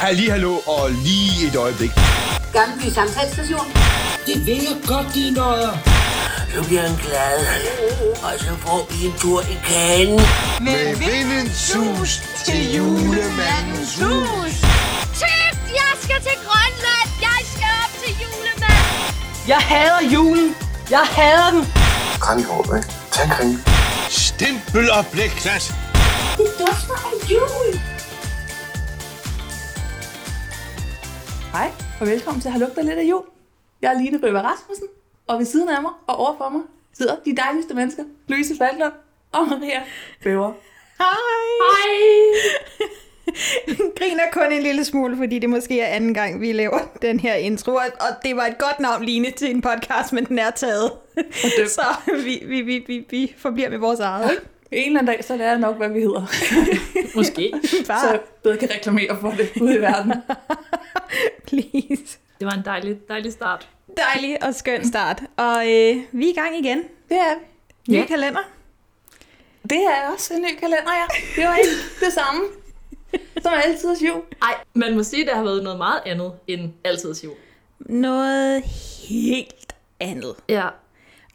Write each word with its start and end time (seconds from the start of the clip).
Halli, 0.00 0.28
hallo 0.28 0.58
og 0.66 0.90
lige 0.90 1.46
et 1.48 1.56
øjeblik. 1.56 1.90
Gammelby 2.52 2.88
Samtalsstation. 2.94 3.66
Det 4.26 4.46
vil 4.46 4.54
jeg 4.56 4.76
godt, 4.86 5.06
de 5.14 5.30
nøjer. 5.30 5.72
Så 6.54 6.64
bliver 6.64 6.82
han 6.82 6.96
glad. 6.96 7.38
Og 8.22 8.32
så 8.38 8.52
får 8.64 8.86
vi 8.90 9.06
en 9.06 9.14
tur 9.18 9.40
i 9.40 9.56
kagen. 9.68 10.20
Med 10.60 10.96
vindens 10.96 11.56
sus 11.56 12.22
til 12.44 12.74
julemandens 12.76 13.92
hus. 14.02 14.54
Tøft, 15.20 15.62
jeg 15.80 15.92
skal 16.02 16.20
til 16.28 16.36
Grønland. 16.46 17.08
Jeg 17.20 17.38
skal 17.52 17.70
op 17.84 17.92
til 18.02 18.12
julemanden. 18.22 19.14
Jeg 19.48 19.58
hader 19.58 20.02
julen. 20.14 20.54
Jeg 20.90 21.06
hader 21.16 21.50
den. 21.50 21.72
Kranjehåb, 22.20 22.66
ikke? 22.76 22.88
Tag. 23.12 23.28
Stempel 24.08 24.90
og 24.90 25.06
blikklat. 25.06 25.74
Det 26.36 26.46
dufter 26.58 26.94
af 26.94 27.30
jul. 27.30 27.89
Hej, 31.52 31.70
og 32.00 32.06
velkommen 32.06 32.40
til 32.40 32.50
Har 32.50 32.58
lugter 32.58 32.82
lidt 32.82 32.98
af 32.98 33.02
jul. 33.02 33.22
Jeg 33.82 33.94
er 33.94 34.00
Line 34.00 34.20
Røver 34.22 34.40
Rasmussen, 34.40 34.86
og 35.26 35.38
ved 35.38 35.46
siden 35.46 35.68
af 35.68 35.82
mig 35.82 35.90
og 36.06 36.16
overfor 36.16 36.48
mig 36.48 36.62
sidder 36.92 37.16
de 37.24 37.36
dejligste 37.36 37.74
mennesker, 37.74 38.02
Louise 38.28 38.54
Falkland 38.58 38.92
og 39.32 39.48
Maria 39.48 39.82
Bøver. 40.24 40.52
Hej! 40.98 41.06
Hej! 41.62 41.90
griner 43.98 44.22
kun 44.32 44.52
en 44.52 44.62
lille 44.62 44.84
smule, 44.84 45.16
fordi 45.16 45.38
det 45.38 45.50
måske 45.50 45.80
er 45.80 45.86
anden 45.86 46.14
gang, 46.14 46.40
vi 46.40 46.52
laver 46.52 46.78
den 47.02 47.20
her 47.20 47.34
intro. 47.34 47.72
Og 47.74 48.10
det 48.22 48.36
var 48.36 48.46
et 48.46 48.58
godt 48.58 48.80
navn, 48.80 49.04
Line, 49.04 49.30
til 49.30 49.50
en 49.50 49.62
podcast, 49.62 50.12
men 50.12 50.24
den 50.24 50.38
er 50.38 50.50
taget. 50.50 50.92
så 51.76 51.86
vi, 52.24 52.42
vi, 52.46 52.60
vi, 52.60 52.84
vi, 52.86 53.06
vi 53.10 53.34
forbliver 53.38 53.70
med 53.70 53.78
vores 53.78 54.00
eget. 54.00 54.30
Ikke? 54.30 54.42
En 54.72 54.86
eller 54.86 54.98
anden 55.00 55.14
dag, 55.14 55.24
så 55.24 55.36
lærer 55.36 55.50
jeg 55.50 55.58
nok, 55.58 55.76
hvad 55.76 55.88
vi 55.88 56.00
hedder. 56.00 56.26
Måske. 57.16 57.52
så 57.84 57.92
jeg 58.10 58.20
bedre 58.42 58.56
kan 58.56 58.70
reklamere 58.70 59.18
for 59.20 59.30
det 59.30 59.50
ude 59.62 59.74
i 59.76 59.80
verden. 59.80 60.12
Please. 61.48 62.18
Det 62.38 62.46
var 62.46 62.50
en 62.52 62.64
dejlig, 62.64 63.08
dejlig 63.08 63.32
start. 63.32 63.68
Dejlig 63.96 64.44
og 64.44 64.54
skøn 64.54 64.84
start. 64.84 65.22
Og 65.36 65.56
øh, 65.72 65.96
vi 66.12 66.24
er 66.26 66.30
i 66.30 66.34
gang 66.34 66.58
igen. 66.66 66.78
Det 67.08 67.16
er 67.16 67.34
Ny 67.88 67.94
Ja. 67.94 68.04
kalender. 68.06 68.40
Det 69.62 69.78
er 69.78 70.12
også 70.14 70.34
en 70.34 70.40
ny 70.42 70.58
kalender, 70.60 70.92
ja. 71.00 71.06
Det 71.36 71.44
var 71.48 71.56
ikke 71.56 71.70
det 72.00 72.12
samme 72.12 72.40
som 73.42 73.52
altid 73.64 73.96
jul. 74.06 74.22
Ej, 74.42 74.54
man 74.74 74.94
må 74.94 75.02
sige, 75.02 75.22
at 75.22 75.26
det 75.28 75.36
har 75.36 75.42
været 75.44 75.62
noget 75.62 75.78
meget 75.78 76.00
andet 76.06 76.32
end 76.46 76.70
altid 76.84 77.14
jul. 77.24 77.34
Noget 77.78 78.62
helt 79.08 79.74
andet. 80.00 80.34
Ja. 80.48 80.68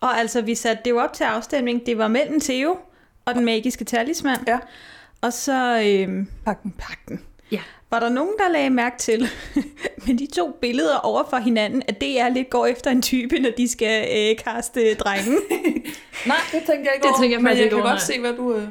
Og 0.01 0.19
altså, 0.19 0.41
vi 0.41 0.55
satte 0.55 0.83
det 0.85 0.89
jo 0.91 0.99
op 0.99 1.13
til 1.13 1.23
afstemning. 1.23 1.85
Det 1.85 1.97
var 1.97 2.07
mellem 2.07 2.39
Theo 2.41 2.77
og 3.25 3.35
den 3.35 3.45
magiske 3.45 3.85
talisman. 3.85 4.37
Ja. 4.47 4.59
Og 5.21 5.33
så 5.33 5.81
øh, 5.85 6.25
Pakken. 6.45 6.75
pakken. 6.79 7.21
Ja. 7.51 7.61
Var 7.91 7.99
der 7.99 8.09
nogen, 8.09 8.33
der 8.39 8.49
lagde 8.49 8.69
mærke 8.69 8.97
til, 8.97 9.19
med 10.07 10.17
de 10.17 10.27
to 10.35 10.51
billeder 10.61 10.97
over 10.97 11.23
for 11.29 11.37
hinanden, 11.37 11.83
at 11.87 12.01
det 12.01 12.19
er 12.19 12.29
lidt 12.29 12.49
går 12.49 12.65
efter 12.65 12.91
en 12.91 13.01
type, 13.01 13.39
når 13.39 13.49
de 13.57 13.67
skal 13.67 14.07
øh, 14.17 14.37
kaste 14.45 14.93
drengen? 14.93 15.33
Nej, 16.27 16.37
det 16.51 16.63
tænker 16.65 16.83
jeg 16.83 16.91
ikke 16.95 17.03
Det 17.03 17.09
over, 17.09 17.19
tænker 17.19 17.37
jeg 17.37 17.43
men 17.43 17.49
jeg 17.51 17.57
ikke 17.63 17.69
kan 17.75 17.83
godt 17.83 17.91
nej. 17.93 17.99
se, 17.99 18.19
hvad 18.19 18.33
du, 18.33 18.55
øh, 18.55 18.67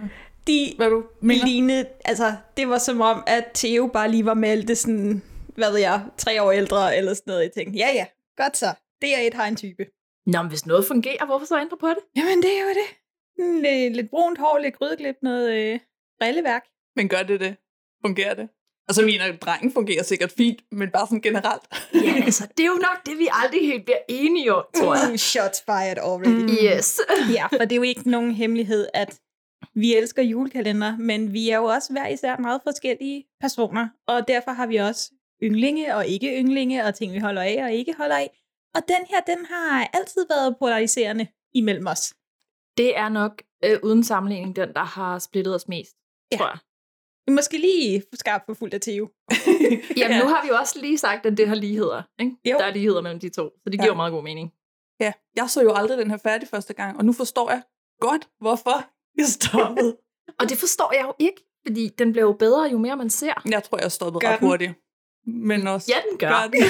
De 0.47 0.73
hvad 0.77 0.91
du 0.91 1.03
mener. 1.21 1.47
lignede, 1.47 1.87
altså 2.05 2.33
det 2.57 2.69
var 2.69 2.79
som 2.79 3.01
om, 3.01 3.23
at 3.27 3.45
Theo 3.55 3.87
bare 3.93 4.11
lige 4.11 4.25
var 4.25 4.35
meldt 4.35 4.79
sådan, 4.79 5.23
hvad 5.57 5.71
ved 5.71 5.79
jeg, 5.79 6.01
tre 6.19 6.43
år 6.43 6.53
ældre 6.53 6.97
eller 6.97 7.15
sådan 7.15 7.31
noget. 7.31 7.43
Jeg 7.43 7.51
tænkte, 7.57 7.79
ja 7.79 7.89
ja, 7.95 8.07
godt 8.37 8.57
så. 8.57 8.67
Det 9.03 9.15
er 9.15 9.21
et 9.27 9.35
har 9.35 9.47
en 9.47 9.57
type. 9.57 9.87
Nå, 10.27 10.43
men 10.43 10.49
hvis 10.49 10.67
noget 10.67 10.85
fungerer, 10.87 11.27
hvorfor 11.27 11.47
så 11.47 11.61
ændre 11.61 11.77
på 11.81 11.89
det? 11.89 11.99
Jamen 12.17 12.43
det 12.43 12.51
er 12.59 12.63
jo 12.63 12.69
det. 12.69 12.97
Lidt, 13.39 13.97
lidt 13.97 14.11
brunt 14.11 14.39
hår, 14.39 14.59
lidt 14.59 14.75
grydeklip, 14.79 15.17
noget 15.23 15.55
øh, 15.55 15.81
brilleværk. 16.21 16.65
Men 16.97 17.09
gør 17.09 17.23
det 17.23 17.41
det? 17.41 17.57
Fungerer 18.05 18.35
det? 18.35 18.49
Og 18.89 18.95
så 18.95 19.03
mener 19.03 19.25
jeg, 19.25 19.35
at 19.35 19.43
drengen 19.43 19.73
fungerer 19.73 20.03
sikkert 20.03 20.33
fint, 20.33 20.61
men 20.73 20.91
bare 20.91 21.07
sådan 21.07 21.21
generelt. 21.21 21.63
Ja, 21.95 22.15
altså, 22.25 22.49
det 22.57 22.63
er 22.63 22.67
jo 22.67 22.75
nok 22.89 23.07
det, 23.07 23.19
vi 23.19 23.29
aldrig 23.33 23.61
helt 23.61 23.85
bliver 23.85 23.99
enige 24.09 24.55
om, 24.55 24.65
tror 24.75 24.95
jeg. 24.95 25.11
Uh, 25.11 25.17
shots 25.17 25.63
fired 25.67 25.99
already. 25.99 26.51
Yes. 26.65 27.01
ja, 27.37 27.47
for 27.47 27.65
det 27.65 27.73
er 27.73 27.77
jo 27.77 27.83
ikke 27.83 28.11
nogen 28.11 28.33
hemmelighed, 28.33 28.89
at 28.95 29.21
vi 29.75 29.97
elsker 29.97 30.23
julekalender, 30.23 30.97
men 30.97 31.33
vi 31.33 31.51
er 31.51 31.57
jo 31.57 31.65
også 31.65 31.93
hver 31.93 32.09
især 32.09 32.37
meget 32.37 32.61
forskellige 32.65 33.25
personer, 33.41 33.89
og 34.07 34.29
derfor 34.29 34.51
har 34.51 34.67
vi 34.67 34.77
også 34.77 35.11
yndlinge 35.43 35.97
og 35.97 36.07
ikke 36.07 36.41
yndlinge, 36.41 36.85
og 36.85 36.95
ting 36.95 37.13
vi 37.13 37.19
holder 37.19 37.43
af 37.43 37.65
og 37.65 37.73
ikke 37.73 37.95
holder 37.99 38.17
af. 38.17 38.31
Og 38.75 38.83
den 38.89 39.07
her, 39.11 39.21
den 39.21 39.47
har 39.51 39.91
altid 39.93 40.27
været 40.31 40.57
polariserende 40.59 41.27
imellem 41.55 41.87
os. 41.87 42.15
Det 42.77 42.97
er 42.97 43.09
nok 43.09 43.43
øh, 43.65 43.79
uden 43.83 44.05
sammenligning 44.05 44.57
den, 44.57 44.73
der 44.75 44.85
har 44.85 45.19
splittet 45.19 45.55
os 45.55 45.69
mest, 45.69 45.97
Ja. 46.33 46.37
tror 46.37 46.47
jeg. 46.47 46.59
Måske 47.35 47.59
lige 47.59 48.03
skarpt 48.15 48.47
for 48.47 48.55
fuldt 48.55 48.75
af 48.75 48.81
Theo. 48.81 49.09
Jamen, 49.97 50.19
nu 50.19 50.25
har 50.29 50.43
vi 50.43 50.49
jo 50.49 50.55
også 50.57 50.81
lige 50.81 50.99
sagt, 50.99 51.27
at 51.27 51.37
det 51.37 51.49
har 51.49 51.55
ligheder. 51.55 52.03
Ikke? 52.21 52.37
Jo. 52.45 52.57
Der 52.59 52.65
er 52.65 52.71
ligheder 52.73 53.01
mellem 53.01 53.21
de 53.21 53.29
to, 53.29 53.43
så 53.63 53.71
det 53.71 53.75
Ja. 53.75 53.83
giver 53.83 53.87
jo 53.93 53.95
meget 53.97 54.13
god 54.13 54.23
mening. 54.23 54.53
Ja, 55.01 55.13
jeg 55.37 55.51
så 55.51 55.63
jo 55.63 55.73
aldrig 55.75 55.99
den 55.99 56.11
her 56.11 56.17
færdig 56.17 56.49
første 56.49 56.75
gang, 56.75 56.99
og 56.99 57.05
nu 57.05 57.13
forstår 57.13 57.51
jeg 57.51 57.63
godt, 58.01 58.29
hvorfor 58.41 58.85
jeg 59.19 59.27
stoppede. 59.27 59.97
Og 60.41 60.49
det 60.49 60.59
forstår 60.59 60.93
jeg 60.95 61.05
jo 61.05 61.15
ikke, 61.19 61.45
fordi 61.67 61.89
den 61.89 62.13
bliver 62.13 62.25
jo 62.25 62.33
bedre, 62.33 62.63
jo 62.73 62.79
mere 62.79 62.97
man 62.97 63.11
ser. 63.11 63.43
Jeg 63.51 63.63
tror, 63.63 63.79
jeg 63.79 63.93
stoppede 63.93 64.21
Gør 64.21 64.29
ret 64.33 64.41
den? 64.41 64.49
hurtigt. 64.49 64.73
Men 65.27 65.67
også... 65.67 65.93
Ja, 65.97 66.11
den 66.11 66.19
gør. 66.19 66.29
Gør 66.29 66.49
den. 66.53 66.61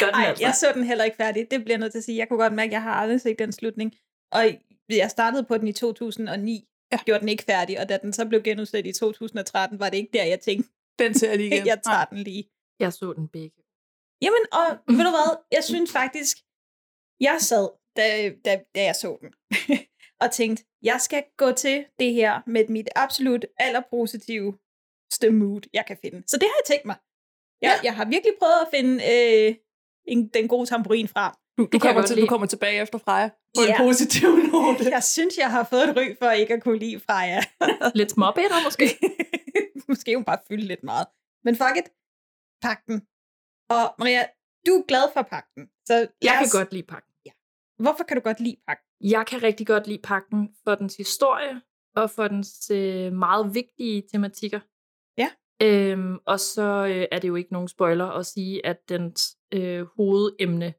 Gør 0.00 0.06
den 0.06 0.14
Nej, 0.14 0.24
altså. 0.28 0.44
jeg 0.44 0.54
så 0.54 0.66
den 0.74 0.84
heller 0.84 1.04
ikke 1.04 1.16
færdig. 1.16 1.46
Det 1.50 1.60
bliver 1.64 1.74
jeg 1.74 1.80
nødt 1.80 1.92
til 1.92 1.98
at 1.98 2.04
sige. 2.04 2.18
Jeg 2.18 2.28
kunne 2.28 2.38
godt 2.38 2.52
mærke, 2.52 2.68
at 2.68 2.72
jeg 2.72 2.82
har 2.82 2.92
aldrig 2.92 3.20
set 3.20 3.38
den 3.38 3.52
slutning. 3.52 3.92
Og 4.32 4.44
jeg 4.88 5.10
startede 5.10 5.44
på 5.44 5.58
den 5.58 5.68
i 5.68 5.72
2009. 5.72 6.68
Jeg 6.90 7.00
gjorde 7.06 7.20
den 7.20 7.28
ikke 7.28 7.42
færdig, 7.42 7.80
og 7.80 7.88
da 7.88 7.98
den 8.02 8.12
så 8.12 8.28
blev 8.28 8.42
genudsendt 8.42 8.86
i 8.86 8.92
2013, 8.92 9.80
var 9.80 9.90
det 9.90 9.96
ikke 9.96 10.12
der, 10.12 10.24
jeg 10.24 10.40
tænkte, 10.40 10.70
Den 10.98 11.14
ser 11.14 11.28
jeg 11.28 11.38
lige 11.38 11.50
igen. 11.54 11.66
jeg 11.66 11.82
tager 11.82 12.04
den 12.04 12.18
lige. 12.18 12.50
Jeg 12.80 12.92
så 12.92 13.12
den 13.12 13.28
begge. 13.28 13.62
Jamen, 14.22 14.44
og 14.52 14.66
ved 14.96 15.04
du 15.04 15.12
hvad? 15.16 15.30
Jeg 15.52 15.64
synes 15.64 15.92
faktisk, 15.92 16.36
jeg 17.20 17.36
sad, 17.40 17.68
da, 17.96 18.30
da, 18.44 18.62
da 18.74 18.82
jeg 18.82 18.96
så 18.96 19.18
den, 19.20 19.30
og 20.22 20.30
tænkte, 20.32 20.64
jeg 20.82 21.00
skal 21.00 21.24
gå 21.36 21.52
til 21.52 21.86
det 21.98 22.12
her 22.14 22.42
med 22.46 22.68
mit 22.68 22.88
absolut 22.96 23.44
allerpositivste 23.58 25.30
mood, 25.30 25.60
jeg 25.72 25.84
kan 25.86 25.96
finde. 26.02 26.22
Så 26.26 26.36
det 26.36 26.48
har 26.48 26.56
jeg 26.60 26.66
tænkt 26.66 26.86
mig. 26.86 26.96
Jeg, 27.62 27.74
ja. 27.76 27.86
jeg 27.86 27.96
har 27.96 28.04
virkelig 28.04 28.34
prøvet 28.38 28.60
at 28.62 28.68
finde 28.74 28.94
øh, 29.12 29.54
en, 30.06 30.28
den 30.28 30.48
gode 30.48 30.66
tamburin 30.66 31.08
frem. 31.08 31.34
Du, 31.58 31.68
du, 31.72 31.78
kommer 31.78 32.02
til, 32.02 32.20
du 32.22 32.26
kommer 32.26 32.46
tilbage 32.46 32.82
efter 32.82 32.98
Freja 32.98 33.28
på 33.28 33.62
Ja. 33.62 33.70
en 33.70 33.86
positiv 33.86 34.28
note. 34.28 34.84
Jeg 34.96 35.02
synes, 35.04 35.38
jeg 35.38 35.50
har 35.50 35.64
fået 35.64 35.88
et 35.88 35.96
ry 35.96 36.06
for 36.22 36.30
ikke 36.30 36.54
at 36.54 36.62
kunne 36.62 36.78
lide 36.78 37.00
Freja. 37.00 37.40
Lidt 38.00 38.10
småbitter 38.10 38.64
måske. 38.64 38.84
Måske 39.88 40.14
hun 40.14 40.24
bare 40.24 40.38
fylde 40.48 40.66
lidt 40.66 40.82
meget. 40.82 41.06
Men 41.44 41.56
fuck 41.56 41.76
it. 41.76 41.88
Pakten. 42.62 42.96
Og 43.70 43.94
Maria, 43.98 44.22
du 44.66 44.72
er 44.72 44.86
glad 44.88 45.02
for 45.14 45.22
pakten. 45.22 45.68
Så 45.86 45.94
Jeg 45.94 46.08
lad 46.22 46.32
kan 46.32 46.46
os- 46.46 46.52
godt 46.52 46.72
lide 46.72 46.82
pakken. 46.82 47.12
Hvorfor 47.78 48.04
kan 48.04 48.16
du 48.16 48.22
godt 48.22 48.40
lide 48.40 48.56
pakten? 48.68 48.86
Jeg 49.10 49.26
kan 49.26 49.42
rigtig 49.42 49.66
godt 49.66 49.86
lide 49.86 50.02
pakken 50.02 50.48
for 50.64 50.74
dens 50.74 50.96
historie 50.96 51.60
og 51.96 52.10
for 52.10 52.28
dens 52.28 52.70
øh, 52.70 53.12
meget 53.12 53.54
vigtige 53.54 54.02
tematikker. 54.12 54.60
Ja. 55.18 55.28
Øhm, 55.62 56.18
og 56.26 56.40
så 56.40 56.62
øh, 56.86 57.06
er 57.12 57.18
det 57.18 57.28
jo 57.28 57.34
ikke 57.36 57.52
nogen 57.52 57.68
spoiler 57.68 58.06
at 58.06 58.26
sige, 58.26 58.66
at 58.66 58.88
dens 58.88 59.36
øh, 59.54 59.86
hovedemne 59.96 60.74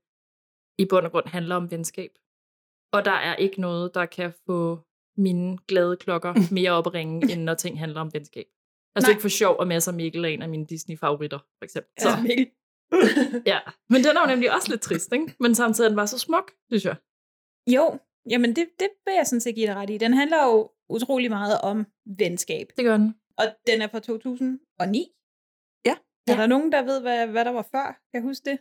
i 0.78 0.86
bund 0.86 1.06
og 1.06 1.12
grund 1.12 1.28
handler 1.28 1.56
om 1.56 1.72
venskab. 1.72 2.12
Og 2.94 3.06
der 3.06 3.12
er 3.12 3.36
ikke 3.36 3.62
noget, 3.62 3.96
der 3.96 4.06
kan 4.06 4.34
få 4.46 4.80
mine 5.18 5.58
glade 5.58 5.98
klokker 5.98 6.34
mere 6.58 6.72
op 6.72 6.88
at 6.88 6.94
ringe, 6.94 7.34
end 7.34 7.44
når 7.44 7.54
ting 7.54 7.80
handler 7.80 8.02
om 8.02 8.14
venskab. 8.14 8.46
Altså 8.96 9.08
Nej. 9.08 9.12
ikke 9.12 9.22
for 9.22 9.30
sjov, 9.30 9.56
og 9.60 9.68
masser 9.68 9.92
Mikkel 9.92 10.26
er 10.26 10.30
en 10.30 10.42
af 10.42 10.50
mine 10.50 10.66
Disney-favoritter, 10.66 11.40
for 11.40 11.64
eksempel. 11.64 11.92
Så, 12.00 12.10
Ja, 12.10 12.22
Mikkel. 12.22 12.48
ja. 13.52 13.60
Men 13.90 14.04
den 14.04 14.18
er 14.18 14.22
jo 14.22 14.28
nemlig 14.28 14.54
også 14.56 14.70
lidt 14.72 14.82
trist, 14.82 15.14
ikke? 15.14 15.36
Men 15.40 15.56
samtidig 15.56 15.90
den 15.90 15.96
bare 15.96 16.08
så 16.08 16.20
smuk, 16.20 16.52
synes 16.70 16.86
jeg. 16.86 16.96
Jo, 17.76 18.00
jamen 18.30 18.56
det, 18.56 18.70
det 18.80 18.90
vil 19.06 19.14
jeg 19.14 19.28
sådan 19.28 19.42
set 19.42 19.56
give 19.56 19.68
dig 19.68 19.76
ret 19.76 19.90
i. 19.90 19.98
Den 19.98 20.14
handler 20.14 20.46
jo 20.46 20.72
utrolig 20.90 21.30
meget 21.30 21.62
om 21.62 21.86
venskab. 22.06 22.68
Det 22.78 22.86
gør 22.86 22.98
den. 22.98 23.16
Og 23.38 23.46
den 23.68 23.82
er 23.82 23.88
fra 23.88 24.00
2009. 24.00 25.08
Ja. 25.86 25.96
Er 26.28 26.36
der 26.36 26.48
nogen, 26.48 26.72
der 26.72 26.82
ved, 26.84 27.02
hvad, 27.02 27.28
hvad 27.28 27.46
der 27.46 27.52
var 27.52 27.68
før? 27.72 27.86
Kan 27.86 28.14
jeg 28.14 28.22
huske 28.22 28.50
det? 28.50 28.60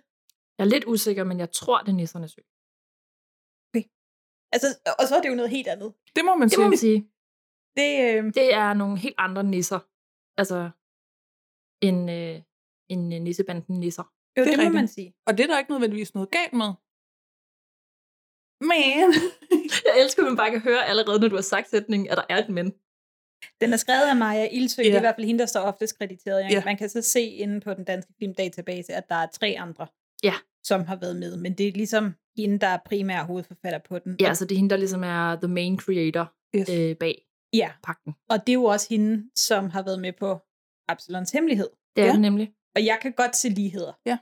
Jeg 0.58 0.64
er 0.64 0.68
lidt 0.74 0.84
usikker, 0.84 1.24
men 1.24 1.38
jeg 1.38 1.52
tror, 1.52 1.78
det 1.80 1.88
er 1.88 1.92
Nissernes 1.92 2.38
Ø. 2.38 2.42
Altså, 4.52 4.66
og 5.00 5.04
så 5.08 5.16
er 5.16 5.22
det 5.22 5.28
jo 5.28 5.34
noget 5.34 5.50
helt 5.50 5.68
andet. 5.68 5.94
Det 6.16 6.24
må 6.24 6.34
man 6.34 6.48
Det 6.48 6.58
må 6.58 6.62
sige. 6.62 6.68
man 6.68 6.78
sige. 6.78 7.00
Det, 7.78 7.90
øh, 8.06 8.24
Det 8.34 8.54
er 8.54 8.74
nogle 8.74 8.98
helt 8.98 9.14
andre 9.18 9.44
nisser. 9.44 9.80
Altså, 10.40 10.70
en, 11.88 11.98
øh, 12.18 12.36
en 12.94 13.12
øh, 13.12 13.20
nissebanden 13.20 13.80
nisser. 13.80 14.02
jo, 14.02 14.08
Det 14.34 14.40
er 14.40 14.44
det, 14.44 14.52
det 14.52 14.58
må 14.58 14.60
rigtigt. 14.62 14.74
man 14.74 14.88
sige. 14.88 15.14
Og 15.26 15.32
det 15.36 15.42
er 15.44 15.46
der 15.50 15.58
ikke 15.58 15.70
nødvendigvis 15.70 16.14
noget 16.14 16.30
galt 16.30 16.52
med. 16.62 16.70
Men... 18.70 19.06
Jeg 19.86 19.94
elsker, 20.02 20.22
at 20.22 20.28
man 20.30 20.36
bare 20.36 20.50
kan 20.50 20.60
høre 20.60 20.82
allerede, 20.90 21.20
når 21.20 21.28
du 21.28 21.34
har 21.34 21.42
sagt 21.54 21.68
sætningen, 21.70 22.08
at 22.10 22.16
der 22.20 22.26
er 22.28 22.38
et 22.44 22.48
men. 22.58 22.66
Den 23.60 23.72
er 23.72 23.76
skrevet 23.84 24.06
af 24.12 24.16
Maja 24.16 24.48
Ilsø. 24.58 24.82
Ja. 24.82 24.86
Det 24.88 24.94
er 24.94 25.02
i 25.02 25.06
hvert 25.06 25.14
fald 25.18 25.26
hende, 25.26 25.40
der 25.40 25.46
står 25.46 25.60
oftest 25.60 25.98
krediteret. 25.98 26.40
Ja. 26.50 26.64
Man 26.64 26.76
kan 26.76 26.88
så 26.88 27.02
se 27.02 27.22
inde 27.26 27.60
på 27.60 27.74
den 27.74 27.84
danske 27.84 28.12
filmdatabase, 28.18 28.94
at 28.94 29.08
der 29.08 29.14
er 29.14 29.26
tre 29.26 29.56
andre, 29.58 29.86
Ja. 30.26 30.34
som 30.64 30.80
har 30.84 30.96
været 30.96 31.16
med. 31.16 31.36
Men 31.36 31.52
det 31.58 31.68
er 31.68 31.72
ligesom 31.72 32.14
hende, 32.38 32.58
der 32.58 32.66
er 32.66 32.78
primær 32.86 33.22
hovedforfatter 33.24 33.80
på 33.88 33.98
den. 33.98 34.16
Ja, 34.20 34.34
så 34.34 34.44
det 34.44 34.54
er 34.54 34.56
hende, 34.56 34.70
der 34.70 34.76
ligesom 34.76 35.02
er 35.04 35.36
the 35.36 35.48
main 35.48 35.78
creator 35.78 36.32
Yes. 36.56 36.68
øh, 36.70 36.96
bag 36.96 37.22
ja. 37.52 37.70
pakken. 37.82 38.14
Og 38.30 38.36
det 38.46 38.48
er 38.48 38.54
jo 38.54 38.64
også 38.64 38.86
hende, 38.90 39.30
som 39.36 39.70
har 39.70 39.82
været 39.82 40.00
med 40.00 40.12
på 40.18 40.38
Absalons 40.88 41.30
Hemmelighed. 41.30 41.68
Det 41.96 42.02
er 42.02 42.06
Ja. 42.06 42.12
det 42.12 42.20
nemlig. 42.20 42.52
Og 42.76 42.84
jeg 42.84 42.98
kan 43.02 43.12
godt 43.12 43.36
se 43.36 43.48
ligheder. 43.48 43.92
Ja. 44.06 44.18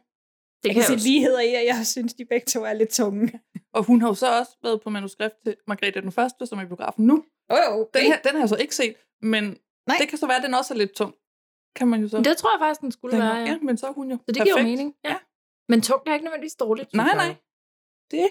Det 0.63 0.69
jeg 0.69 0.75
kan, 0.75 0.75
kan 0.75 0.83
se 0.87 0.91
jeg 0.93 0.97
også. 0.97 1.09
ligheder 1.09 1.41
i, 1.41 1.55
at 1.55 1.67
jeg 1.67 1.87
synes, 1.87 2.15
de 2.15 2.25
begge 2.25 2.47
to 2.47 2.61
er 2.65 2.73
lidt 2.73 2.91
tunge. 2.91 3.41
Og 3.75 3.85
hun 3.85 4.01
har 4.01 4.09
jo 4.09 4.15
så 4.15 4.39
også 4.39 4.53
været 4.63 4.81
på 4.83 4.91
manuskript 4.91 5.35
til 5.45 5.57
Margrethe 5.69 6.01
den 6.01 6.13
Første, 6.13 6.47
som 6.47 6.59
er 6.59 6.63
i 6.63 6.67
biografen 6.67 7.07
nu. 7.07 7.25
Oh, 7.51 7.59
okay. 7.81 8.01
Den, 8.01 8.07
her, 8.13 8.19
den 8.25 8.31
har 8.33 8.39
jeg 8.39 8.49
så 8.49 8.57
ikke 8.57 8.75
set, 8.77 8.95
men 9.23 9.45
Nej. 9.89 9.97
det 10.01 10.09
kan 10.09 10.19
så 10.19 10.27
være, 10.27 10.37
at 10.37 10.43
den 10.43 10.55
også 10.55 10.75
er 10.75 10.79
lidt 10.79 10.93
tung. 10.93 11.15
Kan 11.77 11.89
man 11.89 12.01
jo 12.03 12.09
så 12.09 12.17
Det 12.21 12.37
tror 12.37 12.51
jeg 12.55 12.61
faktisk, 12.61 12.81
den 12.81 12.93
skulle 12.93 13.19
være, 13.19 13.35
ja. 13.35 13.45
Ja, 13.45 13.59
men 13.63 13.77
så 13.77 13.87
er 13.87 13.93
hun 13.93 14.11
jo 14.11 14.17
Så 14.17 14.23
det 14.29 14.37
perfekt. 14.37 14.45
giver 14.55 14.59
jo 14.59 14.65
mening. 14.65 14.95
Ja. 15.05 15.11
Ja. 15.11 15.17
Men 15.69 15.83
tungt 15.83 16.09
er 16.09 16.15
ikke 16.15 16.25
nødvendigvis 16.25 16.57
dårligt, 16.57 16.95
Nej, 16.95 17.15
nej. 17.15 17.37
Det 18.11 18.29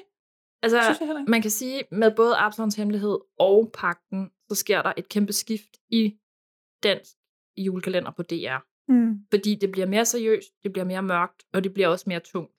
Altså, 0.64 0.82
synes 0.84 1.00
jeg 1.00 1.08
heller 1.08 1.26
man 1.28 1.42
kan 1.42 1.52
sige, 1.52 1.84
med 1.92 2.16
både 2.16 2.36
Absalons 2.36 2.76
Hemmelighed 2.76 3.20
og 3.40 3.72
Pakten, 3.74 4.32
så 4.50 4.56
sker 4.56 4.82
der 4.82 4.94
et 4.98 5.10
kæmpe 5.10 5.34
skift 5.34 5.78
i 5.90 6.18
dansk 6.84 7.12
julekalender 7.58 8.12
på 8.12 8.24
DR. 8.24 8.58
Mm. 8.92 9.26
Fordi 9.32 9.56
det 9.56 9.72
bliver 9.72 9.88
mere 9.88 10.06
seriøst, 10.06 10.54
det 10.64 10.74
bliver 10.74 10.86
mere 10.86 11.04
mørkt, 11.04 11.44
og 11.54 11.64
det 11.64 11.74
bliver 11.74 11.88
også 11.88 12.06
mere 12.08 12.20
tungt. 12.20 12.54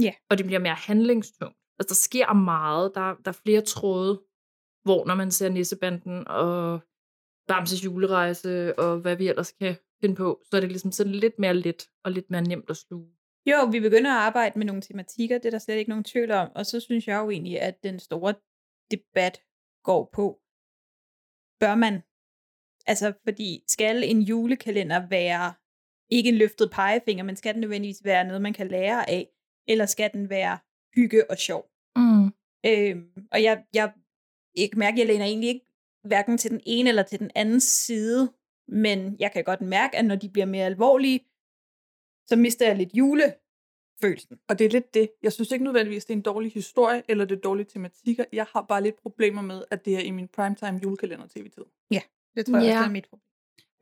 Ja. 0.00 0.14
Og 0.30 0.38
det 0.38 0.46
bliver 0.46 0.60
mere 0.60 0.74
handlingstungt. 0.74 1.56
Altså, 1.78 1.88
der 1.88 1.94
sker 1.94 2.32
meget. 2.32 2.94
Der, 2.94 3.14
der 3.24 3.28
er 3.28 3.40
flere 3.44 3.60
tråde, 3.60 4.22
hvor 4.84 5.06
når 5.06 5.14
man 5.14 5.30
ser 5.30 5.48
Nissebanden 5.48 6.28
og 6.28 6.80
Bamses 7.48 7.84
julerejse, 7.84 8.78
og 8.78 8.98
hvad 8.98 9.16
vi 9.16 9.28
ellers 9.28 9.52
kan 9.52 9.76
finde 10.00 10.14
på, 10.14 10.42
så 10.44 10.56
er 10.56 10.60
det 10.60 10.68
ligesom 10.70 10.92
sådan 10.92 11.12
lidt 11.12 11.38
mere 11.38 11.54
let 11.54 11.90
og 12.04 12.12
lidt 12.12 12.30
mere 12.30 12.42
nemt 12.42 12.70
at 12.70 12.76
sluge. 12.76 13.12
Jo, 13.46 13.64
vi 13.72 13.80
begynder 13.80 14.10
at 14.10 14.22
arbejde 14.22 14.58
med 14.58 14.66
nogle 14.66 14.82
tematikker, 14.82 15.38
det 15.38 15.46
er 15.46 15.50
der 15.50 15.58
slet 15.58 15.76
ikke 15.76 15.88
nogen 15.88 16.04
tvivl 16.04 16.30
om. 16.30 16.48
Og 16.54 16.66
så 16.66 16.80
synes 16.80 17.08
jeg 17.08 17.18
jo 17.18 17.30
egentlig, 17.30 17.60
at 17.60 17.82
den 17.82 17.98
store 17.98 18.34
debat 18.90 19.42
går 19.84 20.10
på, 20.12 20.40
bør 21.60 21.74
man, 21.74 22.02
altså 22.86 23.12
fordi 23.24 23.64
skal 23.66 24.04
en 24.04 24.22
julekalender 24.22 25.08
være 25.08 25.54
ikke 26.10 26.28
en 26.28 26.34
løftet 26.34 26.70
pegefinger, 26.70 27.24
men 27.24 27.36
skal 27.36 27.54
den 27.54 27.60
nødvendigvis 27.60 28.04
være 28.04 28.24
noget, 28.24 28.42
man 28.42 28.52
kan 28.52 28.68
lære 28.68 29.10
af, 29.10 29.28
eller 29.68 29.86
skal 29.86 30.12
den 30.12 30.30
være 30.30 30.58
hygge 30.94 31.30
og 31.30 31.38
sjov? 31.38 31.70
Mm. 31.96 32.26
Øhm, 32.66 33.26
og 33.32 33.42
jeg, 33.42 33.64
jeg, 33.74 33.92
jeg 34.56 34.70
kan 34.70 34.78
mærke, 34.78 34.94
at 34.94 34.98
jeg 34.98 35.06
læner 35.06 35.24
egentlig 35.24 35.48
ikke 35.48 35.66
hverken 36.04 36.38
til 36.38 36.50
den 36.50 36.60
ene 36.66 36.88
eller 36.88 37.02
til 37.02 37.18
den 37.18 37.30
anden 37.34 37.60
side, 37.60 38.32
men 38.68 39.16
jeg 39.18 39.32
kan 39.32 39.44
godt 39.44 39.60
mærke, 39.60 39.96
at 39.96 40.04
når 40.04 40.16
de 40.16 40.28
bliver 40.28 40.46
mere 40.46 40.66
alvorlige, 40.66 41.20
så 42.30 42.36
mister 42.36 42.66
jeg 42.66 42.76
lidt 42.76 42.90
julefølelsen. 42.94 44.36
Og 44.48 44.58
det 44.58 44.64
er 44.64 44.70
lidt 44.70 44.94
det. 44.94 45.10
Jeg 45.22 45.32
synes 45.32 45.52
ikke 45.52 45.64
nødvendigvis, 45.64 46.04
det 46.04 46.12
er 46.14 46.16
en 46.16 46.22
dårlig 46.22 46.52
historie, 46.52 47.02
eller 47.08 47.24
det 47.24 47.36
er 47.36 47.40
dårlige 47.40 47.66
tematikker. 47.66 48.24
Jeg 48.32 48.46
har 48.52 48.62
bare 48.68 48.82
lidt 48.82 48.96
problemer 49.02 49.42
med, 49.42 49.64
at 49.70 49.84
det 49.84 49.94
er 49.96 50.00
i 50.00 50.10
min 50.10 50.28
primetime 50.28 50.80
julekalender 50.82 51.26
tv-tid. 51.26 51.64
Det 52.36 52.46
tror 52.46 52.56
jeg 52.58 52.64
Ja. 52.64 52.70
også, 52.70 52.78
det 52.82 52.86
er 52.88 52.90
mit 52.92 53.06
problem. 53.10 53.24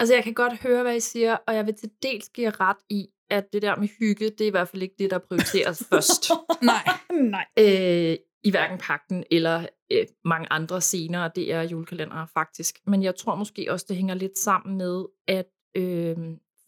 Altså, 0.00 0.14
jeg 0.14 0.24
kan 0.24 0.34
godt 0.34 0.62
høre, 0.62 0.82
hvad 0.82 0.96
I 0.96 1.00
siger, 1.00 1.36
og 1.46 1.54
jeg 1.54 1.66
vil 1.66 1.74
til 1.74 1.90
dels 2.02 2.28
give 2.28 2.50
ret 2.50 2.76
i, 2.90 3.08
at 3.30 3.52
det 3.52 3.62
der 3.62 3.76
med 3.76 3.88
hygge, 3.98 4.24
det 4.30 4.40
er 4.40 4.46
i 4.46 4.50
hvert 4.50 4.68
fald 4.68 4.82
ikke 4.82 4.94
det, 4.98 5.10
der 5.10 5.18
prioriteres 5.18 5.82
først. 5.90 6.30
Nej. 6.62 6.88
Nej. 7.10 7.44
øh, 7.58 8.16
I 8.44 8.50
hverken 8.50 8.78
pakten 8.78 9.24
eller 9.30 9.66
øh, 9.92 10.06
mange 10.24 10.46
andre 10.52 10.80
scener, 10.80 11.28
det 11.28 11.52
er 11.52 11.62
julekalendere 11.62 12.28
faktisk. 12.34 12.78
Men 12.86 13.02
jeg 13.02 13.16
tror 13.16 13.34
måske 13.34 13.66
også, 13.72 13.86
det 13.88 13.96
hænger 13.96 14.14
lidt 14.14 14.38
sammen 14.38 14.76
med, 14.78 15.04
at 15.28 15.46
øh, 15.76 16.16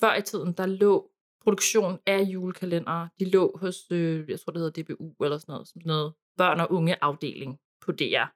før 0.00 0.14
i 0.16 0.22
tiden, 0.22 0.52
der 0.52 0.66
lå 0.66 1.09
produktion 1.40 1.98
af 2.06 2.22
julekalendere, 2.22 3.08
de 3.20 3.31
lå 3.31 3.56
hos, 3.60 3.90
øh, 3.90 4.31
jeg 4.31 4.40
tror 4.40 4.52
det 4.52 4.60
hedder 4.62 4.82
DBU 4.82 5.25
eller 5.25 5.38
sådan 5.38 5.52
noget, 5.52 5.69
sådan 5.69 5.82
noget 5.84 6.14
børn- 6.37 6.60
og 6.60 6.72
unge 6.72 7.04
afdeling 7.04 7.60
på 7.81 7.92
DR, 7.92 8.26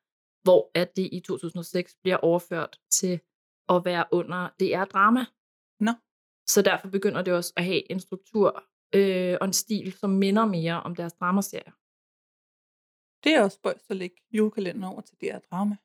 hvor 0.42 0.70
at 0.74 0.96
det 0.96 1.08
i 1.12 1.20
2006 1.20 1.96
bliver 2.02 2.16
overført 2.16 2.78
til 2.90 3.20
at 3.68 3.84
være 3.84 4.04
under 4.12 4.48
DR 4.60 4.84
Drama. 4.84 5.24
Nå. 5.80 5.92
Så 6.46 6.62
derfor 6.62 6.88
begynder 6.88 7.22
det 7.22 7.34
også 7.34 7.52
at 7.56 7.64
have 7.64 7.92
en 7.92 8.00
struktur 8.00 8.64
øh, 8.94 9.36
og 9.40 9.46
en 9.46 9.52
stil, 9.52 9.92
som 9.92 10.10
minder 10.10 10.46
mere 10.46 10.82
om 10.82 10.94
deres 10.94 11.12
dramaserier. 11.12 11.72
Det 13.24 13.34
er 13.34 13.42
også 13.44 13.54
spøjst 13.54 13.90
at 13.90 13.96
lægge 13.96 14.16
julekalender 14.32 14.88
over 14.88 15.00
til 15.00 15.16
DR 15.20 15.38
Drama. 15.50 15.76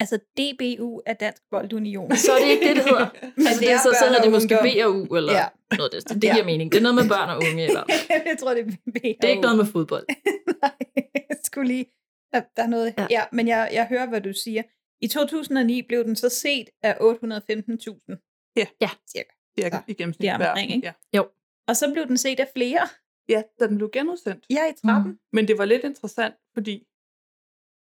Altså 0.00 0.16
DBU 0.16 1.02
er 1.06 1.12
Dansk 1.14 1.42
Boldunion. 1.50 2.16
Så 2.16 2.32
er 2.32 2.38
det 2.44 2.50
ikke 2.50 2.68
det, 2.68 2.76
det 2.76 2.84
hedder. 2.84 3.08
Men 3.36 3.46
altså, 3.48 3.60
det 3.60 3.70
er 3.72 3.78
så, 3.78 3.96
så 3.98 4.04
hedder 4.08 4.22
det 4.22 4.30
måske. 4.32 4.58
BAU, 4.62 5.16
eller 5.16 5.32
Ja. 5.32 5.46
noget 5.78 5.94
af 5.94 6.00
det. 6.00 6.08
Det, 6.08 6.22
det 6.22 6.28
Ja. 6.28 6.32
giver 6.34 6.44
mening. 6.44 6.72
Det 6.72 6.78
er 6.78 6.82
noget 6.82 6.94
med 6.94 7.08
børn 7.08 7.28
og 7.30 7.36
unge, 7.36 7.64
eller 7.64 7.82
jeg 8.30 8.36
tror, 8.40 8.54
det 8.54 8.60
er 8.60 8.64
BAU. 8.66 9.12
det 9.20 9.24
er 9.24 9.28
ikke 9.28 9.42
noget 9.42 9.56
med 9.56 9.66
fodbold. 9.66 10.04
Nej, 10.62 10.70
jeg 11.14 11.36
skulle 11.44 11.68
lige... 11.68 11.86
Der, 12.32 12.42
der 12.56 12.62
er 12.62 12.66
noget... 12.66 12.94
Ja, 12.98 13.06
Ja. 13.10 13.22
men 13.32 13.48
jeg, 13.48 13.70
jeg 13.72 13.86
hører, 13.86 14.06
hvad 14.08 14.20
du 14.20 14.32
siger. 14.32 14.62
I 15.00 15.08
2009 15.08 15.82
blev 15.82 16.04
den 16.04 16.16
så 16.16 16.28
set 16.28 16.68
af 16.82 16.92
815.000. 16.94 18.52
Ja. 18.56 18.66
Ja. 18.80 18.90
Cirka. 19.12 19.30
Cirka 19.60 19.78
i 19.88 19.94
gennemsnit. 19.94 20.22
det 20.22 20.28
er 20.30 20.48
omkring, 20.48 20.70
ikke? 20.74 20.92
Ja. 21.12 21.22
Og 21.68 21.76
så 21.76 21.90
blev 21.92 22.06
den 22.08 22.16
set 22.16 22.40
af 22.40 22.48
flere. 22.56 22.88
ja, 23.28 23.42
da 23.60 23.66
den 23.66 23.76
blev 23.76 23.90
genudsendt. 23.92 24.44
Ja, 24.50 24.70
i 24.70 24.72
13. 24.86 25.10
Mm. 25.10 25.18
Men 25.32 25.48
det 25.48 25.58
var 25.58 25.64
lidt 25.64 25.84
interessant, 25.84 26.34
fordi... 26.54 26.86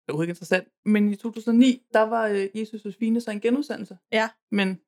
Det 0.05 0.11
var 0.11 0.13
overhovedet 0.13 0.27
ikke 0.27 0.31
interessant. 0.31 0.67
Men 0.85 1.11
i 1.11 1.15
2009, 1.15 1.81
der 1.93 2.01
var 2.01 2.27
øh, 2.27 2.47
Jesus 2.55 2.85
Josefine 2.85 3.21
så 3.21 3.31
en 3.31 3.39
genudsendelse. 3.41 3.97
Ja. 4.11 4.29
Men 4.51 4.79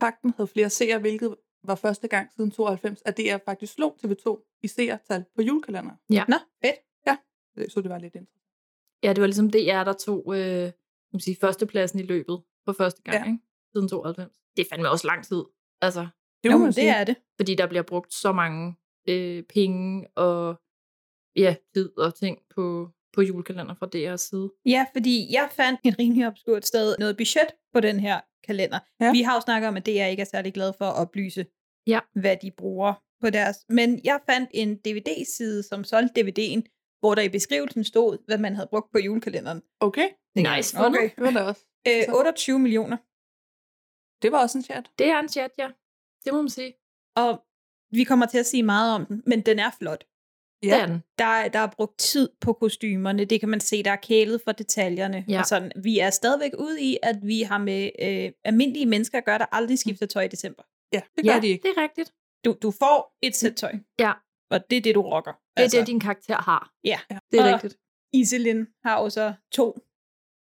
pakten 0.00 0.32
havde 0.36 0.46
flere 0.48 0.70
seere, 0.70 0.98
hvilket 0.98 1.36
var 1.64 1.74
første 1.74 2.08
gang 2.08 2.32
siden 2.36 2.50
92, 2.50 3.02
at 3.04 3.16
DR 3.16 3.36
faktisk 3.44 3.72
slog 3.74 3.96
TV2 4.04 4.58
i 4.62 4.68
seertal 4.68 5.24
på 5.36 5.42
julekalender. 5.42 5.90
Nå, 6.28 6.36
fedt. 6.64 6.76
Så 7.72 7.80
det 7.80 7.90
var 7.90 7.98
lidt 7.98 8.14
interessant. 8.14 8.40
Ja, 9.02 9.08
det 9.12 9.20
var 9.20 9.26
ligesom 9.26 9.50
DR, 9.50 9.84
der 9.84 9.92
tog 9.92 10.34
øh, 10.36 10.64
kan 10.64 10.72
man 11.12 11.20
sige, 11.20 11.36
førstepladsen 11.40 11.98
i 11.98 12.02
løbet 12.02 12.42
for 12.64 12.72
første 12.72 13.02
gang, 13.02 13.14
Ja. 13.14 13.20
ja. 13.24 13.26
ikke? 13.32 13.44
siden 13.72 13.88
92. 13.88 14.36
Det 14.56 14.62
er 14.62 14.66
fandme 14.70 14.90
også 14.90 15.06
lang 15.06 15.24
tid. 15.24 15.42
Altså, 15.80 16.00
Det 16.42 16.48
Jo, 16.48 16.52
må 16.52 16.58
men 16.58 16.64
man 16.64 16.72
det 16.72 16.88
er 16.88 17.04
det. 17.04 17.16
fordi 17.36 17.54
der 17.54 17.66
bliver 17.66 17.82
brugt 17.82 18.14
så 18.14 18.32
mange 18.32 18.76
øh, 19.08 19.42
penge 19.42 20.08
og 20.16 20.60
ja, 21.36 21.56
tid 21.74 21.98
og 21.98 22.14
ting 22.14 22.38
på, 22.54 22.90
på 23.12 23.22
julekalender 23.22 23.74
fra 23.74 23.86
DR's 23.94 24.16
side. 24.16 24.50
Ja, 24.66 24.86
fordi 24.92 25.32
jeg 25.32 25.48
fandt 25.52 25.80
et 25.84 25.98
rimelig 25.98 26.26
obskurt 26.26 26.66
sted 26.66 26.96
noget 26.98 27.16
budget 27.16 27.46
på 27.74 27.80
den 27.80 28.00
her 28.00 28.20
kalender. 28.46 28.78
Ja. 29.00 29.12
Vi 29.12 29.22
har 29.22 29.34
jo 29.34 29.40
snakket 29.40 29.68
om, 29.68 29.76
at 29.76 29.86
DR 29.86 29.90
ikke 30.04 30.20
er 30.20 30.24
særlig 30.24 30.54
glad 30.54 30.72
for 30.78 30.84
at 30.84 30.96
oplyse, 30.96 31.46
Ja. 31.86 32.00
hvad 32.14 32.36
de 32.42 32.50
bruger 32.56 32.94
på 33.20 33.30
deres. 33.30 33.56
Men 33.68 34.00
jeg 34.04 34.20
fandt 34.30 34.50
en 34.54 34.76
DVD-side, 34.76 35.62
som 35.62 35.84
solgte 35.84 36.20
DVD'en, 36.20 36.96
hvor 37.00 37.14
der 37.14 37.22
i 37.22 37.28
beskrivelsen 37.28 37.84
stod, 37.84 38.18
hvad 38.26 38.38
man 38.38 38.54
havde 38.54 38.68
brugt 38.70 38.92
på 38.92 38.98
julekalenderen. 38.98 39.62
Okay, 39.80 40.08
Nice. 40.36 40.78
Okay. 40.78 41.10
det 41.16 41.24
var 41.24 41.30
der 41.30 41.42
også. 41.42 41.64
Øh, 41.88 42.04
Så- 42.04 42.12
28 42.18 42.58
millioner. 42.58 42.96
Det 44.22 44.32
var 44.32 44.38
også 44.42 44.58
en 44.58 44.64
chat. 44.64 44.90
Det 44.98 45.06
er 45.06 45.18
en 45.20 45.28
chat, 45.28 45.50
ja. 45.58 45.68
Det 46.24 46.32
må 46.34 46.42
man 46.42 46.48
sige. 46.48 46.72
Og 47.16 47.42
vi 47.90 48.04
kommer 48.04 48.26
til 48.26 48.38
at 48.38 48.46
sige 48.46 48.62
meget 48.62 48.94
om 48.94 49.06
den, 49.06 49.22
men 49.26 49.40
den 49.40 49.58
er 49.58 49.70
flot. 49.78 50.04
Ja. 50.62 50.80
Er 50.82 50.86
den. 50.86 51.02
Der, 51.18 51.24
er- 51.24 51.48
der 51.48 51.58
er 51.58 51.66
brugt 51.76 51.98
tid 51.98 52.28
på 52.40 52.52
kostymerne. 52.52 53.24
Det 53.24 53.40
kan 53.40 53.48
man 53.48 53.60
se, 53.60 53.82
der 53.82 53.90
er 53.90 53.96
kælet 53.96 54.40
for 54.44 54.52
detaljerne. 54.52 55.24
Ja. 55.28 55.38
Og 55.40 55.46
sådan. 55.46 55.72
Vi 55.82 55.98
er 55.98 56.10
stadigvæk 56.10 56.52
ude 56.58 56.82
i, 56.82 56.96
at 57.02 57.16
vi 57.22 57.42
har 57.42 57.58
med 57.58 57.90
øh, 58.02 58.32
almindelige 58.44 58.86
mennesker 58.86 59.18
at 59.18 59.24
gøre, 59.24 59.38
der 59.38 59.46
aldrig 59.52 59.78
skifter 59.78 60.06
tøj 60.06 60.22
i 60.22 60.28
december. 60.28 60.62
Ja, 60.92 61.00
det 61.16 61.24
gør 61.24 61.32
Ja, 61.34 61.40
de 61.40 61.46
ikke. 61.48 61.62
det 61.68 61.74
er 61.76 61.82
rigtigt. 61.82 62.12
Du, 62.44 62.56
du 62.62 62.70
får 62.70 63.16
et 63.22 63.36
sæt 63.36 63.54
tøj. 63.56 63.72
Ja. 63.98 64.12
Og 64.50 64.70
det 64.70 64.76
er 64.76 64.80
det, 64.80 64.94
du 64.94 65.02
rocker. 65.02 65.32
Det 65.56 65.64
er 65.64 65.68
det, 65.78 65.86
din 65.86 66.00
karakter 66.00 66.36
har. 66.36 66.70
Ja. 66.84 66.98
Det 67.32 67.40
er 67.40 67.44
Og 67.44 67.52
rigtigt. 67.54 67.76
Iselin 68.12 68.66
har 68.84 69.02
jo 69.02 69.10
så 69.10 69.34
to 69.52 69.78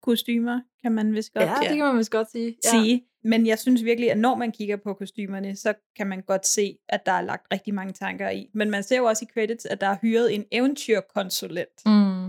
kostymer, 0.01 0.62
kan 0.82 0.91
man 0.91 1.13
vist 1.13 1.34
godt 1.34 1.44
Ja, 1.46 1.56
det 1.70 1.77
kan 1.77 1.86
man 1.86 1.98
vist 1.98 2.12
godt 2.12 2.32
sige. 2.32 2.58
Ja. 2.65 2.70
sige. 2.70 3.06
Men 3.24 3.48
jeg 3.48 3.60
synes 3.60 3.84
virkelig, 3.84 4.12
at 4.12 4.18
når 4.18 4.36
man 4.36 4.51
kigger 4.51 4.77
på 4.77 4.94
kostymerne, 4.94 5.56
så 5.56 5.74
kan 5.96 6.08
man 6.08 6.22
godt 6.22 6.46
se, 6.48 6.77
at 6.89 7.06
der 7.06 7.12
er 7.12 7.22
lagt 7.22 7.48
rigtig 7.53 7.74
mange 7.74 7.94
tanker 7.94 8.29
i. 8.29 8.50
Men 8.53 8.70
man 8.70 8.84
ser 8.84 8.98
jo 8.98 9.06
også 9.06 9.25
i 9.29 9.32
credits, 9.34 9.65
at 9.65 9.82
der 9.82 9.88
er 9.88 9.98
hyret 10.01 10.36
en 10.36 10.46
eventyrkonsulent. 10.51 11.82
Mm. 11.86 12.25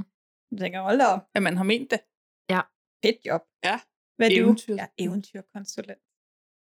Jeg 0.50 0.58
tænker, 0.58 0.80
hold 0.82 0.98
da 0.98 1.04
op. 1.06 1.20
At 1.34 1.42
man 1.42 1.56
har 1.56 1.64
ment 1.64 1.90
det. 1.90 2.00
Fedt 3.04 3.26
job. 3.26 3.40
Ja. 3.64 3.80
Hvad 4.16 4.30
er 4.30 4.36
Eventyr. 4.42 4.72
du? 4.74 4.78
Ja, 4.82 4.86
eventyrkonsulent. 4.98 5.98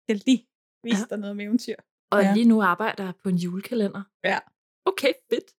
Jeg 0.07 0.13
vil 0.15 0.23
lige 0.25 0.47
vise 0.83 1.05
dig 1.09 1.17
noget 1.17 1.31
om 1.31 1.39
eventyr. 1.39 1.75
Og 2.11 2.21
Ja. 2.21 2.33
lige 2.33 2.45
nu 2.47 2.61
arbejder 2.61 3.03
jeg 3.03 3.13
på 3.23 3.29
en 3.29 3.35
julekalender. 3.35 4.03
Ja. 4.23 4.39
Okay, 4.85 5.13
fedt. 5.29 5.49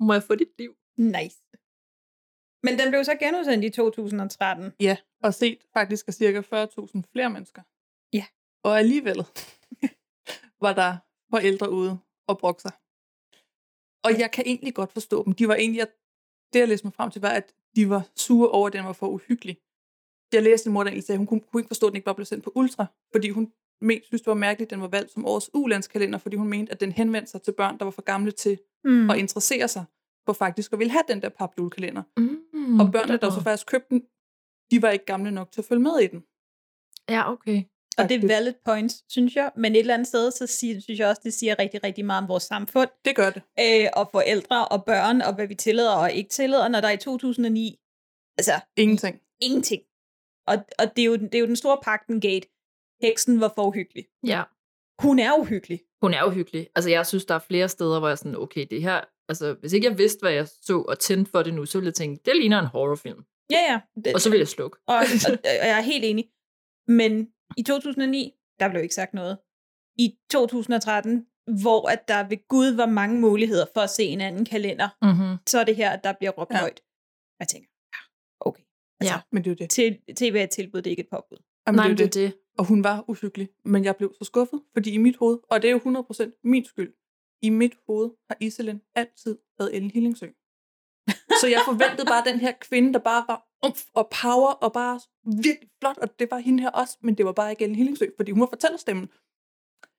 Må 0.00 0.12
jeg 0.12 0.22
få 0.22 0.34
dit 0.34 0.52
liv? 0.58 0.74
Nice. 0.98 1.38
Men 2.62 2.78
den 2.78 2.90
blev 2.90 3.04
så 3.04 3.14
genudsendt 3.14 3.64
i 3.64 3.70
2013. 3.70 4.72
Ja, 4.80 4.96
og 5.22 5.34
set 5.34 5.58
faktisk 5.72 6.08
af 6.08 6.14
cirka 6.14 6.40
40.000 6.40 7.02
flere 7.12 7.30
mennesker. 7.30 7.62
Ja. 8.12 8.24
Og 8.64 8.78
alligevel 8.78 9.16
var 10.64 10.72
der 10.72 10.96
forældre 11.30 11.70
ude 11.70 11.98
og 12.26 12.38
brugte 12.38 12.62
sig. 12.62 12.72
Og 14.04 14.20
jeg 14.20 14.30
kan 14.30 14.44
egentlig 14.46 14.74
godt 14.74 14.92
forstå 14.92 15.24
dem. 15.24 15.32
De 15.32 15.48
var 15.48 15.54
egentlig, 15.54 15.86
det 16.52 16.58
jeg 16.58 16.68
læste 16.68 16.86
mig 16.86 16.94
frem 16.94 17.10
til, 17.10 17.22
var, 17.22 17.28
at 17.28 17.54
de 17.76 17.88
var 17.88 18.08
sure 18.16 18.48
over, 18.48 18.66
at 18.66 18.72
den 18.72 18.84
var 18.84 18.92
for 18.92 19.08
uhyggelig. 19.08 19.56
Jeg 20.32 20.42
læste 20.42 20.66
en 20.66 20.72
mor, 20.72 20.84
der 20.84 20.90
sagde, 20.90 21.12
at 21.12 21.18
hun 21.18 21.26
kunne, 21.26 21.40
kunne 21.40 21.60
ikke 21.60 21.68
forstå, 21.68 21.86
at 21.86 21.90
den 21.90 21.96
ikke 21.96 22.04
bare 22.04 22.14
blev 22.14 22.24
sendt 22.26 22.44
på 22.44 22.52
Ultra, 22.54 22.86
fordi 23.12 23.30
hun 23.30 23.52
men, 23.80 24.00
synes, 24.02 24.22
det 24.22 24.26
var 24.26 24.34
mærkeligt, 24.34 24.66
at 24.66 24.70
den 24.70 24.80
var 24.80 24.88
valgt 24.88 25.10
som 25.12 25.26
årets 25.26 25.50
ulandskalender, 25.54 26.18
fordi 26.18 26.36
hun 26.36 26.48
mente, 26.48 26.72
at 26.72 26.80
den 26.80 26.92
henvendte 26.92 27.30
sig 27.30 27.42
til 27.42 27.52
børn, 27.52 27.78
der 27.78 27.84
var 27.84 27.90
for 27.90 28.02
gamle 28.02 28.30
til 28.30 28.58
Mm. 28.84 29.10
at 29.10 29.18
interessere 29.18 29.68
sig 29.68 29.84
for 30.26 30.32
faktisk 30.32 30.72
at 30.72 30.78
ville 30.78 30.90
have 30.90 31.04
den 31.08 31.22
der 31.22 31.28
papjulekalender. 31.28 32.02
Mm. 32.16 32.80
Og 32.80 32.92
børnene, 32.92 33.18
der 33.18 33.30
så 33.30 33.42
faktisk 33.42 33.66
købte 33.66 33.88
den, 33.90 34.02
de 34.70 34.82
var 34.82 34.90
ikke 34.90 35.04
gamle 35.04 35.30
nok 35.30 35.52
til 35.52 35.60
at 35.60 35.64
følge 35.64 35.82
med 35.82 35.98
i 36.00 36.06
den. 36.06 36.20
Ja, 37.08 37.32
okay. 37.32 37.62
Og 37.98 38.08
det 38.08 38.24
er 38.24 38.28
valid 38.28 38.54
points, 38.64 39.04
synes 39.08 39.36
jeg. 39.36 39.52
Men 39.56 39.72
et 39.72 39.78
eller 39.78 39.94
andet 39.94 40.08
sted, 40.08 40.30
så 40.30 40.46
siger, 40.46 40.80
synes 40.80 41.00
jeg 41.00 41.08
også, 41.08 41.20
det 41.24 41.34
siger 41.34 41.58
rigtig, 41.58 41.84
rigtig 41.84 42.04
meget 42.04 42.22
om 42.22 42.28
vores 42.28 42.42
samfund. 42.42 42.88
Det 43.04 43.16
gør 43.16 43.30
det. 43.30 43.42
Øh, 43.60 43.88
og 43.96 44.08
forældre 44.12 44.68
og 44.68 44.84
børn, 44.84 45.20
og 45.20 45.34
hvad 45.34 45.46
vi 45.46 45.54
tillader 45.54 45.94
og 45.94 46.12
ikke 46.12 46.30
tillader, 46.30 46.68
når 46.68 46.80
der 46.80 46.88
er 46.88 46.92
i 46.92 46.96
2009, 46.96 47.78
altså 48.38 48.52
Ingenting. 48.76 49.20
ingenting. 49.40 49.82
Og, 50.46 50.56
og 50.78 50.96
det, 50.96 51.02
er 51.02 51.06
jo, 51.06 51.16
det 51.16 51.34
er 51.34 51.38
jo 51.38 51.46
den 51.46 51.56
store 51.56 51.78
pakten 51.82 52.20
gate. 52.20 52.48
Heksen 53.02 53.40
var 53.40 53.52
for 53.54 53.66
uhyggelig. 53.66 54.04
Ja. 54.26 54.42
Hun 55.02 55.18
er 55.18 55.38
uhyggelig. 55.38 55.80
Hun 56.02 56.14
er 56.14 56.24
uhyggelig. 56.24 56.68
Altså, 56.74 56.90
jeg 56.90 57.06
synes, 57.06 57.24
der 57.24 57.34
er 57.34 57.38
flere 57.38 57.68
steder, 57.68 57.98
hvor 57.98 58.08
jeg 58.08 58.12
er 58.12 58.16
sådan, 58.16 58.36
okay, 58.36 58.66
det 58.70 58.82
her... 58.82 59.00
Altså, 59.30 59.56
hvis 59.60 59.72
ikke 59.72 59.86
jeg 59.90 59.98
vidste, 59.98 60.20
hvad 60.22 60.32
jeg 60.32 60.48
så 60.48 60.84
og 60.88 60.98
tændte 60.98 61.30
for 61.30 61.42
det 61.42 61.54
nu, 61.54 61.66
så 61.66 61.78
ville 61.78 61.86
jeg 61.86 61.94
tænke, 61.94 62.22
det 62.24 62.36
ligner 62.36 62.58
en 62.60 62.66
horrorfilm. 62.66 63.24
Ja, 63.50 63.60
ja. 63.72 63.80
Det, 64.04 64.14
Og 64.14 64.20
så 64.20 64.30
vil 64.30 64.38
jeg 64.38 64.48
slukke. 64.48 64.76
og, 64.86 64.96
og, 65.28 65.32
og 65.62 65.66
jeg 65.70 65.78
er 65.78 65.80
helt 65.92 66.04
enig. 66.04 66.24
Men 66.88 67.28
i 67.56 67.62
2009, 67.62 68.32
der 68.60 68.68
blev 68.70 68.82
ikke 68.82 68.94
sagt 68.94 69.14
noget. 69.14 69.38
I 69.98 70.16
2013, 70.30 71.26
hvor 71.62 71.88
at 71.88 72.08
der 72.08 72.28
ved 72.28 72.48
Gud 72.48 72.66
var 72.76 72.86
mange 72.86 73.20
muligheder 73.20 73.66
for 73.74 73.80
at 73.80 73.90
se 73.90 74.02
en 74.04 74.20
anden 74.20 74.44
kalender, 74.44 74.88
Mm-hmm. 75.02 75.36
så 75.46 75.58
er 75.58 75.64
det 75.64 75.76
her, 75.76 75.90
at 75.90 76.04
der 76.04 76.12
bliver 76.18 76.30
råbt 76.30 76.50
Ja. 76.54 76.58
højt. 76.60 76.80
Jeg 77.40 77.48
tænker, 77.48 77.68
ja, 77.94 77.98
okay. 78.48 78.62
Altså, 79.00 79.14
Ja. 79.14 79.20
Men 79.32 79.44
det 79.44 79.50
er 79.50 79.54
jo 79.54 79.56
det. 79.58 79.70
Til, 79.70 79.98
TV 80.16 80.34
er 80.38 80.42
et 80.44 80.50
tilbud, 80.50 80.82
det 80.82 80.86
er 80.86 80.90
ikke 80.90 81.00
et 81.02 81.08
påbud. 81.10 81.38
Jamen, 81.66 81.76
Nej, 81.76 81.88
det 81.88 82.00
er 82.00 82.04
det. 82.04 82.14
det. 82.14 82.34
Og 82.58 82.64
hun 82.64 82.84
var 82.84 83.04
uhyggelig. 83.08 83.48
Men 83.64 83.84
jeg 83.84 83.96
blev 83.96 84.14
så 84.18 84.24
skuffet, 84.24 84.62
fordi 84.72 84.90
i 84.90 84.98
mit 84.98 85.16
hoved, 85.16 85.38
og 85.50 85.62
det 85.62 85.68
er 85.70 85.72
jo 85.72 85.78
100% 85.78 86.40
min 86.44 86.64
skyld, 86.64 86.92
i 87.42 87.50
mit 87.50 87.76
hoved 87.86 88.10
har 88.30 88.36
Iselin 88.40 88.80
altid 88.94 89.38
været 89.58 89.74
Ellen 89.74 89.90
Hillingsø. 89.90 90.28
Så 91.40 91.46
jeg 91.46 91.62
forventede 91.64 92.06
bare 92.06 92.24
den 92.30 92.40
her 92.40 92.52
kvinde, 92.60 92.92
der 92.92 92.98
bare 92.98 93.24
var 93.28 93.48
umf 93.66 93.84
og 93.94 94.10
power, 94.22 94.52
og 94.52 94.72
bare 94.72 95.00
virkelig 95.44 95.70
flot, 95.80 95.98
og 95.98 96.18
det 96.18 96.30
var 96.30 96.38
hende 96.38 96.62
her 96.62 96.70
også, 96.70 96.98
men 97.02 97.14
det 97.14 97.26
var 97.26 97.32
bare 97.32 97.50
ikke 97.50 97.64
Ellen 97.64 97.76
Hillingsø, 97.76 98.06
fordi 98.16 98.30
hun 98.30 98.40
var 98.40 98.46
fortællerstemmen. 98.46 99.08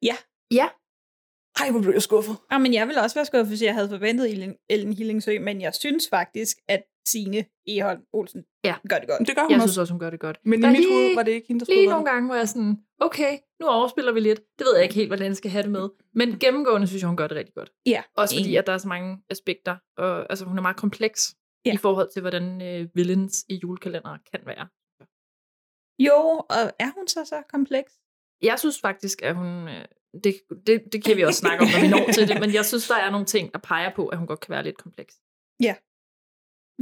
Ja. 0.01 0.15
Ja. 0.51 0.69
Ej, 1.60 1.71
hvor 1.71 1.81
blev 1.81 1.93
jeg 1.93 2.01
skuffet. 2.01 2.36
Ja, 2.51 2.57
men 2.57 2.74
jeg 2.74 2.88
ville 2.88 3.01
også 3.01 3.15
være 3.15 3.25
skuffet, 3.25 3.48
hvis 3.48 3.62
jeg 3.62 3.74
havde 3.74 3.89
forventet 3.89 4.31
Ellen, 4.31 4.55
Ellen 4.69 4.93
Hillingsø, 4.93 5.39
men 5.39 5.62
jeg 5.62 5.75
synes 5.75 6.10
faktisk, 6.10 6.57
at 6.67 6.83
Signe 7.08 7.46
Eholm 7.67 8.01
Olsen 8.13 8.43
Ja. 8.63 8.75
gør 8.89 8.98
det 8.98 9.08
godt. 9.10 9.27
Det 9.27 9.36
gør 9.36 9.41
hun 9.41 9.51
Jeg 9.51 9.58
også. 9.62 9.67
synes 9.67 9.77
også, 9.77 9.93
hun 9.93 10.00
gør 10.00 10.10
det 10.10 10.20
godt. 10.20 10.38
Men 10.46 10.62
Der 10.62 10.67
i 10.67 10.70
er 10.70 10.72
mit 10.72 10.79
lige- 10.79 10.93
hoved 10.93 11.15
var 11.15 11.24
det 11.24 11.31
ikke 11.31 11.48
hende, 11.48 11.65
der 11.65 11.74
Lige 11.74 11.88
nogle 11.88 12.05
gange, 12.05 12.25
hvor 12.25 12.36
jeg 12.36 12.41
er 12.41 12.46
sådan, 12.46 12.77
okay, 13.00 13.38
nu 13.62 13.67
overspiller 13.67 14.12
vi 14.12 14.20
lidt. 14.20 14.39
Det 14.60 14.65
ved 14.65 14.75
jeg 14.75 14.84
ikke 14.84 14.96
helt, 14.96 15.10
hvordan 15.10 15.25
jeg 15.27 15.36
skal 15.36 15.51
have 15.51 15.63
det 15.63 15.72
med. 15.72 15.89
Men 16.13 16.39
gennemgående 16.39 16.88
synes 16.88 17.01
jeg, 17.01 17.08
hun 17.08 17.17
gør 17.17 17.27
det 17.27 17.38
rigtig 17.38 17.55
godt. 17.55 17.72
Ja, 17.86 18.03
Også 18.17 18.36
fordi, 18.36 18.55
at 18.55 18.67
der 18.67 18.74
er 18.74 18.77
så 18.77 18.88
mange 18.88 19.17
aspekter. 19.29 19.75
Og, 19.98 20.25
altså, 20.29 20.46
hun 20.46 20.58
er 20.58 20.62
meget 20.62 20.77
kompleks 20.77 21.36
Ja. 21.65 21.74
i 21.74 21.77
forhold 21.77 22.10
til, 22.13 22.22
hvordan 22.22 22.62
øh, 22.62 22.88
villains 22.96 23.46
i 23.50 23.55
julekalendere 23.63 24.20
kan 24.31 24.39
være. 24.46 24.67
Jo, 26.00 26.20
og 26.50 26.72
er 26.79 26.91
hun 26.98 27.08
så 27.08 27.25
så 27.25 27.43
kompleks? 27.50 27.93
Jeg 28.41 28.60
synes 28.60 28.79
faktisk, 28.81 29.22
at 29.22 29.36
hun... 29.36 29.67
Øh, 29.67 29.86
det, 30.24 30.36
det, 30.67 30.84
det 30.93 31.03
kan 31.03 31.17
vi 31.17 31.22
også 31.22 31.39
snakke 31.39 31.62
om, 31.63 31.70
når 31.74 31.81
vi 31.81 31.88
når 31.88 32.12
til 32.13 32.27
det, 32.27 32.39
men 32.39 32.53
jeg 32.53 32.65
synes, 32.65 32.88
der 32.88 32.96
er 32.96 33.12
nogle 33.12 33.25
ting, 33.25 33.53
der 33.53 33.60
peger 33.60 33.91
på, 33.96 34.08
at 34.08 34.17
hun 34.17 34.27
godt 34.27 34.39
kan 34.39 34.51
være 34.53 34.63
lidt 34.63 34.77
kompleks. 34.77 35.15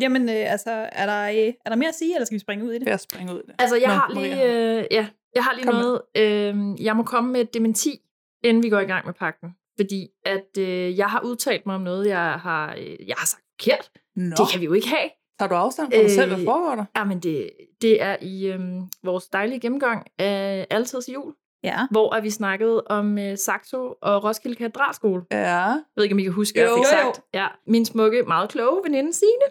Jamen, 0.01 0.29
øh, 0.29 0.51
altså, 0.51 0.71
er 0.91 1.05
der, 1.05 1.23
øh, 1.29 1.53
er 1.65 1.69
der 1.69 1.75
mere 1.75 1.89
at 1.89 1.95
sige, 1.95 2.15
eller 2.15 2.25
skal 2.25 2.35
vi 2.35 2.39
springe 2.39 2.65
ud 2.65 2.71
i 2.73 2.79
det? 2.79 2.87
at 2.87 3.01
springe 3.01 3.33
ud 3.33 3.39
i 3.39 3.43
det. 3.47 3.55
Altså, 3.59 3.75
jeg 3.75 3.87
Nå, 3.87 3.93
har 3.93 4.11
lige, 4.13 4.43
øh, 4.43 4.85
ja, 4.91 5.07
jeg 5.35 5.43
har 5.43 5.53
lige 5.53 5.65
Kom 5.65 5.75
noget. 5.75 6.01
Øh, 6.17 6.85
jeg 6.85 6.95
må 6.95 7.03
komme 7.03 7.31
med 7.31 7.41
et 7.41 7.53
dementi, 7.53 7.99
inden 8.43 8.63
vi 8.63 8.69
går 8.69 8.79
i 8.79 8.85
gang 8.85 9.05
med 9.05 9.13
pakken. 9.13 9.49
Fordi 9.79 10.07
at 10.25 10.57
øh, 10.59 10.97
jeg 10.97 11.07
har 11.07 11.21
udtalt 11.25 11.65
mig 11.65 11.75
om 11.75 11.81
noget, 11.81 12.07
jeg 12.07 12.31
har, 12.33 12.75
øh, 12.77 13.07
jeg 13.07 13.15
har 13.17 13.25
sagt 13.25 13.43
forkert. 13.61 13.89
Nå, 14.15 14.35
Det 14.37 14.51
kan 14.51 14.59
vi 14.61 14.65
jo 14.65 14.73
ikke 14.73 14.87
have. 14.87 15.09
tager 15.39 15.49
du 15.49 15.55
afstand 15.55 15.91
fra 15.93 16.01
dig 16.01 16.11
selv? 16.11 16.29
Hvad 16.29 16.39
Øh, 16.39 16.45
foregår 16.45 16.75
der? 16.75 16.85
Jamen, 16.97 17.19
det, 17.19 17.49
det 17.81 18.01
er 18.01 18.15
i 18.21 18.47
øh, 18.47 18.59
vores 19.03 19.25
dejlige 19.27 19.59
gennemgang 19.59 20.07
af 20.19 20.67
Altidets 20.69 21.09
Jul, 21.13 21.33
Ja. 21.63 21.77
hvor 21.91 22.15
er 22.15 22.21
vi 22.21 22.29
snakkede 22.29 22.83
om 22.87 23.17
øh, 23.17 23.37
Saxo 23.37 23.93
og 24.01 24.23
Roskilde 24.23 24.55
Katedralskole. 24.55 25.21
Ja. 25.31 25.37
Jeg 25.37 25.81
ved 25.95 26.03
ikke, 26.03 26.13
om 26.13 26.19
I 26.19 26.23
kan 26.23 26.31
huske, 26.33 26.59
hvad 26.59 26.63
jeg 26.63 26.69
Jo, 26.71 26.75
fik 26.75 26.83
jo. 26.83 26.89
sagt. 27.13 27.21
Ja, 27.33 27.47
min 27.67 27.85
smukke, 27.85 28.23
meget 28.23 28.49
kloge 28.49 28.81
veninde 28.85 29.13
Signe 29.13 29.45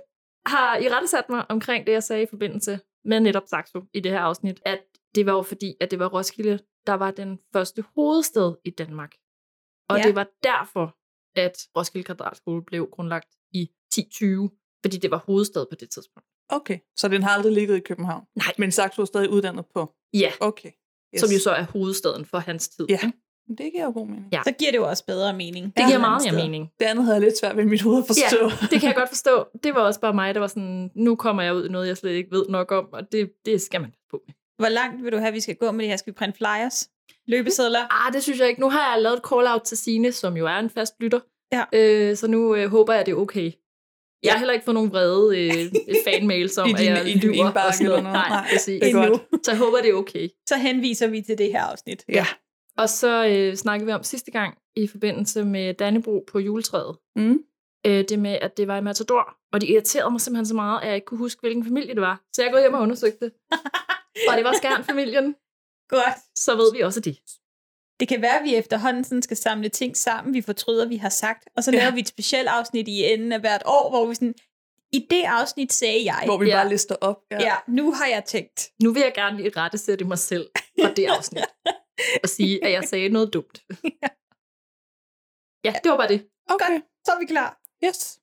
har 0.48 0.76
i 0.76 0.88
rette 0.88 1.08
sat 1.08 1.24
mig 1.28 1.44
omkring 1.48 1.86
det, 1.86 1.92
jeg 1.92 2.02
sagde 2.02 2.22
i 2.22 2.26
forbindelse 2.30 2.80
med 3.04 3.20
netop 3.20 3.42
Saxo 3.46 3.82
i 3.94 4.00
det 4.00 4.12
her 4.12 4.20
afsnit, 4.20 4.60
at 4.66 4.80
det 5.14 5.26
var 5.26 5.32
jo 5.32 5.42
fordi, 5.42 5.74
at 5.80 5.90
det 5.90 5.98
var 5.98 6.08
Roskilde, 6.08 6.58
der 6.86 6.94
var 6.94 7.10
den 7.10 7.38
første 7.52 7.84
hovedstad 7.94 8.54
i 8.64 8.70
Danmark. 8.70 9.12
Og 9.88 9.98
Ja. 9.98 10.02
det 10.02 10.14
var 10.14 10.26
derfor, 10.42 10.96
at 11.40 11.52
Roskilde 11.76 12.04
Katedralskole 12.06 12.62
blev 12.64 12.88
grundlagt 12.92 13.28
i 13.52 13.62
1020, 13.62 14.50
fordi 14.84 14.96
det 14.98 15.10
var 15.10 15.22
hovedstad 15.26 15.66
på 15.70 15.74
det 15.80 15.90
tidspunkt. 15.90 16.28
Okay, 16.48 16.78
så 16.96 17.08
den 17.08 17.22
har 17.22 17.30
aldrig 17.30 17.52
ligget 17.52 17.76
i 17.76 17.80
København? 17.80 18.24
Nej. 18.36 18.52
Men 18.58 18.72
Saxo 18.72 19.02
er 19.02 19.06
stadig 19.06 19.30
uddannet 19.30 19.64
på? 19.74 19.94
Ja, 20.14 20.32
Okay. 20.40 20.70
yes. 21.14 21.20
som 21.20 21.30
jo 21.30 21.38
så 21.40 21.50
er 21.50 21.62
hovedstaden 21.62 22.24
for 22.24 22.38
hans 22.38 22.68
tid. 22.68 22.86
Ja. 22.88 22.98
ikke? 23.06 23.18
Det 23.48 23.72
giver 23.72 23.84
jo 23.84 23.90
god 23.94 24.06
mening. 24.06 24.26
Ja. 24.32 24.40
Så 24.46 24.52
giver 24.58 24.70
det 24.70 24.78
jo 24.78 24.88
også 24.88 25.04
bedre 25.06 25.32
mening. 25.32 25.64
Det 25.76 25.82
Et 25.82 25.86
giver 25.86 25.98
meget 25.98 26.22
mere 26.24 26.42
mening. 26.44 26.70
Det 26.80 26.86
andet 26.86 27.04
havde 27.04 27.14
jeg 27.16 27.22
lidt 27.22 27.38
svært 27.38 27.56
ved 27.56 27.64
i 27.64 27.66
mit 27.66 27.82
hoved 27.82 27.98
at 27.98 28.06
forstå. 28.06 28.36
Ja, 28.42 28.66
det 28.70 28.80
kan 28.80 28.86
jeg 28.88 28.94
godt 28.94 29.08
forstå. 29.08 29.46
Det 29.62 29.74
var 29.74 29.80
også 29.80 30.00
bare 30.00 30.14
mig, 30.14 30.34
der 30.34 30.40
var 30.40 30.46
sådan, 30.46 30.90
nu 30.94 31.14
kommer 31.16 31.42
jeg 31.42 31.54
ud 31.54 31.68
i 31.68 31.72
noget, 31.72 31.88
jeg 31.88 31.96
slet 31.96 32.12
ikke 32.12 32.30
ved 32.30 32.44
nok 32.48 32.72
om, 32.72 32.88
og 32.92 33.12
det, 33.12 33.30
det 33.46 33.60
skal 33.60 33.80
man 33.80 33.92
på 34.10 34.20
med. 34.26 34.34
Hvor 34.58 34.68
langt 34.68 35.04
vil 35.04 35.12
du 35.12 35.18
have, 35.18 35.32
vi 35.32 35.40
skal 35.40 35.54
gå 35.56 35.70
med 35.70 35.80
det 35.80 35.88
her? 35.90 35.96
Skal 35.96 36.12
vi 36.12 36.14
printe 36.14 36.36
flyers? 36.38 36.88
Løbesedler? 37.26 37.80
Ah, 38.06 38.12
det 38.12 38.22
synes 38.22 38.38
jeg 38.40 38.48
ikke. 38.48 38.60
Nu 38.60 38.70
har 38.70 38.94
jeg 38.94 39.02
lavet 39.02 39.16
et 39.16 39.22
call-out 39.32 39.62
til 39.64 39.76
Sine, 39.76 40.12
som 40.12 40.36
jo 40.36 40.46
er 40.46 40.58
en 40.58 40.70
fast 40.70 40.94
lytter. 41.00 41.20
Ja. 41.52 41.64
Øh, 41.72 42.16
så 42.16 42.26
nu 42.26 42.54
øh, 42.54 42.70
håber 42.70 42.94
jeg, 42.94 43.06
det 43.06 43.12
er 43.12 43.16
okay. 43.16 43.52
Jeg 44.22 44.32
har 44.32 44.38
heller 44.38 44.54
ikke 44.54 44.64
fået 44.64 44.74
nogen 44.74 44.90
vrede 44.92 45.38
øh, 45.38 45.72
fanmails 46.06 46.58
om, 46.58 46.68
I 46.68 46.72
at 46.72 46.84
jeg 46.84 47.06
i 47.08 47.12
din 47.12 47.18
lyver 47.18 47.42
og 47.42 47.46
indbakke 47.46 47.76
sådan 47.76 47.86
noget. 47.86 47.98
eller 47.98 48.12
noget? 48.12 48.28
Nej, 48.28 48.40
Nej, 48.40 48.48
præcis. 48.52 48.80
det 48.82 48.90
er 48.90 49.08
godt. 49.08 49.22
Så 49.44 49.50
jeg 49.50 49.58
håber, 49.58 49.78
det 49.78 49.90
er 49.90 49.94
okay. 49.94 50.28
Så 50.48 50.56
henviser 50.56 51.06
vi 51.06 51.20
til 51.22 51.38
det 51.38 51.46
her 51.52 51.62
afsnit. 51.62 52.04
Ja. 52.08 52.26
Og 52.78 52.88
så 52.88 53.26
øh, 53.26 53.56
snakkede 53.56 53.86
vi 53.86 53.92
om 53.92 54.02
sidste 54.02 54.30
gang 54.30 54.58
i 54.76 54.86
forbindelse 54.86 55.44
med 55.44 55.74
Dannebro 55.74 56.24
på 56.32 56.38
juletræet. 56.38 56.96
Mm. 57.16 57.38
Øh, 57.86 58.04
det 58.08 58.18
med, 58.18 58.38
at 58.42 58.56
det 58.56 58.68
var 58.68 58.76
i 58.76 58.80
Matador. 58.80 59.36
Og 59.52 59.60
det 59.60 59.68
irriterede 59.70 60.10
mig 60.10 60.20
simpelthen 60.20 60.46
så 60.46 60.54
meget, 60.54 60.80
at 60.80 60.86
jeg 60.86 60.94
ikke 60.94 61.04
kunne 61.04 61.18
huske, 61.18 61.40
hvilken 61.40 61.64
familie 61.64 61.94
det 61.94 62.00
var. 62.02 62.22
Så 62.32 62.42
jeg 62.42 62.52
går 62.52 62.58
hjem 62.60 62.74
og 62.74 62.80
undersøgte 62.80 63.24
det. 63.24 63.32
og 64.28 64.36
det 64.36 64.44
var 64.44 64.52
Skjern-familien. 64.52 65.34
Godt. 65.94 66.38
Så 66.38 66.56
ved 66.56 66.72
vi 66.72 66.80
også 66.80 67.00
det. 67.00 67.18
Det 68.00 68.08
kan 68.08 68.22
være, 68.22 68.38
at 68.38 68.44
vi 68.44 68.54
efterhånden 68.54 69.04
sådan 69.04 69.22
skal 69.22 69.36
samle 69.36 69.68
ting 69.68 69.96
sammen, 69.96 70.34
vi 70.34 70.40
fortryder, 70.40 70.88
vi 70.88 70.96
har 70.96 71.08
sagt, 71.08 71.48
og 71.56 71.64
så 71.64 71.70
Ja. 71.72 71.78
laver 71.78 71.90
vi 71.94 72.00
et 72.00 72.08
specielt 72.08 72.48
afsnit 72.48 72.88
i 72.88 73.04
enden 73.04 73.32
af 73.32 73.40
hvert 73.40 73.62
år, 73.66 73.90
hvor 73.90 74.06
vi 74.06 74.14
sådan, 74.14 74.34
i 74.92 75.06
det 75.10 75.22
afsnit 75.24 75.72
sagde 75.72 76.04
jeg, 76.04 76.22
Hvor 76.24 76.38
vi 76.38 76.46
Ja. 76.46 76.56
bare 76.56 76.68
lister 76.68 76.96
op. 77.00 77.16
ja. 77.30 77.38
ja, 77.40 77.54
nu 77.68 77.92
har 77.92 78.06
jeg 78.06 78.24
tænkt. 78.24 78.68
Nu 78.82 78.92
vil 78.92 79.00
jeg 79.02 79.12
gerne 79.14 79.36
lige 79.36 79.50
rette 79.56 79.78
sætte 79.78 80.04
mig 80.04 80.18
selv 80.18 80.48
fra 80.80 80.92
det 80.94 81.04
afsnit. 81.06 81.44
og 82.22 82.28
sige, 82.28 82.64
at 82.64 82.72
jeg 82.72 82.84
sagde 82.88 83.08
noget 83.08 83.32
dumt. 83.32 83.62
Ja, 85.64 85.72
det 85.84 85.90
var 85.90 85.96
bare 85.96 86.08
det. 86.08 86.28
Okay, 86.50 86.80
Så 87.04 87.12
er 87.12 87.18
vi 87.18 87.26
klar. 87.26 87.60
yes. 87.84 88.18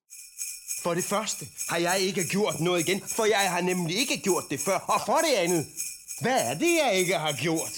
For 0.84 0.94
det 0.94 1.04
første 1.04 1.46
har 1.70 1.78
jeg 1.78 2.00
ikke 2.08 2.24
gjort 2.32 2.60
noget 2.60 2.80
igen, 2.88 3.00
for 3.02 3.26
jeg 3.26 3.52
har 3.52 3.62
nemlig 3.62 3.96
ikke 3.98 4.18
gjort 4.24 4.44
det 4.50 4.60
før. 4.60 4.78
Og 4.94 5.00
for 5.06 5.18
det 5.26 5.34
andet, 5.44 5.64
hvad 6.22 6.40
er 6.50 6.54
det, 6.64 6.72
jeg 6.84 6.92
ikke 7.00 7.16
har 7.18 7.34
gjort? 7.46 7.76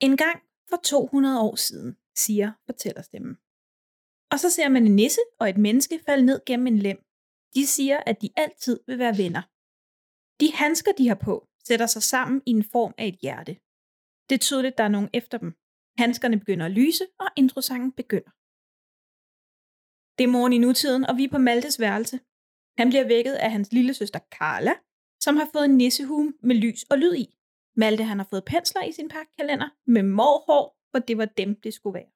En 0.00 0.16
gang 0.16 0.38
for 0.70 0.76
200 0.84 1.40
år 1.40 1.56
siden, 1.56 1.96
siger 2.16 2.52
fortællerstemmen. 2.66 3.34
Og 4.32 4.40
så 4.40 4.50
ser 4.50 4.68
man 4.68 4.86
en 4.86 4.96
nisse 4.96 5.20
og 5.40 5.48
et 5.48 5.56
menneske 5.58 6.00
falde 6.06 6.26
ned 6.26 6.40
gennem 6.46 6.66
en 6.66 6.78
lem. 6.78 6.98
De 7.54 7.66
siger, 7.66 8.00
at 8.06 8.16
de 8.22 8.28
altid 8.36 8.80
vil 8.86 8.98
være 8.98 9.18
venner. 9.18 9.42
De 10.40 10.52
handsker, 10.52 10.92
de 10.98 11.08
har 11.08 11.14
på, 11.14 11.48
sætter 11.68 11.86
sig 11.86 12.02
sammen 12.02 12.42
i 12.46 12.50
en 12.50 12.64
form 12.72 12.94
af 12.98 13.06
et 13.06 13.18
hjerte. 13.22 13.56
Det 14.28 14.34
er 14.34 14.38
tydeligt, 14.48 14.78
der 14.78 14.84
er 14.84 14.94
nogen 14.96 15.10
efter 15.12 15.38
dem. 15.38 15.50
Handskerne 15.98 16.38
begynder 16.38 16.66
at 16.66 16.72
lyse, 16.72 17.04
og 17.18 17.28
introsangen 17.36 17.92
begynder. 17.92 18.32
Det 20.18 20.24
er 20.24 20.32
morgen 20.36 20.52
i 20.52 20.58
nutiden, 20.58 21.04
og 21.06 21.16
vi 21.16 21.24
er 21.24 21.30
på 21.30 21.38
Maltes 21.38 21.80
værelse. 21.80 22.20
Han 22.78 22.88
bliver 22.88 23.06
vækket 23.06 23.34
af 23.34 23.50
hans 23.50 23.72
lille 23.72 23.94
søster 23.94 24.18
Carla, 24.18 24.74
som 25.20 25.36
har 25.36 25.48
fået 25.52 25.64
en 25.64 25.76
nissehue 25.76 26.32
med 26.42 26.56
lys 26.56 26.82
og 26.90 26.98
lyd 26.98 27.14
i. 27.14 27.26
Malte 27.76 28.04
han 28.04 28.18
har 28.18 28.26
fået 28.30 28.44
pensler 28.44 28.82
i 28.82 28.92
sin 28.92 29.08
pakkalender 29.08 29.68
med 29.86 30.02
morhår, 30.02 30.76
for 30.90 30.98
det 30.98 31.18
var 31.18 31.24
dem, 31.24 31.60
det 31.60 31.74
skulle 31.74 31.94
være. 31.94 32.10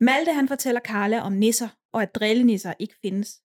Malte 0.00 0.32
han 0.32 0.48
fortæller 0.48 0.80
Carla 0.80 1.20
om 1.20 1.32
nisser, 1.32 1.68
og 1.92 2.02
at 2.02 2.14
drillenisser 2.14 2.74
ikke 2.78 2.94
findes. 3.02 3.42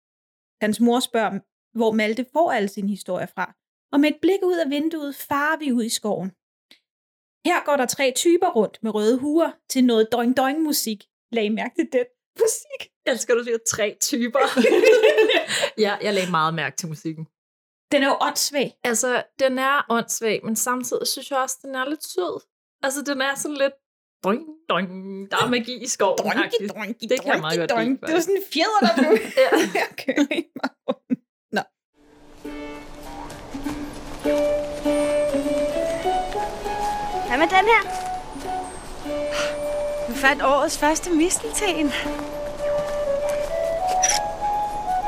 Hans 0.62 0.80
mor 0.80 1.00
spørger, 1.00 1.40
hvor 1.78 1.92
Malte 1.92 2.26
får 2.34 2.52
alle 2.52 2.70
sine 2.70 2.90
historier 2.90 3.26
fra, 3.26 3.46
og 3.92 4.00
med 4.00 4.10
et 4.10 4.22
blik 4.22 4.42
ud 4.44 4.58
af 4.66 4.70
vinduet 4.70 5.16
farer 5.16 5.58
vi 5.60 5.72
ud 5.72 5.84
i 5.84 5.90
skoven. 6.00 6.32
Her 7.46 7.66
går 7.66 7.76
der 7.76 7.86
tre 7.86 8.14
typer 8.16 8.50
rundt 8.50 8.84
med 8.84 8.96
røde 8.96 9.18
huer 9.20 9.52
til 9.70 9.84
noget 9.84 10.08
doing-doing 10.16 10.60
musik. 10.60 11.04
Lag 11.32 11.44
I 11.46 11.50
mærke 11.50 11.76
til 11.76 11.88
den 11.92 12.06
musik. 12.40 12.92
Jeg 13.06 13.12
elsker, 13.14 13.36
du 13.36 13.44
siger 13.44 13.58
tre 13.70 13.98
typer. 14.02 14.40
ja, 15.86 15.98
jeg 16.02 16.14
lagde 16.14 16.32
meget 16.32 16.54
mærke 16.54 16.78
til 16.78 16.88
musikken. 16.88 17.26
Den 17.92 18.04
er 18.04 18.08
jo 18.08 18.18
åndssvag. 18.22 18.74
Altså, 18.84 19.24
den 19.40 19.60
er 19.60 19.86
åndssvag, 19.90 20.40
men 20.44 20.56
samtidig 20.56 21.08
synes 21.08 21.32
jeg 21.32 21.40
også, 21.40 21.58
den 21.62 21.76
er 21.76 21.90
lidt 21.90 22.08
sød. 22.08 22.42
Altså, 22.84 23.02
den 23.02 23.22
er 23.22 23.36
sådan 23.36 23.58
lidt... 23.58 23.74
Doing, 24.24 24.44
doing, 24.70 24.92
der 25.32 25.38
er 25.38 25.50
magi 25.50 25.84
i 25.84 25.88
skoven. 25.88 26.18
Doinky, 26.18 26.70
doinky, 26.76 27.06
Det 27.10 27.22
kan 27.22 27.34
jeg 27.34 27.42
meget 27.42 27.60
godt 27.60 27.84
lide. 27.84 27.98
Det 28.08 28.14
var 28.14 28.20
sådan 28.20 28.36
en 28.36 28.44
fjeder, 28.54 28.80
der 28.82 28.94
blev 28.98 29.12
Ja. 29.44 29.50
jeg 29.82 29.90
Hvad 37.38 37.48
med 37.48 37.58
den 37.58 37.66
her. 37.66 37.82
Du 40.08 40.14
fandt 40.14 40.44
årets 40.44 40.78
første 40.78 41.10
mistelten. 41.10 41.92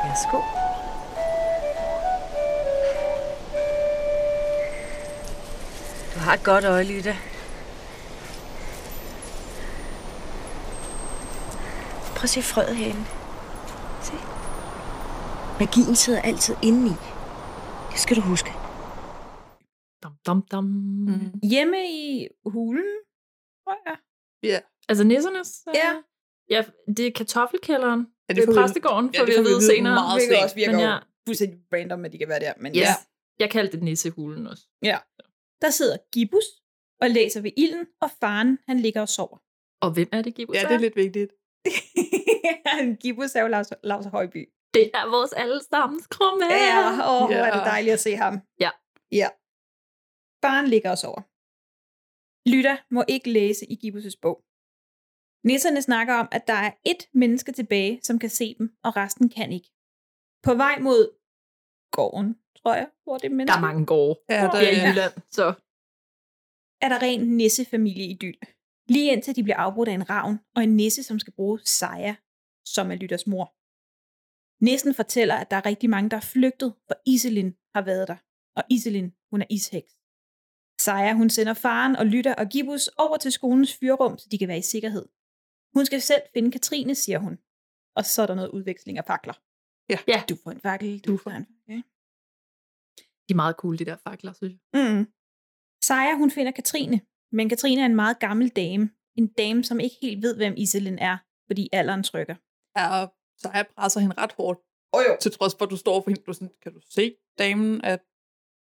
Værsgo. 0.04 0.40
Du 6.14 6.20
har 6.20 6.34
et 6.34 6.42
godt 6.42 6.64
øje, 6.64 6.84
Lytte. 6.84 7.16
Prøv 12.14 12.22
at 12.22 12.30
se 12.30 12.42
frøet 12.42 12.76
herinde. 12.76 13.04
Se. 14.02 14.12
Magien 15.60 15.96
sidder 15.96 16.20
altid 16.20 16.56
indeni. 16.62 16.92
Det 17.92 18.00
skal 18.00 18.16
du 18.16 18.20
huske. 18.20 18.59
Dum, 20.26 20.42
dum. 20.52 20.64
Mm. 20.64 21.40
Hjemme 21.50 21.76
i 21.90 22.28
hulen, 22.46 22.84
tror 23.64 23.76
jeg. 23.90 23.96
Ja. 24.42 24.60
Altså 24.88 25.04
nissernes? 25.04 25.62
øh, 25.68 25.74
Ja. 25.76 25.92
Ja, 26.50 26.64
det 26.96 27.06
er 27.06 27.10
kartoffelkælderen. 27.16 28.06
Ja, 28.28 28.34
det 28.34 28.48
er 28.48 28.54
præstegården, 28.54 29.10
ja, 29.14 29.20
får 29.20 29.24
det 29.26 29.34
vi 29.34 29.38
at 29.38 29.44
vide 29.44 29.66
senere. 29.66 29.94
meget 29.94 30.20
Hvilket 30.20 30.42
også 30.44 30.54
virker 30.56 30.72
Men 30.72 30.80
ja. 30.80 30.98
fuldstændig 31.26 31.58
random, 31.72 32.04
at 32.04 32.12
de 32.12 32.18
kan 32.18 32.28
være 32.28 32.40
der. 32.40 32.52
Men 32.60 32.72
Yes. 32.72 32.80
ja. 32.80 32.94
Jeg 33.38 33.50
kaldte 33.50 33.76
det 33.76 33.82
nissehulen 33.84 34.46
også. 34.46 34.64
ja. 34.82 34.98
Der 35.62 35.70
sidder 35.70 35.96
Gibbus 36.12 36.44
og 37.00 37.10
læser 37.10 37.40
ved 37.40 37.50
ilden, 37.56 37.86
og 38.00 38.10
faren 38.20 38.58
han 38.68 38.80
ligger 38.80 39.00
og 39.00 39.08
sover. 39.08 39.38
Og 39.82 39.90
hvem 39.92 40.08
er 40.12 40.22
det, 40.22 40.34
Gibbus? 40.34 40.56
Ja, 40.56 40.62
det 40.62 40.70
er 40.74 40.78
lidt 40.78 40.96
vigtigt. 40.96 41.32
Gibbus 43.02 43.34
er 43.34 43.42
jo 43.42 43.48
Lars, 43.48 43.68
Lars 43.84 44.04
Højby. 44.06 44.48
Det 44.74 44.90
er 44.94 45.10
vores 45.10 45.32
allesammens 45.32 46.06
krumme. 46.06 46.44
Ja, 46.50 46.88
åh, 46.90 47.26
hvor 47.26 47.34
er 47.34 47.46
Ja. 47.46 47.54
det 47.58 47.64
dejligt 47.64 47.92
at 47.92 48.00
se 48.00 48.16
ham. 48.16 48.40
Ja. 48.60 48.70
Ja. 49.12 49.28
Faren 50.42 50.68
ligger 50.68 50.90
og 50.90 50.98
sover. 50.98 51.22
Lytter 52.52 52.76
må 52.94 53.04
ikke 53.08 53.30
læse 53.38 53.64
i 53.72 53.76
Gibbus' 53.82 54.18
bog. 54.22 54.36
Nisserne 55.48 55.82
snakker 55.82 56.14
om, 56.14 56.28
at 56.32 56.46
der 56.46 56.58
er 56.66 56.72
ét 56.88 57.10
menneske 57.14 57.52
tilbage, 57.52 58.00
som 58.02 58.18
kan 58.18 58.30
se 58.30 58.54
dem, 58.58 58.66
og 58.84 58.96
resten 58.96 59.28
kan 59.28 59.52
ikke. 59.52 59.70
På 60.46 60.54
vej 60.54 60.78
mod 60.78 61.02
gården, 61.96 62.30
tror 62.58 62.74
jeg, 62.74 62.90
hvor 63.04 63.18
det 63.18 63.24
er 63.24 63.34
menneske. 63.34 63.52
Der 63.52 63.58
er 63.62 63.68
mange 63.68 63.86
gårde. 63.86 64.20
Ja, 64.28 64.42
der 64.42 64.50
Det 64.50 64.68
er 64.68 64.72
i 64.78 64.80
Jylland, 64.86 65.14
så 65.30 65.46
er 66.84 66.88
der 66.88 67.02
ren 67.02 67.36
nissefamilieidyl. 67.36 68.38
Lige 68.88 69.12
indtil 69.12 69.36
de 69.36 69.42
bliver 69.42 69.56
afbrudt 69.56 69.88
af 69.88 69.92
en 69.92 70.10
ravn 70.10 70.38
og 70.56 70.62
en 70.64 70.76
nisse, 70.76 71.02
som 71.02 71.18
skal 71.18 71.32
bruge 71.32 71.60
Saja, 71.64 72.16
som 72.64 72.90
er 72.90 72.94
Lytters 72.94 73.26
mor. 73.26 73.46
Nissen 74.64 74.94
fortæller, 74.94 75.34
at 75.34 75.50
der 75.50 75.56
er 75.56 75.66
rigtig 75.66 75.90
mange, 75.90 76.10
der 76.10 76.16
er 76.16 76.28
flygtet, 76.34 76.74
for 76.86 76.96
Iselin 77.06 77.56
har 77.74 77.82
været 77.82 78.08
der. 78.08 78.16
Og 78.56 78.62
Iselin, 78.70 79.14
hun 79.30 79.42
er 79.42 79.46
isheks. 79.50 79.92
Saja, 80.84 81.12
hun 81.14 81.30
sender 81.30 81.54
faren 81.54 81.96
og 81.96 82.06
Lytter 82.06 82.34
og 82.34 82.46
Gibbus 82.48 82.88
over 82.88 83.16
til 83.16 83.32
skolens 83.32 83.74
fyrrum, 83.74 84.18
så 84.18 84.28
de 84.30 84.38
kan 84.38 84.48
være 84.48 84.58
i 84.58 84.62
sikkerhed. 84.62 85.06
Hun 85.74 85.86
skal 85.86 86.00
selv 86.00 86.22
finde 86.34 86.50
Katrine, 86.52 86.94
siger 86.94 87.18
hun. 87.18 87.38
Og 87.96 88.04
så 88.04 88.22
er 88.22 88.26
der 88.26 88.34
noget 88.34 88.50
udveksling 88.50 88.98
af 88.98 89.04
fakler. 89.04 89.34
Ja. 89.88 89.98
Ja. 90.08 90.22
Du 90.28 90.36
får 90.44 90.50
en 90.50 90.60
fakkel, 90.60 91.00
du, 91.00 91.16
får 91.16 91.30
en 91.30 91.46
fakkel. 91.46 91.84
de 93.28 93.32
er 93.32 93.34
meget 93.34 93.56
cool, 93.56 93.78
de 93.78 93.84
der 93.84 93.96
fakler, 93.96 94.32
synes 94.32 94.52
jeg. 94.52 94.96
Mm. 94.96 95.06
Saja, 95.82 96.16
hun 96.16 96.30
finder 96.30 96.52
Katrine, 96.52 97.00
men 97.32 97.48
Katrine 97.48 97.80
er 97.82 97.86
en 97.86 97.96
meget 97.96 98.18
gammel 98.18 98.48
dame. 98.48 98.90
En 99.16 99.26
dame, 99.26 99.64
som 99.64 99.80
ikke 99.80 99.96
helt 100.02 100.22
ved, 100.22 100.36
hvem 100.36 100.54
Iselin 100.56 100.98
er, 100.98 101.18
fordi 101.46 101.68
alderen 101.72 102.02
trykker. 102.02 102.34
Ja, 102.78 103.00
og 103.00 103.14
så 103.38 103.50
jeg 103.54 103.66
presser 103.76 104.00
hende 104.00 104.14
ret 104.18 104.32
hårdt. 104.32 104.60
Oh, 104.92 105.02
jo. 105.08 105.16
Til 105.20 105.32
trods 105.32 105.54
for, 105.58 105.64
at 105.64 105.70
du 105.70 105.76
står 105.76 106.00
for 106.00 106.10
hende. 106.10 106.22
Du 106.22 106.32
sådan, 106.32 106.54
kan 106.62 106.72
du 106.74 106.80
se, 106.90 107.16
damen 107.38 107.80
er 107.84 107.96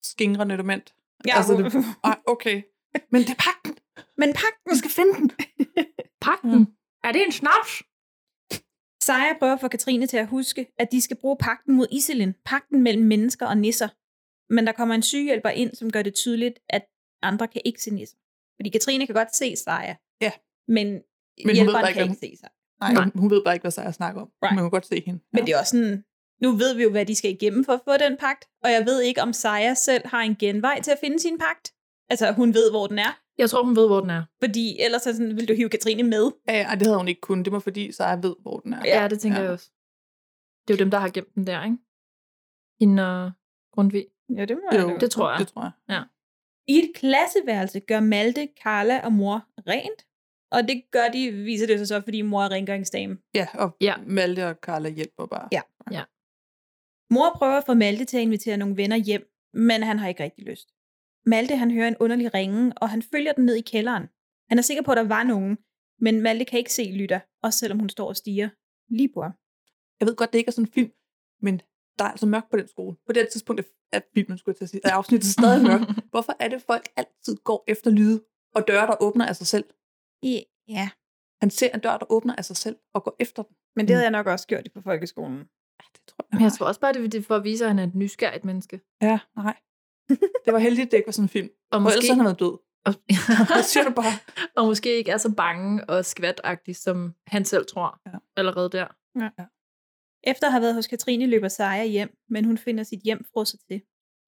skingrende 0.04 0.54
element? 0.54 0.96
Ja, 1.28 1.38
altså, 1.38 1.54
det, 1.58 1.86
okay. 2.34 2.62
Men 3.12 3.22
det 3.22 3.30
er 3.30 3.42
pakken. 3.50 3.78
Men 4.18 4.30
pakken! 4.34 4.64
Du 4.72 4.76
skal 4.76 4.92
finde 4.92 5.14
den. 5.20 5.32
Pakken? 6.28 6.68
Er 7.04 7.12
det 7.12 7.26
en 7.26 7.32
snaps? 7.32 7.84
Saja 9.04 9.34
prøver 9.40 9.58
få 9.58 9.68
Katrine 9.68 10.08
til 10.08 10.18
at 10.18 10.28
huske, 10.28 10.68
at 10.80 10.92
de 10.92 11.02
skal 11.02 11.18
bruge 11.18 11.38
pakten 11.40 11.76
mod 11.76 11.88
Iselin, 11.92 12.34
pakten 12.46 12.84
mellem 12.84 13.04
mennesker 13.04 13.46
og 13.46 13.58
nisser. 13.58 13.90
Men 14.54 14.68
der 14.68 14.72
kommer 14.72 14.96
en 14.96 15.02
sygehjælper 15.02 15.50
ind, 15.50 15.76
som 15.76 15.92
gør 15.92 16.02
det 16.02 16.14
tydeligt, 16.14 16.60
at 16.70 16.86
andre 17.22 17.48
kan 17.48 17.62
ikke 17.66 17.82
se 17.82 17.92
nisser. 17.92 18.18
Fordi 18.58 18.70
Katrine 18.70 19.06
kan 19.06 19.16
godt 19.16 19.36
se 19.36 19.56
Saja. 19.56 19.96
Ja. 20.22 20.32
Men, 20.68 20.88
Men 20.88 21.02
hun 21.38 21.48
ved 21.48 21.54
hjælperen 21.54 21.82
bare 21.82 21.90
ikke, 21.90 21.98
kan 21.98 22.08
hvad 22.08 22.16
ikke 22.16 22.38
se 22.38 22.40
sig. 22.40 22.50
Nej, 22.82 22.94
Nej. 22.94 23.06
hun 23.16 23.30
ved 23.32 23.44
bare 23.46 23.56
ikke, 23.56 23.64
hvad 23.64 23.72
Saja 23.72 23.92
snakker 23.92 24.22
om. 24.22 24.28
Right. 24.44 24.56
Man 24.56 24.64
kan 24.64 24.72
godt 24.72 24.86
se 24.86 25.04
hende. 25.06 25.20
Men 25.34 25.46
det 25.46 25.54
er 25.54 25.60
også 25.60 25.78
sådan, 25.78 26.04
nu 26.42 26.52
ved 26.52 26.76
vi 26.76 26.84
jo, 26.84 26.92
hvad 26.92 27.06
de 27.06 27.16
skal 27.16 27.32
igennem 27.32 27.66
for 27.66 27.74
at 27.74 27.82
få 27.86 27.98
den 27.98 28.18
pagt, 28.18 28.46
og 28.64 28.72
jeg 28.72 28.86
ved 28.86 29.02
ikke, 29.02 29.22
om 29.22 29.34
Saja 29.34 29.74
selv 29.74 30.08
har 30.08 30.22
en 30.22 30.36
genvej 30.36 30.82
til 30.82 30.92
at 30.92 30.98
finde 31.04 31.20
sin 31.20 31.38
pagt. 31.38 31.74
Altså, 32.10 32.32
hun 32.32 32.54
ved, 32.54 32.72
hvor 32.72 32.88
den 32.88 33.00
er, 33.00 33.20
Jeg 33.38 33.50
tror, 33.50 33.64
hun 33.64 33.76
ved, 33.76 33.88
hvor 33.88 34.00
den 34.02 34.10
er. 34.10 34.24
fordi 34.44 34.80
ellers 34.82 35.08
er 35.08 35.12
sådan, 35.12 35.36
vil 35.38 35.48
du 35.48 35.54
hive 35.54 35.70
Katrine 35.70 36.04
med. 36.04 36.32
Ja, 36.48 36.54
ja, 36.58 36.76
det 36.76 36.82
havde 36.88 36.98
hun 36.98 37.08
ikke 37.08 37.22
kunnet. 37.22 37.46
Det 37.46 37.54
var 37.54 37.60
fordi, 37.60 37.92
Saja 37.92 38.16
ved, 38.16 38.36
hvor 38.42 38.60
den 38.60 38.74
er. 38.74 38.82
Ja, 38.86 39.08
det 39.08 39.20
tænker 39.20 39.38
Ja. 39.38 39.44
jeg 39.44 39.52
også. 39.52 39.72
Det 40.68 40.74
er 40.74 40.78
jo 40.78 40.84
dem, 40.84 40.92
der 40.92 40.98
har 41.00 41.10
gemt 41.10 41.36
den 41.36 41.48
der, 41.48 41.64
ikke? 41.64 41.78
Hende 42.80 43.24
og 43.26 43.32
Grundtvig. 43.74 44.06
Ja, 44.38 44.46
det 44.46 44.58
må 44.58 44.78
Jo, 44.80 44.90
jeg 44.90 45.02
Det 45.02 45.12
tror 45.12 45.30
jeg. 45.32 45.40
Det 45.40 45.48
tror 45.48 45.72
jeg. 45.90 46.04
I 46.68 46.78
et 46.78 46.92
klasseværelse 46.96 47.80
gør 47.80 48.00
Malte, 48.00 48.50
Carla 48.64 49.00
og 49.06 49.14
mor 49.14 49.46
rent, 49.68 50.06
og 50.52 50.68
det 50.68 50.84
gør 50.92 51.08
de, 51.14 51.32
viser 51.32 51.68
det 51.68 51.78
sig 51.80 51.88
så, 51.88 52.02
fordi 52.02 52.22
mor 52.22 52.44
er 52.44 52.50
rengøringsdame. 52.52 53.18
Ja, 53.36 53.48
og 53.54 53.78
Ja. 53.82 53.96
Malte 54.06 54.48
og 54.50 54.56
Carla 54.56 54.90
hjælper 54.90 55.26
bare. 55.26 55.48
Ja. 55.52 55.62
Ja. 55.92 56.04
Mor 57.12 57.34
prøver 57.36 57.58
at 57.58 57.66
få 57.66 57.74
Malte 57.74 58.06
til 58.06 58.18
at 58.18 58.24
invitere 58.24 58.58
nogle 58.58 58.78
venner 58.78 58.96
hjem, 58.98 59.24
men 59.54 59.84
han 59.84 60.00
har 60.00 60.08
ikke 60.08 60.24
rigtig 60.24 60.44
lyst. 60.46 60.70
Malte 61.26 61.56
han 61.56 61.72
hører 61.72 61.88
en 61.88 61.98
underlig 62.00 62.34
ringe, 62.34 62.74
og 62.78 62.90
han 62.90 63.02
følger 63.02 63.34
den 63.34 63.46
ned 63.46 63.56
i 63.56 63.62
kælderen. 63.62 64.08
Han 64.50 64.58
er 64.58 64.62
sikker 64.62 64.84
på, 64.84 64.92
at 64.92 64.98
der 64.98 65.04
var 65.04 65.24
nogen, 65.24 65.58
men 66.00 66.22
Malte 66.22 66.46
kan 66.46 66.60
ikke 66.60 66.74
se 66.74 66.84
Lytter, 66.84 67.20
også 67.44 67.60
selvom 67.60 67.80
hun 67.80 67.90
står 67.90 68.08
og 68.08 68.16
stiger 68.16 68.50
lige 68.90 69.10
på 69.14 69.22
ham. 69.22 69.32
Jeg 70.00 70.08
ved 70.08 70.16
godt, 70.16 70.32
det 70.34 70.40
ikke 70.40 70.50
er 70.50 70.52
sådan 70.52 70.68
en 70.68 70.72
film, 70.72 70.92
men 71.42 71.62
der 72.00 72.06
er 72.06 72.10
altså 72.10 72.26
mørkt 72.26 72.50
på 72.50 72.58
den 72.58 72.68
skole. 72.68 72.96
På 73.06 73.14
det 73.14 73.30
tidspunkt 73.30 73.62
er- 73.92 74.00
filmen, 74.14 74.38
skulle 74.38 74.54
jeg 74.54 74.58
til 74.58 74.64
at 74.66 74.70
sige, 74.70 74.82
er 74.84 74.92
afsnittet 74.94 75.30
stadig 75.30 75.64
mørkt. 75.70 75.84
Hvorfor 76.10 76.34
er 76.40 76.48
det, 76.48 76.62
folk 76.62 76.90
altid 76.96 77.36
går 77.44 77.64
efter 77.68 77.92
lyde 77.92 78.24
og 78.56 78.68
døre, 78.68 78.88
der 78.88 78.96
åbner 79.04 79.26
af 79.26 79.36
sig 79.36 79.48
selv? 79.48 79.66
Ja, 80.68 80.90
Han 81.42 81.50
ser 81.50 81.70
en 81.74 81.80
dør, 81.80 81.98
der 81.98 82.06
åbner 82.12 82.36
af 82.36 82.46
sig 82.46 82.56
selv 82.58 82.76
og 82.94 83.04
går 83.04 83.16
efter 83.20 83.44
den. 83.44 83.56
men 83.76 83.88
det 83.88 83.96
havde 83.96 84.04
jeg 84.06 84.12
nok 84.12 84.28
også 84.28 84.48
gjort 84.48 84.68
på 84.74 84.82
folkeskolen. 84.82 85.38
Ja, 85.38 85.86
det 85.94 86.02
tror 86.08 86.11
jeg. 86.11 86.11
Men 86.32 86.42
jeg 86.42 86.52
tror 86.54 86.66
også 86.66 86.80
bare, 86.82 86.94
det 86.94 87.16
er 87.16 87.22
for 87.22 87.36
at 87.36 87.44
vise, 87.44 87.64
at 87.66 87.70
han 87.70 87.80
er 87.80 87.84
et 87.84 87.96
nysgerrigt 87.96 88.46
menneske. 88.46 88.82
Ja, 89.02 89.20
nej. 89.36 89.56
Det 90.46 90.54
var 90.54 90.60
heldigt, 90.60 90.92
det 90.92 90.98
ikke 90.98 91.08
var 91.08 91.12
sådan 91.12 91.26
en 91.26 91.30
film. 91.30 91.50
Og 91.72 91.78
Og 91.78 91.78
ellers 91.82 91.96
måske, 91.96 92.08
havde 92.08 92.16
han 92.18 92.26
været 92.26 92.40
død. 92.40 92.58
og, 92.86 92.94
Det 93.58 93.66
siger 93.66 93.84
du 93.84 93.94
bare. 93.94 94.14
og 94.58 94.66
måske 94.66 94.98
ikke 94.98 95.12
er 95.12 95.18
så 95.18 95.34
bange 95.36 95.90
og 95.90 96.06
skvatagtig, 96.06 96.76
som 96.76 97.14
han 97.28 97.46
selv 97.46 97.66
tror 97.66 98.00
Ja. 98.06 98.18
allerede 98.38 98.70
der. 98.70 98.88
Efter 100.24 100.46
at 100.48 100.52
have 100.52 100.62
været 100.62 100.76
hos 100.76 100.88
Katrine, 100.88 101.26
løber 101.26 101.48
Saja 101.48 101.86
hjem, 101.86 102.18
men 102.30 102.46
hun 102.46 102.58
finder 102.58 102.84
sit 102.84 103.00
hjem 103.04 103.26
frosset 103.34 103.60
til. 103.72 103.82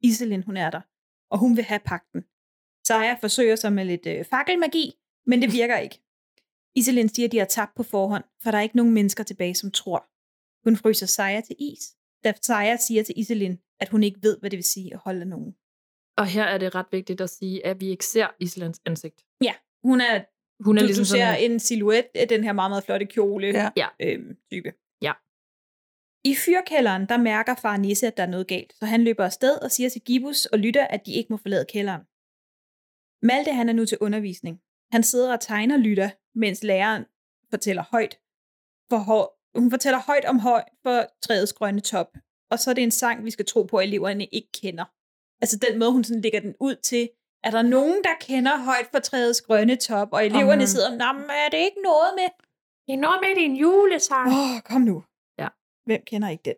Iselin, 0.03 0.43
hun 0.43 0.57
er 0.57 0.69
der, 0.69 0.81
og 1.31 1.37
hun 1.39 1.55
vil 1.55 1.63
have 1.63 1.79
pakten. 1.85 2.21
Saja 2.87 3.13
forsøger 3.21 3.55
sig 3.55 3.73
med 3.73 3.85
lidt 3.85 4.05
øh, 4.05 4.25
fakkelmagi, 4.25 4.93
men 5.25 5.41
det 5.41 5.53
virker 5.53 5.77
ikke. 5.77 5.99
Iselin 6.75 7.09
siger, 7.09 7.27
at 7.27 7.31
de 7.31 7.37
har 7.37 7.45
tabt 7.45 7.75
på 7.75 7.83
forhånd, 7.83 8.23
for 8.43 8.51
der 8.51 8.57
er 8.57 8.61
ikke 8.61 8.75
nogen 8.77 8.93
mennesker 8.93 9.23
tilbage, 9.23 9.55
som 9.55 9.71
tror. 9.71 10.07
Hun 10.63 10.75
fryser 10.77 11.05
Saja 11.05 11.41
til 11.41 11.55
is, 11.59 11.95
da 12.23 12.33
Saja 12.41 12.77
siger 12.77 13.03
til 13.03 13.19
Iselin, 13.19 13.59
at 13.79 13.89
hun 13.89 14.03
ikke 14.03 14.19
ved, 14.21 14.37
hvad 14.39 14.49
det 14.49 14.57
vil 14.57 14.63
sige 14.63 14.93
at 14.93 14.99
holde 14.99 15.25
nogen. 15.25 15.55
Og 16.17 16.27
her 16.27 16.43
er 16.43 16.57
det 16.57 16.75
ret 16.75 16.85
vigtigt 16.91 17.21
at 17.21 17.29
sige, 17.29 17.65
at 17.65 17.81
vi 17.81 17.89
ikke 17.89 18.05
ser 18.05 18.27
Islands 18.39 18.81
ansigt. 18.85 19.25
Ja, 19.43 19.53
hun 19.83 20.01
er, 20.01 20.23
Hun 20.63 20.77
er 20.77 20.81
du, 20.81 20.85
ligesom 20.85 21.01
du 21.01 21.09
ser 21.09 21.33
sådan, 21.33 21.51
en 21.51 21.59
silhuet 21.59 22.05
af 22.15 22.27
den 22.27 22.43
her 22.43 22.53
meget, 22.53 22.71
meget 22.71 22.83
flotte 22.83 23.05
kjole 23.05 23.71
Ja. 23.77 23.87
Øhm, 23.99 24.37
type. 24.51 24.73
Ja. 25.01 25.13
I 26.25 26.35
fyrkælderen, 26.35 27.09
der 27.09 27.17
mærker 27.17 27.55
far 27.55 27.77
Nisse, 27.77 28.07
at 28.07 28.17
der 28.17 28.23
er 28.23 28.27
noget 28.27 28.47
galt, 28.47 28.73
så 28.79 28.85
han 28.85 29.03
løber 29.03 29.25
afsted 29.25 29.57
og 29.57 29.71
siger 29.71 29.89
til 29.89 30.01
Gibbus 30.01 30.45
og 30.45 30.59
Lytter, 30.59 30.87
at 30.87 31.05
de 31.05 31.13
ikke 31.13 31.33
må 31.33 31.37
forlade 31.37 31.65
kælderen. 31.65 32.01
Malte 33.21 33.51
han 33.51 33.69
er 33.69 33.73
nu 33.73 33.85
til 33.85 33.97
undervisning. 34.01 34.61
Han 34.91 35.03
sidder 35.03 35.33
og 35.33 35.39
tegner 35.39 35.77
Lytter, 35.77 36.09
mens 36.35 36.63
læreren 36.63 37.05
fortæller 37.49 37.83
højt. 37.91 38.19
For 38.89 38.97
hår, 38.97 39.42
hun 39.55 39.69
fortæller 39.71 39.99
højt 39.99 40.25
om 40.25 40.39
højt 40.39 40.69
for 40.83 41.05
træets 41.21 41.53
grønne 41.53 41.81
top. 41.81 42.17
Og 42.51 42.59
så 42.59 42.69
er 42.69 42.73
det 42.73 42.83
en 42.83 42.91
sang, 42.91 43.25
vi 43.25 43.31
skal 43.31 43.45
tro 43.45 43.63
på, 43.63 43.77
at 43.77 43.87
eleverne 43.87 44.25
ikke 44.25 44.49
kender. 44.61 44.85
Altså 45.41 45.57
den 45.57 45.79
måde, 45.79 45.91
hun 45.91 46.03
sådan 46.03 46.21
lægger 46.21 46.39
den 46.39 46.55
ud 46.59 46.75
til, 46.75 47.09
er 47.43 47.51
der 47.51 47.61
nogen, 47.61 48.03
der 48.03 48.15
kender 48.21 48.57
højt 48.57 48.87
for 48.91 48.99
træets 48.99 49.41
grønne 49.41 49.75
top, 49.75 50.09
og 50.13 50.25
eleverne 50.25 50.55
Mhm. 50.63 50.65
sidder, 50.67 50.89
men 51.13 51.29
er 51.29 51.49
det 51.49 51.57
ikke 51.57 51.81
noget 51.83 52.11
med? 52.15 52.29
det 52.87 52.93
er 52.93 52.97
noget 52.97 53.19
med 53.21 53.35
din 53.35 53.55
julesang. 53.55 54.27
Åh, 54.27 54.55
oh, 54.55 54.61
kom 54.61 54.81
nu. 54.81 55.03
Ja. 55.39 55.47
Hvem 55.85 56.01
kender 56.05 56.29
ikke 56.29 56.41
den? 56.45 56.55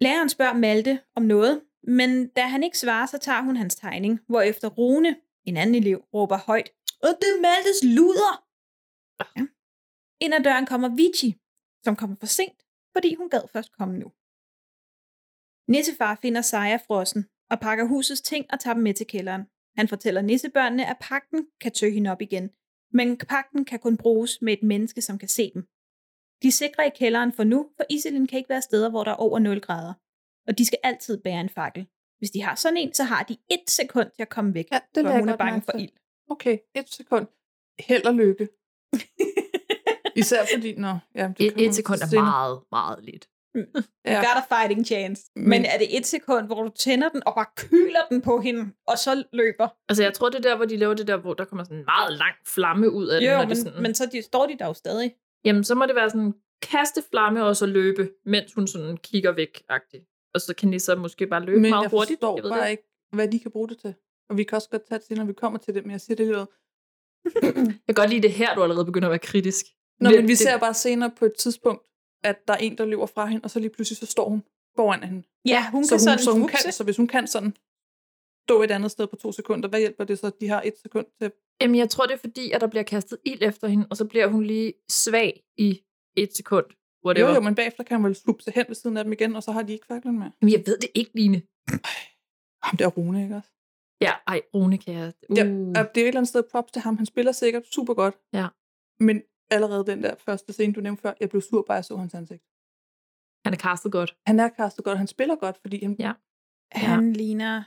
Læreren 0.00 0.28
spørger 0.28 0.52
Malte 0.52 1.00
om 1.16 1.22
noget, 1.22 1.62
men 1.82 2.28
da 2.28 2.40
han 2.40 2.62
ikke 2.62 2.78
svarer, 2.78 3.06
så 3.06 3.18
tager 3.18 3.42
hun 3.42 3.56
hans 3.56 3.74
tegning, 3.74 4.20
hvorefter 4.28 4.68
Rune, 4.68 5.16
en 5.44 5.56
anden 5.56 5.74
elev, 5.74 5.98
råber 6.14 6.36
højt, 6.36 6.70
og 7.02 7.08
det 7.20 7.28
er 7.36 7.40
Maltes 7.40 7.80
luder! 7.96 8.44
Ja. 9.36 9.42
Ind 10.20 10.34
ad 10.34 10.42
døren 10.42 10.66
kommer 10.66 10.88
Vici, 10.88 11.36
som 11.88 11.96
kommer 11.96 12.16
for 12.22 12.26
sent, 12.38 12.58
fordi 12.94 13.14
hun 13.14 13.28
gad 13.30 13.44
først 13.54 13.72
komme 13.78 13.94
nu. 14.02 14.08
Nissefar 15.72 16.18
finder 16.22 16.42
Saja 16.42 16.78
frossen 16.86 17.22
og 17.50 17.60
pakker 17.60 17.84
husets 17.84 18.20
ting 18.20 18.46
og 18.52 18.60
tager 18.60 18.74
dem 18.74 18.82
med 18.82 18.94
til 18.94 19.06
kælderen. 19.06 19.44
Han 19.76 19.88
fortæller 19.88 20.22
nissebørnene, 20.22 20.86
at 20.86 20.96
pakken 21.00 21.46
kan 21.60 21.72
tø 21.72 21.88
hende 21.90 22.10
op 22.10 22.22
igen, 22.22 22.50
men 22.92 23.18
pakken 23.18 23.64
kan 23.64 23.78
kun 23.78 23.96
bruges 23.96 24.42
med 24.42 24.52
et 24.52 24.62
menneske, 24.62 25.00
som 25.02 25.18
kan 25.18 25.28
se 25.28 25.50
dem. 25.54 25.62
De 26.42 26.48
er 26.48 26.52
sikre 26.62 26.86
i 26.86 26.90
kælderen 27.00 27.32
for 27.32 27.44
nu, 27.44 27.70
for 27.76 27.84
Iselin 27.90 28.26
kan 28.26 28.38
ikke 28.38 28.54
være 28.54 28.62
steder, 28.62 28.90
hvor 28.90 29.04
der 29.04 29.10
er 29.10 29.22
over 29.26 29.38
0 29.38 29.60
grader. 29.60 29.94
Og 30.46 30.58
de 30.58 30.64
skal 30.64 30.78
altid 30.82 31.22
bære 31.22 31.40
en 31.40 31.48
fakkel. 31.48 31.86
Hvis 32.18 32.30
de 32.30 32.42
har 32.42 32.54
sådan 32.54 32.76
en, 32.76 32.94
så 32.94 33.04
har 33.04 33.22
de 33.22 33.36
et 33.50 33.70
sekund 33.70 34.10
til 34.16 34.22
at 34.22 34.28
komme 34.28 34.54
væk, 34.54 34.66
Ja, 34.72 34.80
det 34.94 35.04
for 35.04 35.18
hun 35.18 35.28
er 35.28 35.36
bange 35.36 35.62
for 35.62 35.72
ild. 35.72 35.92
Okay, 36.30 36.58
et 36.74 36.88
sekund. 36.88 37.26
Held 37.78 38.04
og 38.06 38.14
lykke. 38.14 38.48
Især 40.18 40.46
fordi, 40.54 40.74
nå, 40.74 40.98
ja, 41.14 41.30
det 41.38 41.46
Et, 41.46 41.66
et 41.66 41.74
sekund 41.74 41.98
er 42.00 42.20
meget, 42.22 42.60
meget 42.72 43.04
lidt. 43.04 43.28
You 43.56 43.64
Ja. 44.06 44.16
got 44.18 44.44
a 44.50 44.56
fighting 44.60 44.86
chance. 44.86 45.22
Men, 45.36 45.48
Men- 45.48 45.64
er 45.64 45.78
det 45.78 45.98
et 45.98 46.06
sekund, 46.06 46.46
hvor 46.46 46.62
du 46.62 46.68
tænder 46.78 47.08
den 47.08 47.22
og 47.26 47.34
bare 47.34 47.46
kyler 47.56 48.00
den 48.10 48.22
på 48.22 48.40
hende, 48.40 48.72
og 48.86 48.98
så 48.98 49.24
løber? 49.32 49.68
Altså, 49.88 50.02
jeg 50.02 50.12
tror, 50.14 50.28
det 50.28 50.38
er 50.38 50.42
der, 50.50 50.56
hvor 50.56 50.64
de 50.64 50.76
laver 50.76 50.94
det 50.94 51.06
der, 51.06 51.16
hvor 51.16 51.34
der 51.34 51.44
kommer 51.44 51.64
sådan 51.64 51.78
en 51.78 51.84
meget 51.84 52.12
lang 52.18 52.34
flamme 52.46 52.90
ud 52.90 53.06
af 53.08 53.20
den. 53.20 53.30
Jo, 53.30 53.38
men, 53.38 53.48
det 53.48 53.58
sådan, 53.58 53.82
men 53.82 53.94
så 53.94 54.06
de, 54.12 54.22
står 54.22 54.46
de 54.46 54.56
der 54.58 54.66
jo 54.66 54.72
stadig. 54.72 55.14
Jamen, 55.44 55.64
så 55.64 55.74
må 55.74 55.86
det 55.86 55.94
være 55.94 56.10
sådan 56.10 56.34
kaste 56.62 57.02
flamme 57.10 57.44
og 57.44 57.56
så 57.56 57.66
løbe, 57.66 58.10
mens 58.26 58.54
hun 58.54 58.66
sådan 58.66 58.96
kigger 58.96 59.32
væk 59.32 59.62
-agtigt. 59.72 60.30
Og 60.34 60.40
så 60.40 60.54
kan 60.54 60.68
Nissa 60.68 60.94
måske 60.94 61.26
bare 61.26 61.44
løbe 61.44 61.60
Men 61.60 61.70
meget 61.70 61.82
jeg 61.82 61.90
hurtigt. 61.90 62.20
forstår 62.20 62.36
jeg 62.36 62.42
ved 62.44 62.50
bare 62.50 62.64
det. 62.64 62.70
ikke, 62.70 62.82
hvad 63.12 63.28
de 63.28 63.38
kan 63.40 63.50
bruge 63.50 63.68
det 63.68 63.78
til. 63.78 63.94
Og 64.30 64.36
vi 64.36 64.44
kan 64.44 64.56
også 64.56 64.68
godt 64.70 64.82
tage 64.88 64.98
det 64.98 65.06
til, 65.06 65.16
når 65.16 65.24
vi 65.24 65.32
kommer 65.32 65.58
til 65.58 65.74
det, 65.74 65.82
men 65.84 65.90
jeg 65.90 66.00
siger 66.00 66.16
det 66.16 66.26
lige 66.26 66.38
ud. 66.38 66.46
Jeg 67.64 67.74
kan 67.86 67.94
godt 67.94 68.10
lide 68.10 68.22
det 68.22 68.32
her, 68.32 68.54
du 68.54 68.62
allerede 68.62 68.84
begynder 68.84 69.08
at 69.08 69.10
være 69.10 69.18
kritisk. 69.18 69.64
Nå, 70.00 70.08
Det- 70.10 70.18
men 70.18 70.24
vi 70.28 70.32
det- 70.32 70.38
ser 70.38 70.58
bare 70.58 70.74
senere 70.74 71.10
på 71.10 71.24
et 71.24 71.32
tidspunkt, 71.38 71.82
at 72.24 72.48
der 72.48 72.54
er 72.54 72.58
en, 72.58 72.78
der 72.78 72.84
løber 72.84 73.06
fra 73.06 73.26
hende, 73.26 73.44
og 73.44 73.50
så 73.50 73.58
lige 73.60 73.70
pludselig 73.70 73.96
så 73.98 74.06
står 74.06 74.28
hun 74.28 74.42
foran 74.76 75.02
hende. 75.02 75.22
Ja, 75.44 75.70
hun 75.70 75.84
så 75.84 75.88
kan 75.90 75.98
hun, 75.98 76.04
sådan 76.04 76.18
så, 76.18 76.32
hun 76.32 76.48
kan, 76.48 76.72
så 76.72 76.84
hvis 76.84 76.96
hun 76.96 77.06
kan 77.06 77.26
sådan 77.26 77.56
stå 78.46 78.62
et 78.62 78.70
andet 78.70 78.90
sted 78.90 79.06
på 79.06 79.16
to 79.16 79.32
sekunder, 79.32 79.68
hvad 79.68 79.78
hjælper 79.80 80.04
det 80.04 80.18
så, 80.18 80.26
at 80.26 80.40
de 80.40 80.48
har 80.48 80.62
et 80.62 80.74
sekund 80.82 81.06
til? 81.20 81.32
Jamen, 81.60 81.76
jeg 81.76 81.90
tror, 81.90 82.06
det 82.06 82.14
er 82.14 82.18
fordi, 82.18 82.50
at 82.50 82.60
der 82.60 82.66
bliver 82.66 82.82
kastet 82.82 83.18
ild 83.24 83.42
efter 83.42 83.68
hende, 83.68 83.86
og 83.90 83.96
så 83.96 84.04
bliver 84.04 84.26
hun 84.26 84.44
lige 84.44 84.72
svag 84.90 85.42
i 85.56 85.80
et 86.16 86.36
sekund. 86.36 86.66
Whatever. 87.06 87.28
Jo, 87.28 87.34
jo, 87.34 87.40
men 87.40 87.54
bagefter 87.54 87.82
kan 87.84 87.96
hun 87.96 88.04
vel 88.06 88.14
sluppe 88.14 88.42
sig 88.42 88.52
hen 88.56 88.64
ved 88.68 88.74
siden 88.74 88.96
af 88.96 89.04
dem 89.04 89.12
igen, 89.12 89.36
og 89.36 89.42
så 89.42 89.52
har 89.52 89.62
de 89.62 89.72
ikke 89.72 89.86
faklen 89.86 90.18
med. 90.18 90.26
Jamen, 90.42 90.52
jeg 90.52 90.62
ved 90.66 90.78
det 90.78 90.90
ikke, 90.94 91.10
Line. 91.14 91.42
Ham 92.62 92.76
der 92.76 92.86
Rune, 92.86 93.22
ikke 93.22 93.36
også? 93.36 93.50
Ja, 94.00 94.12
ej, 94.26 94.40
Rune 94.54 94.78
kan 94.78 94.94
jeg... 94.94 95.12
Uh. 95.30 95.36
Ja, 95.38 95.44
det 95.44 95.76
er 95.78 95.80
et 95.82 95.96
eller 95.96 96.06
andet 96.20 96.28
sted 96.28 96.42
props 96.50 96.72
til 96.72 96.82
ham. 96.82 96.96
Han 96.96 97.06
spiller 97.06 97.32
sikkert 97.32 97.66
super 97.66 97.94
godt. 97.94 98.14
Ja. 98.32 98.46
Men 99.00 99.22
allerede 99.50 99.86
den 99.86 100.02
der 100.02 100.14
første 100.18 100.52
scene, 100.52 100.72
du 100.72 100.80
nævnte 100.80 101.02
før, 101.02 101.12
jeg 101.20 101.28
blev 101.28 101.42
sur 101.42 101.62
bare, 101.62 101.74
jeg 101.74 101.84
så 101.84 101.96
hans 101.96 102.14
ansigt. 102.14 102.42
Han 103.44 103.52
er 103.54 103.58
castet 103.58 103.92
godt. 103.92 104.16
Han 104.26 104.40
er 104.40 104.48
castet 104.56 104.84
godt, 104.84 104.98
han 104.98 105.06
spiller 105.06 105.36
godt, 105.36 105.56
fordi 105.60 105.84
han... 105.84 105.96
Ja. 105.98 106.12
Han 106.72 107.12
ligner 107.12 107.62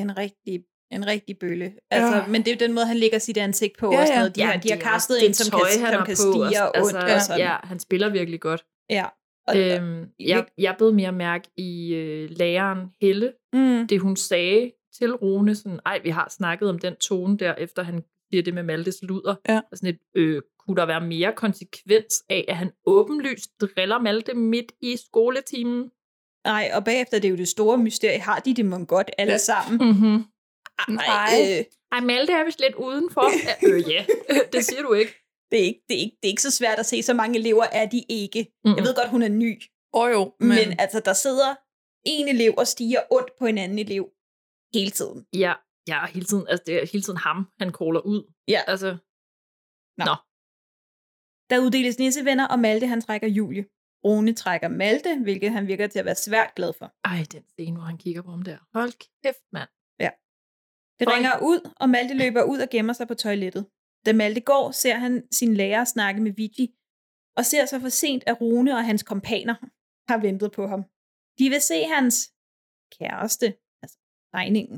en 0.00 0.16
rigtig 0.16 0.64
en 0.92 1.06
rigtig 1.06 1.38
bølle. 1.38 1.74
Altså, 1.90 2.16
Ja. 2.16 2.26
Men 2.26 2.42
det 2.44 2.48
er 2.48 2.54
jo 2.60 2.66
den 2.66 2.74
måde, 2.74 2.86
han 2.86 2.96
lægger 2.96 3.18
sit 3.18 3.36
ansigt 3.36 3.78
på. 3.78 3.92
Ja, 3.92 4.00
og 4.00 4.06
sådan 4.06 4.16
ja. 4.16 4.20
noget. 4.20 4.36
De, 4.36 4.40
har, 4.42 4.52
de 4.52 4.68
har 4.70 4.76
det 4.76 4.86
er 4.86 4.90
kastet 4.90 5.26
en, 5.26 5.34
som 5.34 5.50
tøj, 5.58 5.68
kan, 5.72 5.80
han 5.84 5.92
som 5.94 6.06
kan 6.06 6.12
på, 6.12 6.32
stige 6.32 6.62
og- 6.62 6.72
og 6.74 6.82
ondt. 6.82 6.96
Altså, 6.96 7.14
og 7.14 7.20
sådan. 7.22 7.40
ja, 7.40 7.56
han 7.62 7.78
spiller 7.78 8.08
virkelig 8.08 8.40
godt. 8.40 8.64
ja. 8.90 9.06
Og, 9.46 9.58
Øhm, 9.58 10.10
jeg, 10.18 10.46
jeg 10.58 10.74
blev 10.78 10.94
mere 10.94 11.12
mærke 11.12 11.48
i 11.56 11.94
øh, 11.94 12.30
læreren 12.30 12.88
Helle, 13.00 13.32
mm, 13.52 13.86
det 13.86 14.00
hun 14.00 14.16
sagde 14.16 14.72
til 14.98 15.14
Rune, 15.14 15.54
sådan, 15.54 15.80
ej, 15.86 16.00
vi 16.02 16.10
har 16.10 16.28
snakket 16.30 16.68
om 16.68 16.78
den 16.78 16.96
tone 16.96 17.36
der, 17.38 17.54
efter 17.54 17.82
han 17.82 18.04
siger 18.30 18.42
det 18.42 18.54
med 18.54 18.62
Maltes 18.62 19.02
luder. 19.02 19.34
Ja. 19.48 19.60
Og 19.72 19.78
sådan 19.78 19.94
et, 19.94 20.00
øh, 20.14 20.42
kunne 20.70 20.80
der 20.80 20.86
være 20.86 21.00
mere 21.00 21.32
konsekvens 21.36 22.14
af, 22.28 22.44
at 22.48 22.56
han 22.56 22.70
åbenlyst 22.86 23.50
driller 23.60 23.98
Malte 23.98 24.34
midt 24.34 24.72
i 24.80 24.96
skoletimen? 25.06 25.90
nej, 26.44 26.70
og 26.74 26.84
bagefter 26.84 27.18
det 27.18 27.28
er 27.28 27.30
jo 27.30 27.36
det 27.36 27.48
store 27.48 27.78
mysterie. 27.78 28.18
Har 28.20 28.38
de 28.40 28.54
det 28.54 28.64
mon 28.66 28.86
godt 28.86 29.10
alle 29.18 29.32
Ja. 29.32 29.38
sammen? 29.38 29.88
Mm-hmm. 29.88 30.24
Nej, 30.88 31.30
øh, 31.58 31.64
Ej, 31.92 32.00
Malte 32.00 32.32
er 32.32 32.44
vist 32.44 32.60
lidt 32.60 32.74
udenfor. 32.74 33.24
Ja, 33.46 33.54
øh, 33.68 33.90
ja, 33.92 34.04
det 34.52 34.64
siger 34.64 34.82
du 34.82 34.92
ikke. 34.92 35.12
det, 35.50 35.60
er 35.60 35.64
ikke, 35.64 35.80
det, 35.88 35.94
er 35.96 36.00
ikke, 36.00 36.16
det 36.22 36.28
er 36.28 36.32
ikke 36.32 36.42
så 36.42 36.50
svært 36.50 36.78
at 36.78 36.86
se, 36.86 37.02
så 37.02 37.14
mange 37.14 37.38
elever 37.38 37.64
er 37.72 37.86
de 37.86 38.04
ikke. 38.08 38.46
Mm-mm. 38.64 38.76
Jeg 38.76 38.84
ved 38.84 38.94
godt, 38.94 39.10
hun 39.10 39.22
er 39.22 39.28
ny. 39.28 39.62
Åh 39.94 40.02
oh, 40.02 40.10
jo, 40.12 40.34
Men, 40.40 40.48
men, 40.48 40.80
altså, 40.80 41.00
der 41.04 41.12
sidder 41.12 41.54
en 42.06 42.28
elev 42.28 42.54
og 42.58 42.66
stiger 42.66 43.00
ondt 43.10 43.30
på 43.38 43.46
en 43.46 43.58
anden 43.58 43.78
elev 43.78 44.08
hele 44.74 44.90
tiden. 44.90 45.26
Ja, 45.32 45.54
ja, 45.88 46.06
hele 46.06 46.26
tiden, 46.26 46.46
altså 46.48 46.62
det 46.66 46.74
er 46.82 46.86
hele 46.92 47.02
tiden 47.02 47.16
ham, 47.16 47.46
han 47.60 47.70
caller 47.78 48.00
ud. 48.00 48.32
Ja. 48.48 48.60
Altså, 48.66 48.96
Nå. 49.98 50.04
Nå. 50.04 50.14
Der 51.50 51.58
uddeles 51.58 51.98
nissevenner, 51.98 52.46
og 52.48 52.58
Malte 52.58 52.86
han 52.86 53.00
trækker 53.00 53.28
Julie. 53.28 53.64
Rune 54.04 54.32
trækker 54.34 54.68
Malte, 54.68 55.18
hvilket 55.22 55.52
han 55.52 55.66
virker 55.66 55.86
til 55.86 55.98
at 55.98 56.04
være 56.04 56.14
svært 56.14 56.54
glad 56.54 56.72
for. 56.78 56.94
ej, 57.04 57.24
den 57.32 57.44
scene, 57.48 57.76
hvor 57.76 57.84
han 57.84 57.98
kigger 57.98 58.22
på 58.22 58.30
ham 58.30 58.42
der. 58.42 58.58
Hold 58.78 58.92
kæft, 59.22 59.44
mand. 59.52 59.68
Det 61.00 61.08
Oj. 61.08 61.14
ringer 61.14 61.34
ud, 61.42 61.60
og 61.80 61.90
Malte 61.90 62.14
løber 62.14 62.42
ud 62.42 62.58
og 62.58 62.68
gemmer 62.70 62.92
sig 62.92 63.08
på 63.08 63.14
toilettet. 63.14 63.66
Da 64.06 64.12
Malte 64.12 64.40
går, 64.40 64.70
ser 64.70 64.94
han 64.94 65.22
sin 65.32 65.54
lærer 65.54 65.84
snakke 65.84 66.20
med 66.20 66.32
Vigi, 66.32 66.66
og 67.36 67.44
ser 67.44 67.64
så 67.66 67.80
for 67.80 67.88
sent, 67.88 68.22
at 68.26 68.40
Rune 68.40 68.72
og 68.74 68.84
hans 68.84 69.02
kompaner 69.02 69.54
har 70.10 70.18
ventet 70.26 70.52
på 70.52 70.66
ham. 70.66 70.82
De 71.38 71.48
vil 71.52 71.60
se 71.60 71.78
hans 71.94 72.16
kæreste, 72.98 73.46
altså 73.82 73.98
tegningen, 74.34 74.76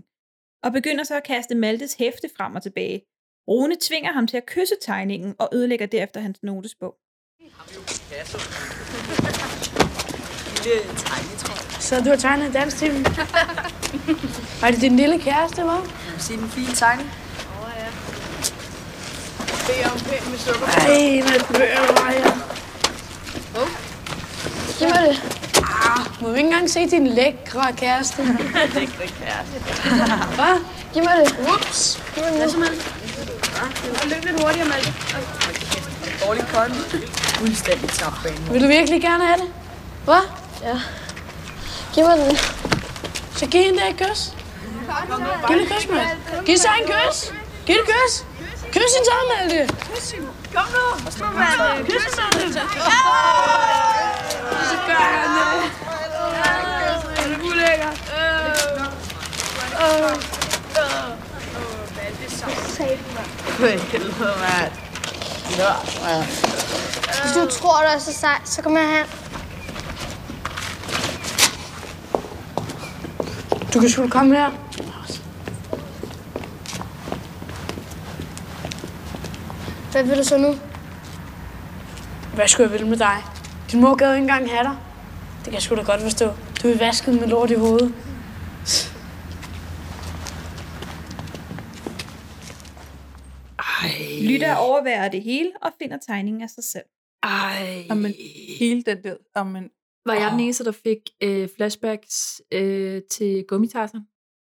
og 0.64 0.72
begynder 0.72 1.04
så 1.04 1.16
at 1.16 1.24
kaste 1.24 1.54
Maltes 1.54 1.94
hæfte 1.94 2.28
frem 2.36 2.54
og 2.54 2.62
tilbage. 2.62 2.98
Rune 3.48 3.76
tvinger 3.80 4.12
ham 4.12 4.26
til 4.26 4.36
at 4.36 4.46
kysse 4.46 4.74
tegningen 4.82 5.34
og 5.38 5.48
ødelægger 5.52 5.86
derefter 5.86 6.20
hans 6.20 6.38
notesbog. 6.42 6.94
Så 11.80 12.00
du 12.00 12.08
har 12.08 12.16
tegnet 12.16 12.46
en 12.46 12.52
dansk 12.52 12.76
til 12.76 12.92
Var 14.60 14.70
det 14.70 14.80
din 14.80 14.96
lille 14.96 15.18
kæreste, 15.18 15.62
hva'? 15.62 15.90
Se 16.18 16.36
den 16.36 16.48
fine 16.48 16.74
tegning. 16.74 17.10
Ej, 20.76 21.22
hvad 21.22 21.40
bøger 21.58 22.02
var 22.02 22.10
jeg? 22.10 22.32
Giv 24.78 24.88
mig 24.88 25.02
det. 25.08 25.22
Ah, 25.62 26.22
må 26.22 26.30
vi 26.30 26.36
ikke 26.36 26.46
engang 26.46 26.70
se 26.70 26.90
din 26.90 27.06
lækre 27.06 27.72
kæreste? 27.76 28.22
lækre 28.74 29.06
kæreste. 29.06 29.58
Hvad? 30.34 30.64
Giv 30.94 31.04
mig 31.04 31.14
det. 31.16 31.36
Ups. 31.54 32.02
Giv 32.14 32.24
mig 32.24 32.32
det. 32.32 32.40
Hvad 32.40 32.48
så, 32.48 33.01
Malte? 33.28 34.08
Løb 34.08 34.24
lidt 34.24 34.42
hurtigere, 34.42 34.68
Malte. 34.68 34.94
Dårlig 36.26 36.44
kold. 36.54 36.72
Fuldstændig 37.38 37.90
tabt 37.90 38.22
bane. 38.22 38.36
Vil 38.52 38.62
du 38.62 38.66
virkelig 38.66 39.02
gerne 39.02 39.26
have 39.26 39.38
det? 39.40 39.48
Hvad? 40.04 40.22
Ja. 40.62 40.80
Giv 41.94 42.04
mig 42.06 42.18
den. 42.18 42.36
Så 43.36 43.46
giv 43.46 43.62
hende 43.62 43.78
der 43.78 43.86
et 43.88 43.96
kys. 43.96 44.20
Giv 45.48 45.58
hende 45.58 45.62
et 45.62 45.68
kys, 45.68 45.88
Malte. 45.88 46.16
Giv 46.46 46.58
så 46.58 46.68
en 46.80 46.86
kys. 46.86 47.32
Giv 47.66 47.74
et 47.74 47.86
kys. 47.86 48.24
Kys 48.72 48.92
hende 48.96 49.06
så, 49.10 49.16
Malte. 49.32 49.74
Kom 50.54 50.66
nu. 50.72 50.84
Kom, 51.24 51.34
Malte. 51.34 51.84
Kys 51.92 52.04
hende, 52.04 52.38
Malte. 52.38 52.60
Så 54.70 54.76
gør 54.86 54.94
han 54.94 55.30
det. 55.36 55.70
Er 59.78 61.31
det 62.42 64.12
ulækkert? 65.56 65.82
Hvis 67.22 67.32
du 67.34 67.48
tror, 67.50 67.80
du 67.80 67.86
er 67.94 67.98
så 67.98 68.12
sej, 68.12 68.40
så 68.44 68.62
kom 68.62 68.76
her. 68.76 69.04
Du 73.74 73.80
kan 73.80 73.90
sgu 73.90 74.08
komme 74.08 74.36
her. 74.36 74.50
Hvad 79.92 80.02
vil 80.02 80.18
du 80.18 80.24
så 80.24 80.36
nu? 80.36 80.54
Hvad 82.34 82.48
skulle 82.48 82.64
jeg 82.64 82.72
ville 82.72 82.88
med 82.88 82.98
dig? 82.98 83.16
Din 83.72 83.80
mor 83.80 83.94
gad 83.94 84.14
ikke 84.14 84.22
engang 84.22 84.50
have 84.50 84.64
dig. 84.64 84.76
Det 85.38 85.44
kan 85.44 85.54
jeg 85.54 85.62
sgu 85.62 85.76
da 85.76 85.82
godt 85.82 86.02
forstå. 86.02 86.30
Du 86.62 86.68
er 86.68 86.78
vasket 86.78 87.14
med 87.14 87.28
lort 87.28 87.50
i 87.50 87.54
hovedet. 87.54 87.94
Ej. 93.84 94.22
Lytter 94.30 94.54
overværer 94.56 95.08
det 95.08 95.22
hele 95.22 95.52
og 95.62 95.70
finder 95.78 95.98
tegningen 95.98 96.42
af 96.42 96.50
sig 96.50 96.64
selv. 96.64 96.84
Ej. 97.22 97.84
Jamen, 97.88 98.12
hele 98.58 98.82
den 98.82 99.04
der... 99.04 99.16
Jamen, 99.36 99.70
Var 100.06 100.14
jeg 100.14 100.30
den 100.30 100.40
eneste, 100.40 100.64
der 100.64 100.72
fik 100.72 100.98
øh, 101.22 101.48
flashbacks 101.56 102.42
øh, 102.52 103.02
til 103.10 103.44
gummitasser? 103.48 104.00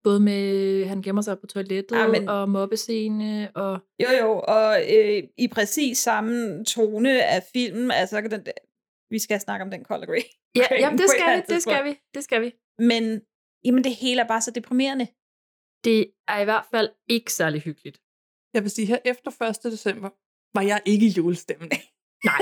Både 0.03 0.19
med, 0.19 0.85
han 0.85 1.01
gemmer 1.01 1.21
sig 1.21 1.39
på 1.39 1.47
toilettet, 1.47 1.95
Ah, 1.97 2.11
men- 2.11 2.29
og 2.29 2.49
mobbescene, 2.49 3.51
og... 3.55 3.79
Jo, 4.03 4.07
jo, 4.21 4.41
og 4.47 4.77
øh, 4.95 5.23
i 5.37 5.47
præcis 5.47 5.97
samme 5.97 6.65
tone 6.65 7.23
af 7.25 7.43
filmen, 7.53 7.91
altså 7.91 8.21
den 8.21 8.45
der, 8.45 8.51
vi 9.09 9.19
skal 9.19 9.39
snakke 9.39 9.63
om 9.63 9.71
den 9.71 9.83
Color 9.85 10.05
Grey. 10.05 10.21
Ja, 10.55 10.65
jamen, 10.83 10.99
det 10.99 11.09
skal 11.09 11.37
vi, 11.37 11.53
det 11.53 11.61
skal 11.61 11.85
vi, 11.85 11.95
det 12.13 12.23
skal 12.23 12.41
vi. 12.41 12.51
Men 12.79 13.21
jamen, 13.65 13.83
det 13.83 13.95
hele 13.95 14.21
er 14.21 14.27
bare 14.27 14.41
så 14.41 14.51
deprimerende. 14.51 15.07
Det 15.83 16.11
er 16.27 16.39
i 16.41 16.43
hvert 16.43 16.65
fald 16.71 16.89
ikke 17.09 17.33
særlig 17.33 17.61
hyggeligt. 17.61 17.97
Jeg 18.53 18.63
vil 18.63 18.71
sige, 18.71 18.85
her 18.87 18.97
efter 19.05 19.41
1. 19.65 19.71
december, 19.71 20.09
var 20.53 20.61
jeg 20.61 20.81
ikke 20.85 21.05
i 21.05 21.09
julestemmen. 21.09 21.69
Nej, 22.25 22.37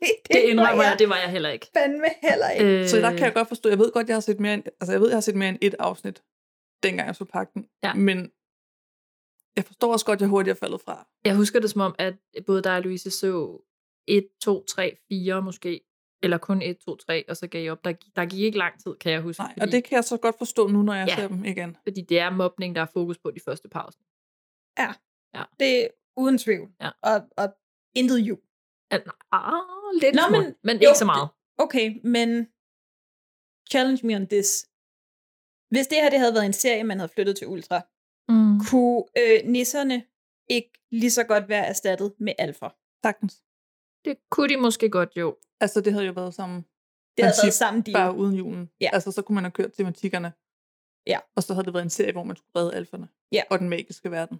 det, 0.00 0.08
det 0.32 0.40
indrømmer 0.40 0.84
jeg, 0.84 0.96
det 0.98 1.08
var 1.08 1.16
jeg 1.16 1.30
heller 1.30 1.50
ikke. 1.50 1.66
fandme 1.76 2.06
heller 2.22 2.50
ikke. 2.50 2.80
Øh, 2.82 2.88
Så 2.88 2.96
der 2.96 3.10
kan 3.10 3.20
jeg 3.20 3.34
godt 3.34 3.48
forstå, 3.48 3.68
jeg 3.68 3.78
ved 3.78 3.92
godt, 3.92 4.08
jeg 4.08 4.16
har 4.16 4.20
set 4.20 4.40
mere 4.40 4.54
end, 4.54 4.62
altså 4.80 4.92
jeg 4.92 5.00
ved, 5.00 5.08
jeg 5.08 5.16
har 5.16 5.20
set 5.20 5.34
mere 5.34 5.48
end 5.48 5.58
et 5.60 5.74
afsnit, 5.78 6.22
dengang 6.82 7.06
jeg 7.06 7.16
så 7.16 7.24
pakken. 7.24 7.68
Ja. 7.82 7.94
Men 7.94 8.30
Jeg 9.56 9.64
forstår 9.64 9.92
også 9.92 10.06
godt, 10.06 10.16
at 10.16 10.20
jeg 10.20 10.28
hurtigt 10.28 10.56
er 10.56 10.58
faldet 10.58 10.80
fra. 10.80 11.08
Jeg 11.24 11.36
husker 11.36 11.60
det 11.60 11.70
som 11.70 11.80
om, 11.80 11.94
at 11.98 12.14
både 12.46 12.62
dig 12.62 12.76
og 12.76 12.82
Louise 12.82 13.10
så 13.10 13.58
1, 14.06 14.28
2, 14.42 14.64
3, 14.64 14.96
4 15.08 15.42
måske, 15.42 15.80
eller 16.22 16.38
kun 16.38 16.62
1, 16.62 16.76
2, 16.78 16.96
3, 16.96 17.24
og 17.28 17.36
så 17.36 17.46
gav 17.46 17.62
jeg 17.62 17.72
op. 17.72 17.84
Der, 17.84 17.92
der 18.16 18.24
gik 18.26 18.40
ikke 18.40 18.58
lang 18.58 18.82
tid, 18.82 18.94
kan 19.00 19.12
jeg 19.12 19.20
huske. 19.20 19.42
Nej, 19.42 19.54
og 19.60 19.72
det 19.72 19.84
kan 19.84 19.96
jeg 19.96 20.04
så 20.04 20.16
godt 20.16 20.38
forstå 20.38 20.68
nu, 20.68 20.82
når 20.82 20.94
jeg 20.94 21.08
Ja. 21.08 21.14
ser 21.16 21.28
dem 21.28 21.44
igen. 21.44 21.76
Fordi 21.82 22.00
det 22.00 22.18
er 22.18 22.30
mobning, 22.30 22.74
der 22.74 22.82
er 22.82 22.86
fokus 22.92 23.18
på 23.18 23.30
de 23.30 23.40
første 23.40 23.68
pauser. 23.68 23.98
Ja. 24.78 24.92
Ja. 25.34 25.42
Det 25.60 25.84
er 25.84 25.88
uden 26.16 26.38
tvivl. 26.38 26.68
Ja. 26.80 26.90
Og, 27.02 27.20
og 27.36 27.54
intet 27.94 28.18
jul. 28.18 28.40
Ah, 29.32 29.52
lidt 30.02 30.14
Nå, 30.14 30.22
men- 30.30 30.54
men, 30.64 30.76
jo, 30.82 30.88
ikke 30.88 30.98
så 30.98 31.04
meget. 31.04 31.28
Okay, 31.58 32.00
men 32.04 32.28
challenge 33.70 34.06
me 34.06 34.16
on 34.16 34.26
this. 34.26 34.68
Hvis 35.70 35.86
det 35.86 35.98
her 36.02 36.10
det 36.10 36.18
havde 36.18 36.34
været 36.34 36.46
en 36.46 36.52
serie, 36.52 36.84
man 36.84 36.98
havde 36.98 37.08
flyttet 37.08 37.36
til 37.36 37.46
Ultra, 37.46 37.80
Mm. 38.28 38.60
kunne 38.70 39.04
øh, 39.18 39.40
nisserne 39.44 40.04
ikke 40.48 40.70
lige 40.90 41.10
så 41.10 41.24
godt 41.24 41.48
være 41.48 41.66
erstattet 41.66 42.14
med 42.18 42.32
alfa. 42.38 42.68
Sagtens. 43.04 43.42
Det 44.04 44.16
kunne 44.30 44.48
de 44.48 44.56
måske 44.56 44.90
godt, 44.90 45.16
jo. 45.16 45.36
Altså, 45.60 45.80
det 45.80 45.92
havde 45.92 46.06
jo 46.06 46.12
været 46.12 46.34
samme 46.34 46.56
Det 47.16 47.24
havde 47.24 47.34
været 47.42 47.54
samme 47.54 47.82
deal. 47.82 47.94
bare 47.94 48.16
uden 48.16 48.34
julen. 48.36 48.70
Ja. 48.80 48.90
Altså, 48.92 49.12
så 49.12 49.22
kunne 49.22 49.34
man 49.34 49.44
have 49.44 49.50
kørt 49.50 49.72
tematikkerne. 49.72 50.32
Ja. 51.06 51.18
Og 51.36 51.42
så 51.42 51.54
havde 51.54 51.64
det 51.64 51.74
været 51.74 51.84
en 51.84 51.90
serie, 51.90 52.12
hvor 52.12 52.22
man 52.24 52.36
skulle 52.36 52.52
redde 52.56 52.74
alferne. 52.74 53.08
Ja. 53.32 53.42
Og 53.50 53.58
den 53.58 53.68
magiske 53.68 54.10
verden. 54.10 54.38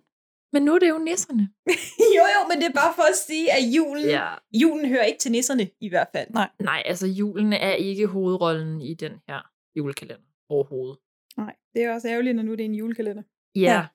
Men 0.52 0.62
nu 0.62 0.74
er 0.74 0.78
det 0.78 0.88
jo 0.88 0.98
nisserne. 0.98 1.48
jo, 2.16 2.24
jo, 2.34 2.48
men 2.48 2.56
det 2.60 2.66
er 2.68 2.72
bare 2.74 2.94
for 2.94 3.02
at 3.02 3.16
sige, 3.26 3.52
at 3.52 3.62
julen, 3.76 4.04
Ja. 4.04 4.34
julen 4.62 4.88
hører 4.88 5.04
ikke 5.04 5.18
til 5.18 5.32
nisserne 5.32 5.70
i 5.80 5.88
hvert 5.88 6.08
fald. 6.14 6.30
Nej. 6.30 6.50
Nej, 6.58 6.82
altså 6.86 7.06
julen 7.06 7.52
er 7.52 7.72
ikke 7.72 8.06
hovedrollen 8.06 8.80
i 8.80 8.94
den 8.94 9.12
her 9.28 9.40
julekalender 9.76 10.24
overhovedet. 10.48 10.98
Nej, 11.36 11.54
det 11.74 11.82
er 11.84 11.94
også 11.94 12.08
ærgerligt, 12.08 12.36
når 12.36 12.42
nu 12.42 12.50
det 12.52 12.60
er 12.60 12.64
en 12.64 12.74
julekalender. 12.74 13.22
Ja. 13.56 13.60
ja. 13.60 13.86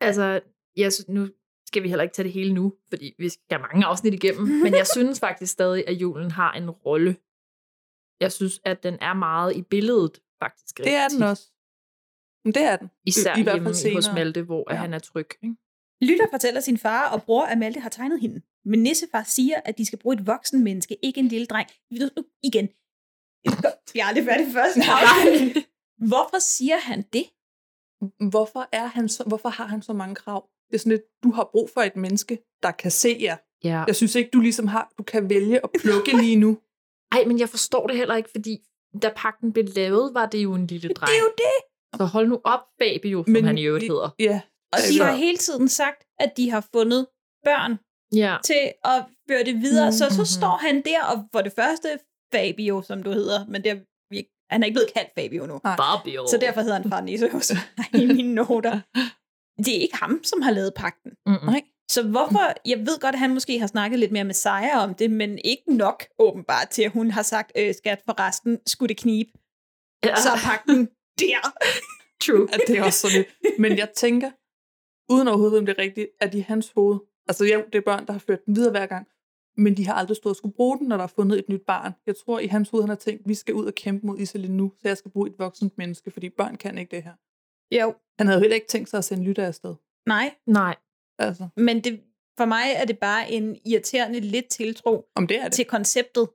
Altså, 0.00 0.40
jeg, 0.76 0.92
sy- 0.92 1.00
nu 1.08 1.28
skal 1.66 1.82
vi 1.82 1.88
heller 1.88 2.02
ikke 2.02 2.14
tage 2.14 2.24
det 2.24 2.32
hele 2.32 2.54
nu, 2.54 2.72
fordi 2.88 3.14
vi 3.18 3.28
skal 3.28 3.42
have 3.50 3.60
mange 3.62 3.86
afsnit 3.86 4.14
igennem, 4.14 4.46
men 4.64 4.74
jeg 4.74 4.86
synes 4.86 5.20
faktisk 5.20 5.52
stadig, 5.52 5.88
at 5.88 5.94
julen 5.94 6.30
har 6.30 6.52
en 6.52 6.70
rolle. 6.70 7.16
Jeg 8.20 8.32
synes, 8.32 8.60
at 8.64 8.82
den 8.82 8.98
er 9.00 9.14
meget 9.14 9.56
i 9.56 9.62
billedet, 9.62 10.20
faktisk. 10.42 10.78
Det 10.78 10.94
er 10.94 11.04
rigtig 11.04 11.18
den 11.18 11.26
også. 11.28 11.52
Men 12.46 12.54
det 12.54 12.62
er 12.62 12.76
den. 12.76 12.90
Især 13.06 13.36
I, 13.36 13.40
i 13.40 13.42
hvert 13.42 13.54
hjemme 13.54 13.66
fald 13.66 13.94
hos 13.94 14.04
senere. 14.04 14.14
Malte, 14.14 14.42
hvor 14.42 14.72
ja. 14.72 14.76
Han 14.76 14.94
er 14.94 14.98
tryg. 14.98 15.28
Ikke? 15.42 15.56
Lytter 16.02 16.26
fortæller 16.30 16.60
sin 16.60 16.78
far 16.78 17.08
og 17.08 17.22
bror, 17.22 17.44
at 17.44 17.58
Malte 17.58 17.80
har 17.80 17.88
tegnet 17.88 18.20
hende. 18.20 18.40
Men 18.64 18.82
Nissefar 18.82 19.22
siger, 19.22 19.60
at 19.64 19.78
de 19.78 19.86
skal 19.86 19.98
bruge 19.98 20.16
et 20.16 20.26
voksen 20.26 20.64
menneske, 20.64 20.96
ikke 21.02 21.20
en 21.20 21.28
lille 21.28 21.46
dreng. 21.46 21.68
Igen. 22.42 22.68
Jeg 23.94 24.02
er 24.02 24.06
aldrig 24.06 24.24
færdig 24.24 24.46
først. 24.52 24.76
Hvorfor 26.12 26.38
siger 26.38 26.78
han 26.78 27.02
det? 27.12 27.24
Hvorfor, 28.30 28.68
er 28.72 28.86
han 28.86 29.08
så, 29.08 29.24
hvorfor 29.26 29.48
har 29.48 29.66
han 29.66 29.82
så 29.82 29.92
mange 29.92 30.14
krav? 30.14 30.48
Det 30.68 30.74
er 30.74 30.78
sådan 30.78 30.92
lidt, 30.92 31.02
du 31.22 31.30
har 31.30 31.48
brug 31.52 31.70
for 31.74 31.80
et 31.80 31.96
menneske, 31.96 32.38
der 32.62 32.70
kan 32.70 32.90
se 32.90 33.18
jer. 33.20 33.36
Ja. 33.64 33.84
Jeg 33.86 33.96
synes 33.96 34.14
ikke, 34.14 34.30
du 34.32 34.40
ligesom 34.40 34.66
har, 34.66 34.92
du 34.98 35.02
kan 35.02 35.30
vælge 35.30 35.60
at 35.64 35.70
plukke 35.80 36.16
lige 36.22 36.36
nu. 36.36 36.58
Ej, 37.12 37.24
men 37.26 37.38
jeg 37.38 37.48
forstår 37.48 37.86
det 37.86 37.96
heller 37.96 38.16
ikke, 38.16 38.30
fordi 38.30 38.58
da 39.02 39.12
pakken 39.16 39.52
blev 39.52 39.64
lavet, 39.76 40.14
var 40.14 40.26
det 40.26 40.42
jo 40.42 40.54
en 40.54 40.66
lille 40.66 40.88
dreng. 40.88 41.08
Det 41.08 41.16
er 41.16 41.22
jo 41.22 41.32
det. 41.38 41.75
Så 41.96 42.04
hold 42.04 42.28
nu 42.28 42.40
op, 42.44 42.60
Fabio, 42.82 43.24
som 43.24 43.32
Men 43.32 43.44
han 43.44 43.58
i 43.58 43.62
øvrigt 43.62 43.84
hedder. 43.84 44.10
Ja. 44.18 44.40
Og 44.72 44.78
de 44.78 44.82
Altså- 44.82 45.04
har 45.04 45.12
hele 45.12 45.36
tiden 45.38 45.68
sagt, 45.68 46.04
at 46.20 46.36
de 46.36 46.50
har 46.50 46.66
fundet 46.74 47.06
børn 47.44 47.78
Ja. 48.14 48.36
til 48.44 48.72
at 48.84 49.04
føre 49.30 49.44
det 49.44 49.54
videre. 49.60 49.92
Så 49.92 50.10
så 50.10 50.16
Mhm. 50.20 50.24
står 50.26 50.56
han 50.66 50.82
der, 50.84 51.02
og 51.04 51.24
for 51.32 51.40
det 51.42 51.52
første, 51.52 51.88
Fabio, 52.34 52.82
som 52.82 53.02
du 53.02 53.10
hedder, 53.10 53.46
men 53.46 53.62
det 53.64 53.70
er, 53.72 53.76
han 54.50 54.62
er 54.62 54.66
ikke 54.66 54.74
blevet 54.74 54.92
kaldt 54.96 55.10
Fabio 55.18 55.46
nu. 55.46 55.60
Fabio. 55.64 56.26
Så 56.30 56.38
derfor 56.40 56.60
hedder 56.60 56.80
han 56.80 56.90
far 56.90 57.00
mig 57.02 57.12
i 58.02 58.06
mine 58.06 58.34
noter. 58.34 58.80
Det 59.64 59.76
er 59.76 59.80
ikke 59.80 59.96
ham, 59.96 60.20
som 60.24 60.42
har 60.42 60.50
lavet 60.50 60.72
pakten. 60.76 61.12
Mm-mm. 61.26 61.44
Nej. 61.46 61.62
Så 61.90 62.02
hvorfor, 62.02 62.68
jeg 62.68 62.78
ved 62.78 63.00
godt, 63.00 63.14
at 63.14 63.18
han 63.18 63.34
måske 63.34 63.58
har 63.58 63.66
snakket 63.66 63.98
lidt 64.00 64.12
mere 64.12 64.24
med 64.24 64.34
Seja 64.34 64.78
om 64.78 64.94
det, 64.94 65.10
men 65.10 65.38
ikke 65.44 65.62
nok 65.76 66.04
åbenbart 66.18 66.68
til, 66.68 66.82
at 66.82 66.90
hun 66.92 67.10
har 67.10 67.22
sagt, 67.22 67.52
øh, 67.58 67.74
skat 67.74 68.02
for 68.06 68.20
resten, 68.20 68.58
skulle 68.66 68.88
det 68.88 68.96
knibe. 68.96 69.30
Ja. 70.04 70.16
Så 70.16 70.28
er 70.30 70.36
pakten 70.44 70.88
der. 71.18 71.52
True. 72.20 72.48
At 72.54 72.60
det 72.66 72.78
er 72.78 72.84
også 72.84 73.00
sådan 73.00 73.16
lidt. 73.42 73.58
Men 73.58 73.78
jeg 73.78 73.88
tænker, 73.96 74.30
uden 75.12 75.28
overhovedet, 75.28 75.58
om 75.58 75.66
det 75.66 75.74
er 75.78 75.82
rigtigt, 75.82 76.08
at 76.20 76.34
i 76.34 76.40
hans 76.40 76.72
hoved, 76.74 76.98
altså 77.28 77.44
jo, 77.44 77.64
det 77.72 77.78
er 77.78 77.82
børn, 77.82 78.06
der 78.06 78.12
har 78.12 78.18
ført 78.18 78.46
den 78.46 78.56
videre 78.56 78.70
hver 78.70 78.86
gang, 78.86 79.06
men 79.56 79.76
de 79.76 79.86
har 79.86 79.94
aldrig 79.94 80.16
stået 80.16 80.30
og 80.32 80.36
skulle 80.36 80.54
bruge 80.54 80.78
den, 80.78 80.88
når 80.88 80.96
der 80.96 81.04
er 81.04 81.08
fundet 81.16 81.38
et 81.38 81.48
nyt 81.48 81.62
barn. 81.66 81.92
Jeg 82.06 82.14
tror, 82.16 82.38
i 82.38 82.46
hans 82.46 82.70
hoved, 82.70 82.82
han 82.82 82.88
har 82.88 82.96
tænkt, 82.96 83.28
vi 83.28 83.34
skal 83.34 83.54
ud 83.54 83.66
og 83.66 83.74
kæmpe 83.74 84.06
mod 84.06 84.18
Iselin 84.18 84.56
nu, 84.56 84.72
så 84.76 84.88
jeg 84.88 84.96
skal 84.98 85.10
bruge 85.10 85.28
et 85.30 85.34
voksent 85.38 85.78
menneske, 85.78 86.10
fordi 86.10 86.28
børn 86.30 86.56
kan 86.56 86.78
ikke 86.78 86.96
det 86.96 87.02
her. 87.04 87.12
Jo, 87.80 87.94
Han 88.18 88.26
havde 88.26 88.38
jo 88.38 88.40
heller 88.40 88.54
ikke 88.54 88.66
tænkt 88.66 88.88
sig 88.90 88.98
at 88.98 89.04
sende 89.04 89.24
lytter 89.24 89.46
afsted. 89.46 89.74
nej. 90.06 90.34
Nej. 90.46 90.76
Altså, 91.18 91.48
Men 91.56 91.84
det, 91.84 92.00
for 92.38 92.44
mig 92.44 92.64
er 92.76 92.84
det 92.84 92.98
bare 92.98 93.30
en 93.32 93.56
irriterende 93.66 94.20
lidt 94.20 94.48
tiltro 94.48 95.04
om 95.14 95.26
det 95.26 95.36
er 95.38 95.44
det. 95.44 95.52
til 95.52 95.64
konceptet. 95.64 96.28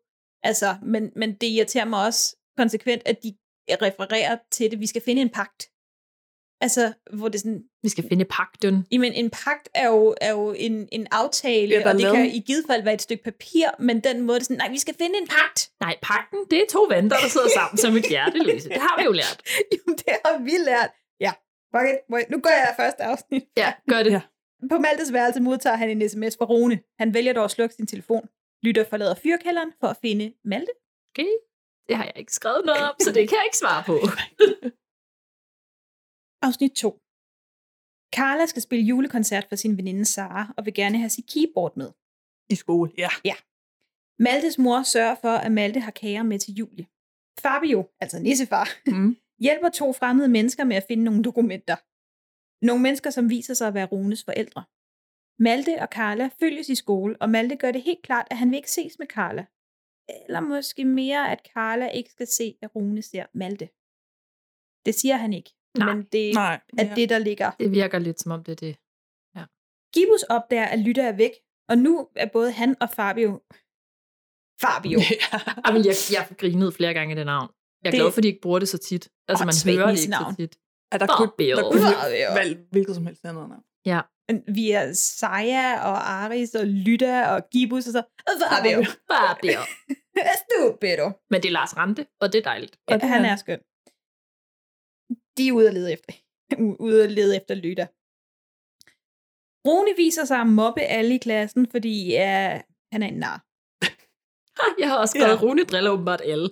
Altså, 0.44 0.76
men, 0.84 1.12
men 1.16 1.34
det 1.34 1.48
irriterer 1.48 1.86
mig 1.86 2.06
også 2.06 2.36
konsekvent, 2.58 3.02
at 3.06 3.24
de 3.24 3.34
refererer 3.82 4.38
til 4.52 4.72
det. 4.72 4.80
Vi 4.80 4.88
skal 4.88 5.02
finde 5.06 5.22
en 5.22 5.30
pagt. 5.30 5.68
Altså, 6.64 6.94
hvor 7.14 7.28
det 7.28 7.36
er 7.36 7.40
sådan, 7.40 7.64
Vi 7.84 7.90
skal 7.90 8.04
finde 8.10 8.26
pakten. 8.26 8.86
jamen 8.92 9.14
en 9.14 9.30
pagt 9.30 9.70
er 9.76 9.88
jo, 9.88 10.16
er 10.22 10.32
jo 10.32 10.52
en, 10.58 10.90
en 10.92 11.08
aftale, 11.12 11.76
Ja, 11.76 11.80
der 11.80 11.90
og 11.94 12.00
det 12.00 12.12
kan 12.16 12.26
i 12.26 12.40
givet 12.40 12.64
fald 12.70 12.84
være 12.84 12.94
et 12.94 13.02
stykke 13.02 13.24
papir, 13.24 13.68
men 13.80 14.00
den 14.00 14.22
måde 14.22 14.40
det 14.40 14.46
sådan, 14.48 14.58
nej, 14.58 14.70
vi 14.70 14.80
skal 14.80 14.96
finde 15.02 15.16
en 15.22 15.28
pagt. 15.28 15.72
Nej, 15.80 15.96
pakten, 16.02 16.40
det 16.52 16.58
er 16.62 16.66
to 16.72 16.82
venner, 16.90 17.10
der 17.10 17.28
sidder 17.30 17.50
sammen 17.60 17.78
som 17.78 17.96
et 17.96 18.06
hjerte, 18.10 18.38
Louise. 18.38 18.70
Det 18.70 18.78
har 18.78 18.96
vi 19.00 19.04
jo 19.04 19.12
lært. 19.12 19.42
Jamen, 19.72 19.98
det 19.98 20.14
har 20.26 20.38
vi 20.44 20.52
lært. 20.70 20.92
Ja, 21.20 21.32
fuck 21.76 21.88
it. 21.94 22.00
Må 22.10 22.18
jeg- 22.18 22.28
Nu 22.30 22.40
går 22.40 22.50
jeg 22.50 22.74
første 22.80 23.04
afsnit. 23.04 23.44
Ja, 23.58 23.74
gør 23.90 24.04
det. 24.04 24.12
Ja. 24.12 24.22
På 24.72 24.78
Maltes 24.80 25.14
værelse 25.14 25.40
modtager 25.42 25.76
han 25.76 25.90
en 25.90 26.10
sms 26.10 26.38
fra 26.38 26.46
Rune. 26.46 26.80
Han 27.00 27.14
vælger 27.14 27.34
dog 27.34 27.44
at 27.44 27.52
slukke 27.52 27.76
sin 27.76 27.88
telefon. 27.88 28.28
Lytter 28.64 28.84
forlader 28.90 29.16
fyrkælderen 29.16 29.72
for 29.80 29.88
at 29.88 29.98
finde 30.02 30.34
Malte. 30.46 30.72
Okay. 31.14 31.30
Det 31.92 31.98
har 32.00 32.08
jeg 32.12 32.18
ikke 32.24 32.34
skrevet 32.34 32.64
noget 32.66 32.84
om, 32.90 32.96
så 33.06 33.10
det 33.18 33.30
kan 33.30 33.38
jeg 33.40 33.46
ikke 33.50 33.58
svare 33.64 33.84
på. 33.90 33.96
Afsnit 36.48 36.72
2. 36.72 37.00
Carla 38.16 38.46
skal 38.46 38.62
spille 38.62 38.86
julekoncert 38.86 39.46
for 39.50 39.56
sin 39.56 39.78
veninde 39.78 40.06
Sara, 40.06 40.54
og 40.58 40.66
vil 40.66 40.74
gerne 40.74 40.98
have 40.98 41.10
sit 41.10 41.26
keyboard 41.34 41.78
med. 41.78 41.90
I 42.50 42.56
skole, 42.56 42.92
ja. 42.98 43.34
Maltes 44.20 44.58
mor 44.58 44.84
sørger 44.84 45.16
for, 45.16 45.36
at 45.46 45.52
Malte 45.52 45.80
har 45.80 45.92
kager 45.92 46.24
med 46.24 46.40
til 46.40 46.54
Julie. 46.54 46.86
Fabio, 47.40 47.90
altså 48.00 48.20
nissefar, 48.20 48.68
Mm. 48.88 49.18
hjælper 49.46 49.70
to 49.70 49.94
fremmede 49.94 50.28
mennesker 50.28 50.64
med 50.64 50.76
at 50.76 50.86
finde 50.88 51.04
nogle 51.04 51.24
dokumenter. 51.24 51.76
Nogle 52.66 52.84
mennesker, 52.84 53.10
som 53.10 53.30
viser 53.30 53.54
sig 53.54 53.68
at 53.68 53.74
være 53.74 53.86
Runes 53.86 54.24
forældre. 54.24 54.64
Malte 55.40 55.82
og 55.82 55.88
Carla 55.92 56.30
følges 56.40 56.70
i 56.70 56.76
skole, 56.76 57.18
og 57.22 57.30
Malte 57.30 57.56
gør 57.56 57.72
det 57.72 57.82
helt 57.82 58.02
klart, 58.04 58.28
at 58.32 58.38
han 58.38 58.50
vil 58.50 58.58
ikke 58.58 58.72
ses 58.72 59.00
med 59.00 59.08
Carla. 59.08 59.46
Eller 60.28 60.40
måske 60.40 60.86
mere, 60.86 61.32
at 61.32 61.40
Carla 61.54 61.88
ikke 61.90 62.10
skal 62.12 62.28
se, 62.28 62.58
at 62.62 62.76
Rune 62.76 63.02
ser 63.02 63.26
Malte. 63.34 63.70
Det 64.86 64.96
siger 64.96 65.18
han 65.18 65.34
ikke, 65.34 65.52
Nej. 65.78 65.94
men 65.96 66.04
det 66.04 66.34
Nej. 66.34 66.60
er 66.78 66.96
det, 66.96 67.10
der 67.10 67.18
ligger. 67.18 67.52
Det 67.52 67.72
virker 67.72 68.00
lidt 68.00 68.20
som 68.22 68.32
om 68.32 68.44
det 68.44 68.52
er 68.52 68.56
det. 68.68 68.78
Gibus 69.94 70.24
opdager, 70.24 70.66
at 70.66 70.80
Lytter 70.80 71.04
er 71.04 71.16
væk, 71.16 71.32
og 71.70 71.78
nu 71.78 72.08
er 72.16 72.30
både 72.34 72.52
han 72.52 72.76
og 72.82 72.90
Fabio... 72.90 73.30
Fabio. 74.62 75.00
Jamen, 75.68 75.86
jeg, 75.86 75.96
jeg 76.12 76.22
har 76.28 76.36
grinet 76.36 76.74
flere 76.74 76.94
gange 76.94 77.14
i 77.14 77.18
det 77.18 77.26
navn. 77.26 77.50
Jeg 77.84 77.88
er 77.90 77.92
Det- 77.92 78.00
glad 78.00 78.12
for, 78.12 78.18
at 78.18 78.24
de 78.24 78.28
ikke 78.28 78.42
bruger 78.42 78.60
det 78.60 78.70
så 78.70 78.78
tit. 78.78 79.10
Altså, 79.28 79.46
man 79.46 79.76
hører 79.76 79.88
det 79.92 80.00
ikke 80.00 80.10
navn. 80.12 80.34
så 80.34 80.38
tit. 80.38 80.54
Ja, 80.94 80.98
der 80.98 81.08
kunne, 81.18 81.32
der 81.58 81.72
kunne 81.72 82.36
valgt 82.40 82.60
hvilket 82.72 82.96
som 82.96 83.06
helst 83.06 83.26
andet 83.26 83.50
navn. 83.50 83.64
Ja. 83.86 84.02
Vi 84.56 84.72
er 84.72 84.94
Saja 84.94 85.68
og 85.90 85.98
Aris 86.12 86.56
og 86.56 86.66
Lytta 86.68 87.28
og 87.34 87.50
Gibus 87.52 87.88
og 87.88 87.94
så... 87.94 88.04
Fabio. 88.52 88.84
Fabio. 89.12 89.62
Stupido. 90.42 91.06
Men 91.30 91.42
det 91.42 91.48
er 91.50 91.52
Lars 91.60 91.78
Rante, 91.78 92.08
og 92.22 92.34
det 92.34 92.40
er 92.40 92.44
dejligt. 92.44 92.78
Ja, 92.90 92.98
han 92.98 93.26
er 93.26 93.36
skøn. 93.36 93.60
De 95.38 95.48
er 95.48 95.52
ude 95.52 95.68
at 95.68 95.74
lede 95.74 95.94
efter, 95.94 96.14
ude 96.88 97.04
at 97.04 97.12
lede 97.12 97.36
efter 97.36 97.56
Lytter. 97.56 97.88
Rune 99.68 99.94
viser 99.98 100.26
sig 100.26 100.38
at 100.42 100.48
mobbe 100.48 100.82
alle 100.82 101.16
i 101.16 101.18
klassen, 101.18 101.68
fordi 101.72 102.08
ja, 102.08 102.62
han 102.94 103.04
er 103.04 103.08
en 103.08 103.20
nar. 103.20 103.38
Jeg 104.80 104.90
har 104.90 104.98
også 104.98 105.12
skrevet, 105.12 105.28
Ja. 105.28 105.34
ja. 105.34 105.42
Rune 105.42 105.64
driller 105.64 105.92
åbenbart 105.92 106.22
alle. 106.22 106.50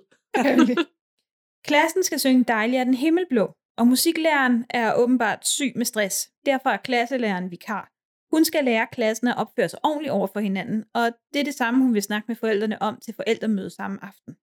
Klassen 1.68 2.04
skal 2.04 2.20
synge 2.20 2.44
Dejlig 2.44 2.78
er 2.78 2.84
den 2.84 2.94
himmelblå, 2.94 3.46
og 3.80 3.88
musiklæreren 3.88 4.66
er 4.70 4.94
åbenbart 4.94 5.48
syg 5.48 5.72
med 5.76 5.86
stress. 5.86 6.32
Derfor 6.46 6.70
er 6.70 6.78
klasselæreren 6.78 7.52
vikar. 7.52 7.92
Hun 8.36 8.46
skal 8.46 8.64
lære 8.64 8.88
klassen 8.92 9.28
at 9.28 9.38
opføre 9.38 9.70
sig 9.70 9.80
ordentligt 9.84 10.12
over 10.12 10.28
for 10.28 10.40
hinanden, 10.40 10.86
og 10.94 11.06
det 11.34 11.40
er 11.40 11.44
det 11.44 11.54
samme, 11.54 11.84
hun 11.84 11.94
vil 11.94 12.02
snakke 12.02 12.26
med 12.28 12.36
forældrene 12.36 12.82
om 12.82 13.00
til 13.00 13.14
forældremøde 13.14 13.70
samme 13.70 13.98
aften. 14.04 14.34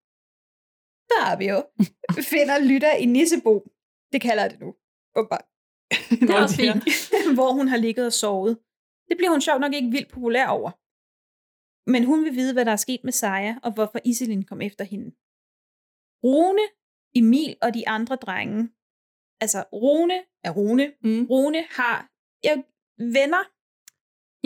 Fabio 1.11 1.57
finder 2.33 2.59
lytter 2.71 2.93
i 2.93 3.05
Nissebo. 3.05 3.55
Det 4.13 4.21
kalder 4.21 4.43
jeg 4.43 4.51
det 4.51 4.61
nu. 4.61 4.75
Åbenbart. 5.17 5.47
Det 6.21 6.31
er 6.31 6.43
også 6.43 6.57
fint. 6.57 6.85
hvor 7.39 7.53
hun 7.53 7.69
har 7.69 7.77
ligget 7.77 8.07
og 8.07 8.13
sovet. 8.13 8.59
Det 9.09 9.17
bliver 9.17 9.31
hun 9.31 9.41
sjovt 9.41 9.61
nok 9.61 9.75
ikke 9.75 9.91
vildt 9.91 10.11
populær 10.13 10.47
over. 10.47 10.71
Men 11.91 12.05
hun 12.05 12.25
vil 12.25 12.35
vide, 12.35 12.53
hvad 12.53 12.65
der 12.65 12.73
er 12.73 12.85
sket 12.87 13.05
med 13.05 13.13
Saja, 13.13 13.57
og 13.63 13.73
hvorfor 13.75 13.99
Iselin 14.05 14.45
kom 14.45 14.61
efter 14.61 14.85
hende. 14.85 15.09
Rune, 16.25 16.67
Emil 17.15 17.57
og 17.63 17.75
de 17.75 17.89
andre 17.89 18.17
drenge. 18.17 18.71
Altså, 19.41 19.65
Rune 19.73 20.15
er 20.45 20.51
Rune. 20.51 20.93
Mm. 21.05 21.27
Rune 21.31 21.65
har... 21.71 22.09
Jeg 22.45 22.63
venner. 22.99 23.43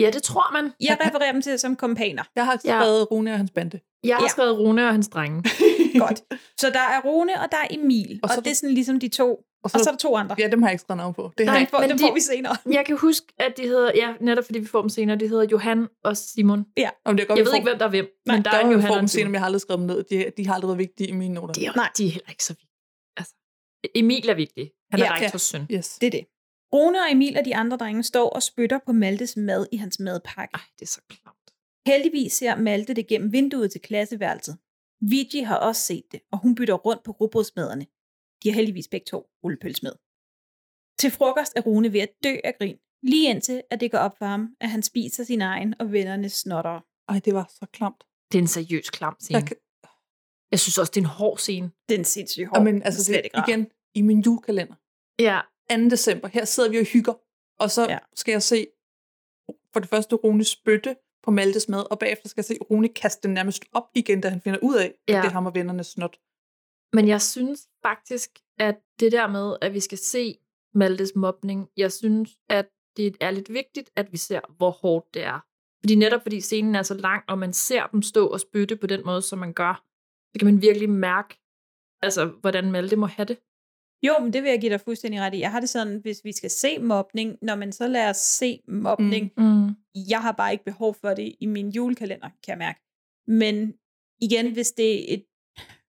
Ja, 0.01 0.09
det 0.11 0.23
tror 0.23 0.53
man. 0.53 0.71
Jeg 0.79 0.97
refererer 1.05 1.31
dem 1.31 1.41
til 1.41 1.59
som 1.59 1.75
kompaner. 1.75 2.23
Jeg 2.35 2.45
har 2.45 2.57
skrevet 2.57 3.11
Rune 3.11 3.31
og 3.31 3.37
hans 3.37 3.51
bande. 3.51 3.79
Jeg 4.03 4.15
har 4.15 4.23
Ja. 4.23 4.27
skrevet 4.27 4.59
Rune 4.59 4.85
og 4.87 4.91
hans 4.91 5.07
drenge. 5.07 5.43
Godt. 6.07 6.21
Så 6.61 6.69
der 6.69 6.79
er 6.79 7.01
Rune, 7.05 7.41
og 7.41 7.47
der 7.51 7.57
er 7.57 7.67
Emil. 7.71 8.19
Og, 8.23 8.27
Og 8.27 8.29
så- 8.29 8.39
og 8.39 8.43
det 8.45 8.51
er 8.51 8.55
sådan 8.55 8.73
ligesom 8.73 8.99
de 8.99 9.07
to. 9.07 9.43
Og 9.63 9.69
så, 9.69 9.77
og 9.77 9.83
så 9.83 9.89
er 9.89 9.93
der 9.93 9.97
to 9.97 10.15
andre. 10.15 10.35
Ja, 10.39 10.47
dem 10.47 10.61
har 10.61 10.69
jeg 10.69 10.73
ikke 10.73 10.81
skrevet 10.81 10.97
navn 10.97 11.13
på. 11.13 11.31
Det 11.37 11.45
Nej, 11.45 11.53
har 11.53 11.59
dem 11.59 11.67
får, 11.67 11.79
men 11.79 11.89
dem 11.89 11.97
de- 11.97 12.01
får 12.03 12.13
vi 12.13 12.19
senere. 12.19 12.55
Jeg 12.71 12.85
kan 12.85 12.97
huske, 12.97 13.27
at 13.39 13.53
de 13.57 13.61
hedder, 13.61 13.91
ja, 13.95 14.13
netop 14.21 14.45
fordi 14.45 14.59
vi 14.59 14.65
får 14.65 14.81
dem 14.81 14.89
senere, 14.89 15.17
de 15.17 15.27
hedder 15.27 15.45
Johan 15.51 15.87
og 16.03 16.17
Simon. 16.17 16.65
Ja. 16.77 16.89
Om 17.05 17.15
det 17.17 17.23
er 17.23 17.27
godt, 17.27 17.37
Jeg 17.37 17.45
ved 17.45 17.51
får- 17.51 17.55
ikke, 17.55 17.69
hvem 17.69 17.77
der 17.79 17.85
er 17.85 17.89
hvem, 17.89 18.05
Nej, 18.25 18.35
men 18.35 18.45
der, 18.45 18.51
Der 18.51 18.57
er 18.57 18.61
en 18.61 18.67
jo 18.71 18.73
Johan 18.77 18.89
og 18.91 18.95
få 18.95 18.99
en 18.99 19.07
senere, 19.07 19.25
men 19.27 19.33
jeg 19.33 19.41
har 19.41 19.45
aldrig 19.45 19.61
skrevet 19.61 19.79
dem 19.79 19.87
ned. 19.87 20.03
De, 20.03 20.31
de 20.37 20.47
har 20.47 20.53
aldrig 20.53 20.67
været 20.67 20.77
vigtige 20.77 21.07
i 21.09 21.11
mine 21.11 21.33
noter. 21.33 21.53
De 21.53 21.65
er, 21.65 21.73
Nej. 21.75 21.89
de 21.97 22.05
er 22.05 22.09
heller 22.09 22.29
ikke 22.29 22.43
så 22.43 22.53
vigtige. 22.53 22.69
Altså, 23.17 23.33
Emil 23.95 24.29
er 24.29 24.33
vigtig. 24.35 24.71
Han 24.91 24.99
er 24.99 25.03
Ja. 25.05 25.15
ja, 25.15 25.25
rektors 25.25 25.41
søn. 25.41 25.67
Yes. 25.71 25.97
Det 26.01 26.07
er 26.07 26.11
det. 26.11 26.25
Rune 26.73 26.99
og 26.99 27.11
Emil 27.11 27.37
og 27.37 27.45
de 27.45 27.55
andre 27.55 27.77
drenge 27.77 28.03
står 28.03 28.29
og 28.29 28.43
spytter 28.43 28.79
på 28.85 28.91
Maltes 28.91 29.37
mad 29.37 29.67
i 29.71 29.77
hans 29.77 29.99
madpakke. 29.99 30.53
Ej, 30.55 30.61
det 30.79 30.85
er 30.85 30.89
så 30.89 31.01
klamt. 31.09 31.37
Heldigvis 31.87 32.33
ser 32.33 32.55
Malte 32.55 32.93
det 32.93 33.07
gennem 33.07 33.31
vinduet 33.31 33.71
til 33.71 33.81
klasseværelset. 33.81 34.57
Vigi 35.01 35.39
har 35.39 35.55
også 35.57 35.81
set 35.81 36.03
det, 36.11 36.21
og 36.31 36.37
hun 36.39 36.55
bytter 36.55 36.73
rundt 36.73 37.03
på 37.03 37.11
rugbrødsmaderne. 37.11 37.85
De 38.43 38.49
har 38.49 38.55
heldigvis 38.55 38.87
begge 38.87 39.05
to 39.05 39.29
rullepøls 39.43 39.83
med. 39.83 39.91
Til 40.99 41.11
frokost 41.11 41.53
er 41.55 41.61
Rune 41.61 41.93
ved 41.93 41.99
at 41.99 42.09
dø 42.23 42.35
af 42.43 42.55
grin, 42.59 42.77
lige 43.03 43.29
indtil 43.29 43.61
at 43.69 43.79
det 43.79 43.91
går 43.91 43.97
op 43.97 44.17
for 44.17 44.25
ham, 44.25 44.55
at 44.59 44.69
han 44.69 44.83
spiser 44.83 45.23
sin 45.23 45.41
egen 45.41 45.75
og 45.79 45.91
vennernes 45.91 46.33
snotter. 46.33 46.79
Ej, 47.09 47.19
det 47.25 47.33
var 47.33 47.51
så 47.59 47.65
klamt. 47.73 48.03
Det 48.31 48.37
er 48.37 48.41
en 48.41 48.47
seriøs 48.47 48.89
klam 48.89 49.15
scene. 49.19 49.39
Jeg 49.39 49.47
kan, 49.47 49.57
jeg 50.51 50.59
synes 50.59 50.77
også, 50.77 50.91
det 50.91 50.97
er 50.97 51.05
en 51.05 51.09
hård 51.09 51.37
scene. 51.37 51.71
Det 51.89 51.95
er 51.95 51.99
en 51.99 52.05
sindssygt 52.05 52.47
hård. 52.47 52.63
men, 52.63 52.83
altså, 52.83 53.03
slet 53.03 53.23
det, 53.23 53.43
igen, 53.47 53.67
i 53.95 54.01
min 54.01 54.19
julekalender. 54.21 54.75
Ja, 55.21 55.41
2. 55.71 55.75
december, 55.89 56.27
her 56.27 56.45
sidder 56.45 56.69
vi 56.69 56.77
og 56.79 56.85
hygger. 56.85 57.13
Og 57.59 57.71
så 57.71 57.81
Ja. 57.89 57.97
skal 58.15 58.31
jeg 58.31 58.43
se 58.43 58.67
for 59.73 59.79
det 59.79 59.89
første 59.89 60.15
Rune 60.15 60.43
spytte 60.43 60.95
på 61.23 61.31
Maltes 61.31 61.69
mad, 61.69 61.91
og 61.91 61.99
bagefter 61.99 62.29
skal 62.29 62.41
jeg 62.41 62.45
se 62.45 62.57
Rune 62.71 62.89
kaste 62.89 63.27
den 63.27 63.33
nærmest 63.33 63.65
op 63.73 63.83
igen, 63.95 64.21
da 64.21 64.29
han 64.29 64.41
finder 64.41 64.59
ud 64.63 64.75
af, 64.75 64.85
at 64.85 65.13
Ja. 65.13 65.17
det 65.21 65.25
er 65.25 65.31
ham 65.31 65.45
og 65.45 65.55
vennernes 65.55 65.87
snot. 65.87 66.17
men 66.93 67.07
jeg 67.07 67.21
synes 67.21 67.67
faktisk, 67.81 68.29
at 68.59 68.75
det 68.99 69.11
der 69.11 69.27
med, 69.27 69.55
at 69.61 69.73
vi 69.73 69.79
skal 69.79 69.97
se 69.97 70.37
Maltes 70.73 71.15
mobning, 71.15 71.69
jeg 71.77 71.91
synes, 71.91 72.37
at 72.49 72.69
det 72.97 73.17
er 73.21 73.31
lidt 73.31 73.53
vigtigt, 73.53 73.89
at 73.95 74.11
vi 74.11 74.17
ser, 74.17 74.39
hvor 74.57 74.69
hårdt 74.71 75.13
det 75.13 75.23
er. 75.23 75.39
Fordi 75.81 75.95
netop 75.95 76.21
fordi 76.21 76.41
scenen 76.41 76.75
er 76.75 76.81
så 76.83 76.93
lang, 76.93 77.23
og 77.27 77.37
man 77.39 77.53
ser 77.53 77.87
dem 77.87 78.01
stå 78.01 78.27
og 78.27 78.39
spytte 78.39 78.75
på 78.75 78.87
den 78.87 79.01
måde, 79.05 79.21
som 79.21 79.39
man 79.39 79.53
gør, 79.53 79.83
så 80.33 80.39
kan 80.39 80.45
man 80.45 80.61
virkelig 80.61 80.89
mærke, 80.89 81.39
altså, 82.01 82.25
hvordan 82.25 82.71
Malte 82.71 82.95
må 82.95 83.05
have 83.05 83.25
det. 83.25 83.37
Jo, 84.03 84.19
men 84.19 84.33
det 84.33 84.43
vil 84.43 84.49
jeg 84.49 84.61
give 84.61 84.71
dig 84.71 84.81
fuldstændig 84.81 85.21
ret 85.21 85.33
i. 85.33 85.39
Jeg 85.39 85.51
har 85.51 85.59
det 85.59 85.69
sådan, 85.69 85.97
hvis 86.01 86.21
vi 86.23 86.31
skal 86.31 86.49
se 86.49 86.79
mobning, 86.79 87.37
når 87.41 87.55
man 87.55 87.71
så 87.71 87.87
lader 87.87 88.09
os 88.09 88.17
se 88.17 88.61
mobning, 88.67 89.31
Mm. 89.37 89.69
jeg 90.09 90.21
har 90.21 90.31
bare 90.31 90.51
ikke 90.51 90.63
behov 90.65 90.93
for 91.01 91.13
det 91.13 91.35
i 91.39 91.45
min 91.45 91.69
julekalender, 91.69 92.29
kan 92.29 92.49
jeg 92.51 92.57
mærke. 92.57 92.79
Men 93.27 93.73
igen, 94.21 94.53
hvis 94.53 94.71
det 94.71 95.11
er 95.11 95.13
et 95.13 95.25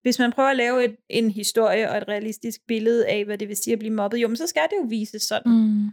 hvis 0.02 0.18
man 0.18 0.32
prøver 0.32 0.48
at 0.48 0.56
lave 0.56 0.84
et, 0.84 0.96
en 1.08 1.30
historie 1.30 1.90
og 1.90 1.96
et 1.96 2.08
realistisk 2.08 2.60
billede 2.66 3.08
af, 3.08 3.24
hvad 3.24 3.38
det 3.38 3.48
vil 3.48 3.56
sige 3.56 3.72
at 3.72 3.78
blive 3.78 3.94
mobbet, 3.94 4.18
jo, 4.18 4.28
men 4.28 4.36
så 4.36 4.46
skal 4.46 4.62
det 4.70 4.76
jo 4.76 4.86
vises 4.88 5.22
sådan. 5.22 5.52
Mm. 5.52 5.90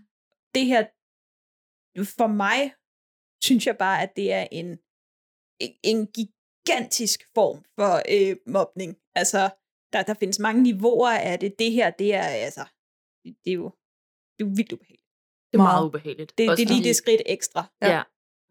Det 0.55 0.65
her, 0.65 0.83
for 2.17 2.27
mig, 2.27 2.73
synes 3.43 3.67
jeg 3.67 3.77
bare, 3.77 4.01
at 4.03 4.15
det 4.15 4.33
er 4.33 4.47
en, 4.51 4.77
en 5.83 6.07
gigantisk 6.07 7.23
form 7.35 7.63
for 7.75 8.01
øh, 8.15 8.35
mobning. 8.47 8.97
Altså, 9.15 9.49
der, 9.93 10.03
der 10.03 10.13
findes 10.13 10.39
mange 10.39 10.63
niveauer 10.63 11.09
af 11.09 11.39
det. 11.39 11.59
Det 11.59 11.71
her, 11.71 11.89
det 11.91 12.13
er 12.13 12.21
altså, 12.21 12.65
det, 13.23 13.51
er 13.51 13.51
jo 13.53 13.71
det 14.37 14.43
er 14.43 14.47
jo 14.47 14.53
vildt 14.55 14.73
ubehageligt. 14.73 15.05
Det 15.51 15.53
er 15.53 15.57
meget 15.57 15.75
Meget. 15.75 15.85
ubehageligt. 15.87 16.37
Det, 16.37 16.49
Også 16.49 16.55
det 16.61 16.63
er 16.63 16.67
lige 16.67 16.77
fordi- 16.79 16.87
det 16.87 16.95
skridt 16.95 17.21
ekstra. 17.25 17.65
Ja. 17.81 17.89
ja. 17.95 18.01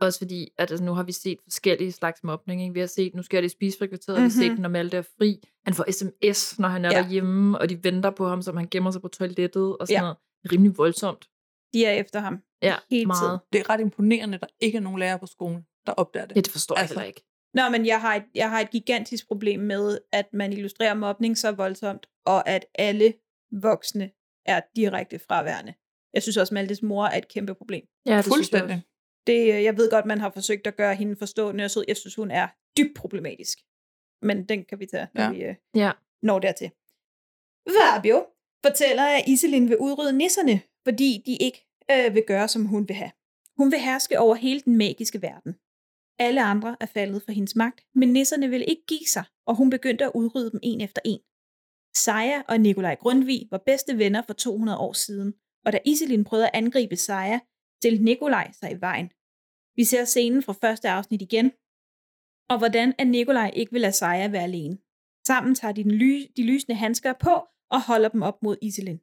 Også 0.01 0.19
fordi, 0.19 0.49
at 0.59 0.71
altså, 0.71 0.85
nu 0.85 0.95
har 0.95 1.03
vi 1.03 1.13
set 1.13 1.39
forskellige 1.43 1.93
slags 1.93 2.25
mobning. 2.25 2.63
Ikke? 2.63 2.75
Vi 2.75 2.81
har 2.81 2.87
set, 2.87 3.15
nu 3.15 3.23
sker 3.23 3.41
det 3.41 3.47
i 3.47 3.49
spisefrikvarteret, 3.49 4.19
mm-hmm. 4.19 4.25
vi 4.41 4.45
har 4.45 4.49
set, 4.49 4.53
Mhm. 4.53 4.63
når 4.63 4.69
Malte 4.69 4.97
er 4.97 5.03
fri. 5.03 5.41
Han 5.65 5.75
får 5.75 5.85
sms, 5.93 6.59
når 6.59 6.69
han 6.69 6.85
er 6.85 6.91
Ja. 6.97 7.03
derhjemme, 7.03 7.59
og 7.59 7.69
de 7.69 7.85
venter 7.85 8.11
på 8.11 8.29
ham, 8.29 8.43
som 8.43 8.57
han 8.57 8.69
gemmer 8.71 8.91
sig 8.91 9.03
på 9.03 9.09
toilettet 9.09 9.77
og 9.79 9.87
sådan 9.87 9.95
Ja. 9.97 10.01
noget. 10.01 10.17
Rimelig 10.53 10.79
voldsomt. 10.79 11.29
De 11.75 11.85
er 11.85 11.91
efter 11.93 12.21
ham. 12.21 12.43
Ja, 12.63 12.77
Hele 12.91 13.07
meget. 13.07 13.21
tiden. 13.21 13.39
Det 13.53 13.61
er 13.61 13.71
ret 13.71 13.81
imponerende, 13.81 14.35
at 14.35 14.41
der 14.41 14.47
ikke 14.61 14.77
er 14.79 14.83
nogen 14.83 14.99
lærer 14.99 15.17
på 15.17 15.27
skolen, 15.27 15.63
der 15.87 15.93
opdager 15.93 16.27
det. 16.27 16.37
Ja, 16.37 16.41
det 16.41 16.53
forstår 16.53 16.75
jeg 16.75 16.81
Altså, 16.81 16.95
heller 16.95 17.07
ikke. 17.07 17.25
Nå, 17.55 17.69
men 17.69 17.87
jeg 17.87 18.01
har, 18.01 18.15
et, 18.15 18.25
jeg 18.35 18.51
har 18.51 18.61
et 18.61 18.71
gigantisk 18.71 19.29
problem 19.29 19.61
med, 19.61 19.99
at 20.13 20.27
man 20.33 20.53
illustrerer 20.53 20.95
mobning 20.95 21.39
så 21.39 21.53
voldsomt, 21.53 22.07
og 22.25 22.49
at 22.49 22.67
alle 22.75 23.15
voksne 23.53 24.11
er 24.47 24.61
direkte 24.77 25.19
fraværende. 25.19 25.75
Jeg 26.15 26.23
synes 26.23 26.37
også, 26.37 26.51
at 26.51 26.55
Maltes 26.55 26.83
mor 26.83 27.07
er 27.07 27.19
et 27.19 27.29
kæmpe 27.29 27.55
problem. 27.55 27.87
Ja, 28.07 28.17
det 28.17 28.25
synes 28.25 28.53
jeg 28.53 28.61
Fuldstændig. 28.61 28.83
Det, 29.27 29.55
øh, 29.55 29.63
jeg 29.65 29.77
ved 29.77 29.91
godt, 29.91 30.07
man 30.07 30.21
har 30.21 30.31
forsøgt 30.31 30.67
at 30.67 30.77
gøre 30.77 30.95
hende 30.95 31.17
forstående 31.17 31.65
og 31.65 31.71
sød. 31.71 31.85
Jeg 31.89 31.97
synes, 31.97 32.15
hun 32.15 32.31
er 32.31 32.49
dybt 32.79 32.97
problematisk. 32.97 33.59
Men 34.23 34.45
den 34.49 34.65
kan 34.65 34.81
vi 34.81 34.87
tage, 34.87 35.09
når 35.15 35.23
Ja. 35.23 35.31
vi 35.31 35.43
øh, 35.43 35.55
Ja. 35.75 35.91
når 36.23 36.39
dertil. 36.39 36.71
Fabio 37.71 38.27
fortæller, 38.67 39.03
at 39.03 39.23
Iselin 39.27 39.69
vil 39.69 39.79
udrydde 39.79 40.13
nisserne, 40.19 40.61
fordi 40.85 41.23
de 41.27 41.37
ikke 41.37 41.67
øh, 41.91 42.15
vil 42.15 42.25
gøre, 42.27 42.49
som 42.49 42.65
hun 42.65 42.89
vil 42.89 42.97
have. 42.97 43.11
Hun 43.57 43.73
vil 43.73 43.81
herske 43.81 44.19
over 44.19 44.35
hele 44.35 44.61
den 44.61 44.77
magiske 44.77 45.23
verden. 45.23 45.57
Alle 46.19 46.43
andre 46.43 46.77
er 46.81 46.87
faldet 46.87 47.23
for 47.23 47.33
hendes 47.33 47.57
magt, 47.57 47.81
men 47.95 48.13
nisserne 48.13 48.49
vil 48.49 48.65
ikke 48.69 48.87
give 48.87 49.07
sig, 49.07 49.25
og 49.47 49.55
hun 49.57 49.71
begyndte 49.71 50.05
at 50.05 50.13
udrydde 50.15 50.51
dem 50.51 50.61
en 50.63 50.81
efter 50.81 51.03
en. 51.05 51.21
Seja 51.97 52.43
og 52.49 52.61
Nikolaj 52.61 52.95
Grundvig 52.95 53.49
var 53.51 53.63
bedste 53.67 53.99
venner 53.99 54.23
for 54.23 54.33
200 54.33 54.79
år 54.79 54.93
siden, 54.93 55.35
og 55.65 55.73
da 55.73 55.79
Iselin 55.85 56.25
prøvede 56.25 56.47
at 56.47 56.55
angribe 56.55 56.97
Seja, 56.97 57.41
stillede 57.81 58.05
Nikolaj 58.05 58.53
sig 58.53 58.73
i 58.73 58.81
vejen. 58.81 59.09
Vi 59.77 59.85
ser 59.85 60.05
scenen 60.05 60.43
fra 60.43 60.53
første 60.53 60.89
afsnit 60.89 61.23
igen, 61.23 61.53
og 62.51 62.59
hvordan 62.59 62.95
at 62.99 63.07
Nikolaj 63.07 63.51
ikke 63.55 63.73
vil 63.73 63.81
lade 63.81 63.93
Seja 63.93 64.29
være 64.29 64.43
alene. 64.43 64.79
Sammen 65.27 65.55
tager 65.55 65.73
de 65.73 65.83
den 65.83 65.91
ly- 65.91 66.27
de 66.37 66.43
lysende 66.43 66.75
handsker 66.75 67.13
på 67.13 67.35
og 67.71 67.81
holder 67.83 68.09
dem 68.09 68.23
op 68.23 68.43
mod 68.43 68.57
Iselin. 68.63 69.01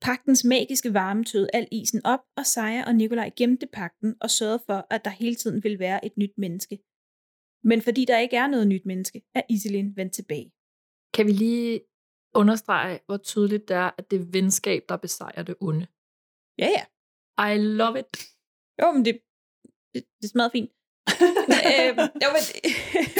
Pagtens 0.00 0.44
magiske 0.44 0.94
varme 0.94 1.24
tød 1.24 1.48
al 1.52 1.68
isen 1.72 2.06
op, 2.06 2.20
og 2.36 2.46
Seja 2.46 2.84
og 2.86 2.94
Nikolaj 2.94 3.30
gemte 3.36 3.66
pagten 3.66 4.16
og 4.20 4.30
sørgede 4.30 4.62
for, 4.66 4.86
at 4.90 5.04
der 5.04 5.10
hele 5.10 5.34
tiden 5.34 5.62
ville 5.64 5.78
være 5.78 6.04
et 6.06 6.16
nyt 6.16 6.38
menneske. 6.38 6.78
Men 7.64 7.82
fordi 7.82 8.04
der 8.04 8.18
ikke 8.18 8.36
er 8.36 8.46
noget 8.46 8.68
nyt 8.68 8.86
menneske, 8.86 9.22
er 9.34 9.42
Iselin 9.50 9.96
vendt 9.96 10.14
tilbage. 10.14 10.52
Kan 11.14 11.26
vi 11.26 11.32
lige 11.32 11.80
understrege, 12.34 13.00
hvor 13.06 13.16
tydeligt 13.16 13.68
det 13.68 13.76
er, 13.76 13.90
at 13.98 14.10
det 14.10 14.20
er 14.20 14.30
venskab, 14.32 14.82
der 14.88 14.96
besejrer 14.96 15.42
det 15.42 15.56
onde. 15.60 15.86
Ja, 16.58 16.68
ja. 16.76 16.84
I 17.52 17.58
love 17.80 17.98
it. 17.98 18.10
Jo, 18.80 18.92
men 18.92 19.04
det, 19.04 19.14
det, 19.94 20.02
det 20.22 20.30
smager 20.30 20.48
fint. 20.48 20.70
øh, 21.68 21.92
jo, 22.22 22.28
men, 22.36 22.42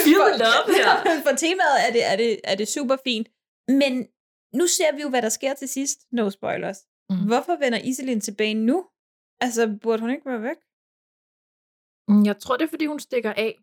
Feel 0.05 0.21
the 0.31 0.37
love 0.45 0.65
her. 0.77 0.89
for 1.25 1.33
temaet 1.43 1.77
er 1.85 1.91
det, 1.95 2.03
er, 2.11 2.15
det, 2.15 2.29
er 2.43 2.55
det 2.55 2.67
super 2.67 2.97
fint. 3.07 3.27
Men 3.81 3.93
nu 4.53 4.67
ser 4.67 4.95
vi 4.95 5.01
jo, 5.01 5.09
hvad 5.09 5.21
der 5.21 5.29
sker 5.29 5.53
til 5.53 5.67
sidst. 5.69 5.99
No 6.11 6.29
spoilers. 6.29 6.77
Mm. 7.09 7.25
Hvorfor 7.27 7.59
vender 7.63 7.79
Iselin 7.83 8.21
tilbage 8.21 8.53
nu? 8.53 8.85
Altså, 9.41 9.77
burde 9.81 10.01
hun 10.01 10.09
ikke 10.11 10.25
være 10.25 10.41
væk? 10.41 10.57
Mm, 12.09 12.25
Jeg 12.25 12.37
tror, 12.39 12.57
det 12.57 12.65
er, 12.65 12.69
fordi 12.69 12.85
hun 12.85 12.99
stikker 12.99 13.33
af. 13.33 13.55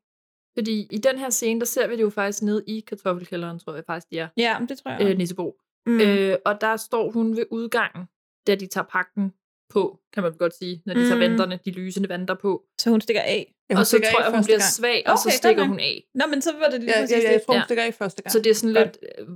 Fordi 0.58 0.86
i 0.90 0.98
den 0.98 1.18
her 1.18 1.30
scene, 1.30 1.60
der 1.60 1.66
ser 1.66 1.86
vi 1.86 1.96
det 1.96 2.02
jo 2.02 2.10
faktisk 2.10 2.42
ned 2.42 2.62
i 2.66 2.80
kartoffelkælderen, 2.80 3.58
tror 3.58 3.74
jeg 3.74 3.84
faktisk, 3.86 4.10
de 4.10 4.18
er. 4.18 4.28
Ja, 4.36 4.58
det 4.68 4.78
tror 4.78 4.90
jeg. 4.90 5.10
Øh, 5.10 5.18
Nissebo. 5.18 5.56
Mm. 5.86 6.00
Øh, 6.00 6.36
og 6.44 6.60
der 6.60 6.76
står 6.76 7.10
hun 7.10 7.36
ved 7.36 7.44
udgangen, 7.50 8.04
da 8.46 8.54
de 8.54 8.66
tager 8.66 8.84
pakken 8.84 9.32
på, 9.70 10.00
kan 10.12 10.22
man 10.22 10.32
godt 10.36 10.54
sige, 10.54 10.82
når 10.86 10.94
de 10.94 11.00
mm. 11.00 11.06
tager 11.06 11.18
venterne, 11.28 11.58
de 11.64 11.70
lysende 11.70 12.08
vanter 12.08 12.34
på. 12.34 12.64
Så 12.80 12.90
hun 12.90 13.00
stikker 13.00 13.22
af. 13.22 13.54
Ja, 13.70 13.74
hun 13.74 13.80
og 13.80 13.86
så 13.86 13.90
stikker 13.90 14.10
tror 14.10 14.20
jeg, 14.22 14.30
hun 14.30 14.44
bliver 14.44 14.58
gang. 14.58 14.70
svag, 14.72 15.02
og 15.06 15.18
så 15.18 15.28
Okay, 15.28 15.36
stikker 15.36 15.62
godt 15.62 15.68
hun 15.68 15.80
af. 15.80 16.04
Nå, 16.14 16.24
men 16.26 16.42
så 16.42 16.52
var 16.58 16.68
det 16.70 16.80
lige 16.80 16.90
Ja, 16.96 17.00
præcis 17.02 17.16
ja, 17.16 17.22
ja, 17.22 17.32
jeg 17.32 17.42
tror, 17.46 17.54
hun 17.54 17.58
Ja. 17.60 17.64
stikker 17.64 17.84
af 17.84 17.94
første 17.94 18.22
gang. 18.22 18.32
Så 18.32 18.38
det 18.40 18.50
er 18.50 18.54
sådan 18.54 18.74
lidt 18.74 18.98
øh, 19.18 19.26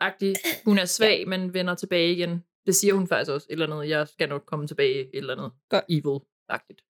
Voldemort-style-agtigt. 0.00 0.64
Hun 0.64 0.78
er 0.78 0.84
svag, 0.84 1.28
men 1.28 1.54
vender 1.54 1.74
tilbage 1.74 2.12
igen. 2.12 2.44
Det 2.66 2.76
siger 2.76 2.94
hun 2.94 3.08
faktisk 3.08 3.30
også 3.30 3.46
et 3.50 3.52
eller 3.52 3.66
andet. 3.76 3.88
Jeg 3.88 4.08
skal 4.08 4.28
nok 4.28 4.42
komme 4.46 4.66
tilbage 4.66 5.00
et 5.00 5.10
eller 5.18 5.32
andet 5.36 5.52
Godt. 5.68 5.84
evil-agtigt. 5.88 6.84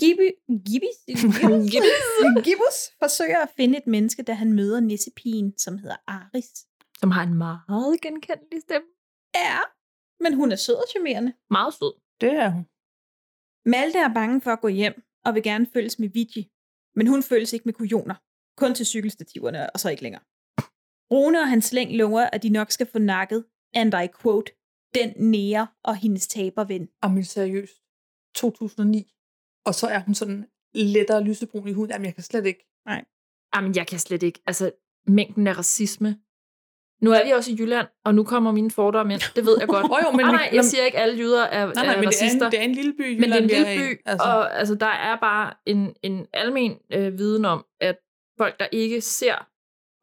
Gibi, 0.00 0.28
Gibis, 0.66 0.98
Gibus, 1.72 2.44
Gibus 2.44 2.78
forsøger 2.98 3.42
at 3.42 3.50
finde 3.56 3.78
et 3.78 3.86
menneske, 3.86 4.22
da 4.22 4.32
han 4.32 4.52
møder 4.52 4.80
nissepigen, 4.80 5.58
som 5.58 5.78
hedder 5.78 5.96
Aris. 6.06 6.50
Som 7.00 7.10
har 7.10 7.22
en 7.22 7.34
meget 7.34 8.00
genkendelig 8.02 8.60
stemme. 8.60 8.88
Ja, 9.34 9.58
men 10.20 10.34
hun 10.34 10.52
er 10.52 10.56
sød 10.56 10.74
og 10.74 10.84
charmerende. 10.90 11.32
Meget 11.50 11.74
sød. 11.74 11.92
Det 12.20 12.32
er 12.32 12.48
hun. 12.48 12.64
Malte 13.72 13.98
er 13.98 14.14
bange 14.14 14.40
for 14.40 14.50
at 14.50 14.60
gå 14.60 14.68
hjem, 14.68 15.02
og 15.24 15.34
vil 15.34 15.42
gerne 15.42 15.66
følges 15.72 15.98
med 15.98 16.08
Vigi. 16.08 16.50
Men 16.94 17.06
hun 17.06 17.22
følges 17.22 17.52
ikke 17.52 17.64
med 17.64 17.74
kujoner. 17.74 18.14
Kun 18.56 18.74
til 18.74 18.86
cykelstativerne, 18.86 19.70
og 19.70 19.80
så 19.80 19.90
ikke 19.90 20.02
længere. 20.02 20.22
Rune 21.12 21.40
og 21.40 21.48
hans 21.48 21.64
slæng 21.64 21.92
lover, 21.96 22.28
at 22.32 22.42
de 22.42 22.48
nok 22.48 22.70
skal 22.70 22.86
få 22.92 22.98
nakket, 22.98 23.44
and 23.74 23.94
I 24.04 24.06
quote, 24.22 24.52
den 24.94 25.12
nære 25.16 25.66
og 25.84 25.96
hendes 25.96 26.28
taberven. 26.28 26.88
Jamen 27.04 27.24
seriøst. 27.24 27.82
2009. 28.34 29.12
Og 29.66 29.74
så 29.74 29.86
er 29.86 29.98
hun 29.98 30.14
sådan 30.14 30.46
lettere 30.74 31.24
lysebrun 31.24 31.68
i 31.68 31.72
huden. 31.72 31.90
Jamen 31.90 32.04
jeg 32.06 32.14
kan 32.14 32.24
slet 32.24 32.46
ikke. 32.46 32.66
Jamen, 33.56 33.76
jeg 33.76 33.86
kan 33.86 33.98
slet 33.98 34.22
ikke. 34.22 34.42
Altså, 34.46 34.70
mængden 35.06 35.46
af 35.46 35.58
racisme 35.58 36.18
Nu 37.02 37.10
er 37.12 37.24
vi 37.24 37.30
også 37.30 37.50
i 37.52 37.56
Jylland, 37.58 37.86
og 38.04 38.14
nu 38.14 38.24
kommer 38.24 38.52
mine 38.52 38.70
fordomme 38.70 39.12
ind. 39.12 39.20
Det 39.36 39.46
ved 39.46 39.56
jeg 39.58 39.68
godt. 39.68 39.84
Åh, 39.92 39.98
jo, 40.04 40.10
men 40.10 40.26
Ah, 40.26 40.32
nej, 40.32 40.50
jeg 40.52 40.64
siger 40.64 40.84
ikke, 40.84 40.98
at 40.98 41.02
alle 41.02 41.18
jyder 41.18 41.42
er, 41.44 41.66
Nej, 41.66 41.74
nej, 41.74 41.94
er 41.94 42.00
men 42.00 42.08
det 42.08 42.20
er, 42.20 42.24
racister. 42.24 42.46
en, 42.46 42.52
det 42.52 42.60
er 42.60 42.64
en 42.64 42.72
lille 42.72 42.92
by. 42.92 43.20
Men 43.20 43.30
det 43.30 43.38
er 43.38 43.42
en 43.42 43.44
Jylland, 43.50 43.68
lille 43.68 43.90
i. 43.90 43.94
by, 43.94 44.00
altså. 44.06 44.26
og 44.26 44.58
altså, 44.58 44.74
der 44.74 44.86
er 44.86 45.16
bare 45.20 45.54
en, 45.66 45.94
en 46.02 46.26
almen 46.32 46.78
øh, 46.92 47.18
viden 47.18 47.44
om, 47.44 47.66
at 47.80 47.96
folk, 48.38 48.58
der 48.60 48.66
ikke 48.72 49.00
ser 49.00 49.48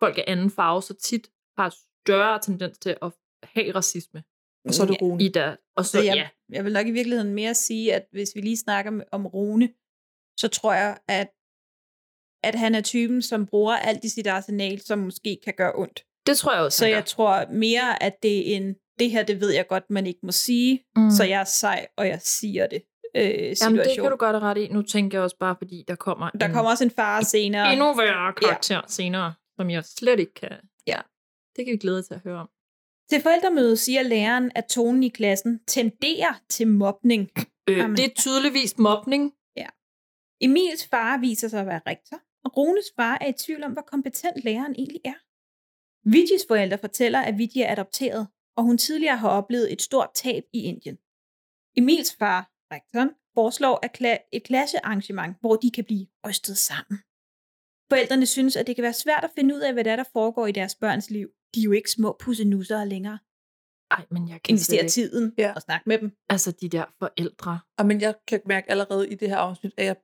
folk 0.03 0.17
af 0.17 0.23
anden 0.27 0.49
farve, 0.51 0.81
så 0.81 0.93
tit 0.93 1.27
har 1.57 1.75
større 2.05 2.39
tendens 2.41 2.77
til 2.77 2.97
at 3.01 3.11
have 3.43 3.75
racisme. 3.75 4.23
Og 4.67 4.73
så 4.73 4.83
er 4.83 4.87
det 4.87 5.01
Rune. 5.01 5.23
I 5.23 5.27
der, 5.27 5.55
og 5.77 5.85
så, 5.85 5.91
Så 5.91 6.01
jeg, 6.01 6.15
ja. 6.15 6.27
jeg 6.55 6.63
vil 6.65 6.73
nok 6.73 6.87
i 6.87 6.91
virkeligheden 6.91 7.33
mere 7.33 7.53
sige, 7.53 7.93
at 7.93 8.05
hvis 8.11 8.31
vi 8.35 8.41
lige 8.41 8.57
snakker 8.57 8.91
om 9.11 9.27
Rune, 9.27 9.69
så 10.39 10.47
tror 10.47 10.73
jeg, 10.73 10.97
at, 11.07 11.29
at 12.43 12.55
han 12.55 12.75
er 12.75 12.81
typen, 12.81 13.21
som 13.21 13.45
bruger 13.45 13.75
alt 13.75 14.03
i 14.03 14.09
sit 14.09 14.27
arsenal, 14.27 14.81
som 14.81 14.99
måske 14.99 15.37
kan 15.43 15.53
gøre 15.57 15.71
ondt. 15.75 16.03
Det 16.27 16.37
tror 16.37 16.53
jeg 16.53 16.61
også, 16.61 16.77
Så 16.77 16.85
jeg 16.85 16.95
gør. 16.95 17.01
tror 17.01 17.45
mere, 17.51 18.03
at 18.03 18.15
det 18.23 18.51
er 18.51 18.57
en, 18.57 18.75
det 18.99 19.11
her, 19.11 19.23
det 19.23 19.41
ved 19.41 19.51
jeg 19.51 19.67
godt, 19.67 19.89
man 19.89 20.07
ikke 20.07 20.19
må 20.23 20.31
sige, 20.31 20.83
Mm. 20.95 21.11
så 21.11 21.23
jeg 21.23 21.39
er 21.39 21.43
sej, 21.43 21.87
og 21.97 22.07
jeg 22.07 22.19
siger 22.21 22.67
det. 22.67 22.81
Øh, 23.15 23.23
situation. 23.23 23.57
Jamen, 23.75 23.85
det 23.89 24.01
kan 24.01 24.11
du 24.11 24.15
godt 24.15 24.35
ret 24.35 24.57
i. 24.57 24.67
Nu 24.67 24.81
tænker 24.81 25.17
jeg 25.17 25.23
også 25.23 25.37
bare, 25.39 25.55
fordi 25.57 25.83
der 25.87 25.95
kommer 25.95 26.29
Der 26.29 26.45
en 26.47 26.53
kommer 26.53 26.71
også 26.71 26.83
en 26.83 26.91
far 26.91 27.21
senere. 27.21 27.71
endnu 27.73 27.93
værre 27.93 28.33
karakter 28.33 28.75
ja. 28.75 28.81
senere, 28.87 29.33
som 29.55 29.69
jeg 29.69 29.85
slet 29.85 30.19
ikke 30.19 30.33
kan... 30.33 30.51
Ja. 30.87 31.01
Det 31.55 31.65
kan 31.65 31.71
vi 31.71 31.77
glæde 31.77 32.03
til 32.03 32.13
at 32.13 32.19
høre 32.19 32.39
om. 32.39 32.49
Til 33.09 33.21
forældremødet 33.21 33.79
siger 33.79 34.01
læreren, 34.01 34.51
at 34.55 34.65
tonen 34.65 35.03
i 35.03 35.09
klassen 35.09 35.59
tenderer 35.67 36.41
til 36.49 36.67
mobning. 36.67 37.29
Øh, 37.69 37.89
det 37.89 38.05
er 38.05 38.13
tydeligvis 38.15 38.77
mobning. 38.77 39.33
Ja. 39.55 39.67
Emils 40.41 40.87
far 40.87 41.17
viser 41.17 41.47
sig 41.47 41.59
at 41.59 41.67
være 41.67 41.81
rektor, 41.87 42.17
og 42.45 42.57
Runes 42.57 42.85
far 42.95 43.17
er 43.21 43.27
i 43.27 43.33
tvivl 43.33 43.63
om, 43.63 43.71
hvor 43.71 43.81
kompetent 43.81 44.43
læreren 44.43 44.75
egentlig 44.75 45.01
er. 45.05 45.19
Vigis 46.09 46.45
forældre 46.47 46.77
fortæller, 46.77 47.21
at 47.21 47.37
Vigi 47.37 47.61
er 47.61 47.71
adopteret, 47.71 48.27
og 48.57 48.63
hun 48.63 48.77
tidligere 48.77 49.17
har 49.17 49.29
oplevet 49.29 49.73
et 49.73 49.81
stort 49.81 50.09
tab 50.15 50.43
i 50.53 50.59
Indien. 50.63 50.97
Emils 51.77 52.15
far, 52.15 52.51
rektoren, 52.71 53.09
foreslår 53.33 53.79
at 53.85 54.01
kla- 54.01 54.29
et 54.33 54.43
klassearrangement, 54.43 55.37
hvor 55.39 55.55
de 55.55 55.71
kan 55.71 55.85
blive 55.85 56.07
rystet 56.27 56.57
sammen. 56.57 56.99
Forældrene 57.93 58.25
synes, 58.25 58.55
at 58.55 58.67
det 58.67 58.75
kan 58.75 58.83
være 58.83 58.93
svært 58.93 59.23
at 59.23 59.31
finde 59.35 59.55
ud 59.55 59.59
af, 59.59 59.73
hvad 59.73 59.83
der, 59.83 59.91
er, 59.91 59.95
der 59.95 60.03
foregår 60.13 60.47
i 60.47 60.51
deres 60.51 60.75
børns 60.75 61.09
liv. 61.09 61.27
De 61.55 61.59
er 61.59 61.63
jo 61.63 61.71
ikke 61.71 61.91
små 61.91 62.15
pussenusser 62.19 62.83
længere. 62.85 63.19
Ej, 63.91 64.05
men 64.11 64.29
jeg 64.29 64.41
kan 64.43 64.51
Investere 64.53 64.87
tiden 64.87 65.33
Ja. 65.37 65.53
og 65.55 65.61
snakke 65.61 65.83
med 65.89 65.97
dem. 65.97 66.11
Altså, 66.29 66.51
de 66.61 66.69
der 66.69 66.85
forældre. 66.99 67.59
Og 67.79 67.85
men 67.85 68.01
jeg 68.01 68.13
kan 68.27 68.41
mærke 68.45 68.71
allerede 68.71 69.09
i 69.09 69.15
det 69.15 69.29
her 69.29 69.37
afsnit, 69.37 69.71
at 69.77 69.85
jeg 69.85 69.95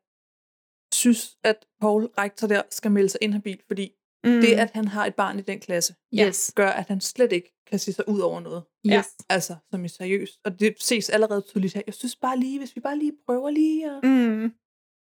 synes, 0.94 1.38
at 1.44 1.66
Paul 1.82 2.04
rektor 2.18 2.48
der 2.48 2.62
skal 2.70 2.92
melde 2.92 3.10
sig 3.10 3.20
inhabil, 3.22 3.60
fordi 3.68 3.92
mm. 4.24 4.42
det, 4.42 4.54
at 4.54 4.72
han 4.72 4.88
har 4.88 5.06
et 5.06 5.16
barn 5.16 5.40
i 5.40 5.42
den 5.42 5.60
klasse, 5.60 5.96
Yes. 6.20 6.52
gør, 6.56 6.70
at 6.70 6.88
han 6.88 7.02
slet 7.02 7.32
ikke 7.32 7.56
kan 7.70 7.80
se 7.80 7.94
sig 7.94 8.10
ud 8.10 8.20
over 8.20 8.40
noget. 8.40 8.64
Yes. 8.88 9.06
Altså, 9.30 9.56
som 9.72 9.84
er 9.84 9.88
seriøst. 9.88 10.40
Og 10.46 10.60
det 10.60 10.76
ses 10.80 11.10
allerede 11.10 11.42
tydeligt 11.42 11.74
her. 11.74 11.82
Jeg 11.88 11.94
synes 11.94 12.16
bare 12.16 12.40
lige, 12.40 12.60
hvis 12.60 12.76
vi 12.76 12.82
bare 12.82 12.98
lige 13.00 13.14
prøver 13.26 13.50
lige 13.50 13.92
at... 13.92 14.04
Mm. 14.04 14.54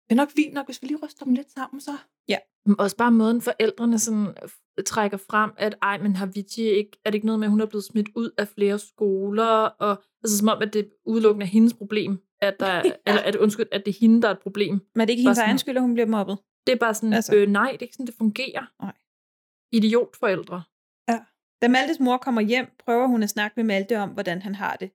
Det 0.10 0.12
er 0.12 0.16
nok 0.16 0.32
fint 0.32 0.53
nok, 0.53 0.66
hvis 0.66 0.82
vi 0.82 0.88
lige 0.88 0.99
ryster 1.06 1.26
dem 1.26 1.34
lidt 1.34 1.51
sammen, 1.51 1.82
så... 1.82 1.91
Men 2.68 2.80
Også 2.80 2.97
bare 2.97 3.12
måden 3.12 3.41
forældrene 3.41 3.99
sådan 3.99 4.28
f- 4.28 4.84
trækker 4.86 5.18
frem, 5.18 5.51
at 5.58 5.76
ej, 5.82 5.97
men 5.97 6.16
har 6.16 6.26
Vici 6.26 6.62
ikke, 6.64 6.97
er 7.06 7.10
det 7.10 7.16
ikke 7.16 7.26
noget 7.26 7.39
med, 7.39 7.47
at 7.47 7.51
hun 7.51 7.62
er 7.62 7.66
blevet 7.66 7.84
smidt 7.84 8.10
ud 8.16 8.32
af 8.38 8.47
flere 8.47 8.80
skoler, 8.80 9.45
og 9.66 10.03
altså 10.24 10.38
som 10.38 10.47
om, 10.47 10.62
at 10.62 10.74
det 10.74 10.89
udelukkende 11.06 11.45
er 11.45 11.47
hendes 11.49 11.74
problem, 11.74 12.20
at 12.41 12.60
der, 12.60 12.76
ja. 12.86 12.91
eller 13.08 13.22
at, 13.22 13.36
undskyld, 13.36 13.66
at 13.72 13.86
det 13.86 13.91
er 13.95 13.99
hende, 14.01 14.22
der 14.22 14.28
er 14.28 14.32
et 14.32 14.39
problem. 14.39 14.74
Men 14.95 15.01
er 15.01 15.06
det 15.06 15.10
ikke 15.14 15.22
hendes 15.24 15.38
egen 15.38 15.58
skyld, 15.58 15.76
at 15.76 15.82
hun 15.82 15.93
bliver 15.93 16.08
mobbet? 16.08 16.38
Det 16.68 16.74
er 16.74 16.78
bare 16.80 16.93
sådan, 16.93 17.14
Altså. 17.14 17.36
øh, 17.36 17.47
nej, 17.49 17.70
det 17.72 17.78
er 17.78 17.82
ikke 17.84 17.93
sådan, 17.93 18.08
det 18.08 18.16
fungerer. 18.18 18.66
Nej. 18.84 18.93
Idiotforældre. 19.72 20.64
Da 21.62 21.68
Maltes 21.68 21.99
mor 21.99 22.18
kommer 22.18 22.41
hjem, 22.41 22.68
prøver 22.80 23.08
hun 23.08 23.24
at 23.24 23.30
snakke 23.30 23.53
med 23.56 23.64
Malte 23.64 23.97
om, 23.99 24.10
hvordan 24.10 24.41
han 24.41 24.56
har 24.56 24.76
det. 24.76 24.91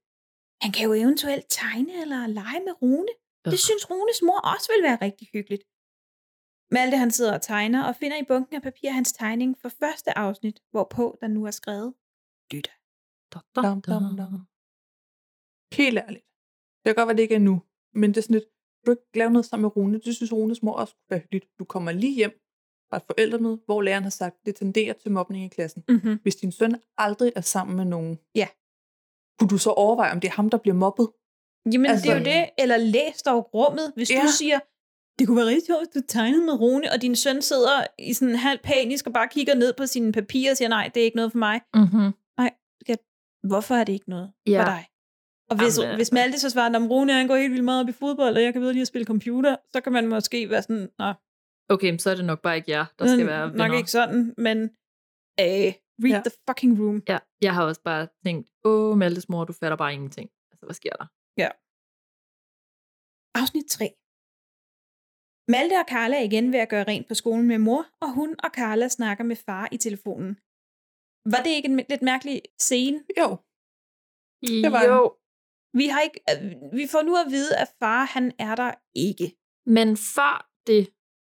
Han 0.62 0.72
kan 0.72 0.86
jo 0.86 0.92
eventuelt 0.92 1.44
tegne 1.48 1.92
eller 2.02 2.26
lege 2.26 2.60
med 2.66 2.82
Rune. 2.82 3.12
Det 3.44 3.58
synes 3.68 3.90
Runes 3.90 4.20
mor 4.28 4.40
også 4.54 4.68
vil 4.72 4.82
være 4.88 4.98
rigtig 5.06 5.26
hyggeligt. 5.34 5.64
Malte 6.76 6.96
han 6.96 7.10
sidder 7.10 7.34
og 7.34 7.42
tegner 7.42 7.84
og 7.88 7.96
finder 7.96 8.16
i 8.22 8.24
bunken 8.28 8.56
af 8.56 8.62
papir 8.62 8.90
hans 8.90 9.12
tegning 9.12 9.58
for 9.62 9.68
første 9.68 10.18
afsnit, 10.18 10.62
hvorpå 10.70 11.18
der 11.20 11.28
nu 11.28 11.40
er 11.46 11.50
skrevet 11.50 11.94
Dum, 13.34 13.42
dum, 13.56 14.16
dum. 14.30 14.46
Helt 15.80 15.98
ærligt. 15.98 16.24
Det 16.80 16.84
kan 16.86 16.94
godt 16.94 17.06
være, 17.08 17.16
det 17.16 17.22
ikke 17.22 17.34
er 17.34 17.38
nu. 17.50 17.62
Men 17.94 18.10
det 18.10 18.16
er 18.18 18.22
sådan 18.22 18.34
lidt, 18.34 18.48
du 18.86 18.90
ikke 18.90 19.02
lave 19.14 19.30
noget 19.30 19.46
sammen 19.46 19.62
med 19.62 19.76
Rune. 19.76 20.00
Det 20.00 20.16
synes 20.16 20.32
Runes 20.32 20.62
mor 20.62 20.72
også 20.72 20.94
kunne 20.94 21.10
være 21.10 21.20
hyggeligt. 21.20 21.46
Du 21.58 21.64
kommer 21.64 21.92
lige 21.92 22.14
hjem 22.14 22.34
fra 22.90 22.96
et 22.96 23.02
forældremøde, 23.02 23.60
hvor 23.66 23.82
læreren 23.82 24.02
har 24.02 24.10
sagt, 24.10 24.36
det 24.46 24.56
tenderer 24.56 24.92
til 24.92 25.10
mobning 25.10 25.44
i 25.44 25.48
klassen. 25.48 25.84
Mm-hmm. 25.88 26.18
Hvis 26.22 26.36
din 26.36 26.52
søn 26.52 26.82
aldrig 26.96 27.32
er 27.36 27.40
sammen 27.40 27.76
med 27.76 27.84
nogen, 27.84 28.18
Ja. 28.34 28.48
kunne 29.38 29.48
du 29.48 29.58
så 29.58 29.70
overveje, 29.70 30.12
om 30.12 30.20
det 30.20 30.28
er 30.28 30.32
ham, 30.32 30.50
der 30.50 30.58
bliver 30.58 30.74
mobbet? 30.74 31.08
Jamen, 31.72 31.86
altså, 31.90 32.06
det 32.06 32.12
er 32.14 32.18
jo 32.18 32.24
det. 32.24 32.50
Eller 32.58 32.76
læs 32.76 33.22
dog 33.22 33.50
rummet. 33.54 33.92
Hvis 33.96 34.10
ja. 34.10 34.22
Du 34.22 34.28
siger, 34.38 34.58
det 35.18 35.26
kunne 35.26 35.36
være 35.36 35.46
rigtig 35.46 35.66
sjovt, 35.66 35.80
hvis 35.80 36.02
du 36.02 36.06
tegnede 36.08 36.44
med 36.44 36.52
Rune, 36.60 36.92
og 36.92 37.02
din 37.02 37.16
søn 37.16 37.42
sidder 37.42 37.84
i 37.98 38.12
sådan 38.12 38.34
halv 38.36 38.58
panisk 38.62 39.06
og 39.06 39.12
bare 39.12 39.28
kigger 39.28 39.54
ned 39.54 39.72
på 39.72 39.86
sine 39.86 40.12
papirer 40.12 40.50
og 40.50 40.56
siger, 40.56 40.68
nej, 40.68 40.90
det 40.94 41.00
er 41.00 41.04
ikke 41.04 41.16
noget 41.16 41.32
for 41.32 41.38
mig. 41.38 41.60
Mm-hmm. 41.74 42.12
Hvorfor 43.48 43.74
er 43.74 43.84
det 43.84 43.92
ikke 43.92 44.10
noget 44.10 44.32
Ja. 44.46 44.60
for 44.60 44.64
dig? 44.64 44.86
Og 45.50 45.56
hvis, 45.56 45.78
Jamen, 45.78 45.96
hvis 45.96 46.12
Malte 46.12 46.38
så 46.38 46.50
svarer, 46.50 46.74
at 46.84 46.90
Rune 46.90 47.12
han 47.12 47.26
går 47.26 47.36
helt 47.36 47.52
vildt 47.52 47.64
meget 47.64 47.82
op 47.82 47.88
i 47.88 47.92
fodbold, 47.92 48.36
og 48.36 48.42
jeg 48.42 48.52
kan 48.52 48.60
bedre 48.62 48.72
lige 48.72 48.80
at 48.82 48.86
spille 48.88 49.04
computer, 49.04 49.56
så 49.72 49.80
kan 49.80 49.92
man 49.92 50.08
måske 50.08 50.50
være 50.50 50.62
sådan, 50.62 50.88
nå, 50.98 51.12
Okay, 51.68 51.98
så 51.98 52.10
er 52.10 52.14
det 52.14 52.24
nok 52.24 52.42
bare 52.42 52.56
ikke 52.56 52.70
jer, 52.70 52.84
der 52.98 53.06
skal 53.06 53.26
være 53.26 53.46
nok 53.46 53.52
venner. 53.64 53.78
ikke 53.78 53.90
sådan, 53.90 54.34
men 54.38 54.58
øh, 55.40 55.46
read 55.46 55.74
Ja. 56.08 56.20
the 56.26 56.30
fucking 56.48 56.80
room. 56.80 57.02
Ja, 57.08 57.18
jeg 57.42 57.54
har 57.54 57.64
også 57.64 57.80
bare 57.84 58.06
tænkt, 58.26 58.48
åh, 58.64 58.98
Maltes 58.98 59.28
mor, 59.28 59.44
du 59.44 59.52
fatter 59.52 59.76
bare 59.76 59.92
ingenting. 59.94 60.30
Altså, 60.52 60.66
hvad 60.66 60.74
sker 60.74 60.90
der? 60.90 61.06
Afsnit 63.40 63.66
3. 63.66 63.84
Malte 65.52 65.74
og 65.82 65.86
Carla 65.94 66.16
er 66.16 66.24
igen 66.30 66.52
ved 66.52 66.58
at 66.58 66.68
gøre 66.68 66.84
rent 66.84 67.08
på 67.08 67.14
skolen 67.14 67.46
med 67.48 67.58
mor, 67.58 67.86
og 68.00 68.14
hun 68.14 68.30
og 68.44 68.50
Carla 68.58 68.88
snakker 68.88 69.24
med 69.24 69.36
far 69.36 69.68
i 69.72 69.76
telefonen. 69.76 70.34
Var 71.32 71.40
det 71.44 71.50
ikke 71.50 71.68
en 71.68 71.76
lidt 71.92 72.02
mærkelig 72.02 72.42
scene? 72.58 72.98
Jo. 73.20 73.28
Det 74.64 74.72
var 74.72 74.84
jo, 74.92 75.16
Vi, 75.80 75.86
har 75.92 76.00
ikke, 76.00 76.20
øh, 76.30 76.72
vi 76.78 76.84
får 76.92 77.02
nu 77.02 77.12
at 77.16 77.26
vide, 77.30 77.56
at 77.62 77.68
far 77.80 78.04
han 78.04 78.32
er 78.38 78.54
der 78.54 78.72
ikke. 78.94 79.26
men 79.76 79.88
før 79.96 80.34
det, 80.66 80.82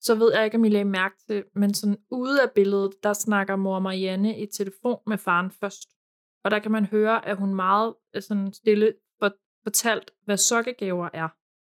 så 0.07 0.14
ved 0.14 0.32
jeg 0.34 0.44
ikke, 0.44 0.57
om 0.57 0.64
I 0.64 0.68
lagde 0.68 0.84
mærke 1.00 1.16
til, 1.26 1.44
men 1.55 1.74
sådan 1.74 1.98
ude 2.11 2.42
af 2.42 2.52
billedet, 2.55 2.92
der 3.02 3.12
snakker 3.12 3.57
mor 3.57 3.78
Marianne 3.78 4.38
i 4.38 4.46
telefon 4.46 4.98
med 5.07 5.18
faren 5.18 5.50
først. 5.50 5.88
Og 6.44 6.50
der 6.50 6.59
kan 6.59 6.72
man 6.72 6.84
høre, 6.84 7.26
at 7.26 7.36
hun 7.36 7.55
meget 7.55 7.94
øh, 8.14 8.22
sådan 8.22 8.52
stille 8.52 8.94
fortalt, 9.64 10.10
hvad 10.24 10.36
sokkegaver 10.36 11.08
er. 11.12 11.28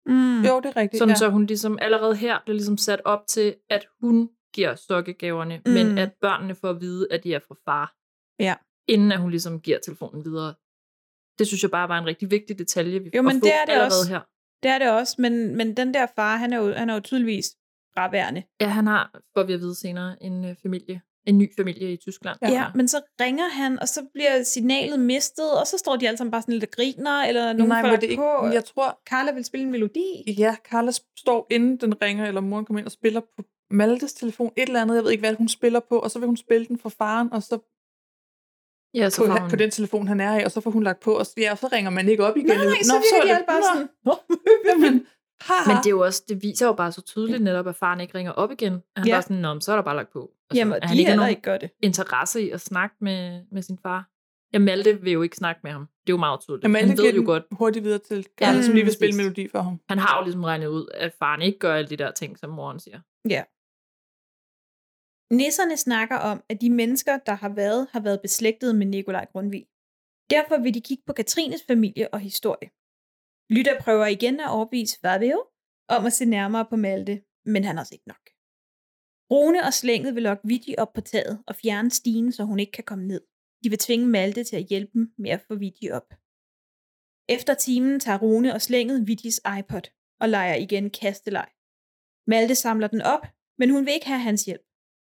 Mm. 0.09 0.41
Jo, 0.45 0.59
det 0.59 0.65
er 0.65 0.75
rigtigt. 0.77 0.97
Sådan 0.99 1.09
ja. 1.09 1.15
så 1.15 1.29
hun 1.29 1.45
ligesom 1.45 1.77
allerede 1.81 2.15
her 2.15 2.39
bliver 2.45 2.53
ligesom 2.55 2.77
sat 2.77 3.01
op 3.05 3.27
til, 3.27 3.55
at 3.69 3.87
hun 4.01 4.29
giver 4.53 4.75
sokkegaverne, 4.75 5.61
mm. 5.65 5.71
Men 5.71 5.97
at 5.97 6.13
børnene 6.21 6.55
får 6.55 6.69
at 6.69 6.81
vide, 6.81 7.07
at 7.11 7.23
de 7.23 7.33
er 7.33 7.39
fra 7.39 7.55
far. 7.65 7.95
Ja. 8.39 8.55
Inden 8.87 9.11
at 9.11 9.19
hun 9.19 9.29
ligesom 9.29 9.61
giver 9.61 9.79
telefonen 9.79 10.25
videre. 10.25 10.53
Det 11.39 11.47
synes 11.47 11.63
jeg 11.63 11.71
bare 11.71 11.89
var 11.89 11.97
en 11.97 12.05
rigtig 12.05 12.31
vigtig 12.31 12.59
detalje, 12.59 12.99
vi 12.99 13.09
Jo, 13.15 13.21
får 13.21 13.21
men 13.21 13.39
få 13.39 13.45
det 13.45 13.53
er 13.55 13.65
det 13.65 13.71
allerede 13.73 14.01
også. 14.01 14.09
her. 14.09 14.21
Det 14.63 14.71
er 14.71 14.79
det 14.79 14.91
også, 14.91 15.15
men, 15.19 15.55
men 15.57 15.77
den 15.77 15.93
der 15.93 16.07
far, 16.15 16.37
han 16.37 16.53
er 16.53 16.57
jo, 16.57 16.73
han 16.73 16.89
er 16.89 16.93
jo 16.93 16.99
tydeligvis 16.99 17.55
fraværende. 17.93 18.43
Ja, 18.61 18.67
han 18.67 18.87
har, 18.87 19.21
får 19.37 19.43
vi 19.43 19.53
at 19.53 19.59
vide 19.59 19.75
senere, 19.75 20.23
en 20.23 20.45
øh, 20.45 20.55
familie, 20.63 21.01
en 21.27 21.37
ny 21.37 21.53
familie 21.55 21.93
i 21.93 21.97
Tyskland. 21.97 22.37
Ja. 22.41 22.49
ja, 22.49 22.65
men 22.75 22.87
så 22.87 23.01
ringer 23.21 23.47
han, 23.49 23.79
og 23.79 23.87
så 23.87 24.01
bliver 24.13 24.43
signalet 24.43 24.99
mistet, 24.99 25.51
og 25.59 25.67
så 25.67 25.77
står 25.77 25.95
de 25.95 26.07
alle 26.07 26.17
sammen 26.17 26.31
bare 26.31 26.41
sådan 26.41 26.53
lidt 26.53 26.63
og 26.63 26.69
griner, 26.71 27.21
eller 27.23 27.53
nogen 27.53 27.69
Nej, 27.69 27.81
falder 27.81 27.91
men 27.91 28.01
det 28.01 28.07
er 28.07 28.11
ikke, 28.11 28.23
på. 28.39 28.45
jeg 28.47 28.65
tror, 28.65 28.99
Carla 29.09 29.31
vil 29.31 29.45
spille 29.45 29.63
en 29.65 29.71
melodi. 29.71 30.35
ja, 30.37 30.55
Carla 30.69 30.91
står 31.17 31.47
inden 31.51 31.77
den 31.77 32.01
ringer, 32.01 32.25
eller 32.25 32.41
moren 32.41 32.65
kommer 32.65 32.79
ind 32.79 32.85
og 32.85 32.91
spiller 32.91 33.19
på 33.19 33.43
Maltes 33.71 34.13
telefon, 34.13 34.51
et 34.57 34.67
eller 34.67 34.81
andet, 34.81 34.95
jeg 34.95 35.03
ved 35.03 35.11
ikke, 35.11 35.21
hvad 35.21 35.33
hun 35.35 35.47
spiller 35.47 35.79
på, 35.79 35.99
og 35.99 36.11
så 36.11 36.19
vil 36.19 36.25
hun 36.27 36.37
spille 36.37 36.67
den 36.67 36.79
for 36.79 36.89
faren, 36.89 37.33
og 37.33 37.43
så 37.43 37.59
Ja, 38.93 39.09
så 39.09 39.25
på, 39.25 39.31
hun, 39.31 39.49
på 39.49 39.55
den 39.55 39.71
telefon, 39.71 40.07
han 40.07 40.19
er 40.19 40.39
i, 40.39 40.43
og 40.43 40.51
så 40.51 40.61
får 40.61 40.71
hun 40.71 40.83
lagt 40.83 40.99
på, 40.99 41.13
og 41.13 41.25
så, 41.25 41.33
ja, 41.37 41.55
så 41.55 41.67
ringer 41.67 41.91
man 41.91 42.09
ikke 42.09 42.25
op 42.25 42.37
igen. 42.37 42.47
Nej, 42.47 42.55
nej, 42.65 42.81
så 42.83 42.93
virker 42.93 43.27
de 43.27 43.33
alle 43.35 43.45
bare 43.47 43.61
sådan, 43.73 43.87
Jamen, 44.69 45.05
haha. 45.41 45.67
Men 45.73 45.77
det, 45.77 45.85
er 45.85 45.89
jo 45.89 45.99
også, 45.99 46.23
det 46.29 46.43
viser 46.43 46.65
jo 46.65 46.73
bare 46.73 46.91
så 46.91 47.01
tydeligt 47.01 47.43
netop, 47.43 47.67
at 47.67 47.75
faren 47.75 47.99
ikke 47.99 48.17
ringer 48.17 48.31
op 48.31 48.51
igen. 48.51 48.71
Han 48.73 48.81
Ja. 48.97 49.03
ja. 49.05 49.15
bare 49.15 49.21
sådan, 49.21 49.37
Nå, 49.37 49.59
så 49.59 49.71
er 49.71 49.75
der 49.75 49.83
bare 49.83 49.95
lagt 49.95 50.11
på. 50.13 50.31
Altså, 50.49 50.59
Jamen, 50.59 50.81
de 50.81 50.87
han 50.87 50.97
ikke 50.97 51.09
heller 51.11 51.27
ikke 51.27 51.41
gør 51.41 51.57
det. 51.57 51.69
interesse 51.83 52.41
i 52.41 52.49
at 52.49 52.61
snakke 52.61 52.95
med, 53.01 53.43
med 53.51 53.61
sin 53.61 53.77
far. 53.83 54.09
Ja, 54.53 54.59
Malte 54.59 55.01
vil 55.01 55.13
jo 55.13 55.21
ikke 55.21 55.35
snakke 55.37 55.61
med 55.63 55.71
ham. 55.71 55.81
Det 55.81 56.09
er 56.09 56.13
jo 56.13 56.17
meget 56.17 56.39
tydeligt. 56.39 56.63
Han 56.63 56.71
Malte 56.71 56.89
ved 56.89 56.97
giver 56.97 57.13
jo 57.13 57.23
godt, 57.25 57.43
hurtigt 57.51 57.85
videre 57.85 57.99
til 57.99 58.17
Ja, 58.41 58.45
Carla, 58.45 58.61
som 58.61 58.73
lige 58.73 58.83
vil 58.83 58.89
præcis. 58.89 58.97
spille 58.99 59.17
melodi 59.17 59.47
for 59.47 59.61
ham. 59.61 59.79
han 59.89 59.99
har 59.99 60.17
jo 60.19 60.23
ligesom 60.23 60.43
regnet 60.43 60.67
ud, 60.67 60.87
at 60.93 61.13
faren 61.19 61.41
ikke 61.41 61.59
gør 61.59 61.75
alle 61.75 61.89
de 61.89 61.97
der 61.97 62.11
ting, 62.11 62.37
som 62.39 62.49
moren 62.49 62.79
siger. 62.79 62.99
Ja. 63.29 63.43
Nisserne 65.35 65.77
snakker 65.77 66.17
om, 66.17 66.43
at 66.49 66.61
de 66.61 66.69
mennesker, 66.69 67.17
der 67.25 67.33
har 67.33 67.49
været, 67.49 67.87
har 67.91 67.99
været 67.99 68.21
beslægtede 68.21 68.73
med 68.73 68.85
Nikolaj 68.85 69.25
Grundvig. 69.31 69.65
Derfor 70.29 70.57
vil 70.63 70.73
de 70.73 70.81
kigge 70.81 71.03
på 71.07 71.13
Katrines 71.13 71.61
familie 71.67 72.13
og 72.13 72.19
historie. 72.19 72.69
Lytter 73.49 73.79
prøver 73.79 74.05
igen 74.05 74.39
at 74.39 74.49
overbevise 74.49 74.99
Fabio 75.01 75.45
om 75.87 76.05
at 76.05 76.13
se 76.13 76.25
nærmere 76.25 76.65
på 76.65 76.75
Malte, 76.75 77.21
men 77.45 77.63
han 77.63 77.75
er 77.75 77.79
altså 77.79 77.95
ikke 77.95 78.07
nok. 78.07 78.29
Rune 79.31 79.63
og 79.63 79.73
slænget 79.73 80.15
vil 80.15 80.23
lokke 80.23 80.47
Vidi 80.47 80.75
op 80.77 80.93
på 80.93 81.01
taget 81.01 81.43
og 81.47 81.55
fjerne 81.55 81.91
stigen, 81.91 82.31
så 82.31 82.43
hun 82.43 82.59
ikke 82.59 82.71
kan 82.71 82.83
komme 82.83 83.07
ned. 83.07 83.21
De 83.63 83.69
vil 83.69 83.79
tvinge 83.79 84.07
Malte 84.07 84.43
til 84.43 84.55
at 84.55 84.65
hjælpe 84.65 84.91
dem 84.93 85.13
med 85.17 85.31
at 85.31 85.41
få 85.47 85.55
Vidi 85.55 85.89
op. 85.91 86.13
Efter 87.29 87.53
timen 87.53 87.99
tager 87.99 88.17
Rune 88.17 88.53
og 88.53 88.61
slænget 88.61 89.07
Vidis 89.07 89.41
iPod 89.59 89.81
og 90.19 90.29
leger 90.29 90.55
igen 90.55 90.89
kasteleg. 90.89 91.49
Malte 92.27 92.55
samler 92.55 92.87
den 92.87 93.01
op, 93.01 93.25
men 93.57 93.69
hun 93.69 93.85
vil 93.85 93.93
ikke 93.93 94.07
have 94.07 94.19
hans 94.19 94.45
hjælp. 94.45 94.61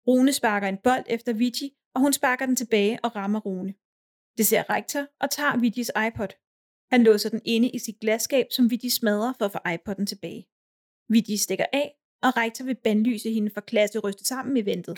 Rune 0.07 0.33
sparker 0.33 0.67
en 0.67 0.77
bold 0.83 1.05
efter 1.07 1.33
Vigi, 1.33 1.69
og 1.95 2.01
hun 2.01 2.13
sparker 2.13 2.45
den 2.45 2.55
tilbage 2.55 2.99
og 3.03 3.15
rammer 3.15 3.39
Rune. 3.39 3.73
Det 4.37 4.47
ser 4.47 4.69
rektor 4.69 5.07
og 5.19 5.29
tager 5.29 5.57
Vidis 5.57 5.91
iPod. 6.07 6.27
Han 6.91 7.03
låser 7.03 7.29
den 7.29 7.41
inde 7.45 7.69
i 7.69 7.79
sit 7.79 7.99
glasskab, 7.99 8.45
som 8.51 8.71
Vidi 8.71 8.89
smadrer 8.89 9.33
for 9.37 9.45
at 9.45 9.51
få 9.51 9.57
iPod'en 9.75 10.05
tilbage. 10.05 10.47
Vidi 11.09 11.37
stikker 11.37 11.65
af, 11.73 11.95
og 12.23 12.37
rektor 12.37 12.65
vil 12.65 12.75
bandlyse 12.75 13.31
hende 13.33 13.51
for 13.53 13.61
klasse 13.61 13.99
ryste 13.99 14.25
sammen 14.25 14.57
eventet. 14.57 14.97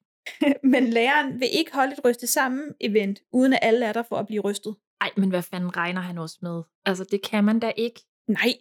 men 0.72 0.84
læreren 0.86 1.40
vil 1.40 1.48
ikke 1.52 1.72
holde 1.74 1.92
et 1.92 2.04
ryste 2.04 2.26
sammen 2.26 2.74
event, 2.80 3.22
uden 3.32 3.52
at 3.52 3.58
alle 3.62 3.86
er 3.86 3.92
der 3.92 4.02
for 4.02 4.16
at 4.16 4.26
blive 4.26 4.42
rystet. 4.42 4.76
Ej, 5.00 5.10
men 5.16 5.28
hvad 5.28 5.42
fanden 5.42 5.76
regner 5.76 6.00
han 6.00 6.18
også 6.18 6.38
med? 6.42 6.62
Altså, 6.84 7.04
det 7.04 7.22
kan 7.22 7.44
man 7.44 7.60
da 7.60 7.72
ikke. 7.76 8.00
Nej. 8.28 8.52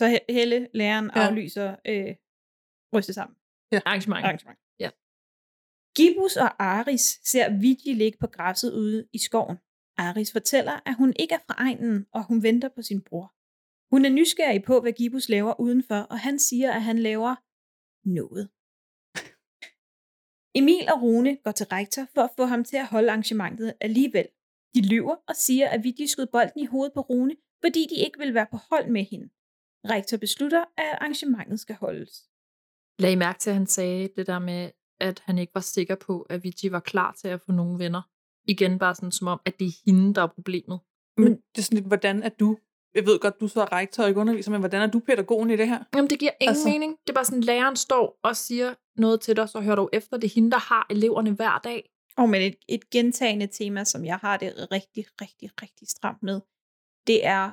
Så 0.00 0.06
He- 0.16 0.32
Helle, 0.34 0.68
læreren, 0.74 1.10
Ja. 1.16 1.20
ja. 1.20 1.26
aflyser 1.28 1.76
øh, 1.86 2.14
ryste 2.94 3.12
sammen. 3.12 3.36
Arrangement. 3.72 4.24
Arrangement. 4.24 4.58
Ja. 4.80 4.90
Gibus 5.96 6.36
og 6.36 6.62
Aris 6.64 7.20
ser 7.24 7.58
Vigi 7.60 7.92
ligge 7.92 8.18
på 8.18 8.26
græsset 8.26 8.72
ude 8.72 9.08
i 9.12 9.18
skoven. 9.18 9.56
Aris 9.98 10.32
fortæller, 10.32 10.80
at 10.86 10.94
hun 10.94 11.12
ikke 11.18 11.34
er 11.34 11.44
fra 11.46 11.54
egnen, 11.58 12.06
og 12.12 12.24
hun 12.24 12.42
venter 12.42 12.68
på 12.68 12.82
sin 12.82 13.00
bror. 13.02 13.34
Hun 13.90 14.04
er 14.04 14.10
nysgerrig 14.10 14.62
på, 14.62 14.80
hvad 14.80 14.92
Gibus 14.92 15.28
laver 15.28 15.60
udenfor, 15.60 16.00
og 16.12 16.18
han 16.18 16.38
siger, 16.38 16.72
at 16.72 16.82
han 16.82 16.98
laver 16.98 17.34
noget. 18.18 18.44
Emil 20.58 20.84
og 20.92 21.02
Rune 21.02 21.36
går 21.44 21.50
til 21.50 21.66
rektor 21.66 22.04
for 22.14 22.22
at 22.22 22.30
få 22.36 22.44
ham 22.44 22.64
til 22.64 22.76
at 22.76 22.86
holde 22.86 23.10
arrangementet 23.10 23.74
alligevel. 23.80 24.28
De 24.74 24.88
lyver 24.88 25.16
og 25.28 25.36
siger, 25.36 25.68
at 25.68 25.84
Vigi 25.84 26.06
skød 26.06 26.26
bolden 26.26 26.60
i 26.60 26.66
hovedet 26.66 26.92
på 26.94 27.00
Rune, 27.00 27.36
fordi 27.64 27.86
de 27.90 27.96
ikke 28.04 28.18
vil 28.18 28.34
være 28.34 28.46
på 28.50 28.56
hold 28.70 28.90
med 28.90 29.04
hende. 29.04 29.28
Rektor 29.94 30.16
beslutter, 30.16 30.64
at 30.76 30.98
arrangementet 31.00 31.60
skal 31.60 31.76
holdes. 31.76 32.12
Lag 32.98 33.12
I 33.12 33.14
mærke 33.14 33.38
til, 33.38 33.50
at 33.50 33.56
han 33.56 33.66
sagde 33.66 34.08
det 34.16 34.26
der 34.26 34.38
med, 34.38 34.70
at 35.00 35.22
han 35.24 35.38
ikke 35.38 35.54
var 35.54 35.60
sikker 35.60 35.94
på, 35.94 36.22
at 36.22 36.44
Vigi 36.44 36.72
var 36.72 36.80
klar 36.80 37.12
til 37.12 37.28
at 37.28 37.40
få 37.40 37.52
nogle 37.52 37.78
venner. 37.78 38.02
Igen 38.48 38.78
bare 38.78 38.94
sådan 38.94 39.12
som 39.12 39.26
om, 39.28 39.40
at 39.44 39.58
det 39.58 39.66
er 39.66 39.72
hende, 39.86 40.14
der 40.14 40.22
er 40.22 40.26
problemet. 40.26 40.80
Men 41.16 41.32
det 41.36 41.58
er 41.58 41.62
sådan 41.62 41.76
lidt, 41.76 41.86
hvordan 41.86 42.22
er 42.22 42.28
du? 42.28 42.56
Jeg 42.94 43.06
ved 43.06 43.18
godt, 43.18 43.40
du 43.40 43.48
så 43.48 43.60
er 43.60 43.72
rektor 43.72 44.02
og 44.02 44.08
ikke 44.08 44.20
underviser, 44.20 44.50
men 44.50 44.60
hvordan 44.60 44.82
er 44.82 44.86
du 44.86 44.98
pædagogen 45.00 45.50
i 45.50 45.56
det 45.56 45.68
her? 45.68 45.84
Jamen, 45.94 46.10
det 46.10 46.18
giver 46.18 46.30
ingen 46.40 46.48
Altså- 46.56 46.68
mening. 46.68 46.96
Det 47.06 47.10
er 47.10 47.14
bare 47.14 47.24
sådan, 47.24 47.40
læreren 47.40 47.76
står 47.76 48.18
og 48.22 48.36
siger 48.36 48.74
noget 48.96 49.20
til 49.20 49.36
dig, 49.36 49.48
så 49.48 49.60
hører 49.60 49.76
du 49.76 49.88
efter. 49.92 50.16
Det 50.16 50.30
er 50.30 50.34
hende, 50.34 50.50
der 50.50 50.58
har 50.58 50.86
eleverne 50.90 51.30
hver 51.32 51.60
dag. 51.64 51.90
Og 52.16 52.28
men 52.28 52.42
et, 52.42 52.56
et 52.68 52.90
gentagende 52.90 53.46
tema, 53.46 53.84
som 53.84 54.04
jeg 54.04 54.16
har 54.16 54.36
det 54.36 54.52
rigtig, 54.72 55.04
rigtig, 55.22 55.50
rigtig 55.62 55.88
stramt 55.88 56.22
med, 56.22 56.40
det 57.06 57.26
er, 57.26 57.50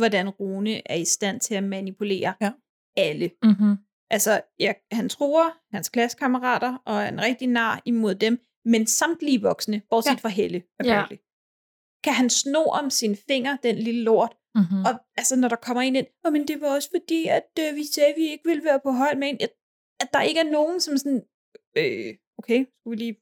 hvordan 0.00 0.28
Rune 0.28 0.90
er 0.90 0.94
i 0.94 1.04
stand 1.04 1.40
til 1.40 1.54
at 1.54 1.64
manipulere 1.64 2.34
Ja. 2.40 2.52
alle. 2.96 3.30
Mm-hmm. 3.42 3.76
Altså, 4.10 4.40
jeg, 4.58 4.74
han 4.92 5.08
tror 5.08 5.52
hans 5.76 5.88
klassekammerater, 5.88 6.76
og 6.86 6.94
er 6.96 7.08
en 7.08 7.20
rigtig 7.20 7.48
nar 7.48 7.82
imod 7.84 8.14
dem, 8.14 8.38
men 8.64 8.86
samtlige 8.86 9.40
voksne, 9.42 9.82
bortset 9.90 10.10
Ja. 10.10 10.14
ja. 10.14 10.18
fra 10.20 10.28
Helle, 10.28 10.58
Ja. 10.58 10.90
apparently. 10.90 11.16
Kan 12.04 12.12
han 12.14 12.30
sno 12.30 12.62
om 12.64 12.90
sin 12.90 13.16
finger, 13.28 13.56
den 13.62 13.76
lille 13.76 14.02
lort, 14.02 14.36
Mm-hmm. 14.54 14.84
og 14.84 14.92
altså, 15.16 15.36
når 15.36 15.48
der 15.48 15.56
kommer 15.56 15.82
en 15.82 15.96
ind, 15.96 16.06
oh, 16.24 16.32
men 16.32 16.48
det 16.48 16.60
var 16.60 16.74
også 16.74 16.88
fordi, 16.96 17.26
at 17.26 17.50
øh, 17.60 17.76
vi 17.76 17.84
sagde, 17.94 18.08
at 18.08 18.14
vi 18.18 18.26
ikke 18.30 18.44
ville 18.48 18.64
være 18.64 18.80
på 18.84 18.90
hold 18.90 19.16
med 19.18 19.28
en, 19.28 19.36
at, 19.40 19.52
at 20.00 20.08
der 20.12 20.22
ikke 20.22 20.40
er 20.40 20.50
nogen, 20.50 20.80
som 20.80 20.96
sådan, 20.98 21.22
øh, 21.78 22.14
okay, 22.38 22.66
skulle 22.80 22.96
vi 22.98 23.02
lige 23.04 23.16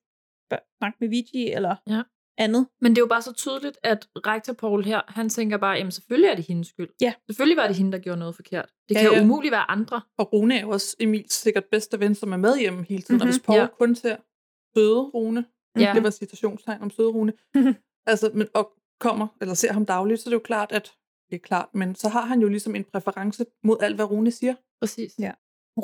snakke 0.78 0.97
med 1.01 1.09
Vigi, 1.09 1.51
eller 1.53 1.76
Ja. 1.88 2.03
andet. 2.38 2.66
Men 2.80 2.91
det 2.93 2.99
er 2.99 3.03
jo 3.03 3.07
bare 3.07 3.22
så 3.22 3.32
tydeligt, 3.32 3.78
at 3.82 4.09
rektor 4.26 4.53
Paul 4.53 4.84
her, 4.84 5.01
han 5.09 5.28
tænker 5.28 5.57
bare, 5.57 5.76
jamen 5.76 5.93
selvfølgelig 5.93 6.28
er 6.28 6.34
det 6.34 6.45
hendes 6.47 6.68
skyld. 6.68 6.88
Ja. 7.01 7.12
Selvfølgelig 7.28 7.57
var 7.57 7.66
det 7.66 7.76
hende, 7.76 7.93
der 7.93 7.99
gjorde 7.99 8.18
noget 8.18 8.34
forkert. 8.36 8.68
Det 8.88 8.95
Ja, 8.95 9.01
kan 9.01 9.09
jo 9.09 9.14
ja. 9.16 9.22
umuligt 9.22 9.53
være 9.53 9.70
andre. 9.70 10.01
Og 10.18 10.32
Rune 10.32 10.57
er 10.57 10.61
jo 10.61 10.70
også 10.70 10.97
Emils 11.01 11.32
sikkert 11.34 11.64
bedste 11.70 12.01
ven, 12.01 12.14
som 12.14 12.32
er 12.32 12.36
med 12.36 12.59
hjemme 12.59 12.84
hele 12.88 13.03
tiden. 13.03 13.14
Mm-hmm. 13.16 13.28
Og 13.28 13.32
hvis 13.34 13.43
Paul 13.47 13.57
Ja. 13.57 13.62
ja. 13.62 13.68
kun 13.78 13.95
ser 13.95 14.16
søde 14.77 15.01
Rune, 15.01 15.45
Ja. 15.79 15.93
det 15.95 16.03
var 16.03 16.11
citationstegn 16.11 16.83
om 16.83 16.91
søde 16.91 17.09
Rune, 17.09 17.33
altså, 18.07 18.31
men, 18.35 18.49
og 18.55 18.73
kommer, 19.01 19.27
eller 19.41 19.55
ser 19.55 19.73
ham 19.73 19.87
dagligt, 19.87 20.21
så 20.21 20.29
er 20.29 20.31
det 20.31 20.35
jo 20.35 20.39
klart, 20.45 20.73
at 20.73 20.93
det 21.31 21.37
er 21.37 21.41
klart, 21.41 21.68
men 21.75 21.95
så 21.95 22.09
har 22.09 22.21
han 22.27 22.41
jo 22.41 22.49
ligesom 22.49 22.75
en 22.75 22.85
præference 22.85 23.47
mod 23.64 23.77
alt, 23.81 23.95
hvad 23.95 24.05
Rune 24.11 24.31
siger. 24.31 24.55
Præcis. 24.81 25.12
Ja. 25.18 25.33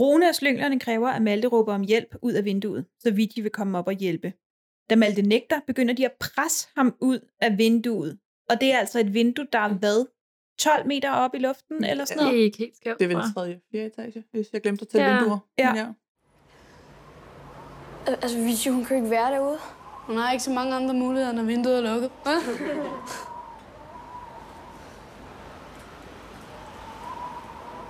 Rune 0.01 0.29
og 0.29 0.35
slynglerne 0.35 0.81
kræver, 0.81 1.09
at 1.09 1.23
Malte 1.23 1.49
råber 1.49 1.75
om 1.75 1.83
hjælp 1.83 2.17
ud 2.23 2.33
af 2.33 2.45
vinduet, 2.45 2.85
så 3.01 3.11
Vigi 3.11 3.41
vil 3.41 3.51
komme 3.51 3.79
op 3.79 3.87
og 3.87 3.93
hjælpe. 3.93 4.33
Da 4.91 4.97
Malte 4.97 5.23
nægter, 5.23 5.61
begynder 5.67 5.95
de 5.95 6.05
at 6.05 6.13
presse 6.21 6.69
ham 6.77 6.97
ud 7.01 7.19
af 7.41 7.59
vinduet. 7.59 8.19
Og 8.51 8.61
det 8.61 8.73
er 8.73 8.79
altså 8.79 9.01
et 9.01 9.15
vindue, 9.15 9.47
der 9.53 9.59
er 9.59 9.75
hvad? 9.75 10.07
12 10.59 10.87
meter 10.87 11.11
op 11.11 11.35
i 11.35 11.39
luften, 11.39 11.85
eller 11.85 12.05
sådan 12.05 12.19
Det 12.19 12.27
noget? 12.27 12.41
er 12.41 12.45
ikke 12.45 12.59
helt 12.59 12.77
skævt. 12.77 12.99
Det 12.99 13.05
er 13.13 13.17
vel 13.17 13.35
tredje, 13.35 13.61
fjerde 13.73 13.87
etage, 13.87 14.25
hvis 14.33 14.53
jeg 14.53 14.61
glemte 14.63 14.83
at 14.83 14.89
tælle 14.89 15.07
Ja. 15.07 15.19
vinduer. 15.19 15.39
Ja. 15.59 15.75
Ja. 15.77 15.93
Al- 18.07 18.19
Altså, 18.23 18.39
Vicky, 18.39 18.69
hun 18.71 18.85
kan 18.85 18.97
ikke 18.97 19.11
være 19.11 19.31
derude. 19.35 19.59
Hun 20.07 20.17
har 20.19 20.33
ikke 20.33 20.45
så 20.45 20.51
mange 20.51 20.75
andre 20.77 20.95
muligheder, 20.95 21.33
når 21.33 21.43
vinduet 21.43 21.77
er 21.79 21.93
lukket. 21.95 22.11
Hva? 22.23 22.33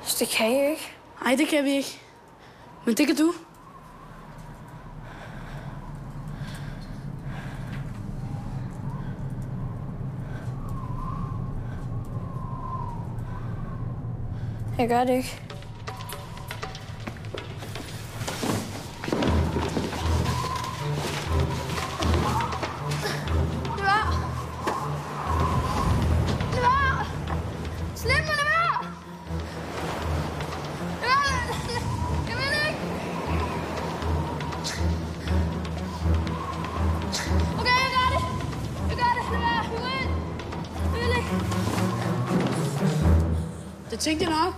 Så 0.02 0.16
det 0.18 0.28
kan 0.28 0.52
jeg 0.56 0.70
ikke. 0.70 0.92
Nej, 1.22 1.34
det 1.34 1.48
kan 1.48 1.64
vi 1.64 1.70
ikke. 1.70 2.00
Men 2.84 2.94
det 2.94 3.06
kan 3.06 3.16
du. 3.16 3.32
Jeg 14.78 14.88
gør 14.88 15.04
det 15.04 15.14
ikke. 15.16 15.45
Det 43.97 44.03
tænkte 44.03 44.24
jeg 44.26 44.34
nok. 44.44 44.55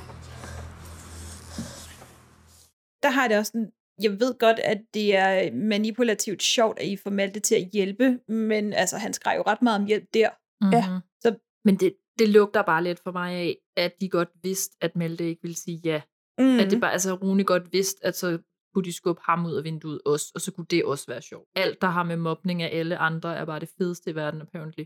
Der 3.03 3.11
har 3.11 3.29
det 3.29 3.39
også 3.39 3.51
sådan, 3.51 3.71
jeg 4.03 4.11
ved 4.21 4.39
godt, 4.39 4.59
at 4.59 4.79
det 4.95 5.17
er 5.17 5.53
manipulativt 5.53 6.43
sjovt, 6.43 6.79
at 6.79 6.87
I 6.87 6.97
får 6.97 7.11
Malte 7.11 7.41
til 7.41 7.55
at 7.55 7.71
hjælpe, 7.73 8.19
men 8.29 8.73
altså, 8.73 8.97
han 8.97 9.13
skrev 9.13 9.37
jo 9.37 9.43
ret 9.47 9.63
meget 9.63 9.81
om 9.81 9.87
hjælp 9.87 10.05
der. 10.15 10.31
Mm-hmm. 10.61 10.73
Ja, 10.73 11.01
så- 11.21 11.39
Men 11.65 11.77
det, 11.77 11.97
det 12.19 12.29
lugter 12.29 12.63
bare 12.63 12.85
lidt 12.85 13.01
for 13.01 13.13
mig 13.13 13.33
af, 13.35 13.57
at 13.77 13.93
de 14.01 14.09
godt 14.09 14.29
vidste, 14.43 14.77
at 14.81 14.97
Malte 14.97 15.25
ikke 15.29 15.43
ville 15.43 15.57
sige 15.57 15.81
ja. 15.85 16.03
Mm. 16.39 16.59
At 16.59 16.71
det 16.71 16.81
bare, 16.81 16.93
altså 16.93 17.15
Rune 17.15 17.45
godt 17.45 17.73
vidste, 17.73 18.07
at 18.07 18.17
så 18.17 18.39
kunne 18.75 18.85
de 18.85 18.93
skubbe 18.93 19.21
ham 19.25 19.47
ud 19.47 19.55
af 19.55 19.65
vinduet 19.65 20.01
også, 20.07 20.33
og 20.35 20.41
så 20.41 20.53
kunne 20.53 20.67
det 20.71 20.85
også 20.85 21.07
være 21.09 21.23
sjovt. 21.23 21.49
Alt, 21.57 21.81
der 21.81 21.89
har 21.89 22.03
med 22.03 22.17
mobning 22.17 22.63
af 22.63 22.79
alle 22.79 22.97
andre, 22.99 23.37
er 23.37 23.45
bare 23.45 23.61
det 23.61 23.71
fedeste 23.79 24.11
i 24.11 24.15
verden, 24.15 24.41
apparently. 24.43 24.85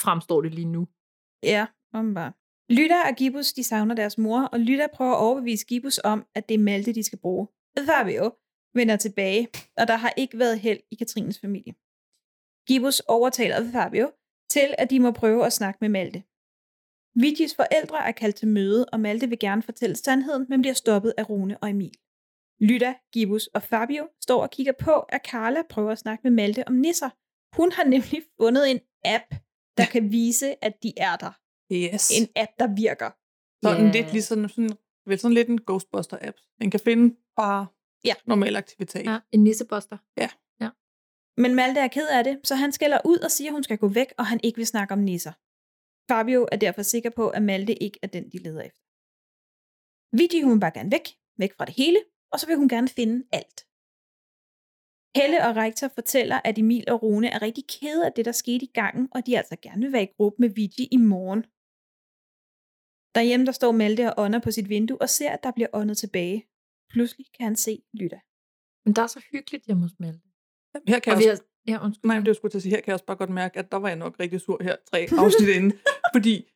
Fremstår 0.00 0.42
det 0.42 0.54
lige 0.54 0.64
nu. 0.68 0.88
Ja, 1.42 1.66
om 1.94 2.14
bare. 2.14 2.32
Lytter 2.70 3.02
og 3.08 3.14
Gibus, 3.16 3.52
de 3.52 3.64
savner 3.64 3.94
deres 3.94 4.18
mor, 4.18 4.40
og 4.40 4.60
Lytter 4.60 4.86
prøver 4.94 5.12
at 5.12 5.20
overbevise 5.20 5.66
Gibus 5.66 5.98
om, 6.04 6.26
at 6.34 6.48
det 6.48 6.54
er 6.54 6.58
Malte, 6.58 6.92
de 6.92 7.02
skal 7.02 7.18
bruge. 7.18 7.48
Fabio 7.86 8.32
vender 8.74 8.96
tilbage, 8.96 9.48
og 9.76 9.88
der 9.88 9.96
har 9.96 10.12
ikke 10.16 10.38
været 10.38 10.60
held 10.60 10.80
i 10.90 10.94
Katrines 10.94 11.40
familie. 11.40 11.74
Gibus 12.66 13.00
overtaler 13.00 13.72
Fabio 13.72 14.12
til, 14.50 14.74
at 14.78 14.90
de 14.90 15.00
må 15.00 15.10
prøve 15.10 15.46
at 15.46 15.52
snakke 15.52 15.78
med 15.80 15.88
Malte. 15.88 16.22
Vigis 17.14 17.54
forældre 17.54 18.08
er 18.08 18.12
kaldt 18.12 18.36
til 18.36 18.48
møde, 18.48 18.86
og 18.92 19.00
Malte 19.00 19.28
vil 19.28 19.38
gerne 19.38 19.62
fortælle 19.62 19.96
sandheden, 19.96 20.46
men 20.48 20.60
bliver 20.60 20.74
stoppet 20.74 21.14
af 21.18 21.30
Rune 21.30 21.58
og 21.58 21.70
Emil. 21.70 21.96
Lytta, 22.60 22.94
Gibus 23.12 23.46
og 23.46 23.62
Fabio 23.62 24.08
står 24.20 24.42
og 24.42 24.50
kigger 24.50 24.72
på, 24.72 24.92
at 25.00 25.26
Carla 25.26 25.62
prøver 25.70 25.92
at 25.92 25.98
snakke 25.98 26.22
med 26.24 26.30
Malte 26.30 26.68
om 26.68 26.74
nisser. 26.74 27.10
Hun 27.56 27.72
har 27.72 27.84
nemlig 27.84 28.22
fundet 28.40 28.70
en 28.70 28.80
app, 29.04 29.34
der 29.78 29.86
kan 29.92 30.12
vise, 30.12 30.64
at 30.64 30.82
de 30.82 30.92
er 30.96 31.16
der. 31.16 31.43
Yes. 31.74 32.10
En 32.20 32.28
app, 32.36 32.50
der 32.58 32.74
virker. 32.74 33.10
Sådan 33.64 33.86
Ja. 33.86 33.92
lidt 33.92 34.12
ligesom 34.12 34.48
sådan, 34.48 34.70
vel 35.06 35.18
sådan 35.18 35.34
lidt 35.34 35.48
en 35.48 35.60
Ghostbuster-app. 35.70 36.56
Den 36.60 36.70
kan 36.70 36.80
finde 36.80 37.16
bare 37.36 37.66
Ja. 38.04 38.14
normal 38.26 38.56
aktivitet. 38.56 39.04
Ja, 39.06 39.18
en 39.32 39.44
nisseboster. 39.44 39.98
Men 41.36 41.54
Malte 41.54 41.80
er 41.80 41.88
ked 41.88 42.08
af 42.08 42.24
det, 42.24 42.40
så 42.44 42.54
han 42.54 42.72
skælder 42.72 42.98
ud 43.04 43.18
og 43.18 43.30
siger, 43.30 43.50
at 43.50 43.52
hun 43.52 43.62
skal 43.62 43.78
gå 43.78 43.88
væk, 43.88 44.06
og 44.18 44.26
han 44.26 44.40
ikke 44.42 44.56
vil 44.56 44.66
snakke 44.66 44.92
om 44.92 44.98
nisser. 44.98 45.32
Fabio 46.10 46.48
er 46.52 46.56
derfor 46.56 46.82
sikker 46.82 47.10
på, 47.10 47.28
at 47.28 47.42
Malte 47.42 47.82
ikke 47.82 47.98
er 48.02 48.06
den, 48.06 48.30
de 48.32 48.38
leder 48.38 48.62
efter. 48.62 48.82
Vigi, 50.16 50.42
hun 50.42 50.52
vil 50.52 50.60
bare 50.60 50.70
gerne 50.74 50.90
væk, 50.90 51.06
væk 51.38 51.52
fra 51.56 51.64
det 51.64 51.74
hele, 51.74 51.98
og 52.32 52.40
så 52.40 52.46
vil 52.46 52.56
hun 52.56 52.68
gerne 52.68 52.88
finde 52.88 53.26
alt. 53.32 53.58
Helle 55.16 55.38
og 55.48 55.56
rektor 55.56 55.88
fortæller, 55.88 56.40
at 56.44 56.58
Emil 56.58 56.84
og 56.88 57.02
Rune 57.02 57.28
er 57.28 57.42
rigtig 57.42 57.64
kede 57.66 58.06
af 58.06 58.12
det, 58.12 58.24
der 58.24 58.32
skete 58.32 58.64
i 58.64 58.70
gangen, 58.74 59.08
og 59.14 59.26
de 59.26 59.38
altså 59.38 59.56
gerne 59.62 59.82
vil 59.82 59.92
være 59.92 60.02
i 60.02 60.14
gruppe 60.16 60.36
med 60.40 60.48
Vigi 60.48 60.88
i 60.92 60.96
morgen. 60.96 61.44
Derhjemme 63.14 63.46
der 63.46 63.52
står 63.52 63.72
Malte 63.72 64.14
og 64.14 64.24
ånder 64.24 64.38
på 64.38 64.50
sit 64.50 64.68
vindue 64.68 65.00
og 65.02 65.08
ser, 65.08 65.30
at 65.30 65.42
der 65.42 65.50
bliver 65.50 65.68
åndet 65.72 65.98
tilbage. 65.98 66.46
Pludselig 66.90 67.26
kan 67.36 67.44
han 67.44 67.56
se 67.56 67.82
Lytta. 67.94 68.20
Men 68.84 68.94
der 68.96 69.02
er 69.02 69.06
så 69.06 69.20
hyggeligt 69.32 69.64
hjemme 69.66 69.82
hos 69.82 69.92
Malte. 70.00 70.20
Her 70.88 70.98
kan 70.98 71.12
Og 71.12 71.18
jeg 71.20 71.26
vi 71.26 71.30
også, 71.30 71.42
har, 71.68 71.72
ja, 71.72 71.84
undskyld. 71.84 72.08
nej, 72.08 72.18
det 72.18 72.26
var 72.26 72.32
sgu 72.34 72.48
til 72.48 72.58
at 72.58 72.62
sige, 72.62 72.70
her 72.70 72.80
kan 72.80 72.86
jeg 72.86 72.94
også 72.94 73.04
bare 73.04 73.16
godt 73.16 73.30
mærke, 73.30 73.58
at 73.58 73.72
der 73.72 73.78
var 73.78 73.88
jeg 73.88 73.96
nok 73.96 74.20
rigtig 74.20 74.40
sur 74.40 74.62
her 74.62 74.76
tre 74.90 75.06
afsnit 75.18 75.48
inde. 75.48 75.76
Fordi, 76.14 76.50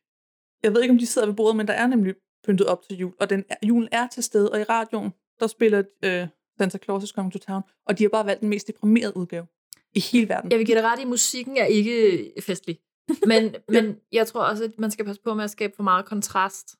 jeg 0.63 0.73
ved 0.73 0.81
ikke, 0.81 0.91
om 0.91 0.97
de 0.97 1.05
sidder 1.05 1.27
ved 1.27 1.35
bordet, 1.35 1.55
men 1.55 1.67
der 1.67 1.73
er 1.73 1.87
nemlig 1.87 2.15
pyntet 2.43 2.67
op 2.67 2.81
til 2.83 2.97
jul, 2.97 3.13
og 3.19 3.29
den 3.29 3.45
er, 3.49 3.55
julen 3.67 3.89
er 3.91 4.07
til 4.07 4.23
stede, 4.23 4.51
og 4.51 4.59
i 4.59 4.63
radioen, 4.63 5.11
der 5.39 5.47
spiller 5.47 5.83
øh, 6.03 6.27
Santa 6.57 6.77
Claus 6.77 7.03
is 7.03 7.09
Coming 7.09 7.33
to 7.33 7.39
Town, 7.39 7.61
og 7.85 7.97
de 7.99 8.03
har 8.03 8.09
bare 8.09 8.25
valgt 8.25 8.41
den 8.41 8.49
mest 8.49 8.67
deprimerede 8.67 9.17
udgave 9.17 9.47
i 9.95 9.99
hele 9.99 10.29
verden. 10.29 10.51
Jeg 10.51 10.59
vil 10.59 10.65
give 10.65 10.77
dig 10.77 10.83
ret 10.83 10.99
i, 10.99 11.01
at 11.01 11.07
musikken 11.07 11.57
er 11.57 11.65
ikke 11.65 12.33
festlig. 12.41 12.79
Men, 13.25 13.55
men 13.75 13.99
jeg 14.11 14.27
tror 14.27 14.41
også, 14.41 14.63
at 14.63 14.79
man 14.79 14.91
skal 14.91 15.05
passe 15.05 15.21
på 15.21 15.33
med 15.33 15.43
at 15.43 15.51
skabe 15.51 15.73
for 15.75 15.83
meget 15.83 16.05
kontrast. 16.05 16.75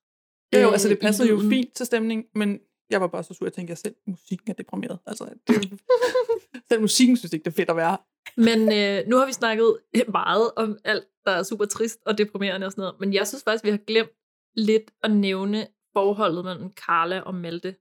Jo, 0.54 0.60
jo, 0.60 0.68
øh, 0.68 0.72
altså 0.72 0.90
det 0.90 0.98
i 0.98 1.00
passer 1.02 1.26
jo 1.26 1.40
fint 1.50 1.74
til 1.74 1.86
stemningen, 1.86 2.26
men 2.36 2.60
jeg 2.90 3.02
var 3.02 3.08
bare 3.08 3.24
så 3.24 3.34
sur, 3.34 3.46
jeg 3.46 3.54
tænkte, 3.54 3.72
at 3.72 3.78
selv 3.78 3.96
musikken 4.08 4.52
er 4.52 4.56
deprimeret. 4.56 5.00
Altså, 5.06 5.30
det, 5.48 5.80
selv 6.70 6.82
musikken 6.82 7.18
synes 7.18 7.34
ikke, 7.34 7.44
det 7.44 7.52
er 7.52 7.56
fedt 7.56 7.70
at 7.70 7.76
være. 7.76 7.98
Men 8.38 8.60
øh, 8.60 9.08
nu 9.08 9.18
har 9.18 9.26
vi 9.26 9.34
snakket 9.34 9.78
meget 10.08 10.52
om 10.56 10.78
alt, 10.84 11.08
der 11.26 11.32
er 11.32 11.44
super 11.44 11.66
trist 11.66 12.00
og 12.06 12.18
deprimerende 12.18 12.66
og 12.66 12.72
sådan 12.72 12.82
noget. 12.82 13.00
Men 13.00 13.14
jeg 13.14 13.28
synes 13.28 13.44
faktisk, 13.44 13.64
vi 13.64 13.70
har 13.70 13.78
glemt 13.78 14.10
lidt 14.56 14.92
at 15.04 15.12
nævne 15.12 15.68
forholdet 15.94 16.46
mellem 16.46 16.72
Carla 16.72 17.20
og 17.20 17.36
Malte. 17.36 17.76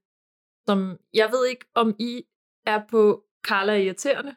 Som 0.67 0.97
jeg 1.13 1.29
ved 1.31 1.47
ikke, 1.47 1.65
om 1.75 1.95
I 1.99 2.23
er 2.65 2.81
på 2.89 3.23
Carla 3.47 3.73
er 3.73 3.77
irriterende. 3.77 4.35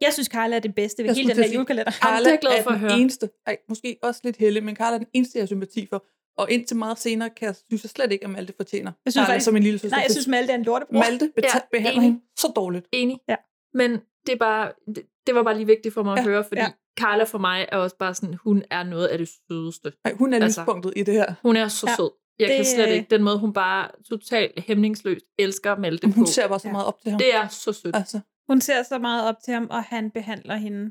Jeg 0.00 0.12
synes, 0.12 0.26
Carla 0.28 0.56
er 0.56 0.60
det 0.60 0.74
bedste 0.74 1.02
ved 1.02 1.10
Jeg 1.10 1.16
hele 1.16 1.34
den 1.34 1.44
her 1.44 1.52
julekalender. 1.54 1.90
Det 1.90 2.32
er 2.32 2.36
glad 2.40 2.52
er 2.58 2.62
for 2.62 2.70
at 2.70 2.74
den 2.80 2.88
høre. 2.90 2.98
eneste, 3.00 3.30
ej, 3.46 3.56
måske 3.68 3.96
også 4.02 4.20
lidt 4.24 4.36
Helle, 4.36 4.60
men 4.60 4.76
Carla 4.76 4.94
er 4.94 4.98
den 4.98 5.06
eneste, 5.12 5.38
jeg 5.38 5.42
har 5.42 5.46
sympati 5.46 5.86
for. 5.90 6.04
Og 6.38 6.50
indtil 6.50 6.76
meget 6.76 6.98
senere 6.98 7.30
kan 7.30 7.46
jeg, 7.46 7.54
synes 7.68 7.84
jeg 7.84 7.90
slet 7.90 8.12
ikke, 8.12 8.24
at 8.24 8.30
Malte 8.30 8.52
fortjener. 8.56 8.92
Jeg 9.04 9.12
synes 9.12 9.24
Carla 9.24 9.34
faktisk- 9.34 9.44
som 9.44 9.56
en 9.56 9.62
lille 9.62 9.78
søster. 9.78 9.96
Nej, 9.96 10.02
jeg 10.06 10.10
synes, 10.12 10.26
Malte 10.28 10.52
er 10.52 10.56
en 10.56 10.62
lortebror. 10.62 10.98
Malte 10.98 11.30
beta- 11.40 11.54
Ja, 11.54 11.60
behandler 11.72 11.92
enig. 12.02 12.02
hende 12.12 12.20
så 12.38 12.52
dårligt. 12.56 12.86
Enig. 12.92 13.18
Ja. 13.28 13.36
Men 13.74 13.90
det, 14.26 14.32
er 14.32 14.36
bare, 14.36 14.72
det, 14.86 15.02
det 15.26 15.34
var 15.34 15.42
bare 15.42 15.54
lige 15.56 15.66
vigtigt 15.66 15.94
for 15.94 16.02
mig 16.02 16.12
at 16.12 16.18
Ja, 16.18 16.24
høre, 16.30 16.44
fordi 16.44 16.60
ja. 16.60 16.68
Carla 17.00 17.24
for 17.24 17.38
mig 17.38 17.66
er 17.72 17.76
også 17.76 17.96
bare 17.98 18.14
sådan, 18.14 18.34
hun 18.34 18.62
er 18.70 18.82
noget 18.82 19.06
af 19.06 19.18
det 19.18 19.28
sødeste. 19.50 19.92
Ej, 20.04 20.12
hun 20.12 20.32
er 20.34 20.40
Altså, 20.42 20.60
lyspunktet 20.60 20.92
i 20.96 21.02
det 21.02 21.14
her. 21.14 21.34
Hun 21.42 21.56
er 21.56 21.68
så 21.68 21.86
Ja, 21.90 21.96
sød. 21.96 22.10
Jeg 22.38 22.48
det- 22.48 22.56
kan 22.56 22.64
slet 22.64 22.88
ikke. 22.88 23.06
Den 23.10 23.22
måde, 23.22 23.38
hun 23.38 23.52
bare 23.52 23.88
totalt 24.10 24.60
hæmningsløst 24.66 25.24
elsker 25.38 25.76
Malte 25.76 26.06
Hun 26.06 26.14
på. 26.24 26.30
ser 26.30 26.48
bare 26.48 26.58
så 26.60 26.68
Ja. 26.68 26.72
meget 26.72 26.86
op 26.86 27.00
til 27.02 27.10
ham. 27.10 27.18
Det 27.18 27.34
er 27.34 27.48
så 27.48 27.72
sødt. 27.72 27.96
Altså, 27.96 28.20
Hun 28.48 28.60
ser 28.60 28.82
så 28.82 28.98
meget 28.98 29.28
op 29.28 29.34
til 29.44 29.54
ham, 29.54 29.66
og 29.70 29.82
han 29.84 30.10
behandler 30.10 30.56
hende 30.56 30.90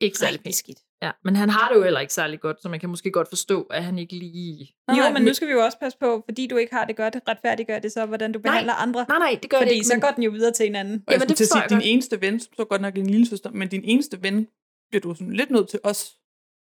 Ikke 0.00 0.18
særlig 0.18 0.40
pænt. 0.42 0.54
skidt. 0.54 0.78
Ja, 1.02 1.10
men 1.24 1.36
han 1.36 1.50
har 1.50 1.68
det 1.68 1.76
jo 1.78 1.82
heller 1.82 2.00
ikke 2.00 2.12
særlig 2.12 2.40
godt, 2.40 2.62
så 2.62 2.68
man 2.68 2.80
kan 2.80 2.88
måske 2.88 3.10
godt 3.10 3.28
forstå, 3.28 3.62
at 3.62 3.84
han 3.84 3.98
ikke 3.98 4.12
lige... 4.18 4.74
Nej, 4.88 4.96
Jo, 4.96 5.02
nej, 5.02 5.12
men 5.12 5.22
nu 5.22 5.34
skal 5.34 5.48
vi 5.48 5.52
jo 5.52 5.64
også 5.64 5.78
passe 5.78 5.98
på, 5.98 6.22
fordi 6.24 6.46
du 6.46 6.56
ikke 6.56 6.74
har 6.74 6.84
det 6.84 6.96
godt, 6.96 7.16
retfærdiggør 7.28 7.78
det 7.78 7.92
så, 7.92 8.06
hvordan 8.06 8.32
du 8.32 8.38
behandler 8.38 8.72
andre. 8.72 9.06
Nej, 9.08 9.18
nej, 9.18 9.38
det 9.42 9.50
gør 9.50 9.58
det 9.58 9.64
Fordi 9.64 9.74
ikke. 9.74 9.86
så 9.86 9.94
men- 9.94 10.00
går 10.00 10.10
den 10.10 10.22
jo 10.22 10.30
videre 10.30 10.52
til 10.52 10.64
hinanden. 10.66 10.94
og 10.94 11.12
jeg 11.12 11.14
Jamen, 11.20 11.28
det 11.28 11.36
til 11.36 11.44
at 11.44 11.48
sige, 11.70 11.78
din 11.80 11.80
eneste 11.94 12.20
ven, 12.20 12.40
så 12.40 12.66
godt 12.70 12.80
nok 12.80 12.94
din 12.94 13.06
lille 13.06 13.26
søster, 13.26 13.50
men 13.50 13.68
din 13.68 13.84
eneste 13.84 14.22
ven 14.22 14.46
bliver 14.90 15.00
du 15.00 15.14
sådan 15.14 15.32
lidt 15.32 15.50
nødt 15.50 15.68
til 15.68 15.80
os 15.84 16.14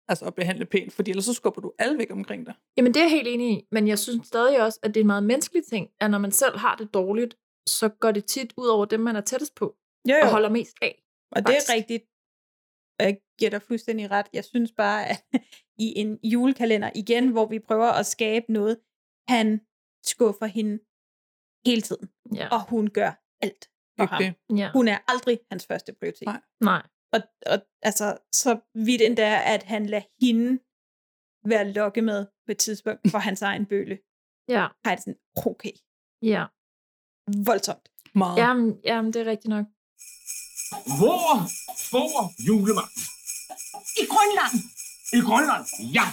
altså 0.09 0.24
at 0.24 0.34
behandle 0.34 0.64
pænt, 0.64 0.92
fordi 0.92 1.11
ellers 1.11 1.24
så 1.24 1.32
skubber 1.34 1.61
du 1.61 1.72
alle 1.78 1.98
væk 1.98 2.11
omkring 2.11 2.46
dig. 2.46 2.55
Jamen, 2.76 2.94
det 2.94 3.00
er 3.00 3.05
jeg 3.05 3.11
helt 3.11 3.28
enig 3.28 3.50
i, 3.59 3.66
men 3.72 3.88
jeg 3.88 3.98
synes 3.98 4.26
stadig 4.26 4.61
også, 4.62 4.78
at 4.82 4.94
det 4.94 5.00
er 5.00 5.05
en 5.05 5.07
meget 5.07 5.22
menneskelig 5.24 5.62
ting, 5.64 5.88
at 6.00 6.11
når 6.11 6.18
man 6.18 6.32
selv 6.32 6.59
har 6.59 6.74
det 6.76 6.94
dårligt, 6.94 7.36
så 7.68 7.88
går 7.88 8.11
det 8.11 8.24
tit 8.24 8.53
ud 8.57 8.66
over 8.66 8.84
dem, 8.84 9.00
man 9.00 9.16
er 9.16 9.20
tættest 9.20 9.55
på, 9.55 9.76
Jo, 10.09 10.14
og 10.14 10.26
jo. 10.26 10.30
holder 10.30 10.48
mest 10.48 10.76
af. 10.82 11.03
Og 11.32 11.40
det 11.46 11.48
er 11.48 11.53
faktisk. 11.53 11.72
rigtigt. 11.72 12.05
Og 12.98 13.05
Jeg 13.07 13.20
giver 13.38 13.50
dig 13.50 13.62
fuldstændig 13.62 14.11
ret. 14.11 14.26
Jeg 14.32 14.44
synes 14.44 14.72
bare, 14.72 15.07
at 15.09 15.24
i 15.84 15.98
en 16.00 16.18
julekalender 16.24 16.90
igen, 16.94 17.28
hvor 17.32 17.46
vi 17.46 17.59
prøver 17.59 17.90
at 18.00 18.07
skabe 18.07 18.53
noget, 18.53 18.80
han 19.28 19.61
skuffer 20.05 20.46
hende 20.46 20.74
hele 21.68 21.82
tiden. 21.82 22.09
Ja. 22.34 22.48
Og 22.55 22.68
hun 22.70 22.90
gør 22.90 23.11
alt 23.40 23.70
for 23.98 24.07
ham. 24.07 24.22
ja. 24.57 24.70
Hun 24.72 24.88
er 24.88 24.98
aldrig 25.09 25.38
hans 25.50 25.66
første 25.66 25.92
prioritet. 26.00 26.26
Nej. 26.26 26.40
Nej. 26.61 26.82
Og, 27.12 27.20
og 27.46 27.59
altså, 27.82 28.18
så 28.32 28.61
vidt 28.74 29.03
endda, 29.03 29.42
at 29.55 29.62
han 29.62 29.86
lader 29.86 30.07
hende 30.26 30.59
være 31.44 31.72
lokke 31.72 32.03
med 32.03 32.26
på 32.46 32.50
et 32.53 32.59
tidspunkt 32.59 33.11
for 33.11 33.18
hans 33.18 33.42
egen 33.42 33.66
bøle. 33.66 33.98
Ja. 34.48 34.61
Har 34.84 34.90
jeg 34.90 34.96
det 34.96 35.05
sådan, 35.05 35.20
okay, 35.46 35.72
Ja. 36.22 36.44
voldsomt. 37.46 37.88
Meget. 38.14 38.38
Jamen, 38.38 38.80
jamen, 38.84 39.12
det 39.12 39.20
er 39.22 39.26
rigtigt 39.30 39.48
nok. 39.50 39.66
Hvor 40.98 41.26
får 41.90 42.42
julemanden? 42.48 43.03
I 44.03 44.05
Grønland. 44.12 44.55
I 45.16 45.20
Grønland, 45.28 45.64
ja. 45.96 46.07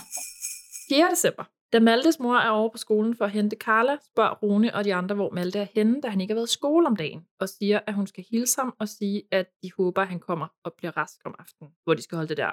4. 0.90 1.12
december. 1.12 1.44
Da 1.74 1.80
Maltes 1.80 2.20
mor 2.20 2.38
er 2.38 2.50
over 2.50 2.70
på 2.70 2.78
skolen 2.78 3.16
for 3.18 3.26
at 3.26 3.32
hente 3.32 3.56
Carla, 3.60 3.98
spørger 4.06 4.36
Rune 4.36 4.76
og 4.76 4.84
de 4.84 4.96
andre, 4.96 5.16
hvor 5.16 5.30
Malte 5.30 5.60
er 5.60 5.68
henne, 5.76 6.02
da 6.02 6.08
han 6.08 6.22
ikke 6.22 6.32
har 6.32 6.36
været 6.36 6.50
i 6.50 6.54
skole 6.54 6.88
om 6.88 6.96
dagen, 6.96 7.22
og 7.40 7.50
siger, 7.50 7.80
at 7.88 7.94
hun 7.94 8.08
skal 8.08 8.26
hilse 8.32 8.62
ham 8.62 8.76
og 8.80 8.90
sige, 8.90 9.24
at 9.32 9.46
de 9.64 9.72
håber, 9.78 10.02
at 10.02 10.08
han 10.08 10.20
kommer 10.20 10.48
og 10.64 10.74
bliver 10.78 10.98
rask 10.98 11.20
om 11.26 11.36
aftenen, 11.40 11.72
hvor 11.84 11.94
de 11.94 12.02
skal 12.02 12.16
holde 12.16 12.30
det 12.30 12.38
der 12.38 12.52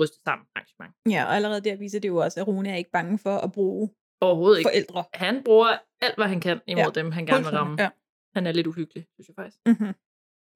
rystet 0.00 0.20
sammen 0.24 0.46
arrangement. 0.56 0.94
Ja, 1.10 1.24
og 1.24 1.36
allerede 1.36 1.60
der 1.60 1.76
viser 1.76 2.00
det 2.00 2.08
jo 2.08 2.16
også, 2.16 2.40
at 2.40 2.48
Rune 2.48 2.70
er 2.70 2.76
ikke 2.76 2.90
bange 2.90 3.18
for 3.18 3.36
at 3.38 3.52
bruge 3.52 3.90
Overhovedet 4.20 4.58
ikke. 4.58 4.68
forældre. 4.70 5.04
Han 5.14 5.44
bruger 5.44 5.78
alt, 6.00 6.14
hvad 6.16 6.26
han 6.26 6.40
kan 6.40 6.60
imod 6.66 6.84
ja, 6.84 7.00
dem, 7.00 7.12
han 7.12 7.26
gerne 7.26 7.44
vil 7.44 7.54
ramme. 7.54 7.76
Ja. 7.82 7.88
Han 8.34 8.46
er 8.46 8.52
lidt 8.52 8.66
uhyggelig, 8.66 9.06
synes 9.14 9.28
jeg 9.28 9.34
faktisk. 9.34 9.58
Mm-hmm. 9.66 9.94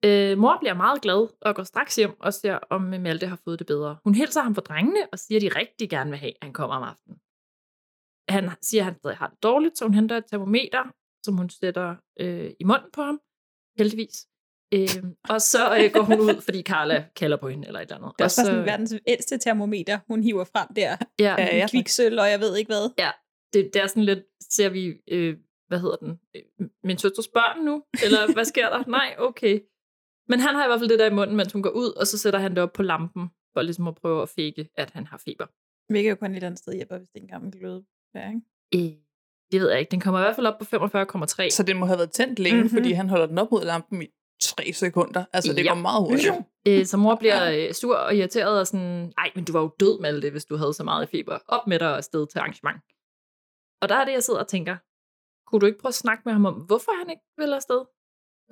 Øh, 0.04 0.38
mor 0.38 0.56
bliver 0.60 0.74
meget 0.74 1.02
glad 1.02 1.28
og 1.40 1.54
går 1.54 1.62
straks 1.62 1.96
hjem 1.96 2.20
og 2.20 2.34
ser, 2.34 2.58
om 2.70 2.80
Malte 2.82 3.26
har 3.26 3.38
fået 3.44 3.58
det 3.58 3.66
bedre. 3.66 3.96
Hun 4.04 4.14
hilser 4.14 4.42
ham 4.42 4.54
for 4.54 4.62
drengene 4.62 5.06
og 5.12 5.18
siger, 5.18 5.38
at 5.38 5.42
de 5.42 5.58
rigtig 5.60 5.90
gerne 5.90 6.10
vil 6.10 6.18
have, 6.18 6.30
at 6.30 6.38
han 6.42 6.52
kommer 6.52 6.76
om 6.76 6.82
aftenen. 6.82 7.18
Han 8.28 8.50
siger, 8.62 8.80
at 8.80 8.84
han 8.84 8.94
stadig 8.94 9.16
har 9.16 9.28
det 9.28 9.42
dårligt, 9.42 9.78
så 9.78 9.84
hun 9.84 9.94
henter 9.94 10.16
et 10.16 10.24
termometer, 10.30 10.84
som 11.24 11.36
hun 11.36 11.50
sætter 11.50 11.96
øh, 12.20 12.50
i 12.60 12.64
munden 12.64 12.90
på 12.92 13.02
ham, 13.02 13.20
heldigvis. 13.78 14.26
Øh, 14.74 15.02
og 15.28 15.40
så 15.42 15.76
øh, 15.76 15.92
går 15.92 16.00
hun 16.02 16.20
ud, 16.20 16.40
fordi 16.40 16.62
Carla 16.62 17.04
kalder 17.16 17.36
på 17.36 17.48
hende 17.48 17.66
eller 17.66 17.80
et 17.80 17.82
eller 17.82 17.96
andet. 17.96 18.12
Det 18.18 18.20
er 18.20 18.24
og 18.24 18.26
også 18.26 18.40
bare 18.40 18.46
så, 18.46 18.50
sådan 18.52 18.66
verdens 18.66 18.94
ældste 19.06 19.38
termometer, 19.38 19.98
hun 20.08 20.22
hiver 20.22 20.44
frem 20.44 20.68
der. 20.76 20.96
ja, 21.18 21.34
Ja, 21.38 21.56
ja. 21.56 21.66
Kviksøl, 21.70 22.18
og 22.18 22.30
jeg 22.30 22.40
ved 22.40 22.56
ikke 22.56 22.68
hvad. 22.68 22.90
det, 23.52 23.70
det 23.74 23.82
er 23.82 23.86
sådan 23.86 24.04
lidt, 24.04 24.20
ser 24.50 24.68
vi, 24.68 24.94
øh, 25.08 25.36
hvad 25.68 25.80
hedder 25.80 25.96
den, 25.96 26.20
øh, 26.36 26.42
min 26.84 26.98
søsters 26.98 27.28
børn 27.28 27.64
nu? 27.64 27.82
Eller 28.04 28.32
hvad 28.32 28.44
sker 28.44 28.68
der? 28.70 28.84
Nej, 28.88 29.14
okay. 29.18 29.60
Men 30.32 30.38
han 30.40 30.54
har 30.56 30.64
i 30.64 30.68
hvert 30.68 30.80
fald 30.80 30.90
det 30.94 30.98
der 30.98 31.06
i 31.10 31.14
munden, 31.20 31.36
mens 31.36 31.52
hun 31.52 31.62
går 31.66 31.70
ud, 31.82 31.90
og 32.00 32.06
så 32.06 32.18
sætter 32.18 32.38
han 32.44 32.50
det 32.54 32.62
op 32.62 32.72
på 32.72 32.82
lampen, 32.82 33.24
for 33.52 33.62
ligesom 33.62 33.86
at 33.88 33.94
prøve 33.94 34.22
at 34.22 34.28
fake, 34.28 34.68
at 34.82 34.90
han 34.90 35.04
har 35.06 35.18
feber. 35.26 35.46
Hvilket 35.92 36.10
jo 36.10 36.14
kun 36.14 36.30
et 36.30 36.34
eller 36.36 36.46
andet 36.46 36.58
sted 36.58 36.72
hjælper, 36.74 36.96
hvis 36.98 37.08
det 37.08 37.18
er 37.18 37.22
en 37.22 37.28
gammel 37.34 37.52
gløde. 37.52 37.84
Ja, 38.14 38.24
ikke? 38.28 38.40
Øh, 38.74 38.96
det 39.52 39.60
ved 39.60 39.70
jeg 39.70 39.80
ikke. 39.80 39.90
Den 39.90 40.00
kommer 40.00 40.20
i 40.20 40.22
hvert 40.22 40.36
fald 40.36 40.46
op 40.46 40.58
på 40.58 40.64
45,3. 40.64 41.50
Så 41.50 41.62
det 41.66 41.76
må 41.76 41.86
have 41.86 41.98
været 41.98 42.12
tændt 42.12 42.38
længe, 42.38 42.56
Mhm. 42.58 42.64
mm-hmm. 42.64 42.76
fordi 42.78 42.92
han 42.92 43.08
holder 43.08 43.26
den 43.26 43.38
op 43.38 43.50
mod 43.52 43.64
lampen 43.64 44.02
i 44.02 44.06
tre 44.42 44.72
sekunder. 44.72 45.24
Altså, 45.32 45.52
det 45.52 45.64
Ja. 45.64 45.68
går 45.68 45.80
meget 45.80 46.02
hurtigt. 46.08 46.32
Øh, 46.68 46.86
så 46.86 46.96
mor 46.96 47.14
bliver 47.14 47.40
øh, 47.68 47.72
sur 47.74 47.96
og 47.96 48.16
irriteret 48.16 48.60
og 48.60 48.66
sådan, 48.66 49.12
nej, 49.16 49.30
men 49.34 49.44
du 49.44 49.52
var 49.52 49.60
jo 49.60 49.70
død, 49.80 50.00
Malte, 50.00 50.30
hvis 50.30 50.44
du 50.44 50.56
havde 50.56 50.74
så 50.74 50.84
meget 50.84 51.08
feber. 51.08 51.38
Op 51.48 51.66
med 51.66 51.78
dig 51.78 51.88
og 51.90 51.96
afsted 51.96 52.26
til 52.26 52.38
arrangement. 52.38 52.80
Og 53.82 53.88
der 53.88 53.94
er 53.96 54.04
det, 54.04 54.12
jeg 54.12 54.22
sidder 54.22 54.40
og 54.40 54.48
tænker, 54.48 54.76
kunne 55.46 55.60
du 55.60 55.66
ikke 55.66 55.78
prøve 55.78 55.90
at 55.90 55.94
snakke 56.04 56.22
med 56.24 56.32
ham 56.32 56.46
om, 56.46 56.54
hvorfor 56.54 56.92
han 57.00 57.10
ikke 57.10 57.22
vil 57.38 57.52
afsted? 57.52 57.80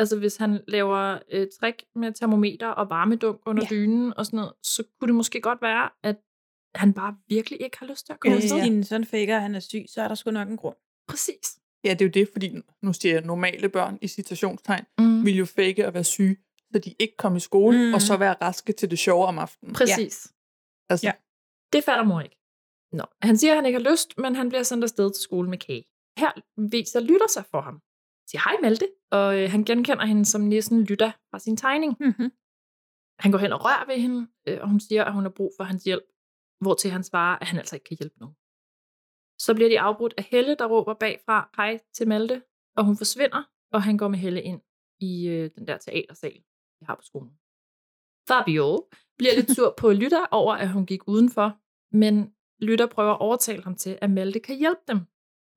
Altså 0.01 0.19
hvis 0.19 0.37
han 0.37 0.61
laver 0.69 1.19
øh, 1.33 1.47
trick 1.61 1.83
med 1.95 2.13
termometer 2.13 2.69
og 2.69 2.91
varmedunk 2.91 3.41
under 3.47 3.63
Ja. 3.71 3.75
ja. 3.75 3.81
dynen 3.81 4.15
og 4.17 4.27
sådan 4.27 4.37
noget, 4.37 4.53
så 4.63 4.83
kunne 5.01 5.07
det 5.09 5.15
måske 5.15 5.41
godt 5.41 5.63
være, 5.63 5.91
at 6.03 6.17
han 6.75 6.93
bare 6.93 7.17
virkelig 7.29 7.61
ikke 7.63 7.79
har 7.79 7.87
lyst 7.87 8.07
til 8.07 8.13
at 8.13 8.21
komme 8.21 8.35
Hvis 8.35 8.45
afsted. 8.45 8.59
ja. 8.59 8.65
din 8.65 8.85
søn 8.85 9.05
faker, 9.05 9.37
at 9.37 9.43
han 9.43 9.55
er 9.55 9.61
syg, 9.61 9.85
så 9.89 10.03
er 10.03 10.09
der 10.09 10.15
sgu 10.15 10.31
nok 10.31 10.49
en 10.49 10.57
grund. 10.57 10.77
Præcis. 11.09 11.59
Ja, 11.85 11.91
det 11.91 12.01
er 12.03 12.05
jo 12.07 12.11
det, 12.11 12.29
fordi 12.33 12.57
nu 12.83 12.93
siger 12.93 13.15
jeg 13.15 13.23
normale 13.25 13.69
børn 13.69 13.99
i 14.03 14.09
citationstegn, 14.09 14.85
Mm. 14.99 15.25
vil 15.25 15.37
jo 15.37 15.45
fake 15.45 15.87
at 15.87 15.95
være 15.95 16.05
syge, 16.05 16.37
så 16.73 16.79
de 16.79 16.95
ikke 16.99 17.17
kom 17.17 17.37
i 17.37 17.41
skole, 17.41 17.87
Mm. 17.89 17.95
og 17.95 18.01
så 18.03 18.17
være 18.17 18.35
raske 18.43 18.73
til 18.73 18.91
det 18.91 18.99
sjove 18.99 19.27
om 19.27 19.39
aftenen. 19.39 19.75
Præcis. 19.75 20.33
Altså, 20.89 21.07
Ja. 21.07 21.13
Det 21.73 21.85
fatter 21.85 22.05
mor 22.05 22.21
ikke. 22.21 22.37
Nå. 22.93 23.05
Han 23.23 23.37
siger, 23.39 23.53
at 23.53 23.57
han 23.57 23.67
ikke 23.67 23.79
har 23.83 23.91
lyst, 23.91 24.19
men 24.19 24.35
han 24.35 24.49
bliver 24.49 24.63
sendt 24.63 24.85
afsted 24.85 25.13
til 25.15 25.23
skole 25.23 25.51
med 25.51 25.59
kage. 25.59 25.85
Her 26.19 26.31
viser 26.71 27.01
Lytter 27.01 27.29
sig 27.29 27.45
for 27.51 27.61
ham. 27.61 27.81
Siger 28.31 28.43
hej 28.45 28.57
Malte, 28.63 28.89
og 29.11 29.41
øh, 29.41 29.51
han 29.51 29.65
genkender 29.65 30.05
hende 30.05 30.25
som 30.25 30.41
nissen 30.41 30.85
Lytter 30.85 31.13
fra 31.31 31.39
sin 31.39 31.57
tegning. 31.57 31.97
Mm-hmm. 32.01 32.31
Han 33.19 33.33
går 33.33 33.39
hen 33.39 33.53
og 33.53 33.65
rører 33.65 33.87
ved 33.87 33.99
hende, 34.05 34.29
øh, 34.49 34.59
og 34.63 34.69
hun 34.69 34.81
siger, 34.81 35.05
at 35.05 35.13
hun 35.13 35.23
har 35.23 35.31
brug 35.31 35.53
for 35.57 35.65
hans 35.65 35.85
hjælp, 35.85 36.05
hvortil 36.61 36.91
han 36.91 37.05
svarer, 37.05 37.39
at 37.39 37.47
han 37.47 37.59
altså 37.59 37.77
ikke 37.77 37.85
kan 37.85 37.97
hjælpe 38.01 38.19
nogen. 38.19 38.37
Så 39.39 39.55
bliver 39.55 39.69
de 39.69 39.81
afbrudt 39.81 40.15
af 40.19 40.25
Helle, 40.25 40.55
der 40.55 40.67
råber 40.67 40.95
bagfra 40.95 41.51
hej 41.57 41.79
til 41.95 42.09
Malte, 42.09 42.43
og 42.77 42.85
hun 42.85 42.97
forsvinder, 42.97 43.43
og 43.73 43.83
han 43.83 43.97
går 43.97 44.09
med 44.09 44.19
Helle 44.19 44.43
ind 44.43 44.61
i 45.01 45.29
øh, 45.29 45.51
den 45.57 45.67
der 45.67 45.79
teatersal, 45.79 46.43
vi 46.81 46.85
har 46.89 46.95
på 46.95 47.03
skolen. 47.03 47.33
Fabio 48.29 48.89
bliver 49.19 49.35
lidt 49.35 49.51
sur 49.57 49.75
på 49.79 49.93
Lytter 49.93 50.27
over, 50.31 50.55
at 50.55 50.73
hun 50.73 50.87
gik 50.87 51.09
udenfor, 51.09 51.49
men 51.97 52.35
Lytter 52.59 52.87
prøver 52.87 53.13
at 53.13 53.21
overtale 53.21 53.63
ham 53.63 53.75
til, 53.75 53.99
at 54.03 54.11
Malte 54.11 54.41
kan 54.41 54.57
hjælpe 54.57 54.83
dem, 54.89 54.99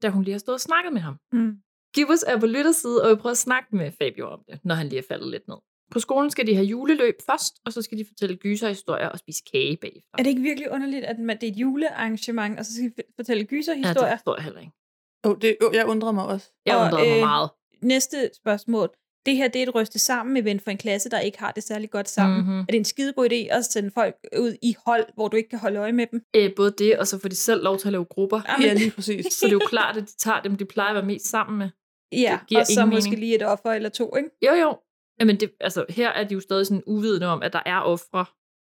da 0.01 0.09
hun 0.09 0.23
lige 0.23 0.31
har 0.33 0.39
stået 0.39 0.53
og 0.53 0.61
snakket 0.61 0.93
med 0.93 1.01
ham. 1.01 1.19
Mm. 1.31 1.63
Gibbs 1.95 2.23
er 2.27 2.39
på 2.39 2.45
Lytters 2.45 2.75
side, 2.75 3.03
og 3.03 3.09
vil 3.09 3.17
prøve 3.17 3.31
at 3.31 3.37
snakke 3.37 3.75
med 3.75 3.91
Fabio 4.01 4.27
om 4.27 4.39
det, 4.49 4.59
når 4.63 4.75
han 4.75 4.87
lige 4.89 4.99
er 4.99 5.03
faldet 5.07 5.31
lidt 5.31 5.47
ned. 5.47 5.57
På 5.91 5.99
skolen 5.99 6.31
skal 6.31 6.47
de 6.47 6.55
have 6.55 6.65
juleløb 6.65 7.15
først, 7.29 7.53
og 7.65 7.73
så 7.73 7.81
skal 7.81 7.97
de 7.97 8.05
fortælle 8.07 8.35
gyserhistorier 8.35 9.07
og 9.09 9.19
spise 9.19 9.43
kage 9.51 9.77
bagefter. 9.77 10.09
Er 10.17 10.23
det 10.23 10.29
ikke 10.29 10.41
virkelig 10.41 10.71
underligt, 10.71 11.05
at 11.05 11.19
man, 11.19 11.37
det 11.41 11.47
er 11.47 11.51
et 11.51 11.57
julearrangement, 11.57 12.59
og 12.59 12.65
så 12.65 12.73
skal 12.73 12.85
vi 12.85 12.91
fortælle 13.15 13.41
Ja, 13.41 13.45
gyserhistorier? 13.45 14.09
det 14.09 14.19
forstår 14.19 14.35
jeg 14.35 14.43
heller 14.43 14.59
ikke. 14.59 14.71
Oh, 15.23 15.35
det, 15.41 15.57
oh, 15.61 15.75
jeg 15.75 15.85
undrede 15.85 16.13
mig 16.13 16.25
også. 16.25 16.51
Jeg 16.65 16.77
Og, 16.77 16.85
undrede 16.85 17.09
mig 17.09 17.15
øh, 17.17 17.19
meget. 17.19 17.49
Næste 17.81 18.29
spørgsmål. 18.35 18.89
Det 19.25 19.35
her 19.35 19.47
det 19.47 19.63
er 19.63 19.67
et 19.67 19.75
ryste 19.75 19.99
sammen 19.99 20.37
event 20.37 20.61
for 20.63 20.71
en 20.71 20.77
klasse, 20.77 21.09
der 21.09 21.19
ikke 21.19 21.39
har 21.39 21.51
det 21.51 21.63
særlig 21.63 21.89
godt 21.89 22.09
sammen. 22.09 22.37
Mhm. 22.37 22.47
Mm-hmm. 22.47 22.59
Er 22.59 22.65
det 22.65 22.75
en 22.75 22.85
skidegod 22.85 23.29
idé 23.31 23.35
at 23.57 23.65
sende 23.65 23.91
folk 23.91 24.15
ud 24.39 24.55
i 24.61 24.75
hold, 24.85 25.05
hvor 25.15 25.27
du 25.27 25.37
ikke 25.37 25.49
kan 25.49 25.59
holde 25.59 25.79
øje 25.79 25.91
med 25.91 26.07
dem? 26.11 26.21
Øh, 26.35 26.55
både 26.55 26.73
det, 26.77 26.97
og 26.99 27.07
så 27.07 27.19
får 27.19 27.29
de 27.29 27.35
selv 27.35 27.63
lov 27.63 27.77
til 27.77 27.87
at 27.87 27.91
lave 27.91 28.05
grupper. 28.05 28.41
Jamen. 28.49 28.67
Ja, 28.67 28.73
lige 28.73 28.91
præcis. 28.91 29.25
Så 29.33 29.39
det 29.45 29.49
er 29.49 29.53
jo 29.53 29.61
klart, 29.67 29.97
at 29.97 30.03
de 30.03 30.15
tager 30.17 30.41
dem, 30.41 30.55
de 30.55 30.65
plejer 30.65 30.89
at 30.89 30.95
være 30.95 31.05
mest 31.05 31.25
sammen 31.29 31.57
med. 31.57 31.69
Ja, 32.21 32.37
Det 32.41 32.47
giver 32.49 32.61
og 32.61 32.67
så 32.67 32.71
ingen 32.81 32.89
måske 32.89 33.09
mening. 33.09 33.19
lige 33.19 33.35
et 33.35 33.45
offer 33.45 33.71
eller 33.71 33.89
to, 33.89 34.15
ikke? 34.15 34.29
Jo, 34.45 34.51
jo. 34.53 34.77
Jamen, 35.19 35.39
det, 35.39 35.51
altså, 35.59 35.85
her 35.89 36.09
er 36.09 36.23
de 36.23 36.33
jo 36.33 36.39
stadig 36.39 36.67
sådan 36.67 36.83
uvidende 36.87 37.27
om, 37.27 37.43
at 37.43 37.53
der 37.53 37.61
er 37.65 37.79
ofre. 37.79 38.25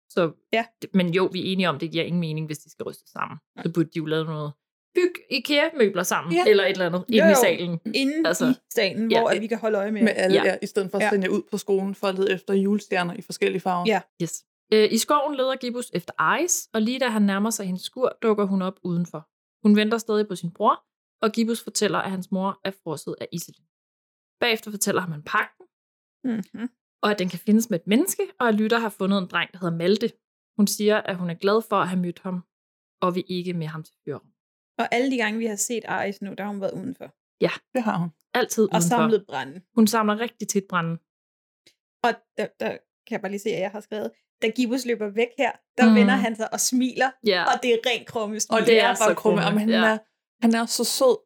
Så, 0.10 0.32
Ja. 0.54 0.66
det, 0.82 0.90
men 0.94 1.14
jo, 1.14 1.30
vi 1.32 1.40
er 1.40 1.52
enige 1.54 1.70
om, 1.70 1.76
at 1.76 1.82
det 1.82 1.92
giver 1.92 2.04
ingen 2.04 2.20
mening, 2.20 2.46
hvis 2.46 2.58
de 2.58 2.72
skal 2.72 2.84
ryste 2.84 3.12
sammen. 3.12 3.38
Så 3.64 3.72
burde 3.74 3.90
de 3.94 3.98
jo 3.98 4.06
lave 4.06 4.26
noget. 4.26 4.52
Byg 4.96 5.14
IKEA-møbler 5.32 6.04
sammen, 6.04 6.34
Ja. 6.34 6.44
eller 6.48 6.64
et 6.66 6.70
eller 6.72 6.86
andet, 6.86 7.06
inde 7.10 7.26
Jo, 7.26 7.32
i 7.32 7.36
salen. 7.36 7.80
Inde 7.94 8.28
Altså, 8.28 8.46
i 8.46 8.54
salen, 8.76 9.12
ja, 9.12 9.20
hvor 9.20 9.28
at 9.30 9.34
det- 9.34 9.42
vi 9.42 9.48
kan 9.48 9.58
holde 9.58 9.78
øje 9.78 9.92
med. 9.92 10.02
Med 10.02 10.14
alle, 10.16 10.36
Ja. 10.38 10.44
ja. 10.46 10.58
i 10.62 10.66
stedet 10.66 10.92
for 10.92 10.98
at 10.98 11.04
Ja. 11.04 11.10
sende 11.10 11.26
jer 11.28 11.32
ud 11.34 11.42
på 11.52 11.58
skolen 11.58 11.96
for 11.96 12.08
at 12.08 12.16
lede 12.16 12.34
efter 12.34 12.54
julestjerner 12.54 13.14
i 13.14 13.22
forskellige 13.22 13.60
farver. 13.62 13.84
Ja. 13.88 14.02
Yes. 14.22 14.44
Øh, 14.74 14.88
I 14.92 14.98
skoven 14.98 15.36
leder 15.36 15.56
Gibbus 15.56 15.92
efter 15.94 16.38
Ice, 16.44 16.70
og 16.74 16.82
lige 16.82 17.00
da 17.00 17.08
han 17.08 17.22
nærmer 17.22 17.50
sig 17.50 17.66
hendes 17.66 17.82
skur, 17.82 18.18
dukker 18.22 18.46
hun 18.46 18.62
op 18.62 18.80
udenfor. 18.84 19.28
Hun 19.68 19.76
venter 19.76 19.98
stadig 19.98 20.28
på 20.28 20.36
sin 20.36 20.52
bror, 20.52 20.84
og 21.22 21.32
Gibbus 21.32 21.63
fortæller, 21.63 21.99
at 21.99 22.11
hans 22.11 22.32
mor 22.32 22.59
er 22.63 22.72
frosset 22.84 23.15
af 23.22 23.28
Iselin. 23.32 23.65
Bagefter 24.39 24.72
fortæller 24.72 25.01
han 25.01 25.13
om 25.13 25.24
pakken, 25.24 25.65
Mm-hmm. 26.24 26.70
og 27.01 27.11
at 27.11 27.20
den 27.20 27.30
kan 27.30 27.39
findes 27.39 27.70
med 27.70 27.80
et 27.80 27.88
menneske, 27.88 28.24
og 28.39 28.47
at 28.47 28.55
Lytter 28.55 28.80
har 28.80 28.89
fundet 28.89 29.18
en 29.20 29.28
dreng, 29.28 29.51
der 29.53 29.59
hedder 29.59 29.78
Malte. 29.78 30.11
Hun 30.57 30.68
siger, 30.68 30.97
at 30.97 31.15
hun 31.18 31.30
er 31.30 31.34
glad 31.34 31.61
for 31.70 31.76
at 31.76 31.88
have 31.88 32.01
mødt 32.01 32.20
ham, 32.20 32.43
og 33.01 33.15
vil 33.15 33.24
ikke 33.28 33.53
med 33.53 33.68
ham 33.68 33.84
til 33.84 33.95
fyrum. 34.05 34.26
Og 34.78 34.88
alle 34.91 35.11
de 35.11 35.18
gange, 35.18 35.39
vi 35.39 35.45
har 35.45 35.55
set 35.55 35.86
Aris 35.86 36.22
nu, 36.22 36.34
der 36.38 36.43
har 36.43 36.51
hun 36.51 36.61
været 36.61 36.72
udenfor. 36.74 37.13
Ja, 37.41 37.49
Det 37.76 37.84
har 37.84 37.97
hun. 37.97 38.09
altid 38.34 38.63
Og 38.63 38.70
udenfor. 38.74 38.88
samlet 38.88 39.26
brænde. 39.28 39.61
Hun 39.76 39.88
samler 39.88 40.20
rigtig 40.20 40.47
tit 40.47 40.63
brænde. 40.70 40.97
Og 42.03 42.11
der, 42.38 42.47
der 42.59 42.70
kan 43.07 43.11
jeg 43.11 43.22
bare 43.22 43.32
lige 43.32 43.39
se, 43.39 43.49
at 43.49 43.61
jeg 43.61 43.72
har 43.72 43.80
skrevet, 43.80 44.11
da 44.41 44.47
Gibbus 44.49 44.86
løber 44.86 45.09
væk 45.09 45.28
her, 45.38 45.51
der 45.78 45.89
Mm. 45.89 45.95
vender 45.95 46.13
han 46.15 46.36
sig 46.36 46.53
og 46.53 46.59
smiler, 46.59 47.11
Ja. 47.28 47.43
og 47.43 47.63
det 47.63 47.74
er 47.74 47.78
rent 47.88 48.07
krummesmil. 48.07 48.53
Og 48.55 48.59
det, 48.59 48.68
Det 48.68 48.80
er, 48.80 48.84
er 48.84 48.88
bare 48.88 48.95
så 48.95 49.13
krumme. 49.15 49.41
krumme, 49.41 49.59
Han, 49.59 49.70
ja. 49.70 49.86
er, 49.86 49.97
han 50.42 50.56
er 50.56 50.66
så 50.66 50.84
sød. 50.84 51.18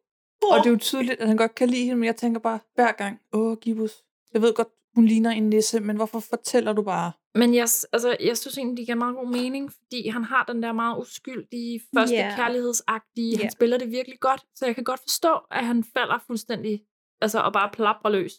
Og 0.52 0.58
det 0.64 0.66
er 0.66 0.72
jo 0.72 0.78
tydeligt, 0.78 1.20
at 1.20 1.28
han 1.28 1.38
godt 1.38 1.56
kan 1.56 1.70
lide 1.70 1.84
hende, 1.84 1.96
men 1.96 2.04
jeg 2.06 2.16
tænker 2.16 2.40
bare 2.40 2.60
hver 2.76 2.92
gang, 2.92 3.20
åh, 3.34 3.58
Gibbus, 3.58 3.92
jeg 4.34 4.42
ved 4.42 4.54
godt, 4.54 4.68
hun 4.96 5.06
ligner 5.06 5.30
en 5.32 5.50
nisse, 5.50 5.80
men 5.80 5.96
hvorfor 5.96 6.20
fortæller 6.20 6.74
du 6.74 6.82
bare? 6.82 7.12
Men 7.36 7.54
jeg, 7.56 7.68
altså, 7.94 8.18
jeg 8.20 8.38
synes 8.38 8.58
egentlig, 8.58 8.78
det 8.78 8.86
giver 8.86 8.96
meget 8.98 9.16
god 9.16 9.28
mening, 9.28 9.72
fordi 9.74 10.08
han 10.08 10.24
har 10.24 10.44
den 10.52 10.64
der 10.64 10.72
meget 10.74 10.98
uskyldige, 11.02 11.82
første 11.96 12.16
Ja. 12.16 12.22
yeah. 12.28 12.36
kærlighedsagtige. 12.38 13.32
Ja. 13.38 13.42
Han 13.42 13.52
spiller 13.52 13.78
det 13.78 13.92
virkelig 13.92 14.20
godt, 14.20 14.44
så 14.56 14.66
jeg 14.66 14.76
kan 14.76 14.84
godt 14.84 15.00
forstå, 15.00 15.34
at 15.52 15.66
han 15.66 15.84
falder 15.98 16.20
fuldstændig, 16.28 16.82
altså, 17.22 17.40
og 17.40 17.54
bare 17.54 17.70
plapper 17.74 18.10
løs. 18.10 18.34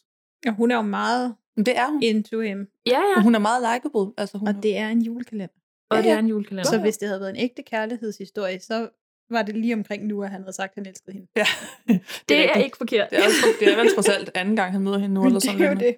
Og 0.47 0.53
hun 0.55 0.71
er 0.71 0.77
jo 0.77 0.83
meget 0.83 1.35
det 1.57 1.77
er 1.79 1.91
hun. 1.91 2.03
into 2.03 2.41
him. 2.41 2.67
Ja, 2.87 2.91
ja. 3.01 3.17
Og 3.17 3.23
hun 3.23 3.35
er 3.35 3.39
meget 3.39 3.63
likeable. 3.75 4.15
Altså, 4.19 4.39
hun 4.39 4.49
Og 4.49 4.55
det 4.63 4.77
er 4.77 4.89
en 4.89 5.03
julekalender. 5.03 5.55
Og 5.91 5.97
Ja, 5.97 6.03
det 6.03 6.09
er 6.11 6.15
ja. 6.15 6.19
en 6.19 6.27
julekalender. 6.27 6.71
Så 6.71 6.81
hvis 6.81 6.99
det 6.99 7.09
havde 7.09 7.21
været 7.21 7.31
en 7.31 7.37
ægte 7.37 7.63
kærlighedshistorie, 7.63 8.61
så 8.61 8.89
var 9.33 9.43
det 9.43 9.57
lige 9.57 9.75
omkring 9.75 10.07
nu, 10.07 10.23
at 10.23 10.31
han 10.31 10.41
havde 10.41 10.53
sagt, 10.53 10.71
at 10.71 10.75
han 10.77 10.87
elskede 10.87 11.13
hende. 11.13 11.29
Ja, 11.37 11.47
det 12.29 12.37
er 12.39 12.43
rigtigt. 12.43 12.65
ikke 12.65 12.77
forkert. 12.77 13.11
Det 13.11 13.19
er, 13.19 13.25
også, 13.25 13.47
det 13.61 13.73
er 13.73 13.77
vel 13.77 13.95
trods 13.95 14.09
alt 14.09 14.31
anden 14.35 14.57
gang, 14.57 14.73
han 14.73 14.83
møder 14.83 14.99
hende 14.99 15.15
nu, 15.15 15.25
eller 15.25 15.39
det 15.39 15.43
sådan 15.43 15.61
er 15.63 15.69
jo 15.69 15.75
noget. 15.75 15.87
det. 15.89 15.97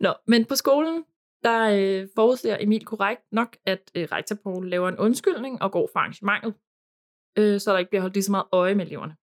Nå, 0.00 0.12
men 0.26 0.44
på 0.44 0.54
skolen, 0.54 1.04
der 1.42 1.58
øh, 1.78 2.08
forudser 2.14 2.56
Emil 2.60 2.84
korrekt 2.84 3.22
nok, 3.32 3.56
at 3.66 3.90
øh, 3.94 4.08
rektor 4.12 4.36
Paul 4.42 4.68
laver 4.68 4.88
en 4.88 4.98
undskyldning 4.98 5.62
og 5.62 5.72
går 5.72 5.88
fra 5.92 6.00
arrangementet, 6.00 6.54
øh, 7.38 7.60
så 7.60 7.72
der 7.72 7.78
ikke 7.78 7.90
bliver 7.90 8.02
holdt 8.02 8.14
lige 8.14 8.24
så 8.24 8.30
meget 8.30 8.46
øje 8.52 8.74
med 8.74 8.86
eleverne. 8.86 9.16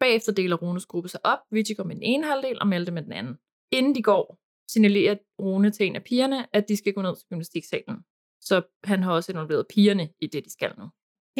Bagefter 0.00 0.32
deler 0.32 0.56
Runes 0.56 0.86
gruppe 0.86 1.08
sig 1.08 1.20
op. 1.26 1.38
Vici 1.50 1.74
går 1.74 1.84
med 1.84 1.94
den 1.94 2.02
ene 2.02 2.26
halvdel, 2.26 2.60
og 2.60 2.66
Malte 2.66 2.92
med 2.92 3.02
den 3.02 3.12
anden. 3.12 3.38
Inden 3.72 3.94
de 3.94 4.02
går, 4.02 4.38
signalerer 4.72 5.16
Rune 5.38 5.70
til 5.70 5.86
en 5.86 5.96
af 5.96 6.04
pigerne, 6.04 6.56
at 6.56 6.68
de 6.68 6.76
skal 6.76 6.92
gå 6.92 7.02
ned 7.02 7.16
til 7.16 7.26
gymnastiksalen. 7.28 7.96
Så 8.40 8.62
han 8.84 9.02
har 9.02 9.12
også 9.12 9.32
involveret 9.32 9.66
pigerne 9.74 10.08
i 10.20 10.26
det, 10.26 10.44
de 10.44 10.52
skal 10.52 10.74
nu. 10.78 10.84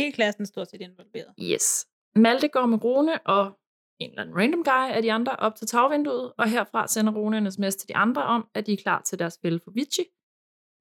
Hele 0.00 0.12
klassen 0.12 0.46
stort 0.46 0.70
set 0.70 0.80
involveret. 0.80 1.34
Yes. 1.42 1.86
Malte 2.16 2.48
går 2.48 2.66
med 2.66 2.84
Rune 2.84 3.26
og 3.26 3.60
en 4.00 4.10
eller 4.10 4.22
anden 4.22 4.36
random 4.36 4.64
guy 4.64 4.96
af 4.96 5.02
de 5.02 5.12
andre 5.12 5.36
op 5.36 5.54
til 5.54 5.66
tagvinduet, 5.66 6.32
og 6.38 6.50
herfra 6.50 6.88
sender 6.88 7.12
Rune 7.12 7.38
en 7.38 7.52
sms 7.52 7.76
til 7.76 7.88
de 7.88 7.96
andre 7.96 8.22
om, 8.24 8.48
at 8.54 8.66
de 8.66 8.72
er 8.72 8.76
klar 8.76 9.02
til 9.02 9.18
deres 9.18 9.38
fælde 9.42 9.60
for 9.64 9.70
Vici. 9.70 10.04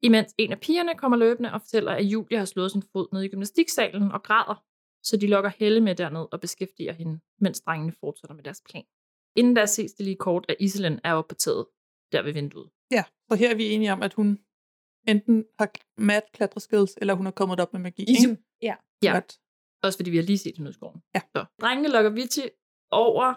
Imens 0.01 0.35
en 0.37 0.51
af 0.51 0.59
pigerne 0.59 0.95
kommer 0.95 1.17
løbende 1.17 1.51
og 1.53 1.61
fortæller, 1.61 1.91
at 1.91 2.03
Julia 2.03 2.37
har 2.37 2.45
slået 2.45 2.71
sin 2.71 2.83
fod 2.91 3.07
ned 3.13 3.21
i 3.21 3.27
gymnastiksalen 3.27 4.11
og 4.11 4.23
græder, 4.23 4.63
så 5.03 5.17
de 5.17 5.27
lokker 5.27 5.51
Helle 5.59 5.81
med 5.81 5.95
derned 5.95 6.25
og 6.31 6.41
beskæftiger 6.41 6.93
hende, 6.93 7.19
mens 7.39 7.61
drengene 7.61 7.93
fortsætter 7.99 8.35
med 8.35 8.43
deres 8.43 8.61
plan. 8.69 8.83
Inden 9.35 9.55
der 9.55 9.65
ses 9.65 9.93
det 9.93 10.05
lige 10.05 10.15
kort, 10.15 10.45
at 10.49 10.55
Iselin 10.59 10.99
er 11.03 11.13
oppe 11.13 11.29
på 11.29 11.35
taget, 11.35 11.65
der 12.11 12.21
ved 12.21 12.33
vinduet. 12.33 12.69
Ja, 12.91 13.03
så 13.31 13.35
her 13.35 13.51
er 13.51 13.55
vi 13.55 13.71
enige 13.71 13.93
om, 13.93 14.01
at 14.01 14.13
hun 14.13 14.39
enten 15.07 15.45
har 15.59 15.71
mat 15.97 16.23
klatreskills, 16.33 16.97
eller 17.01 17.13
hun 17.13 17.27
er 17.27 17.31
kommet 17.31 17.59
op 17.59 17.73
med 17.73 17.81
magi. 17.81 18.03
Isu. 18.03 18.29
Ikke? 18.29 18.43
Ja. 18.61 18.75
Ja. 19.03 19.13
Godt. 19.13 19.39
Også 19.83 19.97
fordi 19.97 20.09
vi 20.09 20.17
har 20.17 20.23
lige 20.23 20.37
set 20.37 20.57
hende 20.57 20.69
ud 20.69 20.73
i 20.73 20.77
skoven. 20.79 21.03
Ja. 21.15 21.21
Så 21.35 21.45
drengene 21.61 21.89
lokker 21.89 22.09
Vici 22.09 22.41
over, 22.91 23.33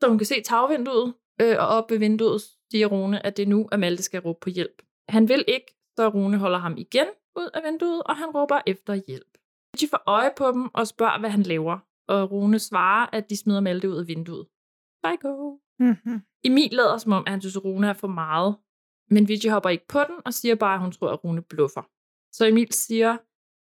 så 0.00 0.08
hun 0.08 0.18
kan 0.18 0.26
se 0.26 0.42
tagvinduet, 0.42 1.14
øh, 1.40 1.56
og 1.58 1.66
op 1.66 1.90
ved 1.90 1.98
vinduet 1.98 2.40
siger 2.70 2.86
Rune, 2.86 3.26
at 3.26 3.36
det 3.36 3.42
er 3.42 3.46
nu, 3.46 3.68
at 3.72 3.80
Malte 3.80 4.02
skal 4.02 4.20
råbe 4.20 4.38
på 4.40 4.50
hjælp. 4.50 4.82
Han 5.08 5.28
vil 5.28 5.44
ikke, 5.48 5.76
så 5.96 6.08
Rune 6.08 6.38
holder 6.38 6.58
ham 6.58 6.74
igen 6.76 7.06
ud 7.36 7.50
af 7.54 7.60
vinduet, 7.64 8.02
og 8.02 8.16
han 8.16 8.30
råber 8.30 8.60
efter 8.66 8.94
hjælp. 8.94 9.38
Vici 9.72 9.88
får 9.88 10.02
øje 10.06 10.32
på 10.36 10.52
dem 10.52 10.74
og 10.74 10.86
spørger, 10.86 11.18
hvad 11.20 11.30
han 11.30 11.42
laver, 11.42 11.78
og 12.08 12.30
Rune 12.32 12.58
svarer, 12.58 13.06
at 13.12 13.30
de 13.30 13.36
smider 13.36 13.60
Malte 13.60 13.90
ud 13.90 13.96
af 13.96 14.06
vinduet. 14.06 14.46
Psycho. 15.04 15.60
Mm-hmm. 15.78 16.20
Emil 16.44 16.70
lader 16.72 16.98
som 16.98 17.12
om, 17.12 17.22
at 17.26 17.30
han 17.30 17.40
synes, 17.40 17.56
at 17.56 17.64
Rune 17.64 17.88
er 17.88 17.92
for 17.92 18.08
meget, 18.08 18.56
men 19.10 19.28
Vici 19.28 19.48
hopper 19.48 19.70
ikke 19.70 19.86
på 19.88 20.00
den 20.08 20.16
og 20.24 20.34
siger 20.34 20.54
bare, 20.54 20.74
at 20.74 20.80
hun 20.80 20.92
tror, 20.92 21.10
at 21.10 21.24
Rune 21.24 21.42
bluffer. 21.42 21.82
Så 22.36 22.46
Emil 22.46 22.72
siger, 22.72 23.16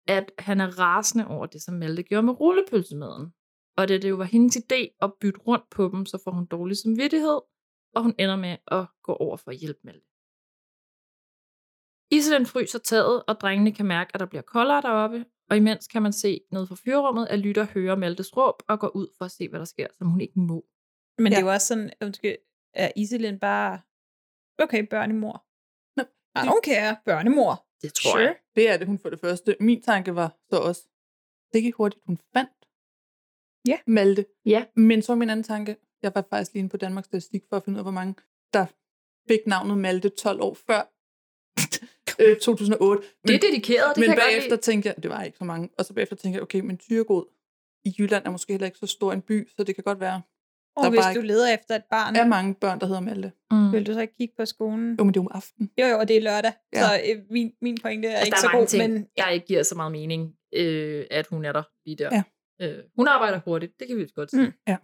at 0.08 0.32
han 0.40 0.62
er 0.62 0.80
rasende 0.80 1.28
over 1.28 1.46
det, 1.46 1.62
som 1.62 1.74
Malte 1.74 2.04
gjorde 2.04 2.26
med 2.26 2.40
rullepølsemaden. 2.40 3.34
Og 3.78 3.88
da 3.88 3.98
det 3.98 4.10
jo 4.10 4.16
var 4.16 4.24
hendes 4.24 4.58
idé 4.58 4.98
at 5.02 5.14
bytte 5.22 5.40
rundt 5.40 5.70
på 5.70 5.90
dem, 5.94 6.06
så 6.06 6.22
får 6.24 6.32
hun 6.32 6.46
dårlig 6.46 6.78
samvittighed, 6.78 7.40
og 7.96 8.04
hun 8.04 8.16
ender 8.20 8.36
med 8.36 8.58
at 8.68 8.86
gå 9.04 9.14
over 9.14 9.38
for 9.38 9.52
at 9.52 9.58
hjælpe 9.58 9.80
Malte. 9.84 10.08
Iselin 12.12 12.46
fryser 12.46 12.80
taget, 12.80 13.24
og 13.28 13.42
drengene 13.42 13.72
kan 13.72 13.86
mærke, 13.86 14.12
at 14.14 14.20
der 14.20 14.26
bliver 14.26 14.42
koldere 14.42 14.82
deroppe, 14.82 15.26
og 15.50 15.58
imens 15.58 15.88
kan 15.88 16.02
man 16.02 16.14
se 16.14 16.42
ned 16.52 16.68
fra 16.68 16.76
fyrrummet, 16.86 17.28
at 17.28 17.40
Lytter 17.40 17.66
hører 17.66 17.96
Maltes 17.96 18.38
råb 18.38 18.64
og 18.68 18.80
går 18.80 18.96
ud 18.96 19.08
for 19.18 19.26
at 19.26 19.32
se, 19.32 19.50
hvad 19.50 19.60
der 19.60 19.66
sker, 19.66 19.88
som 19.98 20.08
hun 20.08 20.22
ikke 20.22 20.40
må. 20.40 20.66
Men 21.18 21.28
ja. 21.28 21.30
det 21.30 21.42
er 21.42 21.46
jo 21.46 21.54
også 21.54 21.68
sådan, 21.68 21.92
undskyld, 22.02 22.36
er 22.74 22.92
Iselin 22.96 23.40
bare, 23.40 23.82
okay, 24.64 24.88
børnemor. 24.90 25.46
Nå, 25.98 26.04
I 26.36 26.42
don't 26.50 26.62
care, 26.64 26.98
børnemor. 27.06 27.66
Det 27.86 27.94
tror 27.94 28.12
Sure. 28.12 28.22
jeg. 28.22 28.36
Det 28.56 28.70
er 28.70 28.78
det, 28.78 28.88
hun 28.88 29.00
for 29.00 29.10
det 29.10 29.20
første. 29.20 29.56
Min 29.60 29.82
tanke 29.82 30.16
var 30.16 30.38
så 30.50 30.58
også, 30.58 30.82
det 31.54 31.64
gik 31.64 31.76
hurtigt, 31.76 32.04
hun 32.06 32.20
fandt 32.34 32.52
Ja. 33.68 33.80
Malte. 33.88 34.26
Ja. 34.46 34.66
Men 34.76 35.02
så 35.02 35.16
min 35.16 35.30
anden 35.30 35.44
tanke, 35.44 35.78
jeg 36.02 36.12
var 36.16 36.26
faktisk 36.30 36.54
lige 36.54 36.60
inde 36.60 36.70
på 36.70 36.78
Danmarks 36.78 37.06
Statistik 37.06 37.42
for 37.50 37.58
at 37.58 37.64
finde 37.64 37.78
ud 37.78 37.80
af, 37.80 37.84
hvor 37.84 37.92
mange 37.92 38.16
der 38.54 38.66
fik 39.28 39.40
navnet 39.48 39.78
Malte 39.78 40.10
12 40.10 40.42
år 40.42 40.54
før 40.54 40.82
øh, 42.24 42.38
2008. 42.38 43.02
Men, 43.24 43.28
Det 43.28 43.36
er 43.36 43.40
dedikeret, 43.50 43.96
det 43.96 44.02
men 44.02 44.10
kan 44.10 44.18
jeg 44.18 44.26
bagefter 44.28 44.50
lide. 44.50 44.62
tænkte 44.62 44.88
jeg, 44.90 45.04
det 45.04 45.10
var 45.12 45.24
ikke 45.24 45.38
så 45.38 45.44
mange. 45.44 45.70
Og 45.78 45.86
så 45.86 45.94
bagefter 45.94 46.16
tænkte 46.16 46.36
jeg, 46.36 46.44
okay, 46.44 46.60
men 46.60 46.78
Tyregod 46.78 47.26
i 47.86 47.96
Jylland 48.00 48.26
er 48.26 48.30
måske 48.30 48.54
heller 48.54 48.66
ikke 48.66 48.78
så 48.78 48.88
stor 48.88 49.14
en 49.14 49.22
by, 49.22 49.50
så 49.58 49.64
det 49.64 49.76
kan 49.76 49.84
godt 49.84 50.00
være, 50.00 50.22
Og 50.76 50.82
Der 50.84 50.88
er 50.88 50.92
hvis 50.92 51.00
bare 51.00 51.14
du 51.16 51.22
leder 51.22 51.54
efter 51.54 51.76
et 51.76 51.84
barn, 51.92 52.16
er 52.16 52.26
mange 52.26 52.56
børn, 52.56 52.80
der 52.80 52.86
hedder 52.86 53.02
Malte. 53.02 53.32
Mm. 53.52 53.72
vil 53.72 53.88
du 53.88 53.94
så 53.94 54.00
ikke 54.00 54.14
kigge 54.18 54.34
på 54.40 54.46
skolen? 54.46 54.96
Jo, 55.00 55.04
men 55.04 55.14
det 55.14 55.20
er 55.20 55.24
jo 55.24 55.28
om 55.30 55.32
aftenen. 55.36 55.72
Jo, 55.82 55.86
jo, 55.86 56.00
og 56.00 56.08
det 56.08 56.18
er 56.18 56.22
lørdag, 56.22 56.52
Ja. 56.74 56.82
så 56.82 57.02
øh, 57.10 57.22
min, 57.30 57.52
min 57.62 57.78
pointe 57.82 58.08
er 58.08 58.12
Altså, 58.12 58.26
ikke 58.26 58.36
der 58.36 58.42
så 58.42 58.48
er 58.48 58.52
mange 58.52 58.62
god, 58.62 58.68
ting, 58.68 58.92
men 58.94 59.08
der 59.18 59.30
ikke 59.30 59.46
giver 59.46 59.64
så 59.64 59.76
meget 59.76 59.92
mening, 59.92 60.34
øh, 60.56 61.06
at 61.12 61.28
hun 61.28 61.46
er 61.46 61.52
der 61.52 61.64
lige 61.86 61.96
der. 61.98 62.10
Ja. 62.12 62.24
Øh, 62.78 62.84
hun 62.98 63.08
arbejder 63.08 63.40
hurtigt, 63.46 63.80
det 63.80 63.88
kan 63.88 63.98
vi 63.98 64.08
godt 64.16 64.32
sige. 64.32 64.44
Mm, 64.46 64.54
ja. 64.68 64.78